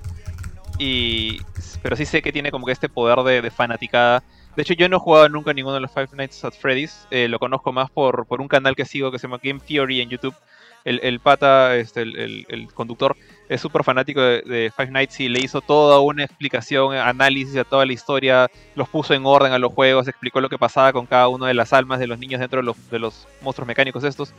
Y, 0.80 1.40
pero 1.84 1.96
sí 1.96 2.06
sé 2.06 2.22
que 2.22 2.32
tiene 2.32 2.52
como 2.52 2.66
que 2.66 2.72
este 2.72 2.90
poder 2.90 3.20
de, 3.20 3.42
de 3.42 3.52
fanaticada. 3.52 4.24
De 4.56 4.64
hecho, 4.64 4.74
yo 4.74 4.90
no 4.90 4.98
he 4.98 5.00
jugado 5.00 5.30
nunca 5.30 5.54
ninguno 5.54 5.76
de 5.76 5.82
los 5.82 5.92
Five 5.92 6.10
Nights 6.14 6.44
at 6.44 6.54
Freddy's. 6.54 7.08
eh, 7.12 7.28
lo 7.28 7.40
conozco 7.40 7.72
más 7.72 7.90
por, 7.92 8.26
por 8.26 8.42
un 8.42 8.48
canal 8.48 8.76
que 8.76 8.86
sigo 8.86 9.12
que 9.12 9.20
se 9.20 9.28
llama 9.28 9.40
Game 9.44 9.60
Theory 9.60 10.02
en 10.02 10.10
YouTube. 10.10 10.36
El, 10.84 11.00
el 11.04 11.20
pata, 11.20 11.76
este, 11.76 12.02
el, 12.02 12.18
el- 12.18 12.46
el 12.50 12.74
conductor, 12.74 13.16
es 13.52 13.60
súper 13.60 13.84
fanático 13.84 14.22
de, 14.22 14.72
Five 14.73 14.91
Nights 14.91 15.19
y 15.19 15.28
le 15.28 15.41
hizo 15.41 15.60
toda 15.60 15.99
una 15.99 16.23
explicación, 16.23 16.95
análisis 16.95 17.57
a 17.57 17.65
toda 17.65 17.86
la 17.86 17.91
historia, 17.91 18.49
los 18.76 18.88
puso 18.88 19.14
en 19.14 19.26
orden 19.26 19.52
a 19.52 19.60
los 19.60 19.73
juegos, 19.73 20.07
explicó 20.07 20.40
lo 20.40 20.48
que 20.48 20.57
pasaba 20.57 20.94
con 20.94 21.06
cada 21.06 21.28
una 21.28 21.48
de 21.48 21.53
las 21.53 21.73
almas 21.73 21.99
de 21.99 22.07
los 22.07 22.18
niños 22.18 22.40
dentro 22.40 22.61
de 22.61 22.99
los, 22.99 23.28
monstruos 23.41 23.68
mecánicos 23.68 24.06
estos. 24.06 24.34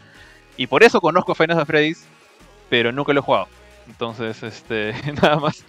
Y 0.56 0.66
por 0.66 0.82
eso 0.82 0.98
conozco 1.02 1.34
Five 1.34 1.48
Nights 1.48 1.66
Freddy's, 1.66 2.06
pero 2.70 2.90
nunca 2.90 3.12
lo 3.12 3.20
he 3.20 3.22
jugado. 3.22 3.48
Entonces, 3.86 4.43
este, 4.43 4.94
nada 5.22 5.36
más. 5.36 5.62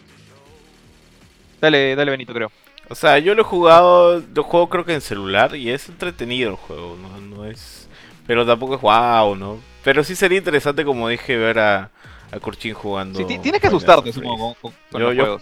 Dale, 1.60 1.98
dale 1.98 2.12
Benito, 2.12 2.34
creo. 2.34 2.50
O 2.90 2.96
sea, 2.96 3.20
yo 3.20 3.36
lo 3.36 3.42
he 3.42 3.46
jugado, 3.46 4.24
lo 4.34 4.44
juego 4.44 4.70
creo 4.70 4.86
que 4.86 4.94
en 4.94 5.02
celular 5.02 5.54
y 5.54 5.70
es 5.70 5.90
entretenido 5.90 6.50
el 6.50 6.56
juego, 6.56 6.96
no, 6.96 7.20
no 7.20 7.46
es... 7.46 7.90
Pero 8.26 8.46
tampoco 8.46 8.76
es 8.76 8.82
wow, 8.82 9.36
¿no? 9.36 9.60
Pero 9.84 10.02
sí 10.06 10.16
sería 10.16 10.38
interesante, 10.38 10.86
como 10.86 11.10
dije, 11.10 11.36
ver 11.36 11.60
a, 11.60 11.92
a 12.34 12.40
Kurchin 12.40 12.74
jugando. 12.74 13.20
Sí, 13.20 13.26
ti- 13.26 13.40
tienes 13.40 13.62
que 13.62 13.68
asustarte, 13.68 14.12
supongo, 14.14 14.56
con, 14.62 14.74
con- 14.92 15.02
Yo- 15.02 15.08
los 15.08 15.16
yo- 15.16 15.24
juegos. 15.24 15.42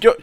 Yo, 0.00 0.14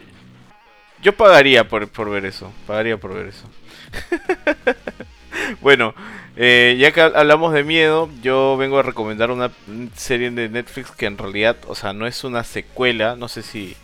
yo 1.01 1.13
pagaría 1.13 1.67
por, 1.67 1.87
por 1.87 2.09
ver 2.09 2.25
eso. 2.25 2.51
Pagaría 2.67 2.97
por 2.97 3.13
ver 3.13 3.27
eso. 3.27 3.45
bueno, 5.61 5.93
eh, 6.35 6.77
ya 6.79 6.91
que 6.91 7.01
hablamos 7.01 7.53
de 7.53 7.63
miedo, 7.63 8.09
yo 8.21 8.57
vengo 8.57 8.79
a 8.79 8.83
recomendar 8.83 9.31
una 9.31 9.51
serie 9.95 10.29
de 10.31 10.49
Netflix 10.49 10.91
que 10.91 11.05
en 11.05 11.17
realidad, 11.17 11.57
o 11.67 11.75
sea, 11.75 11.93
no 11.93 12.05
es 12.07 12.23
una 12.23 12.43
secuela. 12.43 13.15
No 13.15 13.27
sé 13.27 13.41
si 13.41 13.75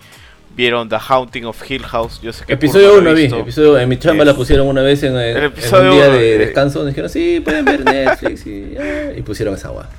vieron 0.55 0.89
The 0.89 0.97
Haunting 1.07 1.45
of 1.45 1.69
Hill 1.69 1.83
House. 1.83 2.19
Yo 2.21 2.33
sé 2.33 2.45
que 2.45 2.53
Episodio 2.53 2.91
Kurt 2.91 3.03
no 3.03 3.09
lo 3.11 3.15
1 3.15 3.19
ha 3.19 3.37
vi, 3.37 3.41
episodio, 3.41 3.77
en 3.79 3.89
mi 3.89 3.97
chamba 3.97 4.23
Es- 4.23 4.27
la 4.27 4.33
pusieron 4.35 4.67
una 4.67 4.81
vez 4.81 5.03
en, 5.03 5.13
el, 5.15 5.19
El 5.31 5.37
en 5.37 5.43
episodio 5.45 5.91
un 5.91 5.95
día 5.97 6.07
uno, 6.09 6.17
de 6.17 6.35
eh. 6.35 6.37
descanso. 6.39 6.79
Nos 6.79 6.87
dijeron, 6.89 7.09
sí, 7.09 7.39
pueden 7.43 7.65
ver 7.65 7.83
Netflix 7.85 8.45
y, 8.47 8.75
ah, 8.79 9.11
y 9.17 9.21
pusieron 9.21 9.55
esa 9.55 9.69
agua. 9.69 9.89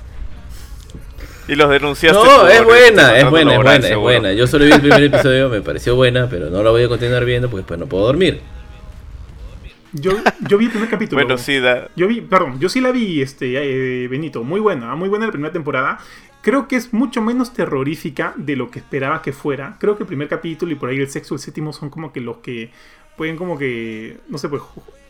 Y 1.49 1.55
los 1.55 1.71
denunciaste. 1.71 2.23
No, 2.23 2.41
por 2.41 2.51
es 2.51 2.63
buena, 2.63 3.17
es 3.17 3.29
buena, 3.29 3.55
es 3.55 3.63
buena, 3.63 3.89
es 3.89 3.97
buena. 3.97 4.33
Yo 4.35 4.47
solo 4.47 4.67
vi 4.67 4.73
el 4.73 4.81
primer 4.81 5.03
episodio, 5.15 5.49
me 5.49 5.63
pareció 5.63 5.97
buena, 5.97 6.29
pero 6.29 6.51
no 6.51 6.63
la 6.63 6.71
voy 6.71 6.83
a 6.83 6.89
continuar 6.89 7.25
viendo 7.25 7.49
porque 7.49 7.63
después 7.63 7.81
no 7.81 7.87
puedo 7.87 8.05
dormir. 8.05 8.43
Yo, 9.95 10.13
yo 10.47 10.59
vi 10.59 10.67
el 10.67 10.71
primer 10.71 10.91
capítulo. 10.91 11.23
Bueno, 11.23 11.39
sí, 11.39 11.59
da, 11.59 11.89
Yo 11.97 12.07
vi, 12.07 12.21
perdón, 12.21 12.61
yo 12.61 12.69
sí 12.69 12.83
la 12.83 12.93
vi, 12.93 13.23
este, 13.23 13.55
eh, 13.57 14.07
Benito, 14.09 14.45
muy 14.45 14.61
buena, 14.61 14.95
muy 14.95 15.09
buena 15.09 15.25
la 15.25 15.33
primera 15.33 15.53
temporada. 15.53 15.99
Creo 16.43 16.69
que 16.69 16.77
es 16.77 16.93
mucho 16.93 17.23
menos 17.23 17.55
terrorífica 17.55 18.35
de 18.37 18.55
lo 18.55 18.71
que 18.71 18.79
esperaba 18.81 19.23
que 19.23 19.33
fuera. 19.33 19.77
Creo 19.81 19.97
que 19.97 20.03
el 20.03 20.07
primer 20.07 20.29
capítulo 20.29 20.71
y 20.73 20.75
por 20.75 20.91
ahí 20.91 20.99
el 20.99 21.09
sexto 21.09 21.35
y 21.35 21.37
el 21.37 21.41
séptimo 21.41 21.73
son 21.73 21.89
como 21.89 22.13
que 22.13 22.21
los 22.21 22.39
que 22.39 22.71
pueden 23.17 23.37
como 23.37 23.59
que, 23.59 24.19
no 24.29 24.37
sé, 24.37 24.49
pues 24.51 24.63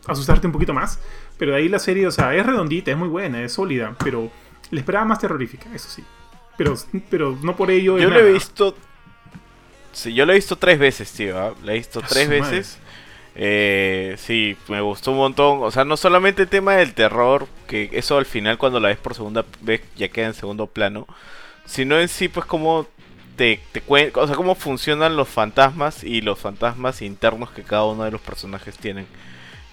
asustarte 0.06 0.46
un 0.46 0.52
poquito 0.52 0.72
más. 0.72 1.00
Pero 1.36 1.52
de 1.52 1.58
ahí 1.58 1.68
la 1.68 1.80
serie, 1.80 2.06
o 2.06 2.12
sea, 2.12 2.34
es 2.34 2.46
redondita, 2.46 2.92
es 2.92 2.96
muy 2.96 3.08
buena, 3.08 3.42
es 3.42 3.52
sólida, 3.52 3.96
pero 4.02 4.30
le 4.70 4.80
esperaba 4.80 5.04
más 5.04 5.18
terrorífica, 5.18 5.68
eso 5.74 5.88
sí. 5.88 6.04
Pero, 6.58 6.74
pero 7.08 7.38
no 7.42 7.56
por 7.56 7.70
ello... 7.70 7.98
Yo 7.98 8.10
lo 8.10 8.18
he 8.18 8.32
visto. 8.32 8.76
Sí, 9.92 10.12
yo 10.12 10.26
lo 10.26 10.32
he 10.32 10.36
visto 10.36 10.56
tres 10.56 10.78
veces, 10.78 11.10
tío. 11.12 11.38
¿ah? 11.38 11.54
La 11.64 11.72
he 11.72 11.76
visto 11.76 12.00
A 12.00 12.02
tres 12.02 12.28
veces. 12.28 12.78
Eh, 13.40 14.16
sí, 14.18 14.56
me 14.66 14.80
gustó 14.80 15.12
un 15.12 15.18
montón. 15.18 15.62
O 15.62 15.70
sea, 15.70 15.84
no 15.84 15.96
solamente 15.96 16.42
el 16.42 16.48
tema 16.48 16.74
del 16.74 16.92
terror, 16.92 17.46
que 17.68 17.88
eso 17.92 18.18
al 18.18 18.26
final 18.26 18.58
cuando 18.58 18.80
la 18.80 18.88
ves 18.88 18.98
por 18.98 19.14
segunda 19.14 19.44
vez 19.60 19.80
ya 19.96 20.08
queda 20.08 20.26
en 20.26 20.34
segundo 20.34 20.66
plano, 20.66 21.06
sino 21.64 22.00
en 22.00 22.08
sí, 22.08 22.26
pues 22.26 22.44
cómo 22.46 22.88
te, 23.36 23.60
te 23.70 23.82
o 23.88 24.26
sea, 24.26 24.34
cómo 24.34 24.56
funcionan 24.56 25.16
los 25.16 25.28
fantasmas 25.28 26.02
y 26.02 26.20
los 26.20 26.40
fantasmas 26.40 27.00
internos 27.00 27.52
que 27.52 27.62
cada 27.62 27.84
uno 27.84 28.02
de 28.02 28.10
los 28.10 28.20
personajes 28.20 28.76
tienen. 28.76 29.06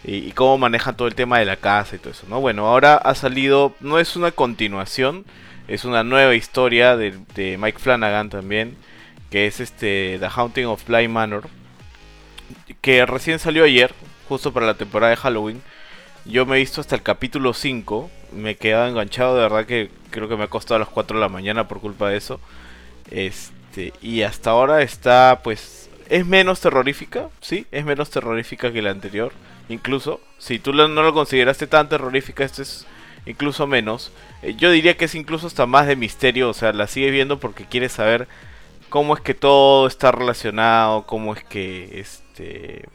Y, 0.03 0.18
y 0.18 0.32
cómo 0.34 0.60
manejan 0.60 0.95
todo 0.95 1.07
el 1.07 1.16
tema 1.16 1.40
de 1.40 1.45
la 1.45 1.57
casa 1.57 1.95
y 1.95 1.99
todo 1.99 2.12
eso, 2.12 2.28
¿no? 2.30 2.40
Bueno, 2.40 2.68
ahora 2.68 2.95
ha 2.95 3.16
salido, 3.16 3.74
no 3.80 3.98
es 3.98 4.16
una 4.16 4.30
continuación, 4.30 5.26
es 5.68 5.86
una 5.86 6.04
nueva 6.04 6.36
historia 6.36 6.96
de, 6.96 7.14
de 7.34 7.58
Mike 7.58 7.80
Flanagan 7.80 8.30
también, 8.30 8.76
que 9.30 9.48
es 9.48 9.60
este 9.60 10.18
The 10.20 10.28
Haunting 10.28 10.66
of 10.66 10.86
Bly 10.86 11.08
Manor, 11.08 11.48
que 12.82 13.06
recién 13.06 13.40
salió 13.40 13.64
ayer, 13.64 13.94
justo 14.30 14.54
para 14.54 14.66
la 14.66 14.76
temporada 14.76 15.12
de 15.12 15.18
Halloween. 15.18 15.62
Yo 16.26 16.46
me 16.46 16.56
he 16.56 16.60
visto 16.60 16.82
hasta 16.82 16.96
el 16.96 17.04
capítulo 17.04 17.54
5, 17.54 18.10
me 18.34 18.52
he 18.52 18.56
quedado 18.56 18.88
enganchado, 18.88 19.36
de 19.36 19.42
verdad 19.42 19.66
que 19.66 19.90
creo 20.12 20.28
que 20.28 20.36
me 20.36 20.44
ha 20.44 20.48
costado 20.48 20.76
a 20.76 20.80
las 20.80 20.90
4 20.90 21.18
de 21.18 21.22
la 21.22 21.30
mañana 21.30 21.68
por 21.68 21.80
culpa 21.80 22.10
de 22.10 22.18
eso. 22.18 22.40
Este, 23.12 23.94
y 24.02 24.24
hasta 24.24 24.52
ahora 24.52 24.82
está 24.82 25.42
pues 25.44 25.90
es 26.10 26.26
menos 26.26 26.62
terrorífica, 26.62 27.30
sí, 27.42 27.66
es 27.72 27.86
menos 27.86 28.10
terrorífica 28.10 28.72
que 28.72 28.82
la 28.82 28.92
anterior, 28.92 29.34
incluso 29.70 30.22
si 30.38 30.60
tú 30.60 30.74
no 30.74 30.88
lo 30.88 31.14
consideraste 31.14 31.68
tan 31.68 31.90
terrorífica, 31.90 32.44
este 32.44 32.62
es 32.62 32.86
incluso 33.26 33.68
menos. 33.68 34.12
Eh, 34.42 34.56
yo 34.56 34.72
diría 34.72 34.98
que 34.98 35.06
es 35.06 35.16
incluso 35.16 35.48
hasta 35.48 35.66
más 35.66 35.88
de 35.88 35.96
misterio, 35.96 36.50
o 36.50 36.54
sea, 36.54 36.74
la 36.74 36.88
sigues 36.88 37.12
viendo 37.12 37.40
porque 37.40 37.66
quieres 37.66 37.92
saber 37.94 38.28
cómo 38.90 39.16
es 39.16 39.22
que 39.22 39.34
todo 39.34 39.88
está 39.88 40.12
relacionado, 40.12 41.06
cómo 41.06 41.34
es 41.34 41.44
que 41.44 42.00
este 42.00 42.86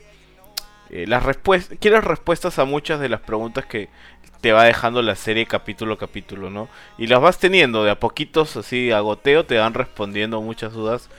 eh, 0.90 1.06
las 1.06 1.22
respuestas 1.22 1.78
quieres 1.80 2.02
respuestas 2.04 2.58
a 2.58 2.64
muchas 2.64 3.00
de 3.00 3.08
las 3.08 3.20
preguntas 3.20 3.64
que 3.66 3.88
te 4.40 4.52
va 4.52 4.64
dejando 4.64 5.02
la 5.02 5.14
serie 5.14 5.46
capítulo 5.46 5.94
a 5.94 5.98
capítulo, 5.98 6.50
¿no? 6.50 6.68
Y 6.98 7.06
las 7.06 7.20
vas 7.20 7.38
teniendo 7.38 7.84
de 7.84 7.90
a 7.90 8.00
poquitos 8.00 8.56
así 8.56 8.90
a 8.90 9.00
goteo 9.00 9.44
te 9.44 9.58
van 9.58 9.74
respondiendo 9.74 10.40
muchas 10.40 10.72
dudas 10.72 11.10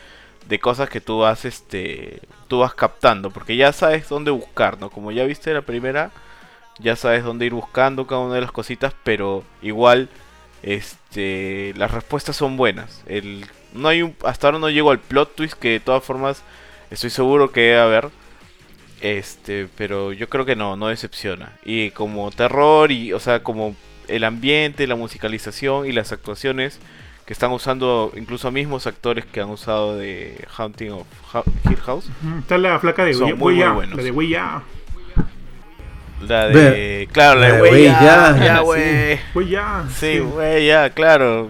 de 0.48 0.60
cosas 0.60 0.90
que 0.90 1.02
tú 1.02 1.20
vas 1.20 1.46
este 1.46 2.22
tú 2.48 2.60
vas 2.60 2.74
captando, 2.74 3.30
porque 3.32 3.56
ya 3.56 3.72
sabes 3.74 4.10
dónde 4.10 4.32
buscar, 4.32 4.80
¿no? 4.80 4.90
Como 4.90 5.12
ya 5.12 5.24
viste 5.26 5.54
la 5.54 5.62
primera, 5.62 6.12
ya 6.80 6.96
sabes 6.96 7.24
dónde 7.24 7.46
ir 7.46 7.54
buscando 7.54 8.08
cada 8.08 8.22
una 8.22 8.36
de 8.36 8.42
las 8.42 8.52
cositas, 8.52 8.94
pero 9.04 9.44
igual 9.62 10.10
este 10.64 11.74
las 11.76 11.92
respuestas 11.92 12.36
son 12.36 12.58
buenas. 12.58 13.04
El 13.08 13.46
no 13.74 13.88
hay 13.88 14.02
un, 14.02 14.16
hasta 14.26 14.48
ahora 14.48 14.60
no 14.60 14.70
llego 14.70 14.92
al 14.92 15.00
plot 15.00 15.36
twist 15.36 15.54
que 15.54 15.70
de 15.70 15.80
todas 15.80 16.04
formas 16.04 16.44
estoy 16.90 17.10
seguro 17.10 17.52
que 17.52 17.62
debe 17.62 17.80
haber. 17.80 18.10
Este, 19.02 19.68
pero 19.78 20.14
yo 20.14 20.30
creo 20.30 20.46
que 20.46 20.56
no, 20.56 20.76
no 20.76 20.88
decepciona. 20.88 21.54
Y 21.66 21.90
como 21.92 22.30
terror 22.32 22.92
y, 22.92 23.14
o 23.14 23.20
sea, 23.20 23.42
como 23.42 23.76
el 24.08 24.24
ambiente, 24.24 24.86
la 24.86 24.96
musicalización 24.96 25.88
y 25.88 25.92
las 25.92 26.12
actuaciones 26.12 26.80
que 27.26 27.34
están 27.34 27.52
usando 27.52 28.12
incluso 28.16 28.52
mismos 28.52 28.88
actores 28.88 29.26
que 29.26 29.42
han 29.42 29.50
usado 29.50 29.96
de 29.96 30.46
Haunting 30.58 30.92
of 30.92 31.08
Hill 31.70 31.78
House. 31.78 32.10
Está 32.40 32.58
la 32.58 32.80
flaca 32.80 33.06
de 33.06 33.14
Son 33.14 33.38
muy, 33.38 33.56
muy 33.56 33.70
buenos. 33.70 33.98
La 33.98 34.04
de 34.04 34.12
Weya. 34.12 34.62
La 36.28 36.48
de. 36.48 37.08
Claro, 37.12 37.40
la 37.40 37.54
de 37.54 37.62
Weya. 37.62 38.38
Ya, 38.40 38.60
güey. 38.60 39.20
Weya. 39.34 39.84
Sí, 39.94 40.20
güey, 40.20 40.68
ya, 40.68 40.90
claro. 40.90 41.50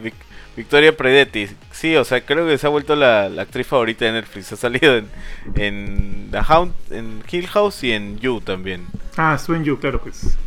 Victoria 0.56 0.96
Predetti. 0.96 1.48
Sí, 1.72 1.96
o 1.96 2.04
sea, 2.04 2.22
creo 2.22 2.46
que 2.46 2.58
se 2.58 2.68
ha 2.68 2.70
vuelto 2.70 2.96
la, 2.96 3.26
actriz 3.40 3.68
favorita 3.68 4.06
de 4.06 4.12
Netflix. 4.14 4.52
Ha 4.52 4.56
salido 4.56 4.98
en, 4.98 5.10
en 5.56 6.30
The 6.32 6.40
Hound, 6.48 6.74
en 6.92 7.24
Hill 7.30 7.48
House 7.48 7.84
y 7.84 7.92
en 7.92 8.20
You 8.20 8.42
también. 8.42 8.86
Ah, 9.18 9.34
estuvo 9.36 9.56
en 9.56 9.64
You, 9.64 9.80
claro, 9.80 10.02
pues. 10.02 10.38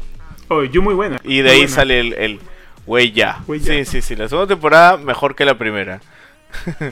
Oh, 0.48 0.62
You 0.62 0.82
muy 0.82 0.94
buena. 0.94 1.18
Y 1.24 1.40
de 1.40 1.50
ahí 1.50 1.68
sale 1.68 2.00
el, 2.00 2.12
el 2.14 2.40
Wey 2.86 3.12
ya. 3.12 3.42
Sí, 3.60 3.84
sí, 3.84 4.02
sí. 4.02 4.16
La 4.16 4.28
segunda 4.28 4.54
temporada 4.54 4.96
mejor 4.96 5.34
que 5.34 5.44
la 5.44 5.56
primera. 5.56 6.00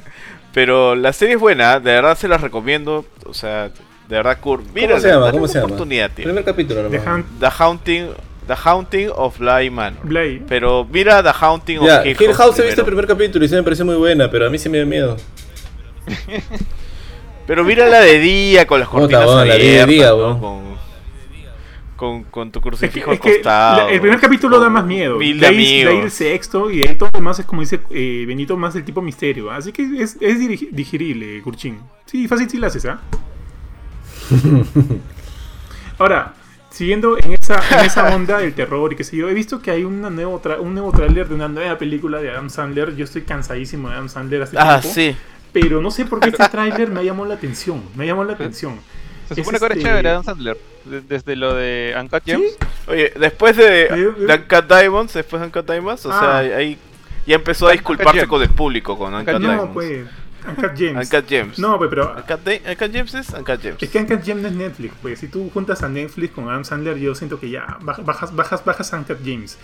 Pero 0.52 0.94
la 0.94 1.12
serie 1.12 1.34
es 1.36 1.40
buena, 1.40 1.80
de 1.80 1.92
verdad 1.92 2.16
se 2.16 2.28
la 2.28 2.38
recomiendo. 2.38 3.06
O 3.24 3.34
sea, 3.34 3.70
de 4.12 4.18
verdad, 4.18 4.38
Kurt. 4.40 4.66
Mira, 4.74 4.88
¿Cómo 4.88 5.00
se 5.00 5.08
llama? 5.08 5.30
¿Cómo 5.30 5.48
se 5.48 5.54
llama? 5.54 5.66
Oportunidad, 5.68 6.10
tío. 6.10 6.24
Primer 6.24 6.44
capítulo, 6.44 6.82
The, 6.90 7.00
The 7.40 7.48
Haunting. 7.58 8.08
The 8.46 8.54
Haunting 8.62 9.08
of 9.14 9.38
Bly 9.38 9.70
Manor. 9.70 10.00
Bly. 10.02 10.42
Pero 10.46 10.84
mira 10.84 11.22
The 11.22 11.30
Haunting 11.40 11.78
of 11.78 11.88
Hill, 12.04 12.16
Hill 12.20 12.34
House. 12.34 12.58
he 12.58 12.66
visto 12.66 12.82
el 12.82 12.86
primer 12.86 13.06
capítulo 13.06 13.42
y 13.42 13.48
se 13.48 13.56
me 13.56 13.62
pareció 13.62 13.86
muy 13.86 13.94
buena, 13.96 14.30
pero 14.30 14.46
a 14.46 14.50
mí 14.50 14.58
sí 14.58 14.68
me 14.68 14.76
dio 14.76 14.86
miedo. 14.86 15.16
pero 17.46 17.64
mira 17.64 17.88
la 17.88 18.00
de 18.00 18.18
día 18.18 18.66
con 18.66 18.80
las 18.80 18.88
cortinas 18.90 19.24
Puta, 19.24 19.40
abiertas, 19.40 19.62
la 19.62 19.86
de 19.86 19.92
día, 19.92 20.10
¿no? 20.10 20.76
con, 21.96 22.24
con 22.24 22.52
tu 22.52 22.60
crucifijo 22.60 23.12
al 23.12 23.18
costado. 23.18 23.88
el 23.88 24.00
primer 24.00 24.20
capítulo 24.20 24.60
da 24.60 24.68
más 24.68 24.84
miedo. 24.84 25.20
de, 25.20 25.46
ahí, 25.46 25.80
el 25.80 26.10
sexto 26.10 26.68
y 26.68 26.80
de 26.80 26.88
ahí 26.90 26.94
todo 26.96 27.08
lo 27.14 27.18
demás 27.18 27.38
es 27.38 27.46
como 27.46 27.62
dice 27.62 27.80
eh, 27.90 28.24
Benito, 28.26 28.58
más 28.58 28.76
el 28.76 28.84
tipo 28.84 29.00
misterio. 29.00 29.50
Así 29.50 29.72
que 29.72 29.84
es, 30.02 30.18
es 30.20 30.38
digerible, 30.70 31.40
Curchín. 31.40 31.78
Sí, 32.04 32.28
fácil 32.28 32.50
si 32.50 32.58
lo 32.58 32.66
haces, 32.66 32.84
¿ah? 32.84 33.00
Ahora, 35.98 36.34
siguiendo 36.70 37.18
en 37.18 37.32
esa, 37.32 37.60
en 37.78 37.86
esa 37.86 38.14
onda 38.14 38.38
del 38.38 38.54
terror 38.54 38.92
y 38.92 38.96
qué 38.96 39.04
sé 39.04 39.16
yo, 39.16 39.28
he 39.28 39.34
visto 39.34 39.60
que 39.60 39.70
hay 39.70 39.84
una 39.84 40.10
nuevo 40.10 40.40
un 40.60 40.74
nuevo 40.74 40.92
tráiler 40.92 41.28
de 41.28 41.34
una 41.34 41.48
nueva 41.48 41.78
película 41.78 42.20
de 42.20 42.30
Adam 42.30 42.50
Sandler. 42.50 42.96
Yo 42.96 43.04
estoy 43.04 43.22
cansadísimo 43.22 43.88
de 43.88 43.94
Adam 43.94 44.08
Sandler 44.08 44.42
hace 44.42 44.56
ah, 44.58 44.80
sí. 44.82 45.16
Pero 45.52 45.82
no 45.82 45.90
sé 45.90 46.06
por 46.06 46.20
qué 46.20 46.30
este 46.30 46.48
tráiler 46.50 46.88
me 46.88 47.04
llamó 47.04 47.24
la 47.24 47.34
atención. 47.34 47.82
Me 47.94 48.06
llamó 48.06 48.24
la 48.24 48.32
atención. 48.32 48.80
Se 49.28 49.36
supone 49.36 49.58
que 49.58 49.64
ahora 49.64 49.74
es 49.74 49.78
este 49.78 49.88
chévere 49.88 50.08
Adam 50.08 50.24
Sandler. 50.24 50.58
Desde 51.08 51.36
lo 51.36 51.54
de 51.54 51.94
Uncut 52.00 52.24
Gems. 52.24 52.58
Oye, 52.88 53.12
después 53.18 53.56
de, 53.56 54.14
Uncut 54.18 54.66
Diamonds, 54.66 55.12
después 55.12 55.40
de 55.40 55.46
Uncut 55.46 55.70
Diamonds, 55.70 56.04
o 56.06 56.10
sea, 56.10 56.38
ah. 56.38 56.38
ahí 56.38 56.76
ya 57.26 57.36
empezó 57.36 57.68
a 57.68 57.72
disculparse 57.72 58.26
con 58.26 58.42
el 58.42 58.50
público 58.50 58.98
con 58.98 59.14
Uncut, 59.14 59.38
Diamonds. 59.38 59.64
No, 59.66 59.72
pues. 59.72 60.06
Uncut 60.48 60.76
Gems. 60.76 61.12
Uncut 61.12 61.28
Gems. 61.28 61.58
No, 61.58 61.78
pues, 61.78 61.90
pero. 61.90 62.14
Uncut, 62.16 62.92
Gems 62.92 63.14
es 63.14 63.30
Uncut 63.30 63.60
Gems. 63.60 63.82
Es 63.82 63.90
que 63.90 63.98
Uncut 63.98 64.22
Gems 64.22 64.44
es 64.44 64.52
Netflix, 64.52 64.94
pues. 65.00 65.20
Si 65.20 65.28
tú 65.28 65.50
juntas 65.52 65.82
a 65.82 65.88
Netflix 65.88 66.32
con 66.34 66.48
Adam 66.48 66.64
Sandler, 66.64 66.98
yo 66.98 67.14
siento 67.14 67.38
que 67.38 67.50
ya 67.50 67.78
bajas, 67.80 68.34
bajas, 68.34 68.64
bajas 68.64 68.92
a 68.92 68.98
Uncut 68.98 69.22
Gems. 69.24 69.58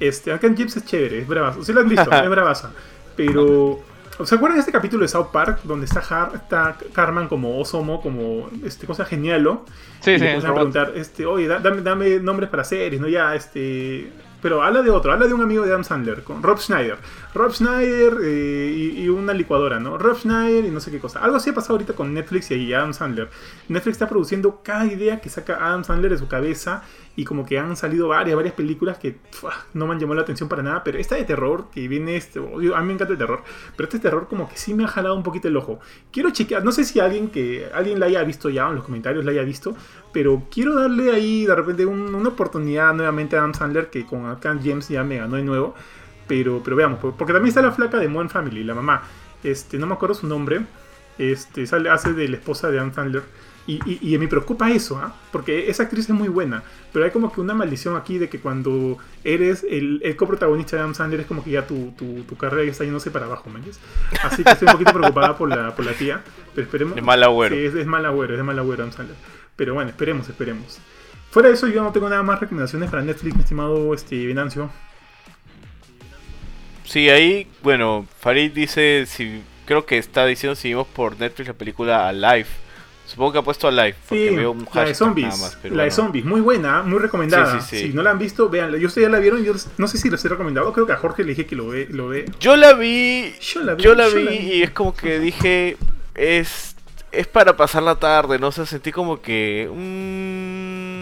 Este, 0.00 0.32
Uncut 0.32 0.56
Gems 0.56 0.76
es 0.76 0.84
chévere, 0.84 1.20
es 1.20 1.28
bravazo. 1.28 1.64
Si 1.64 1.72
lo 1.72 1.80
han 1.80 1.88
visto, 1.88 2.10
es 2.22 2.30
bravaza. 2.30 2.70
Pero. 3.16 3.82
¿Se 4.24 4.34
acuerdan 4.34 4.56
de 4.56 4.60
este 4.60 4.72
capítulo 4.72 5.02
de 5.02 5.08
South 5.08 5.28
Park 5.32 5.60
donde 5.62 5.86
está, 5.86 6.00
está 6.34 6.76
Carman 6.92 7.28
como 7.28 7.60
Osomo, 7.60 8.00
como 8.00 8.50
este 8.64 8.84
cosa 8.84 9.04
genial, 9.04 9.60
Sí, 10.00 10.10
y 10.12 10.18
sí. 10.18 10.24
Le 10.24 10.36
a 10.36 10.40
preguntar, 10.40 10.92
este, 10.96 11.24
oye, 11.24 11.46
dame, 11.46 11.82
dame 11.82 12.18
nombres 12.18 12.50
para 12.50 12.64
series, 12.64 13.00
¿no? 13.00 13.06
Ya, 13.06 13.36
este, 13.36 14.10
pero 14.40 14.62
habla 14.62 14.82
de 14.82 14.90
otro, 14.90 15.12
habla 15.12 15.26
de 15.26 15.34
un 15.34 15.42
amigo 15.42 15.64
de 15.64 15.70
Adam 15.70 15.84
Sandler, 15.84 16.22
con 16.22 16.42
Rob 16.42 16.58
Schneider. 16.58 16.98
Rob 17.38 17.52
Schneider 17.52 18.18
eh, 18.24 18.92
y, 18.96 19.08
una 19.08 19.32
licuadora, 19.32 19.78
¿no? 19.78 19.96
Rob 19.96 20.18
Schneider 20.18 20.64
y 20.64 20.70
no 20.70 20.80
sé 20.80 20.90
qué 20.90 20.98
cosa. 20.98 21.20
Algo 21.20 21.36
así 21.36 21.50
ha 21.50 21.54
pasado 21.54 21.74
ahorita 21.74 21.92
con 21.92 22.12
Netflix 22.12 22.50
y 22.50 22.74
Adam 22.74 22.92
Sandler. 22.92 23.30
Netflix 23.68 23.94
está 23.94 24.08
produciendo 24.08 24.60
cada 24.64 24.86
idea 24.86 25.20
que 25.20 25.30
saca 25.30 25.54
Adam 25.54 25.84
Sandler 25.84 26.10
de 26.10 26.18
su 26.18 26.26
cabeza 26.26 26.82
y 27.14 27.24
como 27.24 27.46
que 27.46 27.58
han 27.58 27.76
salido 27.76 28.08
varias, 28.08 28.34
varias 28.34 28.54
películas 28.54 28.98
que 28.98 29.18
no 29.72 29.86
me 29.86 29.92
han 29.92 30.00
llamado 30.00 30.16
la 30.16 30.22
atención 30.22 30.48
para 30.48 30.62
nada, 30.62 30.82
pero 30.82 30.98
esta 30.98 31.14
de 31.14 31.24
terror, 31.24 31.66
que 31.72 31.86
viene 31.86 32.16
este, 32.16 32.40
a 32.40 32.42
mí 32.42 32.86
me 32.86 32.92
encanta 32.92 33.12
el 33.12 33.18
terror, 33.18 33.42
pero 33.76 33.88
este 33.88 33.98
terror 33.98 34.26
como 34.28 34.48
que 34.48 34.56
sí 34.56 34.74
me 34.74 34.84
ha 34.84 34.88
jalado 34.88 35.14
un 35.14 35.22
poquito 35.22 35.48
el 35.48 35.56
ojo. 35.56 35.78
Quiero 36.10 36.30
chequear, 36.30 36.64
no 36.64 36.72
sé 36.72 36.84
si 36.84 37.00
alguien 37.00 37.28
que 37.30 37.68
alguien 37.72 38.00
la 38.00 38.06
haya 38.06 38.22
visto 38.24 38.50
ya, 38.50 38.68
en 38.68 38.76
los 38.76 38.84
comentarios 38.84 39.24
la 39.24 39.30
haya 39.30 39.42
visto, 39.42 39.76
pero 40.12 40.44
quiero 40.50 40.74
darle 40.74 41.12
ahí 41.12 41.46
de 41.46 41.54
repente 41.54 41.86
una 41.86 42.28
oportunidad 42.28 42.94
nuevamente 42.94 43.36
a 43.36 43.40
Adam 43.40 43.54
Sandler, 43.54 43.90
que 43.90 44.06
con 44.06 44.36
Can 44.36 44.60
James 44.62 44.88
ya 44.88 45.04
me 45.04 45.18
ganó 45.18 45.36
de 45.36 45.42
nuevo, 45.42 45.74
pero, 46.28 46.60
pero 46.62 46.76
veamos, 46.76 47.00
porque 47.00 47.32
también 47.32 47.48
está 47.48 47.62
la 47.62 47.72
flaca 47.72 47.98
de 47.98 48.06
Modern 48.06 48.30
Family, 48.30 48.62
la 48.62 48.74
mamá, 48.74 49.02
este, 49.42 49.78
no 49.78 49.86
me 49.86 49.94
acuerdo 49.94 50.14
su 50.14 50.26
nombre, 50.26 50.60
este, 51.18 51.66
sale, 51.66 51.90
hace 51.90 52.12
de 52.12 52.28
la 52.28 52.36
esposa 52.36 52.70
de 52.70 52.78
Adam 52.78 52.94
Sandler. 52.94 53.22
Y, 53.66 54.14
y, 54.14 54.16
me 54.16 54.28
preocupa 54.28 54.70
eso, 54.70 54.96
¿ah? 54.96 55.14
porque 55.30 55.68
esa 55.68 55.82
actriz 55.82 56.08
es 56.08 56.14
muy 56.14 56.28
buena, 56.28 56.62
pero 56.90 57.04
hay 57.04 57.10
como 57.10 57.30
que 57.30 57.42
una 57.42 57.52
maldición 57.52 57.96
aquí 57.96 58.16
de 58.16 58.30
que 58.30 58.40
cuando 58.40 58.96
eres 59.24 59.62
el, 59.68 60.00
el 60.02 60.16
coprotagonista 60.16 60.76
de 60.76 60.80
Adam 60.80 60.94
Sandler 60.94 61.20
es 61.20 61.26
como 61.26 61.44
que 61.44 61.50
ya 61.50 61.66
tu, 61.66 61.90
tu, 61.90 62.22
tu 62.22 62.34
carrera 62.38 62.64
ya 62.64 62.70
está 62.70 62.84
yéndose 62.84 63.10
para 63.10 63.26
abajo, 63.26 63.50
¿me 63.50 63.60
Así 64.22 64.42
que 64.42 64.52
estoy 64.52 64.68
un 64.68 64.72
poquito 64.72 64.94
preocupada 64.94 65.36
por 65.36 65.50
la, 65.50 65.76
por 65.76 65.84
la 65.84 65.92
tía, 65.92 66.22
pero 66.54 66.64
esperemos. 66.64 66.94
De 66.94 67.02
mal 67.02 67.22
agüero. 67.22 67.54
Sí, 67.54 67.62
es, 67.62 67.74
es 67.74 67.86
mal 67.86 68.06
agüero, 68.06 68.32
es 68.32 68.38
de 68.38 68.42
mal 68.42 68.58
agüero 68.58 68.84
Adam 68.84 68.94
Sandler. 68.94 69.16
Pero 69.54 69.74
bueno, 69.74 69.90
esperemos, 69.90 70.26
esperemos. 70.30 70.80
Fuera 71.30 71.50
de 71.50 71.54
eso, 71.54 71.66
yo 71.66 71.82
no 71.82 71.92
tengo 71.92 72.08
nada 72.08 72.22
más 72.22 72.40
recomendaciones 72.40 72.88
para 72.88 73.02
Netflix, 73.02 73.34
mi 73.34 73.42
estimado 73.42 73.92
este, 73.92 74.26
Venancio. 74.26 74.70
Sí, 76.88 77.08
ahí, 77.10 77.46
bueno, 77.62 78.06
Farid 78.18 78.52
dice, 78.52 79.04
si 79.06 79.42
creo 79.66 79.84
que 79.84 79.98
está 79.98 80.24
diciendo 80.24 80.56
si 80.56 80.68
vimos 80.68 80.86
por 80.86 81.18
Netflix 81.20 81.48
la 81.48 81.54
película 81.54 82.08
Alive 82.08 82.48
Supongo 83.08 83.32
que 83.32 83.38
ha 83.38 83.42
puesto 83.42 83.66
a 83.66 83.70
live. 83.70 83.94
Porque 84.06 84.28
sí, 84.28 84.36
veo 84.36 84.50
un 84.50 84.68
la 84.74 84.84
de 84.84 84.94
zombies. 84.94 85.58
la 85.64 85.84
de 85.84 85.90
zombies, 85.90 86.26
muy 86.26 86.42
buena, 86.42 86.82
muy 86.82 86.98
recomendada. 86.98 87.58
Si 87.62 87.88
no 87.88 88.02
la 88.02 88.10
han 88.10 88.18
visto, 88.18 88.50
véanla. 88.50 88.76
Yo 88.76 88.88
ustedes 88.88 89.08
ya 89.08 89.10
la 89.10 89.18
vieron, 89.18 89.42
yo 89.42 89.54
no 89.78 89.88
sé 89.88 89.96
si 89.96 90.10
los 90.10 90.22
he 90.22 90.28
recomendado. 90.28 90.70
Creo 90.74 90.86
que 90.86 90.92
a 90.92 90.98
Jorge 90.98 91.24
le 91.24 91.30
dije 91.30 91.46
que 91.46 91.56
lo 91.56 91.68
ve. 91.68 91.88
Lo 91.90 92.08
ve. 92.08 92.26
Yo 92.38 92.54
la 92.56 92.74
vi. 92.74 93.34
Yo 93.40 93.62
la 93.62 93.74
vi, 93.74 93.82
yo 93.82 93.94
la 93.94 94.08
vi, 94.08 94.28
y 94.28 94.62
es 94.62 94.70
como 94.72 94.94
que 94.94 95.18
dije. 95.18 95.78
Es, 96.14 96.76
es 97.10 97.26
para 97.26 97.56
pasar 97.56 97.82
la 97.82 97.94
tarde, 97.94 98.38
¿no? 98.38 98.48
O 98.48 98.52
sea, 98.52 98.66
sentí 98.66 98.92
como 98.92 99.22
que. 99.22 99.70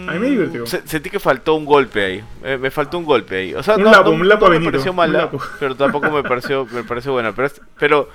A 0.07 0.13
mí 0.13 0.19
me 0.19 0.29
divirtió. 0.29 0.65
sentí 0.65 1.09
que 1.09 1.19
faltó 1.19 1.55
un 1.55 1.65
golpe 1.65 2.05
ahí. 2.05 2.57
me 2.59 2.71
faltó 2.71 2.97
un 2.97 3.05
golpe 3.05 3.37
ahí. 3.37 3.53
O 3.53 3.63
sea, 3.63 3.75
un 3.75 3.83
no, 3.83 3.91
lapo, 3.91 4.11
un 4.11 4.27
lapo 4.27 4.49
me 4.49 4.59
pareció 4.61 4.93
mala, 4.93 5.29
pero 5.59 5.75
tampoco 5.75 6.09
me 6.11 6.23
pareció, 6.23 6.65
me 6.65 6.83
pareció 6.83 7.11
buena. 7.13 7.33
Pero, 7.33 7.49
pero 7.79 8.09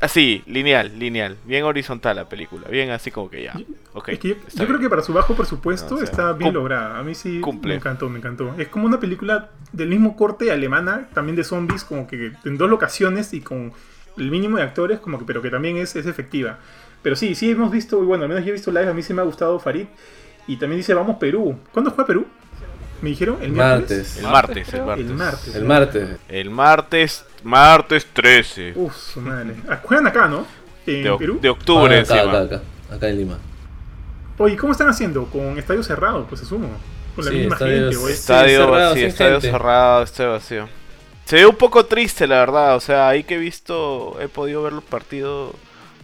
Así, 0.00 0.42
lineal, 0.46 0.98
lineal. 0.98 1.36
Bien 1.44 1.64
horizontal 1.64 2.16
la 2.16 2.28
película. 2.28 2.68
Bien 2.68 2.90
así 2.90 3.10
como 3.10 3.30
que 3.30 3.44
ya. 3.44 3.54
Okay, 3.92 4.18
yo, 4.22 4.66
creo 4.66 4.78
que 4.78 4.90
para 4.90 5.02
su 5.02 5.12
bajo 5.12 5.34
presupuesto 5.34 6.02
está 6.02 6.32
bien 6.32 6.52
lograda. 6.52 6.98
A 6.98 7.02
mí 7.02 7.14
sí 7.14 7.40
me 7.62 7.74
encantó, 7.74 8.08
me 8.08 8.18
encantó. 8.18 8.54
Es 8.58 8.68
como 8.68 8.86
una 8.86 9.00
película 9.00 9.50
del 9.72 9.88
mismo 9.88 10.16
corte 10.16 10.50
alemana, 10.50 11.08
también 11.14 11.36
de 11.36 11.44
zombies, 11.44 11.84
como 11.84 12.06
que 12.06 12.32
en 12.44 12.58
dos 12.58 12.68
locaciones 12.68 13.32
y 13.32 13.40
con 13.40 13.72
el 14.16 14.30
mínimo 14.30 14.56
de 14.56 14.64
actores, 14.64 15.00
como 15.00 15.18
que, 15.18 15.24
pero 15.24 15.40
que 15.40 15.50
también 15.50 15.76
es, 15.76 15.96
es 15.96 16.06
efectiva. 16.06 16.58
Pero 17.02 17.16
sí, 17.16 17.34
sí 17.34 17.50
hemos 17.50 17.70
visto, 17.70 18.02
bueno, 18.02 18.24
al 18.24 18.28
menos 18.28 18.44
yo 18.44 18.50
he 18.50 18.52
visto 18.52 18.70
live, 18.70 18.88
a 18.88 18.94
mí 18.94 19.02
sí 19.02 19.14
me 19.14 19.22
ha 19.22 19.24
gustado 19.24 19.58
Farid. 19.58 19.86
Y 20.46 20.56
también 20.56 20.78
dice, 20.80 20.94
vamos 20.94 21.16
Perú. 21.16 21.58
¿Cuándo 21.72 21.90
juega 21.90 22.06
Perú? 22.06 22.26
¿Me 23.02 23.10
dijeron? 23.10 23.38
¿El? 23.42 23.52
Martes. 23.52 24.16
El 24.18 24.22
martes, 24.24 24.72
el 24.74 24.82
martes. 24.82 25.06
El 25.06 25.14
martes. 25.14 25.54
El 25.56 25.64
martes. 25.64 26.08
El 26.28 26.50
martes, 26.50 27.24
martes 27.42 28.06
13 28.12 28.72
Uf, 28.76 28.94
su 28.96 29.20
madre. 29.20 29.54
Ah, 29.68 29.80
Juegan 29.82 30.06
acá, 30.06 30.26
¿no? 30.28 30.46
En 30.86 31.02
de, 31.04 31.16
Perú. 31.18 31.38
de 31.40 31.48
octubre 31.50 31.98
Ah, 31.98 32.00
acá, 32.02 32.14
encima. 32.16 32.38
acá, 32.40 32.56
acá, 32.56 32.62
acá 32.96 33.08
en 33.08 33.18
Lima. 33.18 33.38
Oye, 34.38 34.56
¿cómo 34.56 34.72
están 34.72 34.88
haciendo? 34.88 35.24
¿Con 35.26 35.58
estadio 35.58 35.82
cerrado? 35.82 36.26
Pues 36.26 36.42
asumo. 36.42 36.68
Con 37.14 37.24
la 37.24 37.30
Sí, 37.30 37.36
misma 37.38 37.54
estadios- 37.56 37.90
gente. 37.94 37.96
o 38.04 38.08
es- 38.08 38.14
Estadio 38.20 38.58
cerrado, 38.64 38.70
vacío, 38.88 38.94
sin 38.94 39.06
estadio 39.06 39.32
gente. 39.40 39.50
cerrado, 39.50 40.02
estadio 40.02 40.30
vacío. 40.32 40.68
Se 41.24 41.36
ve 41.36 41.46
un 41.46 41.56
poco 41.56 41.86
triste, 41.86 42.26
la 42.26 42.38
verdad. 42.40 42.76
O 42.76 42.80
sea, 42.80 43.08
ahí 43.08 43.22
que 43.24 43.36
he 43.36 43.38
visto, 43.38 44.18
he 44.20 44.28
podido 44.28 44.62
ver 44.62 44.72
los 44.72 44.84
partidos. 44.84 45.54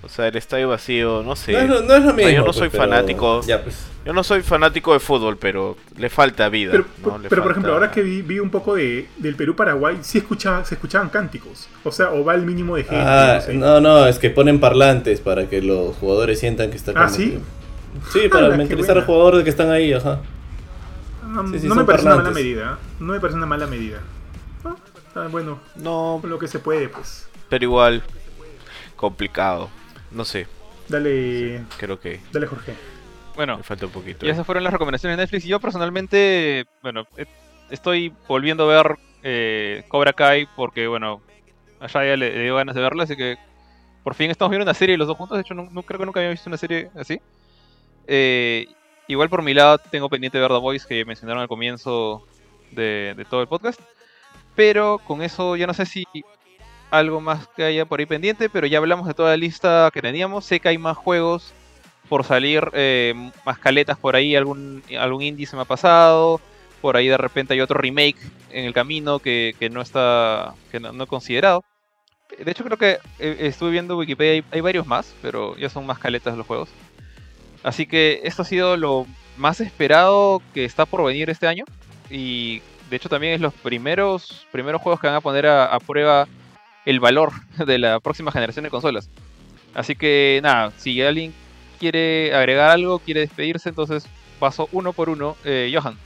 O 0.03 0.09
sea, 0.09 0.29
el 0.29 0.37
estadio 0.37 0.69
vacío, 0.71 1.23
no 1.23 1.37
sé. 1.37 1.53
No, 1.53 1.59
es 1.59 1.69
lo- 1.69 1.83
no 1.83 1.95
es 1.95 2.05
lo 2.05 2.15
mismo. 2.15 2.31
yo 2.31 2.39
no 2.39 2.45
pues, 2.47 2.57
soy 2.57 2.69
pero- 2.71 2.85
fanático. 2.85 3.41
Ya, 3.43 3.63
pues. 3.63 3.87
Yo 4.05 4.15
no 4.15 4.25
soy 4.25 4.41
fanático 4.43 4.95
de 4.95 4.99
fútbol, 4.99 5.37
pero 5.37 5.77
le 5.99 6.09
falta 6.09 6.49
vida. 6.49 6.71
Pero, 6.73 6.87
¿no? 7.05 7.19
Le 7.19 7.29
pero, 7.29 7.43
por 7.43 7.51
ejemplo, 7.51 7.75
ahora 7.75 7.91
que 7.91 8.01
vi, 8.01 8.23
vi 8.23 8.39
un 8.39 8.49
poco 8.49 8.77
de, 8.77 9.09
del 9.19 9.37
Perú-Paraguay, 9.37 9.99
sí 10.01 10.17
escuchaba, 10.19 10.65
se 10.65 10.75
escuchaban 10.77 11.11
cánticos. 11.11 11.69
O 11.85 11.93
sea, 11.93 12.11
o 12.13 12.25
va 12.25 12.35
el 12.35 12.43
mínimo 12.47 12.77
de 12.77 12.85
gente. 12.85 12.97
Ah, 13.07 13.35
no 13.37 13.41
sé. 13.43 13.55
no, 13.55 13.81
no, 13.83 14.07
es 14.07 14.19
que 14.19 14.31
ponen 14.31 14.59
parlantes 14.59 15.21
para 15.21 15.49
que 15.51 15.61
los 15.61 15.95
jugadores 15.97 16.41
sientan 16.41 16.71
que 16.71 16.77
está 16.79 16.93
Ah, 16.97 17.09
¿sí? 17.11 17.33
que- 17.33 17.41
Sí, 18.23 18.29
para 18.29 18.47
Ala, 18.47 18.55
qué 18.55 18.59
mentalizar 18.59 18.91
a 18.93 18.95
buena. 18.95 19.01
los 19.01 19.07
jugadores 19.07 19.45
que 19.45 19.51
están 19.51 19.71
ahí, 19.71 19.93
ajá. 19.93 20.21
No, 21.29 21.47
Sí, 21.49 21.59
sí, 21.61 21.69
no 21.69 21.75
me 21.75 21.85
parece 21.85 22.07
una 22.07 22.15
mala 22.17 22.25
parlantes. 22.25 22.43
medida. 22.45 22.79
¿eh? 22.81 22.85
No 23.01 23.13
me 23.13 23.21
parece 23.21 23.37
una 23.37 23.47
mala 23.47 23.67
medida. 23.67 23.99
Ah, 24.65 24.75
ah, 25.17 25.29
bueno, 25.31 25.61
No, 25.77 26.21
lo 26.25 26.39
que 26.39 26.49
se 26.49 26.59
puede, 26.59 26.89
pues. 26.89 27.29
pero 27.51 27.65
igual. 27.65 28.03
Complicado. 28.97 29.69
No 30.11 30.25
sé, 30.25 30.47
Dale, 30.89 31.63
creo 31.79 32.01
que 32.01 32.21
dale 32.33 32.47
Jorge. 32.47 32.75
Bueno, 33.37 33.57
le 33.59 33.63
falta 33.63 33.87
un 33.87 33.93
poquito. 33.93 34.27
y 34.27 34.31
esas 34.31 34.45
fueron 34.45 34.65
las 34.65 34.73
recomendaciones 34.73 35.17
de 35.17 35.23
Netflix. 35.23 35.45
Y 35.45 35.49
yo 35.49 35.61
personalmente, 35.61 36.67
bueno, 36.83 37.07
eh, 37.17 37.27
estoy 37.71 38.13
volviendo 38.27 38.69
a 38.71 38.83
ver 38.83 38.97
eh, 39.23 39.85
Cobra 39.89 40.13
Kai 40.13 40.49
porque, 40.57 40.87
bueno, 40.89 41.23
a 41.79 41.87
Shaya 41.87 42.17
le, 42.17 42.33
le 42.35 42.43
dio 42.43 42.57
ganas 42.57 42.75
de 42.75 42.81
verla, 42.83 43.05
así 43.05 43.17
que 43.17 43.37
por 44.03 44.15
fin 44.15 44.31
estamos 44.31 44.51
viendo 44.51 44.65
una 44.65 44.75
serie 44.75 44.97
los 44.99 45.07
dos 45.07 45.17
juntos. 45.17 45.37
De 45.39 45.43
hecho, 45.43 45.55
no, 45.55 45.69
no- 45.71 45.83
creo 45.85 46.01
que 46.01 46.07
nunca 46.07 46.21
había 46.21 46.31
visto 46.31 46.51
una 46.51 46.57
serie 46.57 46.91
así. 46.97 47.21
Eh, 48.09 48.67
igual 49.07 49.29
por 49.29 49.43
mi 49.43 49.55
lado 49.55 49.79
tengo 49.79 50.09
pendiente 50.09 50.39
de 50.39 50.43
ver 50.43 50.51
The 50.51 50.59
Voice 50.59 50.87
que 50.89 51.05
mencionaron 51.05 51.43
al 51.43 51.49
comienzo 51.49 52.27
de, 52.73 53.15
de 53.17 53.25
todo 53.25 53.43
el 53.43 53.49
podcast. 53.49 53.81
Pero 54.57 54.99
con 54.99 55.23
eso 55.23 55.55
ya 55.57 55.67
no 55.69 55.75
sé 55.75 55.87
si 55.87 56.05
algo 56.91 57.21
más 57.21 57.49
que 57.49 57.65
haya 57.65 57.85
por 57.85 58.01
ahí 58.01 58.07
pendiente, 58.07 58.49
pero 58.49 58.67
ya 58.67 58.79
hablamos 58.79 59.07
de 59.07 59.15
toda 59.15 59.31
la 59.31 59.37
lista 59.37 59.91
que 59.93 60.03
teníamos. 60.03 60.45
Sé 60.45 60.61
que 60.61 60.69
hay 60.69 60.79
más 60.79 60.97
juegos 60.97 61.53
por 62.09 62.25
salir, 62.25 62.69
eh, 62.73 63.15
más 63.45 63.59
caletas 63.59 63.97
por 63.97 64.17
ahí, 64.17 64.35
algún, 64.35 64.83
algún 64.99 65.23
indie 65.23 65.47
se 65.47 65.57
me 65.57 65.63
ha 65.63 65.67
pasado. 65.67 66.41
Por 66.81 66.97
ahí 66.97 67.09
de 67.09 67.17
repente 67.17 67.55
hay 67.55 67.61
otro 67.61 67.79
remake 67.79 68.19
en 68.51 68.65
el 68.65 68.73
camino 68.73 69.19
que, 69.19 69.55
que 69.59 69.71
no 69.71 69.81
está 69.81 70.55
que 70.73 70.81
no, 70.81 71.05
he 71.05 71.07
considerado. 71.07 71.63
De 72.39 72.51
hecho 72.51 72.65
creo 72.65 72.79
que 72.79 72.99
eh, 73.19 73.37
estuve 73.41 73.71
viendo 73.71 73.97
Wikipedia, 73.97 74.33
hay, 74.33 74.45
hay 74.51 74.61
varios 74.61 74.87
más, 74.87 75.15
pero 75.21 75.57
ya 75.57 75.69
son 75.69 75.87
más 75.87 75.99
caletas 75.99 76.37
los 76.37 76.47
juegos. 76.47 76.71
Así 77.63 77.87
que 77.87 78.21
esto 78.25 78.43
ha 78.43 78.47
sido 78.47 78.77
lo 78.77 79.07
más 79.37 79.61
esperado 79.61 80.43
que 80.55 80.65
está 80.65 80.87
por 80.87 81.05
venir 81.05 81.31
este 81.31 81.47
año. 81.47 81.65
Y 82.09 82.63
de 82.89 82.97
hecho 82.97 83.09
también 83.09 83.35
es 83.35 83.41
los 83.41 83.55
primeros, 83.55 84.47
primeros 84.51 84.81
juegos 84.81 85.01
que 85.01 85.07
van 85.07 85.17
a 85.17 85.21
poner 85.21 85.47
a 85.47 85.79
prueba 85.87 86.27
el 86.87 87.01
valor 87.01 87.33
de 87.67 87.79
la 87.79 88.01
próxima 88.01 88.33
generación 88.33 88.65
de 88.65 88.71
consolas. 88.71 89.09
Así 89.75 89.95
que 89.97 90.41
nada, 90.43 90.73
si 90.79 91.01
alguien 91.03 91.33
quiere 91.79 92.35
agregar 92.35 92.71
algo, 92.71 92.99
quiere 92.99 93.21
despedirse, 93.21 93.69
entonces 93.69 94.07
paso 94.39 94.69
uno 94.73 94.93
por 94.93 95.09
uno. 95.09 95.37
Eh, 95.45 95.71
Johan. 95.75 95.97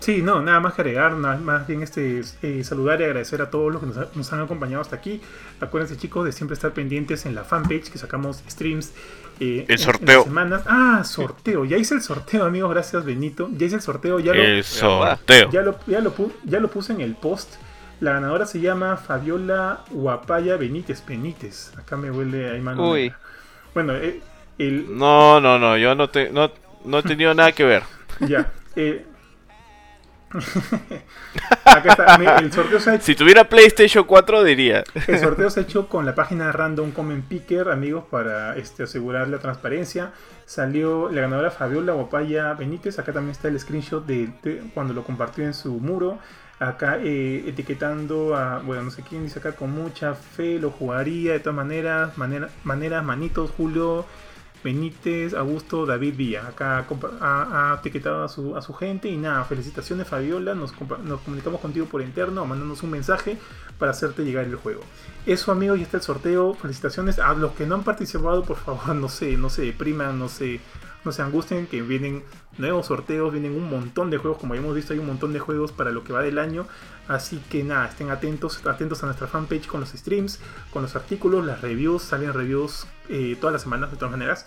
Sí, 0.00 0.20
no, 0.22 0.40
nada 0.42 0.60
más 0.60 0.74
que 0.74 0.82
agregar, 0.82 1.12
nada 1.14 1.36
más 1.38 1.66
bien 1.66 1.82
este 1.82 2.22
eh, 2.42 2.62
saludar 2.64 3.00
y 3.00 3.04
agradecer 3.04 3.40
a 3.42 3.50
todos 3.50 3.72
los 3.72 3.80
que 3.80 3.86
nos, 3.88 3.96
ha- 3.96 4.08
nos 4.14 4.32
han 4.32 4.40
acompañado 4.40 4.82
hasta 4.82 4.94
aquí. 4.96 5.20
Acuérdense 5.60 5.96
chicos 5.96 6.24
de 6.24 6.32
siempre 6.32 6.54
estar 6.54 6.72
pendientes 6.74 7.26
en 7.26 7.34
la 7.34 7.44
fanpage 7.44 7.90
que 7.90 7.98
sacamos 7.98 8.42
streams. 8.48 8.92
eh, 9.40 9.64
en- 9.66 9.72
en 9.72 9.78
sorteo. 9.78 10.18
las 10.18 10.24
semanas. 10.26 10.62
Ah, 10.66 11.02
sorteo. 11.04 11.64
Ya 11.64 11.76
hice 11.78 11.94
el 11.94 12.02
sorteo, 12.02 12.44
amigos. 12.44 12.70
Gracias, 12.70 13.04
Benito. 13.04 13.48
Ya 13.52 13.66
hice 13.66 13.76
el 13.76 13.82
sorteo. 13.82 14.20
Ya 14.20 14.32
lo, 14.34 14.42
El 14.42 14.62
sorteo. 14.64 15.50
ya 15.50 15.62
lo, 15.62 15.78
lo, 15.86 16.14
ya 16.44 16.60
lo 16.60 16.68
puse 16.70 16.92
en 16.92 17.00
el 17.00 17.14
post. 17.14 17.54
La 18.00 18.12
ganadora 18.12 18.44
se 18.46 18.60
llama 18.60 18.96
Fabiola 18.96 19.80
Guapaya 19.90 20.56
Benítez. 20.56 21.04
Benítez. 21.06 21.72
Acá 21.78 21.96
me 21.96 22.10
huele 22.10 22.56
a 22.56 22.62
mano. 22.62 22.90
Uy. 22.90 23.02
negra. 23.04 23.18
Bueno, 23.74 23.94
eh, 23.94 24.20
el, 24.58 24.96
No, 24.96 25.40
no, 25.40 25.58
no, 25.58 25.76
yo 25.76 25.94
no, 25.94 26.08
te, 26.08 26.30
no, 26.30 26.50
no 26.84 26.98
he 26.98 27.02
tenido 27.02 27.32
nada 27.34 27.52
que 27.52 27.64
ver. 27.64 27.82
ya. 28.20 28.52
eh. 28.74 29.06
Acá 31.64 31.90
está. 31.90 32.38
El 32.40 32.52
sorteo 32.52 32.80
se 32.80 32.90
ha 32.90 32.94
hecho. 32.96 33.04
Si 33.04 33.14
tuviera 33.14 33.44
PlayStation 33.48 34.04
4 34.04 34.44
diría. 34.44 34.84
El 35.06 35.18
sorteo 35.18 35.48
se 35.48 35.60
ha 35.60 35.62
hecho 35.64 35.88
con 35.88 36.04
la 36.04 36.14
página 36.14 36.52
Random 36.52 36.90
Comment 36.90 37.24
Picker, 37.26 37.70
amigos, 37.70 38.04
para 38.10 38.56
este, 38.56 38.82
asegurar 38.82 39.28
la 39.28 39.38
transparencia. 39.38 40.12
Salió 40.44 41.08
la 41.10 41.22
ganadora 41.22 41.50
Fabiola 41.50 41.92
Guapaya 41.94 42.52
Benítez. 42.54 42.98
Acá 42.98 43.12
también 43.12 43.32
está 43.32 43.48
el 43.48 43.58
screenshot 43.58 44.04
de, 44.04 44.28
de 44.42 44.62
cuando 44.74 44.92
lo 44.92 45.04
compartió 45.04 45.44
en 45.44 45.54
su 45.54 45.72
muro. 45.80 46.18
Acá 46.58 46.98
eh, 47.02 47.44
etiquetando 47.46 48.34
a, 48.34 48.60
bueno, 48.60 48.84
no 48.84 48.90
sé 48.90 49.02
quién 49.02 49.24
dice 49.24 49.40
acá, 49.40 49.52
con 49.52 49.72
mucha 49.72 50.14
fe 50.14 50.58
lo 50.58 50.70
jugaría 50.70 51.32
de 51.32 51.40
todas 51.40 51.56
maneras. 51.56 52.16
Manera, 52.16 52.48
maneras, 52.64 53.04
manitos, 53.04 53.50
Julio 53.50 54.06
Benítez, 54.64 55.34
Augusto, 55.34 55.84
David 55.84 56.16
Villa. 56.16 56.48
Acá 56.48 56.86
ha, 57.20 57.72
ha 57.72 57.76
etiquetado 57.76 58.24
a 58.24 58.28
su, 58.28 58.56
a 58.56 58.62
su 58.62 58.72
gente. 58.72 59.08
Y 59.08 59.16
nada, 59.16 59.44
felicitaciones 59.44 60.08
Fabiola. 60.08 60.54
Nos, 60.54 60.72
nos 61.04 61.20
comunicamos 61.20 61.60
contigo 61.60 61.86
por 61.86 62.00
interno, 62.00 62.46
mandándonos 62.46 62.82
un 62.82 62.90
mensaje 62.90 63.36
para 63.78 63.90
hacerte 63.90 64.24
llegar 64.24 64.46
el 64.46 64.56
juego. 64.56 64.80
Eso 65.26 65.52
amigos, 65.52 65.78
ya 65.78 65.84
está 65.84 65.98
el 65.98 66.02
sorteo. 66.02 66.54
Felicitaciones 66.54 67.18
a 67.18 67.34
los 67.34 67.52
que 67.52 67.66
no 67.66 67.74
han 67.74 67.84
participado, 67.84 68.44
por 68.44 68.56
favor, 68.56 68.88
no 68.96 69.08
sé, 69.08 69.36
no 69.36 69.50
se 69.50 69.62
depriman, 69.62 70.18
no 70.18 70.28
se, 70.28 70.60
no 71.04 71.12
se 71.12 71.22
angustien, 71.22 71.66
que 71.66 71.82
vienen 71.82 72.24
nuevos 72.58 72.86
sorteos, 72.86 73.32
vienen 73.32 73.52
un 73.52 73.68
montón 73.68 74.10
de 74.10 74.18
juegos, 74.18 74.38
como 74.38 74.54
ya 74.54 74.60
hemos 74.60 74.74
visto, 74.74 74.92
hay 74.92 74.98
un 74.98 75.06
montón 75.06 75.32
de 75.32 75.38
juegos 75.38 75.72
para 75.72 75.90
lo 75.90 76.04
que 76.04 76.12
va 76.12 76.22
del 76.22 76.38
año. 76.38 76.66
Así 77.08 77.40
que 77.50 77.62
nada, 77.62 77.86
estén 77.86 78.10
atentos, 78.10 78.64
atentos 78.66 79.02
a 79.02 79.06
nuestra 79.06 79.26
fanpage 79.26 79.66
con 79.66 79.80
los 79.80 79.90
streams, 79.90 80.40
con 80.72 80.82
los 80.82 80.96
artículos, 80.96 81.44
las 81.44 81.60
reviews, 81.60 82.02
salen 82.02 82.32
reviews 82.32 82.86
eh, 83.08 83.36
todas 83.40 83.52
las 83.52 83.62
semanas 83.62 83.90
de 83.90 83.96
todas 83.96 84.10
maneras. 84.10 84.46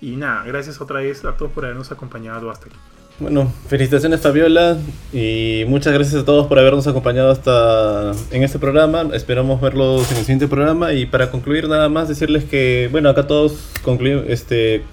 Y 0.00 0.16
nada, 0.16 0.44
gracias 0.44 0.80
otra 0.80 1.00
vez 1.00 1.24
a 1.24 1.36
todos 1.36 1.52
por 1.52 1.64
habernos 1.64 1.90
acompañado 1.90 2.50
hasta 2.50 2.66
aquí. 2.66 2.76
Bueno, 3.20 3.52
felicitaciones 3.66 4.20
Fabiola 4.20 4.78
y 5.12 5.64
muchas 5.66 5.92
gracias 5.92 6.22
a 6.22 6.24
todos 6.24 6.46
por 6.46 6.56
habernos 6.60 6.86
acompañado 6.86 7.32
hasta 7.32 8.12
en 8.30 8.44
este 8.44 8.60
programa. 8.60 9.08
Esperamos 9.12 9.60
verlos 9.60 10.08
en 10.12 10.18
el 10.18 10.22
siguiente 10.22 10.46
programa 10.46 10.92
y 10.92 11.04
para 11.04 11.32
concluir 11.32 11.68
nada 11.68 11.88
más 11.88 12.08
decirles 12.08 12.44
que 12.44 12.88
bueno 12.92 13.08
acá 13.08 13.26
todos 13.26 13.58
concluimos 13.82 14.24
este 14.28 14.84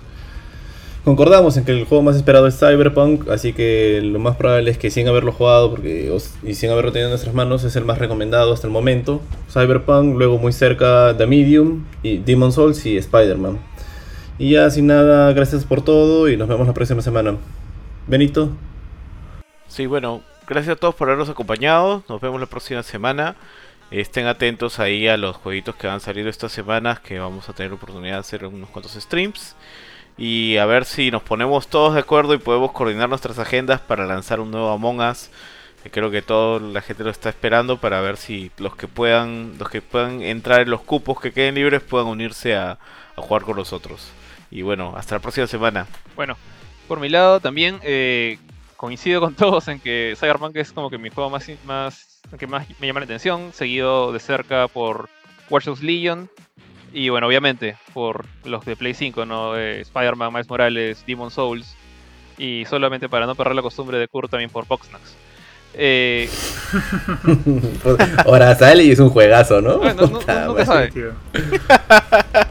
concordamos 1.06 1.56
en 1.56 1.64
que 1.64 1.72
el 1.72 1.86
juego 1.86 2.04
más 2.04 2.16
esperado 2.16 2.48
es 2.48 2.60
Cyberpunk, 2.60 3.30
así 3.30 3.54
que 3.54 4.02
lo 4.04 4.18
más 4.18 4.36
probable 4.36 4.72
es 4.72 4.80
que 4.80 4.90
sin 4.90 5.08
haberlo 5.08 5.32
jugado 5.32 5.70
porque 5.70 6.12
y 6.44 6.56
sin 6.56 6.72
haberlo 6.72 6.92
tenido 6.92 7.08
en 7.08 7.12
nuestras 7.12 7.36
manos 7.36 7.64
es 7.64 7.76
el 7.76 7.86
más 7.86 8.00
recomendado 8.00 8.52
hasta 8.52 8.66
el 8.66 8.74
momento. 8.74 9.22
Cyberpunk, 9.50 10.18
luego 10.18 10.40
muy 10.40 10.52
cerca 10.52 11.16
The 11.16 11.28
Medium 11.28 11.86
y 12.02 12.18
Demon 12.18 12.52
Souls 12.52 12.86
y 12.88 12.98
Spider-Man. 12.98 13.60
Y 14.40 14.52
ya 14.52 14.70
sin 14.72 14.88
nada, 14.88 15.32
gracias 15.32 15.64
por 15.64 15.84
todo 15.84 16.28
y 16.28 16.36
nos 16.36 16.48
vemos 16.48 16.66
la 16.68 16.74
próxima 16.74 17.02
semana. 17.02 17.38
Benito. 18.08 18.50
Sí, 19.68 19.86
bueno, 19.86 20.22
gracias 20.48 20.76
a 20.76 20.80
todos 20.80 20.96
por 20.96 21.08
habernos 21.08 21.30
acompañado. 21.30 22.04
Nos 22.10 22.20
vemos 22.20 22.40
la 22.40 22.48
próxima 22.48 22.82
semana. 22.82 23.36
Estén 23.92 24.26
atentos 24.26 24.80
ahí 24.80 25.08
a 25.08 25.16
los 25.16 25.36
jueguitos 25.36 25.76
que 25.76 25.86
van 25.86 25.98
a 25.98 26.00
salir 26.00 26.28
estas 26.28 26.52
semanas, 26.52 27.00
que 27.00 27.20
vamos 27.20 27.48
a 27.48 27.54
tener 27.54 27.72
oportunidad 27.72 28.16
de 28.16 28.20
hacer 28.20 28.46
unos 28.46 28.70
cuantos 28.72 28.94
streams. 28.94 29.56
Y 30.18 30.58
a 30.58 30.66
ver 30.66 30.86
si 30.86 31.12
nos 31.12 31.24
ponemos 31.24 31.68
todos 31.68 31.94
de 31.94 32.00
acuerdo 32.00 32.34
y 32.34 32.38
podemos 32.38 32.72
coordinar 32.72 33.10
nuestras 33.10 33.38
agendas 33.40 33.82
para 33.82 34.06
lanzar 34.06 34.40
un 34.40 34.52
nuevo 34.52 34.72
Among 34.72 35.02
Us. 35.02 35.30
Que 35.84 35.92
creo 35.92 36.10
que 36.10 36.22
toda 36.22 36.60
la 36.60 36.82
gente 36.82 37.04
lo 37.04 37.12
está 37.12 37.30
esperando 37.30 37.80
para 37.80 38.02
ver 38.02 38.18
si 38.18 38.50
los 38.58 38.76
que 38.76 38.88
puedan, 38.88 39.58
los 39.60 39.70
que 39.70 39.82
puedan 39.82 40.22
entrar 40.22 40.62
en 40.62 40.72
los 40.72 40.82
cupos 40.82 41.20
que 41.20 41.32
queden 41.32 41.56
libres 41.56 41.84
puedan 41.84 42.08
unirse 42.08 42.56
a, 42.56 42.80
a 43.16 43.22
jugar 43.22 43.44
con 43.44 43.58
nosotros. 43.58 44.10
Y 44.50 44.62
bueno, 44.62 44.94
hasta 44.96 45.16
la 45.16 45.22
próxima 45.22 45.48
semana. 45.48 45.86
Bueno, 46.16 46.38
por 46.88 47.00
mi 47.00 47.10
lado 47.10 47.40
también 47.40 47.80
eh, 47.84 48.38
coincido 48.78 49.22
con 49.22 49.36
todos 49.36 49.68
en 49.68 49.80
que 49.80 50.16
Cyberpunk 50.20 50.56
es 50.56 50.72
como 50.72 50.90
que 50.90 50.98
mi 50.98 51.10
juego 51.10 51.30
más, 51.30 51.50
más 51.66 52.06
que 52.38 52.48
más 52.48 52.68
me 52.80 52.88
llama 52.88 53.00
la 53.00 53.06
atención, 53.06 53.52
seguido 53.54 54.12
de 54.12 54.20
cerca 54.20 54.68
por 54.68 55.10
Watch 55.50 55.66
Dogs 55.66 55.84
Legion 55.84 56.30
y 56.96 57.10
bueno, 57.10 57.28
obviamente 57.28 57.76
por 57.94 58.26
los 58.46 58.64
de 58.66 58.76
Play 58.76 58.94
5, 58.94 59.26
¿no? 59.26 59.58
Eh, 59.58 59.82
Spider-Man, 59.82 60.32
Miles 60.32 60.50
Morales, 60.50 61.04
Demon 61.06 61.30
Souls 61.30 61.76
y 62.38 62.64
solamente 62.70 63.10
para 63.10 63.26
no 63.26 63.36
perder 63.36 63.56
la 63.56 63.62
costumbre 63.62 63.98
de 63.98 64.08
Kurt 64.08 64.32
también 64.32 64.50
por 64.50 64.66
Boxnax. 64.66 65.16
Eh, 65.74 66.30
Ahora 68.26 68.56
sale 68.56 68.84
y 68.84 68.92
es 68.92 69.00
un 69.00 69.10
juegazo, 69.10 69.62
¿no? 69.62 69.78
Bueno, 69.80 70.04
no- 70.08 70.20
no- 70.54 70.66
sabe. 70.66 70.90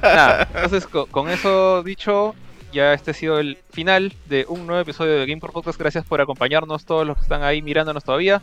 nada, 0.02 0.48
entonces 0.54 0.86
co- 0.86 1.06
con, 1.06 1.30
eso 1.30 1.82
dicho, 1.82 2.34
ya 2.72 2.92
este 2.92 3.12
ha 3.12 3.14
sido 3.14 3.38
el 3.38 3.56
final 3.72 4.12
de 4.26 4.44
un 4.48 4.66
nuevo 4.66 4.82
episodio 4.82 5.12
de 5.18 5.26
Game 5.26 5.40
Podcast. 5.40 5.78
Gracias 5.78 6.04
por 6.04 6.20
acompañarnos, 6.20 6.84
todos 6.84 7.06
los 7.06 7.16
que 7.16 7.22
están 7.22 7.42
ahí 7.42 7.62
mirándonos 7.62 8.04
todavía. 8.04 8.42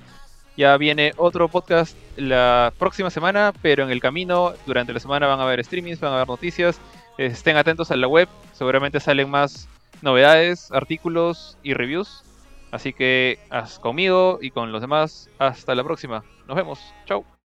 Ya 0.57 0.75
viene 0.77 1.13
otro 1.17 1.47
podcast 1.47 1.97
la 2.17 2.73
próxima 2.77 3.09
semana, 3.09 3.53
pero 3.61 3.83
en 3.83 3.91
el 3.91 4.01
camino, 4.01 4.53
durante 4.65 4.93
la 4.93 4.99
semana 4.99 5.27
van 5.27 5.39
a 5.39 5.43
haber 5.43 5.63
streamings, 5.63 5.99
van 5.99 6.11
a 6.11 6.15
haber 6.15 6.27
noticias. 6.27 6.79
Estén 7.17 7.57
atentos 7.57 7.91
a 7.91 7.95
la 7.95 8.07
web, 8.07 8.27
seguramente 8.53 8.99
salen 8.99 9.29
más 9.29 9.67
novedades, 10.01 10.71
artículos 10.71 11.57
y 11.63 11.73
reviews. 11.73 12.23
Así 12.71 12.93
que 12.93 13.39
haz 13.49 13.79
conmigo 13.79 14.39
y 14.41 14.51
con 14.51 14.71
los 14.71 14.81
demás. 14.81 15.29
Hasta 15.39 15.75
la 15.75 15.83
próxima. 15.83 16.23
Nos 16.47 16.55
vemos. 16.55 16.79
Chau. 17.05 17.31